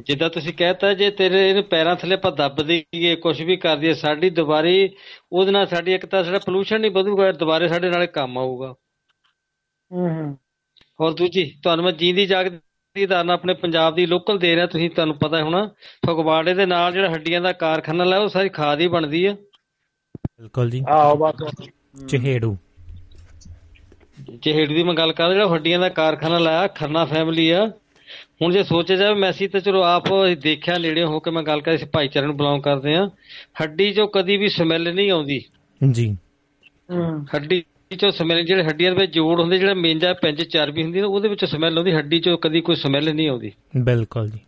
ਜਿੱਦਾਂ 0.00 0.30
ਤੁਸੀਂ 0.30 0.54
ਕਹਿਤਾ 0.54 0.94
ਜੇ 0.94 1.10
ਤੇਰੇ 1.10 1.50
ਇਹਨੂੰ 1.50 1.64
ਪੈਰਾਂ 1.64 1.96
ਥੱਲੇ 1.96 2.14
ਆਪਾਂ 2.14 2.32
ਦੱਬ 2.32 2.62
ਦਈਏ 2.62 3.16
ਕੁਝ 3.16 3.42
ਵੀ 3.42 3.56
ਕਰ 3.56 3.76
ਦਈਏ 3.76 3.94
ਸਾਡੀ 3.94 4.30
ਦੁਬਾਰੀ 4.30 4.90
ਉਹਦੇ 5.32 5.50
ਨਾਲ 5.50 5.66
ਸਾਡੀ 5.66 5.94
ਇੱਕ 5.94 6.06
ਤਾਂ 6.06 6.24
ਸਾਡਾ 6.24 6.38
ਪੋਲੂਸ਼ਨ 6.38 6.80
ਨਹੀਂ 6.80 6.90
ਵਧੂਗਾ 6.90 7.32
ਦੁਬਾਰੇ 7.32 7.68
ਸਾਡੇ 7.68 7.90
ਨਾਲੇ 7.90 8.06
ਕੰਮ 8.06 8.38
ਆਊਗਾ। 8.38 8.74
ਹੂੰ 9.92 10.10
ਹੂੰ। 10.10 10.38
ਹੋਰ 11.00 11.12
ਦੂਜੀ 11.12 11.56
ਤੁਹਾਨੂੰ 11.62 11.84
ਮੈਂ 11.84 11.92
ਜੀਂਦੀ 11.92 12.26
ਜਾਗਦੀ 12.26 13.06
ਧਾਰਨਾ 13.06 13.32
ਆਪਣੇ 13.32 13.54
ਪੰਜਾਬ 13.54 13.94
ਦੀ 13.94 14.06
ਲੋਕਲ 14.06 14.38
ਦੇ 14.38 14.56
ਰਿਹਾ 14.56 14.66
ਤੁਸੀਂ 14.66 14.90
ਤੁਹਾਨੂੰ 14.90 15.18
ਪਤਾ 15.18 15.42
ਹੋਣਾ 15.42 15.70
ਫਗਵਾੜੇ 16.06 16.54
ਦੇ 16.54 16.66
ਨਾਲ 16.66 16.92
ਜਿਹੜਾ 16.92 17.10
ਹੱਡੀਆਂ 17.10 17.40
ਦਾ 17.40 17.52
ਕਾਰਖਾਨਾ 17.52 18.04
ਲਾਇਆ 18.04 18.22
ਉਹ 18.22 18.28
ਸਾਰੀ 18.28 18.48
ਖਾਦ 18.48 18.80
ਹੀ 18.80 18.88
ਬਣਦੀ 18.88 19.26
ਆ। 19.26 19.32
ਬਿਲਕੁਲ 20.38 20.70
ਜੀ। 20.70 20.82
ਆਹੋ 20.88 21.16
ਬਸ। 21.16 21.68
ਚਹੇੜੂ। 22.08 22.56
ਚਹੇੜੂ 24.42 24.74
ਦੀ 24.74 24.82
ਮੈਂ 24.82 24.94
ਗੱਲ 24.94 25.12
ਕਰਦਾ 25.12 25.32
ਜਿਹੜਾ 25.32 25.54
ਹੱਡੀਆਂ 25.54 25.80
ਦਾ 25.80 25.88
ਕਾਰਖਾਨਾ 25.88 26.38
ਲਾਇਆ 26.38 26.66
ਖਰਨਾ 26.66 27.04
ਫੈਮਿਲੀ 27.04 27.50
ਆ। 27.50 27.72
ਹੁਣ 28.42 28.52
ਜੇ 28.52 28.62
ਸੋਚਿਆ 28.62 28.96
ਜਾਵੇ 28.96 29.20
ਮੈਸੀ 29.20 29.48
ਤਾਂ 29.48 29.60
ਚਲੋ 29.60 29.82
ਆਪ 29.82 30.04
ਦੇਖਿਆ 30.42 30.78
ਨੇੜੇ 30.78 31.04
ਹੋ 31.04 31.20
ਕੇ 31.20 31.30
ਮੈਂ 31.30 31.42
ਗੱਲ 31.42 31.60
ਕਰੀ 31.60 31.74
ਇਸ 31.74 31.84
ਭਾਈਚਾਰੇ 31.84 32.26
ਨੂੰ 32.26 32.36
ਬਿਲੋਂਗ 32.36 32.62
ਕਰਦੇ 32.62 32.94
ਆ 32.94 33.10
ਹੱਡੀ 33.62 33.92
ਚੋਂ 33.92 34.08
ਕਦੀ 34.08 34.36
ਵੀ 34.36 34.48
ਸਮੈਲ 34.48 34.94
ਨਹੀਂ 34.94 35.10
ਆਉਂਦੀ। 35.10 35.44
ਜੀ। 35.92 36.16
ਹੱਡੀ 37.36 37.64
ਚੋਂ 37.98 38.10
ਸਮੈਲ 38.10 38.44
ਜਿਹੜੇ 38.44 38.62
ਹੱਡੀਆਂ 38.62 38.92
ਦੇ 38.92 39.00
ਵਿੱਚ 39.00 39.14
ਜੋੜ 39.14 39.40
ਹੁੰਦੇ 39.40 39.58
ਜਿਹੜਾ 39.58 39.74
ਮੇਂਜਾ 39.74 40.12
ਪਿੰਜ 40.12 40.42
ਚਰਬੀ 40.42 40.82
ਹੁੰਦੀ 40.82 41.00
ਉਹਦੇ 41.00 41.28
ਵਿੱਚ 41.28 41.44
ਸਮੈਲ 41.44 41.76
ਆਉਂਦੀ 41.76 41.92
ਹੱਡੀ 41.92 42.20
ਚੋਂ 42.20 42.38
ਕਦੀ 42.38 42.60
ਕੋਈ 42.60 42.76
ਸਮੈਲ 42.76 43.14
ਨਹੀਂ 43.14 43.28
ਆਉਂਦੀ। 43.28 43.52
ਬਿਲਕੁਲ 43.76 44.30
ਜੀ। 44.30 44.38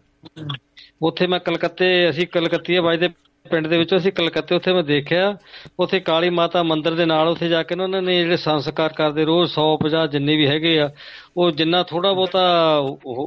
ਉੱਥੇ 1.02 1.26
ਮੈਂ 1.26 1.40
ਕਲਕੱਤੇ 1.40 2.10
ਅਸੀਂ 2.10 2.26
ਕਲਕੱਤੀਆ 2.26 2.82
ਵਜਦੇ 2.82 3.08
ਪਿੰਡ 3.50 3.66
ਦੇ 3.66 3.78
ਵਿੱਚ 3.78 3.96
ਅਸੀਂ 3.96 4.12
ਕਲਕੱਤੇ 4.12 4.54
ਉੱਥੇ 4.54 4.72
ਮੈਂ 4.72 4.82
ਦੇਖਿਆ 4.82 5.36
ਉੱਥੇ 5.80 6.00
ਕਾਲੀ 6.00 6.30
ਮਾਤਾ 6.30 6.62
ਮੰਦਿਰ 6.62 6.94
ਦੇ 6.94 7.04
ਨਾਲ 7.04 7.28
ਉੱਥੇ 7.28 7.48
ਜਾ 7.48 7.62
ਕੇ 7.62 7.74
ਉਹਨਾਂ 7.74 8.02
ਨੇ 8.02 8.22
ਜਿਹੜੇ 8.22 8.36
ਸੰਸਕਾਰ 8.36 8.92
ਕਰਦੇ 8.92 9.24
ਰੋਜ਼ 9.24 9.52
150 9.52 10.06
ਜਿੰਨੇ 10.12 10.36
ਵੀ 10.36 10.46
ਹੈਗੇ 10.46 10.80
ਆ 10.80 10.90
ਉਹ 11.36 11.50
ਜਿੰਨਾ 11.50 11.82
ਥੋੜਾ 11.82 12.12
ਬਹੁਤਾ 12.12 12.76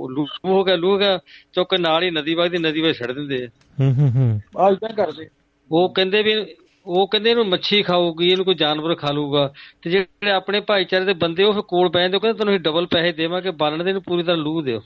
ਲੂ 0.09 0.25
ਹੋ 0.45 0.63
ਗਿਆ 0.63 0.75
ਲੂ 0.75 0.91
ਹੋ 0.91 0.97
ਗਿਆ 0.97 1.19
ਚੁੱਕ 1.53 1.73
ਨਾਲ 1.73 2.03
ਹੀ 2.03 2.11
ਨਦੀ 2.11 2.33
ਵਗਦੀ 2.33 2.57
ਨਦੀ 2.57 2.81
ਵਿੱਚ 2.81 2.99
ਛੱਡ 2.99 3.11
ਦਿੰਦੇ 3.11 3.43
ਆ। 3.43 3.47
ਹੂੰ 3.81 3.95
ਹੂੰ 3.95 4.11
ਹੂੰ। 4.15 4.41
ਆ 4.57 4.69
ਇਦਾਂ 4.69 4.89
ਕਰਦੇ। 4.89 5.27
ਉਹ 5.71 5.93
ਕਹਿੰਦੇ 5.93 6.23
ਵੀ 6.23 6.45
ਉਹ 6.85 7.07
ਕਹਿੰਦੇ 7.07 7.29
ਇਹਨੂੰ 7.29 7.47
ਮੱਛੀ 7.47 7.81
ਖਾਊਗੀ 7.81 8.29
ਇਹਨੂੰ 8.29 8.45
ਕੋਈ 8.45 8.55
ਜਾਨਵਰ 8.55 8.95
ਖਾ 8.95 9.11
ਲੂਗਾ 9.11 9.53
ਤੇ 9.81 9.89
ਜਿਹੜੇ 9.89 10.31
ਆਪਣੇ 10.31 10.59
ਭਾਈਚਾਰੇ 10.59 11.05
ਦੇ 11.05 11.13
ਬੰਦੇ 11.13 11.43
ਉਹ 11.43 11.53
ਫਿਰ 11.53 11.61
ਕੋਲ 11.61 11.89
ਜਾਂਦੇ 11.89 12.15
ਉਹ 12.15 12.21
ਕਹਿੰਦੇ 12.21 12.37
ਤੁਹਾਨੂੰ 12.37 12.55
ਅਸੀਂ 12.55 12.63
ਡਬਲ 12.63 12.85
ਪੈਸੇ 12.85 13.11
ਦੇਵਾਂਗੇ 13.11 13.51
ਬਾਲਣ 13.51 13.83
ਦੇ 13.83 13.93
ਨੂੰ 13.93 14.03
ਪੂਰੀ 14.03 14.23
ਤਰ੍ਹਾਂ 14.23 14.37
ਲੂ 14.37 14.61
ਦਿਓ। 14.61 14.79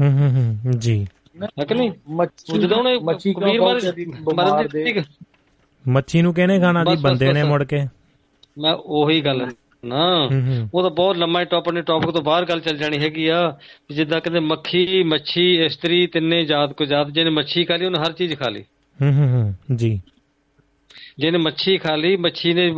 ਹੂੰ 0.00 0.12
ਹੂੰ 0.12 0.58
ਹੂੰ 0.64 0.78
ਜੀ। 0.78 1.06
ਹੈ 1.42 1.64
ਕਿ 1.64 1.74
ਨਹੀਂ? 1.74 1.92
ਮੱਛੀ 2.08 2.58
ਜਦੋਂ 2.58 2.76
ਉਹਨੇ 2.78 2.98
ਮੱਛੀ 2.98 3.34
ਮਰਨ 3.38 4.68
ਦੀ? 4.68 5.02
ਮੱਛੀ 5.88 6.22
ਨੂੰ 6.22 6.34
ਕਿਹਨੇ 6.34 6.60
ਖਾਣਾ 6.60 6.84
ਦੀ? 6.84 6.96
ਬੰਦੇ 7.02 7.32
ਨੇ 7.32 7.42
ਮੁੜ 7.42 7.64
ਕੇ। 7.64 7.86
ਮੈਂ 8.58 8.74
ਉਹੀ 8.74 9.20
ਗੱਲ 9.20 9.46
ਨਾ। 9.84 10.28
ਉਹ 10.74 10.82
ਤਾਂ 10.82 10.90
ਬਹੁਤ 10.90 11.16
ਲੰਮਾ 11.16 11.44
ਟੌਪ 11.44 11.70
ਨੇ 11.70 11.82
ਟੌਪਿਕ 11.82 12.10
ਤੋਂ 12.10 12.22
ਬਾਹਰ 12.22 12.44
ਗੱਲ 12.44 12.60
ਚੱਲ 12.60 12.76
ਜਾਣੀ 12.76 12.98
ਹੈਗੀ 12.98 13.28
ਆ। 13.28 13.58
ਜਿੱਦਾਂ 13.90 14.20
ਕਹਿੰਦੇ 14.20 14.40
ਮੱਖੀ 14.40 15.02
ਮੱਛੀ 15.02 15.64
ਇਸਤਰੀ 15.64 16.06
ਤਿੰਨੇ 16.06 16.44
ਜਾਤ 16.44 16.72
ਕੋ 16.72 16.84
ਜਾਤ 16.84 17.10
ਜਿਹਨੇ 17.10 17.30
ਮੱਛੀ 17.30 17.64
ਖਾ 17.64 17.76
ਲਈ 17.76 17.86
ਉਹਨੇ 17.86 17.98
ਹਰ 17.98 18.12
ਚੀਜ਼ 18.12 18.34
ਖਾ 18.34 18.48
ਲਈ। 18.48 18.62
ਹੂੰ 19.02 19.12
ਹੂੰ 19.12 19.76
ਜੀ। 19.76 20.00
ਜਿਹਨੇ 21.18 21.38
ਮੱਛੀ 21.38 21.78
ਖਾ 21.78 21.96
ਲਈ 21.96 22.16
ਮੱਛੀ 22.16 22.54
ਨੇ 22.54 22.70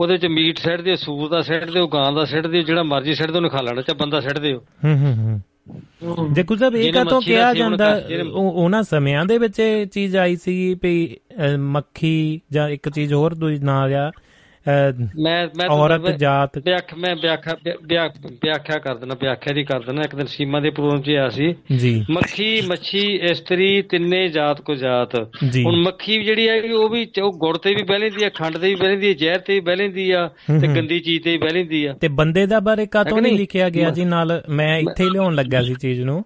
ਉਹਦੇ 0.00 0.12
ਵਿੱਚ 0.12 0.26
ਮੀਟ 0.26 0.58
ਸੱਟ 0.58 0.80
ਦੇ 0.80 0.96
ਸੂਰ 0.96 1.28
ਦਾ 1.28 1.42
ਸੱਟ 1.42 1.70
ਦੇ 1.70 1.80
ਗਾਂ 1.94 2.12
ਦਾ 2.12 2.24
ਸੱਟ 2.24 2.46
ਦੇ 2.46 2.62
ਜਿਹੜਾ 2.62 2.82
ਮਰਜ਼ੀ 2.82 3.14
ਸੱਟ 3.14 3.30
ਦੇ 3.30 3.36
ਉਹਨੇ 3.36 3.48
ਖਾ 3.48 3.60
ਲੈਣਾ 3.60 3.82
ਚਾਹੇ 3.82 3.96
ਬੰਦਾ 3.96 4.20
ਸੱਟ 4.20 4.38
ਦੇ 4.38 4.52
ਹੂੰ 4.52 4.98
ਹੂੰ 4.98 5.14
ਹੂੰ। 5.16 5.40
ਜੇ 6.32 6.42
ਕੁਝ 6.42 6.62
ਇਹ 6.62 6.92
ਕਾ 6.92 7.04
ਤੋਂ 7.04 7.22
ਕਿਹਾ 7.22 7.54
ਜਾਂਦਾ 7.54 8.02
ਉਹਨਾਂ 8.32 8.82
ਸਮਿਆਂ 8.82 9.24
ਦੇ 9.24 9.38
ਵਿੱਚ 9.38 9.60
ਇਹ 9.60 9.86
ਚੀਜ਼ 9.86 10.16
ਆਈ 10.16 10.36
ਸੀ 10.36 10.76
ਵੀ 10.82 11.16
ਮੱਖੀ 11.58 12.40
ਜਾਂ 12.52 12.68
ਇੱਕ 12.68 12.88
ਚੀਜ਼ 12.88 13.14
ਹੋਰ 13.14 13.34
ਦੂਜੀ 13.34 13.58
ਨਾਲ 13.58 13.94
ਆ। 13.94 14.10
ਮੈਂ 14.68 15.48
ਮੈਂ 15.56 15.68
ਔਰਤ 15.68 16.10
ਜਾਤ। 16.10 16.58
ਵਿਆਖ 16.58 16.94
ਮੈਂ 16.94 17.16
ਵਿਆਖਿਆ 17.16 17.56
ਵਿਆਖਿਆ 18.32 18.78
ਕਰ 18.78 18.94
ਦਿੰਦਾ 18.94 19.14
ਵਿਆਖਿਆ 19.20 19.52
ਦੀ 19.52 19.64
ਕਰ 19.64 19.80
ਦਿੰਦਾ। 19.80 20.02
ਇੱਕ 20.02 20.14
ਦਿਨ 20.14 20.26
ਸੀਮਾ 20.26 20.60
ਦੇ 20.60 20.70
ਪ੍ਰੋਗਰਾਮ 20.70 21.02
'ਚ 21.02 21.10
ਆ 21.10 21.28
ਸੀ। 21.28 21.54
ਜੀ। 21.76 22.04
ਮੱਖੀ 22.10 22.62
ਮੱਛੀ 22.66 23.16
ਇਸਤਰੀ 23.16 23.82
ਤਿੰਨੇ 23.82 24.28
ਜਾਤ 24.28 24.60
ਕੋ 24.60 24.74
ਜਾਤ। 24.74 25.14
ਹੁਣ 25.64 25.76
ਮੱਖੀ 25.76 26.24
ਜਿਹੜੀ 26.24 26.48
ਹੈ 26.48 26.74
ਉਹ 26.74 26.88
ਵੀ 26.88 27.06
ਉਹ 27.22 27.32
ਗੁੜ 27.32 27.58
ਤੇ 27.58 27.74
ਵੀ 27.74 27.82
ਬਹਿ 27.82 27.98
ਲੈਂਦੀ 27.98 28.24
ਆ 28.24 28.28
ਖੰਡ 28.28 28.58
ਤੇ 28.58 28.68
ਵੀ 28.68 28.74
ਬਹਿ 28.74 28.88
ਲੈਂਦੀ 28.88 29.10
ਆ 29.10 29.12
ਜ਼ਹਿਰ 29.12 29.38
ਤੇ 29.38 29.54
ਵੀ 29.54 29.60
ਬਹਿ 29.60 29.76
ਲੈਂਦੀ 29.76 30.10
ਆ 30.10 30.30
ਤੇ 30.60 30.66
ਗੰਦੀ 30.68 31.00
ਚੀਜ਼ 31.00 31.22
ਤੇ 31.22 31.30
ਵੀ 31.30 31.38
ਬਹਿ 31.38 31.50
ਲੈਂਦੀ 31.50 31.84
ਆ। 31.84 31.92
ਤੇ 31.92 32.08
ਬੰਦੇ 32.08 32.46
ਦਾ 32.46 32.60
ਬਾਰੇ 32.60 32.86
ਕਾਤੋਂ 32.86 33.20
ਨਹੀਂ 33.22 33.38
ਲਿਖਿਆ 33.38 33.70
ਗਿਆ 33.70 33.90
ਜੀ? 33.90 34.04
ਨਾਲ 34.04 34.42
ਮੈਂ 34.48 34.78
ਇੱਥੇ 34.78 35.04
ਹੀ 35.04 35.10
ਲਿਆਉਣ 35.10 35.34
ਲੱਗਾ 35.34 35.62
ਸੀ 35.62 35.74
ਚੀਜ਼ 35.74 36.00
ਨੂੰ। 36.00 36.24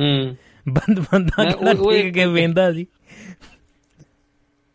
ਹੂੰ। 0.00 0.36
ਬੰਦ 0.68 1.00
ਬੰਦਾ 1.00 1.44
ਠੀਕ 1.74 2.14
ਕੇ 2.14 2.26
ਵੇਂਦਾ 2.26 2.72
ਜੀ 2.72 2.86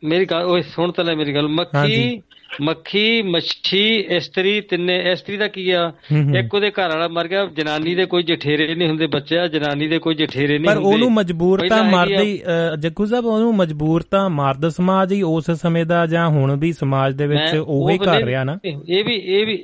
ਮੇਰੀ 0.04 0.26
ਗੱਲ 0.26 0.46
ਓਏ 0.46 0.62
ਸੁਣ 0.62 0.92
ਤਾਂ 0.92 1.04
ਲੈ 1.06 1.16
ਮੇਰੀ 1.16 1.34
ਗੱਲ। 1.36 1.48
ਮੱਖੀ 1.50 2.22
ਮੱਖੀ 2.62 3.22
ਮੱਛੀ 3.22 3.84
ਇਸਤਰੀ 4.16 4.60
ਤਿੰਨੇ 4.62 4.98
ਇਸਤਰੀ 5.12 5.38
ਦਾ 5.38 5.48
ਕੀ 5.48 5.70
ਆ? 5.72 5.92
ਇੱਕ 6.38 6.54
ਉਹਦੇ 6.54 6.70
ਘਰ 6.72 6.90
ਵਾਲਾ 6.90 7.08
ਮਰ 7.08 7.28
ਗਿਆ 7.28 7.46
ਜਨਾਨੀ 7.58 7.96
ਦੇ 7.96 8.06
ਕੋਈ 8.06 8.24
ਜਠੇਰੇ 8.24 8.76
ਨਹੀਂ 8.76 8.88
ਹੁੰਦੇ 8.88 9.08
ਬੱਚਾ 9.08 9.48
ਜਨਾਨੀ 9.48 9.88
ਦੇ 9.88 10.00
ਕੋਈ 10.00 10.16
ਜਠੇਰੇ 10.16 10.58
ਨਹੀਂ 10.58 10.70
ਹੁੰਦੇ। 10.70 10.82
ਪਰ 10.82 10.94
ਉਹਨੂੰ 10.94 11.12
ਮਜਬੂਰਤਾ 11.12 11.82
ਮਰਦੀ 11.84 12.42
ਜੱਗੂ 12.80 13.06
ਸਾਹਿਬ 13.06 13.26
ਉਹਨੂੰ 13.26 13.56
ਮਜਬੂਰਤਾ 13.56 14.28
ਮਰਦ 14.30 14.68
ਸਮਾਜ 14.70 15.14
ਹੀ 15.14 15.22
ਉਸ 15.22 15.52
ਸਮੇਂ 15.52 15.86
ਦਾ 15.86 16.06
ਜਾਂ 16.06 16.28
ਹੁਣ 16.30 16.56
ਵੀ 16.60 16.72
ਸਮਾਜ 16.74 17.16
ਦੇ 17.16 17.28
ਵਿੱਚ 17.28 17.56
ਉਹੀ 17.58 17.98
ਕਰ 17.98 18.24
ਰਿਹਾ 18.24 18.44
ਨਾ। 18.44 18.58
ਇਹ 18.66 19.04
ਵੀ 19.06 19.16
ਇਹ 19.16 19.46
ਵੀ 19.46 19.58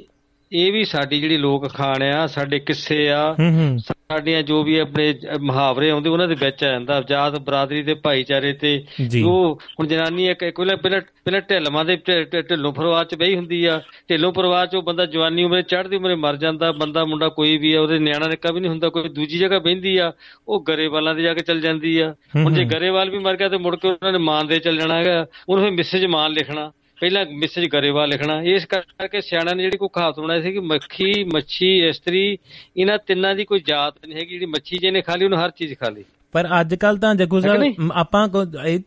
ਇਹ 0.51 0.71
ਵੀ 0.73 0.83
ਸਾਡੀ 0.85 1.19
ਜਿਹੜੀ 1.21 1.37
ਲੋਕ 1.37 1.73
ਖਾਣ 1.73 2.03
ਆ 2.03 2.27
ਸਾਡੇ 2.27 2.59
ਕਿੱਸੇ 2.59 3.09
ਆ 3.09 3.35
ਸਾਡੀਆਂ 3.79 4.43
ਜੋ 4.43 4.63
ਵੀ 4.63 4.77
ਆਪਣੇ 4.79 5.15
ਮੁਹਾਵਰੇ 5.41 5.89
ਆਉਂਦੇ 5.89 6.09
ਉਹਨਾਂ 6.09 6.27
ਦੇ 6.27 6.35
ਵਿੱਚ 6.35 6.63
ਆ 6.63 6.71
ਜਾਂਦਾ 6.71 7.01
ਜਾਤ 7.01 7.39
ਬਰਾਦਰੀ 7.39 7.81
ਦੇ 7.83 7.93
ਭਾਈਚਾਰੇ 7.93 8.53
ਤੇ 8.53 8.83
ਉਹ 9.25 9.59
ਹੁਣ 9.79 9.87
ਜਨਾਨੀ 9.87 10.27
ਇੱਕ 10.27 10.43
ਇੱਕ 10.43 10.59
ਵੇਲੇ 10.59 10.75
ਪਹਿਲਾਂ 10.75 11.01
ਪਹਿਲਾਂ 11.01 11.41
ਢਿੱਲਵਾਂ 11.41 11.85
ਦੇ 11.85 11.95
ਢਿੱਲੋਂ 12.41 12.73
ਪਰਿਵਾਰ 12.73 13.05
ਚ 13.05 13.15
ਬਈ 13.15 13.35
ਹੁੰਦੀ 13.35 13.65
ਆ 13.65 13.81
ਢਿੱਲੋਂ 14.09 14.33
ਪਰਿਵਾਰ 14.33 14.67
ਚ 14.67 14.75
ਉਹ 14.75 14.81
ਬੰਦਾ 14.81 15.05
ਜਵਾਨੀ 15.05 15.43
ਉਮਰੇ 15.43 15.61
ਚੜ੍ਹਦੀ 15.61 15.95
ਉਮਰੇ 15.95 16.15
ਮਰ 16.15 16.35
ਜਾਂਦਾ 16.35 16.71
ਬੰਦਾ 16.71 17.05
ਮੁੰਡਾ 17.05 17.29
ਕੋਈ 17.29 17.57
ਵੀ 17.57 17.73
ਆ 17.73 17.81
ਉਹਦੇ 17.81 17.99
ਨਿਆਣਾ 17.99 18.27
ਨਿੱਕਾ 18.27 18.51
ਵੀ 18.51 18.59
ਨਹੀਂ 18.59 18.69
ਹੁੰਦਾ 18.69 18.89
ਕੋਈ 18.89 19.09
ਦੂਜੀ 19.09 19.37
ਜਗ੍ਹਾ 19.37 19.59
ਬਹਿੰਦੀ 19.59 19.97
ਆ 19.97 20.11
ਉਹ 20.47 20.63
ਗਰੇਵਾਲਾਂ 20.63 21.15
ਦੇ 21.15 21.23
ਜਾ 21.23 21.33
ਕੇ 21.33 21.39
ਚੱਲ 21.39 21.61
ਜਾਂਦੀ 21.61 21.99
ਆ। 21.99 22.15
ਹੁਣ 22.35 22.53
ਜੇ 22.53 22.63
ਗਰੇਵਾਲ 22.63 23.09
ਵੀ 23.09 23.17
ਮਰ 23.17 23.35
ਗਿਆ 23.37 23.49
ਤੇ 23.49 23.57
ਮੁੜ 23.57 23.75
ਕੇ 23.75 23.87
ਉਹਨਾਂ 23.87 24.11
ਨੇ 24.11 24.17
ਮਾਨ 24.17 24.47
ਦੇ 24.47 24.59
ਚੱਲ 24.59 24.77
ਜਾਣਾ 24.77 24.95
ਹੈਗਾ 24.97 25.25
ਉਹਨੂੰ 25.49 25.65
ਫਿਰ 25.65 25.73
ਮਿਸੇਜ 25.73 26.05
ਮਾਨ 26.05 26.31
ਲਿਖਣਾ। 26.31 26.71
ਪਹਿਲਾਂ 27.01 27.25
ਮਿਸਜ 27.33 27.65
ਗਰੇਵਾ 27.65 28.05
ਲਿਖਣਾ 28.05 28.41
ਇਸ 28.53 28.65
ਕਰਕੇ 28.65 29.21
ਸਿਆਣਾ 29.21 29.53
ਨੇ 29.53 29.63
ਜਿਹੜੀ 29.63 29.77
ਕੋਈ 29.77 29.89
ਕਹਾਵਤ 29.93 30.19
ਬਣਾਈ 30.19 30.41
ਸੀ 30.41 30.51
ਕਿ 30.51 30.59
ਮੱਖੀ 30.59 31.23
ਮੱਛੀ 31.33 31.77
ਇਸਤਰੀ 31.87 32.37
ਇਹਨਾਂ 32.77 32.97
ਤਿੰਨਾਂ 33.07 33.35
ਦੀ 33.35 33.45
ਕੋਈ 33.45 33.59
ਜਾਤ 33.67 33.93
ਨਹੀਂ 34.07 34.17
ਹੈਗੀ 34.17 34.29
ਜਿਹੜੀ 34.29 34.45
ਮੱਛੀ 34.45 34.77
ਜਿਹਨੇ 34.77 35.01
ਖਾ 35.01 35.15
ਲਈ 35.15 35.25
ਉਹਨੂੰ 35.25 35.43
ਹਰ 35.45 35.49
ਚੀਜ਼ 35.49 35.73
ਖਾ 35.73 35.89
ਲਈ। 35.89 36.03
ਪਰ 36.31 36.47
ਅੱਜ 36.59 36.75
ਕੱਲ 36.75 36.97
ਤਾਂ 36.97 37.13
ਜਗੂ 37.15 37.39
ਸਾਹਿਬ 37.41 37.91
ਆਪਾਂ 37.91 38.27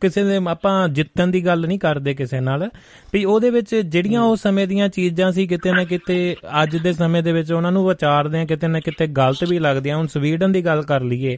ਕਿਸੇ 0.01 0.23
ਦੇ 0.25 0.37
ਆਪਾਂ 0.49 0.89
ਜਿੱਤਣ 0.89 1.27
ਦੀ 1.27 1.45
ਗੱਲ 1.47 1.67
ਨਹੀਂ 1.67 1.79
ਕਰਦੇ 1.79 2.15
ਕਿਸੇ 2.15 2.41
ਨਾਲ। 2.41 2.69
ਵੀ 3.13 3.25
ਉਹਦੇ 3.25 3.51
ਵਿੱਚ 3.51 3.75
ਜਿਹੜੀਆਂ 3.75 4.23
ਉਹ 4.23 4.37
ਸਮੇਂ 4.37 4.67
ਦੀਆਂ 4.69 4.89
ਚੀਜ਼ਾਂ 4.89 5.31
ਸੀ 5.33 5.47
ਕਿਤੇ 5.47 5.73
ਨਾ 5.73 5.85
ਕਿਤੇ 5.85 6.37
ਅੱਜ 6.63 6.77
ਦੇ 6.77 6.93
ਸਮੇਂ 6.93 7.23
ਦੇ 7.23 7.33
ਵਿੱਚ 7.33 7.53
ਉਹਨਾਂ 7.53 7.73
ਨੂੰ 7.73 7.87
ਵਿਚਾਰਦੇ 7.89 8.41
ਆ 8.41 8.45
ਕਿਤੇ 8.45 8.69
ਨਾ 8.69 8.81
ਕਿਤੇ 8.81 9.07
ਗਲਤ 9.07 9.45
ਵੀ 9.45 9.59
ਲੱਗਦੀਆਂ। 9.59 9.97
ਹੁਣ 9.97 10.07
ਸਵੀਡਨ 10.07 10.53
ਦੀ 10.53 10.65
ਗੱਲ 10.65 10.83
ਕਰ 10.83 11.03
ਲਈਏ 11.03 11.37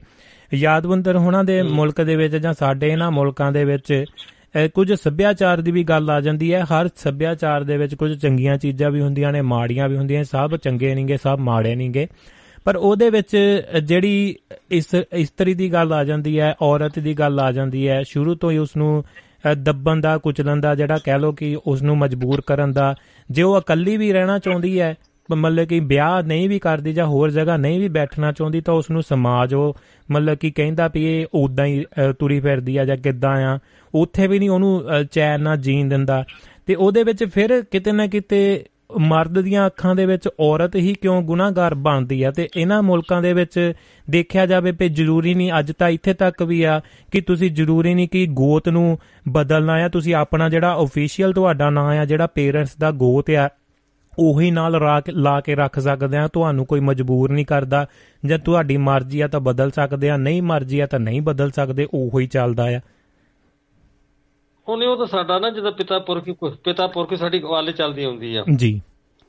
ਯਾਦਵੰਦਰ 0.55 1.17
ਹੋਣਾ 1.17 1.43
ਦੇ 1.43 1.63
ਮੁਲਕ 1.63 2.03
ਦੇ 2.03 2.17
ਵਿੱਚ 2.17 2.37
ਜਾਂ 2.37 2.53
ਸਾਡੇ 2.53 2.89
ਇਹਨਾਂ 2.89 3.11
ਮੁਲਕਾਂ 3.11 3.51
ਦੇ 3.53 3.65
ਵਿੱਚ 3.65 4.05
ਕੁਝ 4.75 4.93
ਸੱਭਿਆਚਾਰ 4.93 5.61
ਦੀ 5.61 5.71
ਵੀ 5.71 5.83
ਗੱਲ 5.85 6.11
ਆ 6.11 6.21
ਜਾਂਦੀ 6.21 6.53
ਹੈ। 6.55 6.61
ਹਰ 6.65 6.89
ਸੱਭਿਆਚਾਰ 6.97 7.65
ਦੇ 7.65 7.77
ਵਿੱਚ 7.77 7.95
ਕੁਝ 7.95 8.13
ਚੰਗੀਆਂ 8.19 8.57
ਚੀਜ਼ਾਂ 8.59 8.91
ਵੀ 8.91 9.01
ਹੁੰਦੀਆਂ 9.01 9.33
ਨੇ, 9.33 9.41
ਮਾੜੀਆਂ 9.43 9.89
ਵੀ 9.89 9.97
ਹੁੰਦੀਆਂ 9.97 10.25
ਸਭ 10.25 10.57
ਚੰਗੇ 10.57 10.95
ਨਹੀਂਗੇ, 10.95 11.17
ਸਭ 11.17 11.39
ਮਾੜੇ 11.41 11.75
ਨਹੀਂਗੇ। 11.75 12.07
ਪਰ 12.65 12.77
ਉਹਦੇ 12.77 13.09
ਵਿੱਚ 13.11 13.37
ਜਿਹੜੀ 13.85 14.35
ਇਸ, 14.71 14.87
ਇਸਤਰੀ 15.13 15.55
ਦੀ 15.55 15.73
ਗੱਲ 15.73 15.93
ਆ 15.93 16.05
ਜਾਂਦੀ 16.05 16.39
ਹੈ, 16.41 16.55
ਔਰਤ 16.63 16.99
ਦੀ 16.99 17.15
ਗੱਲ 17.15 17.41
ਆ 17.41 17.51
ਜਾਂਦੀ 17.53 17.89
ਹੈ, 17.89 18.03
ਸ਼ੁਰੂ 18.03 18.35
ਤੋਂ 18.35 18.51
ਹੀ 18.51 18.59
ਉਸ 18.59 18.77
ਨੂੰ 18.77 19.05
ਦੱਬਣ 19.59 20.01
ਦਾ, 20.01 20.17
ਕੁਚਲਣ 20.19 20.61
ਦਾ, 20.61 20.75
ਜਿਹੜਾ 20.75 20.99
ਕਹਿ 21.05 21.19
ਲੋ 21.19 21.33
ਕਿ 21.33 21.57
ਉਸ 21.67 21.83
ਨੂੰ 21.83 21.97
ਮਜਬੂਰ 21.99 22.41
ਕਰਨ 22.41 22.73
ਦਾ, 22.73 22.95
ਜੇ 23.31 23.43
ਉਹ 23.43 23.59
ਇਕੱਲੀ 23.59 23.97
ਵੀ 23.97 24.13
ਰਹਿਣਾ 24.13 24.39
ਚਾਹੁੰਦੀ 24.39 24.81
ਹੈ, 24.81 24.95
ਮਤਲਬ 25.31 25.65
ਕਿ 25.65 25.81
ਵਿਆਹ 25.81 26.23
ਨਹੀਂ 26.23 26.49
ਵੀ 26.49 26.59
ਕਰਦੀ 26.59 26.93
ਜਾਂ 26.93 27.07
ਹੋਰ 27.07 27.31
ਜਗ੍ਹਾ 27.31 27.57
ਨਹੀਂ 27.57 27.79
ਵੀ 27.81 27.89
ਬੈਠਣਾ 27.89 28.33
ਚਾਹੁੰਦੀ, 28.33 28.61
ਤਾਂ 28.61 28.75
ਉਸ 28.75 28.91
ਨੂੰ 28.91 29.03
ਸਮਾਜ 29.03 29.55
ਉਹ 29.55 29.77
ਮਤਲਬ 30.11 30.39
ਕਿ 30.39 30.51
ਕਹਿੰਦਾ 30.51 30.89
ਵੀ 30.95 31.05
ਇਹ 31.05 31.27
ਉਦਾਂ 31.35 31.67
ਹੀ 31.67 31.85
ਤੁਰੀ 32.19 32.41
ਫਿਰਦੀ 32.41 32.77
ਆ 32.77 32.85
ਜਾਂ 32.85 32.97
ਕਿੱਦਾਂ 32.97 33.37
ਆ। 33.45 33.59
ਉੱਥੇ 33.95 34.27
ਵੀ 34.27 34.39
ਨਹੀਂ 34.39 34.51
ਉਹਨੂੰ 34.51 34.85
ਚੈਨ 35.13 35.43
ਨਾਲ 35.43 35.57
ਜੀਣ 35.57 35.89
ਦਿੰਦਾ। 35.89 36.25
ਤੇ 36.67 36.75
ਉਹਦੇ 36.75 37.03
ਵਿੱਚ 37.05 37.25
ਫਿਰ 37.25 37.63
ਕਿਤੇ 37.63 37.93
ਨਾ 37.93 38.07
ਕਿਤੇ 38.07 38.65
ਮਰਦ 39.01 39.41
ਦੀਆਂ 39.41 39.67
ਅੱਖਾਂ 39.67 39.95
ਦੇ 39.95 40.05
ਵਿੱਚ 40.07 40.29
ਔਰਤ 40.41 40.77
ਹੀ 40.77 40.95
ਕਿਉਂ 40.95 41.23
ਗੁਨਾਹਗਾਰ 41.23 41.75
ਬਣਦੀ 41.75 42.23
ਆ? 42.23 42.31
ਤੇ 42.31 42.49
ਇਹਨਾਂ 42.57 42.83
ਮੁਲਕਾਂ 42.83 43.21
ਦੇ 43.23 43.33
ਵਿੱਚ 43.33 43.73
ਦੇਖਿਆ 44.11 44.47
ਜਾਵੇ 44.47 44.73
ਕਿ 44.73 44.89
ਜ਼ਰੂਰੀ 44.89 45.35
ਨਹੀਂ, 45.35 45.51
ਅੱਜ 45.59 45.73
ਤਾਂ 45.79 45.89
ਇੱਥੇ 45.89 46.15
ਤੱਕ 46.15 46.43
ਵੀ 46.43 46.63
ਆ 46.63 46.81
ਕਿ 47.13 47.21
ਤੁਸੀਂ 47.21 47.51
ਜ਼ਰੂਰੀ 47.51 47.95
ਨਹੀਂ 47.95 48.09
ਕਿ 48.09 48.27
ਗੋਤ 48.27 48.69
ਨੂੰ 48.69 48.99
ਬਦਲਣਾ 49.29 49.73
ਆ। 49.75 49.89
ਤੁਸੀਂ 49.89 50.15
ਆਪਣਾ 50.15 50.49
ਜਿਹੜਾ 50.49 50.77
ਅਫੀਸ਼ੀਅਲ 50.83 51.33
ਤੁਹਾਡਾ 51.33 51.71
ਨਾਂ 51.71 51.89
ਆ, 51.99 52.05
ਜਿਹੜਾ 52.05 52.27
ਪੇਰੈਂਟਸ 52.27 52.77
ਦਾ 52.77 52.91
ਗੋਤ 52.91 53.31
ਆ, 53.31 53.49
ਉਹੀ 54.19 54.51
ਨਾਲ 54.51 54.81
ਲਾ 55.11 55.41
ਕੇ 55.41 55.55
ਰੱਖ 55.55 55.79
ਸਕਦੇ 55.79 56.17
ਆ। 56.17 56.27
ਤੁਹਾਨੂੰ 56.29 56.67
ਕੋਈ 56.67 56.81
ਮਜਬੂਰ 56.81 57.33
ਨਹੀਂ 57.33 57.47
ਕਰਦਾ। 57.47 57.87
ਜੇ 58.25 58.39
ਤੁਹਾਡੀ 58.39 58.77
ਮਰਜ਼ੀ 58.77 59.21
ਆ 59.21 59.29
ਤਾਂ 59.29 59.41
ਬਦਲ 59.41 59.71
ਸਕਦੇ 59.71 60.11
ਆ, 60.11 60.17
ਨਹੀਂ 60.17 60.43
ਮਰਜ਼ੀ 60.43 60.81
ਆ 60.81 60.87
ਤਾਂ 60.87 61.01
ਨਹੀਂ 61.01 61.23
ਬਦਲ 61.23 61.51
ਸਕਦੇ, 61.51 61.87
ਉਹੀ 61.95 62.27
ਚੱਲਦਾ 62.27 62.69
ਆ। 62.69 62.81
ਉਹਨੇ 64.69 64.87
ਉਹ 64.87 64.97
ਤਾਂ 64.97 65.07
ਸਾਡਾ 65.07 65.39
ਨਾ 65.39 65.51
ਜਦੋਂ 65.51 65.73
ਪਿਤਾ 65.73 65.99
ਪੁਰਖੀ 65.99 66.33
ਪਿਤਾ 66.65 66.87
ਪੁਰਖੀ 66.87 67.17
ਸਾਡੀ 67.17 67.43
ਅੱਲ 67.59 67.73
ਚੱਲਦੀ 67.73 68.05
ਹੁੰਦੀ 68.05 68.37
ਆ। 68.37 68.45
ਜੀ। 68.57 68.81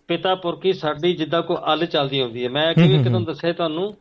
ਪਿਤਾ 0.08 0.36
ਪੁਰਖੀ 0.36 0.74
ਸਾਡੀ 0.74 1.16
ਜਿੱਦਾਂ 1.16 1.42
ਕੋ 1.42 1.58
ਅੱਲ 1.74 1.86
ਚੱਲਦੀ 1.86 2.22
ਹੁੰਦੀ 2.22 2.44
ਹੈ 2.44 2.50
ਮੈਂ 2.50 2.74
ਕਿਵੇਂ 2.74 3.04
ਕਿਦੋਂ 3.04 3.22
ਦੱਸਿਆ 3.22 3.54
ਤੁਹਾਨੂੰ 3.54 3.98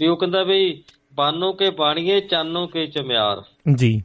ਵੀ 0.00 0.06
ਉਹ 0.06 0.16
ਕਹਿੰਦਾ 0.16 0.44
ਬਈ 0.44 0.82
ਬਾਨੋ 1.14 1.52
ਕੇ 1.52 1.70
ਬਾਣੀਏ 1.70 2.20
ਚਾਨੋ 2.20 2.66
ਕੇ 2.66 2.86
ਚਮਿਆਰ। 2.86 3.42
ਜੀ। 3.74 4.02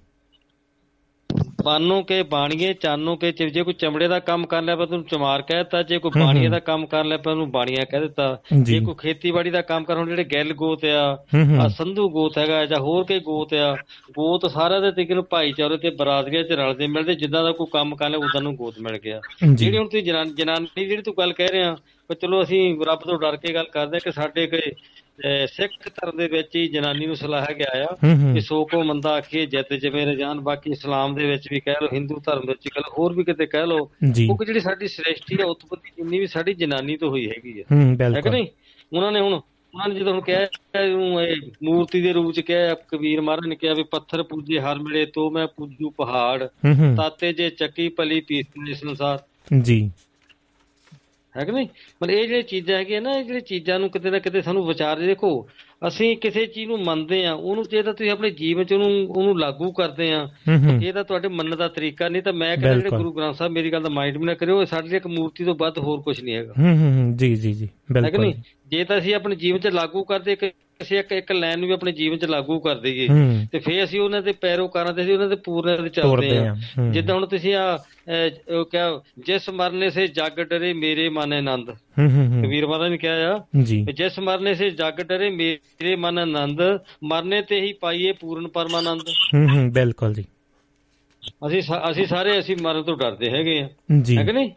ਬਾਨੋ 1.63 2.03
ਕੇ 2.03 2.23
ਬਾਣੀਏ 2.23 2.73
ਚਾਨੋ 2.73 3.15
ਕੇ 3.15 3.31
ਜੇ 3.31 3.63
ਕੋਈ 3.63 3.73
ਚਮੜੇ 3.73 4.07
ਦਾ 4.07 4.19
ਕੰਮ 4.19 4.45
ਕਰ 4.45 4.61
ਲਿਆ 4.61 4.75
ਪਰ 4.75 4.85
ਤੂੰ 4.85 5.03
ਚਮਾਰ 5.03 5.41
ਕਹਿਤਾ 5.41 5.83
ਜੇ 5.83 5.97
ਕੋਈ 5.97 6.11
ਬਾਣੀਏ 6.19 6.49
ਦਾ 6.49 6.59
ਕੰਮ 6.59 6.85
ਕਰ 6.85 7.03
ਲਿਆ 7.05 7.17
ਪਰ 7.17 7.31
ਉਹਨੂੰ 7.31 7.51
ਬਾਣੀਆ 7.51 7.85
ਕਹਿ 7.91 7.99
ਦਿੱਤਾ। 7.99 8.39
ਜੇ। 8.61 8.79
ਕੋਈ 8.79 8.95
ਖੇਤੀਬਾੜੀ 8.97 9.49
ਦਾ 9.49 9.61
ਕੰਮ 9.61 9.83
ਕਰ 9.83 9.97
ਹੁਣ 9.97 10.07
ਜਿਹੜੇ 10.07 10.23
ਗੈਲ 10.23 10.53
ਗੋਤ 10.53 10.85
ਆ 10.85 11.25
ਆ 11.61 11.67
ਸੰਧੂ 11.67 12.09
ਗੋਤ 12.09 12.37
ਹੈਗਾ 12.37 12.65
ਜਾਂ 12.65 12.79
ਹੋਰ 12.79 13.03
ਕੋਈ 13.03 13.19
ਗੋਤ 13.19 13.53
ਆ 13.53 13.75
ਗੋਤ 14.11 14.51
ਸਾਰਿਆਂ 14.51 14.81
ਦੇ 14.81 14.91
ਤਰੀਕੇ 14.91 15.13
ਨੂੰ 15.13 15.25
ਭਾਈਚਾਰੇ 15.29 15.77
ਤੇ 15.77 15.89
ਬਰਾਦਰੀਆਂ 15.89 16.43
ਚ 16.43 16.51
ਰਲਦੇ 16.51 16.87
ਮਿਲਦੇ 16.87 17.15
ਜਿੱਦਾਂ 17.15 17.43
ਦਾ 17.43 17.51
ਕੋਈ 17.51 17.67
ਕੰਮ 17.73 17.95
ਕਰ 17.95 18.09
ਲਿਆ 18.09 18.19
ਉਦਾਂ 18.19 18.41
ਨੂੰ 18.41 18.55
ਗੋਤ 18.55 18.79
ਮਿਲ 18.79 18.97
ਗਿਆ। 18.97 19.21
ਜਿਹੜੀ 19.53 19.77
ਹੁਣ 19.77 19.87
ਤੂੰ 19.87 20.03
ਜਨਾਨੀ 20.35 20.85
ਜਿਹੜੀ 20.85 21.01
ਤੂੰ 21.01 21.13
ਗੱਲ 21.17 21.33
ਕਹਿ 21.33 21.47
ਰਿਹਾ 21.47 21.77
ਪਰ 22.07 22.15
ਚਲੋ 22.15 22.43
ਅਸੀਂ 22.43 22.79
ਰੱਬ 22.85 22.99
ਤੋਂ 22.99 23.19
ਡਰ 23.19 23.35
ਕੇ 23.37 23.53
ਗੱਲ 23.53 23.65
ਕਰਦੇ 23.65 23.99
ਕਿ 24.03 24.11
ਸਾਡੇ 24.11 24.47
ਕੋਈ 24.47 24.61
ਸਿੱਖ 25.47 25.89
ਧਰਮ 25.89 26.17
ਦੇ 26.17 26.27
ਵਿੱਚ 26.27 26.55
ਹੀ 26.55 26.67
ਜਨਾਨੀ 26.67 27.05
ਨੂੰ 27.05 27.15
ਸਲਾਹਿਆ 27.15 27.53
ਗਿਆ 27.53 27.83
ਆ 27.83 27.97
ਕਿ 28.33 28.41
ਸੋ 28.41 28.65
ਕੋ 28.65 28.83
ਮੰਦਾ 28.83 29.09
ਆਖੀਏ 29.09 29.45
ਜਿੱਤ 29.45 29.73
ਜਵੇਂ 29.73 30.07
ਰਜਾਨ 30.07 30.39
ਬਾਕੀ 30.39 30.71
ਇਸਲਾਮ 30.71 31.15
ਦੇ 31.15 31.25
ਵਿੱਚ 31.25 31.47
ਵੀ 31.51 31.59
ਕਹਿ 31.59 31.75
ਲੋ 31.81 31.87
ਹਿੰਦੂ 31.93 32.15
ਧਰਮ 32.25 32.41
ਵਿੱਚ 32.47 32.67
ਕਹਿ 32.67 32.79
ਲੋ 32.79 32.93
ਹੋਰ 32.99 33.13
ਵੀ 33.13 33.23
ਕਿਤੇ 33.23 33.45
ਕਹਿ 33.45 33.67
ਲੋ 33.67 33.91
ਉਹ 34.29 34.45
ਜਿਹੜੀ 34.45 34.59
ਸਾਡੀ 34.59 34.87
ਸ੍ਰਿਸ਼ਟੀ 34.87 35.37
ਆ 35.41 35.45
ਉਤਪਤੀ 35.45 35.89
ਜਿੰਨੀ 35.97 36.19
ਵੀ 36.19 36.27
ਸਾਡੀ 36.27 36.53
ਜਨਾਨੀ 36.53 36.97
ਤੋਂ 36.97 37.09
ਹੋਈ 37.09 37.29
ਹੈਗੀ 37.29 37.61
ਆ। 37.61 37.63
ਹੈ 38.15 38.21
ਕਿ 38.21 38.29
ਨਹੀਂ? 38.29 38.47
ਉਹਨਾਂ 38.93 39.11
ਨੇ 39.11 39.19
ਹੁਣ 39.19 39.33
ਉਹਨਾਂ 39.33 39.89
ਨੇ 39.89 39.95
ਜਦੋਂ 39.95 40.13
ਹੁਣ 40.13 40.21
ਕਿਹਾ 40.21 40.41
ਇਹ 40.81 41.35
ਮੂਰਤੀ 41.63 42.01
ਦੇ 42.01 42.13
ਰੂਪ 42.13 42.33
ਚ 42.33 42.39
ਕਿਹਾ 42.39 42.73
ਕਬੀਰ 42.73 43.21
ਮਹਾਰਾਜ 43.21 43.49
ਨੇ 43.49 43.55
ਕਿਹਾ 43.55 43.73
ਵੀ 43.73 43.83
ਪੱਥਰ 43.83 44.23
ਪੂਜੇ 44.23 44.59
ਹਰ 44.59 44.79
ਮਿਲੇ 44.79 45.05
ਤੋਂ 45.05 45.31
ਮੈਂ 45.31 45.47
ਪੂਜੂ 45.47 45.89
ਪਹਾੜ 45.89 46.43
ਤਾਤੇ 46.97 47.33
ਜੇ 47.33 47.49
ਚੱਕੀ 47.49 47.89
ਭਲੀ 47.89 48.21
ਪੀਸ 48.21 48.45
ਸੰਸਾਰ। 48.79 49.19
ਜੀ। 49.61 49.91
ਹੈ 51.37 51.45
ਕਿ 51.45 51.51
ਨਹੀਂ? 51.51 51.67
ਮਤਲਬ 52.03 52.15
ਇਹ 52.15 52.27
ਜਿਹੜੇ 52.27 52.41
ਚੀਜ਼ਾਂ 52.41 52.77
ਹੈਗੀਆਂ 52.77 53.01
ਨਾ 53.01 53.11
ਇਹ 53.11 53.23
ਜਿਹੜੇ 53.25 53.39
ਚੀਜ਼ਾਂ 53.39 53.79
ਨੂੰ 53.79 53.89
ਕਿਤੇ 53.89 54.09
ਨਾ 54.09 54.19
ਕਿਤੇ 54.19 54.41
ਸਾਨੂੰ 54.41 54.67
ਵਿਚਾਰ 54.67 54.99
ਦੇਖੋ 54.99 55.47
ਅਸੀਂ 55.87 56.17
ਕਿਸੇ 56.17 56.45
ਚੀਜ਼ 56.45 56.67
ਨੂੰ 56.67 56.79
ਮੰਨਦੇ 56.83 57.25
ਆ 57.25 57.33
ਉਹਨੂੰ 57.33 57.63
ਜੇ 57.63 57.81
ਤਾਂ 57.83 57.93
ਤੁਸੀਂ 57.93 58.11
ਆਪਣੇ 58.11 58.29
ਜੀਵਨ 58.29 58.63
ਚ 58.63 58.73
ਉਹਨੂੰ 58.73 59.07
ਉਹਨੂੰ 59.09 59.39
ਲਾਗੂ 59.39 59.71
ਕਰਦੇ 59.71 60.11
ਆ 60.13 60.27
ਇਹ 60.83 60.93
ਤਾਂ 60.93 61.03
ਤੁਹਾਡੇ 61.03 61.27
ਮੰਨਣ 61.27 61.55
ਦਾ 61.55 61.67
ਤਰੀਕਾ 61.67 62.09
ਨਹੀਂ 62.09 62.21
ਤਾਂ 62.21 62.33
ਮੈਂ 62.33 62.57
ਕਹਿੰਦਾ 62.57 62.73
ਜਿਹੜੇ 62.73 62.97
ਗੁਰੂ 62.97 63.11
ਗ੍ਰੰਥ 63.11 63.35
ਸਾਹਿਬ 63.35 63.53
ਮੇਰੀ 63.53 63.71
ਗੱਲ 63.71 63.83
ਦਾ 63.83 63.89
ਮਾਈਂਡ 63.89 64.17
ਵੀ 64.17 64.25
ਨਾ 64.25 64.33
ਕਰਿਓ 64.33 64.65
ਸਾਡੇ 64.65 64.89
ਲਈ 64.89 64.97
ਇੱਕ 64.97 65.07
ਮੂਰਤੀ 65.07 65.43
ਤੋਂ 65.43 65.55
ਵੱਧ 65.55 65.77
ਹੋਰ 65.77 66.01
ਕੁਝ 66.01 66.21
ਨਹੀਂ 66.21 66.35
ਹੈਗਾ। 66.35 66.53
ਹੂੰ 66.59 66.77
ਹੂੰ 66.77 67.17
ਜੀ 67.17 67.35
ਜੀ 67.35 67.53
ਜੀ 67.53 67.69
ਬਿਲਕੁਲ। 67.91 68.33
ਜੇ 68.67 68.83
ਤਾਂ 68.83 68.97
ਅਸੀਂ 68.97 69.15
ਆਪਣੇ 69.15 69.35
ਜੀਵਨ 69.35 69.59
'ਚ 69.59 69.67
ਲਾਗੂ 69.67 70.03
ਕਰਦੇ 70.03 70.35
ਅਸੀਂ 70.81 70.99
ਇੱਕ 70.99 71.11
ਇੱਕ 71.11 71.31
ਲਾਈਨ 71.31 71.59
ਨੂੰ 71.59 71.67
ਵੀ 71.67 71.73
ਆਪਣੇ 71.73 71.91
ਜੀਵਨ 71.91 72.17
'ਚ 72.17 72.25
ਲਾਗੂ 72.25 72.59
ਕਰ 72.59 72.75
ਦਈਏ 72.75 73.07
ਤੇ 73.51 73.59
ਫੇਰ 73.59 73.83
ਅਸੀਂ 73.83 73.99
ਉਹਨਾਂ 73.99 74.21
ਦੇ 74.21 74.31
ਪੈਰੋਕਾਰਾਂ 74.31 74.93
ਤੇ 74.93 75.01
ਅਸੀਂ 75.01 75.13
ਉਹਨਾਂ 75.13 75.27
ਦੇ 75.27 75.35
ਪੂਰੇ 75.35 75.77
ਤੇ 75.77 75.89
ਚੱਲਦੇ 75.89 76.37
ਆ 76.37 76.55
ਜਿੱਦਾਂ 76.91 77.15
ਹੁਣ 77.15 77.25
ਤੁਸੀਂ 77.25 77.55
ਆ 77.55 77.85
ਉਹ 78.57 78.65
ਕਿਹਾ 78.65 79.01
ਜਿਸ 79.19 79.49
ਮਰਨੇ 79.49 79.89
ਸੇ 79.89 80.07
ਜੱਗ 80.07 80.39
ਡਰੇ 80.39 80.73
ਮੇਰੇ 80.73 81.09
ਮਨ 81.09 81.33
ਆਨੰਦ। 81.33 81.71
ਕਬੀਰ 82.45 82.67
ਮਹਾਰਾਜ 82.67 82.91
ਨੇ 82.91 82.97
ਕਿਹਾ 82.97 83.35
ਆ 83.35 83.43
ਜਿਸ 83.91 84.19
ਮਰਨੇ 84.19 84.53
ਸੇ 84.53 84.69
ਜੱਗ 84.69 84.93
ਡਰੇ 84.93 85.29
ਮੇਰੇ 85.29 85.95
ਮਨ 85.95 86.19
ਆਨੰਦ 86.19 86.61
ਮਰਨੇ 87.03 87.41
ਤੇ 87.41 87.61
ਹੀ 87.61 87.73
ਪਾਈਏ 87.73 88.11
ਪੂਰਨ 88.11 88.47
ਪਰਮਾਨੰਦ। 88.47 89.01
ਹੂੰ 89.35 89.49
ਹੂੰ 89.49 89.71
ਬਿਲਕੁਲ 89.71 90.13
ਜੀ। 90.13 90.25
ਅਸੀਂ 91.47 91.61
ਅਸੀਂ 91.91 92.05
ਸਾਰੇ 92.05 92.39
ਅਸੀਂ 92.39 92.55
ਮਰਨ 92.61 92.83
ਤੋਂ 92.83 92.97
ਡਰਦੇ 92.97 93.29
ਹੈਗੇ 93.29 93.59
ਆ। 93.59 93.69
ਹੈ 94.17 94.23
ਕਿ 94.23 94.33
ਨਹੀਂ? 94.33 94.51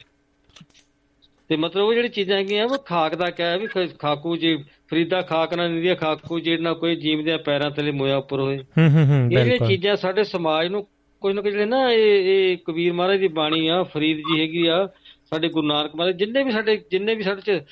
ਤੇ 1.51 1.57
ਮਤਲਬ 1.57 1.85
ਉਹ 1.85 1.95
ਜਿਹੜੀ 1.95 2.09
ਚੀਜ਼ਾਂ 2.09 2.39
ਹੈਗੀਆਂ 2.39 2.67
ਉਹ 2.67 2.79
ਖਾਕ 2.87 3.15
ਦਾ 3.15 3.31
ਕਹਿ 3.31 3.59
ਵੀ 3.59 3.67
ਖਾਕੂ 3.99 4.37
ਜੀ 4.37 4.57
ਫਰੀਦਾ 4.91 5.23
ਖਾਕ 5.23 5.55
ਨਾਲ 5.55 5.71
ਨਹੀਂ 5.71 5.97
ਖਾਕੂ 5.97 6.41
ਜਿਹੜਾ 6.41 6.63
ਨਾ 6.63 6.73
ਕੋਈ 6.73 6.97
ਜੀਵ 6.97 7.25
ਦੇ 7.25 7.37
ਪੈਰਾਂ 7.37 7.71
ਥਲੇ 7.71 7.91
ਮੋਇਆ 7.91 8.17
ਉੱਪਰ 8.17 8.41
ਹੋਏ। 8.41 8.59
ਹੂੰ 8.59 8.91
ਹੂੰ 8.91 9.07
ਹੂੰ 9.07 9.33
ਇਹ 9.33 9.59
ਚੀਜ਼ਾਂ 9.67 9.97
ਸਾਡੇ 9.97 10.25
ਸਮਾਜ 10.25 10.67
ਨੂੰ 10.67 10.87
ਕੋਈ 11.21 11.33
ਨਾ 11.33 11.43
ਕੋਈ 11.43 11.51
ਜਿਹੜੇ 11.51 11.65
ਨਾ 11.65 11.93
ਇਹ 11.93 12.25
ਇਹ 12.25 12.57
ਕਬੀਰ 12.65 12.93
ਮਹਾਰਾਜ 12.93 13.21
ਦੀ 13.21 13.29
ਬਾਣੀ 13.29 13.69
ਆ 13.69 13.83
ਫਰੀਦ 13.83 14.17
ਜੀ 14.17 14.41
ਹੈਗੀ 14.41 14.67
ਆ 14.67 14.89
ਸਾਡੇ 15.35 15.49
ਗੁਰੂ 15.49 15.67
ਨਾਨਕ 15.67 15.95
ਮਹਾਰਾਜ 15.97 16.17
ਜਿੰਨੇ 16.17 16.43
ਵੀ 16.45 16.51
ਸਾਡੇ 16.51 16.77
ਜਿੰਨੇ 16.91 17.15
ਵੀ 17.15 17.23
ਸਾਡੇ 17.23 17.41
ਚ 17.41 17.63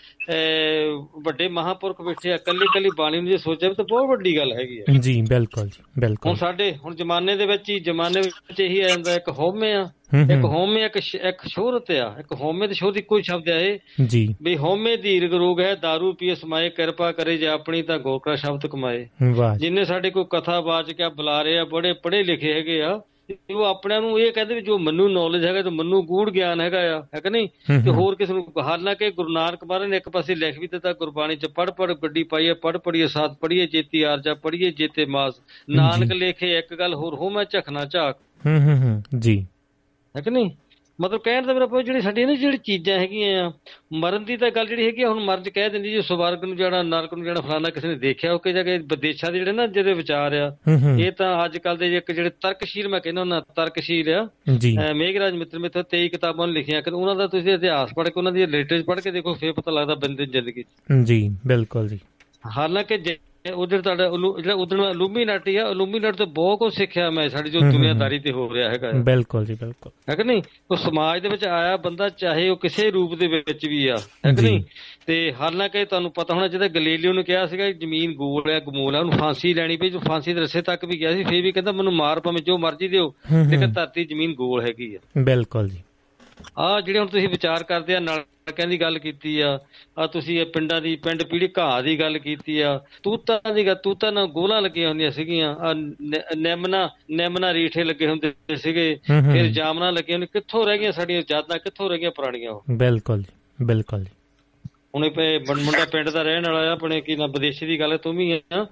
ਵੱਡੇ 1.22 1.48
ਮਹਾਪੁਰਖ 1.48 2.02
ਬੈਠੇ 2.02 2.32
ਆ 2.32 2.36
ਕੱਲੀ 2.36 2.66
ਕੱਲੀ 2.74 2.90
ਬਾਣੀ 2.98 3.20
ਨੂੰ 3.20 3.30
ਜੇ 3.30 3.39
ਸੋਚਿਆ 3.39 3.72
ਤਾਂ 3.72 3.85
ਬਹੁਤ 3.90 4.09
ਵੱਡੀ 4.09 4.36
ਗੱਲ 4.36 4.52
ਹੈਗੀ 4.52 4.78
ਆ। 4.80 4.93
ਜੀ 4.98 5.22
ਬਿਲਕੁਲ 5.22 5.66
ਜੀ 5.66 5.82
ਬਿਲਕੁਲ। 5.98 6.28
ਹੁਣ 6.30 6.36
ਸਾਡੇ 6.39 6.72
ਹੁਣ 6.85 6.94
ਜ਼ਮਾਨੇ 6.94 7.36
ਦੇ 7.36 7.47
ਵਿੱਚ 7.47 7.70
ਹੀ 7.70 7.78
ਜ਼ਮਾਨੇ 7.80 8.20
ਵਿੱਚ 8.20 8.60
ਇਹੀ 8.60 8.80
ਆ 8.80 8.89
ਜਾਂਦਾ 8.89 9.14
ਇੱਕ 9.14 9.28
ਹਉਮੈ 9.28 9.72
ਆ 9.74 9.89
ਇੱਕ 10.20 10.44
ਹਉਮੈ 10.44 10.85
ਇੱਕ 10.85 10.97
ਇੱਕ 11.14 11.43
ਸ਼ੋਹਰਤ 11.47 11.90
ਆ 11.90 12.14
ਇੱਕ 12.20 12.32
ਹਉਮੈ 12.32 12.66
ਤੇ 12.66 12.74
ਸ਼ੋਹਰਤ 12.74 12.98
ਕੋਈ 12.98 13.22
ਸ਼ਬਦ 13.22 13.48
ਆ 13.48 13.59
ਇਹ। 13.59 13.78
ਜੀ। 14.06 14.35
ਵੀ 14.43 14.56
ਹਉਮੈ 14.56 14.97
ਦੀਰਗ 14.97 15.35
ਰੋਗ 15.35 15.60
ਹੈ 15.60 15.72
दारू 15.72 16.12
ਪੀਏ 16.18 16.35
ਸਮਾਏ 16.35 16.70
ਕਿਰਪਾ 16.70 17.12
ਕਰੇ 17.12 17.36
ਜੇ 17.36 17.47
ਆਪਣੀ 17.47 17.82
ਤਾਂ 17.82 17.98
ਗੋਕਰਾ 17.98 18.36
ਸ਼ਬਦ 18.36 18.66
ਕਮਾਏ। 18.66 19.06
ਜਿੰਨੇ 19.59 19.85
ਸਾਡੇ 19.85 20.10
ਕੋਈ 20.10 20.24
ਕਥਾ 20.30 20.60
ਬਾਚ 20.60 20.93
ਕੇ 20.93 21.09
ਬੁਲਾ 21.09 21.43
ਰਹੇ 21.43 21.59
ਆ 21.59 21.64
ਬੜੇ 21.64 21.93
ਪੜ੍ਹੇ 21.93 22.22
ਲਿਖੇ 22.22 22.52
ਹੈਗੇ 22.52 22.82
ਆ 22.82 23.01
ਉਹ 23.55 23.65
ਆਪਣਿਆਂ 23.65 24.01
ਨੂੰ 24.01 24.21
ਇਹ 24.21 24.33
ਕਹਿੰਦੇ 24.33 24.55
ਵੀ 24.55 24.61
ਜੋ 24.61 24.79
ਮੰਨੂ 24.79 25.09
ਨੌਲੇਜ 25.09 25.45
ਹੈਗਾ 25.45 25.63
ਤੇ 25.63 25.71
ਮੰਨੂ 25.71 26.03
ਗੂੜ 26.03 26.31
ਗਿਆਨ 26.31 26.61
ਹੈਗਾ 26.61 26.99
ਆ 26.99 27.03
ਹੈ 27.15 27.21
ਕਿ 27.21 27.31
ਨਹੀਂ? 27.31 27.49
ਤੇ 27.85 27.91
ਹੋਰ 27.91 28.15
ਕਿਸ 28.15 28.31
ਨੂੰ 28.31 28.53
ਹਾਲਾਂਕਿ 28.63 29.11
ਗੁਰੂ 29.11 29.33
ਨਾਨਕ 29.33 29.65
ਮਹਾਰਾਜ 29.65 29.89
ਨੇ 29.89 29.97
ਇੱਕ 29.97 30.09
ਪਾਸੇ 30.09 30.35
ਲਿਖ 30.35 30.59
ਵੀ 30.59 30.67
ਦਿੱਤਾ 30.67 30.93
ਗੁਰਬਾਣੀ 30.93 31.37
ਚ 31.37 31.47
ਪੜ 31.47 31.71
ਪੜ 31.71 31.93
ਗੱਡੀ 31.93 32.23
ਪਾਈਏ 32.23 32.53
ਪੜ 32.53 32.77
ਪੜੀਏ 32.77 33.07
ਸਾਥ 33.07 33.33
ਪੜੀਏ 33.41 33.67
ਜੇਤੀ 33.67 34.03
ਆਰਜਾ 34.03 34.35
ਪੜੀਏ 34.35 34.71
ਜੇਤੇ 34.71 35.05
ਮਾਸ। 35.05 35.35
ਨਾਨਕ 35.71 36.13
ਲੇਖੇ 36.13 36.59
ਇੱਕ 36.59 36.75
ਗੱਲ 36.75 36.95
ਹੋਰ 36.95 37.15
ਹੋ 37.15 37.31
ਮੈਂ 37.31 37.45
ਝਖਣਾ 37.45 37.85
ਝਾਕ। 37.85 38.19
ਹੂੰ 38.47 38.61
ਹੂੰ 38.61 38.77
ਹੂੰ 38.83 39.03
ਜੀ। 39.21 39.47
ਹੈ 40.17 40.21
ਕਿ 40.21 40.31
ਨਹੀਂ? 40.31 40.51
ਮਤਲਬ 41.01 41.20
ਕਹਿਣ 41.20 41.47
ਦਾ 41.47 41.55
ਮੇਰਾ 41.55 41.83
ਜਿਹੜੀ 41.83 42.01
ਸਾਡੀ 42.01 42.25
ਨੇ 42.25 42.37
ਜਿਹੜੀ 42.37 42.59
ਚੀਜ਼ਾਂ 42.65 42.99
ਹੈਗੀਆਂ 42.99 43.45
ਆ 43.45 43.53
ਮਰਨ 43.93 44.25
ਦੀ 44.25 44.37
ਤਾਂ 44.37 44.51
ਗੱਲ 44.51 44.66
ਜਿਹੜੀ 44.66 44.87
ਹੈਗੀ 44.87 45.05
ਹੁਣ 45.05 45.20
ਮਰਨ 45.20 45.43
ਚ 45.43 45.49
ਕਹਿ 45.49 45.69
ਦਿੰਦੀ 45.70 45.91
ਜੀ 45.91 46.01
ਸਵਰਗ 46.03 46.45
ਨੂੰ 46.45 46.57
ਜਾਣਾ 46.57 46.83
ਨਰਕ 46.83 47.15
ਨੂੰ 47.15 47.25
ਜਾਣਾ 47.25 47.41
ਫਲਾਣਾ 47.41 47.70
ਕਿਸੇ 47.70 47.89
ਨੇ 47.89 47.95
ਦੇਖਿਆ 47.95 48.33
ਉਹ 48.33 48.39
ਕਿ 48.39 48.53
ਜਗ੍ਹਾ 48.53 48.77
ਵਿਦੇਸ਼ਾਂ 48.77 49.33
ਦੇ 49.33 49.39
ਜਿਹੜੇ 49.39 49.53
ਨਾ 49.53 49.66
ਜਿਹਦੇ 49.66 49.93
ਵਿਚਾਰ 49.93 50.33
ਆ 50.33 50.57
ਇਹ 50.99 51.12
ਤਾਂ 51.12 51.45
ਅੱਜ 51.45 51.59
ਕੱਲ 51.59 51.77
ਦੇ 51.77 51.97
ਇੱਕ 51.97 52.12
ਜਿਹੜੇ 52.12 52.31
ਤਰਕਸ਼ੀਲ 52.31 52.89
ਮੈਂ 52.89 53.01
ਕਹਿੰਦਾ 53.01 53.20
ਉਹਨਾਂ 53.20 53.41
ਤਰਕਸ਼ੀਲ 53.57 54.09
ਆ। 54.15 54.29
ਮੇਘਰਾਜ 54.95 55.35
ਮਿੱਤਰ 55.35 55.59
ਮਿੱਤਰ 55.59 55.85
23 55.97 56.09
ਕਿਤਾਬਾਂ 56.09 56.47
ਲਿਖੀਆਂ 56.49 56.83
ਕਿ 56.83 56.91
ਉਹਨਾਂ 56.91 57.15
ਦਾ 57.15 57.27
ਤੁਸੀਂ 57.27 57.53
ਇਤਿਹਾਸ 57.55 57.91
ਪੜ੍ਹ 57.97 58.09
ਕੇ 58.09 58.15
ਉਹਨਾਂ 58.16 58.33
ਦੀ 58.33 58.47
ਲਿਟਰੇਚਰ 58.47 58.85
ਪੜ੍ਹ 58.85 59.01
ਕੇ 59.01 59.11
ਦੇਖੋ 59.11 59.35
ਫੇਰ 59.35 59.53
ਪਤਾ 59.53 59.70
ਲੱਗਦਾ 59.70 59.95
ਬੰਦੇ 59.95 60.27
ਦੀ 60.27 60.31
ਜ਼ਿੰਦਗੀ 60.33 60.65
ਜੀ 61.05 61.37
ਬਿਲਕੁਲ 61.47 61.89
ਜੀ। 61.89 61.99
ਹਾਲਾਂਕਿ 62.57 62.97
ਉਧਰ 63.53 63.83
ਤੁਹਾਡਾ 63.83 64.11
ਜਿਹੜਾ 64.43 64.55
ਉਧਰ 64.55 64.91
ਅਲੂਮੀਨਾਟੀ 64.91 65.57
ਆ 65.57 65.70
ਅਲੂਮੀਨਾਟ 65.70 66.16
ਤੋਂ 66.16 66.27
ਬਹੁਤ 66.27 66.59
ਕੁਝ 66.59 66.75
ਸਿੱਖਿਆ 66.75 67.11
ਮੈਂ 67.11 67.29
ਸਾਡੀ 67.29 67.51
ਜੋ 67.51 67.61
ਦੁਨੀਆਦਾਰੀ 67.61 68.19
ਤੇ 68.19 68.33
ਹੋ 68.33 68.55
ਰਿਹਾ 68.55 68.69
ਹੈਗਾ। 68.70 68.91
ਬਿਲਕੁਲ 68.91 69.45
ਜੀ 69.45 69.55
ਬਿਲਕੁਲ। 69.55 69.93
ਹੈ 70.11 70.15
ਕਿ 70.15 70.25
ਨਹੀਂ? 70.25 70.43
ਉਹ 70.70 70.77
ਸਮਾਜ 70.77 71.23
ਦੇ 71.23 71.29
ਵਿੱਚ 71.29 71.45
ਆਇਆ 71.45 71.77
ਬੰਦਾ 71.77 72.09
ਚਾਹੇ 72.09 72.49
ਉਹ 72.49 72.57
ਕਿਸੇ 72.57 72.91
ਰੂਪ 72.91 73.15
ਦੇ 73.15 73.27
ਵਿੱਚ 73.27 73.66
ਵੀ 73.69 73.89
ਆ 73.89 73.97
ਹੈ 74.27 74.35
ਕਿ 74.35 74.43
ਨਹੀਂ? 74.43 74.62
ਤੇ 75.07 75.35
ਹਾਲਾਂਕਿ 75.41 75.85
ਤੁਹਾਨੂੰ 75.85 76.11
ਪਤਾ 76.11 76.35
ਹੋਣਾ 76.35 76.49
ਚਾਹੀਦਾ 76.49 76.69
ਗਲੀਲੀਓ 76.69 77.12
ਨੇ 77.12 77.23
ਕਿਹਾ 77.23 77.47
ਸੀਗਾ 77.47 77.70
ਜ਼ਮੀਨ 77.70 78.15
ਗੋਲ 78.15 78.51
ਹੈ 78.51 78.61
ਗਮੋਲ 78.61 78.95
ਹੈ 78.95 79.01
ਉਹਨੂੰ 79.01 79.19
ਫਾਂਸੀ 79.19 79.55
ਲੈਣੀ 79.55 79.77
ਪਈ 79.77 79.91
ਜੋ 79.91 79.99
ਫਾਂਸੀ 79.99 80.35
ਦੇ 80.35 80.41
ਰਸੇ 80.41 80.62
ਤੱਕ 80.62 80.85
ਵੀ 80.85 81.01
ਗਿਆ 81.01 81.12
ਸੀ 81.12 81.25
ਫੇਰ 81.25 81.43
ਵੀ 81.43 81.53
ਕਹਿੰਦਾ 81.53 81.73
ਮੈਨੂੰ 81.73 81.93
ਮਾਰ 81.93 82.20
ਭਾਵੇਂ 82.20 82.43
ਜੋ 82.43 82.59
ਮਰਜ਼ੀ 82.59 82.89
ਦਿਓ 82.89 83.15
ਲੇਕਿਨ 83.51 83.73
ਧਰਤੀ 83.73 84.05
ਜ਼ਮੀਨ 84.05 84.35
ਗੋਲ 84.35 84.62
ਹੈਗੀ 84.62 84.95
ਆ। 84.95 84.99
ਬਿਲਕੁਲ 85.19 85.69
ਜੀ। 85.69 85.83
ਆ 86.59 86.81
ਜਿਹੜੇ 86.81 86.99
ਹੁਣ 86.99 87.09
ਤੁਸੀਂ 87.09 87.29
ਵਿਚਾਰ 87.29 87.62
ਕਰਦੇ 87.62 87.95
ਆ 87.97 88.01
ਨਾਲ 88.01 88.25
ਕਹਿੰਦੀ 88.53 88.81
ਗੱਲ 88.81 88.99
ਕੀਤੀ 88.99 89.41
ਆ 89.41 89.59
ਆ 89.99 90.07
ਤੁਸੀਂ 90.07 90.41
ਇਹ 90.41 90.47
ਪਿੰਡਾਂ 90.47 90.81
ਦੀ 90.81 90.97
ਪਿੰਡ 90.97 91.23
ਪੀੜੀ 91.23 91.49
ਘਾਹ 91.59 91.83
ਦੀ 91.83 92.01
ਗੱਲ 92.01 92.19
ਕੀਤੀ 92.19 92.61
ਆ 92.61 92.81
ਤੂਤਾਂ 93.03 93.55
ਦੀ 93.55 93.66
ਗੱਲ 93.66 93.75
ਤੂਤਾਂ 93.75 94.12
ਨਾਲ 94.12 94.27
ਗੋਲਾਂ 94.27 94.62
ਲੱਗੀਆਂ 94.62 94.89
ਹੁੰਦੀਆਂ 94.89 95.11
ਸੀਗੀਆਂ 95.11 95.55
ਆ 95.57 95.73
ਨੈਮਨਾ 96.37 96.89
ਨੈਮਨਾ 97.11 97.53
ਰੀਠੇ 97.55 97.85
ਲੱਗੇ 97.85 98.07
ਹੁੰਦੇ 98.07 98.33
ਸੀਗੇ 98.57 98.95
ਫਿਰ 99.33 99.47
ਜਾਮਨਾ 99.47 99.91
ਲੱਗੇ 99.91 100.12
ਹੁੰਦੇ 100.12 100.27
ਕਿੱਥੋਂ 100.27 100.66
ਰਹਿ 100.66 100.79
ਗਈਆਂ 100.79 100.93
ਸਾਡੀਆਂ 100.93 101.23
ਜਾਤਾਂ 101.29 101.59
ਕਿੱਥੋਂ 101.59 101.91
ਰਹਿ 101.91 101.99
ਗਈਆਂ 101.99 102.11
ਪੁਰਾਣੀਆਂ 102.11 102.51
ਉਹ? 102.51 102.62
ਬਿਲਕੁਲ 102.70 103.23
ਜੀ 103.23 103.65
ਬਿਲਕੁਲ 103.65 104.05
ਜੀ। 104.05 104.11
ਹੁਣੇ 104.95 105.09
ਪੇ 105.11 105.39
ਮੁੰਡਾ 105.39 105.85
ਪਿੰਡ 105.85 106.09
ਦਾ 106.11 106.23
ਰਹਿਣ 106.23 106.47
ਵਾਲਾ 106.47 106.69
ਆ 106.69 106.73
ਆਪਣੇ 106.73 107.01
ਕੀ 107.01 107.16
ਨਾ 107.16 107.27
ਵਿਦੇਸ਼ੀ 107.27 107.66
ਦੀ 107.66 107.81
ਗੱਲ 107.81 107.99
ਤੂੰ 107.99 108.16
ਵੀ 108.16 108.41
ਆ। 108.53 108.66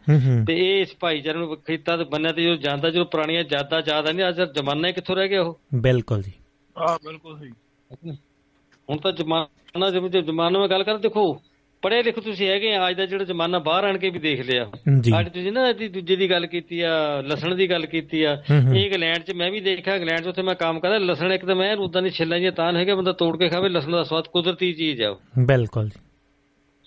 ਤੇ 0.47 0.57
ਇਹ 0.59 0.81
ਇਸ 0.83 0.95
ਭਾਈਚਾਰੇ 1.01 1.39
ਨੂੰ 1.39 1.57
ਖੇਤਾਂ 1.57 1.99
ਤੇ 1.99 2.05
ਬੰਨਿਆ 2.05 2.33
ਤੇ 2.33 2.43
ਜੋ 2.45 2.57
ਜਾਂਦਾ 2.57 2.91
ਜਦੋਂ 2.91 3.07
ਪੁਰਾਣੀਆਂ 3.07 3.45
ਜਾਤਾਂ 3.45 3.83
ਯਾਦ 3.89 4.07
ਆਉਂਦੀਆਂ 4.07 4.29
ਅੱਜ 4.29 4.41
ਜ਼ਮਾਨਾ 4.43 4.91
ਕਿੱਥੋਂ 4.91 5.17
ਰਹਿ 5.17 5.29
ਗਿਆ 5.29 5.43
ਉਹ? 5.43 5.61
ਬਿਲਕੁਲ 5.75 6.23
ਜੀ। 6.23 6.33
ਆ 6.77 6.99
ਬਿਲਕੁਲ 7.05 7.39
ਸਹੀ। 7.39 7.51
ਹੁਣ 8.89 8.99
ਤਾਂ 8.99 9.13
ਜ਼ਮਾਨਾ 9.13 9.91
ਜਿਵੇਂ 9.91 10.23
ਜ਼ਮਾਨੇ 10.23 10.59
ਵਿੱਚ 10.59 10.71
ਗੱਲ 10.71 10.83
ਕਰ 10.85 10.99
ਦੇਖੋ 10.99 11.33
ਪੜ੍ਹੇ 11.83 12.03
ਲਿਖੇ 12.03 12.21
ਤੁਸੀਂ 12.21 12.49
ਹੈਗੇ 12.49 12.75
ਆ 12.75 12.89
ਅੱਜ 12.89 12.97
ਦਾ 12.97 13.05
ਜਿਹੜਾ 13.07 13.25
ਜ਼ਮਾਨਾ 13.25 13.59
ਬਾਹਰ 13.59 13.85
ਆਣ 13.85 13.99
ਕੇ 13.99 14.11
ਵੀ 14.11 14.19
ਦੇਖ 14.19 14.41
ਲਿਆ। 14.41 14.65
ਅੱਜ 15.21 15.29
ਤੁਸੀਂ 15.29 15.53
ਨਾ 15.53 15.67
ਇਹਦੀ 15.69 15.89
ਦੂਜੇ 15.89 16.17
ਦੀ 16.17 16.31
ਗੱਲ 16.31 16.47
ਕੀਤੀ 16.47 16.81
ਆ 16.81 16.93
ਲਸਣ 17.21 17.55
ਦੀ 17.55 17.69
ਗੱਲ 17.71 17.87
ਕੀਤੀ 17.87 18.23
ਆ 18.23 18.33
ਇਹ 18.51 18.85
ਇੰਗਲੈਂਡ 18.85 19.23
'ਚ 19.23 19.33
ਮੈਂ 19.33 19.51
ਵੀ 19.51 19.61
ਦੇਖਿਆ 19.61 19.95
ਇੰਗਲੈਂਡ 19.97 20.21
'ਚ 20.21 20.29
ਉੱਥੇ 20.29 20.43
ਮੈਂ 20.43 20.55
ਕੰਮ 20.55 20.81
ਕਰਦਾ 20.81 20.99
ਲਸਣ 20.99 21.33
ਇੱਕ 21.33 21.45
ਤਾਂ 21.47 21.57
ਮੈਂ 21.57 21.77
ਉਦਾਂ 21.77 22.03
ਦੀ 22.03 22.11
ਛਿੱਲਾਂ 22.11 22.39
ਜੀ 22.41 22.51
ਤਾਂ 22.51 22.73
ਹੈਗਾ 22.73 22.95
ਬੰਦਾ 22.95 23.13
ਤੋੜ 23.13 23.37
ਕੇ 23.39 23.49
ਖਾਵੇ 23.49 23.69
ਲਸਣ 23.69 23.93
ਦਾ 23.93 24.03
ਸਵਾਦ 24.03 24.29
ਕੁਦਰਤੀ 24.29 24.73
ਚੀਜ਼ 24.73 25.03
ਆ 25.03 25.15
ਬਿਲਕੁਲ 25.47 25.89
ਜੀ। 25.89 26.01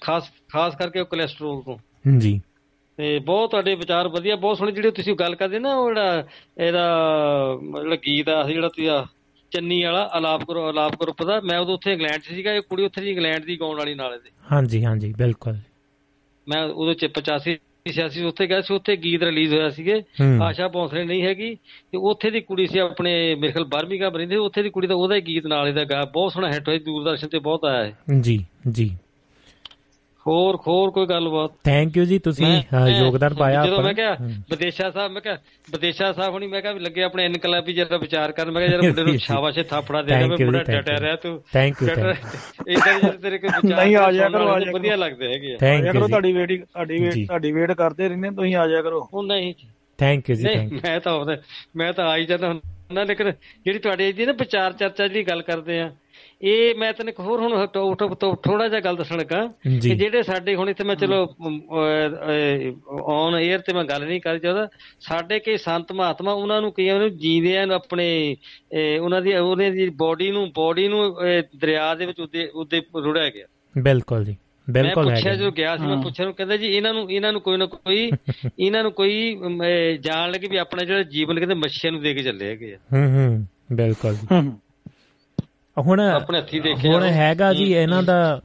ਖਾਸ 0.01 0.31
ਖਾਸ 0.53 0.76
ਕਰਕੇ 0.76 0.99
ਉਹ 0.99 1.05
ਕੋਲੇਸਟ੍ਰੋਲ 1.05 1.61
ਤੋਂ। 1.61 1.77
ਜੀ। 2.19 2.39
ਤੇ 2.97 3.17
ਬਹੁਤ 3.19 3.49
ਤੁਹਾਡੇ 3.51 3.76
ਵਿਚਾਰ 3.76 4.07
ਵਧੀਆ 4.07 4.35
ਬਹੁਤ 4.35 4.57
ਸੋਹਣੇ 4.57 4.71
ਜਿਹੜੇ 4.71 4.91
ਤੁਸੀਂ 4.91 5.15
ਗੱਲ 5.15 5.35
ਕਰਦੇ 5.35 5.59
ਨਾ 5.59 5.76
ਉਹ 5.76 5.88
ਜਿਹੜਾ 5.89 6.23
ਇਹਦਾ 6.57 6.84
ਜਿਹੜਾ 7.81 7.95
ਗੀਤ 7.95 8.30
ਆ 8.30 8.43
ਜਿਹੜਾ 8.43 8.67
ਤੁਸੀਂ 8.67 8.89
ਚੰਨੀ 9.51 9.81
ਵਾਲਾ 9.84 10.09
ਅਲਾਪ 10.17 10.43
ਕਰੋ 10.43 10.69
ਅਲਾਪ 10.69 10.95
ਗਰੁੱਪ 11.01 11.23
ਦਾ। 11.23 11.39
ਮੈਂ 11.41 11.59
ਉਦੋਂ 11.59 11.73
ਉੱਥੇ 11.73 11.93
ਇੰਗਲੈਂਡ 11.93 12.21
'ਚ 12.21 12.27
ਸੀਗਾ 12.27 12.53
ਇਹ 12.53 12.61
ਕੁੜੀ 12.61 12.84
ਉੱਥੇ 12.84 13.01
ਦੀ 13.01 13.09
ਇੰਗਲੈਂਡ 13.09 13.45
ਦੀ 13.45 13.59
ਗਾਉਣ 13.59 13.77
ਵਾਲੀ 13.77 13.93
ਨਾਲੇ 13.93 14.17
ਦੇ 14.17 14.30
ਹਾਂਜੀ 14.51 14.84
ਹਾਂਜੀ 14.85 15.13
ਬਿਲਕੁਲ। 15.17 15.57
ਮੈਂ 16.47 16.63
ਉਦੋਂ 16.63 16.93
ਚ 16.93 17.05
85 17.05 17.55
86 17.89 18.23
ਉੱਥੇ 18.26 18.47
ਗਿਆ 18.47 18.61
ਸੀ 18.61 18.73
ਉੱਥੇ 18.73 18.95
ਗੀਤ 18.95 19.23
ਰਿਲੀਜ਼ 19.23 19.53
ਹੋਇਆ 19.53 19.69
ਸੀਗੇ। 19.69 20.03
ਆਸ਼ਾ 20.43 20.67
ਭੌਂਸਲੇ 20.67 21.03
ਨਹੀਂ 21.03 21.23
ਹੈਗੀ। 21.23 21.55
ਤੇ 21.91 21.97
ਉੱਥੇ 21.97 22.31
ਦੀ 22.31 22.41
ਕੁੜੀ 22.41 22.67
ਸੀ 22.67 22.80
ਆਪਣੇ 22.80 23.35
ਮੇਰੇ 23.35 23.53
ਖਿਆਲ 23.53 23.65
12ਵੀਂ 23.65 23.99
ਕਾ 23.99 24.09
ਬਰਿੰਦੇ 24.09 24.35
ਉੱਥੇ 24.35 24.63
ਦੀ 24.63 24.69
ਕੁੜੀ 24.69 24.88
ਦਾ 24.88 24.95
ਉਹਦਾ 24.95 25.15
ਹੀ 25.15 25.21
ਗੀਤ 25.21 25.45
ਨਾਲ 25.47 25.67
ਇਹਦਾ 25.67 25.84
ਗਾ 25.84 26.05
ਬਹੁਤ 26.05 26.34
ਸੋਹਣਾ 26.34 26.51
ਹਿੱਟ 26.51 26.67
ਹੋਇਆ 26.67 26.80
ਦੂਰਦਰਸ਼ਨ 26.80 27.27
ਤੇ 27.27 27.39
ਬਹੁਤ 27.39 27.65
ਆਇਆ 27.65 27.84
ਹੈ 27.84 27.97
ਜੀ 28.21 28.45
ਜੀ। 28.69 28.97
ਹੋਰ 30.30 30.56
ਹੋਰ 30.68 30.89
ਕੋਈ 30.91 31.06
ਗੱਲਬਾਤ। 31.06 31.51
ਥੈਂਕ 31.64 31.95
ਯੂ 31.97 32.03
ਜੀ 32.06 32.18
ਤੁਸੀਂ 32.19 32.47
ਯੋਗਦਾਨ 32.89 33.34
ਪਾਇਆ 33.34 33.64
ਜਦੋਂ 33.65 33.81
ਮੈਂ 33.84 33.93
ਕਿਹਾ 33.93 34.15
ਵਿਦੇਸ਼ਾ 34.49 34.89
ਸਾਹਿਬ 34.89 35.11
ਮੈਂ 35.11 35.22
ਕਿਹਾ 35.22 35.35
ਵਿਦੇਸ਼ਾ 35.68 36.11
ਸਾਹਿਬ 36.14 36.34
ਹੁਣੀ 36.34 36.47
ਮੈਂ 36.47 36.61
ਕਿਹਾ 36.61 36.73
ਵੀ 36.73 36.80
ਲੱਗੇ 36.80 37.03
ਆਪਣੇ 37.03 37.26
ਇਨਕਲਾਬੀ 37.26 37.73
ਜਿਹੜਾ 37.73 37.97
ਵਿਚਾਰ 37.97 38.31
ਕਰਨ 38.31 38.51
ਮੈਂ 38.51 38.61
ਕਿਹਾ 38.61 38.73
ਯਾਰ 38.73 38.81
ਮੁੰਡੇ 38.84 39.03
ਨੂੰ 39.03 39.18
ਸ਼ਾਬਾਸ਼ 39.26 39.60
ਥਾਪੜਾ 39.69 40.01
ਦੇ 40.01 40.19
ਕੇ 40.30 40.43
ਮੁੰਡਾ 40.43 40.61
ਡਟਿਆ 40.64 40.99
ਰਿਹਾ 40.99 41.15
ਤੂੰ। 41.15 41.39
ਥੈਂਕ 41.53 41.81
ਯੂ 41.81 41.88
ਇਦਾਂ 41.88 42.99
ਜਿਹੜੇ 42.99 43.18
ਤੇਰੇ 43.18 43.38
ਕੋਈ 43.38 43.49
ਵਿਚਾਰ 43.61 43.80
ਨਹੀਂ 43.80 43.95
ਆ 43.95 44.11
ਜਾ 44.11 44.30
ਕਰੋ 44.30 44.47
ਆ 44.49 44.60
ਜਾ 44.60 44.72
ਵਧੀਆ 44.72 44.95
ਲੱਗਦੇ 44.95 45.34
ਹੈਗੇ 45.34 45.56
ਥੈਂਕ 45.60 45.85
ਯੂ 45.85 45.91
ਕਰੋ 45.93 46.07
ਤੁਹਾਡੀ 46.07 46.31
ਵੇਟ 46.34 46.51
ਤੁਹਾਡੀ 46.64 46.99
ਵੇਟ 46.99 47.14
ਤੁਹਾਡੀ 47.27 47.51
ਵੇਟ 47.51 47.72
ਕਰਦੇ 47.73 48.07
ਰਹਿੰਦੇ 48.10 48.30
ਤੁਸੀਂ 48.31 48.56
ਆ 48.56 48.68
ਜਾ 48.68 48.81
ਕਰੋ। 48.81 49.07
ਉਹ 49.14 49.23
ਨਹੀਂ 49.23 49.53
ਥੈਂਕ 49.99 50.30
ਯੂ 50.30 50.35
ਜੀ 50.35 50.43
ਥੈਂਕ 50.45 50.72
ਯੂ 50.73 50.80
ਮੈਂ 50.84 50.99
ਤਾਂ 50.99 51.38
ਮੈਂ 51.76 51.91
ਤਾਂ 51.93 52.07
ਆਈ 52.07 52.26
ਜਾਂਦਾ 52.26 52.47
ਹੁੰਦਾ 52.47 53.03
ਲੇਕਿਨ 53.03 53.31
ਜਿਹੜੀ 53.65 53.80
ਤੁਹਾਡੀ 53.80 54.11
ਜੀ 54.14 54.26
ਨਾ 54.26 54.31
ਵਿਚਾਰ 54.31 54.73
ਚਰਚਾ 54.73 55.07
ਜਿਹੜੀ 55.07 55.23
ਗੱਲ 55.23 55.41
ਕਰਦੇ 55.41 55.80
ਆ 55.80 55.89
ਇਹ 56.41 56.76
ਮੈਂ 56.80 56.91
ਤੈਨੂੰ 56.94 57.10
ਇੱਕ 57.11 57.20
ਹੋਰ 57.20 57.40
ਹੁਣ 57.41 57.66
ਥੋੜਾ 58.44 58.68
ਜਿਹਾ 58.68 58.80
ਗੱਲ 58.82 58.95
ਦੱਸਣ 58.95 59.18
ਲੱਗਾ 59.18 59.45
ਕਿ 59.64 59.95
ਜਿਹੜੇ 59.95 60.22
ਸਾਡੇ 60.24 60.56
ਹੁਣ 60.56 60.70
ਇੱਥੇ 60.70 60.84
ਮੈਂ 60.84 60.95
ਚਲੋ 60.95 61.22
ਔਨ 63.14 63.36
에ਅਰ 63.40 63.60
ਤੇ 63.66 63.74
ਮੈਂ 63.74 63.84
ਗੱਲ 63.86 64.06
ਨਹੀਂ 64.06 64.20
ਕਰ 64.22 64.38
ਚਾਹਦਾ। 64.40 64.68
ਸਾਡੇ 65.07 65.40
ਕਈ 65.40 65.57
ਸੰਤ 65.57 65.91
ਮਹਾਤਮਾ 65.91 66.32
ਉਹਨਾਂ 66.34 66.61
ਨੂੰ 66.61 66.72
ਕਈਆਂ 66.74 66.99
ਨੂੰ 66.99 67.10
ਜੀਂਦੇ 67.18 67.57
ਆ 67.57 67.66
ਆਪਣੇ 67.76 68.07
ਉਹਨਾਂ 68.99 69.22
ਦੀ 69.22 69.34
ਉਹਨੇ 69.36 69.70
ਦੀ 69.72 69.90
ਬੋਡੀ 70.03 70.30
ਨੂੰ 70.32 70.48
ਬੋਡੀ 70.56 70.88
ਨੂੰ 70.88 71.02
ਦਰਿਆ 71.61 71.94
ਦੇ 71.95 72.06
ਵਿੱਚ 72.06 72.20
ਉੱਤੇ 72.22 72.48
ਉੱਤੇ 72.53 72.82
ਰੁੜਿਆ 73.06 73.30
ਗਿਆ। 73.30 73.45
ਬਿਲਕੁਲ 73.76 74.24
ਜੀ 74.26 74.36
ਬਿਲਕੁਲ 74.68 75.06
ਮੈਂ 75.06 75.16
ਪੁੱਛਿਆ 75.16 75.36
ਜੋ। 75.36 75.52
ਗਿਆ 75.52 75.76
ਸੀ 75.78 75.86
ਮੈਂ 75.86 75.98
ਪੁੱਛਿਆ 76.03 76.26
ਨੂੰ 76.26 76.34
ਕਹਿੰਦਾ 76.34 76.57
ਜੀ 76.57 76.68
ਇਹਨਾਂ 76.68 76.94
ਨੂੰ 76.94 77.10
ਇਹਨਾਂ 77.11 77.32
ਨੂੰ 77.34 77.41
ਕੋਈ 77.41 77.57
ਨਾ 77.57 77.66
ਕੋਈ 77.66 78.10
ਇਹਨਾਂ 78.60 78.84
ਨੂੰ 78.84 78.91
ਕੋਈ 78.91 79.38
ਜਾਣ 80.02 80.32
ਲੱਗੇ 80.32 80.48
ਵੀ 80.48 80.57
ਆਪਣਾ 80.57 80.84
ਜਿਹੜਾ 80.84 81.03
ਜੀਵਨ 81.11 81.40
ਕਹਿੰਦੇ 81.40 81.56
ਮੱਛੀਆਂ 81.56 81.91
ਨੂੰ 81.91 82.02
ਦੇ 82.02 82.14
ਕੇ 82.14 82.24
ਚੱਲੇ 82.24 82.49
ਹੈਗੇ 82.49 82.74
ਆ। 82.74 82.78
ਹੂੰ 82.94 83.06
ਹੂੰ 83.16 83.45
ਬਿਲਕੁਲ 83.76 84.16
ਜੀ। 84.16 84.41
ਹੁਣ 85.78 86.00
ਆਪਣੇ 86.00 86.38
ਹੱਥੀ 86.38 86.60
ਦੇਖਿਆ 86.60 86.94
ਹੁਣ 86.94 87.04
ਹੈਗਾ 87.04 87.54
ਜੀ 87.54 87.74
ਇਹਨਾਂ 87.74 88.04
ਦਾ 88.04 88.41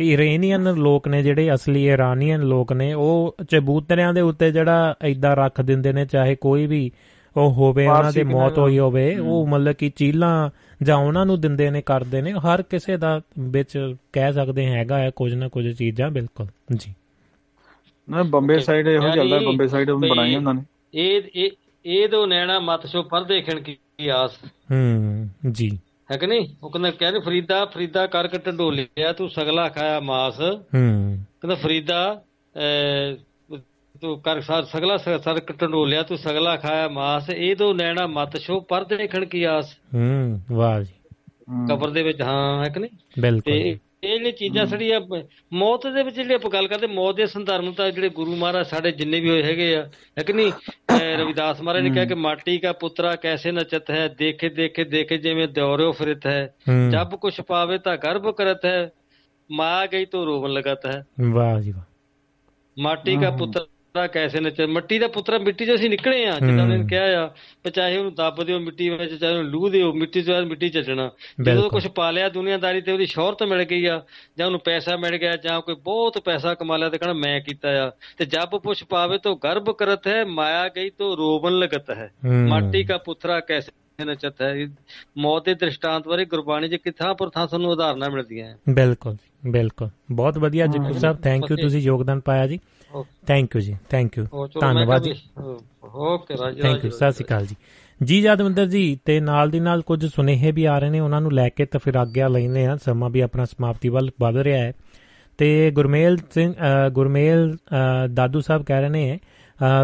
ਇਰਾਨੀਅਨ 0.00 0.74
ਲੋਕ 0.74 1.08
ਨੇ 1.08 1.22
ਜਿਹੜੇ 1.22 1.54
ਅਸਲੀ 1.54 1.88
ਇਰਾਨੀਅਨ 1.88 2.40
ਲੋਕ 2.40 2.72
ਨੇ 2.72 2.92
ਉਹ 2.92 3.36
ਚਬੂਤਰਿਆਂ 3.50 4.14
ਦੇ 4.14 4.20
ਉੱਤੇ 4.20 4.52
ਜਿਹੜਾ 4.52 4.94
ਐਦਾਂ 5.02 5.36
ਰੱਖ 5.36 5.60
ਦਿੰਦੇ 5.60 5.92
ਨੇ 5.92 6.06
ਚਾਹੇ 6.06 6.34
ਕੋਈ 6.34 6.66
ਵੀ 6.66 6.90
ਉਹ 7.36 7.52
ਹੋਵੇ 7.52 7.86
ਉਹਨਾਂ 7.86 8.12
ਦੀ 8.12 8.22
ਮੌਤ 8.22 8.58
ਹੋਈ 8.58 8.78
ਹੋਵੇ 8.78 9.18
ਉਹ 9.18 9.46
ਮਤਲਬ 9.46 9.72
ਕਿ 9.72 9.92
ਚੀਲਾਂ 9.96 10.50
ਜਾਂ 10.82 10.96
ਉਹਨਾਂ 10.96 11.26
ਨੂੰ 11.26 11.40
ਦਿੰਦੇ 11.40 11.70
ਨੇ 11.70 11.82
ਕਰਦੇ 11.82 12.22
ਨੇ 12.22 12.32
ਹਰ 12.32 12.62
ਕਿਸੇ 12.62 12.96
ਦਾ 12.96 13.20
ਵਿੱਚ 13.38 13.94
ਕਹਿ 14.12 14.32
ਸਕਦੇ 14.32 14.66
ਹੈਗਾ 14.66 14.98
ਹੈ 14.98 15.10
ਕੁਝ 15.10 15.34
ਨਾ 15.34 15.48
ਕੁਝ 15.48 15.76
ਚੀਜ਼ਾਂ 15.76 16.10
ਬਿਲਕੁਲ 16.10 16.46
ਜੀ। 16.76 16.94
ਨਾ 18.10 18.22
ਬੰਬੇ 18.22 18.58
ਸਾਈਡ 18.58 18.88
ਇਹੋ 18.88 19.10
ਚੱਲਦਾ 19.10 19.38
ਬੰਬੇ 19.38 19.68
ਸਾਈਡ 19.68 19.90
ਬਣਾਈ 19.90 20.36
ਉਹਨਾਂ 20.36 20.54
ਨੇ। 20.54 20.62
ਇਹ 20.94 21.22
ਇਹ 21.34 21.50
ਇਹ 21.86 22.08
ਦੋ 22.08 22.26
ਨੈਣਾ 22.26 22.58
ਮਤ 22.58 22.86
ਸੋ 22.86 23.02
ਪਰ 23.02 23.24
ਦੇਖਣ 23.24 23.60
ਕੀ 23.60 24.08
ਆਸ। 24.08 24.30
ਹੂੰ 24.72 25.28
ਜੀ। 25.50 25.78
ਹੈ 26.12 26.16
ਕਿ 26.16 26.26
ਨਹੀਂ? 26.26 26.48
ਉਹ 26.62 26.70
ਕਹਿੰਦਾ 26.70 26.90
ਕਹਿੰਦੇ 26.90 27.20
ਫਰੀਦਾ 27.20 27.64
ਫਰੀਦਾ 27.64 28.06
ਕਰ 28.06 28.28
ਕੇ 28.28 28.38
ਢੰਡੋਲਿਆ 28.38 29.12
ਤੂੰ 29.12 29.28
ਸਗਲਾ 29.28 29.68
ਖਾਇਆ 29.68 30.00
ਮਾਸ। 30.00 30.40
ਹੂੰ। 30.40 31.18
ਕਹਿੰਦਾ 31.40 31.54
ਫਰੀਦਾ 31.54 32.22
ਤੂੰ 34.00 34.20
ਕਰ 34.20 34.40
ਸਗਲਾ 34.40 34.96
ਸਰ 34.96 35.40
ਢੰਡੋਲਿਆ 35.40 36.02
ਤੂੰ 36.02 36.18
ਸਗਲਾ 36.18 36.56
ਖਾਇਆ 36.56 36.88
ਮਾਸ। 36.88 37.30
ਇਹ 37.30 37.56
ਦੋ 37.56 37.74
ਨੈਣਾ 37.74 38.06
ਮਤ 38.06 38.36
ਸ਼ੋ 38.36 38.60
ਪਰ 38.60 38.84
ਦੇਖਣ 38.84 39.24
ਕੀ 39.24 39.44
ਆਸ। 39.44 39.72
ਹੂੰ 39.94 40.42
ਵਾਹ 40.52 40.80
ਜੀ। 40.80 40.92
ਕਬਰ 41.68 41.90
ਦੇ 41.90 42.02
ਵਿੱਚ 42.02 42.20
ਹਾਂ 42.20 42.64
ਹੈ 42.64 42.68
ਕਿ 42.68 42.80
ਨਹੀਂ? 42.80 42.90
ਬਿਲਕੁਲ 43.20 43.78
ਇਹ 44.04 44.08
ਜਿਹੜੀ 44.08 44.32
ਚੀਜ਼ਾਂ 44.32 44.66
ਸੜੀਆਂ 44.66 45.00
ਮੌਤ 45.52 45.86
ਦੇ 45.86 46.02
ਵਿੱਚ 46.02 46.16
ਜਿਹੜੀ 46.16 46.34
ਆਪਾਂ 46.34 46.50
ਗੱਲ 46.50 46.68
ਕਰਦੇ 46.68 46.86
ਮੌਤ 46.86 47.16
ਦੇ 47.16 47.26
ਸੰਦਰਭ 47.26 47.74
ਤਾਂ 47.74 47.90
ਜਿਹੜੇ 47.90 48.08
ਗੁਰੂ 48.08 48.36
ਮਹਾਰਾਜ 48.36 48.66
ਸਾਡੇ 48.66 48.92
ਜਿੰਨੇ 48.92 49.20
ਵੀ 49.20 49.30
ਹੋਏ 49.30 49.42
ਹੈਗੇ 49.42 49.76
ਆ 49.76 49.90
ਹੈ 50.18 50.22
ਕਿ 50.22 50.32
ਨਹੀਂ? 50.32 50.52
ਰਵਿਦਾਸ 51.16 51.60
ਮਹਾਰਾਜ 51.60 51.82
ਨੇ 51.82 51.90
ਕਿਹਾ 51.90 52.04
ਕਿ 52.04 52.14
ਮਾਟੀ 52.14 52.58
ਦਾ 52.58 52.72
ਪੁੱਤਰਾ 52.72 53.16
ਕੈਸੇ 53.16 53.52
ਨਚਤ 53.52 53.90
ਹੈ 53.90 54.08
ਦੇਖੇ 54.08 54.48
ਦੇਖੇ 54.48 54.84
ਦੇਖੇ 54.84 55.18
ਜਿਵੇਂ 55.18 55.48
ਦੌਰਿਓ 55.48 55.92
ਫਿਰਤ 55.92 56.26
ਹੈ। 56.26 56.54
ਜਬ 56.90 57.16
ਕੁਛ 57.16 57.40
ਪਾਵੇ 57.40 57.78
ਤਾਂ 57.78 57.96
ਗਰਭ 57.96 58.30
ਕਰਤ 58.30 58.64
ਹੈ 58.64 58.90
ਮਾਂ 59.50 59.86
ਗਈ 59.86 60.04
ਤੋ 60.04 60.26
ਰੋਵਨ 60.26 60.50
ਲਗਤ 60.50 60.86
ਹੈ। 60.86 61.06
ਵਾਹ 61.30 61.60
ਜੀ 61.60 61.70
ਵਾਹ। 61.70 61.84
ਮਾਟੀ 62.78 63.16
ਦਾ 63.16 63.30
ਪੁੱਤਰ 63.30 63.66
ਪੁੱਤਰਾ 63.98 64.06
ਕੈਸੇ 64.14 64.40
ਨੱਚੇ 64.40 64.66
ਮਿੱਟੀ 64.66 64.98
ਦਾ 64.98 65.06
ਪੁੱਤਰਾ 65.08 65.38
ਮਿੱਟੀ 65.38 65.66
'ਚ 65.66 65.74
ਅਸੀਂ 65.74 65.88
ਨਿਕਲੇ 65.90 66.24
ਆ 66.26 66.38
ਜਿੱਦਾਂ 66.40 66.64
ਉਹਨੇ 66.64 66.84
ਕਿਹਾ 66.88 67.22
ਆ 67.22 67.70
ਚਾਹੇ 67.70 67.96
ਉਹਨੂੰ 67.96 68.14
ਦੱਬ 68.14 68.42
ਦਿਓ 68.44 68.58
ਮਿੱਟੀ 68.60 68.88
ਵਿੱਚ 68.90 69.14
ਚਾਹੇ 69.14 69.32
ਉਹਨੂੰ 69.32 69.50
ਲੂ 69.50 69.68
ਦਿਓ 69.68 69.92
ਮਿੱਟੀ 69.92 70.22
ਤੋਂ 70.22 70.34
ਬਾਅਦ 70.34 70.44
ਮਿੱਟੀ 70.46 70.68
ਚੱਟਣਾ। 70.68 71.10
ਜਦੋਂ 71.42 71.68
ਕੁਝ 71.70 71.86
ਪਾ 71.96 72.10
ਲਿਆ 72.10 72.28
ਦੁਨੀਆਦਾਰੀ 72.28 72.80
ਤੇ 72.80 72.92
ਉਹਦੀ 72.92 73.06
ਸ਼ੋਹਰਤ 73.06 73.42
ਮਿਲ 73.42 73.62
ਗਈ 73.64 73.84
ਆ 73.86 74.00
ਜਾਂ 74.38 74.46
ਉਹਨੂੰ 74.46 74.60
ਪੈਸਾ 74.64 74.96
ਮਿਲ 74.96 75.16
ਗਿਆ 75.16 75.32
ਜਾਂ 75.44 75.60
ਕੋਈ 75.60 75.74
ਬਹੁਤ 75.84 76.18
ਪੈਸਾ 76.24 76.54
ਕਮਾ 76.54 76.76
ਲਿਆ 76.76 76.88
ਤੇ 76.88 76.98
ਕਹਿੰਦਾ 76.98 77.18
ਮੈਂ 77.20 77.40
ਕੀਤਾ 77.40 77.70
ਆ। 77.84 77.90
ਤੇ 78.18 78.24
ਜਬ 78.26 78.58
ਪੁੱਛ 78.58 78.84
ਪਾਵੇ 78.84 79.18
ਤਾਂ 79.18 79.34
ਗਰਭ 79.44 79.70
ਕਰਤ 79.72 80.06
ਹੈ 80.08 80.24
ਮਾਇਆ 80.26 80.68
ਗਈ 80.76 80.90
ਤਾਂ 80.90 81.16
ਰੋਵਨ 81.16 81.58
ਲਗਤ 81.58 81.90
ਹੈ। 81.90 82.10
ਮਾਟੀ 82.48 82.84
ਦਾ 82.84 82.98
ਪੁੱਤਰਾ 82.98 83.40
ਕੈਸੇ 83.40 84.04
ਨਚਤ 84.04 84.42
ਹੈ? 84.42 84.54
ਮੌਤ 85.18 85.44
ਦੇ 85.44 85.54
ਦ੍ਰਿਸ਼ਟਾਂਤ 85.54 86.08
ਬਾਰੇ 86.08 86.24
ਗੁਰਬਾਣੀ 86.24 86.68
'ਚ 86.68 86.74
ਕਿਥਾਂ 86.74 87.14
ਪਰ 87.14 87.28
ਥਾਂ 87.28 87.46
ਸਾਨੂੰ 87.48 87.70
ਉਦਾਹਰਨਾਂ 87.70 88.10
ਮਿਲਦੀਆਂ 88.10 88.54
ਬਿਲਕੁਲ 88.70 89.16
ਬਿਲਕੁਲ। 89.46 89.88
ਬਹੁਤ 90.10 90.38
ਵਧੀਆ 90.38 90.66
ਜੱਗੂ 90.66 90.92
ਸਾਹਿਬ 90.92 91.20
ਥੈਂਕ 91.22 91.50
ਯੂ 91.50 91.56
ਤੁਸੀਂ 91.56 91.80
ਯੋਗਦਾਨ 91.80 92.20
ਪਾਇਆ 92.20 92.46
ਜੀ। 92.46 92.58
ਥੈਂਕ 93.26 93.56
ਯੂ 93.56 93.60
ਜੀ 93.60 93.76
ਥੈਂਕ 93.90 94.18
ਯੂ 94.18 94.46
ਧੰਨਵਾਦ 94.60 95.02
ਜੀ। 95.02 95.14
ਓਕੇ 95.84 96.34
ਰਾਜ 96.36 96.60
ਥੈਂਕ 96.62 96.84
ਯੂ 96.84 96.90
ਸਤਿ 96.90 97.12
ਸ਼੍ਰੀ 97.12 97.24
ਅਕਾਲ 97.24 97.46
ਜੀ। 97.46 97.56
ਜੀ 98.00 98.20
ਜਾਦਵਿੰਦਰ 98.22 98.66
ਜੀ 98.66 98.98
ਤੇ 99.04 99.18
ਨਾਲ 99.20 99.50
ਦੀ 99.50 99.60
ਨਾਲ 99.60 99.82
ਕੁਝ 99.82 100.04
ਸੁਨੇਹੇ 100.06 100.52
ਵੀ 100.52 100.64
ਆ 100.64 100.78
ਰਹੇ 100.78 100.90
ਨੇ 100.90 101.00
ਉਹਨਾਂ 101.00 101.20
ਨੂੰ 101.20 101.32
ਲੈ 101.32 101.48
ਕੇ 101.48 101.64
ਤਾਂ 101.66 101.80
ਫਿਰ 101.80 101.96
ਆਗਿਆ 101.96 102.28
ਲੈਨੇ 102.28 102.66
ਆ 102.66 102.76
ਸਮਾਂ 102.76 103.10
ਵੀ 103.10 103.20
ਆਪਣਾ 103.20 103.44
ਸਮਾਪਤੀ 103.44 103.88
ਵੱਲ 103.88 104.10
ਵਧ 104.20 104.36
ਰਿਹਾ 104.38 104.58
ਹੈ। 104.58 104.72
ਤੇ 105.38 105.70
ਗੁਰਮੇਲ 105.70 106.16
ਸਿੰਘ 106.30 106.52
ਗੁਰਮੇਲ 106.92 107.56
ਦਾਦੂ 108.12 108.40
ਸਾਹਿਬ 108.40 108.64
ਕਹਿ 108.64 108.80
ਰਹੇ 108.80 108.88
ਨੇ 108.88 109.18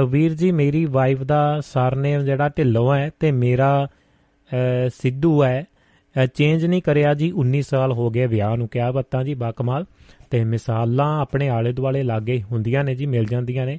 ਵੀਰ 0.09 0.35
ਜੀ 0.35 0.51
ਮੇਰੀ 0.53 0.85
ਵਾਈਫ 0.87 1.23
ਦਾ 1.23 1.61
ਸਰਨੇਮ 1.67 2.25
ਜਿਹੜਾ 2.25 2.49
ਢਿੱਲੋਂ 2.49 2.95
ਹੈ 2.95 3.11
ਤੇ 3.21 3.33
ਮੇਰਾ 3.33 3.87
ਸਿੱਧੂ 4.95 5.43
ਹੈ। 5.45 5.65
ਚੇਂਜ 6.35 6.65
ਨਹੀਂ 6.67 6.83
ਕਰਿਆ 6.83 7.15
ਜੀ 7.15 7.33
19 7.35 7.61
ਸਾਲ 7.63 7.93
ਹੋ 7.93 8.11
ਗਏ 8.11 8.27
ਵਿਆਹ 8.27 8.57
ਨੂੰ। 8.57 8.69
ਕਿਹਾ 8.69 8.91
ਬੱਤਾਂ 8.93 9.23
ਜੀ 9.25 9.35
ਬਾ 9.35 9.51
ਕਮਾਲ। 9.53 9.85
ਤੇ 10.31 10.45
ਮਿਸਾਲਾਂ 10.45 11.21
ਆਪਣੇ 11.23 11.49
ਆਲੇ 11.49 11.73
ਦੁਆਲੇ 11.73 12.03
ਲਾਗੇ 12.03 12.43
ਹੁੰਦੀਆਂ 12.43 12.85
ਨੇ 12.85 12.95
ਜੀ 12.95 13.07
ਮਿਲ 13.07 13.25
ਜਾਂਦੀਆਂ 13.25 13.67
ਨੇ। 13.67 13.79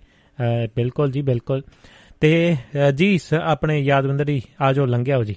ਬਿਲਕੁਲ 0.76 1.11
ਜੀ 1.11 1.22
ਬਿਲਕੁਲ। 1.22 1.61
ਤੇ 2.22 2.55
ਜੀ 2.95 3.19
ਆਪਣੇ 3.43 3.80
ਯਾਦਵਿੰਦਰ 3.80 4.26
ਜੀ 4.26 4.41
ਆਜੋ 4.61 4.85
ਲੰਘਿਆ 4.85 5.17
ਹੋ 5.17 5.23
ਜੀ। 5.23 5.35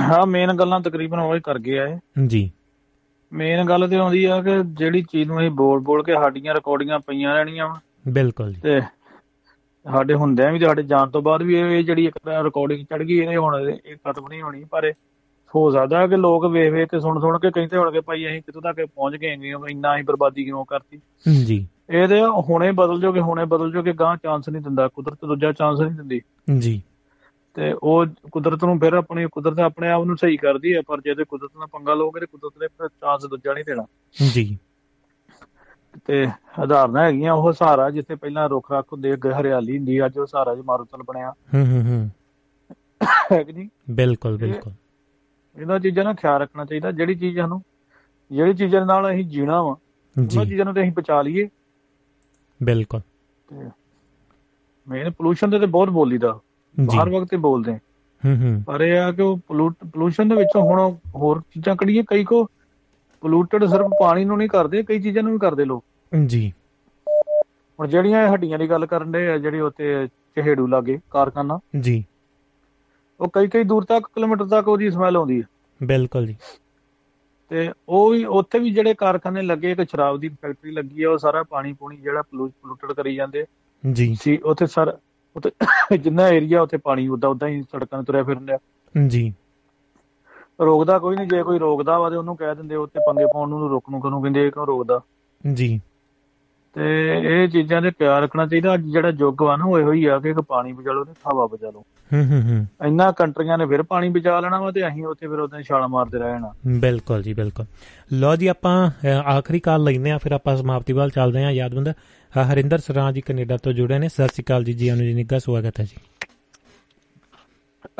ਹਾਂ 0.00 0.26
ਮੇਨ 0.26 0.52
ਗੱਲਾਂ 0.52 0.80
ਤਕਰੀਬਨ 0.80 1.18
ਉਹ 1.18 1.38
ਕਰ 1.44 1.58
ਗਿਆ 1.58 1.88
ਹੈ 1.88 2.00
ਜੀ। 2.26 2.52
ਮੇਨ 3.32 3.64
ਗੱਲ 3.64 3.88
ਤੇ 3.88 3.96
ਆਉਂਦੀ 3.96 4.24
ਆ 4.24 4.42
ਕਿ 4.42 4.50
ਜਿਹੜੀ 4.64 5.02
ਚੀਜ਼ 5.02 5.28
ਨੂੰ 5.28 5.38
ਅਸੀਂ 5.38 5.50
ਬੋਲ 5.50 5.80
ਬੋਲ 5.80 6.02
ਕੇ 6.02 6.14
ਸਾਡੀਆਂ 6.14 6.54
ਰਿਕਾਰਡਿੰਗਾਂ 6.54 6.98
ਪਈਆਂ 6.98 7.34
ਰਹਿਣੀਆਂ 7.34 7.68
ਵਾ। 7.68 7.80
ਬਿਲਕੁਲ 8.08 8.52
ਜੀ। 8.52 8.60
ਤੇ 8.60 8.80
ਸਾਡੇ 9.92 10.14
ਹੁੰਦਿਆਂ 10.14 10.52
ਵੀ 10.52 10.58
ਸਾਡੇ 10.58 10.82
ਜਾਣ 10.82 11.10
ਤੋਂ 11.10 11.22
ਬਾਅਦ 11.22 11.42
ਵੀ 11.42 11.54
ਇਹ 11.54 11.84
ਜਿਹੜੀ 11.84 12.04
ਇੱਕ 12.04 12.18
ਰਿਕਾਰਡਿੰਗ 12.44 12.84
ਚੜ 12.84 13.02
ਗਈ 13.02 13.18
ਇਹ 13.18 13.36
ਹੁਣ 13.36 13.70
ਇਹ 13.86 13.96
ਖਤਮ 13.96 14.28
ਨਹੀਂ 14.28 14.42
ਹੋਣੀ 14.42 14.64
ਪਰ 14.64 14.92
ਹੋ 15.54 15.70
ਸਕਦਾ 15.70 16.06
ਕਿ 16.06 16.16
ਲੋਕ 16.16 16.46
ਵੇਖ 16.46 16.72
ਵੇਖ 16.72 16.88
ਕੇ 16.88 17.00
ਸੁਣ 17.00 17.20
ਸੁਣ 17.20 17.38
ਕੇ 17.38 17.50
ਕਹਿੰਦੇ 17.50 17.76
ਹੋਣਗੇ 17.76 18.00
ਭਾਈ 18.00 18.26
ਅਸੀਂ 18.26 18.42
ਕਿੱਥੋਂ 18.42 18.62
ਤੱਕ 18.62 18.84
ਪਹੁੰਚ 18.84 19.16
ਗਏ 19.16 19.32
ਇੰਨੀ 19.32 19.54
ਇੰਨਾ 19.70 19.96
ਹੀ 19.96 20.02
ਬਰਬਾਦੀ 20.02 20.44
ਕਿਉਂ 20.44 20.64
ਕਰਤੀ? 20.64 21.00
ਜੀ। 21.44 21.68
ਇਹਦੇ 21.90 22.22
ਹੁਣੇ 22.22 22.72
ਬਦਲ 22.72 23.00
ਜੋਗੇ 23.00 23.20
ਹੁਣੇ 23.20 23.44
ਬਦਲ 23.44 23.72
ਜੋਗੇ 23.72 23.92
ਗਾਂ 23.92 24.16
ਚਾਂਸ 24.16 24.48
ਨਹੀਂ 24.48 24.62
ਦਿੰਦਾ 24.62 24.88
ਕੁਦਰਤ 24.88 25.24
ਦੂਜਾ 25.24 25.52
ਚਾਂਸ 25.52 25.80
ਨਹੀਂ 25.80 25.90
ਦਿੰਦੀ। 25.90 26.20
ਜੀ। 26.58 26.82
ਤੇ 27.54 27.72
ਉਹ 27.82 28.06
ਕੁਦਰਤ 28.32 28.64
ਨੂੰ 28.64 28.80
ਫਿਰ 28.80 28.92
ਆਪਣੀ 28.92 29.26
ਕੁਦਰਤ 29.32 29.58
ਆਪਣੇ 29.58 29.88
ਆਪ 29.88 30.04
ਨੂੰ 30.04 30.16
ਸਹੀ 30.16 30.36
ਕਰਦੀ 30.36 30.74
ਹੈ 30.74 30.80
ਪਰ 30.86 31.00
ਜੇ 31.00 31.14
ਤੇ 31.14 31.24
ਕੁਦਰਤ 31.24 31.50
ਨਾਲ 31.58 31.66
ਪੰਗਾ 31.66 31.94
ਲਓਗੇ 31.94 32.20
ਤੇ 32.20 32.26
ਕੁਦਰਤ 32.26 32.52
ਨੇ 32.60 32.66
ਫਿਰ 32.66 32.88
ਚਾਂਸ 32.88 33.26
ਦੂਜਾ 33.26 33.54
ਨਹੀਂ 33.54 33.64
ਦੇਣਾ। 33.64 33.84
ਜੀ। 34.34 34.58
ਤੇ 36.06 36.26
ਹਜ਼ਾਰਾਂ 36.62 37.04
ਹੈਗੀਆਂ 37.04 37.32
ਉਹ 37.32 37.52
ਸਹਾਰਾ 37.52 37.90
ਜਿੱਥੇ 37.90 38.14
ਪਹਿਲਾਂ 38.14 38.48
ਰੁੱਖ 38.48 38.72
ਰੱਖ 38.72 38.86
ਹੁੰਦੇ 38.92 39.12
ਹਰਿਆਲੀ 39.40 39.78
ਹੁੰਦੀ 39.78 40.06
ਅੱਜ 40.06 40.18
ਉਹ 40.18 40.26
ਸਹਾਰਾ 40.26 40.54
ਜ 40.54 40.60
ਮਾਰੂਤਲ 40.64 41.02
ਬਣਿਆ। 41.02 41.30
ਹੂੰ 41.54 41.66
ਹੂੰ 41.66 41.82
ਹੂੰ। 41.82 42.10
ਹੈ 43.32 43.42
ਕਿ 43.42 43.52
ਨਹੀਂ? 43.52 43.68
ਬਿਲਕੁਲ 43.90 44.36
ਬਿਲਕੁਲ। 44.36 44.72
ਇਹਨਾਂ 45.60 45.80
ਚੀਜ਼ਾਂ 45.80 46.04
ਦਾ 46.04 46.12
ਖਿਆਲ 46.12 46.40
ਰੱਖਣਾ 46.40 46.64
ਚਾਹੀਦਾ 46.64 46.92
ਜਿਹੜੀ 46.92 47.14
ਚੀਜ਼ 47.14 47.38
ਸਾਨੂੰ 47.38 47.62
ਜਿਹੜੀ 48.32 48.54
ਚੀਜ਼ਾਂ 48.54 48.86
ਨਾਲ 48.86 49.14
ਅਸੀਂ 49.14 49.24
ਜੀਣਾ 49.24 49.62
ਵਾ 49.62 49.76
ਉਹਨਾਂ 50.18 50.46
ਚੀਜ਼ਾਂ 50.46 50.64
ਨੂੰ 50.64 50.74
ਤੇ 50.74 50.82
ਅਸੀਂ 50.82 50.92
ਬਚਾ 50.92 51.22
ਲਈਏ। 51.22 51.48
ਬਿਲਕੁਲ। 52.62 53.00
ਤੇ 53.48 53.70
ਮੇਨ 54.88 55.10
ਪੋਲੂਸ਼ਨ 55.10 55.50
ਤੇ 55.50 55.58
ਤੇ 55.58 55.66
ਬਹੁਤ 55.66 55.88
ਬੋਲੀਦਾ 55.88 56.40
ਹਰ 57.02 57.10
ਵਕਤ 57.10 57.32
ਹੀ 57.32 57.38
ਬੋਲਦੇ 57.38 57.72
ਹੂੰ। 57.72 58.36
ਹੂੰ 58.36 58.62
ਪਰ 58.66 58.80
ਇਹ 58.80 58.98
ਆ 58.98 59.12
ਕਿ 59.12 59.22
ਉਹ 59.22 59.38
ਪੋਲੂਸ਼ਨ 59.46 60.28
ਦੇ 60.28 60.34
ਵਿੱਚੋਂ 60.34 60.62
ਹੁਣ 60.62 60.96
ਹੋਰ 61.14 61.40
ਚੀਜ਼ਾਂ 61.40 61.76
ਕੱਢੀਏ 61.76 62.02
ਕਈ 62.06 62.24
ਕੋ 62.24 62.44
ਪੋਲੂਟਡ 63.20 63.64
ਸਿਰਫ 63.64 63.86
ਪਾਣੀ 64.00 64.24
ਨੂੰ 64.24 64.38
ਨਹੀਂ 64.38 64.48
ਕਰਦੇ 64.48 64.82
ਕਈ 64.82 65.00
ਚੀਜ਼ਾਂ 65.00 65.22
ਨੂੰ 65.22 65.32
ਵੀ 65.32 65.38
ਕਰਦੇ 65.38 65.64
ਲੋਕ। 65.64 65.84
ਜੀ। 66.26 66.52
ਹੁਣ 67.80 67.86
ਜਿਹੜੀਆਂ 67.86 68.32
ਹੱਡੀਆਂ 68.32 68.58
ਦੀ 68.58 68.70
ਗੱਲ 68.70 68.86
ਕਰਨ 68.86 69.12
ਦੇ 69.12 69.30
ਆ 69.30 69.38
ਜਿਹੜੀ 69.38 69.60
ਉੱਤੇ 69.60 70.06
ਚਹੇੜੂ 70.06 70.66
ਲਾਗੇ 70.66 70.98
ਕਾਰਖਾਨਾ। 71.10 71.58
ਜੀ। 71.80 72.04
ਉਹ 73.20 73.28
ਕਈ 73.32 73.48
ਕਈ 73.48 73.64
ਦੂਰ 73.64 73.84
ਤੱਕ 73.84 74.06
ਕਿਲੋਮੀਟਰ 74.06 74.44
ਤੱਕ 74.44 74.68
ਉਹਦੀ 74.68 74.90
ਸਮੈਲ 74.90 75.16
ਆਉਂਦੀ 75.16 75.42
ਹੈ। 75.42 75.46
ਬਿਲਕੁਲ 75.82 76.26
ਜੀ। 76.26 76.36
ਤੇ 77.48 77.72
ਉਹ 77.88 78.10
ਵੀ 78.10 78.24
ਉੱਥੇ 78.24 78.58
ਵੀ 78.58 78.70
ਜਿਹੜੇ 78.70 78.94
ਕਾਰਖਾਨੇ 78.94 79.42
ਲੱਗੇ 79.42 79.70
ਇੱਕ 79.70 79.82
ਸ਼ਰਾਬ 79.82 80.20
ਦੀ 80.20 80.28
ਫੈਕਟਰੀ 80.28 80.70
ਲੱਗੀ 80.70 81.04
ਹੈ 81.04 81.08
ਉਹ 81.08 81.18
ਸਾਰਾ 81.18 81.42
ਪਾਣੀ 81.42 81.72
ਪੂਣੀ 81.72 81.96
ਜਿਹੜਾ 81.96 82.22
ਪੋਲੂਟਡ 82.22 82.92
ਕਰੀ 82.92 83.14
ਜਾਂਦੇ। 83.14 83.44
ਜੀ। 83.92 84.16
ਸੀ 84.20 84.36
ਉੱਥੇ 84.36 84.66
ਸਰ 84.66 84.98
ਉੱਥੇ 85.36 85.50
ਜਿੰਨਾ 85.98 86.28
ਏਰੀਆ 86.28 86.62
ਉੱਥੇ 86.62 86.76
ਪਾਣੀ 86.76 87.08
ਉਦਾਂ 87.08 87.30
ਉਦਾਂ 87.30 87.48
ਹੀ 87.48 87.62
ਸੜਕਾਂ 87.62 87.98
ਤੇ 87.98 88.04
ਤੁਰਿਆ 88.04 88.22
ਫਿਰਨ 88.22 88.56
ਜੀ। 89.06 89.34
ਰੋਕਦਾ 90.60 90.98
ਕੋਈ 90.98 91.16
ਨਹੀਂ 91.16 91.28
ਜੇ 91.28 91.42
ਕੋਈ 91.42 91.58
ਰੋਕਦਾ 91.58 91.98
ਵਾ 91.98 92.10
ਤੇ 92.10 92.16
ਉਹਨੂੰ 92.16 92.36
ਕਹਿ 92.36 92.56
ਦਿੰਦੇ 92.56 92.76
ਉੱਤੇ 92.76 93.00
ਪੰਗੇ 93.06 93.26
ਪਾਉਣ 93.26 93.48
ਨੂੰ 93.48 93.70
ਰੋਕ 93.70 93.90
ਨੂੰ 93.90 94.00
ਕਿਉਂ 94.00 94.22
ਕਹਿੰਦੇ 94.22 94.50
ਕਿਉਂ 94.50 94.66
ਰੋਕਦਾ? 94.66 95.00
ਜੀ। 95.52 95.80
ਤੇ 96.76 96.82
ਇਹ 97.20 97.48
ਚੀਜ਼ਾਂ 97.48 97.80
ਦੇ 97.82 97.90
ਖਿਆਲ 97.90 98.22
ਰੱਖਣਾ 98.22 98.46
ਚਾਹੀਦਾ। 98.46 98.74
ਅੱਜ 98.74 98.80
ਜਿਹੜਾ 98.82 99.08
ਯੁੱਗ 99.18 99.42
ਵਾ 99.42 99.56
ਨਾ 99.56 99.64
ਉਹ 99.64 99.78
ਇਹੋ 99.78 99.92
ਹੀ 99.92 100.04
ਆ 100.04 100.18
ਕਿ 100.18 100.30
ਇੱਕ 100.30 100.40
ਪਾਣੀ 100.40 100.72
ਬਚਾ 100.72 100.92
ਲਓ 100.92 101.04
ਤੇ 101.04 101.12
ਹਵਾ 101.28 101.46
ਬਚਾ 101.46 101.70
ਲਓ। 101.70 101.84
ਹੂੰ 102.12 102.24
ਹੂੰ 102.26 102.40
ਹੂੰ। 102.42 102.66
ਇੰਨਾ 102.86 103.10
ਕੰਟਰੀਆਂ 103.12 103.58
ਨੇ 103.58 103.66
ਫਿਰ 103.66 103.82
ਪਾਣੀ 103.82 104.08
ਬਚਾ 104.08 104.38
ਲੈਣਾ 104.40 104.60
ਵਾ 104.60 104.70
ਤੇ 104.70 104.86
ਅਸੀਂ 104.88 105.06
ਉੱਥੇ 105.06 105.28
ਫਿਰ 105.28 105.38
ਉਦਾਂ 105.38 105.62
ਛਾਲ 105.62 105.86
ਮਾਰਦੇ 105.88 106.18
ਰਹਿਣਾ 106.18 106.52
ਬਿਲਕੁਲ 106.80 107.22
ਜੀ 107.22 107.34
ਬਿਲਕੁਲ। 107.34 107.66
ਲੋ 108.12 108.34
ਜੀ 108.36 108.46
ਆਪਾਂ 108.46 108.90
ਆਖਰੀ 109.36 109.60
ਕਾਲ 109.60 109.84
ਲੈਨੇ 109.84 110.10
ਆ 110.10 110.18
ਫਿਰ 110.18 110.32
ਆਪਾਂ 110.32 110.56
ਸਮਾਪਤੀ 110.56 110.92
ਵੱਲ 110.92 111.10
ਚੱਲਦੇ 111.10 111.44
ਆ 111.44 111.50
ਯਾਦਵੰਦ 111.50 111.88
ਹਰਿੰਦਰ 112.32 112.78
ਸਰਾਂ 112.78 113.12
ਜੀ 113.12 113.20
ਕੈਨੇਡਾ 113.20 113.56
ਤੋਂ 113.56 113.72
ਜੁੜੇ 113.72 113.98
ਨੇ। 113.98 114.08
ਸਤਿ 114.08 114.28
ਸ਼੍ਰੀ 114.28 114.44
ਅਕਾਲ 114.44 114.64
ਜੀ 114.64 114.72
ਜੀ 114.72 114.92
ਅਨੂ 114.92 115.02
ਜੀ 115.02 115.14
ਨਿੱਘਾ 115.14 115.38
ਸਵਾਗਤ 115.38 115.80
ਹੈ 115.80 115.84
ਜੀ। 115.84 115.96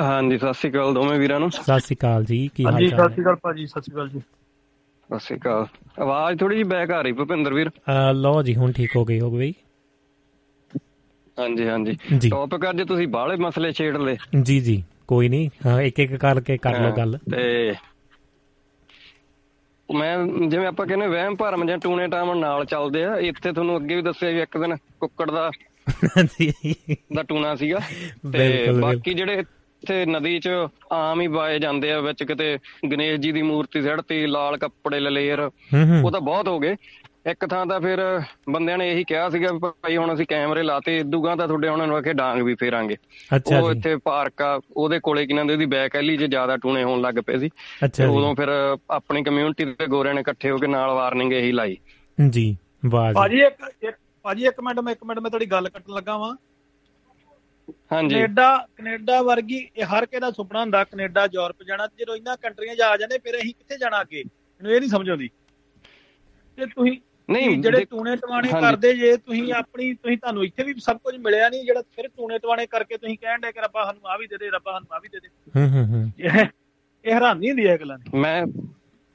ਹਾਂਜੀ 0.00 0.38
ਸਤਿ 0.38 0.52
ਸ਼੍ਰੀ 0.52 0.70
ਅਕਾਲ 0.70 0.94
ਦੋਵੇਂ 0.94 1.18
ਵੀਰਾਂ 1.18 1.40
ਨੂੰ। 1.40 1.50
ਸਤਿ 1.50 1.80
ਸ਼੍ਰੀ 1.80 1.96
ਅਕਾਲ 1.96 2.24
ਜੀ 2.24 2.48
ਕੀ 2.54 2.64
ਹਾਲ 2.64 2.72
ਚਾਲ 2.72 2.82
ਹੈ? 2.82 2.88
ਸਤਿ 2.88 3.12
ਸ਼੍ਰੀ 3.12 3.22
ਅਕਾਲ 3.22 3.36
ਭਾਜੀ 3.36 3.66
ਸਤਿ 3.66 3.80
ਸ਼੍ਰੀ 3.80 3.94
ਅਕਾਲ 3.94 4.08
ਜੀ। 4.08 4.20
ਸਤਿ 5.10 5.18
ਸ਼੍ਰੀ 5.18 5.38
ਅਕਾਲ। 5.38 5.66
ਆਵਾਜ਼ 6.02 6.38
ਥੋੜੀ 6.40 6.54
ਜਿਹੀ 6.54 6.64
ਬੈਕ 6.68 6.90
ਆ 6.90 7.00
ਰਹੀ 7.02 7.12
ਭੁਪਿੰਦਰ 7.12 7.54
ਵੀਰ। 7.54 7.70
ਲਓ 8.14 8.42
ਜੀ 8.42 8.54
ਹੁਣ 8.56 8.72
ਠੀਕ 8.72 8.96
ਹੋ 8.96 9.04
ਗਈ 9.04 9.20
ਹੋ 9.20 9.30
ਗਈ 9.30 9.52
ਹਾਂਜੀ 11.38 11.66
ਹਾਂਜੀ। 11.68 12.28
ਟੌਪਿਕ 12.30 12.68
ਅੱਜ 12.70 12.82
ਤੁਸੀਂ 12.88 13.06
ਬਾਹਲੇ 13.08 13.36
ਮਸਲੇ 13.36 13.72
ਛੇੜ 13.72 13.96
ਲਏ। 13.96 14.16
ਜੀ 14.42 14.58
ਜੀ। 14.60 14.82
ਕੋਈ 15.08 15.28
ਨਹੀਂ। 15.28 15.78
ਇੱਕ 15.82 15.98
ਇੱਕ 16.00 16.14
ਕਰਕੇ 16.16 16.56
ਕਰ 16.58 16.80
ਲਓ 16.80 16.92
ਗੱਲ। 16.96 17.18
ਤੇ 17.30 17.74
ਮੈਂ 19.88 20.16
ਜਿਵੇਂ 20.48 20.66
ਆਪਾਂ 20.66 20.86
ਕਹਿੰਦੇ 20.86 21.06
ਵਹਿਮ 21.06 21.36
ਭਰਮ 21.36 21.66
ਜਾਂ 21.66 21.78
ਟੂਣੇ 21.78 22.06
ਟਾਮਣ 22.08 22.36
ਨਾਲ 22.36 22.64
ਚੱਲਦੇ 22.64 23.04
ਆ 23.04 23.16
ਇੱਥੇ 23.28 23.52
ਤੁਹਾਨੂੰ 23.52 23.76
ਅੱਗੇ 23.76 23.96
ਵੀ 23.96 24.02
ਦੱਸਿਆ 24.02 24.30
ਵੀ 24.30 24.40
ਇੱਕ 24.40 24.58
ਦਿਨ 24.58 24.76
ਕੁੱਕੜ 25.00 25.30
ਦਾ 25.30 25.50
ਦਾ 27.14 27.22
ਟੂਣਾ 27.22 27.54
ਸੀਗਾ। 27.54 27.78
ਤੇ 28.32 28.72
ਬਾਕੀ 28.80 29.14
ਜਿਹੜੇ 29.14 29.42
ਇੱਥੇ 29.82 30.04
ਨਦੀ 30.06 30.38
'ਚ 30.38 30.48
ਆਮ 30.92 31.20
ਹੀ 31.20 31.26
ਵਾਏ 31.26 31.58
ਜਾਂਦੇ 31.58 31.92
ਆ 31.92 32.00
ਵਿੱਚ 32.00 32.22
ਕਿਤੇ 32.24 32.58
ਗਣੇਸ਼ 32.92 33.20
ਜੀ 33.20 33.32
ਦੀ 33.32 33.42
ਮੂਰਤੀ 33.42 33.82
ਸੜਤੀ 33.82 34.26
ਲਾਲ 34.26 34.56
ਕੱਪੜੇ 34.56 35.00
ਲਲੇਰ। 35.00 35.40
ਉਹ 36.04 36.10
ਤਾਂ 36.10 36.20
ਬਹੁਤ 36.20 36.48
ਹੋ 36.48 36.58
ਗਏ। 36.58 36.76
ਇੱਕ 37.30 37.46
ਥਾਂ 37.46 37.64
ਤਾਂ 37.66 37.80
ਫਿਰ 37.80 38.00
ਬੰਦਿਆਂ 38.50 38.76
ਨੇ 38.78 38.90
ਇਹੀ 38.90 39.04
ਕਿਹਾ 39.04 39.28
ਸੀਗਾ 39.30 39.52
ਭਾਈ 39.62 39.96
ਹੁਣ 39.96 40.12
ਅਸੀਂ 40.14 40.26
ਕੈਮਰੇ 40.26 40.62
ਲਾਤੇ 40.62 40.96
ਇਦੂਗਾ 40.96 41.34
ਤਾਂ 41.36 41.46
ਤੁਹਾਡੇ 41.48 41.68
ਉਹਨਾਂ 41.68 41.86
ਨੂੰ 41.86 41.96
ਆਖੇ 41.96 42.12
ਡਾਂਗ 42.12 42.40
ਵੀ 42.42 42.54
ਫੇਰਾਂਗੇ। 42.54 42.96
ਉਹ 43.56 43.70
ਇੱਥੇ 43.70 43.96
ਪਾਰਕ 43.96 44.42
ਆ 44.42 44.60
ਉਹਦੇ 44.76 44.98
ਕੋਲੇ 45.00 45.26
ਕਿਨਾਂ 45.26 45.44
ਦੇ 45.44 45.52
ਉਹਦੀ 45.52 45.66
ਬੈਕ 45.66 45.96
ਐਲੀ 45.96 46.16
'ਚ 46.16 46.24
ਜ਼ਿਆਦਾ 46.24 46.56
ਟੂਣੇ 46.56 46.84
ਹੋਣ 46.84 47.00
ਲੱਗ 47.00 47.14
ਪਏ 47.26 47.38
ਸੀ। 47.38 47.50
ਉਦੋਂ 48.08 48.34
ਫਿਰ 48.34 48.48
ਆਪਣੀ 48.90 49.22
ਕਮਿਊਨਿਟੀ 49.24 49.64
ਦੇ 49.64 49.86
ਗੋਰਿਆਂ 49.86 50.14
ਨੇ 50.14 50.20
ਇਕੱਠੇ 50.20 50.50
ਹੋ 50.50 50.58
ਕੇ 50.58 50.66
ਨਾਲ 50.66 50.90
ਵਾਰਨਿੰਗ 50.90 51.32
ਇਹੀ 51.32 51.52
ਲਾਈ। 51.52 51.76
ਜੀ 52.18 52.56
ਵਾਹ 52.86 53.12
ਭਾਜੀ 53.12 53.40
ਇੱਕ 53.40 53.96
ਭਾਜੀ 54.24 54.46
ਇੱਕ 54.46 54.60
ਮਿੰਟ 54.60 54.80
ਮੈਂ 54.80 54.92
ਇੱਕ 54.92 55.04
ਮਿੰਟ 55.04 55.18
ਮੈਂ 55.20 55.30
ਤੁਹਾਡੀ 55.30 55.46
ਗੱਲ 55.46 55.68
ਕੱਟਣ 55.68 55.94
ਲੱਗਾ 55.94 56.16
ਵਾਂ। 56.18 56.34
ਹਾਂਜੀ। 57.92 58.14
ਕੈਨੇਡਾ 58.14 58.66
ਕੈਨੇਡਾ 58.76 59.22
ਵਰਗੀ 59.22 59.68
ਇਹ 59.76 59.84
ਹਰ 59.84 60.06
ਕਿਸੇ 60.06 60.20
ਦਾ 60.20 60.30
ਸੁਪਨਾ 60.30 60.60
ਹੁੰਦਾ 60.60 60.84
ਕੈਨੇਡਾ 60.84 61.28
ਯੂਰਪ 61.34 61.62
ਜਾਣਾ 61.62 61.88
ਜਦੋਂ 61.98 62.16
ਇਹਨਾਂ 62.16 62.36
ਕੰਟਰੀਆਂ 62.36 62.74
'ਚ 62.76 62.80
ਆ 62.80 62.96
ਜਾਂਦੇ 62.96 63.18
ਫਿਰ 63.18 63.36
ਅਸੀਂ 63.38 63.54
ਕਿੱਥੇ 63.54 63.76
ਜਾਣਾ 63.78 64.00
ਅੱਗੇ? 64.00 64.24
ਮੈਨੂੰ 64.24 64.72
ਇਹ 64.72 64.80
ਨਹੀਂ 64.80 64.90
ਸਮਝ 64.90 65.10
ਆਉਂਦੀ। 65.10 65.30
ਤੇ 66.56 66.66
ਤੁਸੀਂ 66.66 66.98
ਨਹੀਂ 67.30 67.62
ਜਿਹੜੇ 67.62 67.84
ਟੂਣੇ 67.84 68.16
ਟਵਾਣੇ 68.16 68.48
ਕਰਦੇ 68.60 68.94
ਜੇ 68.94 69.16
ਤੁਸੀਂ 69.16 69.52
ਆਪਣੀ 69.52 69.94
ਤੁਸੀਂ 69.94 70.18
ਤੁਹਾਨੂੰ 70.18 70.44
ਇੱਥੇ 70.44 70.64
ਵੀ 70.64 70.74
ਸਭ 70.78 70.96
ਕੁਝ 70.96 71.16
ਮਿਲਿਆ 71.16 71.48
ਨਹੀਂ 71.48 71.64
ਜਿਹੜਾ 71.64 71.82
ਫਿਰ 71.82 72.08
ਟੂਣੇ 72.08 72.38
ਟਵਾਣੇ 72.38 72.66
ਕਰਕੇ 72.66 72.96
ਤੁਸੀਂ 72.96 73.18
ਕਹਿਣ 73.18 73.40
ਦੇ 73.40 73.52
ਕਿ 73.52 73.60
ਰੱਬਾ 73.60 73.84
ਸਾਨੂੰ 73.84 74.08
ਆ 74.08 74.16
ਵੀ 74.16 74.26
ਦੇ 74.26 74.36
ਦੇ 74.38 74.50
ਰੱਬਾ 74.50 74.72
ਸਾਨੂੰ 74.72 74.88
ਆ 74.92 74.98
ਵੀ 74.98 75.08
ਦੇ 75.08 75.20
ਦੇ। 75.20 75.28
ਹੂੰ 75.28 75.70
ਹੂੰ 75.70 75.86
ਹੂੰ। 75.86 76.12
ਇਹ 77.04 77.12
ਹੈਰਾਨੀ 77.14 77.48
ਹੁੰਦੀ 77.48 77.68
ਹੈ 77.68 77.76
ਗੱਲਾਂ 77.76 77.98
ਦੀ। 77.98 78.18
ਮੈਂ 78.18 78.46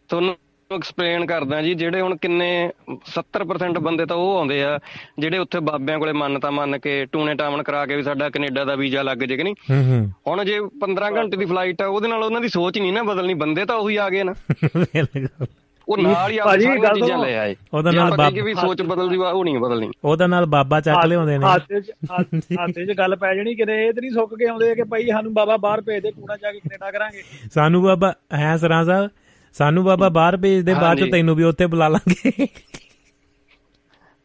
ਤੁਹਾਨੂੰ 0.09 0.37
ਐਕਸਪਲੇਨ 0.71 1.25
ਕਰਦਾ 1.25 1.61
ਜੀ 1.61 1.73
ਜਿਹੜੇ 1.73 2.01
ਹੁਣ 2.01 2.15
ਕਿੰਨੇ 2.17 2.69
70% 3.11 3.79
ਬੰਦੇ 3.79 4.05
ਤਾਂ 4.05 4.15
ਉਹ 4.15 4.37
ਆਉਂਦੇ 4.37 4.63
ਆ 4.63 4.79
ਜਿਹੜੇ 5.19 5.37
ਉੱਥੇ 5.37 5.59
ਬਾਬਿਆਂ 5.59 5.99
ਕੋਲੇ 5.99 6.11
ਮੰਨਤਾ 6.11 6.51
ਮੰਨ 6.51 6.77
ਕੇ 6.77 7.05
ਟੂਣੇ 7.05 7.35
ਟਾਵਣ 7.35 7.63
ਕਰਾ 7.63 7.85
ਕੇ 7.85 7.95
ਵੀ 7.95 8.03
ਸਾਡਾ 8.03 8.29
ਕੈਨੇਡਾ 8.29 8.65
ਦਾ 8.65 8.75
ਵੀਜ਼ਾ 8.75 9.01
ਲੱਗ 9.01 9.17
ਜੇ 9.17 9.37
ਕਿ 9.37 9.43
ਨਹੀਂ? 9.43 9.55
ਹੂੰ 9.71 9.83
ਹੂੰ। 9.83 10.11
ਹੁਣ 10.27 10.43
ਜੇ 10.45 10.59
15 10.79 11.11
ਘੰਟੇ 11.15 11.37
ਦੀ 11.37 11.45
ਫਲਾਈਟ 11.45 11.81
ਆ 11.81 11.87
ਉਹਦੇ 11.87 12.07
ਨਾਲ 12.07 12.23
ਉਹਨਾਂ 12.23 12.41
ਦੀ 12.41 12.47
ਸੋਚ 12.47 12.79
ਨਹੀਂ 12.79 12.93
ਨਾ 12.93 13.03
ਬਦਲਣੀ 13.03 13.33
ਬੰਦੇ 13.33 13.65
ਤਾਂ 13.65 13.75
ਉਹੀ 13.75 13.95
ਆ 13.95 14.09
ਗਏ 14.09 14.23
ਨਾ। 14.23 14.33
ਉਹ 15.87 15.97
ਨਾਲ 15.97 16.31
ਹੀ 16.31 16.37
ਆਪਣੀ 16.37 16.63
ਸਾਰੀਆਂ 16.63 16.93
ਚੀਜ਼ਾਂ 16.93 17.17
ਲੈ 17.17 17.37
ਆਏ। 17.37 17.55
ਉਹਦਾ 17.73 17.91
ਨਾਲ 17.91 18.09
ਬਾਬਾ 18.11 18.29
ਵੀ 18.43 18.53
ਸੋਚ 18.53 18.81
ਬਦਲਦੀ 18.81 19.17
ਉਹ 19.17 19.43
ਨਹੀਂ 19.43 19.59
ਬਦਲਣੀ। 19.59 19.91
ਉਹਦਾ 20.03 20.27
ਨਾਲ 20.27 20.45
ਬਾਬਾ 20.45 20.81
ਚੱਕ 20.81 21.05
ਲਿਆਉਂਦੇ 21.05 21.37
ਨੇ। 21.37 21.45
ਹੱਥ 21.45 21.73
'ਚ 21.73 21.91
ਹੱਥ 22.59 22.71
'ਚ 22.71 22.97
ਗੱਲ 22.97 23.15
ਪੈ 23.15 23.35
ਜਣੀ 23.35 23.55
ਕਿਤੇ 23.55 23.85
ਇਹ 23.87 23.93
ਤੇ 23.93 24.01
ਨਹੀਂ 24.01 24.11
ਸੁੱਕ 24.11 24.33
ਕੇ 24.35 24.47
ਆਉਂਦੇ 24.47 24.75
ਕਿ 24.75 24.83
ਭਾਈ 24.83 25.07
ਸਾਨੂੰ 25.07 25.33
ਬਾਬਾ 25.33 25.57
ਬਾਹਰ 25.57 25.81
ਭੇਜ 25.81 26.03
ਦੇ 26.03 26.11
ਕੂੜਾ 26.11 26.37
ਜਾ 26.37 26.51
ਕੇ 26.51 26.59
ਕੈਨੇਡਾ 26.59 26.91
ਕਰਾਂਗੇ। 26.91 27.21
ਸਾਨੂੰ 27.53 27.83
ਬਾਬਾ 27.83 28.13
ਹੈ 28.33 28.57
ਸਰਾਂ 28.57 28.85
ਸਾਹਿਬ? 28.85 29.09
ਸਾਨੂੰ 29.57 29.83
ਬਾਬਾ 29.83 30.09
ਬਾਹਰ 30.09 30.37
ਭੇਜ 30.37 30.65
ਦੇ 30.65 30.73
ਬਾਅਦ 30.73 30.97
ਚ 30.97 31.11
ਤੈਨੂੰ 31.11 31.35
ਵੀ 31.35 31.43
ਉੱਥੇ 31.43 31.65
ਬੁਲਾ 31.65 31.87
ਲਾਂਗੇ। 31.87 32.47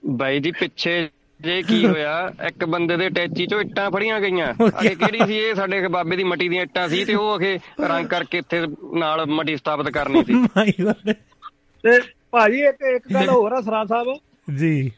ਬਾਈ 0.06 0.40
ਜੀ 0.40 0.50
ਪਿੱਛੇ 0.50 1.08
ਜੇ 1.40 1.62
ਕੀ 1.62 1.86
ਹੋਇਆ 1.86 2.32
ਇੱਕ 2.46 2.64
ਬੰਦੇ 2.64 2.96
ਦੇ 2.96 3.08
ਟੈਚੀ 3.08 3.46
ਚੋਂ 3.46 3.60
ਇੱਟਾਂ 3.60 3.90
ਫੜੀਆਂ 3.90 4.20
ਗਈਆਂ। 4.20 4.54
ਅਗੇ 4.68 4.94
ਕਿਹੜੀ 4.94 5.18
ਸੀ 5.26 5.38
ਇਹ? 5.38 5.54
ਸਾਡੇ 5.54 5.88
ਬਾਬੇ 5.88 6.16
ਦੀ 6.16 6.24
ਮੱਟੀ 6.24 6.48
ਦੀਆਂ 6.48 6.62
ਇੱਟਾਂ 6.62 6.88
ਸੀ 6.88 7.04
ਤੇ 7.04 7.14
ਉਹ 7.14 7.38
ਅਖੇ 7.38 7.58
ਰੰਗ 7.80 8.06
ਕਰਕੇ 8.06 8.38
ਇੱਥੇ 8.38 8.66
ਨਾਲ 8.98 9.26
ਮੱਟੀ 9.26 9.56
ਸਥਾਪਿਤ 9.56 9.88
ਕਰਨੀ 9.88 10.24
ਸੀ। 10.24 10.34
ਤੇ 11.82 12.00
ਭਾਜੀ 12.30 12.60
ਇੱਕ 12.60 12.76
ਇੱਕ 12.96 13.14
ਗੱਲ 13.14 13.28
ਹੋਰ 13.28 13.52
ਆ 13.52 13.60
ਸਰਾਂ 13.60 13.84
ਸਾਹਿਬ। 13.86 14.06
ਜੀ। 14.58 14.92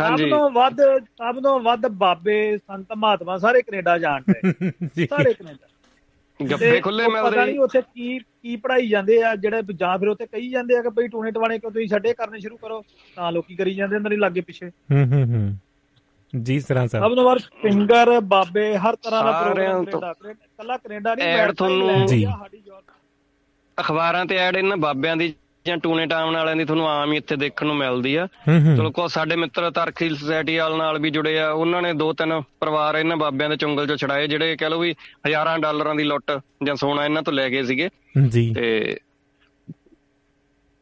ਸਭ 0.00 0.16
ਤੋਂ 0.30 0.50
ਵੱਧ 0.50 0.76
ਸਭ 1.04 1.42
ਤੋਂ 1.42 1.60
ਵੱਧ 1.60 1.86
ਬਾਬੇ 1.86 2.58
ਸੰਤ 2.58 2.86
ਮਹਾਤਮਾ 2.96 3.38
ਸਾਰੇ 3.38 3.62
ਕੈਨੇਡਾ 3.62 3.98
ਜਾਣਦੇ। 3.98 4.40
ਸਾਰੇ 5.06 5.34
ਕੈਨੇਡਾ। 5.34 5.68
ਗੱਫੇ 6.40 6.80
ਖੁੱਲੇ 6.80 7.06
ਮਿਲਦੇ 7.08 7.30
ਪਤਾ 7.30 7.44
ਨਹੀਂ 7.44 7.58
ਉੱਥੇ 7.58 7.80
ਕੀ 7.82 8.18
ਕੀ 8.18 8.56
ਪੜਾਈ 8.56 8.88
ਜਾਂਦੇ 8.88 9.22
ਆ 9.22 9.34
ਜਿਹੜੇ 9.36 9.62
ਜਾਂ 9.76 9.98
ਫਿਰ 9.98 10.08
ਉੱਥੇ 10.08 10.26
ਕਹੀ 10.26 10.50
ਜਾਂਦੇ 10.50 10.76
ਆ 10.76 10.82
ਕਿ 10.82 10.88
ਬਈ 10.88 11.08
ਟੂਣੇ 11.08 11.30
ਟਵਾਣੇ 11.30 11.58
ਕਿਉਂ 11.58 11.70
ਤੁਸੀਂ 11.72 11.88
ਛੱਡੇ 11.88 12.12
ਕਰਨੇ 12.14 12.40
ਸ਼ੁਰੂ 12.40 12.56
ਕਰੋ। 12.56 12.82
ਤਾਂ 13.16 13.32
ਲੋਕੀ 13.32 13.54
ਕਰੀ 13.56 13.74
ਜਾਂਦੇ 13.74 13.96
ਅੰਦਰ 13.96 14.12
ਹੀ 14.12 14.16
ਲੱਗੇ 14.16 14.40
ਪਿੱਛੇ। 14.40 14.66
ਹੂੰ 14.92 15.04
ਹੂੰ 15.04 15.24
ਹੂੰ। 15.24 16.42
ਜੀ 16.42 16.60
ਸਰਾਂ। 16.60 16.86
ਸਾਹਿਬ 16.88 17.08
ਸਭ 17.08 17.14
ਤੋਂ 17.16 17.24
ਵੱਧ 17.24 17.38
ਫਿੰਗਰ 17.62 18.20
ਬਾਬੇ 18.20 18.76
ਹਰ 18.76 18.96
ਤਰ੍ਹਾਂ 18.96 19.24
ਦਾ 19.24 19.42
ਪ੍ਰੋਗਰਾਮ 19.42 19.84
ਕੱਲਾ 19.84 20.76
ਕੈਨੇਡਾ 20.76 21.14
ਨਹੀਂ 21.14 21.28
ਐਡ 21.28 21.52
ਤੁਹਾਨੂੰ 21.52 22.06
ਜੀ। 22.06 22.26
ਅਖਬਾਰਾਂ 23.78 24.26
ਤੇ 24.26 24.36
ਐਡ 24.36 24.56
ਇਹਨਾਂ 24.56 24.76
ਬਾਬਿਆਂ 24.76 25.16
ਦੀ 25.16 25.34
ਜਾਂ 25.66 25.76
ਟੂਨੇ 25.76 26.06
ਟਾਉਨ 26.06 26.36
ਵਾਲਿਆਂ 26.36 26.56
ਦੀ 26.56 26.64
ਤੁਹਾਨੂੰ 26.64 26.88
ਆਮ 26.90 27.12
ਹੀ 27.12 27.16
ਇੱਥੇ 27.16 27.36
ਦੇਖਣ 27.36 27.66
ਨੂੰ 27.66 27.76
ਮਿਲਦੀ 27.76 28.16
ਆ। 28.16 28.26
ਚਲੋ 28.76 28.90
ਕੋ 28.90 29.08
ਸਾਡੇ 29.08 29.36
ਮਿੱਤਰ 29.36 29.70
ਤਰਖੀਲ 29.70 30.16
ਸੁਸਾਇਟੀ 30.16 30.56
ਵਾਲ 30.56 30.76
ਨਾਲ 30.76 30.98
ਵੀ 30.98 31.10
ਜੁੜੇ 31.10 31.38
ਆ। 31.38 31.50
ਉਹਨਾਂ 31.50 31.82
ਨੇ 31.82 31.92
ਦੋ 31.92 32.12
ਤਿੰਨ 32.12 32.42
ਪਰਿਵਾਰ 32.60 32.94
ਇਹਨਾਂ 32.94 33.16
ਬਾਬਿਆਂ 33.16 33.50
ਦੇ 33.50 33.56
ਚੁੰਗਲ 33.56 33.86
ਚੋਂ 33.86 33.96
ਛੜਾਏ 33.96 34.26
ਜਿਹੜੇ 34.26 34.56
ਕਹ 34.56 34.64
ਲਓ 34.64 34.78
ਵੀ 34.78 34.94
ਹਜ਼ਾਰਾਂ 35.26 35.58
ਡਾਲਰਾਂ 35.58 35.94
ਦੀ 35.94 36.04
ਲੁੱਟ 36.04 36.40
ਜਾਂ 36.64 36.74
ਸੋਨਾ 36.74 37.04
ਇਹਨਾਂ 37.04 37.22
ਤੋਂ 37.22 37.32
ਲੈ 37.32 37.50
ਗਏ 37.50 37.62
ਸੀਗੇ। 37.62 37.88
ਜੀ। 38.28 38.54
ਤੇ 38.54 38.96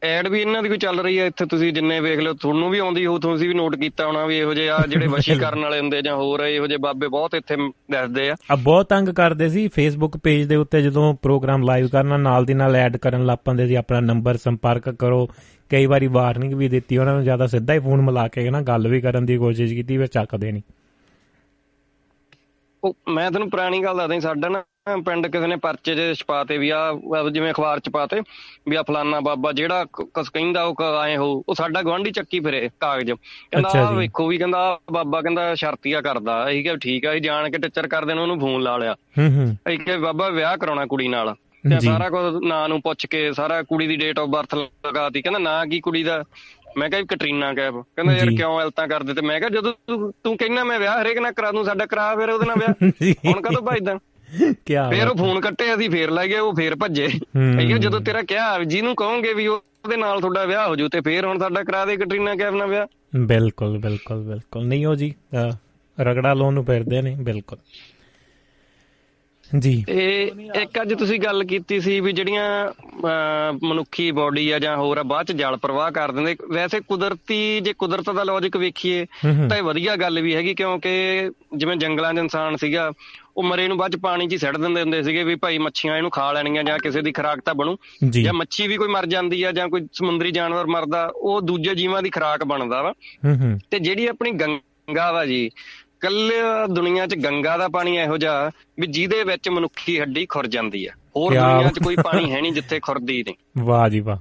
ਐਡ 0.07 0.27
ਵੀ 0.27 0.39
ਇਹਨਾਂ 0.41 0.61
ਦੀ 0.63 0.69
ਕੋਈ 0.69 0.77
ਚੱਲ 0.77 0.99
ਰਹੀ 0.99 1.17
ਹੈ 1.19 1.25
ਇੱਥੇ 1.25 1.45
ਤੁਸੀਂ 1.45 1.71
ਜਿੰਨੇ 1.73 1.99
ਵੇਖ 1.99 2.19
ਲਿਓ 2.19 2.33
ਤੁਹਾਨੂੰ 2.33 2.69
ਵੀ 2.69 2.79
ਆਉਂਦੀ 2.79 3.05
ਹੋ 3.05 3.17
ਤੁਸੀਂ 3.19 3.47
ਵੀ 3.47 3.53
ਨੋਟ 3.53 3.75
ਕੀਤਾ 3.75 4.05
ਹੋਣਾ 4.05 4.25
ਵੀ 4.25 4.37
ਇਹੋ 4.37 4.53
ਜਿਹੇ 4.53 4.69
ਆ 4.69 4.77
ਜਿਹੜੇ 4.87 5.07
ਵਸ਼ੀਕਰਨ 5.15 5.59
ਵਾਲੇ 5.59 5.79
ਹੁੰਦੇ 5.79 6.01
ਜਾਂ 6.01 6.15
ਹੋਰ 6.15 6.41
ਇਹੋ 6.41 6.67
ਜਿਹੇ 6.67 6.77
ਬਾਬੇ 6.77 7.07
ਬਹੁਤ 7.07 7.33
ਇੱਥੇ 7.35 7.55
ਦੱਸਦੇ 7.91 8.29
ਆ। 8.29 8.35
ਆ 8.51 8.55
ਬਹੁਤ 8.55 8.89
ਤੰਗ 8.89 9.09
ਕਰਦੇ 9.15 9.49
ਸੀ 9.49 9.67
ਫੇਸਬੁੱਕ 9.67 10.17
ਪੇਜ 10.17 10.47
ਦੇ 10.47 10.55
ਉੱਤੇ 10.55 10.81
ਜਦੋਂ 10.81 11.13
ਪ੍ਰੋਗਰਾਮ 11.21 11.63
ਲਾਈਵ 11.63 11.87
ਕਰਨਾ 11.87 12.17
ਨਾਲ 12.19 12.45
ਦੀ 12.45 12.53
ਨਾਲ 12.53 12.75
ਐਡ 12.75 12.97
ਕਰਨ 12.97 13.25
ਲੱਪਾਂਦੇ 13.25 13.67
ਸੀ 13.67 13.75
ਆਪਣਾ 13.75 13.99
ਨੰਬਰ 14.03 14.37
ਸੰਪਰਕ 14.37 14.89
ਕਰੋ। 14.89 15.27
ਕਈ 15.71 15.85
ਵਾਰੀ 15.85 16.07
ਵਾਰਨਿੰਗ 16.13 16.53
ਵੀ 16.53 16.67
ਦਿੱਤੀ 16.69 16.97
ਉਹਨਾਂ 16.97 17.13
ਨੂੰ 17.13 17.23
ਜ਼ਿਆਦਾ 17.23 17.47
ਸਿੱਧਾ 17.47 17.73
ਹੀ 17.73 17.79
ਫੋਨ 17.79 18.01
ਮਿਲਾ 18.01 18.27
ਕੇ 18.27 18.49
ਨਾ 18.49 18.61
ਗੱਲ 18.61 18.87
ਵੀ 18.87 19.01
ਕਰਨ 19.01 19.25
ਦੀ 19.25 19.37
ਕੋਸ਼ਿਸ਼ 19.37 19.73
ਕੀਤੀ 19.73 19.97
ਵੀ 19.97 20.07
ਚੱਕਦੇ 20.07 20.51
ਨਹੀਂ 20.51 20.61
ਉਹ 22.83 22.95
ਮੈਂ 23.09 23.29
ਤੁਹਾਨੂੰ 23.31 23.49
ਪੁਰਾਣੀ 23.49 23.83
ਗੱਲ 23.83 23.97
ਦੱਸਦਾ 23.97 24.19
ਸਾਡਾ 24.19 24.49
ਨਾ 24.49 24.63
ਪਿੰਡ 25.05 25.27
ਕਿਸੇ 25.27 25.47
ਨੇ 25.47 25.55
ਪਰਚੇ 25.55 25.93
ਦੇ 25.95 26.13
ਛਪਾਤੇ 26.13 26.57
ਵੀ 26.57 26.69
ਆ 26.69 26.79
ਜਿਵੇਂ 27.31 27.51
ਅਖਬਾਰ 27.51 27.79
ਚ 27.79 27.89
ਪਾਤੇ 27.89 28.19
ਵੀ 28.69 28.75
ਆ 28.75 28.83
ਫਲਾਨਾ 28.83 29.19
ਬਾਬਾ 29.19 29.51
ਜਿਹੜਾ 29.51 29.85
ਕਸ 30.13 30.29
ਕਹਿੰਦਾ 30.29 30.63
ਉਹ 30.63 30.75
ਆਏ 30.99 31.15
ਹੋ 31.17 31.43
ਉਹ 31.49 31.55
ਸਾਡਾ 31.55 31.81
ਗਵਾਂਢੀ 31.81 32.11
ਚੱਕੀ 32.11 32.39
ਫਿਰੇ 32.39 32.69
ਕਾਗਜ਼। 32.79 33.11
ਕਹਿੰਦਾ 33.11 33.91
ਵੇਖੋ 33.91 34.27
ਵੀ 34.27 34.37
ਕਹਿੰਦਾ 34.37 34.79
ਬਾਬਾ 34.91 35.21
ਕਹਿੰਦਾ 35.21 35.55
ਸ਼ਰਤੀਆ 35.55 36.01
ਕਰਦਾ 36.01 36.49
ਅਸੀਂ 36.49 36.63
ਕਿਹਾ 36.63 36.75
ਠੀਕ 36.75 37.05
ਆ 37.05 37.11
ਅਸੀਂ 37.11 37.21
ਜਾਣ 37.21 37.49
ਕੇ 37.49 37.57
ਟੱਚਰ 37.57 37.87
ਕਰਦੇ 37.87 38.13
ਨੇ 38.13 38.21
ਉਹਨੂੰ 38.21 38.39
ਫੋਨ 38.39 38.61
ਲਾ 38.61 38.77
ਲਿਆ। 38.77 38.93
ਹੂੰ 39.17 39.29
ਹੂੰ। 39.35 39.57
ਅਸੀਂ 39.67 39.79
ਕਿਹਾ 39.79 39.97
ਬਾਬਾ 39.97 40.29
ਵਿਆਹ 40.29 40.57
ਕਰਾਉਣਾ 40.57 40.85
ਕੁੜੀ 40.85 41.07
ਨਾਲ। 41.07 41.33
ਤੇ 41.69 41.79
ਸਾਰਾ 41.79 42.09
ਕੁਝ 42.09 42.43
ਨਾਂ 42.47 42.67
ਨੂੰ 42.69 42.81
ਪੁੱਛ 42.81 43.05
ਕੇ 43.05 43.31
ਸਾਰਾ 43.33 43.61
ਕੁੜੀ 43.63 43.87
ਦੀ 43.87 43.95
ਡੇਟ 43.95 44.19
ਆਫ 44.19 44.27
ਬਰਥ 44.29 44.55
ਲਗਾਤੀ 44.55 45.21
ਕਹਿੰਦਾ 45.21 45.39
ਨਾਂ 45.39 45.65
ਕੀ 45.65 45.79
ਕੁੜੀ 45.79 46.03
ਦਾ? 46.03 46.23
ਮੈਂ 46.77 46.89
ਕਿਹਾ 46.89 47.01
ਕੈਟਰੀਨਾ 47.01 47.53
ਕੈਫ। 47.53 47.73
ਕਹਿੰਦਾ 47.73 48.13
ਯਾਰ 48.13 48.29
ਕਿਉਂ 48.37 48.61
ਐਲਤਾਂ 48.61 48.87
ਕਰਦੇ 48.87 49.13
ਤੇ 49.13 49.21
ਮੈਂ 49.21 49.39
ਕਿਹਾ 49.39 49.49
ਜਦੋਂ 49.49 49.73
ਤੂੰ 50.23 50.37
ਕਹਿੰਦਾ 50.37 50.63
ਮੈਂ 50.63 50.79
ਵਿਆਹ 50.79 51.01
ਹਰੇਕ 51.01 51.17
ਨਾਲ 51.19 51.31
ਕਰਾ 51.31 51.51
ਦੂੰ 51.51 51.65
ਸਾਡਾ 51.65 51.85
ਕਰਾ 51.85 52.15
ਫਿਰ 52.15 52.29
ਉਹਦੇ 52.29 52.45
ਨਾਲ 52.45 52.55
ਵਿਆਹ। 52.57 53.13
ਹੁਣ 53.33 53.41
ਕਦੋਂ 53.41 53.61
ਭਜਦਾ? 53.61 53.99
ਕੀ 54.65 54.73
ਫੇਰ 54.73 55.07
ਉਹ 55.07 55.15
ਫੋਨ 55.15 55.39
ਕੱਟੇ 55.41 55.75
ਅਸੀਂ 55.75 55.89
ਫੇਰ 55.89 56.11
ਲੈ 56.11 56.27
ਗਏ 56.27 56.37
ਉਹ 56.37 56.53
ਫੇਰ 56.53 56.75
ਭੱਜੇ। 56.75 57.07
ਹੈ। 57.35 57.77
ਜਦੋਂ 57.77 58.01
ਤੇਰਾ 58.01 58.21
ਕਿਹਾ 58.21 58.59
ਜਿਹਨੂੰ 58.59 58.95
ਕਹੋਗੇ 58.95 59.33
ਵੀ 59.33 59.47
ਉਹਦੇ 59.47 59.97
ਨਾਲ 59.97 60.19
ਤੁਹਾਡਾ 60.19 60.45
ਵਿਆਹ 60.45 60.67
ਹੋ 60.67 60.75
ਜੂ 60.75 60.87
ਤੇ 60.87 61.01
ਫੇਰ 61.01 61.25
ਹੁਣ 61.25 61.39
ਸਾਡਾ 61.39 61.63
ਕਰਾ 61.63 61.85
ਦੇ 61.85 61.97
ਕੈਟਰੀਨਾ 61.97 62.35
ਕੈਫ 62.35 62.53
ਨਾਲ 62.53 62.67
ਵਿਆਹ। 62.67 62.85
ਬਿਲਕੁਲ 63.15 63.77
ਬਿਲਕੁਲ 63.77 64.23
ਬਿਲਕੁਲ। 64.23 64.67
ਨਹੀਂ 64.67 64.85
ਹੋ 64.85 64.95
ਜੀ 64.95 65.15
ਰਗੜਾ 66.01 66.33
ਲੋਨ 66.33 66.53
ਨੂੰ 66.53 66.65
ਫਿਰਦੇ 66.65 67.01
ਨੇ 67.01 67.15
ਬਿਲਕੁਲ। 67.19 67.57
ਜੀ। 69.59 69.85
ਇਹ 69.89 70.31
ਇੱਕ 70.55 70.81
ਅੱਜ 70.81 70.93
ਤੁਸੀਂ 70.93 71.19
ਗੱਲ 71.19 71.43
ਕੀਤੀ 71.43 71.79
ਸੀ 71.79 71.99
ਵੀ 71.99 72.11
ਜਿਹੜੀਆਂ 72.11 72.71
ਮਨੁੱਖੀ 73.63 74.11
ਬਾਡੀ 74.11 74.49
ਆ 74.51 74.59
ਜਾਂ 74.59 74.77
ਹੋਰ 74.77 74.97
ਆ 74.97 75.03
ਬਾਅਦ 75.03 75.25
ਚ 75.25 75.31
ਜਲ 75.31 75.57
ਪ੍ਰਵਾਹ 75.57 75.91
ਕਰ 75.91 76.11
ਦਿੰਦੇ। 76.11 76.35
ਵੈਸੇ 76.51 76.79
ਕੁਦਰਤੀ 76.79 77.59
ਜੇ 77.59 77.73
ਕੁਦਰਤ 77.73 78.09
ਦਾ 78.09 78.23
ਲੌਜੀਕ 78.23 78.57
ਵੇਖੀਏ 78.57 79.05
ਤਾਂ 79.49 79.57
ਇਹ 79.57 79.63
ਵਧੀਆ 79.63 79.95
ਗੱਲ 79.95 80.21
ਵੀ 80.21 80.35
ਹੈਗੀ 80.35 80.53
ਕਿਉਂਕਿ 80.53 81.31
ਜਿਵੇਂ 81.57 81.77
ਜੰਗਲਾਂ 81.77 82.13
'ਚ 82.13 82.17
ਇਨਸਾਨ 82.17 82.55
ਸੀਗਾ 82.55 82.91
ਉਹ 83.37 83.43
ਮਰੇ 83.43 83.67
ਨੂੰ 83.67 83.77
ਬਾਅਦ 83.77 83.91
ਚ 83.91 83.95
ਪਾਣੀ 83.95 84.27
'ਚ 84.27 84.33
ਹੀ 84.33 84.37
ਸੱਟ 84.37 84.57
ਦਿੰਦੇ 84.57 84.81
ਹੁੰਦੇ 84.81 85.03
ਸੀਗੇ 85.03 85.23
ਵੀ 85.23 85.35
ਭਾਈ 85.35 85.57
ਮੱਛੀਆਂ 85.57 85.97
ਇਹਨੂੰ 85.97 86.11
ਖਾ 86.11 86.31
ਲੈਣੀਆਂ 86.31 86.63
ਜਾਂ 86.63 86.79
ਕਿਸੇ 86.79 87.01
ਦੀ 87.01 87.11
ਖੁਰਾਕ 87.11 87.39
ਤਾਂ 87.39 87.53
ਬਣੂ। 87.53 87.77
ਜਾਂ। 88.09 88.33
ਮੱਛੀ 88.33 88.67
ਵੀ 88.67 88.77
ਕੋਈ 88.77 88.87
ਮਰ 88.87 89.05
ਜਾਂਦੀ 89.05 89.43
ਆ 89.43 89.51
ਜਾਂ 89.51 89.67
ਕੋਈ 89.69 89.87
ਸਮੁੰਦਰੀ 89.93 90.31
ਜਾਨਵਰ 90.31 90.65
ਮਰਦਾ 90.65 91.11
ਉਹ 91.15 91.41
ਦੂਜੇ 91.41 91.75
ਜੀਵਾਂ 91.75 92.01
ਦੀ 92.01 92.09
ਖੁਰਾਕ 92.09 92.43
ਬਣਦਾ 92.43 92.81
ਵਾ। 92.81 92.93
ਤੇ 93.71 93.79
ਜਿਹੜੀ 93.79 94.07
ਆਪਣੀ 94.07 94.31
ਗੰਗਾ 94.31 95.11
ਵਾ 95.11 95.25
ਜੀ 95.25 95.51
ਕੱਲੇ 96.05 96.41
ਦੁਨੀਆ 96.73 97.07
'ਚ 97.07 97.15
ਗੰਗਾ 97.15 97.57
ਦਾ 97.57 97.67
ਪਾਣੀ 97.67 97.95
ਇਹੋ 97.97 98.17
ਜਿਹਾ 98.17 98.51
ਵੀ 98.79 98.87
ਜਿਹਦੇ 98.87 99.23
ਵਿੱਚ 99.23 99.49
ਮਨੁੱਖੀ 99.49 99.99
ਹੱਡੀ 99.99 100.25
ਖੁਰ 100.25 100.47
ਜਾਂਦੀ 100.47 100.85
ਆ। 100.85 100.91
ਹੋਰ 101.17 101.33
ਦੁਨੀਆ 101.33 101.69
'ਚ 101.69 101.79
ਕੋਈ 101.79 101.95
ਪਾਣੀ 102.03 102.31
ਹੈ 102.31 102.41
ਨਹੀਂ 102.41 102.53
ਜਿੱਥੇ 102.53 102.79
ਖੁਰਦੀ 102.79 103.21
ਨਹੀਂ। 103.23 103.63
ਵਾਹ 103.65 103.89
ਜੀ 103.89 103.99
ਵਾਹ 103.99 104.17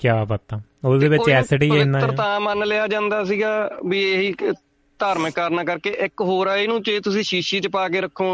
ਕੀ 0.00 0.08
ਬਾਤਾਂ 0.28 0.58
ਉਹਦੇ 0.84 1.08
ਵਿੱਚ 1.08 1.28
ਐਸਿਡ 1.30 1.62
ਹੀ 1.62 1.68
ਇੰਨਾ 1.80 2.00
ਹੈ 2.00 2.06
ਤਾਂ 2.16 2.40
ਮੰਨ 2.40 2.66
ਲਿਆ 2.68 2.86
ਜਾਂਦਾ 2.86 3.24
ਸੀਗਾ 3.24 3.50
ਵੀ 3.86 4.02
ਇਹੀ 4.02 4.34
ਧਾਰਮਿਕ 5.00 5.34
ਕਾਰਨਾ 5.34 5.62
ਕਰਕੇ। 5.64 5.90
ਇੱਕ 5.90 6.20
ਹੋਰ 6.20 6.46
ਆ 6.46 6.56
ਇਹਨੂੰ 6.56 6.82
ਜੇ 6.82 6.98
ਤੁਸੀਂ 7.00 7.22
ਸ਼ੀਸ਼ੀ 7.22 7.60
'ਚ 7.60 7.68
ਪਾ 7.68 7.88
ਕੇ 7.88 8.00
ਰੱਖੋ 8.00 8.28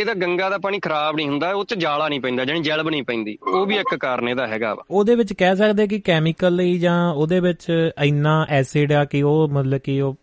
ਇਹਦਾ 0.00 0.14
ਗੰਗਾ 0.14 0.48
ਦਾ 0.50 0.58
ਪਾਣੀ 0.58 0.78
ਖਰਾਬ 0.80 1.16
ਨਹੀਂ 1.16 1.28
ਹੁੰਦਾ 1.28 1.52
ਉਹ 1.54 1.64
'ਚ 1.64 1.74
ਜਾਲਾ 1.74 2.08
ਨਹੀਂ 2.08 2.20
ਪੈਂਦਾ 2.20 2.44
ਜਾਨੀ 2.44 2.60
ਜਲਬ 2.60 2.88
ਨਹੀਂ 2.88 3.02
ਪੈਂਦੀ। 3.02 3.36
ਉਹ 3.54 3.66
ਵੀ 3.66 3.76
ਇੱਕ 3.76 3.94
ਕਾਰਨ 3.96 4.28
ਇਹਦਾ 4.28 4.46
ਹੈਗਾ 4.46 4.74
ਵਾ। 4.74 4.84
ਉਹਦੇ 4.90 5.14
ਵਿੱਚ 5.14 5.32
ਕਹਿ 5.32 5.56
ਸਕਦੇ 5.56 5.86
ਕਿ 5.86 6.00
ਕੈਮੀਕਲ 6.00 6.54
ਲਈ 6.54 6.78
ਜਾਂ 6.78 7.12
ਉਹਦੇ 7.12 7.40
ਵਿੱਚ 7.40 7.92
ਇੰਨਾ 8.04 8.46
ਐਸਿਡ 8.48 8.92
ਆ 8.92 9.04
ਕਿ 9.04 9.22
ਉਹ 9.22 9.48
ਮਤਲਬ 9.48 9.78
ਕਿ 9.78 10.00
ਉਹ 10.00 10.16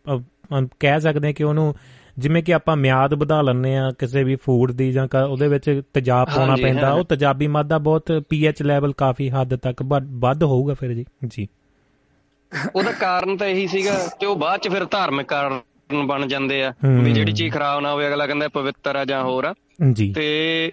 ਕਹਿ 0.79 0.99
ਸਕਦੇ 1.01 1.34
ਕਿ 1.34 1.43
ਉਹਨੂੰ 1.43 1.73
ਜਿਵੇਂ 2.18 2.44
ਕਿ 2.44 2.53
ਆਪਾਂ 2.53 2.77
ਮਿਆਦ 2.77 3.14
ਵਧਾ 3.14 3.41
ਲੈਂਦੇ 3.41 3.77
ਆ 3.77 3.91
ਕਿਸੇ 3.99 4.23
ਵੀ 4.23 4.35
ਫੂਡ 4.35 4.72
ਦੀ 4.72 4.91
ਜਾਂ 4.91 5.07
ਉਹਦੇ 5.30 5.48
ਵਿੱਚ 5.48 5.81
ਤੇਜ਼ਾਬ 5.94 6.27
ਪਾਉਣਾ 6.35 6.56
ਪੈਂਦਾ 6.61 6.94
ਉਹ 6.94 7.03
ਤੇਜ਼ਾਬੀ 7.03 7.48
ਮਾਦਾ 7.48 7.77
ਬਹੁਤ 7.77 8.23
ਪੀਐਚ 8.30 8.61
ਲੈਵਲ 8.64 8.94
ਕਾਫੀ 8.94 9.30
ਹੱਦ 9.30 9.56
ਤੱਕ 9.56 9.84
ਵੱਧ 10.11 10.44
ਹੋਊਗਾ 10.44 10.73
ਫਿਰ 10.73 10.94
ਜੀ 10.94 11.06
ਜੀ। 11.27 11.48
ਉਹਦਾ 12.76 12.91
ਕਾਰਨ 12.91 13.38
ਤਾਂ 13.38 13.48
ਇਹੀ 13.48 13.68
ਸੀਗਾ 13.68 14.07
ਕਿ 14.19 14.26
ਉਹ 14.26 14.35
ਬਾਅਦ 14.35 14.60
ਚ 14.60 14.69
ਫਿਰ 14.69 14.85
ਧਾਰਮਿਕ 14.85 15.27
ਕਾਰਨ 15.27 15.60
ਬਣ 16.06 16.26
ਜਾਂਦੇ 16.26 16.64
ਆ 16.64 16.73
ਵੀ 17.03 17.11
ਜਿਹੜੀ 17.11 17.31
ਚੀਜ਼ 17.31 17.53
ਖਰਾਬ 17.53 17.81
ਨਾ 17.81 17.91
ਹੋਵੇ 17.91 18.07
ਅਗਲਾ 18.07 18.27
ਕਹਿੰਦਾ 18.27 18.48
ਪਵਿੱਤਰ 18.48 18.95
ਆ 18.95 19.06
ਜਾਂ 19.06 19.23
ਹੋਰ 19.23 19.45
ਆ। 19.45 19.53
ਜੀ। 19.94 20.14
ਤੇ 20.14 20.72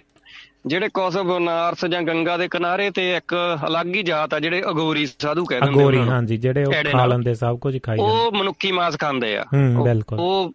ਜਿਹੜੇ 0.65 0.89
ਕੌਸਬ 0.93 1.21
ਬਨਾਰਸ 1.21 1.85
ਜਾਂ 1.85 2.01
ਗੰਗਾ 2.01 2.37
ਦੇ 2.37 2.47
ਕਿਨਾਰੇ 2.47 2.91
ਤੇ 2.91 3.15
ਇੱਕ 3.15 3.57
ਅਲੱਗ 3.67 3.95
ਹੀ 3.95 4.03
ਜਾਤ 4.03 4.33
ਆ 4.33 4.39
ਜਿਹੜੇ 4.39 4.61
ਅਗੋਰੀ 4.61 5.05
ਸਾਧੂ 5.19 5.45
ਕਹਿੰਦੇ 5.45 5.71
ਨੇ 5.71 5.81
ਅਗੋਰੀ 5.81 5.97
ਹਾਂਜੀ 5.97 6.37
ਜਿਹੜੇ 6.37 6.65
ਉਹ 6.65 6.73
ਖਾ 6.91 7.05
ਲੈਂਦੇ 7.05 7.33
ਸਭ 7.33 7.59
ਕੁਝ 7.59 7.77
ਖਾਈ 7.83 7.97
ਜਾਂਦੇ। 7.97 8.11
ਉਹ 8.11 8.31
ਮਨੁੱਖੀ 8.31 8.71
ਮਾਸ 8.71 8.97
ਖਾਂਦੇ 8.97 9.37
ਆ। 9.37 9.43
ਬਿਲਕੁਲ। 9.83 10.19
ਉਹ 10.19 10.51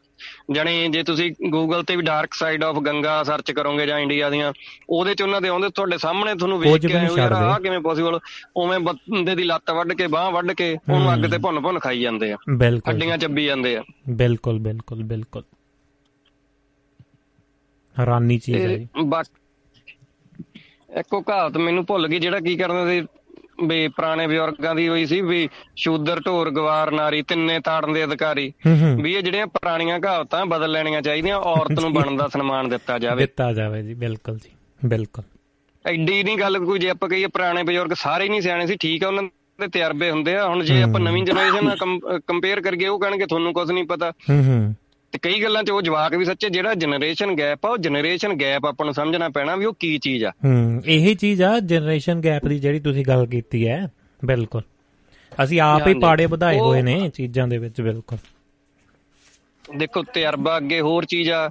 ਜਾਨੀ 0.52 0.88
ਜੇ 0.88 1.02
ਤੁਸੀਂ 1.02 1.32
ਗੂਗਲ 1.50 1.82
ਤੇ 1.82 1.96
ਵੀ 1.96 2.02
dark 2.02 2.34
side 2.34 2.64
of 2.64 2.78
Ganga 2.78 3.22
search 3.22 3.52
ਕਰੋਗੇ 3.52 3.86
ਜਾਂ 3.86 3.98
ਇੰਡੀਆ 3.98 4.30
ਦੀਆਂ 4.30 4.52
ਉਹਦੇ 4.90 5.14
ਚ 5.14 5.22
ਉਹਨਾਂ 5.22 5.40
ਦੇ 5.40 5.48
ਆਉਂਦੇ 5.48 5.68
ਤੁਹਾਡੇ 5.68 5.98
ਸਾਹਮਣੇ 5.98 6.34
ਤੁਹਾਨੂੰ 6.34 6.58
ਵੇਖ 6.60 6.86
ਕੇ 6.86 6.92
ਯਾਰ 7.18 7.32
ਆ 7.32 7.58
ਕਿਵੇਂ 7.58 7.80
ਪੋਸੀਬਲ 7.80 8.18
ਉਵੇਂ 8.56 8.78
ਬੰਦੇ 8.80 9.34
ਦੀ 9.34 9.42
ਲੱਤ 9.44 9.70
ਵੱਢ 9.70 9.92
ਕੇ 9.92 10.06
ਬਾਹ 10.06 10.30
ਵੱਢ 10.30 10.52
ਕੇ 10.52 10.76
ਉਹਨੂੰ 10.90 11.14
ਅੱਗ 11.14 11.30
ਤੇ 11.30 11.38
ਭੁੰਨ 11.38 11.60
ਭੁੰਨ 11.60 11.78
ਖਾਈ 11.78 12.00
ਜਾਂਦੇ 12.00 12.32
ਆ। 12.32 12.36
ਹੱਡੀਆਂ 12.88 13.18
ਚੱਬੀ 13.18 13.44
ਜਾਂਦੇ 13.44 13.76
ਆ। 13.76 13.82
ਬਿਲਕੁਲ 14.10 14.58
ਬਿਲਕੁਲ 14.58 15.02
ਬਿਲਕੁਲ। 15.02 15.42
ਹੈਰਾਨੀ 17.98 18.38
ਚੀਜ਼ 18.38 18.60
ਹੈ 18.60 18.76
ਜੀ। 18.76 18.88
ਇੱਕੋ 21.00 21.20
ਕਹਾਵਤ 21.20 21.56
ਮੈਨੂੰ 21.56 21.86
ਭੁੱਲ 21.86 22.08
ਗਈ 22.08 22.18
ਜਿਹੜਾ 22.18 22.40
ਕੀ 22.40 22.56
ਕਰਦਾ 22.56 22.86
ਸੀ 22.88 23.00
ਵੀ 23.62 23.88
ਪੁਰਾਣੇ 23.88 24.26
ਬਜ਼ੁਰਗਾਂ 24.26 24.74
ਦੀ 24.74 24.88
ਹੋਈ 24.88 25.06
ਸੀ 25.06 25.20
ਵੀ 25.20 25.48
ਸ਼ੂਦਰ 25.76 26.20
ਢੋਰ 26.26 26.50
ਗਵਾਰ 26.50 26.90
ਨਾਰੀ 26.90 27.22
ਤਿੰਨੇ 27.22 27.58
ਤਾੜਨ 27.60 27.92
ਦੇ 27.92 28.04
ਅਧਿਕਾਰੀ। 28.04 28.52
ਵੀ 29.02 29.14
ਇਹ 29.14 29.22
ਜਿਹੜੀਆਂ 29.22 29.46
ਪੁਰਾਣੀਆਂ 29.46 29.98
ਕਹਾਵਤਾਂ 30.00 30.44
ਬਦਲ 30.46 30.72
ਲੈਣੀਆਂ 30.72 31.02
ਚਾਹੀਦੀਆਂ 31.02 31.36
ਔਰਤ 31.36 31.80
ਨੂੰ 31.80 31.92
ਬਣਨ 31.92 32.16
ਦਾ 32.16 32.28
ਸਨਮਾਨ 32.28 32.68
ਦਿੱਤਾ 32.68 32.98
ਜਾਵੇ। 32.98 33.22
ਦਿੱਤਾ 33.22 33.52
ਜਾਵੇ 33.52 33.82
ਜੀ 33.82 33.94
ਬਿਲਕੁਲ 33.94 34.36
ਜੀ 34.36 34.50
ਬਿਲਕੁਲ। 34.86 35.24
ਐਡੀ 35.84 36.22
ਨਹੀਂ 36.22 36.38
ਗੱਲ 36.38 36.58
ਕੋਈ 36.58 36.78
ਜੇ 36.78 36.90
ਆਪਾਂ 36.90 37.08
ਕਹੀਏ 37.08 37.26
ਪੁਰਾਣੇ 37.26 37.62
ਬਜ਼ੁਰਗ 37.62 37.92
ਸਾਰੇ 37.92 38.28
ਨਹੀਂ 38.28 38.40
ਸਿਆਣੇ 38.40 38.66
ਸੀ 38.66 38.76
ਠੀਕ 38.80 39.04
ਆ 39.04 39.08
ਉਹਨਾਂ 39.08 39.22
ਦੇ 39.22 39.66
ਤਜਰਬੇ 39.66 40.10
ਹੁੰਦੇ 40.10 40.36
ਆ। 40.36 40.46
ਹੁਣ 40.48 40.64
ਜੇ 40.64 40.82
ਆਪਾਂ 40.82 41.00
ਨਵੀਂ 41.00 41.24
ਜਨਰੇਸ਼ਨ 41.24 41.64
ਨਾਲ 41.64 42.20
ਕੰਪੇਅਰ 42.20 42.60
ਕਰੀਏ 42.60 42.86
ਉਹ 42.86 43.00
ਕਹਿਣਗੇ 43.00 43.26
ਤੁਹਾਨੂੰ 43.26 43.52
ਕੁਝ 43.52 43.70
ਨਹੀਂ 43.70 43.84
ਪਤਾ। 43.84 44.10
ਹੂੰ 44.30 44.44
ਹੂੰ। 44.44 44.74
ਤੇ 45.12 45.18
ਕਈ 45.22 45.42
ਗੱਲਾਂ 45.42 45.62
'ਚ 45.62 45.70
ਉਹ 45.70 45.82
ਜਵਾਕ 45.82 46.14
ਵੀ 46.14 46.24
ਸੱਚੇ 46.24 46.50
ਜਿਹੜਾ 46.50 46.74
ਜਨਰੇਸ਼ਨ 46.74 47.38
ਗੈਪ 47.38 47.66
ਆ 47.66 47.68
ਉਹ 47.68 47.78
ਜਨਰੇਸ਼ਨ 47.78 48.40
ਗੈਪ 48.40 48.66
ਆਪਾਂ 48.66 48.84
ਨੂੰ 48.86 48.94
ਸਮਝਣਾ 48.94 49.28
ਪੈਣਾ 49.28 49.56
ਵੀ 49.56 49.64
ਉਹ 49.64 49.74
ਕੀ 49.80 49.98
ਚੀਜ਼ 49.98 50.24
ਆ। 50.24 50.32
ਹੂੰ 50.44 50.82
ਇਹੀ 50.86 51.14
ਚੀਜ਼ 51.14 51.42
ਆ 51.42 51.60
ਜਨਰੇਸ਼ਨ 51.60 52.20
ਗੈਪ 52.24 52.46
ਦੀ 52.46 52.58
ਜਿਹੜੀ 52.58 52.80
ਤੁਸੀਂ 52.80 53.04
ਗੱਲ 53.08 53.26
ਕੀਤੀ 53.26 53.68
ਹੈ 53.68 53.90
ਬਿਲਕੁਲ। 54.24 54.62
ਅਸੀਂ 55.44 55.60
ਆਪ 55.60 55.88
ਹੀ 55.88 55.94
ਪਾੜੇ 55.94 56.26
ਵਧਾਏ 56.26 56.58
ਹੋਏ 56.58 56.82
ਨੇ 56.82 57.10
ਚੀਜ਼ਾਂ 57.14 57.48
ਦੇ 57.48 57.58
ਵਿੱਚ 57.58 57.80
ਬਿਲਕੁਲ। 57.80 58.18
ਦੇਖੋ 59.76 60.02
ਤਜਰਬਾ 60.02 60.56
ਅੱਗੇ 60.56 60.80
ਹੋਰ 60.80 61.04
ਚੀਜ਼ 61.04 61.30
ਆ। 61.30 61.50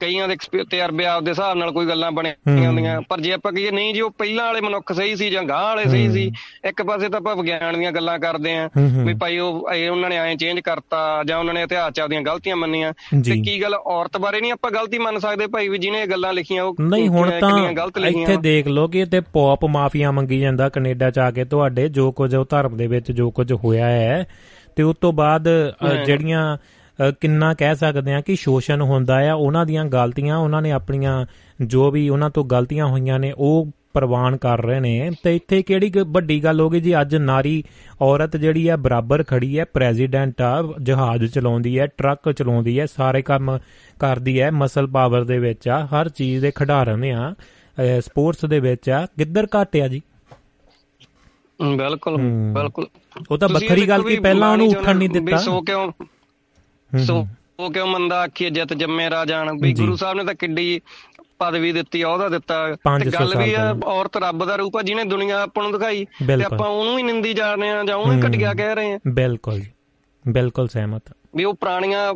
ਕਈਆਂ 0.00 0.28
ਦੇ 0.28 0.36
ਤਜਰਬੇ 0.70 1.06
ਆਪਦੇ 1.06 1.30
ਹਿਸਾਬ 1.30 1.56
ਨਾਲ 1.56 1.72
ਕੋਈ 1.72 1.86
ਗੱਲਾਂ 1.86 2.10
ਬਣੀਆਂ 2.12 2.66
ਹੁੰਦੀਆਂ। 2.68 3.00
ਪਰ 3.00 3.20
ਜੇ 3.20 3.32
ਆਪਾਂ 3.32 3.52
ਕਹੀਏ 3.52 3.70
ਨਹੀਂ 3.70 3.94
ਜੀ 3.94 4.00
ਉਹ 4.00 4.10
ਪਹਿਲਾਂ 4.10 4.46
ਵਾਲੇ 4.46 4.60
ਮਨੁੱਖ 4.60 4.92
ਸਹੀ 4.92 5.16
ਸੀ 5.16 5.30
ਜਾਂ 5.30 5.42
ਗਾਂ 5.42 5.62
ਵਾਲੇ 5.62 5.84
ਸਹੀ 5.84 6.10
ਸੀ 6.10 6.32
ਇੱਕ 6.64 6.82
ਪਾਸੇ 6.82 7.08
ਤਾਂ 7.08 7.20
ਆਪਾਂ 7.20 7.36
ਵਿਗਿਆਨ 7.36 7.78
ਦੀਆਂ 7.78 7.92
ਗੱਲਾਂ 7.92 8.18
ਕਰਦੇ 8.18 8.56
ਆਂ 8.56 8.68
ਵੀ 9.04 9.14
ਭਾਈ 9.14 9.38
ਉਹ 9.38 9.68
ਉਹਨਾਂ 9.90 10.10
ਨੇ 10.10 10.16
ਐਂ 10.16 10.36
ਚੇਂਜ 10.36 10.60
ਕਰਤਾ 10.60 11.22
ਜਾਂ 11.26 11.38
ਉਹਨਾਂ 11.38 11.54
ਨੇ 11.54 11.62
ਇਤਿਹਾਸ 11.62 11.92
ਚ 11.92 12.00
ਆਪਦੀਆਂ 12.00 12.22
ਗਲਤੀਆਂ 12.22 12.56
ਮੰਨੀਆਂ। 12.56 12.92
ਤੇ 12.92 13.40
ਕੀ 13.42 13.62
ਗੱਲ 13.62 13.74
ਔਰਤ 13.74 14.18
ਬਾਰੇ 14.18 14.40
ਨਹੀਂ 14.40 14.52
ਆਪਾਂ 14.52 14.70
ਗਲਤੀ 14.70 14.98
ਮੰਨ 14.98 15.18
ਸਕਦੇ 15.18 15.46
ਭਾਈ 15.46 15.68
ਵੀ 15.68 15.78
ਜਿਹਨੇ 15.78 16.02
ਇਹ 16.02 16.06
ਗੱਲਾਂ 16.06 16.32
ਲਿਖੀਆਂ 16.32 16.64
ਉਹ 16.64 16.74
ਨਹੀਂ 16.80 17.08
ਹੁਣ 17.08 17.30
ਤਾਂ 17.40 17.70
ਇੱਥੇ 18.06 18.36
ਦੇਖ 18.36 18.66
ਲਓ 18.66 18.88
ਕਿ 18.88 19.00
ਇੱਥੇ 19.00 19.20
ਪੌਪ 19.20 19.64
ਮਾਫੀਆ 19.64 20.10
ਮੰਗੀ 20.10 20.40
ਜਾਂਦਾ 20.40 20.68
ਕੈਨੇਡਾ 20.68 21.10
ਚ 21.10 21.18
ਆ 21.18 21.30
ਕੇ 21.30 21.44
ਤੁਹਾਡੇ 21.44 21.88
ਜੋ 21.88 22.12
ਕੁਝ 22.12 22.34
ਉਹ 22.34 22.44
ਧਰਮ 22.50 22.76
ਦੇ 22.76 22.86
ਵਿੱਚ 22.86 23.12
ਜੋ 23.12 23.30
ਕੁਝ 23.30 23.52
ਹੋਇਆ 23.52 23.86
ਹੈ 23.86 24.26
ਤੇ 24.76 24.82
ਉਸ 24.82 24.96
ਤੋਂ 25.00 25.12
ਬਾਅਦ 25.12 25.48
ਜਿਹੜੀਆਂ 26.06 26.56
ਕਿੰਨਾ 27.20 27.54
ਕਹਿ 27.54 27.76
ਸਕਦੇ 27.76 28.14
ਆ 28.14 28.20
ਕਿ 28.20 28.36
ਸ਼ੋਸ਼ਣ 28.36 28.80
ਹੁੰਦਾ 28.82 29.30
ਆ 29.30 29.34
ਉਹਨਾਂ 29.34 29.66
ਦੀਆਂ 29.66 29.84
ਗਲਤੀਆਂ 29.84 30.36
ਉਹਨਾਂ 30.38 30.62
ਨੇ 30.62 30.72
ਆਪਣੀਆਂ 30.72 31.26
ਜੋ 31.60 31.90
ਵੀ 31.90 32.08
ਉਹਨਾਂ 32.08 32.30
ਤੋਂ 32.30 32.44
ਗਲਤੀਆਂ 32.44 32.86
ਹੋਈਆਂ 32.86 33.18
ਨੇ 33.18 33.32
ਉਹ 33.38 33.66
ਪ੍ਰਵਾਨ 33.92 34.36
ਕਰ 34.36 34.60
ਰਹੇ 34.64 34.80
ਨੇ। 34.80 35.10
ਤੇ 35.22 35.36
ਇੱਥੇ 35.36 35.62
ਕਿਹੜੀ 35.62 35.92
ਵੱਡੀ 36.06 36.44
ਗੱਲ 36.44 36.60
ਹੋ 36.60 36.70
ਗਈ 36.70 36.80
ਜੀ 36.80 37.00
ਅੱਜ 37.00 37.16
ਨਾਰੀ 37.16 37.64
ਔਰਤ 38.00 38.36
ਜਿਹੜੀ 38.36 38.68
ਹੈ 38.68 38.76
ਬਰਾਬਰ 38.76 39.24
ਖੜੀ 39.24 39.58
ਹੈ 39.58 39.64
ਪ੍ਰੈਜ਼ੀਡੈਂਟ 39.64 40.42
ਆ 40.42 40.74
ਜਹਾਜ਼ 40.82 41.24
ਚਲਾਉਂਦੀ 41.24 41.78
ਹੈ 41.78 41.86
ਟਰੱਕ 41.86 42.32
ਚਲਾਉਂਦੀ 42.32 42.78
ਹੈ 42.80 42.86
ਸਾਰੇ 42.86 43.22
ਕੰਮ 43.22 43.58
ਕਰਦੀ 44.00 44.40
ਹੈ 44.40 44.50
ਮਸਲ 44.50 44.86
ਪਾਵਰ 44.86 45.24
ਦੇ 45.24 45.38
ਵਿੱਚ 45.38 45.68
ਆ 45.68 45.86
ਹਰ 45.86 46.08
ਚੀਜ਼ 46.08 46.42
ਦੇ 46.42 46.50
ਖਿਡਾਰਨ 46.50 47.04
ਆ 47.04 47.34
ਸਪੋਰਟਸ 48.00 48.44
ਦੇ 48.44 48.60
ਵਿੱਚ 48.60 48.90
ਆ। 48.90 49.06
ਕਿੱਧਰ 49.18 49.46
ਘਟਿਆ 49.62 49.88
ਜੀ? 49.88 50.02
ਬਿਲਕੁਲ 51.60 52.16
ਬਿਲਕੁਲ। 52.54 52.86
ਉਹ 53.30 53.38
ਤਾਂ 53.38 53.48
ਵੱਖਰੀ 53.48 53.88
ਗੱਲ 53.88 54.02
ਕਿ 54.02 54.18
ਪਹਿਲਾਂ 54.20 54.52
ਉਹਨੂੰ 54.52 54.68
ਉੱਠਣ 54.68 54.96
ਨਹੀਂ 54.96 55.10
ਦਿੱਤਾ। 55.10 55.36
ਸੋ 55.36 55.60
ਕਿਉਂ 55.60 55.92
ਸੋ 57.04 57.26
ਉਹ 57.60 57.72
ਕਿਉਂ 57.72 57.86
ਮੰਦਾ 57.86 58.20
ਆਖੀ 58.20 58.50
ਜਿੱਤ 58.50 58.74
ਜੰਮੇ 58.74 59.10
ਰਾਜਾਨ 59.10 59.58
ਵੀ 59.60 59.72
ਗੁਰੂ 59.72 59.96
ਸਾਹਿਬ 59.96 60.18
ਨੇ 60.18 60.24
ਤਾਂ 60.24 60.34
ਕਿੱਡੀ 60.34 60.80
ਪਦਵੀ 61.38 61.72
ਦਿੱਤੀ 61.72 62.02
ਉਹਦਾ 62.02 62.28
ਦਿੱਤਾ। 62.28 62.76
ਤੇ 63.04 63.10
ਗੱਲ 63.10 63.34
ਵੀ 63.38 63.54
ਆ 63.54 63.76
ਔਰਤ 63.84 64.16
ਰੱਬ 64.16 64.44
ਦਾ 64.44 64.56
ਰੂਪ 64.56 64.76
ਆ 64.76 64.82
ਜਿਹਨੇ 64.82 65.04
ਦੁਨੀਆ 65.04 65.42
ਆਪਾਂ 65.42 65.62
ਨੂੰ 65.62 65.72
ਦਿਖਾਈ। 65.72 66.04
ਤੇ 66.26 66.44
ਆਪਾਂ 66.44 66.68
ਉਹਨੂੰ 66.68 66.98
ਹੀ 66.98 67.02
ਨਿੰਦੀ 67.02 67.34
ਜਾ 67.34 67.54
ਰਹੇ 67.54 67.70
ਆ 67.70 67.84
ਜਾਂ 67.84 67.96
ਉਹਨੂੰ 67.96 68.30
ਘਟਿਆ 68.30 68.54
ਕਹਿ 68.54 68.74
ਰਹੇ 68.74 68.92
ਆ। 68.92 68.98
ਬਿਲਕੁਲ 69.08 69.62
ਬਿਲਕੁਲ 70.28 70.68
ਸਹਿਮਤ। 70.68 71.02
ਵੀ 71.36 71.44
ਉਹ 71.44 71.54
ਪੁਰਾਣੀਆਂ 71.54 72.14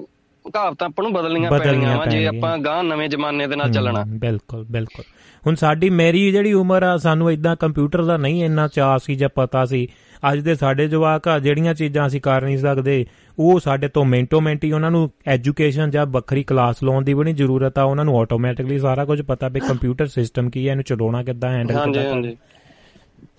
ਕਹਾਵਤਾਂ 0.55 0.89
ਆਪਾਂ 0.89 1.03
ਨੂੰ 1.03 1.13
ਬਦਲਣੀਆਂ 1.13 1.51
ਪੈਣੀਆਂ 1.51 2.07
ਜੇ 2.07 2.27
ਆਪਾਂ 2.27 2.59
ਗਾਂ 2.59 2.85
ਨਵੇਂ 2.85 3.09
ਜ਼ਮਾਨੇ 3.09 3.47
ਦੇ 3.47 3.57
ਨਾਲ 3.57 3.73
ਚੱਲਣਾ। 3.73 4.05
ਬਿਲਕੁਲ 4.09 4.65
ਬਿਲਕੁਲ। 4.65 5.05
ਹੁਣ 5.47 5.55
ਸਾਡੀ 5.55 5.91
ਮੇਰੀ 5.91 6.31
ਜਿਹੜੀ 6.31 6.53
ਉਮਰ 6.53 6.83
ਆ 6.83 6.97
ਸਾਨੂੰ 6.97 7.31
ਇਦਾਂ 7.31 7.57
ਕੰਪਿਊਟਰ 7.57 8.05
ਦਾ 8.05 8.17
ਨਹੀਂ 8.17 8.45
ਇੰਨਾ 8.45 8.69
ਚਾਹ 8.69 8.99
ਸੀ 8.99 9.15
ਜਾਂ 9.15 9.29
ਪਤਾ 9.35 9.65
ਸੀ 9.65 9.89
ਅੱਜ 10.33 10.39
ਦੇ 10.39 10.55
ਸਾਡੇ 10.55 10.89
ਜਵਾਕ 10.89 11.29
ਆ 11.29 11.39
ਜਿਹੜੀਆਂ 11.39 11.75
ਚੀਜ਼ਾਂ 11.75 12.07
ਅਸੀਂ 12.07 12.21
ਕਰ 12.21 12.43
ਨਹੀਂ 12.43 12.59
ਸਕਦੇ 12.59 13.07
ਉਹ 13.39 13.61
ਸਾਡੇ 13.61 13.89
ਤੋਂ 13.89 14.05
ਮਿੰਟੋ 14.05 14.41
ਮਿੰਟ 14.41 14.65
ਹੀ 14.65 14.73
ਉਹਨਾਂ 14.73 14.91
ਨੂੰ 14.91 15.11
ਐਜੂਕੇਸ਼ਨ 15.27 15.91
ਜਾਂ 15.91 16.07
ਵੱਖਰੀ 16.07 16.43
ਕਲਾਸ 16.43 16.83
ਲਾਉਣ 16.83 17.05
ਦੀ 17.05 17.15
ਵੀ 17.15 17.25
ਨਹੀਂ 17.25 17.35
ਜ਼ਰੂਰਤ 17.35 17.79
ਆ 17.79 17.83
ਉਹਨਾਂ 17.83 18.05
ਨੂੰ 18.05 18.21
ਆਟੋਮੈਟਿਕਲੀ 18.21 18.79
ਸਾਰਾ 18.79 19.05
ਕੁਝ 19.05 19.23
ਪਤਾ 19.23 19.49
ਵੀ 19.49 19.61
ਕੰਪਿਊਟਰ 19.61 20.07
ਸਿਸਟਮ 20.07 20.51
ਕੀ 20.51 20.67
ਹੈ 20.67 20.71
ਇਹਨੂੰ 20.71 20.85
ਚਲਾਉਣਾ 20.85 21.23
ਕਿੱਦਾਂ 21.23 21.51
ਹੈਂਡਲ 21.51 21.75
ਕਰਨਾ 21.75 21.83
ਹਾਂਜੀ। 21.83 21.99
ਹਾਂਜੀ 21.99 22.37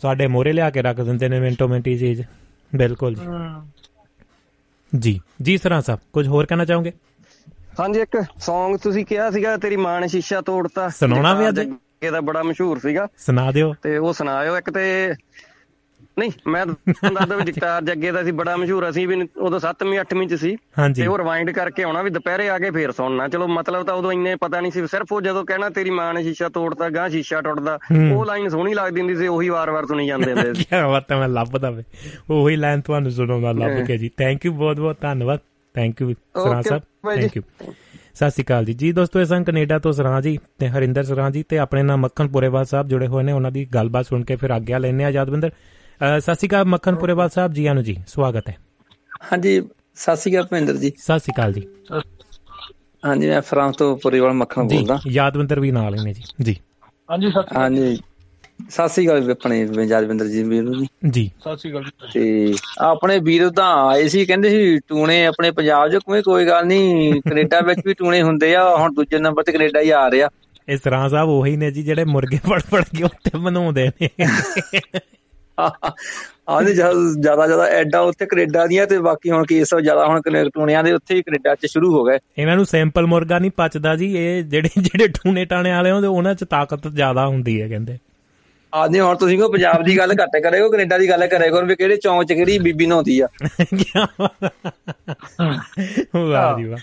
ਸਾਡੇ 0.02 0.28
ਮੋਰੇ 0.28 0.54
ਲਿਆ 0.54 0.70
ਕੇ 0.70 0.82
ਰੱਖ 0.82 1.02
ਦਿੰਦੇ 1.02 1.30
ਨੇ 1.30 1.40
ਮਿੰਟੋ 1.40 1.68
ਮਿੰਟ 1.68 1.88
ਹੀ 1.88 1.98
ਚੀਜ਼। 1.98 2.22
ਬਿਲਕੁਲ 2.76 3.16
ਜੀ। 3.16 3.26
ਜੀ 5.00 5.20
ਜੀ 5.42 5.58
ਸਰਾਂ 5.58 5.82
ਸਾਹਿਬ 5.82 6.00
ਕੁਝ 6.14 6.28
ਹੋਰ 6.28 6.46
ਕਹਿਣਾ 6.46 6.66
ਚਾਹੋਗੇ? 6.66 6.92
ਹਾਂਜੀ 7.80 8.00
ਇੱਕ 8.00 8.18
Song 8.18 8.78
ਤੁਸੀਂ 8.84 9.06
ਕਿਹਾ 9.06 9.30
ਸੀਗਾ 9.32 9.58
ਤੇਰੀ 9.58 9.76
ਮਾਂ 9.76 10.02
ਨੇ 10.02 10.08
ਸ਼ੀਸ਼ਾ 10.08 10.42
ਤੋੜਤਾ। 10.42 10.90
ਸੁਣਾਉਣਾ 10.90 11.34
ਵੀ 11.34 11.48
ਅੱਜ? 11.50 11.60
ਇਹਦਾ 12.04 12.22
ਬੜਾ 12.22 12.44
ਮਸ਼ਹੂਰ 12.44 12.80
ਸੀਗਾ। 12.80 13.08
ਸੁਣਾ 13.18 13.52
ਦਿਓ। 13.52 13.74
ਤੇ 13.82 13.98
ਉਹ 13.98 14.14
ਸੁਣਾਇਓ 14.14 14.58
ਇੱਕ 14.58 14.70
ਤੇ 14.70 15.14
ਨਹੀਂ 16.20 16.32
ਮੈਂ 16.48 16.66
ਦੱਸਦਾ 16.66 17.36
ਵੀ 17.36 17.44
ਜਗਤਾਰ 17.44 17.84
ਜੱਗੇ 17.84 18.12
ਦਾ 18.12 18.24
ਸੀ 18.24 18.32
ਬੜਾ 18.32 18.58
ਮਸ਼ਹੂਰ 18.58 18.90
ਅਸੀਂ 18.90 19.08
ਵੀ 19.08 19.28
ਉਦੋਂ 19.38 19.60
7ਵੀਂ 19.60 20.00
8ਵੀਂ 20.00 20.28
ਚ 20.28 20.34
ਸੀ। 20.34 20.56
ਤੇ 20.96 21.08
ਉਹ 21.08 21.18
ਰਿਵਾਈਂਡ 21.18 21.52
ਕਰਕੇ 21.52 21.84
ਆਉਣਾ 21.84 22.02
ਵੀ 22.02 22.10
ਦੁਪਹਿਰੇ 22.10 22.50
ਆ 22.50 22.60
ਕੇ 22.60 22.72
ਫੇਰ 22.72 22.92
ਸੁਣਨਾ 22.92 23.28
ਚਲੋ 23.28 23.48
ਮਤਲਬ 23.48 23.86
ਤਾਂ 23.86 23.94
ਉਦੋਂ 23.94 24.12
ਇੰਨੇ 24.12 24.36
ਪਤਾ 24.36 24.62
ਨਹੀਂ 24.62 24.72
ਸੀ 24.72 24.88
ਸਿਰਫ 24.88 25.08
ਉਹ 25.12 25.22
ਜਦੋਂ 25.22 25.46
ਕਹਿਣਾ 25.46 25.70
ਤੇਰੀ 25.70 25.90
ਮਾਂ 25.90 26.14
ਨੇ 26.14 26.24
ਸ਼ੀਸ਼ਾ 26.24 26.50
ਤੋੜਤਾ 26.50 26.90
ਗਾਂ 26.90 27.10
ਸ਼ੀਸ਼ਾ 27.10 27.42
ਟੁੱਟਦਾ 27.42 27.80
ਉਹ 28.14 28.26
ਲਾਈਨ 28.26 28.50
ਸੋਹਣੀ 28.50 28.74
ਲੱਗਦੀ 28.74 29.00
ਹੁੰਦੀ 29.02 29.16
ਸੀ 29.16 29.28
ਉਹੀ 29.28 29.50
ਵਾਰ-ਵਾਰ 29.50 29.86
ਸੁਣੀ 29.86 30.08
ਜਾਂਦੇ 30.08 30.34
ਹੁੰਦੇ 30.34 30.54
ਸੀ। 30.54 30.64
ਕੀ 30.72 30.82
ਬਾਤ 30.92 31.12
ਹੈ 31.12 31.18
ਮੈਂ 31.18 31.28
ਲੱਭਦਾ 31.28 31.72
ਵੇ। 31.72 31.84
ਉਹੀ 32.30 32.56
ਲਾਈਨ 32.56 32.82
ਤੁਹਾਨੂੰ 32.82 33.12
ਸੁਣਾਉਂਦਾ 33.12 33.52
ਲੱਭ 33.52 33.86
ਕੇ 33.86 33.98
ਜੀ। 33.98 34.10
ਥੈਂਕ 34.10 34.46
ਯੂ 34.46 34.54
ਬਹੁਤ 34.54 34.80
ਬਹੁਤ 34.80 34.98
ਧੰਨਵਾਦ। 35.02 35.40
ਥੈਂਕ 35.76 36.02
ਯੂ 36.02 36.14
ਸਰਾਂ 36.44 36.62
ਸਾਹਿਬ। 36.62 36.82
ਥੈਂਕ 37.16 37.38
ਯੂ 37.38 37.44
ਸਤਿ 38.14 38.30
ਸ਼੍ਰੀ 38.30 38.44
ਅਕਾਲ 38.44 38.66
ਜੀ। 38.66 38.74
ਜੀ 38.74 38.92
ਦੋਸਤੋ 38.92 39.22
ਇਸਾਂ 39.22 39.42
ਕੈਨੇਡਾ 39.42 39.80
ਤੋਂ 39.80 39.92
ਸਰਾਂ 39.92 40.22
ਜੀ 40.22 40.40
ਤੇ 40.60 40.68
ਹਰਿੰਦਰ 40.68 41.04
ਸਰਾਂ 41.04 41.32
ਜੀ 41.32 41.44
ਤੇ 41.44 41.58
ਆਪਣੇ 41.58 41.84
ਨਾਲ 41.84 41.98
ਮੱਖਣ 41.98 42.28
ਪੁਰੇਵਾਲ 42.28 42.66
ਸਾਹਿਬ 42.66 42.88
ਜੁੜੇ 42.88 43.08
ਹੋਏ 43.08 43.24
ਨੇ। 43.24 43.32
ਉਹਨਾਂ 43.32 43.52
ਦੀ 43.52 43.66
ਗੱਲਬਾਤ 43.66 44.06
ਸੁਣ 44.06 44.24
ਕੇ 44.24 44.36
ਫਿਰ 44.36 44.50
ਆਗਿਆ 44.50 44.78
ਲੈਣੇ 44.78 45.04
ਆ 45.04 45.10
ਯਾਦਵਿੰਦਰ 45.10 45.52
ਸਤਿ 46.02 46.36
ਸ਼੍ਰੀ 46.36 46.48
ਅਕਾਲ 46.48 46.66
ਮੱਖਣ 46.66 46.96
ਪੁਰੇਵਾਲ 46.96 47.30
ਸਾਹਿਬ 47.30 47.54
ਜੀ 47.54 47.66
ਆਨੂ 47.68 47.82
ਜੀ 47.82 47.96
ਸਵਾਗਤ 48.08 48.48
ਹੈ। 48.50 48.56
ਹਾਂਜੀ 49.32 49.62
ਸਤਿ 49.96 50.16
ਸ਼੍ਰੀ 50.18 50.32
ਅਕਾਲ 50.34 50.48
ਭਿੰਦਰ 50.52 50.78
ਜੀ। 50.78 50.92
ਸਤਿ 50.98 51.20
ਸ਼੍ਰੀ 51.20 51.34
ਅਕਾਲ 51.34 51.54
ਜੀ। 51.54 51.62
ਹਾਂਜੀ 53.04 53.28
ਮੈਂ 53.30 53.42
ਫਰਾਂਸ 53.42 53.76
ਤੋਂ 53.78 53.96
ਪੁਰੇਵਾਲ 53.98 54.34
ਮੱਖਣ 54.34 54.64
ਬੋਲਦਾ। 54.70 54.98
ਜੀ 55.04 55.14
ਯਾਦਵਿੰਦਰ 55.14 55.60
ਵੀ 55.60 55.72
ਨਾਲ 55.72 55.96
ਨੇ 56.04 56.14
ਜੀ 56.14 56.24
ਜੀ। 56.42 56.56
ਹਾਂਜੀ 57.12 57.30
ਸਤਿ 57.32 57.56
ਹਾਂਜੀ 57.58 57.96
ਸਤਿ 58.70 58.88
ਸ੍ਰੀ 58.90 59.06
ਅਕਾਲ 59.08 59.32
ਆਪਣੇ 59.32 59.86
ਯਾਦਵਿੰਦਰ 59.88 60.28
ਜੀ 60.28 60.44
ਵੀਰ 60.44 60.70
ਜੀ। 60.70 60.88
ਜੀ। 61.10 61.30
ਸਤਿ 61.40 61.58
ਸ੍ਰੀ 61.58 61.72
ਅਕਾਲ 61.72 61.84
ਤੇ 62.14 62.54
ਆਪਣੇ 62.80 63.20
ਵੀਰ 63.20 63.50
ਤਾਂ 63.52 63.70
ਆਏ 63.88 64.08
ਸੀ 64.08 64.26
ਕਹਿੰਦੇ 64.26 64.50
ਸੀ 64.50 64.80
ਟੂਣੇ 64.88 65.26
ਆਪਣੇ 65.26 65.52
ਪੰਜਾਬ 65.52 65.90
'ਚ 65.90 66.04
ਕੋਈ 66.06 66.22
ਕੋਈ 66.22 66.48
ਗੱਲ 66.48 66.66
ਨਹੀਂ 66.66 67.22
ਕੈਨੇਡਾ 67.22 67.60
ਵਿੱਚ 67.62 67.82
ਵੀ 67.86 67.94
ਟੂਣੇ 67.94 68.22
ਹੁੰਦੇ 68.22 68.54
ਆ 68.56 68.66
ਹੁਣ 68.76 68.94
ਦੂਜੇ 68.94 69.20
ਨੰਬਰ 69.20 69.44
ਤੇ 69.44 69.52
ਕੈਨੇਡਾ 69.52 69.82
ਹੀ 69.82 69.90
ਆ 69.90 70.10
ਰਿਹਾ। 70.12 70.30
ਇਸ 70.70 70.82
ਤਰ੍ਹਾਂ 70.82 71.08
ਸਾਹਿਬ 71.10 71.30
ਉਹੀ 71.30 71.56
ਨੇ 71.58 71.72
ਜੀ 71.72 71.84
ਜਿਹੜੇ 71.84 72.04
ਮੁਰਗੇ 72.06 72.38
ਫੜ 72.50 72.62
ਫੜ 72.62 72.84
ਕੇ 72.98 73.04
ਉੱਤੇ 73.04 73.38
ਬਣਾਉਂਦੇ 73.38 73.90
ਨੇ। 74.02 74.10
ਆਂਦੇ 75.60 76.74
ਜ਼ਿਆਦਾ 76.74 77.48
ਜ਼ਿਆਦਾ 77.48 77.64
ਐਡਾ 77.64 78.00
ਉੱਥੇ 78.00 78.26
ਕੈਨੇਡਾ 78.26 78.68
ਦੀਆਂ 78.68 78.88
ਤੇ 78.88 79.00
ਬਾਕੀ 79.00 79.32
ਹੁਣ 79.32 79.46
ਕੇਸ 79.46 79.70
ਜ਼ਿਆਦਾ 79.84 80.06
ਹੁਣ 80.06 80.22
ਟੂਣਿਆਂ 80.54 80.84
ਦੇ 80.84 80.92
ਉੱਥੇ 80.92 81.16
ਹੀ 81.16 81.22
ਕੈਨੇਡਾ 81.22 81.56
'ਚ 81.56 81.66
ਸ਼ੁਰੂ 81.66 81.94
ਹੋ 81.94 82.04
ਗਏ। 82.04 82.20
ਇਹਨਾਂ 82.38 82.56
ਨੂੰ 82.56 82.66
ਸੈਂਪਲ 82.66 83.06
ਮੁਰਗਾ 83.06 83.40
ਨਹੀਂ 83.40 83.52
ਪਚਦਾ 83.58 83.96
ਜੀ 83.96 84.18
ਇਹ 84.18 84.44
ਜਿਹੜੇ 84.44 84.70
ਜਿਹੜੇ 84.78 85.08
ਟੂਣੇ 85.08 85.46
ਟਾਣੇ 85.46 85.72
ਵਾਲੇ 85.72 85.92
ਹੁੰਦੇ 85.92 86.08
ਉਹਨਾਂ 86.08 86.36
'ਚ 86.36 86.44
ਤਾਕਤ 86.44 86.88
ਜ਼ਿਆਦਾ 86.88 87.28
ਹੁੰਦੀ 87.28 87.62
ਹੈ 87.62 87.68
ਕਹਿੰਦੇ। 87.68 87.98
ਆਦੇ 88.74 89.00
ਹੁਣ 89.00 89.16
ਤੁਸੀਂ 89.16 89.40
ਕੋ 89.40 89.50
ਪੰਜਾਬ 89.50 89.84
ਦੀ 89.84 89.98
ਗੱਲ 89.98 90.12
ਘੱਟ 90.12 90.44
ਕਰਿਓ 90.44 90.70
ਕੈਨੇਡਾ 90.70 90.98
ਦੀ 90.98 91.10
ਗੱਲ 91.10 91.28
ਕਰਿਆ 91.28 91.50
ਕਰੋ 91.50 91.66
ਵੀ 91.66 91.76
ਕਿਹੜੇ 91.76 91.98
ਚੌਂਕ 91.98 92.28
'ਚ 92.28 92.34
ਕਿਹੜੀ 92.34 92.60
ਬੀਬੀ 92.60 92.86
ਨਹਾਉਂਦੀ 92.86 93.20
ਆ। 93.20 93.28
ਵਾਹ 96.16 96.60
ਜੀ 96.60 96.66
ਵਾਹ। 96.66 96.78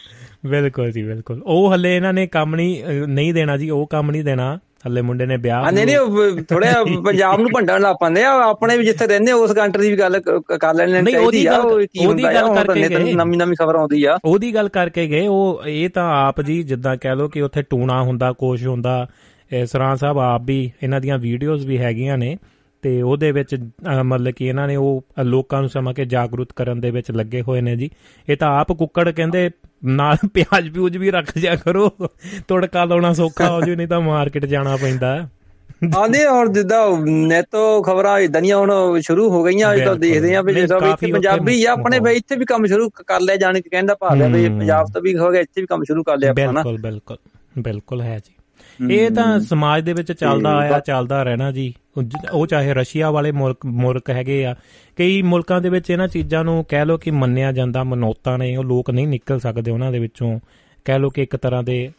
ਬਿਲਕੁਲ 0.46 0.92
ਜੀ 0.92 1.02
ਬਿਲਕੁਲ। 1.02 1.42
ਉਹ 1.44 1.72
ਹੱਲੇ 1.72 1.96
ਇਹਨਾਂ 1.96 2.12
ਨੇ 2.12 2.26
ਕੰਮ 2.26 2.54
ਨਹੀਂ 2.54 2.84
ਨਹੀਂ 3.06 3.34
ਦੇਣਾ 3.34 3.56
ਜੀ 3.56 3.70
ਉਹ 3.70 3.86
ਕੰਮ 3.86 4.10
ਨਹੀਂ 4.10 4.24
ਦੇਣਾ। 4.24 4.58
ਹੱਲੇ 4.86 5.02
ਮੁੰਡੇ 5.02 5.26
ਨੇ 5.26 5.36
ਵਿਆਹ 5.36 5.72
ਨਹੀਂ 5.72 5.86
ਨਹੀਂ 5.86 6.42
ਥੋੜਾ 6.42 6.84
ਪੰਜਾਬ 7.04 7.40
ਨੂੰ 7.40 7.50
ਭੰਡਣ 7.54 7.80
ਲਾ 7.80 7.92
ਪੰਦੇ 7.92 8.24
ਆ 8.24 8.32
ਆਪਣੇ 8.42 8.76
ਵੀ 8.78 8.84
ਜਿੱਥੇ 8.84 9.06
ਰਹਿੰਦੇ 9.06 9.32
ਉਸ 9.32 9.52
ਕੰਟਰੀ 9.52 9.82
ਦੀ 9.82 9.90
ਵੀ 9.90 9.98
ਗੱਲ 9.98 10.20
ਕਰ 10.60 10.74
ਲੈਣੇ 10.74 11.12
ਚਾਹੀਦੀ 11.12 11.46
ਆ 11.46 11.58
ਉਹਦੀ 11.58 12.24
ਗੱਲ 12.24 12.54
ਕਰਕੇ 12.54 12.88
ਗਏ। 12.88 13.12
ਨਵੀਂ 13.14 13.38
ਨਵੀਂ 13.38 13.56
ਖਬਰ 13.62 13.74
ਆਉਂਦੀ 13.74 14.04
ਆ। 14.04 14.18
ਉਹਦੀ 14.24 14.54
ਗੱਲ 14.54 14.68
ਕਰਕੇ 14.68 15.06
ਗਏ 15.06 15.26
ਉਹ 15.26 15.62
ਇਹ 15.66 15.90
ਤਾਂ 15.90 16.26
ਆਪ 16.26 16.40
ਜੀ 16.42 16.62
ਜਿੱਦਾਂ 16.62 16.96
ਕਹਿ 16.96 17.16
ਲੋ 17.16 17.28
ਕਿ 17.28 17.40
ਉੱਥੇ 17.40 17.62
ਟੂਣਾ 17.62 18.02
ਹੁੰਦਾ 18.02 18.32
ਕੋਸ਼ 18.32 18.66
ਹੁੰਦਾ 18.66 19.06
ਸਰਾਂ 19.66 19.96
ਸਾਹਿਬ 19.96 20.18
ਆਪ 20.18 20.42
ਵੀ 20.44 20.70
ਇਹਨਾਂ 20.82 21.00
ਦੀਆਂ 21.00 21.18
ਵੀਡੀਓਜ਼ 21.18 21.66
ਵੀ 21.66 21.78
ਹੈਗੀਆਂ 21.78 22.18
ਨੇ। 22.18 22.36
ਤੇ 22.82 23.00
ਉਹਦੇ 23.02 23.30
ਵਿੱਚ 23.32 23.54
ਮਤਲਬ 24.04 24.32
ਕਿ 24.32 24.46
ਇਹਨਾਂ 24.46 24.66
ਨੇ 24.68 24.76
ਉਹ 24.76 25.04
ਲੋਕਾਂ 25.24 25.60
ਨੂੰ 25.60 25.70
ਸਮਾ 25.70 25.92
ਕੇ 25.92 26.04
ਜਾਗਰੂਕ 26.04 26.48
ਕਰਨ 26.56 26.80
ਦੇ 26.80 26.90
ਵਿੱਚ 26.90 27.10
ਲੱਗੇ 27.10 27.42
ਹੋਏ 27.42 27.60
ਨੇ 27.60 27.76
ਜੀ। 27.76 27.90
ਇਹ 28.28 28.36
ਤਾਂ 28.36 28.48
ਆਪ 28.60 28.72
ਕੁੱਕੜ 28.72 29.08
ਕਹਿੰਦੇ 29.10 29.50
ਨਾਲ 29.84 30.28
ਪਿਆਜ਼ 30.34 30.70
ਪਿਊਜ 30.70 30.96
ਵੀ 30.96 31.10
ਰੱਖ 31.10 31.38
ਜਾ 31.38 31.54
ਕਰੋ। 31.56 31.88
ਤੜਕਾ 32.48 32.84
ਲਾਉਣਾ 32.84 33.12
ਸੌਖਾ 33.12 33.50
ਹੋ 33.50 33.60
ਜੂ 33.60 33.74
ਨਹੀਂ 33.74 33.88
ਤਾਂ 33.88 34.00
ਮਾਰਕੀਟ 34.00 34.46
ਜਾਣਾ 34.46 34.76
ਪੈਂਦਾ। 34.76 35.28
ਆਂਦੇ 35.98 36.24
ਹੁਣ 36.26 36.52
ਜਿੱਦਾਂ 36.52 36.86
ਨੈਤੋ 37.06 37.82
ਖਬਰਾਂ 37.82 38.18
ਇਦਾਂ 38.18 38.40
ਦੀਆਂ 38.42 38.56
ਹੁਣ 38.56 39.00
ਸ਼ੁਰੂ 39.00 39.28
ਹੋ 39.30 39.42
ਗਈਆਂ 39.44 39.72
ਅੱਜ 39.74 39.84
ਤਾਂ 39.84 39.94
ਦੇਖਦੇ 39.94 40.34
ਆ 40.34 40.42
ਵੀ 40.42 40.54
ਜਿੱਦਾਂ 40.54 40.80
ਇੱਥੇ 40.88 41.12
ਪੰਜਾਬੀ 41.12 41.64
ਆ 41.64 41.72
ਆਪਣੇ 41.72 42.00
ਬਈ 42.00 42.16
ਇੱਥੇ 42.16 42.36
ਵੀ 42.36 42.44
ਕੰਮ 42.44 42.66
ਸ਼ੁਰੂ 42.66 42.88
ਕਰ 43.06 43.20
ਲਿਆ 43.20 43.36
ਜਾਣੇ 43.36 43.60
ਕਿ 43.60 43.68
ਕਹਿੰਦਾ 43.68 43.94
ਭਾਵ 43.94 44.22
ਹੈ 44.22 44.28
ਵੀ 44.28 44.48
ਪੰਜਾਬ 44.48 44.92
ਤੋਂ 44.94 45.02
ਵੀ 45.02 45.16
ਹੋ 45.18 45.30
ਗਿਆ 45.30 45.40
ਇੱਥੇ 45.40 45.60
ਵੀ 45.60 45.66
ਕੰਮ 45.66 45.84
ਸ਼ੁਰੂ 45.84 46.02
ਕਰ 46.02 46.16
ਲਿਆ 46.16 46.30
ਆਪਾਂ 46.30 46.44
ਨਾ। 46.44 46.62
ਬਿਲਕੁਲ 46.62 46.80
ਬਿਲਕੁਲ 46.80 47.16
ਬਿਲਕੁਲ 47.58 48.00
ਹੈ 48.00 48.18
ਜੀ। 48.18 48.34
ਇਹ 48.90 49.10
ਤਾਂ 49.10 49.40
ਸਮਾਜ 49.40 49.84
ਦੇ 49.84 49.92
ਵਿੱਚ 49.92 50.12
ਚੱਲਦਾ 50.12 50.56
ਆਇਆ 50.56 50.78
ਚੱਲਦਾ 50.78 51.22
ਰਹਿਣਾ 51.22 51.50
ਜੀ। 51.52 51.74
ਉਹ 52.32 52.46
ਚਾਹੇ 52.46 52.74
ਰਸ਼ੀਆ 52.74 53.10
ਵਾਲੇ 53.10 53.32
ਮੁਲਕ 53.32 53.66
ਮੁਲਕ 53.66 54.10
ਹੈਗੇ 54.10 54.44
ਆ। 54.46 54.54
ਕਈ 54.96 55.22
ਮੁਲਕਾਂ 55.22 55.60
ਦੇ 55.60 55.68
ਵਿੱਚ 55.68 55.90
ਇਹਨਾਂ 55.90 56.08
ਚੀਜ਼ਾਂ 56.08 56.44
ਨੂੰ 56.44 56.64
ਕਹਿ 56.68 56.86
ਲੋ 56.86 56.98
ਕਿ 56.98 57.10
ਮੰਨਿਆ 57.10 57.52
ਜਾਂਦਾ 57.52 57.84
ਮਨੋਤਾ 57.84 58.36
ਨੇ 58.36 58.56
ਉਹ 58.56 58.64
ਲੋਕ 58.64 58.90
ਨਹੀਂ 58.90 59.08
ਨਿਕਲ 59.08 59.40
ਸਕਦੇ 59.40 59.70
ਉਹਨਾਂ 59.70 59.92
ਦੇ 59.92 59.98
ਵਿੱਚੋਂ। 59.98 60.40
ਕਹਿ 60.84 60.98
ਲੋ 60.98 61.10
ਕਿ 61.10 61.22
ਇੱਕ 61.22 61.36
ਤਰ੍ਹਾਂ 61.36 61.62
ਦੇ 61.62 61.90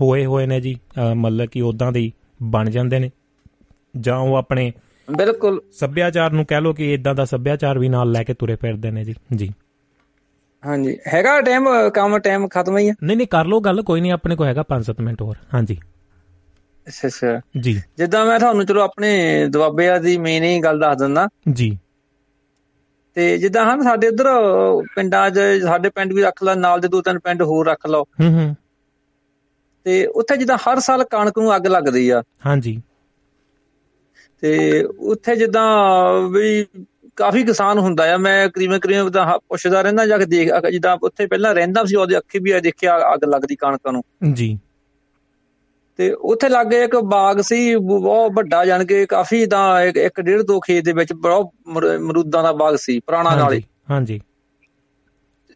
ਹੋਏ 0.00 0.24
ਹੋਏ 0.24 0.46
ਨੇ 0.46 0.60
ਜੀ 0.60 0.76
ਮਤਲਬ 1.14 1.46
ਕਿ 1.46 1.62
ਉਦਾਂ 1.62 1.92
ਦੇ 1.92 2.10
ਬਣ 2.42 2.70
ਜਾਂਦੇ 2.70 2.98
ਨੇ। 2.98 3.10
ਜਾਂ 4.00 4.16
ਉਹ 4.16 4.36
ਆਪਣੇ 4.36 4.72
ਬਿਲਕੁਲ। 5.16 5.60
ਸੱਭਿਆਚਾਰ 5.72 6.30
ਨੂੰ 6.30 6.46
ਕਹਿ 6.46 6.60
ਲੋ 6.60 6.72
ਕਿ 6.72 6.94
ਇਦਾਂ 6.94 7.14
ਦਾ 7.14 7.24
ਸੱਭਿਆਚਾਰ 7.24 7.78
ਵੀ 7.78 7.88
ਨਾਲ 7.88 8.10
ਲੈ 8.10 8.22
ਕੇ 8.24 8.34
ਤੁਰੇ 8.34 8.56
ਫਿਰਦੇ 8.56 8.90
ਨੇ 8.90 9.04
ਜੀ। 9.04 9.14
ਜੀ। 9.34 9.52
ਹਾਂਜੀ। 10.66 10.96
ਹੈਗਾ 11.14 11.40
ਟਾਈਮ 11.40 11.68
ਕੰਮ 11.94 12.18
ਟਾਈਮ 12.18 12.48
ਖਤਮ 12.48 12.78
ਹੀ 12.78 12.88
ਆ। 12.88 12.94
ਨਹੀਂ 13.02 13.16
ਨਹੀਂ 13.16 13.26
ਕਰ 13.26 13.44
ਲੋ 13.44 13.60
ਗੱਲ 13.60 13.82
ਕੋਈ 13.82 14.00
ਨਹੀਂ 14.00 14.12
ਆਪਣੇ 14.12 14.36
ਕੋ 14.36 14.44
ਹੈਗਾ 14.44 14.64
5-7 14.68 15.00
ਮਿੰਟ 15.00 15.22
ਹੋਰ। 15.22 15.36
ਹਾਂਜੀ। 15.54 15.78
ਅੱਛਾ 16.88 17.08
ਅੱਛਾ। 17.08 17.40
ਜੀ। 17.60 17.82
ਜਿੱਦਾਂ 17.98 18.24
ਮੈਂ 18.26 18.38
ਤੁਹਾਨੂੰ 18.38 18.66
ਚਲੋ 18.66 18.80
ਆਪਣੇ 18.80 19.46
ਦਵਾਬਿਆਂ 19.48 20.00
ਦੀ 20.00 20.18
ਮੇਨ 20.18 20.44
ਹੀ 20.44 20.60
ਗੱਲ 20.60 20.78
ਦੱਸ 20.78 20.96
ਦਿੰਦਾ। 20.98 21.28
ਜੀ। 21.52 21.78
ਤੇ 23.14 23.38
ਜਿੱਦਾਂ 23.38 23.74
ਹਨ 23.74 23.82
ਸਾਡੇ 23.82 24.08
ਉਧਰ 24.08 24.24
ਪਿੰਡਾਂ 24.94 25.30
'ਚ 25.30 25.38
ਸਾਡੇ 25.62 25.90
ਪਿੰਡ 25.90 26.12
ਵੀ 26.12 26.22
ਰੱਖ 26.22 26.42
ਲਾ 26.42 26.54
ਨਾਲ 26.54 26.80
ਦੇ 26.80 26.88
ਦੋ 26.88 27.02
ਤਿੰਨ 27.02 27.18
ਪਿੰਡ 27.18 27.42
ਹੋਰ 27.42 27.66
ਰੱਖ 27.66 27.86
ਲਓ। 27.86 28.02
ਹੂੰ 28.02 28.32
ਹੂੰ। 28.32 28.56
ਤੇ 29.84 30.06
ਉੱਥੇ 30.06 30.36
ਜਿੱਦਾਂ 30.36 30.56
ਹਰ 30.56 30.80
ਸਾਲ 30.80 31.04
ਕਣਕ 31.04 31.38
ਨੂੰ 31.38 31.56
ਅੱਗ 31.56 31.66
ਲੱਗਦੀ 31.66 32.10
ਆ। 32.10 32.22
ਹਾਂਜੀ। 32.46 32.82
ਤੇ 34.40 34.82
ਉੱਥੇ 34.98 35.36
ਜਿੱਦਾਂ 35.36 35.66
ਵੀ 36.28 36.66
ਕਾਫੀ 37.16 37.42
ਕਿਸਾਨ 37.44 37.78
ਹੁੰਦਾ 37.78 38.14
ਆ। 38.14 38.16
ਮੈਂ 38.16 38.48
ਕਰੀਬਨ 38.48 38.78
ਕਰੀਬਨ 38.78 39.10
ਤਾਂ 39.10 39.38
ਪੁੱਛਦਾ 39.48 39.80
ਰਹਿੰਦਾ 39.80 40.06
ਜਾ 40.06 40.18
ਕੇ 40.18 40.24
ਦੇਖ 40.24 40.48
ਜਿੱਦਾਂ 40.70 40.98
ਉੱਥੇ 41.02 41.26
ਪਹਿਲਾਂ 41.26 41.54
ਰਹਿੰਦਾ 41.54 41.84
ਸੀ 41.84 41.96
ਉਹਦੇ 41.96 42.18
ਅੱਖੀ 42.18 42.38
ਵੀ 42.38 42.60
ਦੇਖਿਆ 42.60 43.14
ਅੱਗ 43.14 43.24
ਲੱਗਦੀ 43.24 43.56
ਕਣਕਾਂ 43.56 43.92
ਨੂੰ। 43.92 44.02
ਜੀ। 44.32 44.58
ਤੇ 45.98 46.10
ਉੱਥੇ 46.24 46.48
ਲੱਗੇ 46.48 46.82
ਇੱਕ 46.84 46.96
ਬਾਗ 47.06 47.40
ਸੀ 47.40 47.74
ਬਹੁਤ 47.76 48.32
ਵੱਡਾ 48.32 48.64
ਜਾਣ 48.64 48.84
ਕੇ 48.84 49.04
ਕਾਫੀ 49.06 49.44
ਤਾਂ 49.46 49.82
ਇੱਕ 49.82 50.20
ਡੇਢ 50.20 50.42
ਦੋ 50.42 50.58
ਖੇਤ 50.60 50.84
ਦੇ 50.84 50.92
ਵਿੱਚ 50.92 51.12
ਬਹੁਤ 51.12 51.50
ਮਰੂਦਾਂ 52.00 52.42
ਦਾ 52.42 52.52
ਬਾਗ 52.52 52.76
ਸੀ 52.76 52.98
ਪੁਰਾਣਾ 53.00 53.34
ਨਾਲੇ 53.36 53.60
ਹਾਂਜੀ। 53.90 54.20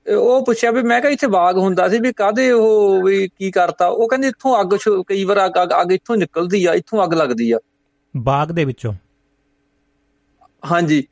ਉਹ 0.07 0.45
ਪੁੱਛਿਆ 0.45 0.71
ਵੀ 0.71 0.83
ਮੈਂ 0.83 1.01
ਕਿਹਾ 1.01 1.13
ਇੱਥੇ 1.13 1.27
ਬਾਗ 1.27 1.59
ਹੁੰਦਾ 1.59 1.89
ਸੀ 1.89 1.99
ਵੀ 1.99 2.13
ਕਾਦੇ 2.13 2.51
ਉਹ 2.51 3.03
ਵੀ 3.03 3.27
ਕੀ 3.29 3.51
ਕਰਤਾ? 3.51 3.87
ਉਹ 3.87 4.09
ਕਹਿੰਦੇ 4.09 4.29
ਇੱਥੋਂ 4.29 4.61
ਅੱਗ 4.61 4.75
ਕਈ 5.09 5.25
ਵਾਰ 5.25 5.45
ਅੱਗ 5.47 5.59
ਅੱਗ 5.83 5.93
ਇੱਥੋਂ 5.93 6.17
ਨਿਕਲਦੀ 6.17 6.65
ਆ 6.65 6.75
ਇੱਥੋਂ 6.75 7.05
ਅੱਗ 7.05 7.15
ਲੱਗਦੀ 7.15 7.51
ਆ। 7.53 7.59
ਬਾਗ 8.15 8.51
ਦੇ 8.53 8.65
ਵਿੱਚੋਂ? 8.65 8.93
ਹਾਂਜੀ। 10.63 11.03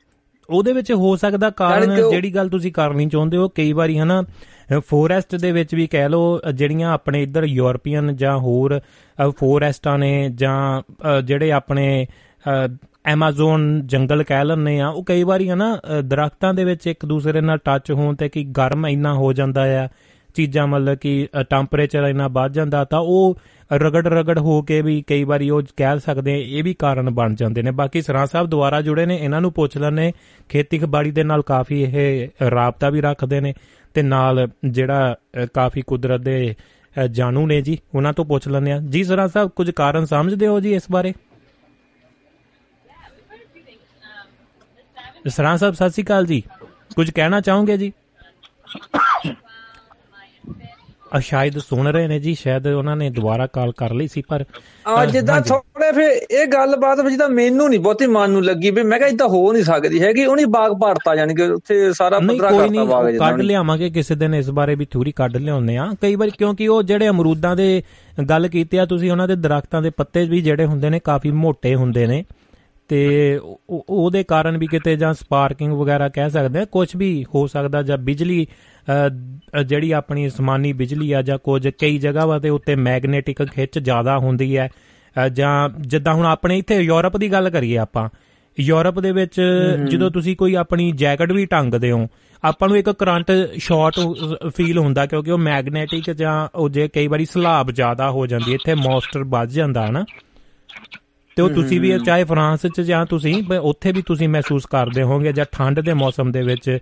ਉਹਦੇ 0.49 0.73
ਵਿੱਚ 0.73 0.91
ਹੋ 0.91 1.15
ਸਕਦਾ 1.15 1.49
ਕਾਰਨ 1.49 1.95
ਜਿਹੜੀ 2.09 2.33
ਗੱਲ 2.35 2.49
ਤੁਸੀਂ 2.49 2.71
ਕਰਨੀ 2.71 3.05
ਚਾਹੁੰਦੇ 3.09 3.37
ਹੋ 3.37 3.47
ਕਈ 3.49 3.71
ਵਾਰੀ 3.73 3.97
ਹਨਾ 3.99 4.21
ਫੋਰੈਸਟ 4.87 5.35
ਦੇ 5.35 5.51
ਵਿੱਚ 5.51 5.75
ਵੀ 5.75 5.87
ਕਹਿ 5.87 6.09
ਲਓ 6.09 6.39
ਜਿਹੜੀਆਂ 6.53 6.91
ਆਪਣੇ 6.93 7.21
ਇੱਧਰ 7.23 7.43
ਯੂਰਪੀਅਨ 7.43 8.15
ਜਾਂ 8.15 8.37
ਹੋਰ 8.37 8.79
ਫੋਰੈਸਟਾਂ 9.37 9.97
ਨੇ 9.99 10.29
ਜਾਂ 10.35 10.81
ਜਿਹੜੇ 11.21 11.51
ਆਪਣੇ 11.51 12.05
ਐਮਾਜ਼ਨ 13.05 13.81
ਜੰਗਲ 13.85 14.23
ਕਹਿ 14.23 14.45
ਲੈਂਦੇ 14.45 14.79
ਆ, 14.79 14.87
ਉਹ 14.87 15.03
ਕਈ 15.03 15.23
ਵਾਰੀ 15.23 15.49
ਹਨਾ 15.49 15.77
ਦਰਖਤਾਂ 16.03 16.53
ਦੇ 16.53 16.63
ਵਿੱਚ 16.63 16.87
ਇੱਕ 16.87 17.05
ਦੂਸਰੇ 17.05 17.41
ਨਾਲ 17.41 17.57
ਟੱਚ 17.57 17.91
ਹੋਣ 17.91 18.15
ਤੇ 18.15 18.29
ਕਿ 18.29 18.43
ਗਰਮ 18.57 18.87
ਇੰਨਾ 18.87 19.13
ਹੋ 19.13 19.31
ਜਾਂਦਾ 19.33 19.63
ਆ, 19.83 19.87
ਚੀਜ਼ਾਂ 20.35 20.65
ਮਤਲਬ 20.67 20.97
ਕਿ 20.97 21.27
ਟੈਂਪਰੇਚਰ 21.49 22.03
ਇੰਨਾ 22.03 22.27
ਵੱਧ 22.27 22.53
ਜਾਂਦਾ, 22.53 22.83
ਤਾਂ 22.83 22.99
ਉਹ 22.99 23.37
ਰਗੜ 23.71 24.05
ਰਗੜ 24.07 24.37
ਹੋ 24.39 24.61
ਕੇ 24.61 24.81
ਵੀ 24.81 25.01
ਕਈ 25.07 25.23
ਵਾਰੀ 25.23 25.49
ਉਹ 25.49 25.61
ਕਹਿ 25.77 25.99
ਸਕਦੇ 25.99 26.33
ਆ, 26.33 26.37
ਇਹ 26.37 26.63
ਵੀ 26.63 26.73
ਕਾਰਨ 26.73 27.09
ਬਣ 27.09 27.35
ਜਾਂਦੇ 27.35 27.61
ਨੇ। 27.61 27.71
ਬਾਕੀ 27.71 28.01
ਸਰਾਂ 28.01 28.25
ਸਾਹਿਬ 28.25 28.47
ਦੁਆਰਾ 28.47 28.81
ਜੁੜੇ 28.81 29.05
ਨੇ, 29.05 29.15
ਇਹਨਾਂ 29.15 29.41
ਨੂੰ 29.41 29.51
ਪੁੱਛ 29.53 29.77
ਲੈਣੇ 29.77 30.11
ਖੇਤੀਬਾੜੀ 30.49 31.11
ਦੇ 31.11 31.23
ਨਾਲ 31.23 31.41
ਕਾਫੀ 31.41 31.81
ਇਹ 31.83 32.27
ਰਾਬਤਾ 32.51 32.89
ਵੀ 32.89 33.01
ਰੱਖਦੇ 33.01 33.39
ਨੇ। 33.41 33.53
ਤੇ 33.93 34.01
ਨਾਲ 34.01 34.47
ਜਿਹੜਾ 34.65 35.15
ਕਾਫੀ 35.53 35.81
ਕੁਦਰਤ 35.87 36.21
ਦੇ 36.21 36.55
ਜਾਣੂ 37.11 37.45
ਨੇ 37.47 37.61
ਜੀ, 37.61 37.77
ਉਹਨਾਂ 37.95 38.13
ਤੋਂ 38.13 38.25
ਪੁੱਛ 38.25 38.47
ਲੈਣੇ 38.47 38.71
ਆ 38.71 38.77
ਜੀ 38.89 39.03
ਸਰਾਂ 39.03 39.27
ਸਾਹਿਬ 39.27 39.49
ਕੁਝ 39.49 39.69
ਕਾਰਨ 39.71 40.05
ਸਮਝਦੇ 40.05 40.47
ਹੋ 40.47 40.59
ਜੀ 40.59 40.73
ਇਸ 40.75 40.91
ਬਾਰੇ? 40.91 41.13
ਸਰਾਂ 45.27 45.57
ਸਾਹਿਬ 45.57 45.73
ਸਤਿ 45.75 45.89
ਸ਼੍ਰੀ 45.89 46.03
ਅਕਾਲ 46.03 46.25
ਜੀ। 46.25 46.41
ਕੁਝ 46.95 47.09
ਕਹਿਣਾ 47.11 47.41
ਚਾਹੋਗੇ 47.41 47.77
ਜੀ? 47.77 47.91
ਆ 51.15 51.19
ਸ਼ਾਇਦ 51.19 51.57
ਸੁਣ 51.57 51.87
ਰਹੇ 51.87 52.07
ਨੇ 52.07 52.19
ਜੀ 52.19 52.35
ਸ਼ਾਇਦ 52.35 52.67
ਉਹਨਾਂ 52.67 52.95
ਨੇ 52.95 53.09
ਦੁਬਾਰਾ 53.09 53.47
ਕਾਲ 53.47 53.71
ਕਰ 53.71 53.93
ਲਈ 53.93 54.07
ਸੀ 54.07 54.23
ਪਰ 54.27 54.45
ਆ 54.87 55.05
ਜਿੱਦਾਂ 55.05 55.41
ਥੋੜੇ 55.41 55.91
ਫੇ 55.91 56.07
ਇਹ 56.41 56.47
ਗੱਲਬਾਤ 56.47 56.99
ਵਿੱਚ 56.99 57.17
ਤਾਂ 57.17 57.29
ਮੈਨੂੰ 57.29 57.69
ਨਹੀਂ 57.69 57.79
ਬਹੁਤੀ 57.79 58.07
ਮਨ 58.07 58.29
ਨੂੰ 58.29 58.43
ਲੱਗੀ 58.43 58.71
ਵੀ 58.71 58.83
ਮੈਂ 58.83 58.97
ਕਿਹਾ 58.97 59.09
ਇਦਾਂ 59.09 59.27
ਹੋ 59.27 59.53
ਨਹੀਂ 59.53 59.63
ਸਕਦੀ 59.63 60.03
ਹੈਗੀ 60.03 60.25
ਉਹਨੀ 60.25 60.45
ਬਾਗ 60.45 60.71
ਭਾਰਤਾ 60.81 61.15
ਜਾਨੀ 61.15 61.35
ਕਿ 61.35 61.43
ਉੱਥੇ 61.43 61.93
ਸਾਰਾ 61.93 62.19
ਪੰਦਰਾ 62.19 62.51
ਕਰਤਾ 62.51 62.83
ਬਾਗ 62.83 63.09
ਜਿੱਦਾਂ 63.09 63.31
ਕੱਢ 63.31 63.41
ਲਿਆਵਾਂਗੇ 63.41 63.89
ਕਿਸੇ 63.89 64.15
ਦਿਨ 64.15 64.35
ਇਸ 64.35 64.49
ਬਾਰੇ 64.49 64.75
ਵੀ 64.75 64.85
ਥੋੜੀ 64.85 65.11
ਕੱਢ 65.11 65.37
ਲਿਆਉਂਦੇ 65.37 65.77
ਆ 65.77 65.87
ਕਈ 66.01 66.15
ਵਾਰ 66.15 66.29
ਕਿਉਂਕਿ 66.29 66.67
ਉਹ 66.67 66.83
ਜਿਹੜੇ 66.83 67.09
ਅਮਰੂਦਾਂ 67.09 67.55
ਦੇ 67.55 67.83
ਗੱਲ 68.29 68.47
ਕੀਤੀ 68.47 68.77
ਆ 68.77 68.85
ਤੁਸੀਂ 68.85 69.11
ਉਹਨਾਂ 69.11 69.27
ਦੇ 69.27 69.35
ਦਰਖਤਾਂ 69.35 69.81
ਦੇ 69.81 69.89
ਪੱਤੇ 69.89 70.25
ਵੀ 70.25 70.41
ਜਿਹੜੇ 70.41 70.65
ਹੁੰਦੇ 70.65 70.89
ਨੇ 70.89 70.99
ਕਾਫੀ 70.99 71.31
ਮੋٹے 71.31 71.75
ਹੁੰਦੇ 71.75 72.07
ਨੇ। 72.07 72.25
ਤੇ 72.89 73.39
ਉਹਦੇ 73.69 74.23
ਕਾਰਨ 74.23 74.57
ਵੀ 74.57 74.67
ਕਿਤੇ 74.67 74.95
ਜਾਂ 74.95 75.13
ਸਪਾਰਕਿੰਗ 75.13 75.73
ਵਗੈਰਾ 75.73 76.09
ਕਹਿ 76.09 76.29
ਸਕਦੇ 76.29 76.59
ਆ 76.59 76.65
ਕੁਝ 76.65 76.95
ਵੀ 76.95 77.25
ਹੋ 77.35 77.47
ਸਕਦਾ 77.47 77.81
ਜਾਂ 77.81 77.97
ਬਿਜਲੀ 77.97 78.47
ਜਿਹੜੀ 79.65 79.91
ਆਪਣੀ 79.91 80.27
ਅਸਮਾਨੀ 80.27 80.73
ਬਿਜਲੀ 80.73 81.11
ਆ 81.11 81.21
ਜਾਂ 81.21 81.37
ਕੁਝ 81.37 81.67
ਕਈ 81.67 81.97
ਜਗ੍ਹਾਵਾਂ 81.97 82.39
ਤੇ 82.39 82.49
ਉੱਤੇ 82.49 82.75
ਮੈਗਨੇਟਿਕ 82.75 83.43
ਖਿੱਚ 83.43 83.79
ਜ਼ਿਆਦਾ 83.79 84.17
ਹੁੰਦੀ 84.17 84.57
ਹੈ 84.57 84.69
ਜਾਂ 85.33 85.69
ਜਿੱਦਾਂ 85.79 86.13
ਹੁਣ 86.13 86.25
ਆਪਣੇ 86.25 86.57
ਇੱਥੇ 86.57 86.79
ਯੂਰਪ 86.79 87.17
ਦੀ 87.17 87.31
ਗੱਲ 87.31 87.49
ਕਰੀਏ 87.49 87.77
ਆਪਾਂ 87.77 88.09
ਯੂਰਪ 88.59 88.99
ਦੇ 88.99 89.11
ਵਿੱਚ 89.11 89.41
ਜਦੋਂ 89.89 90.11
ਤੁਸੀਂ 90.11 90.35
ਕੋਈ 90.35 90.55
ਆਪਣੀ 90.55 90.91
ਜੈਕਟ 90.91 91.31
ਵੀ 91.31 91.45
ਟੰਗਦੇ 91.45 91.91
ਹੋ 91.91 92.07
ਆਪਾਂ 92.43 92.67
ਨੂੰ 92.67 92.77
ਇੱਕ 92.77 92.89
ਕਰੰਟ 92.89 93.31
ਸ਼ਾਰਟ 93.57 93.95
ਫੀਲ 94.55 94.77
ਹੁੰਦਾ 94.77 95.05
ਕਿਉਂਕਿ 95.05 95.31
ਉਹ 95.31 95.37
ਮੈਗਨੇਟਿਕ 95.37 96.11
ਜਾਂ 96.11 96.47
ਉਹ 96.55 96.69
ਜੇ 96.69 96.87
ਕਈ 96.87 97.07
ਵਾਰੀ 97.07 97.25
ਸਲਾਬ 97.25 97.71
ਜ਼ਿਆਦਾ 97.71 98.11
ਹੋ 98.11 98.27
ਜਾਂਦੀ 98.27 98.53
ਇੱਥੇ 98.53 98.75
ਮੌਸਟਰ 98.75 99.23
ਵੱਜ 99.23 99.51
ਜਾਂਦਾ 99.51 99.87
ਹਨਾ? 99.87 100.05
ਤੇ 101.39 101.43
ਉਹ 101.43 101.49
ਤੁਸੀਂ 101.49 101.81
ਵੀ 101.81 101.99
ਚਾਹੇ 101.99 102.23
ਫਰਾਂਸ 102.23 102.67
'ਚ 102.67 102.81
ਜਾਂ 102.81 103.05
ਤੁਸੀਂ 103.05 103.43
ਉੱਥੇ 103.61 103.91
ਵੀ 103.91 104.01
ਤੁਸੀਂ 104.01 104.29
ਮਹਿਸੂਸ 104.29 104.65
ਕਰਦੇ 104.65 105.03
ਹੋਵੋਗੇ 105.03 105.33
ਜਾਂ 105.33 105.45
ਠੰਡ 105.51 105.79
ਦੇ 105.79 105.93
ਮੌਸਮ 105.93 106.31
ਦੇ 106.31 106.41
ਵਿੱਚ 106.41 106.77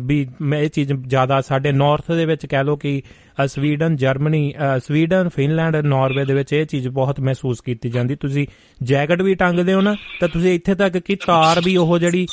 ਵੀ 0.00 0.28
ਮੈਂ 0.40 0.58
ਇਹ 0.58 0.70
ਚੀਜ਼ 0.70 0.92
ਜ਼ਿਆਦਾ 1.06 1.40
ਸਾਡੇ 1.40 1.72
ਨਾਰਥ 1.72 2.12
ਦੇ 2.12 2.26
ਵਿੱਚ 2.26 2.46
ਕਹਿ 2.46 2.64
ਲੋ 2.64 2.76
ਕਿ 2.76 3.02
Sweden 3.46 3.96
Germany 3.96 4.54
Sweden 4.78 5.28
Finland 5.28 5.76
Norway 5.76 6.24
ਦੇ 6.24 6.34
ਵਿੱਚ 6.34 6.52
ਇਹ 6.52 6.66
ਚੀਜ਼ 6.66 6.88
ਬਹੁਤ 6.88 7.20
ਮਹਿਸੂਸ 7.20 7.60
ਕੀਤੀ 7.60 7.90
ਜਾਂਦੀ। 7.90 8.14
ਤੁਸੀਂ 8.14 8.46
ਜੈਕਟ 8.82 9.22
ਵੀ 9.22 9.34
ਟੰਗਦੇ 9.34 9.74
ਹੋ 9.74 9.80
ਨਾ 9.80 9.94
ਤਾਂ 10.20 10.28
ਤੁਸੀਂ 10.28 10.54
ਇੱਥੇ 10.54 10.74
ਤੱਕ 10.74 10.98
ਕਿ 10.98 11.16
ਤਾਰ 11.16 11.60
ਵੀ 11.64 11.76
ਉਹ 11.76 11.98
ਜਿਹੜੀ 11.98 12.26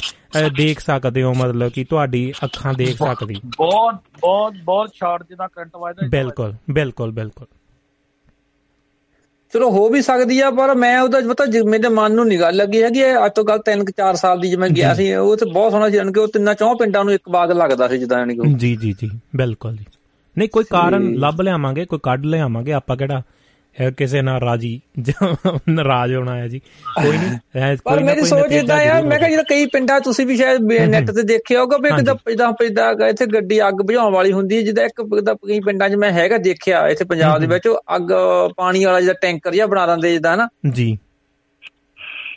ਦੇਖ 0.58 0.80
ਸਕਦੇ 0.80 1.24
ਹੋ 1.24 1.34
ਮਤਲਬ 1.34 1.72
ਕਿ 1.72 1.84
ਤੁਹਾਡੀ 1.84 2.34
ਅੱਖਾਂ 2.44 2.74
ਦੇਖ 2.74 2.98
ਸਕਦੀ। 2.98 3.36
ਬਹੁਤ 3.46 3.96
ਬਹੁਤ 4.22 4.54
ਬਹੁਤ 4.64 4.90
ਸ਼ਾਰਟ 4.96 5.24
ਜਿਹਦਾ 5.30 5.48
ਕਰੰਟ 5.48 5.72
ਵੱਜਦਾ 5.76 6.08
ਬਿਲਕੁਲ 6.08 6.54
ਬਿਲਕੁਲ 6.72 7.12
ਬਿਲਕੁਲ। 7.12 7.48
ਚਲੋ 9.54 9.70
ਹੋ 9.70 9.88
ਵੀ 9.90 10.02
ਸਕਦੀ 10.02 10.40
ਆ 10.40 10.50
ਪਰ 10.52 10.74
ਮੈਂ 10.76 11.00
ਉਹਦਾ 11.02 11.20
ਪਤਾ 11.30 11.46
ਮੇਰੇ 11.66 11.90
ਮਨ 11.90 12.12
ਨੂੰ 12.12 12.26
ਨਹੀਂ 12.28 12.40
ਗੱਲ 12.40 12.56
ਲੱਗੀ 12.56 12.84
ਹੈਗੀ 12.84 13.04
ਅੱਜ 13.26 13.32
ਤੋਂ 13.36 13.44
ਗੱਲ 13.44 13.60
3-4 13.70 14.16
ਸਾਲ 14.16 14.40
ਦੀ 14.40 14.50
ਜਿਵੇਂ 14.50 14.70
ਗਿਆ 14.70 14.94
ਸੀ 14.94 15.14
ਉਹ 15.14 15.36
ਤੇ 15.38 15.46
ਬਹੁਤ 15.52 15.72
ਸੋਹਣਾ 15.72 15.90
ਸੀ 15.90 16.00
ਕਿ 16.14 16.20
ਉਹ 16.20 16.28
ਤਿੰਨਾਂ 16.28 16.54
ਚੌਂ 16.56 16.76
ਪਿੰਡਾਂ 16.76 17.04
ਨੂੰ 17.04 17.14
ਇੱਕ 17.14 17.30
ਬਾਗ 17.30 17.52
ਲੱਗਦਾ 17.52 17.88
ਸੀ 17.88 17.98
ਜਿੱਦਾਂ 17.98 18.20
ਯਾਨੀ 18.20 18.36
ਕਿ 18.36 18.54
ਜੀ 18.54 18.76
ਜੀ 18.76 18.94
ਜੀ 19.02 19.10
ਬਿਲਕੁਲ 19.36 19.76
ਜੀ। 19.76 19.86
ਨਹੀਂ 20.38 20.50
ਕੋਈ 20.50 20.64
ਕਾਰਨ 20.64 21.14
ਲੱਭ 21.20 21.42
ਲਿਆਵਾਂਗੇ 21.42 21.86
ਕੋਈ 21.86 22.00
ਕੱਢ 22.04 22.26
ਲਿਆਵਾਂਗੇ 22.26 22.74
ਆਪਾਂ 22.74 22.98
ਕਿਹੜਾ 22.98 23.22
ਕਿਸੇ 23.98 24.22
ਨਾਲ 24.22 24.40
ਰਾਜੀ 24.42 24.80
ਨਾਰਾਜ਼ 25.70 26.14
ਹੋਣਾ 26.16 26.36
ਹੈ 26.36 26.48
ਜੀ। 26.48 26.60
ਕੋਈ 26.60 27.18
ਨਹੀਂ 27.18 27.78
ਪਰ 27.86 28.00
ਮੇਰੀ 28.04 28.22
ਸੋਚ 28.22 28.52
ਇਦਾਂ 28.52 28.78
ਆ 28.88 29.02
ਮੈਂ 29.02 29.18
ਕਿਹਾ 29.18 29.30
ਜਿਹੜਾ 29.30 29.44
ਕਈ 29.44 29.66
ਪਿੰਡਾਂ 29.66 30.00
ਤੁਸੀਂ 30.00 30.26
ਵੀ 30.26 30.38
ਸ਼ਾਇਦ 30.38 30.72
ਨੈਟ 30.90 31.12
ਤੇ 31.12 31.24
ਦੇਖਿਆ 31.24 31.60
ਹੋਗਾ 31.62 31.78
ਵੀ 31.78 31.90
ਕਿਦਾਂ 31.90 32.16
ਪੈਦਾ 32.16 32.52
ਪੈਦਾ 32.52 33.08
ਇੱਥੇ 33.08 33.26
ਗੱਡੀ 33.26 33.68
ਅੱਗ 33.68 33.82
ਬੁਝਾਉਣ 33.82 34.14
ਵਾਲੀ 34.14 34.32
ਹੁੰਦੀ 34.32 34.58
ਹੈ 34.58 34.62
ਜਿੱਦਾਂ 34.62 34.86
ਇੱਕ 34.86 35.02
ਕਈ 35.48 35.60
ਪਿੰਡਾਂ 35.60 35.90
'ਚ 35.90 35.96
ਮੈਂ 35.96 36.12
ਹੈਗਾ 36.12 36.38
ਦੇਖਿਆ 36.38 36.88
ਇੱਥੇ 36.88 37.06
ਪੰਜਾਬ 37.06 37.40
ਦੇ 37.40 37.48
ਵਿੱਚ 37.48 37.68
ਅੱਗ 37.96 38.12
ਪਾਣੀ 38.58 38.86
ਵਾਲਾ 38.86 39.02
ਜਿਹੜਾ 39.02 39.14
ਟੈਂਕਰ 39.22 39.52
ਜਿਹਾ 39.52 39.66
ਬਣਾ 39.66 39.86
ਦਿੰਦੇ 39.86 40.12
ਜਿੱਦਾਂ 40.12 40.38
ਨਾ 40.38 40.48
ਜੀ। 40.70 40.98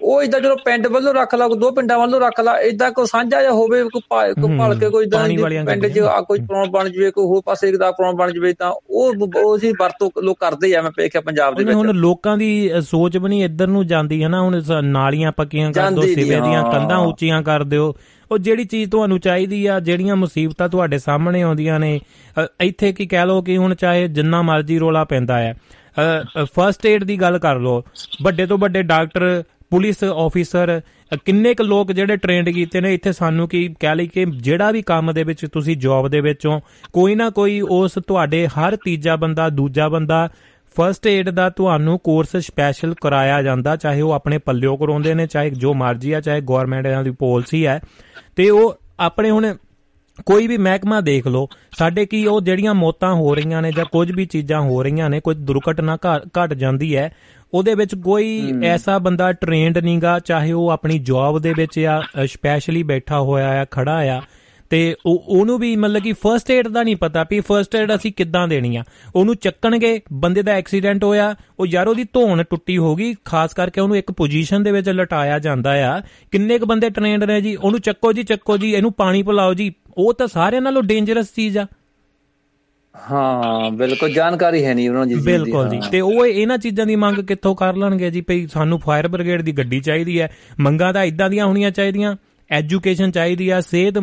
ਉਹ 0.03 0.23
ਇਦਾਂ 0.23 0.41
ਜਦੋਂ 0.41 0.57
ਪਿੰਡ 0.57 0.87
ਵੱਲੋਂ 0.87 1.13
ਰੱਖ 1.15 1.35
ਲਾ 1.35 1.49
ਦੋ 1.49 1.71
ਪਿੰਡਾਂ 1.71 1.99
ਵੱਲੋਂ 1.99 2.21
ਰੱਖ 2.21 2.41
ਲਾ 2.41 2.57
ਇਦਾਂ 2.61 2.91
ਕੋਈ 2.91 3.07
ਸਾਂਝਾ 3.07 3.43
ਜਾਂ 3.43 3.53
ਹੋਵੇ 3.53 3.83
ਕੋਈ 3.85 4.01
ਭਲ 4.11 4.75
ਕੇ 4.75 4.89
ਕੋਈ 4.91 5.05
ਇਦਾਂ 5.05 5.25
ਪਿੰਡ 5.67 5.87
'ਚ 5.87 5.99
ਆ 5.99 6.21
ਕੋਈ 6.21 6.39
ਪ੍ਰੋਣ 6.41 6.71
ਬਣ 6.71 6.89
ਜਵੇ 6.89 7.11
ਕੋਈ 7.11 7.25
ਹੋਰ 7.25 7.43
ਪਾਸੇ 7.47 7.73
ਦਾ 7.77 7.91
ਪ੍ਰੋਣ 7.91 8.15
ਬਣ 8.17 8.33
ਜਵੇ 8.33 8.53
ਤਾਂ 8.53 8.71
ਉਹ 8.91 9.27
ਉਹ 9.45 9.59
ਸੀ 9.59 9.73
ਵਰਤੋਂ 9.73 10.11
ਲੋਕ 10.23 10.39
ਕਰਦੇ 10.41 10.75
ਆ 10.77 10.83
ਮੈਂ 10.83 10.91
ਵੇਖਿਆ 10.99 11.21
ਪੰਜਾਬ 11.21 11.55
ਦੇ 11.55 11.65
ਵਿੱਚ 11.65 11.77
ਹੁਣ 11.77 11.93
ਲੋਕਾਂ 11.95 12.37
ਦੀ 12.39 12.71
ਸੋਚ 12.81 13.17
ਵੀ 13.17 13.29
ਨਹੀਂ 13.29 13.45
ਇੱਧਰ 13.45 13.67
ਨੂੰ 13.67 13.87
ਜਾਂਦੀ 13.87 14.23
ਹੈ 14.23 14.29
ਨਾ 14.29 14.41
ਹੁਣ 14.41 14.63
ਨਾਲੀਆਂ 14.83 15.33
ਪੱਕੀਆਂ 15.33 15.73
ਕਰ 15.73 15.91
ਦੋ 15.91 16.03
ਸਿਵੇ 16.03 16.41
ਦੀਆਂ 16.41 16.63
ਕੰਧਾਂ 16.73 16.99
ਉੱਚੀਆਂ 16.99 17.43
ਕਰ 17.43 17.65
ਦਿਓ। 17.65 17.95
ਉਹ 18.31 18.39
ਜਿਹੜੀ 18.39 18.65
ਚੀਜ਼ 18.65 18.91
ਤੁਹਾਨੂੰ 18.91 19.21
ਚਾਹੀਦੀ 19.21 19.67
ਆ 19.67 19.81
ਜਿਹੜੀਆਂ 19.81 20.17
ਮੁਸੀਬਤਾਂ 20.17 20.69
ਤੁਹਾਡੇ 20.69 20.99
ਸਾਹਮਣੇ 20.99 21.43
ਆਉਂਦੀਆਂ 21.43 21.81
ਨੇ 21.81 22.01
ਇੱਥੇ 22.61 22.93
ਕੀ 22.93 23.07
ਕਹਿ 23.07 23.27
ਲੋ 23.27 23.43
ਕਿ 23.43 23.57
ਹੁਣ 23.57 23.75
ਚਾਹੇ 23.75 24.09
ਜਿੰਨਾ 24.09 24.43
ਮਰਜ਼ੀ 24.43 24.79
ਰੋਲਾ 24.79 25.05
ਪੈਂਦਾ 25.05 25.39
ਹੈ। 25.39 25.55
ਫਰਸਟ 26.55 26.87
ਏਡ 26.87 27.05
ਦੀ 27.05 27.21
ਗੱਲ 27.21 27.39
ਕਰ 27.39 27.57
ਲੋ 27.57 27.83
ਵੱਡੇ 28.23 28.47
ਤੋਂ 28.47 28.59
ਵੱਡੇ 28.59 28.83
ਡਾਕਟਰ 28.83 29.43
ਪੁਲਿਸ 29.73 30.03
ਆਫੀਸਰ 30.05 30.81
ਕਿੰਨੇ 31.25 31.53
ਕੁ 31.55 31.65
ਲੋਕ 31.65 31.93
ਜਿਹੜੇ 31.93 32.17
ਟ੍ਰੇਨਡ 32.17 32.49
ਕੀਤੇ 32.49 32.81
ਨੇ, 32.81 32.93
ਇੱਥੇ 32.95 33.13
ਸਾਨੂੰ 33.13 33.49
ਕੀ 33.49 33.69
ਕਹਿ 33.81 33.95
ਲਈ 33.97 34.07
ਕਿ 34.07 34.25
ਜਿਹੜਾ 34.39 34.71
ਵੀ 34.71 34.83
ਕੰਮ 34.83 35.13
ਦੇ 35.13 35.23
ਵਿੱਚ 35.25 35.47
ਤੁਸੀਂ 35.53 35.77
ਜੌਬ 35.77 36.09
ਦੇ 36.09 36.21
ਵਿੱਚੋਂ, 36.21 36.61
ਕੋਈ 36.93 37.15
ਨਾ 37.15 37.29
ਕੋਈ 37.31 37.61
ਉਸ 37.61 37.99
ਤੁਹਾਡੇ 38.07 38.47
ਹਰ 38.49 38.77
ਤੀਜਾ 38.85 39.17
ਬੰਦਾ, 39.17 39.49
ਦੂਜਾ 39.49 39.89
ਬੰਦਾ 39.89 40.29
ਫਰਸਟ 40.77 41.07
ਏਡ 41.07 41.31
ਦਾ 41.31 41.49
ਤੁਹਾਨੂੰ 41.51 41.99
ਕੋਰਸ 41.99 42.37
ਸਪੈਸ਼ਲ 42.37 42.95
ਕਰਾਇਆ 43.01 43.43
ਜਾਂਦਾ, 43.43 43.77
ਚਾਹੇ 43.77 44.01
ਉਹ 44.01 44.13
ਆਪਣੇ 44.13 44.39
ਪੱਲਿਓ 44.39 44.77
ਕਰਾਉਂਦੇ 44.77 45.15
ਨੇ, 45.15 45.27
ਚਾਹੇ 45.27 45.51
ਜੋ 45.51 45.75
ਮਰਜ਼ੀ 45.75 46.13
ਆ, 46.13 46.21
ਚਾਹੇ 46.21 46.41
ਗਵਰਨਮੈਂਟ 46.41 46.87
ਦੀ 47.05 47.11
ਪਾਲਿਸੀ 47.11 47.67
ਹੈ। 47.67 47.81
ਤੇ 48.37 48.51
ਉਹ 48.51 48.75
ਆਪਣੇ 49.01 49.31
ਹੁਣ 49.31 49.55
ਕੋਈ 50.27 50.47
ਵੀ 50.47 50.57
ਮਹਿਕਮਾ 50.59 51.01
ਦੇਖ 51.01 51.27
ਲਓ, 51.27 51.49
ਸਾਡੇ 51.79 52.05
ਕੀ 52.07 52.25
ਉਹ 52.27 52.41
ਜਿਹੜੀਆਂ 52.41 52.75
ਮੌਤਾਂ 52.75 53.15
ਹੋ 53.15 53.35
ਰਹੀਆਂ 53.35 53.63
ਨੇ 53.63 53.71
ਜਾਂ 53.73 53.85
ਕੁਝ 53.85 54.11
ਵੀ 54.13 54.27
ਚੀਜ਼ਾਂ 54.27 54.61
ਹੋ 54.61 54.83
ਰਹੀਆਂ 54.83 55.11
ਨੇ, 55.11 55.21
ਕੋਈ 55.21 55.35
ਦੁਰਘਟਨਾ 55.35 55.97
ਘਟ 56.07 56.55
ਜਾਂਦੀ 56.55 56.97
ਹੈ 56.97 57.13
ਉਹਦੇ 57.55 57.75
ਵਿੱਚ 57.75 57.95
ਕੋਈ 57.95 58.53
ਐਸਾ 58.65 58.99
ਬੰਦਾ 58.99 59.33
ਟ੍ਰੇਨਡ 59.33 59.79
ਨਹੀਂਗਾ 59.79 60.19
ਚਾਹੇ 60.19 60.53
ਉਹ 60.53 60.69
ਆਪਣੀ 60.69 60.99
ਜੌਬ 60.99 61.39
ਦੇ 61.39 61.55
ਵਿੱਚ 61.57 61.79
ਆ 61.79 62.03
ਸਪੈਸ਼ਲੀ 62.27 62.83
ਬੈਠਾ 62.83 63.21
ਹੋਇਆ 63.21 63.63
ਆ 63.63 63.67
ਖੜਾ 63.71 64.19
ਆ 64.19 64.23
ਤੇ 64.71 64.97
ਉਹਨੂੰ 65.07 65.59
ਵੀ 65.59 65.77
ਮਤਲਬ 65.77 66.03
ਕਿ 66.03 66.13
ਫਰਸਟ 66.13 66.51
ਏਡ 66.51 66.69
ਦਾ 66.69 66.83
ਨਹੀਂ 66.83 66.97
ਪਤਾ 66.97 67.25
ਵੀ 67.31 67.41
ਫਰਸਟ 67.41 67.75
ਏਡ 67.75 67.95
ਅਸੀਂ 67.95 68.13
ਕਿੱਦਾਂ 68.13 68.49
ਦੇਣੀ 68.49 68.77
ਆ। 68.77 68.85
ਉਹਨੂੰ 69.15 69.37
ਚੱਕਣਗੇ 69.37 70.01
ਬੰਦੇ 70.13 70.43
ਦਾ 70.43 70.53
ਐਕਸੀਡੈਂਟ 70.53 71.05
ਹੋਇਆ 71.05 71.35
ਉਹ 71.61 71.67
ਯਾਰ 71.67 71.89
ਉਹਦੀ 71.89 72.05
ਧੌਣ 72.05 72.43
ਟੁੱਟੀ 72.43 72.79
ਹੋਗੀ 72.79 73.17
ਖਾਸ 73.25 73.55
ਕਰਕੇ 73.55 73.81
ਉਹਨੂੰ 73.81 73.97
ਇੱਕ 73.97 74.13
ਪੋਜੀਸ਼ਨ 74.13 74.63
ਦੇ 74.63 74.73
ਵਿੱਚ 74.73 74.89
ਲਟਾਇਆ 74.89 75.39
ਜਾਂਦਾ 75.39 75.97
ਆ। 75.97 76.01
ਕਿੰਨੇ 76.31 76.59
ਕ 76.59 76.65
ਬੰਦੇ 76.65 76.91
ਟ੍ਰੇਨਡ 76.91 77.25
ਨੇ 77.25 77.41
ਜੀ? 77.41 77.55
ਉਹਨੂੰ 77.57 77.81
ਚੱਕੋ 77.81 78.13
ਜੀ 78.13 78.23
ਚੱਕੋ 78.23 78.57
ਜੀ 78.57 78.73
ਇਹਨੂੰ 78.75 78.93
ਪਾਣੀ 78.93 79.23
ਪਿਲਾਓ 79.23 79.55
ਜੀ। 79.55 79.73
ਉਹ 79.99 80.15
ਤਾਂ 80.15 80.27
ਸਾਰਿਆਂ 80.27 80.63
ਨਾਲੋਂ 80.63 80.83
ਡੇਂਜਰਸ 80.83 81.27
ਚੀਜ਼ 81.37 81.59
ਆ। 81.59 81.67
ਹਾਂ 82.95 83.71
ਬਿਲਕੁਲ 83.71 84.11
ਜਾਣਕਾਰੀ 84.13 84.65
ਹੈ 84.65 84.75
ਨਹੀਂ 84.75 84.89
ਉਹਨਾਂ 84.91 85.07
ਦੀ 85.07 85.15
ਬਿਲਕੁਲ 85.15 85.69
ਜੀ। 85.69 85.79
ਤੇ 85.91 86.01
ਉਹ 86.01 86.27
ਇਹਨਾਂ 86.27 86.59
ਚੀਜ਼ਾਂ 86.59 86.87
ਦੀ 86.87 86.97
ਮੰਗ 86.97 87.19
ਕਿੱਥੋਂ 87.19 87.55
ਕਰ 87.57 87.77
ਲੈਣਗੇ 87.77 88.11
ਜੀ? 88.11 88.21
ਭਈ 88.21 88.47
ਸਾਨੂੰ 88.47 88.79
ਫਾਇਰ 88.79 89.09
ਬ੍ਰਿਗੇਡ 89.09 89.43
ਦੀ 89.43 89.53
ਗੱਡੀ 89.53 89.81
ਚਾਹੀਦੀ 89.81 90.21
ਹੈ 90.21 90.31
ਮੰਗਾਂ 90.61 90.93
ਤਾਂ 90.93 91.05
ਇਦਾਂ 91.05 91.31
ਦੀਆਂ 91.31 91.47
ਹੋਣੀਆਂ 91.47 91.71
ਚਾਹੀਦੀਆਂ 91.71 92.17
ਐਜੂਕੇਸ਼ਨ 92.51 93.11
ਚਾਹੀਦੀ 93.11 93.49
ਆ 93.49 93.61
ਸਿਹਤ 93.61 93.95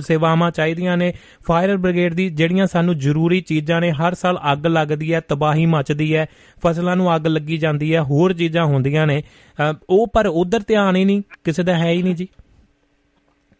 ਸੇਵਾਵਾਂ 0.00 0.50
ਚਾਹੀਦੀਆਂ 0.50 0.96
ਨੇ 0.96 1.12
ਫਾਇਰ 1.48 1.76
ਬ੍ਰਿਗੇਡ 1.76 2.14
ਦੀ 2.14 2.28
ਜਿਹੜੀਆਂ 2.30 2.66
ਸਾਨੂੰ 2.66 2.98
ਜ਼ਰੂਰੀ 2.98 3.40
ਚੀਜ਼ਾਂ 3.40 3.80
ਨੇ 3.80 3.90
ਹਰ 3.90 4.14
ਸਾਲ 4.14 4.38
ਅੱਗ 4.52 4.66
ਲੱਗਦੀ 4.66 5.12
ਹੈ 5.14 5.20
ਤਬਾਹੀ 5.20 5.66
ਮਚਦੀ 5.66 6.14
ਹੈ 6.16 6.26
ਫਸਲਾਂ 6.66 6.96
ਨੂੰ 6.96 7.14
ਅੱਗ 7.16 7.26
ਲੱਗੀ 7.26 7.56
ਜਾਂਦੀ 7.56 7.94
ਹੈ 7.94 8.02
ਹੋਰ 8.02 8.32
ਚੀਜ਼ਾਂ 8.32 8.64
ਹੁੰਦੀਆਂ 8.64 9.06
ਨੇ। 9.06 9.22
ਉਹ 9.90 10.06
ਪਰ 10.06 10.26
ਉਧਰ 10.26 10.60
ਧਿਆਨ 10.66 10.96
ਹੀ 10.96 11.04
ਨਹੀਂ 11.04 11.22
ਕਿਸੇ 11.44 11.62
ਦਾ 11.62 11.78
ਹੈ 11.78 11.90
ਹੀ 11.90 12.02
ਨਹੀਂ 12.02 12.14
ਜੀ। 12.14 12.28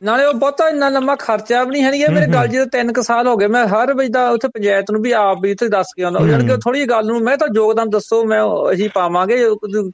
ਨਾਲੇ 0.02 0.24
ਉਹ 0.24 0.35
ਬਹੁਤਾ 0.35 0.68
ਇੰਨਾ 0.68 0.89
ਲੰਮਾ 0.89 1.14
ਖਰਚਾ 1.14 1.62
ਵੀ 1.64 1.70
ਨਹੀਂ 1.70 1.82
ਹੈ 1.82 1.90
ਨਹੀਂ 1.90 2.09
ਮੇਰੇ 2.09 2.27
ਗੱਲ 2.32 2.48
ਜਦੋਂ 2.48 2.66
3 2.73 2.93
ਕ 2.93 3.01
ਸਾਲ 3.01 3.27
ਹੋ 3.27 3.36
ਗਏ। 3.36 3.47
ਮੈਂ 3.47 3.66
ਹਰ 3.66 3.93
ਵਜਦਾ 3.94 4.28
ਉੱਥੇ 4.31 4.48
ਪੰਚਾਇਤ 4.48 4.90
ਨੂੰ 4.90 5.01
ਵੀ 5.02 5.12
ਆਪ 5.12 5.39
ਵੀ 5.43 5.52
ਉੱਥੇ 5.52 5.68
ਦੱਸ 5.68 5.86
ਕੇ 5.97 6.02
ਆਉਂਦਾ। 6.02 6.27
ਜਾਨ 6.27 6.47
ਕਿ 6.47 6.56
ਥੋੜੀ 6.56 6.85
ਗੱਲ 6.85 7.06
ਨੂੰ 7.06 7.20
ਮੈਂ 7.20 7.36
ਤਾਂ 7.36 7.48
ਯੋਗਦਾਨ 7.56 7.90
ਦੱਸੋ 7.90 8.23
ਮੈਂ 8.24 8.40
ਅਸੀਂ 8.73 8.89
ਪਾਵਾਂਗੇ। 8.94 9.39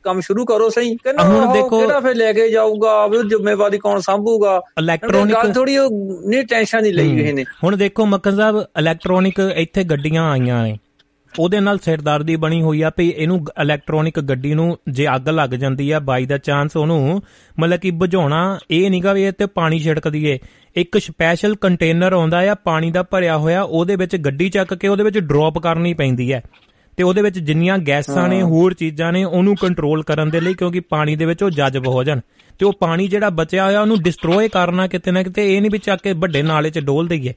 ਕੰਮ 0.02 0.20
ਸ਼ੁਰੂ 0.20 0.44
ਕਰੋ 0.44 0.68
ਸਹੀ। 0.68 0.94
ਕਹਿੰਦਾ 0.96 1.22
ਹੁਣ 1.22 1.52
ਦੇਖੋ 1.52 1.80
ਕਿਹੜਾ 1.80 2.00
ਫੇ 2.00 2.14
ਲੈ 2.14 2.32
ਕੇ 2.32 2.48
ਜਾਊਗਾ? 2.50 3.06
ਵੀ 3.06 3.18
ਜ਼ਿੰਮੇਵਾਰੀ 3.28 3.78
ਕੌਣ 3.78 4.00
ਸੰਭੂਗਾ? 4.00 4.60
ਇਲੈਕਟ੍ਰੋਨਿਕ 4.78 5.34
ਗੱਲ 5.34 5.52
ਥੋੜੀ 5.52 5.76
ਨਹੀਂ 6.26 6.44
ਟੈਨਸ਼ਨ 6.44 6.82
ਨਹੀਂ 6.82 6.94
ਲਈ 6.94 7.16
ਕਿਸੇ 7.16 7.32
ਨੇ। 7.32 7.44
ਹੁਣ 7.64 7.76
ਦੇਖੋ 7.76 8.06
ਮੱਕਨ 8.06 8.36
ਸਾਹਿਬ 8.36 8.64
ਇਲੈਕਟ੍ਰੋਨਿਕ 8.78 9.38
ਇੱਥੇ 9.56 9.84
ਗੱਡੀਆਂ 9.84 10.30
ਆਈਆਂ 10.30 10.62
ਨੇ। 10.62 10.78
ਉਹਦੇ 11.38 11.60
ਨਾਲ 11.60 11.78
ਸਿਰਦਰਦੀ 11.78 12.36
ਬਣੀ 12.36 12.62
ਹੋਈ 12.62 12.82
ਆ 12.82 12.90
ਵੀ 12.98 13.14
ਇਹਨੂੰ 13.16 13.46
ਇਲੈਕਟ੍ਰੋਨਿਕ 13.62 14.20
ਗੱਡੀ 14.20 14.54
ਨੂੰ 14.54 14.78
ਜੇ 14.88 15.06
ਅੱਗ 15.16 15.28
ਲੱਗ 15.28 15.50
ਜਾਂਦੀ 15.50 15.90
ਆ 15.90 15.98
ਬਾਈ 15.98 16.26
ਦਾ 16.26 16.38
ਚਾਂਸ 16.38 16.76
ਉਹਨੂੰ 16.76 17.22
ਮਤਲਬ 17.60 17.80
ਕਿ 17.80 17.90
ਬੁਝਾਉਣਾ 17.90 18.58
ਇਹ 18.70 18.90
ਨਹੀਂਗਾ 18.90 19.12
ਵੀ 19.12 19.22
ਇਹ 19.22 19.32
ਤੇ 19.32 19.46
ਪਾਣੀ 19.46 19.78
ਛਿੜਕ 19.78 20.08
ਦਈਏ। 20.08 20.38
ਇੱਕ 20.76 20.98
ਸਪੈਸ਼ਲ 20.98 21.56
ਕੰਟੇਨਰ 21.56 22.12
ਆਉਂਦਾ 22.12 22.52
ਆ 22.52 22.54
ਪਾਣੀ 22.54 22.90
ਦਾ 22.90 23.02
ਭਰਿਆ 23.02 23.38
ਹੋਇਆ 23.38 23.62
ਉਹਦੇ 23.62 23.96
ਵਿੱਚ 23.96 24.16
ਗੱਡੀ 24.16 24.48
ਚੱਕ 24.48 24.74
ਕੇ 24.74 24.88
ਉਹਦੇ 24.88 25.04
ਵਿੱਚ 25.04 25.18
ਡ੍ਰੌਪ 25.18 25.58
ਕਰਨੀ 25.58 25.94
ਪੈਂਦੀ 25.94 26.32
ਹੈ 26.32 26.42
ਤੇ 26.96 27.02
ਉਹਦੇ 27.02 27.22
ਵਿੱਚ 27.22 27.38
ਜਿੰਨੀਆਂ 27.38 27.78
ਗੈਸਾਂ 27.78 28.28
ਨੇ 28.28 28.42
ਹੋਰ 28.42 28.74
ਚੀਜ਼ਾਂ 28.74 29.12
ਨੇ 29.12 29.24
ਉਹਨੂੰ 29.24 29.56
ਕੰਟਰੋਲ 29.56 30.02
ਕਰਨ 30.02 30.30
ਦੇ 30.30 30.40
ਲਈ 30.40 30.54
ਕਿਉਂਕਿ 30.54 30.80
ਪਾਣੀ 30.80 31.16
ਦੇ 31.16 31.24
ਵਿੱਚ 31.24 31.42
ਉਹ 31.42 31.50
ਜਜ਼ਬ 31.50 31.86
ਹੋ 31.86 32.04
ਜਾਣ। 32.04 32.20
ਤੇ 32.58 32.66
ਉਹ 32.66 32.72
ਪਾਣੀ 32.72 33.08
ਜਿਹੜਾ 33.08 33.30
ਬਚਿਆ 33.30 33.64
ਹੋਇਆ 33.64 33.80
ਉਹਨੂੰ 33.80 33.98
ਡਿਸਟਰੋਏ 34.02 34.48
ਕਰਨਾ 34.48 34.86
ਕਿਤੇ 34.86 35.10
ਨਾ 35.10 35.22
ਕਿਤੇ 35.22 35.56
ਇਹ 35.56 35.60
ਨਹੀਂ 35.60 35.70
ਵੀ 35.70 35.78
ਚੱਕ 35.78 36.02
ਕੇ 36.02 36.12
ਵੱਡੇ 36.12 36.42
ਨਾਲੇ 36.42 36.70
'ਚ 36.70 36.78
ਡੋਲ 36.78 37.08
ਦਈਏ 37.08 37.34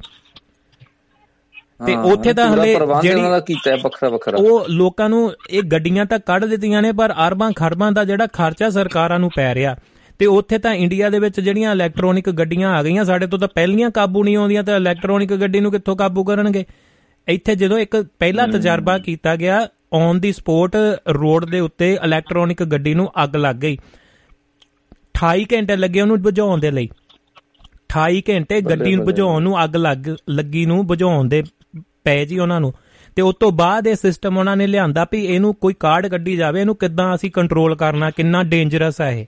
ਤੇ 1.88 1.96
ਉੱਥੇ 1.96 2.34
ਤਾਂ 2.34 2.54
ਹਲੇ 2.54 2.76
ਜਿਹੜੀ 3.02 3.16
ਉਹਨਾਂ 3.16 3.32
ਦਾ 3.32 3.40
ਕੀਤਾ 3.40 3.76
ਵੱਖਰਾ 3.76 4.10
ਵੱਖਰਾ। 4.10 4.38
ਉਹ 4.38 4.66
ਲੋਕਾਂ 4.70 5.10
ਨੂੰ 5.10 5.34
ਇਹ 5.50 5.64
ਗੱਡੀਆਂ 5.64 6.06
ਤਾਂ 6.06 6.20
ਕੱਢ 6.20 6.46
ਦਿੱਤੀਆਂ 6.46 6.82
ਨੇ 6.82 6.92
ਪਰ 6.92 7.14
ਅਰਬਾਂ 7.28 7.52
ਖਰਬਾਂ 7.52 7.92
ਦਾ 7.92 8.04
ਜਿਹੜਾ 8.04 8.28
ਖਰਚਾ 8.28 8.70
ਸਰਕਾਰਾਂ 8.70 9.20
ਨੂੰ 9.20 9.30
ਪੈ 9.36 9.56
ਰਿਹਾ। 9.56 9.76
ਤੇ 10.20 10.26
ਉੱਥੇ 10.26 10.58
ਤਾਂ 10.58 10.74
ਇੰਡੀਆ 10.74 11.10
ਦੇ 11.10 11.20
ਵਿੱਚ 11.20 11.40
ਜਿਹੜੀਆਂ 11.40 11.72
ਇਲੈਕਟ੍ਰੋਨਿਕ 11.72 12.30
ਗੱਡੀਆਂ 12.30 12.74
ਆ 12.74 12.84
ਗਈਆਂ 12.84 13.06
ਸਾਡੇ 13.06 13.28
ਤੋਂ 13.28 13.40
ਤਾਂ 13.40 13.48
ਪਹਿਲੀਆਂ 13.48 13.90
ਕਾਬੂ 13.90 14.24
ਨਹੀਂ 14.24 14.38
ਆਉਂਦੀਆਂ 14.38 14.64
ਤਾਂ 14.64 14.76
ਇਲੈਕਟ੍ਰੋਨਿਕ 14.76 15.34
ਗੱਡੀ 15.34 15.60
ਨੂੰ 15.60 15.72
ਕਿੱਥੋਂ 15.72 15.96
ਕਾਬੂ 15.96 16.24
ਕਰਨਗੇ? 16.24 16.66
ਇੱਥੇ 17.28 17.56
ਜਦੋਂ 17.56 17.80
ਇੱਕ 17.80 18.06
ਪਹਿਲਾ 18.20 18.48
ਤਜਰਬਾ 18.48 18.98
ਕੀਤਾ 18.98 19.36
ਗਿਆ 19.36 19.68
ਔਨ 19.94 20.20
ਦੀ 20.20 20.34
ਸਪੋਰਟ 20.34 20.76
ਰੋਡ 21.10 21.46
ਦੇ 21.46 21.60
ਉੱਤੇ 21.60 21.98
ਇਲੈਕਟ੍ਰੋਨਿਕ 22.04 22.64
ਗੱਡੀ 22.64 22.94
ਨੂੰ 22.94 23.12
ਅੱਗ 23.24 23.36
ਲੱਗ 23.36 23.56
ਗਈ। 23.56 23.78
28 25.14 25.46
ਘੰਟੇ 25.54 25.76
ਲੱਗੇ 25.76 26.02
ਉਹਨੂੰ 26.02 26.22
ਬੁਝਾਉਣ 26.22 26.60
ਦੇ 26.60 26.72
ਲਈ। 26.72 26.90
28 27.88 28.22
ਘੰਟੇ 28.30 28.62
ਗੱਡੀ 28.62 28.96
ਨੂੰ 28.96 29.06
ਬੁਝਾਉਣ 29.06 29.44
ਨੂੰ 29.44 29.64
ਅੱਗ 29.64 29.76
ਲੱਗ 29.76 30.10
ਲੱਗੀ 30.30 30.66
ਨੂੰ 30.66 30.88
ਬੁਝਾਉਣ 30.88 31.28
ਦੇ 31.28 31.44
ਪਏ 32.06 32.26
ਜੀ 32.26 32.40
ਉਹਨਾਂ 32.40 32.62
ਨੂੰ। 32.62 32.74
ਤੇ 33.16 33.22
ਉਸ 33.22 33.36
ਤੋਂ 33.40 33.52
ਬਾਅਦ 33.52 33.88
ਇਹ 33.88 33.96
ਸਿਸਟਮ 33.96 34.38
ਉਹਨਾਂ 34.38 34.58
ਨੇ 34.58 34.68
ਲਿਆਂਦਾ 34.68 35.06
ਵੀ 35.12 35.26
ਇਹਨੂੰ 35.26 35.54
ਕੋਈ 35.56 35.74
ਕਾਰਡ 35.74 36.08
ਕੱਢੀ 36.08 36.36
ਜਾਵੇ, 36.36 36.62
ਇਹਨੂੰ 36.62 36.76
ਕਿੱਦਾਂ 36.76 37.16
ਅਸੀਂ 37.16 37.32
ਕੰਟਰੋਲ 37.32 37.76
ਕਰਨਾ, 37.76 38.10
ਕਿੰਨਾ 38.10 38.44
ਡੇਂਜਰਸ 38.44 39.02
ਹੈ 39.02 39.12
ਇਹ। 39.12 39.26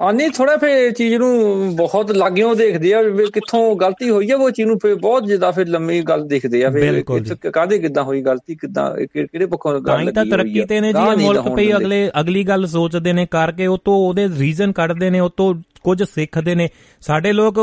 ਆ 0.00 0.12
ਨਹੀਂ 0.12 0.30
ਥੋੜਾ 0.30 0.56
ਫੇ 0.56 0.90
ਚੀਜ਼ 0.90 1.14
ਨੂੰ 1.14 1.76
ਬਹੁਤ 1.76 2.10
ਲੱਗਿਓ 2.12 2.54
ਦੇਖਦੇ 2.54 2.92
ਆ 2.94 3.02
ਕਿੱਥੋਂ 3.32 3.76
ਗਲਤੀ 3.76 4.10
ਹੋਈ 4.10 4.30
ਆ 4.30 4.36
ਉਹ 4.36 4.50
ਚੀਜ਼ 4.50 4.68
ਨੂੰ 4.68 4.78
ਫੇ 4.78 4.94
ਬਹੁਤ 4.94 5.24
ਜ਼ਿਆਦਾ 5.26 5.50
ਫੇ 5.50 5.64
ਲੰਮੀ 5.64 6.00
ਗੱਲ 6.02 6.26
ਦੇਖਦੇ 6.28 6.64
ਆ 6.64 6.70
ਫੇ 6.70 7.02
ਕਾਦੇ 7.52 7.78
ਕਿੱਦਾਂ 7.78 8.04
ਹੋਈ 8.04 8.22
ਗਲਤੀ 8.22 8.54
ਕਿੱਦਾਂ 8.54 8.96
ਕਿਹੜੇ 8.96 9.46
ਪੱਖੋਂ 9.46 9.80
ਗੱਲ 9.80 9.98
ਲੱਗੀ 9.98 10.12
ਤਾਂ 10.12 10.24
ਤਰੱਕੀ 10.26 10.64
ਤੇ 10.64 10.80
ਨੇ 10.80 10.92
ਜੀ 10.92 11.24
ਮੁਲਕ 11.24 11.48
ਪਈ 11.56 11.72
ਅਗਲੇ 11.72 12.10
ਅਗਲੀ 12.20 12.44
ਗੱਲ 12.44 12.66
ਸੋਚਦੇ 12.66 13.12
ਨੇ 13.12 13.26
ਕਰਕੇ 13.26 13.66
ਉਹ 13.66 13.78
ਤੋਂ 13.84 13.94
ਉਹਦੇ 14.08 14.28
ਰੀਜ਼ਨ 14.38 14.72
ਕੱਢਦੇ 14.72 15.10
ਨੇ 15.10 15.20
ਉਹ 15.20 15.30
ਤੋਂ 15.36 15.54
ਕੁਝ 15.82 16.02
ਸਿੱਖਦੇ 16.02 16.54
ਨੇ। 16.54 16.68
ਸਾਡੇ 17.00 17.32
ਲੋਕ 17.32 17.54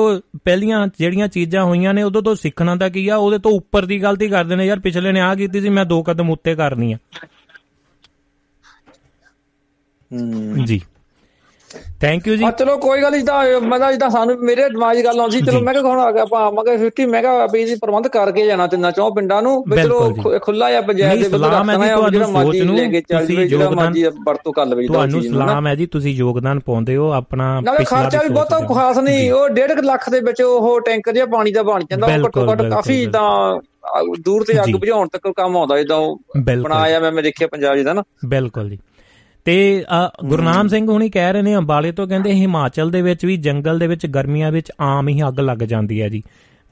ਪਹਿਲੀਆਂ 0.43 0.87
ਜਿਹੜੀਆਂ 0.99 1.27
ਚੀਜ਼ਾਂ 1.27 1.63
ਹੋਈਆਂ 1.63 1.93
ਨੇ 1.93 2.03
ਉਦੋਂ 2.03 2.21
ਤੋਂ 2.21 2.35
ਸਿੱਖਣਾ 2.35 2.75
ਤਾਂ 2.75 2.89
ਕੀ 2.89 3.07
ਆ 3.07 3.15
ਉਹਦੇ 3.15 3.37
ਤੋਂ 3.37 3.51
ਉੱਪਰ 3.51 3.85
ਦੀ 3.85 4.01
ਗਲਤੀ 4.01 4.27
ਕਰਦੇ 4.27 4.55
ਨੇ 4.55 4.65
ਯਾਰ 4.65 4.79
ਪਿਛਲੇ 4.79 5.11
ਨੇ 5.11 5.19
ਆ 5.19 5.35
ਕੀਤੀ 5.35 5.61
ਸੀ 5.61 5.69
ਮੈਂ 5.69 5.85
ਦੋ 5.85 6.03
ਕਦਮ 6.03 6.29
ਉੱਤੇ 6.29 6.55
ਕਰਨੀ 6.55 6.93
ਆ। 6.93 6.97
ਜੀ। 10.65 10.81
ਥੈਂਕ 12.01 12.27
ਯੂ 12.27 12.35
ਜੀ। 12.35 12.45
ਚਲੋ 12.57 12.77
ਕੋਈ 12.77 13.01
ਗੱਲ 13.01 13.11
ਨਹੀਂ 13.11 13.23
ਤਾਂ 13.25 13.59
ਮੈਂ 13.63 13.79
ਤਾਂ 13.79 13.91
ਜਿੱਦਾਂ 13.91 14.09
ਸਾਨੂੰ 14.09 14.35
ਮੇਰੇ 14.41 14.67
ਦਿਮਾਗ 14.69 14.95
'ਚ 14.95 15.03
ਗੱਲ 15.05 15.19
ਆਉਂਦੀ 15.19 15.41
ਚਲੋ 15.41 15.59
ਮੈਂ 15.61 15.73
ਕਿਹਾ 15.73 15.83
ਹੁਣ 15.85 15.99
ਆ 15.99 16.11
ਗਿਆ 16.11 16.21
ਆਪਾਂ 16.23 16.63
ਕਿਹਾ 16.63 16.75
50 16.79 17.05
ਮੈਂ 17.07 17.21
ਕਿਹਾ 17.21 17.45
ਵੀ 17.47 17.63
ਜੀ 17.65 17.75
ਪ੍ਰਬੰਧ 17.75 18.07
ਕਰਕੇ 18.09 18.45
ਜਾਣਾ 18.45 18.67
ਤਿੰਨਾਂ 18.67 18.91
ਚੌਂ 18.91 19.09
ਪਿੰਡਾਂ 19.11 19.41
ਨੂੰ 19.41 19.53
ਵੀ 19.67 19.77
ਚਲੋ 19.77 20.39
ਖੁੱਲਾ 20.39 20.67
ਆ 20.67 20.81
ਪੰਚਾਇਤ 20.81 21.21
ਦੇ 21.21 21.29
ਬੰਦੇ 21.29 21.47
ਰੱਖਣਾ 21.49 21.85
ਹੈ 21.85 22.09
ਜਿਹੜਾ 22.09 22.27
ਮਰਜ਼ੀ 22.29 22.59
ਲੈ 22.61 22.85
ਕੇ 22.87 23.01
ਚੱਲ 23.03 23.25
ਜਾਵੇ 23.25 23.47
ਜਿਹੜਾ 23.47 23.69
ਮਰਜ਼ੀ 23.71 24.03
ਵਰਤੋਂ 24.25 24.53
ਕਰ 24.53 24.65
ਲਵੇ 24.65 24.87
ਤੁਹਾਨੂੰ 24.87 25.21
ਸਲਾਮ 25.23 25.67
ਹੈ 25.67 25.75
ਜੀ 25.75 25.85
ਤੁਸੀਂ 25.87 26.15
ਯੋਗਦਾਨ 26.15 26.59
ਪਾਉਂਦੇ 26.65 26.95
ਹੋ 26.95 27.11
ਆਪਣਾ 27.13 27.49
ਨਾਲੇ 27.61 27.83
ਖਰਚਾ 27.85 28.21
ਵੀ 28.23 28.29
ਬਹੁਤਾ 28.29 28.59
ਖਾਸ 28.73 28.97
ਨਹੀਂ 28.99 29.31
ਉਹ 29.31 29.47
1.5 29.51 29.81
ਲੱਖ 29.83 30.09
ਦੇ 30.09 30.19
ਵਿੱਚ 30.21 30.41
ਉਹ 30.41 30.79
ਟੈਂਕਰ 30.81 31.13
ਜਿਹਾ 31.13 31.25
ਪਾਣੀ 31.27 31.51
ਦਾ 31.51 31.63
ਬਣ 31.63 31.83
ਜਾਂਦਾ 31.89 32.07
ਉਹ 32.07 32.25
ਘੱਟੋ 32.25 32.45
ਘੱਟ 32.51 32.61
ਕਾਫੀ 32.69 33.05
ਤਾਂ 33.07 33.29
ਦੂਰ 34.19 34.43
ਤੇ 34.43 34.59
ਅੱਗ 34.59 34.75
ਬੁਝਾਉਣ 34.75 35.07
ਤੱਕ 35.07 35.27
ਕੰਮ 35.37 35.57
ਆਉਂਦਾ 35.57 35.77
ਇਦਾਂ 35.77 35.99
ਬਣਾਇਆ 36.43 36.99
ਮੈਂ 36.99 37.11
ਮੈਂ 37.11 37.23
ਦੇਖਿਆ 37.23 37.47
ਪੰਜਾਬ 37.47 37.75
ਜਿਹਦਾ 37.75 37.93
ਨਾ। 37.93 38.03
ਬਿਲਕੁਲ 38.25 38.69
ਜੀ। 38.69 38.77
ਤੇ 39.45 39.85
ਗੁਰਨਾਮ 40.25 40.67
ਸਿੰਘ 40.67 40.87
ਹੁਣੀ 40.91 41.09
ਕਹਿ 41.09 41.33
ਰਹੇ 41.33 41.41
ਨੇ 41.41 41.55
ਅੰਬਾਲੇ 41.55 41.91
ਤੋਂ 41.91 42.07
ਕਹਿੰਦੇ 42.07 42.31
ਹਿਮਾਚਲ 42.31 42.91
ਦੇ 42.91 43.01
ਵਿੱਚ 43.01 43.25
ਵੀ 43.25 43.37
ਜੰਗਲ 43.37 43.79
ਦੇ 43.79 43.87
ਵਿੱਚ 43.87 44.05
ਗਰਮੀਆਂ 44.05 44.51
ਵਿੱਚ 44.51 44.71
ਆਮ 44.81 45.07
ਹੀ 45.07 45.21
ਅੱਗ 45.27 45.39
ਲੱਗ 45.39 45.57
ਜਾਂਦੀ 45.57 46.01
ਹੈ 46.01 46.09
ਜੀ। 46.09 46.23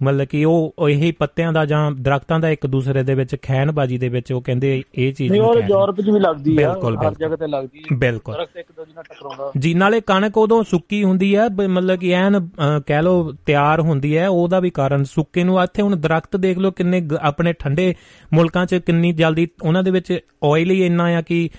ਮਤਲਬ 0.03 0.26
ਕਿ 0.26 0.45
ਉਹ 0.45 0.76
ਇਹੀ 0.90 1.11
ਪੱਤਿਆਂ 1.11 1.53
ਦਾ 1.53 1.65
ਜਾਂ 1.65 1.91
ਦਰਖਤਾਂ 1.91 2.40
ਦਾ 2.40 2.49
ਇੱਕ 2.49 2.68
ਦੂਸਰੇ 2.68 3.03
ਦੇ 3.03 3.14
ਵਿੱਚ 3.14 3.36
ਖੈਨਬਾਜੀ 3.41 3.98
ਦੇ 3.98 4.10
ਵਿੱਚ 4.10 4.32
ਉਹ 4.34 4.41
ਕਹਿੰਦੇ 4.41 4.82
ਇਹ 4.95 5.14
ਚੀਜ਼ 5.14 5.32
ਨਹੀਂ 5.32 5.41
ਉਹ 5.41 5.60
ਯੂਰਪ 5.60 6.02
'ਚ 6.02 6.10
ਵੀ 6.10 6.20
ਲੱਗਦੀ 6.20 6.61
ਆ 6.61 6.72
ਹਰ 6.72 7.14
ਜਗ੍ਹਾ 7.14 7.36
ਤੇ 7.36 7.48
ਲੱਗਦੀ 7.48 7.80
ਹੈ 7.80 7.98
ਬਿਲਕੁਲ। 7.98 8.36
ਦਰਖਤ 8.36 8.57
ਇੱਕ 8.57 8.72
ਦੂਜੇ 8.72 8.94
ਨਾਲ 8.95 9.03
ਟਕਰਾਉਂਦਾ। 9.03 9.52
ਜੀ 9.60 9.74
ਨਾਲੇ 9.74 10.02
ਕਣਕ 10.02 10.38
ਉਦੋਂ 10.38 10.64
ਸੁੱਕੀ 10.64 11.03
ਹੁੰਦੀ 11.03 11.36
ਹੈ 11.36 11.48
ਮਤਲਬ 11.49 11.99
ਕਿ 11.99 12.11
ਐਨ 12.11 12.49
ਕਹਿ 12.88 13.03
ਲੋ 13.03 13.34
ਤਿਆਰ 13.45 13.80
ਹੁੰਦੀ 13.80 14.18
ਹੈ 14.18 14.30
ਉਹਦਾ 14.30 14.60
ਵੀ 14.60 14.70
ਕਾਰਨ 14.70 15.03
ਸੁੱਕੇ 15.03 15.44
ਨੂੰ 15.44 15.61
ਇੱਥੇ 15.64 15.82
ਹੁਣ 15.82 15.95
ਦਰਖਤ 15.95 16.36
ਦੇਖ 16.38 16.57
ਲਓ 16.57 16.72
ਕਿੰਨੇ 16.72 17.02
ਆਪਣੇ 17.22 17.53
ਠੰਡੇ 17.53 17.94
ਮੁਲਕਾਂ 18.34 18.65
'ਚ 18.65 18.76
ਕਿੰਨੀ 18.76 19.11
ਜਲਦੀ 19.11 19.48
ਉਹਨਾਂ 19.64 19.84
ਦੇ 19.84 19.91
ਵਿੱਚ 19.91 20.20
ਆਇਲ 20.44 20.72
ਹੀ 20.72 20.86
ਇੰਨਾ 20.86 21.03
ਆ 21.03 21.22
ਕਿ 21.22 21.49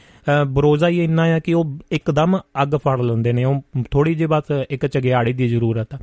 ਬਰੋਜ਼ਾ 0.48 0.88
ਹੀ 0.88 1.04
ਇੰਨਾ 1.04 1.22
ਆ 1.22 1.38
ਕਿ 1.38 1.54
ਉਹ 1.54 1.78
ਇੱਕਦਮ 1.92 2.38
ਅੱਗ 2.62 2.74
ਫੜ 2.76 3.00
ਲੈਂਦੇ 3.00 3.32
ਨੇ। 3.32 3.44
ਉਹ 3.44 3.60
ਥੋੜੀ 3.90 4.14
ਜਿਹੀ 4.14 4.28
ਬਸ 4.30 4.50
ਇੱਕ 4.70 4.86
ਚਗਿਆੜੀ 4.86 5.32
ਦੀ 5.32 5.48
ਜ਼ਰੂਰਤ 5.48 5.94
ਆ। 5.94 5.98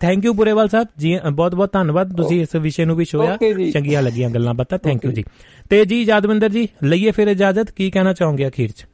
ਥੈਂਕ 0.00 0.24
ਯੂ 0.24 0.32
ਪੁਰੇਵਾਲ 0.34 0.68
ਸਾਹਿਬ 0.68 0.88
ਜੀ 0.98 1.18
ਬਹੁਤ 1.32 1.54
ਬਹੁਤ 1.54 1.72
ਧੰਨਵਾਦ 1.72 2.16
ਤੁਸੀਂ 2.16 2.40
ਇਸ 2.42 2.54
ਵਿਸ਼ੇ 2.56 2.84
ਨੂੰ 2.84 2.96
ਵੀ 2.96 3.04
ਛੋਇਆ 3.04 3.36
ਚੰਗੀਆਂ 3.74 4.02
ਲੱਗੀਆਂ 4.02 4.30
ਗੱਲਾਂ 4.30 4.54
ਬਾਤਾਂ 4.54 4.78
ਥੈਂਕ 4.78 5.04
ਯੂ 5.04 5.10
ਜੀ। 5.12 5.24
ਤੇ 5.70 5.84
ਜੀ 5.84 6.04
ਜਾਦਵਿੰਦਰ 6.04 6.48
ਜੀ 6.48 6.68
ਲਈਏ 6.84 7.10
ਫਿਰ 7.10 7.28
ਇਜਾਜ਼ਤ 7.28 7.70
ਕੀ 7.70 7.90
ਕਹਿਣਾ 7.90 8.12
ਚਾਹੋਗੇ 8.12 8.48
ਅਖੀਰ 8.48 8.70
ਚ? 8.70 8.86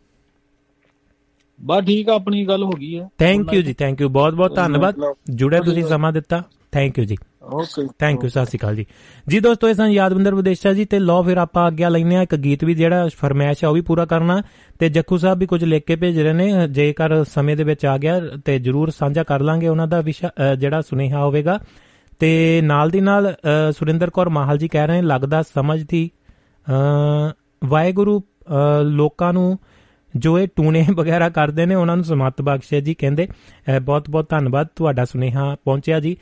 ਬਸ 1.60 1.84
ਠੀਕ 1.84 2.08
ਆ 2.08 2.14
ਆਪਣੀ 2.14 2.44
ਗੱਲ 2.46 2.62
ਹੋ 2.62 2.70
ਗਈ 2.70 2.98
ਹੈ 2.98 3.08
ਥੈਂਕ 3.18 3.52
ਯੂ 3.54 3.62
ਜੀ 3.62 3.72
ਥੈਂਕ 3.72 4.00
ਯੂ 4.00 4.08
ਬਹੁਤ 4.08 4.34
ਬਹੁਤ 4.34 4.54
ਧੰਨਵਾਦ। 4.56 4.94
ਜੁੜੇ 5.30 5.60
ਤੁਸੀਂ 5.60 5.84
ਸਮਾਂ 5.84 6.12
ਦਿੱਤਾ 6.12 6.42
ਥੈਂਕ 6.72 6.98
ਯੂ 6.98 7.04
ਜੀ। 7.04 7.16
ਓਕੇ 7.42 7.86
ਥੈਂਕ 7.98 8.22
ਯੂ 8.24 8.28
ਸਤਿ 8.28 8.44
ਸ਼੍ਰੀ 8.46 8.58
ਅਕਾਲ 8.58 8.74
ਜੀ। 8.76 8.84
ਜੀ 9.28 9.38
ਦੋਸਤੋ 9.40 9.68
ਇਹ 9.68 9.74
ਸਨ 9.74 9.90
ਯਾਦਵਿੰਦਰ 9.90 10.34
ਵਿਦੇਸ਼ਾ 10.34 10.72
ਜੀ 10.72 10.84
ਤੇ 10.84 10.98
ਲੋ 10.98 11.22
ਫਿਰ 11.22 11.36
ਆਪਾਂ 11.36 11.66
ਅੱਗੇ 11.68 11.88
ਲੈਨੇ 11.90 12.16
ਆ 12.16 12.22
ਇੱਕ 12.22 12.34
ਗੀਤ 12.36 12.64
ਵੀ 12.64 12.74
ਜਿਹੜਾ 12.74 13.08
ਫਰਮਾਇਸ਼ 13.16 13.64
ਆ 13.64 13.68
ਉਹ 13.68 13.74
ਵੀ 13.74 13.80
ਪੂਰਾ 13.80 14.04
ਕਰਨਾ। 14.04 14.40
ਤੇ 14.78 14.88
ਜੱਖੂ 14.88 15.16
ਸਾਹਿਬ 15.18 15.38
ਵੀ 15.38 15.46
ਕੁਝ 15.46 15.62
ਲਿਖ 15.64 15.84
ਕੇ 15.84 15.96
ਭੇਜ 15.96 16.18
ਰਹੇ 16.20 16.32
ਨੇ। 16.32 16.68
ਜੇਕਰ 16.68 17.22
ਸਮੇਂ 17.24 17.56
ਦੇ 17.56 17.64
ਵਿੱਚ 17.64 17.86
ਆ 17.86 17.96
ਗਿਆ 17.98 18.20
ਤੇ 18.44 18.58
ਜਰੂਰ 18.58 18.90
ਸਾਂਝਾ 18.90 19.22
ਕਰ 19.22 19.40
ਲਾਂਗੇ 19.40 19.68
ਉਹਨਾਂ 19.68 19.86
ਦਾ 19.86 20.02
ਜਿਹੜਾ 20.58 20.80
ਸੁਨੇਹਾ 20.80 21.24
ਹੋਵੇਗਾ। 21.24 21.58
ਤੇ 22.18 22.60
ਨਾਲ 22.64 22.90
ਦੀ 22.90 23.00
ਨਾਲ 23.00 23.34
ਸੁਰਿੰਦਰ 23.72 24.10
ਕੌਰ 24.10 24.28
ਮਾਹਲ 24.28 24.58
ਜੀ 24.58 24.68
ਕਹਿ 24.68 24.86
ਰਹੇ 24.86 25.00
ਨੇ 25.00 25.06
ਲੱਗਦਾ 25.08 25.42
ਸਮਝਦੀ 25.54 26.08
ਵਾਹਿਗੁਰੂ 27.64 28.22
ਲੋਕਾਂ 28.84 29.32
ਨੂੰ 29.32 29.58
ਜੋ 30.14 30.38
ਇਹ 30.38 30.48
ਟੂਨੇ 30.56 30.84
ਵਗੈਰਾ 30.94 31.28
ਕਰਦੇ 31.28 31.66
ਨੇ 31.66 31.74
ਉਹਨਾਂ 31.74 31.96
ਨੂੰ 31.96 32.04
ਸਮਤ 32.04 32.40
ਬਖਸ਼ੇ 32.42 32.80
ਜੀ 32.80 32.94
ਕਹਿੰਦੇ। 32.94 33.26
ਬਹੁਤ 33.82 34.10
ਬਹੁਤ 34.10 34.28
ਧੰਨਵਾਦ। 34.28 34.68
ਤੁਹਾਡਾ 34.76 35.04
ਸੁਨੇਹਾ 35.04 35.54
ਪਹੁੰਚਿਆ 35.64 36.00
ਜੀ। 36.00 36.16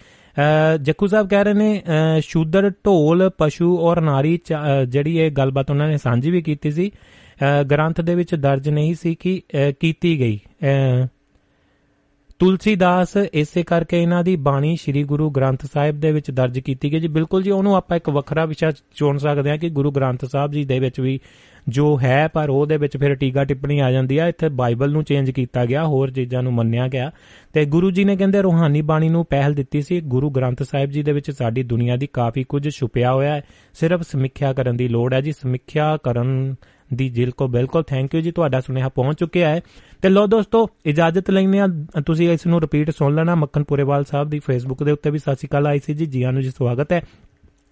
ਜੱਕੂ 0.83 1.07
ਸਾਹਿਬ 1.07 1.29
ਕਹਿ 1.29 1.45
ਰਹੇ 1.45 1.55
ਨੇ 1.55 1.83
ਸ਼ੂਦਰ 2.21 2.71
ਢੋਲ, 2.87 3.29
ਪਸ਼ੂ 3.39 3.77
ਔਰ 3.79 4.01
ਨਾਰੀ 4.01 4.39
ਜਿਹੜੀ 4.89 5.17
ਇਹ 5.19 5.31
ਗੱਲਬਾਤ 5.31 5.71
ਉਹਨਾਂ 5.71 5.89
ਨੇ 5.89 5.97
ਸਾਂਝੀ 5.99 6.31
ਵੀ 6.31 6.43
ਕੀਤੀ 6.43 6.71
ਸੀ 6.71 6.91
ਗ੍ਰੰਥ 7.71 8.01
ਦੇ 8.01 8.15
ਵਿੱਚ 8.15 8.35
ਦਰਜ 8.35 8.69
ਨਹੀਂ 8.69 8.95
ਸੀ 8.95 9.15
ਕਿ 9.15 9.41
ਕੀਤੀ 9.81 10.19
ਗਈ। 10.21 10.39
ਤੁਲਸੀਦਾਸ 12.41 13.17
ਇਸੇ 13.17 13.63
ਕਰਕੇ 13.63 14.01
ਇਹਨਾਂ 14.03 14.23
ਦੀ 14.25 14.35
ਬਾਣੀ 14.39 14.77
ਸ੍ਰੀ 14.77 15.03
ਗੁਰੂ 15.05 15.31
ਗ੍ਰੰਥ 15.31 15.65
ਸਾਹਿਬ 15.67 15.99
ਦੇ 16.01 16.13
ਵਿੱਚ 16.13 16.31
ਦਰਜ 16.31 16.59
ਕੀਤੀ 16.59 16.93
ਗਈ 16.93 17.01
ਜੀ। 17.01 17.09
ਬਿਲਕੁਲ 17.09 17.43
ਜੀ, 17.43 17.51
ਉਹਨੂੰ 17.51 17.75
ਆਪਾਂ 17.77 17.97
ਇੱਕ 17.97 18.11
ਵੱਖਰਾ 18.11 18.45
ਵਿਸ਼ਾ 18.45 18.71
ਚੁਣ 18.97 19.19
ਸਕਦੇ 19.19 19.51
ਹਾਂ 19.51 19.59
ਕਿ 19.59 19.69
ਗੁਰੂ 19.71 19.91
ਗ੍ਰੰਥ 19.93 20.25
ਸਾਹਿਬ 20.25 20.53
ਜੀ 20.53 20.65
ਦੇ 20.65 20.79
ਵਿੱਚ 20.79 21.01
ਵੀ 21.01 21.19
ਜੋ 21.69 21.99
ਹੈ, 21.99 22.29
ਪਰ 22.29 22.51
ਉਹਦੇ 22.51 22.77
ਵਿੱਚ 22.77 22.97
ਫਿਰ 22.97 23.15
ਟੀਕਾ 23.15 23.45
ਟਿੱਪਣੀ 23.45 23.79
ਆ 23.79 23.91
ਜਾਂਦੀ 23.91 24.19
ਆ। 24.19 24.29
ਇੱਥੇ 24.29 24.49
ਬਾਈਬਲ 24.49 24.91
ਨੂੰ 24.91 25.05
ਚੇਂਜ 25.05 25.31
ਕੀਤਾ 25.31 25.67
ਗਿਆ, 25.67 25.85
ਹੋਰ 25.85 26.11
ਚੀਜ਼ਾਂ 26.11 26.43
ਨੂੰ 26.43 26.53
ਮੰਨਿਆ 26.53 26.89
ਗਿਆ। 26.89 27.11
ਤੇ 27.53 27.65
ਗੁਰੂ 27.65 27.91
ਜੀ 27.91 28.05
ਨੇ 28.05 28.17
ਕਹਿੰਦੇ, 28.17 28.43
ਰੂਹਾਨੀ 28.43 28.83
ਬਾਣੀ 28.83 29.09
ਨੂੰ 29.09 29.25
ਪਹਿਲ 29.25 29.55
ਦਿੱਤੀ 29.55 29.83
ਸੀ। 29.83 30.01
ਗੁਰੂ 30.01 30.31
ਗ੍ਰੰਥ 30.31 30.63
ਸਾਹਿਬ 30.63 30.91
ਜੀ 30.91 31.03
ਦੇ 31.03 31.13
ਵਿੱਚ 31.13 31.31
ਸਾਡੀ 31.31 31.63
ਦੁਨੀਆ 31.63 31.97
ਦੀ 31.97 32.07
ਕਾਫੀ 32.07 32.45
ਕੁਝ 32.45 32.69
ਛੁਪਿਆ 32.71 33.13
ਹੋਇਆ 33.13 33.35
ਹੈ। 33.35 33.45
ਸਿਰਫ 33.75 34.03
ਸਮੀਖਿਆ 34.03 34.53
ਕਰਨ 34.53 34.77
ਦੀ 34.77 34.89
ਲੋੜ 34.89 35.15
ਹੈ 35.15 35.21
ਜੀ। 35.21 35.33
ਸਮੀਖਿਆ 35.33 35.97
ਕਰਨ 35.97 36.55
ਦੀ 36.95 37.09
ਜਿਲ 37.09 37.31
ਕੋ 37.31 37.49
ਬਿਲਕੁਲ 37.49 37.83
ਥੈਂਕ 37.83 38.15
ਯੂ 38.15 38.21
ਜੀ। 38.21 38.31
ਤੁਹਾਡਾ 38.31 38.61
ਸੁਨੇਹਾ 38.61 38.89
ਪਹੁੰਚ 38.89 39.19
ਚੁੱਕਿਆ 39.19 39.49
ਹੈ। 39.49 39.61
ਤੇ 40.03 40.09
ਲੋ 40.09 40.27
ਦੋਸਤੋ, 40.27 40.71
ਇਜਾਜ਼ਤ 40.87 41.31
ਲੈਣੇ 41.31 41.61
ਆ 41.61 41.67
ਤੁਸੀਂ 42.07 42.31
ਇਸ 42.31 42.47
ਨੂੰ 42.47 42.61
ਰਿਪੀਟ 42.61 42.91
ਸੁਣ 42.91 43.15
ਲੈਣਾ। 43.15 43.35
ਮੱਖਣ 43.35 43.63
ਪੁਰੇਵਾਲ 43.63 44.05
ਸਾਹਿਬ 44.05 44.31
ਦੀ 44.31 44.39
ਫੇਸਬੁੱਕ 44.39 44.83
ਦੇ 44.83 44.91
ਉੱਤੇ 44.91 45.11
ਵੀ 45.11 45.19
ਸਤਿ 45.19 45.35
ਸ਼੍ਰੀ 45.35 45.49
ਅਕਾਲ 45.49 45.67
ਆਈ 45.67 45.79
ਸੀ 45.79 45.95
ਜੀ। 45.95 46.07
ਜੀਆਂ 46.07 46.33
ਨੂੰ 46.33 46.43
ਜੀ 46.43 46.51
ਸਵਾਗਤ 46.51 46.93
ਹੈ। 46.93 47.03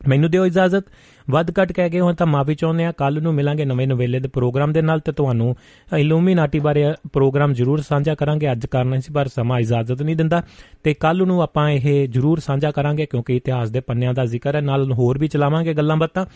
ਮੈਨੂੰ 0.09 0.31
ਦਿਓ 0.31 0.47
ਇਜਾਜ਼ਤ। 0.47 0.85
ਵੱਧ 1.31 1.51
ਘਟ 1.51 1.73
ਕਹਿ 1.73 1.91
ਕੇ 1.91 2.01
ਹੁਣ 2.01 2.15
ਤਾਂ 2.15 2.27
ਮਾਫੀ 2.27 2.55
ਚਾਹੁੰਦੇ 2.55 2.85
ਆ 2.85 2.93
ਕੱਲ 2.93 3.23
ਨੂੰ 3.23 3.35
ਮਿਲਾਂਗੇ 3.35 3.65
ਨਵੇਂ 3.65 3.87
ਨਵੇਲੇ 3.89 4.19
ਦੇ 4.21 4.29
ਪ੍ਰੋਗਰਾਮ 4.29 4.73
ਦੇ 4.73 4.83
ਨਾਲ 4.83 5.01
ਤੇ 5.01 5.13
ਤੁਹਾਨੂੰ 5.13 5.55
ਇਲੂਮੀਨਾਟੀ 5.97 6.59
ਬਾਰੇ 6.59 6.85
ਪ੍ਰੋਗਰਾਮ 7.13 7.53
ਜ਼ਰੂਰ 7.53 7.81
ਸਾਂਝਾ 7.81 8.15
ਕਰਾਂਗੇ। 8.15 8.51
ਅੱਜ 8.53 8.67
ਕਰਨਾ 8.67 9.01
ਸੀ 9.01 9.13
ਪਰ 9.13 9.29
ਸਮਾਂ 9.29 9.61
ਇਜਾਜ਼ਤ 9.61 10.03
ਨਹੀਂ 10.03 10.17
ਦਿੰਦਾ। 10.17 10.43
ਤੇ 10.83 10.95
ਕੱਲ 10.95 11.27
ਨੂੰ 11.27 11.43
ਆਪਾਂ 11.43 11.69
ਇਹ 11.71 12.09
ਜ਼ਰੂਰ 12.09 12.41
ਸਾਂਝਾ 12.41 12.71
ਕਰਾਂਗੇ 12.71 13.07
ਕਿਉਂਕਿ 13.07 13.37
ਇਤਿਹਾਸ 13.37 13.71
ਦੇ 13.71 13.81
ਪੰਨਿਆਂ 13.81 14.15
ਦਾ 14.15 14.25
ਜ਼ਿਕਰ 14.25 14.55
ਹੈ। 14.55 14.61
ਨਾਲ 14.61 14.93
ਹੋਰ 14.93 15.19
ਵੀ 15.19 15.29
ਚਲਾਵਾਂਗੇ 15.29 15.75
ਗੱਲਾਂ 15.75 15.97
ਬਾਤਾਂ। 15.97 16.27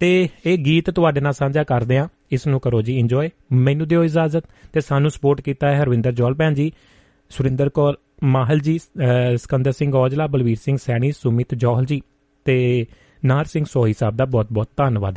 ਤੇ 0.00 0.28
ਇਹ 0.46 0.58
ਗੀਤ 0.58 0.90
ਤੁਹਾਡੇ 0.90 1.20
ਨਾਲ 1.20 1.32
ਸਾਂਝਾ 1.32 1.62
ਕਰਦੇ 1.64 1.98
ਆ 1.98 2.08
ਇਸ 2.32 2.46
ਨੂੰ 2.46 2.60
ਕਰੋ 2.60 2.82
ਜੀ 2.82 2.98
ਇੰਜੋਏ 2.98 3.28
ਮੈਨੂੰ 3.52 3.88
ਦਿਓ 3.88 4.04
ਇਜਾਜ਼ਤ। 4.04 4.44
ਤੇ 4.72 4.80
ਸਾਨੂੰ 4.80 5.10
ਸਪੋਰਟ 5.10 5.40
ਕੀਤਾ 5.40 5.68
ਹੈ 5.68 5.82
ਹਰਵਿੰਦਰ 5.82 6.12
ਜੋਲ 6.12 6.34
ਭੈਣ 6.34 6.54
ਜੀ, 6.54 6.72
ਸੁਰਿੰਦਰ 7.28 7.68
ਕੌਰ 7.68 7.94
ਮਾਹਲ 8.24 8.58
ਜੀ 8.58 8.78
ਸਕੰਦਰ 9.36 9.72
ਸਿੰਘ 9.72 9.94
ਔਜਲਾ, 9.94 10.26
ਬਲਵੀਰ 10.26 10.56
ਸਿੰਘ 10.64 10.76
ਸੈਣੀ, 10.76 11.12
ਸੁਮਿਤ 11.12 11.54
ਜੋਹਲ 11.54 11.84
ਜੀ। 11.84 12.00
ਤੇ 12.44 12.86
ਨਾਰ 13.24 13.44
ਸਿੰਘ 13.44 13.64
ਸੋਹੀ 13.64 13.92
ਸਾਹਿਬ 13.92 14.16
ਦਾ 14.16 14.24
ਬਹੁਤ 14.24 14.46
ਬਹੁਤ 14.52 14.68
ਧੰਨਵਾਦ। 14.76 15.10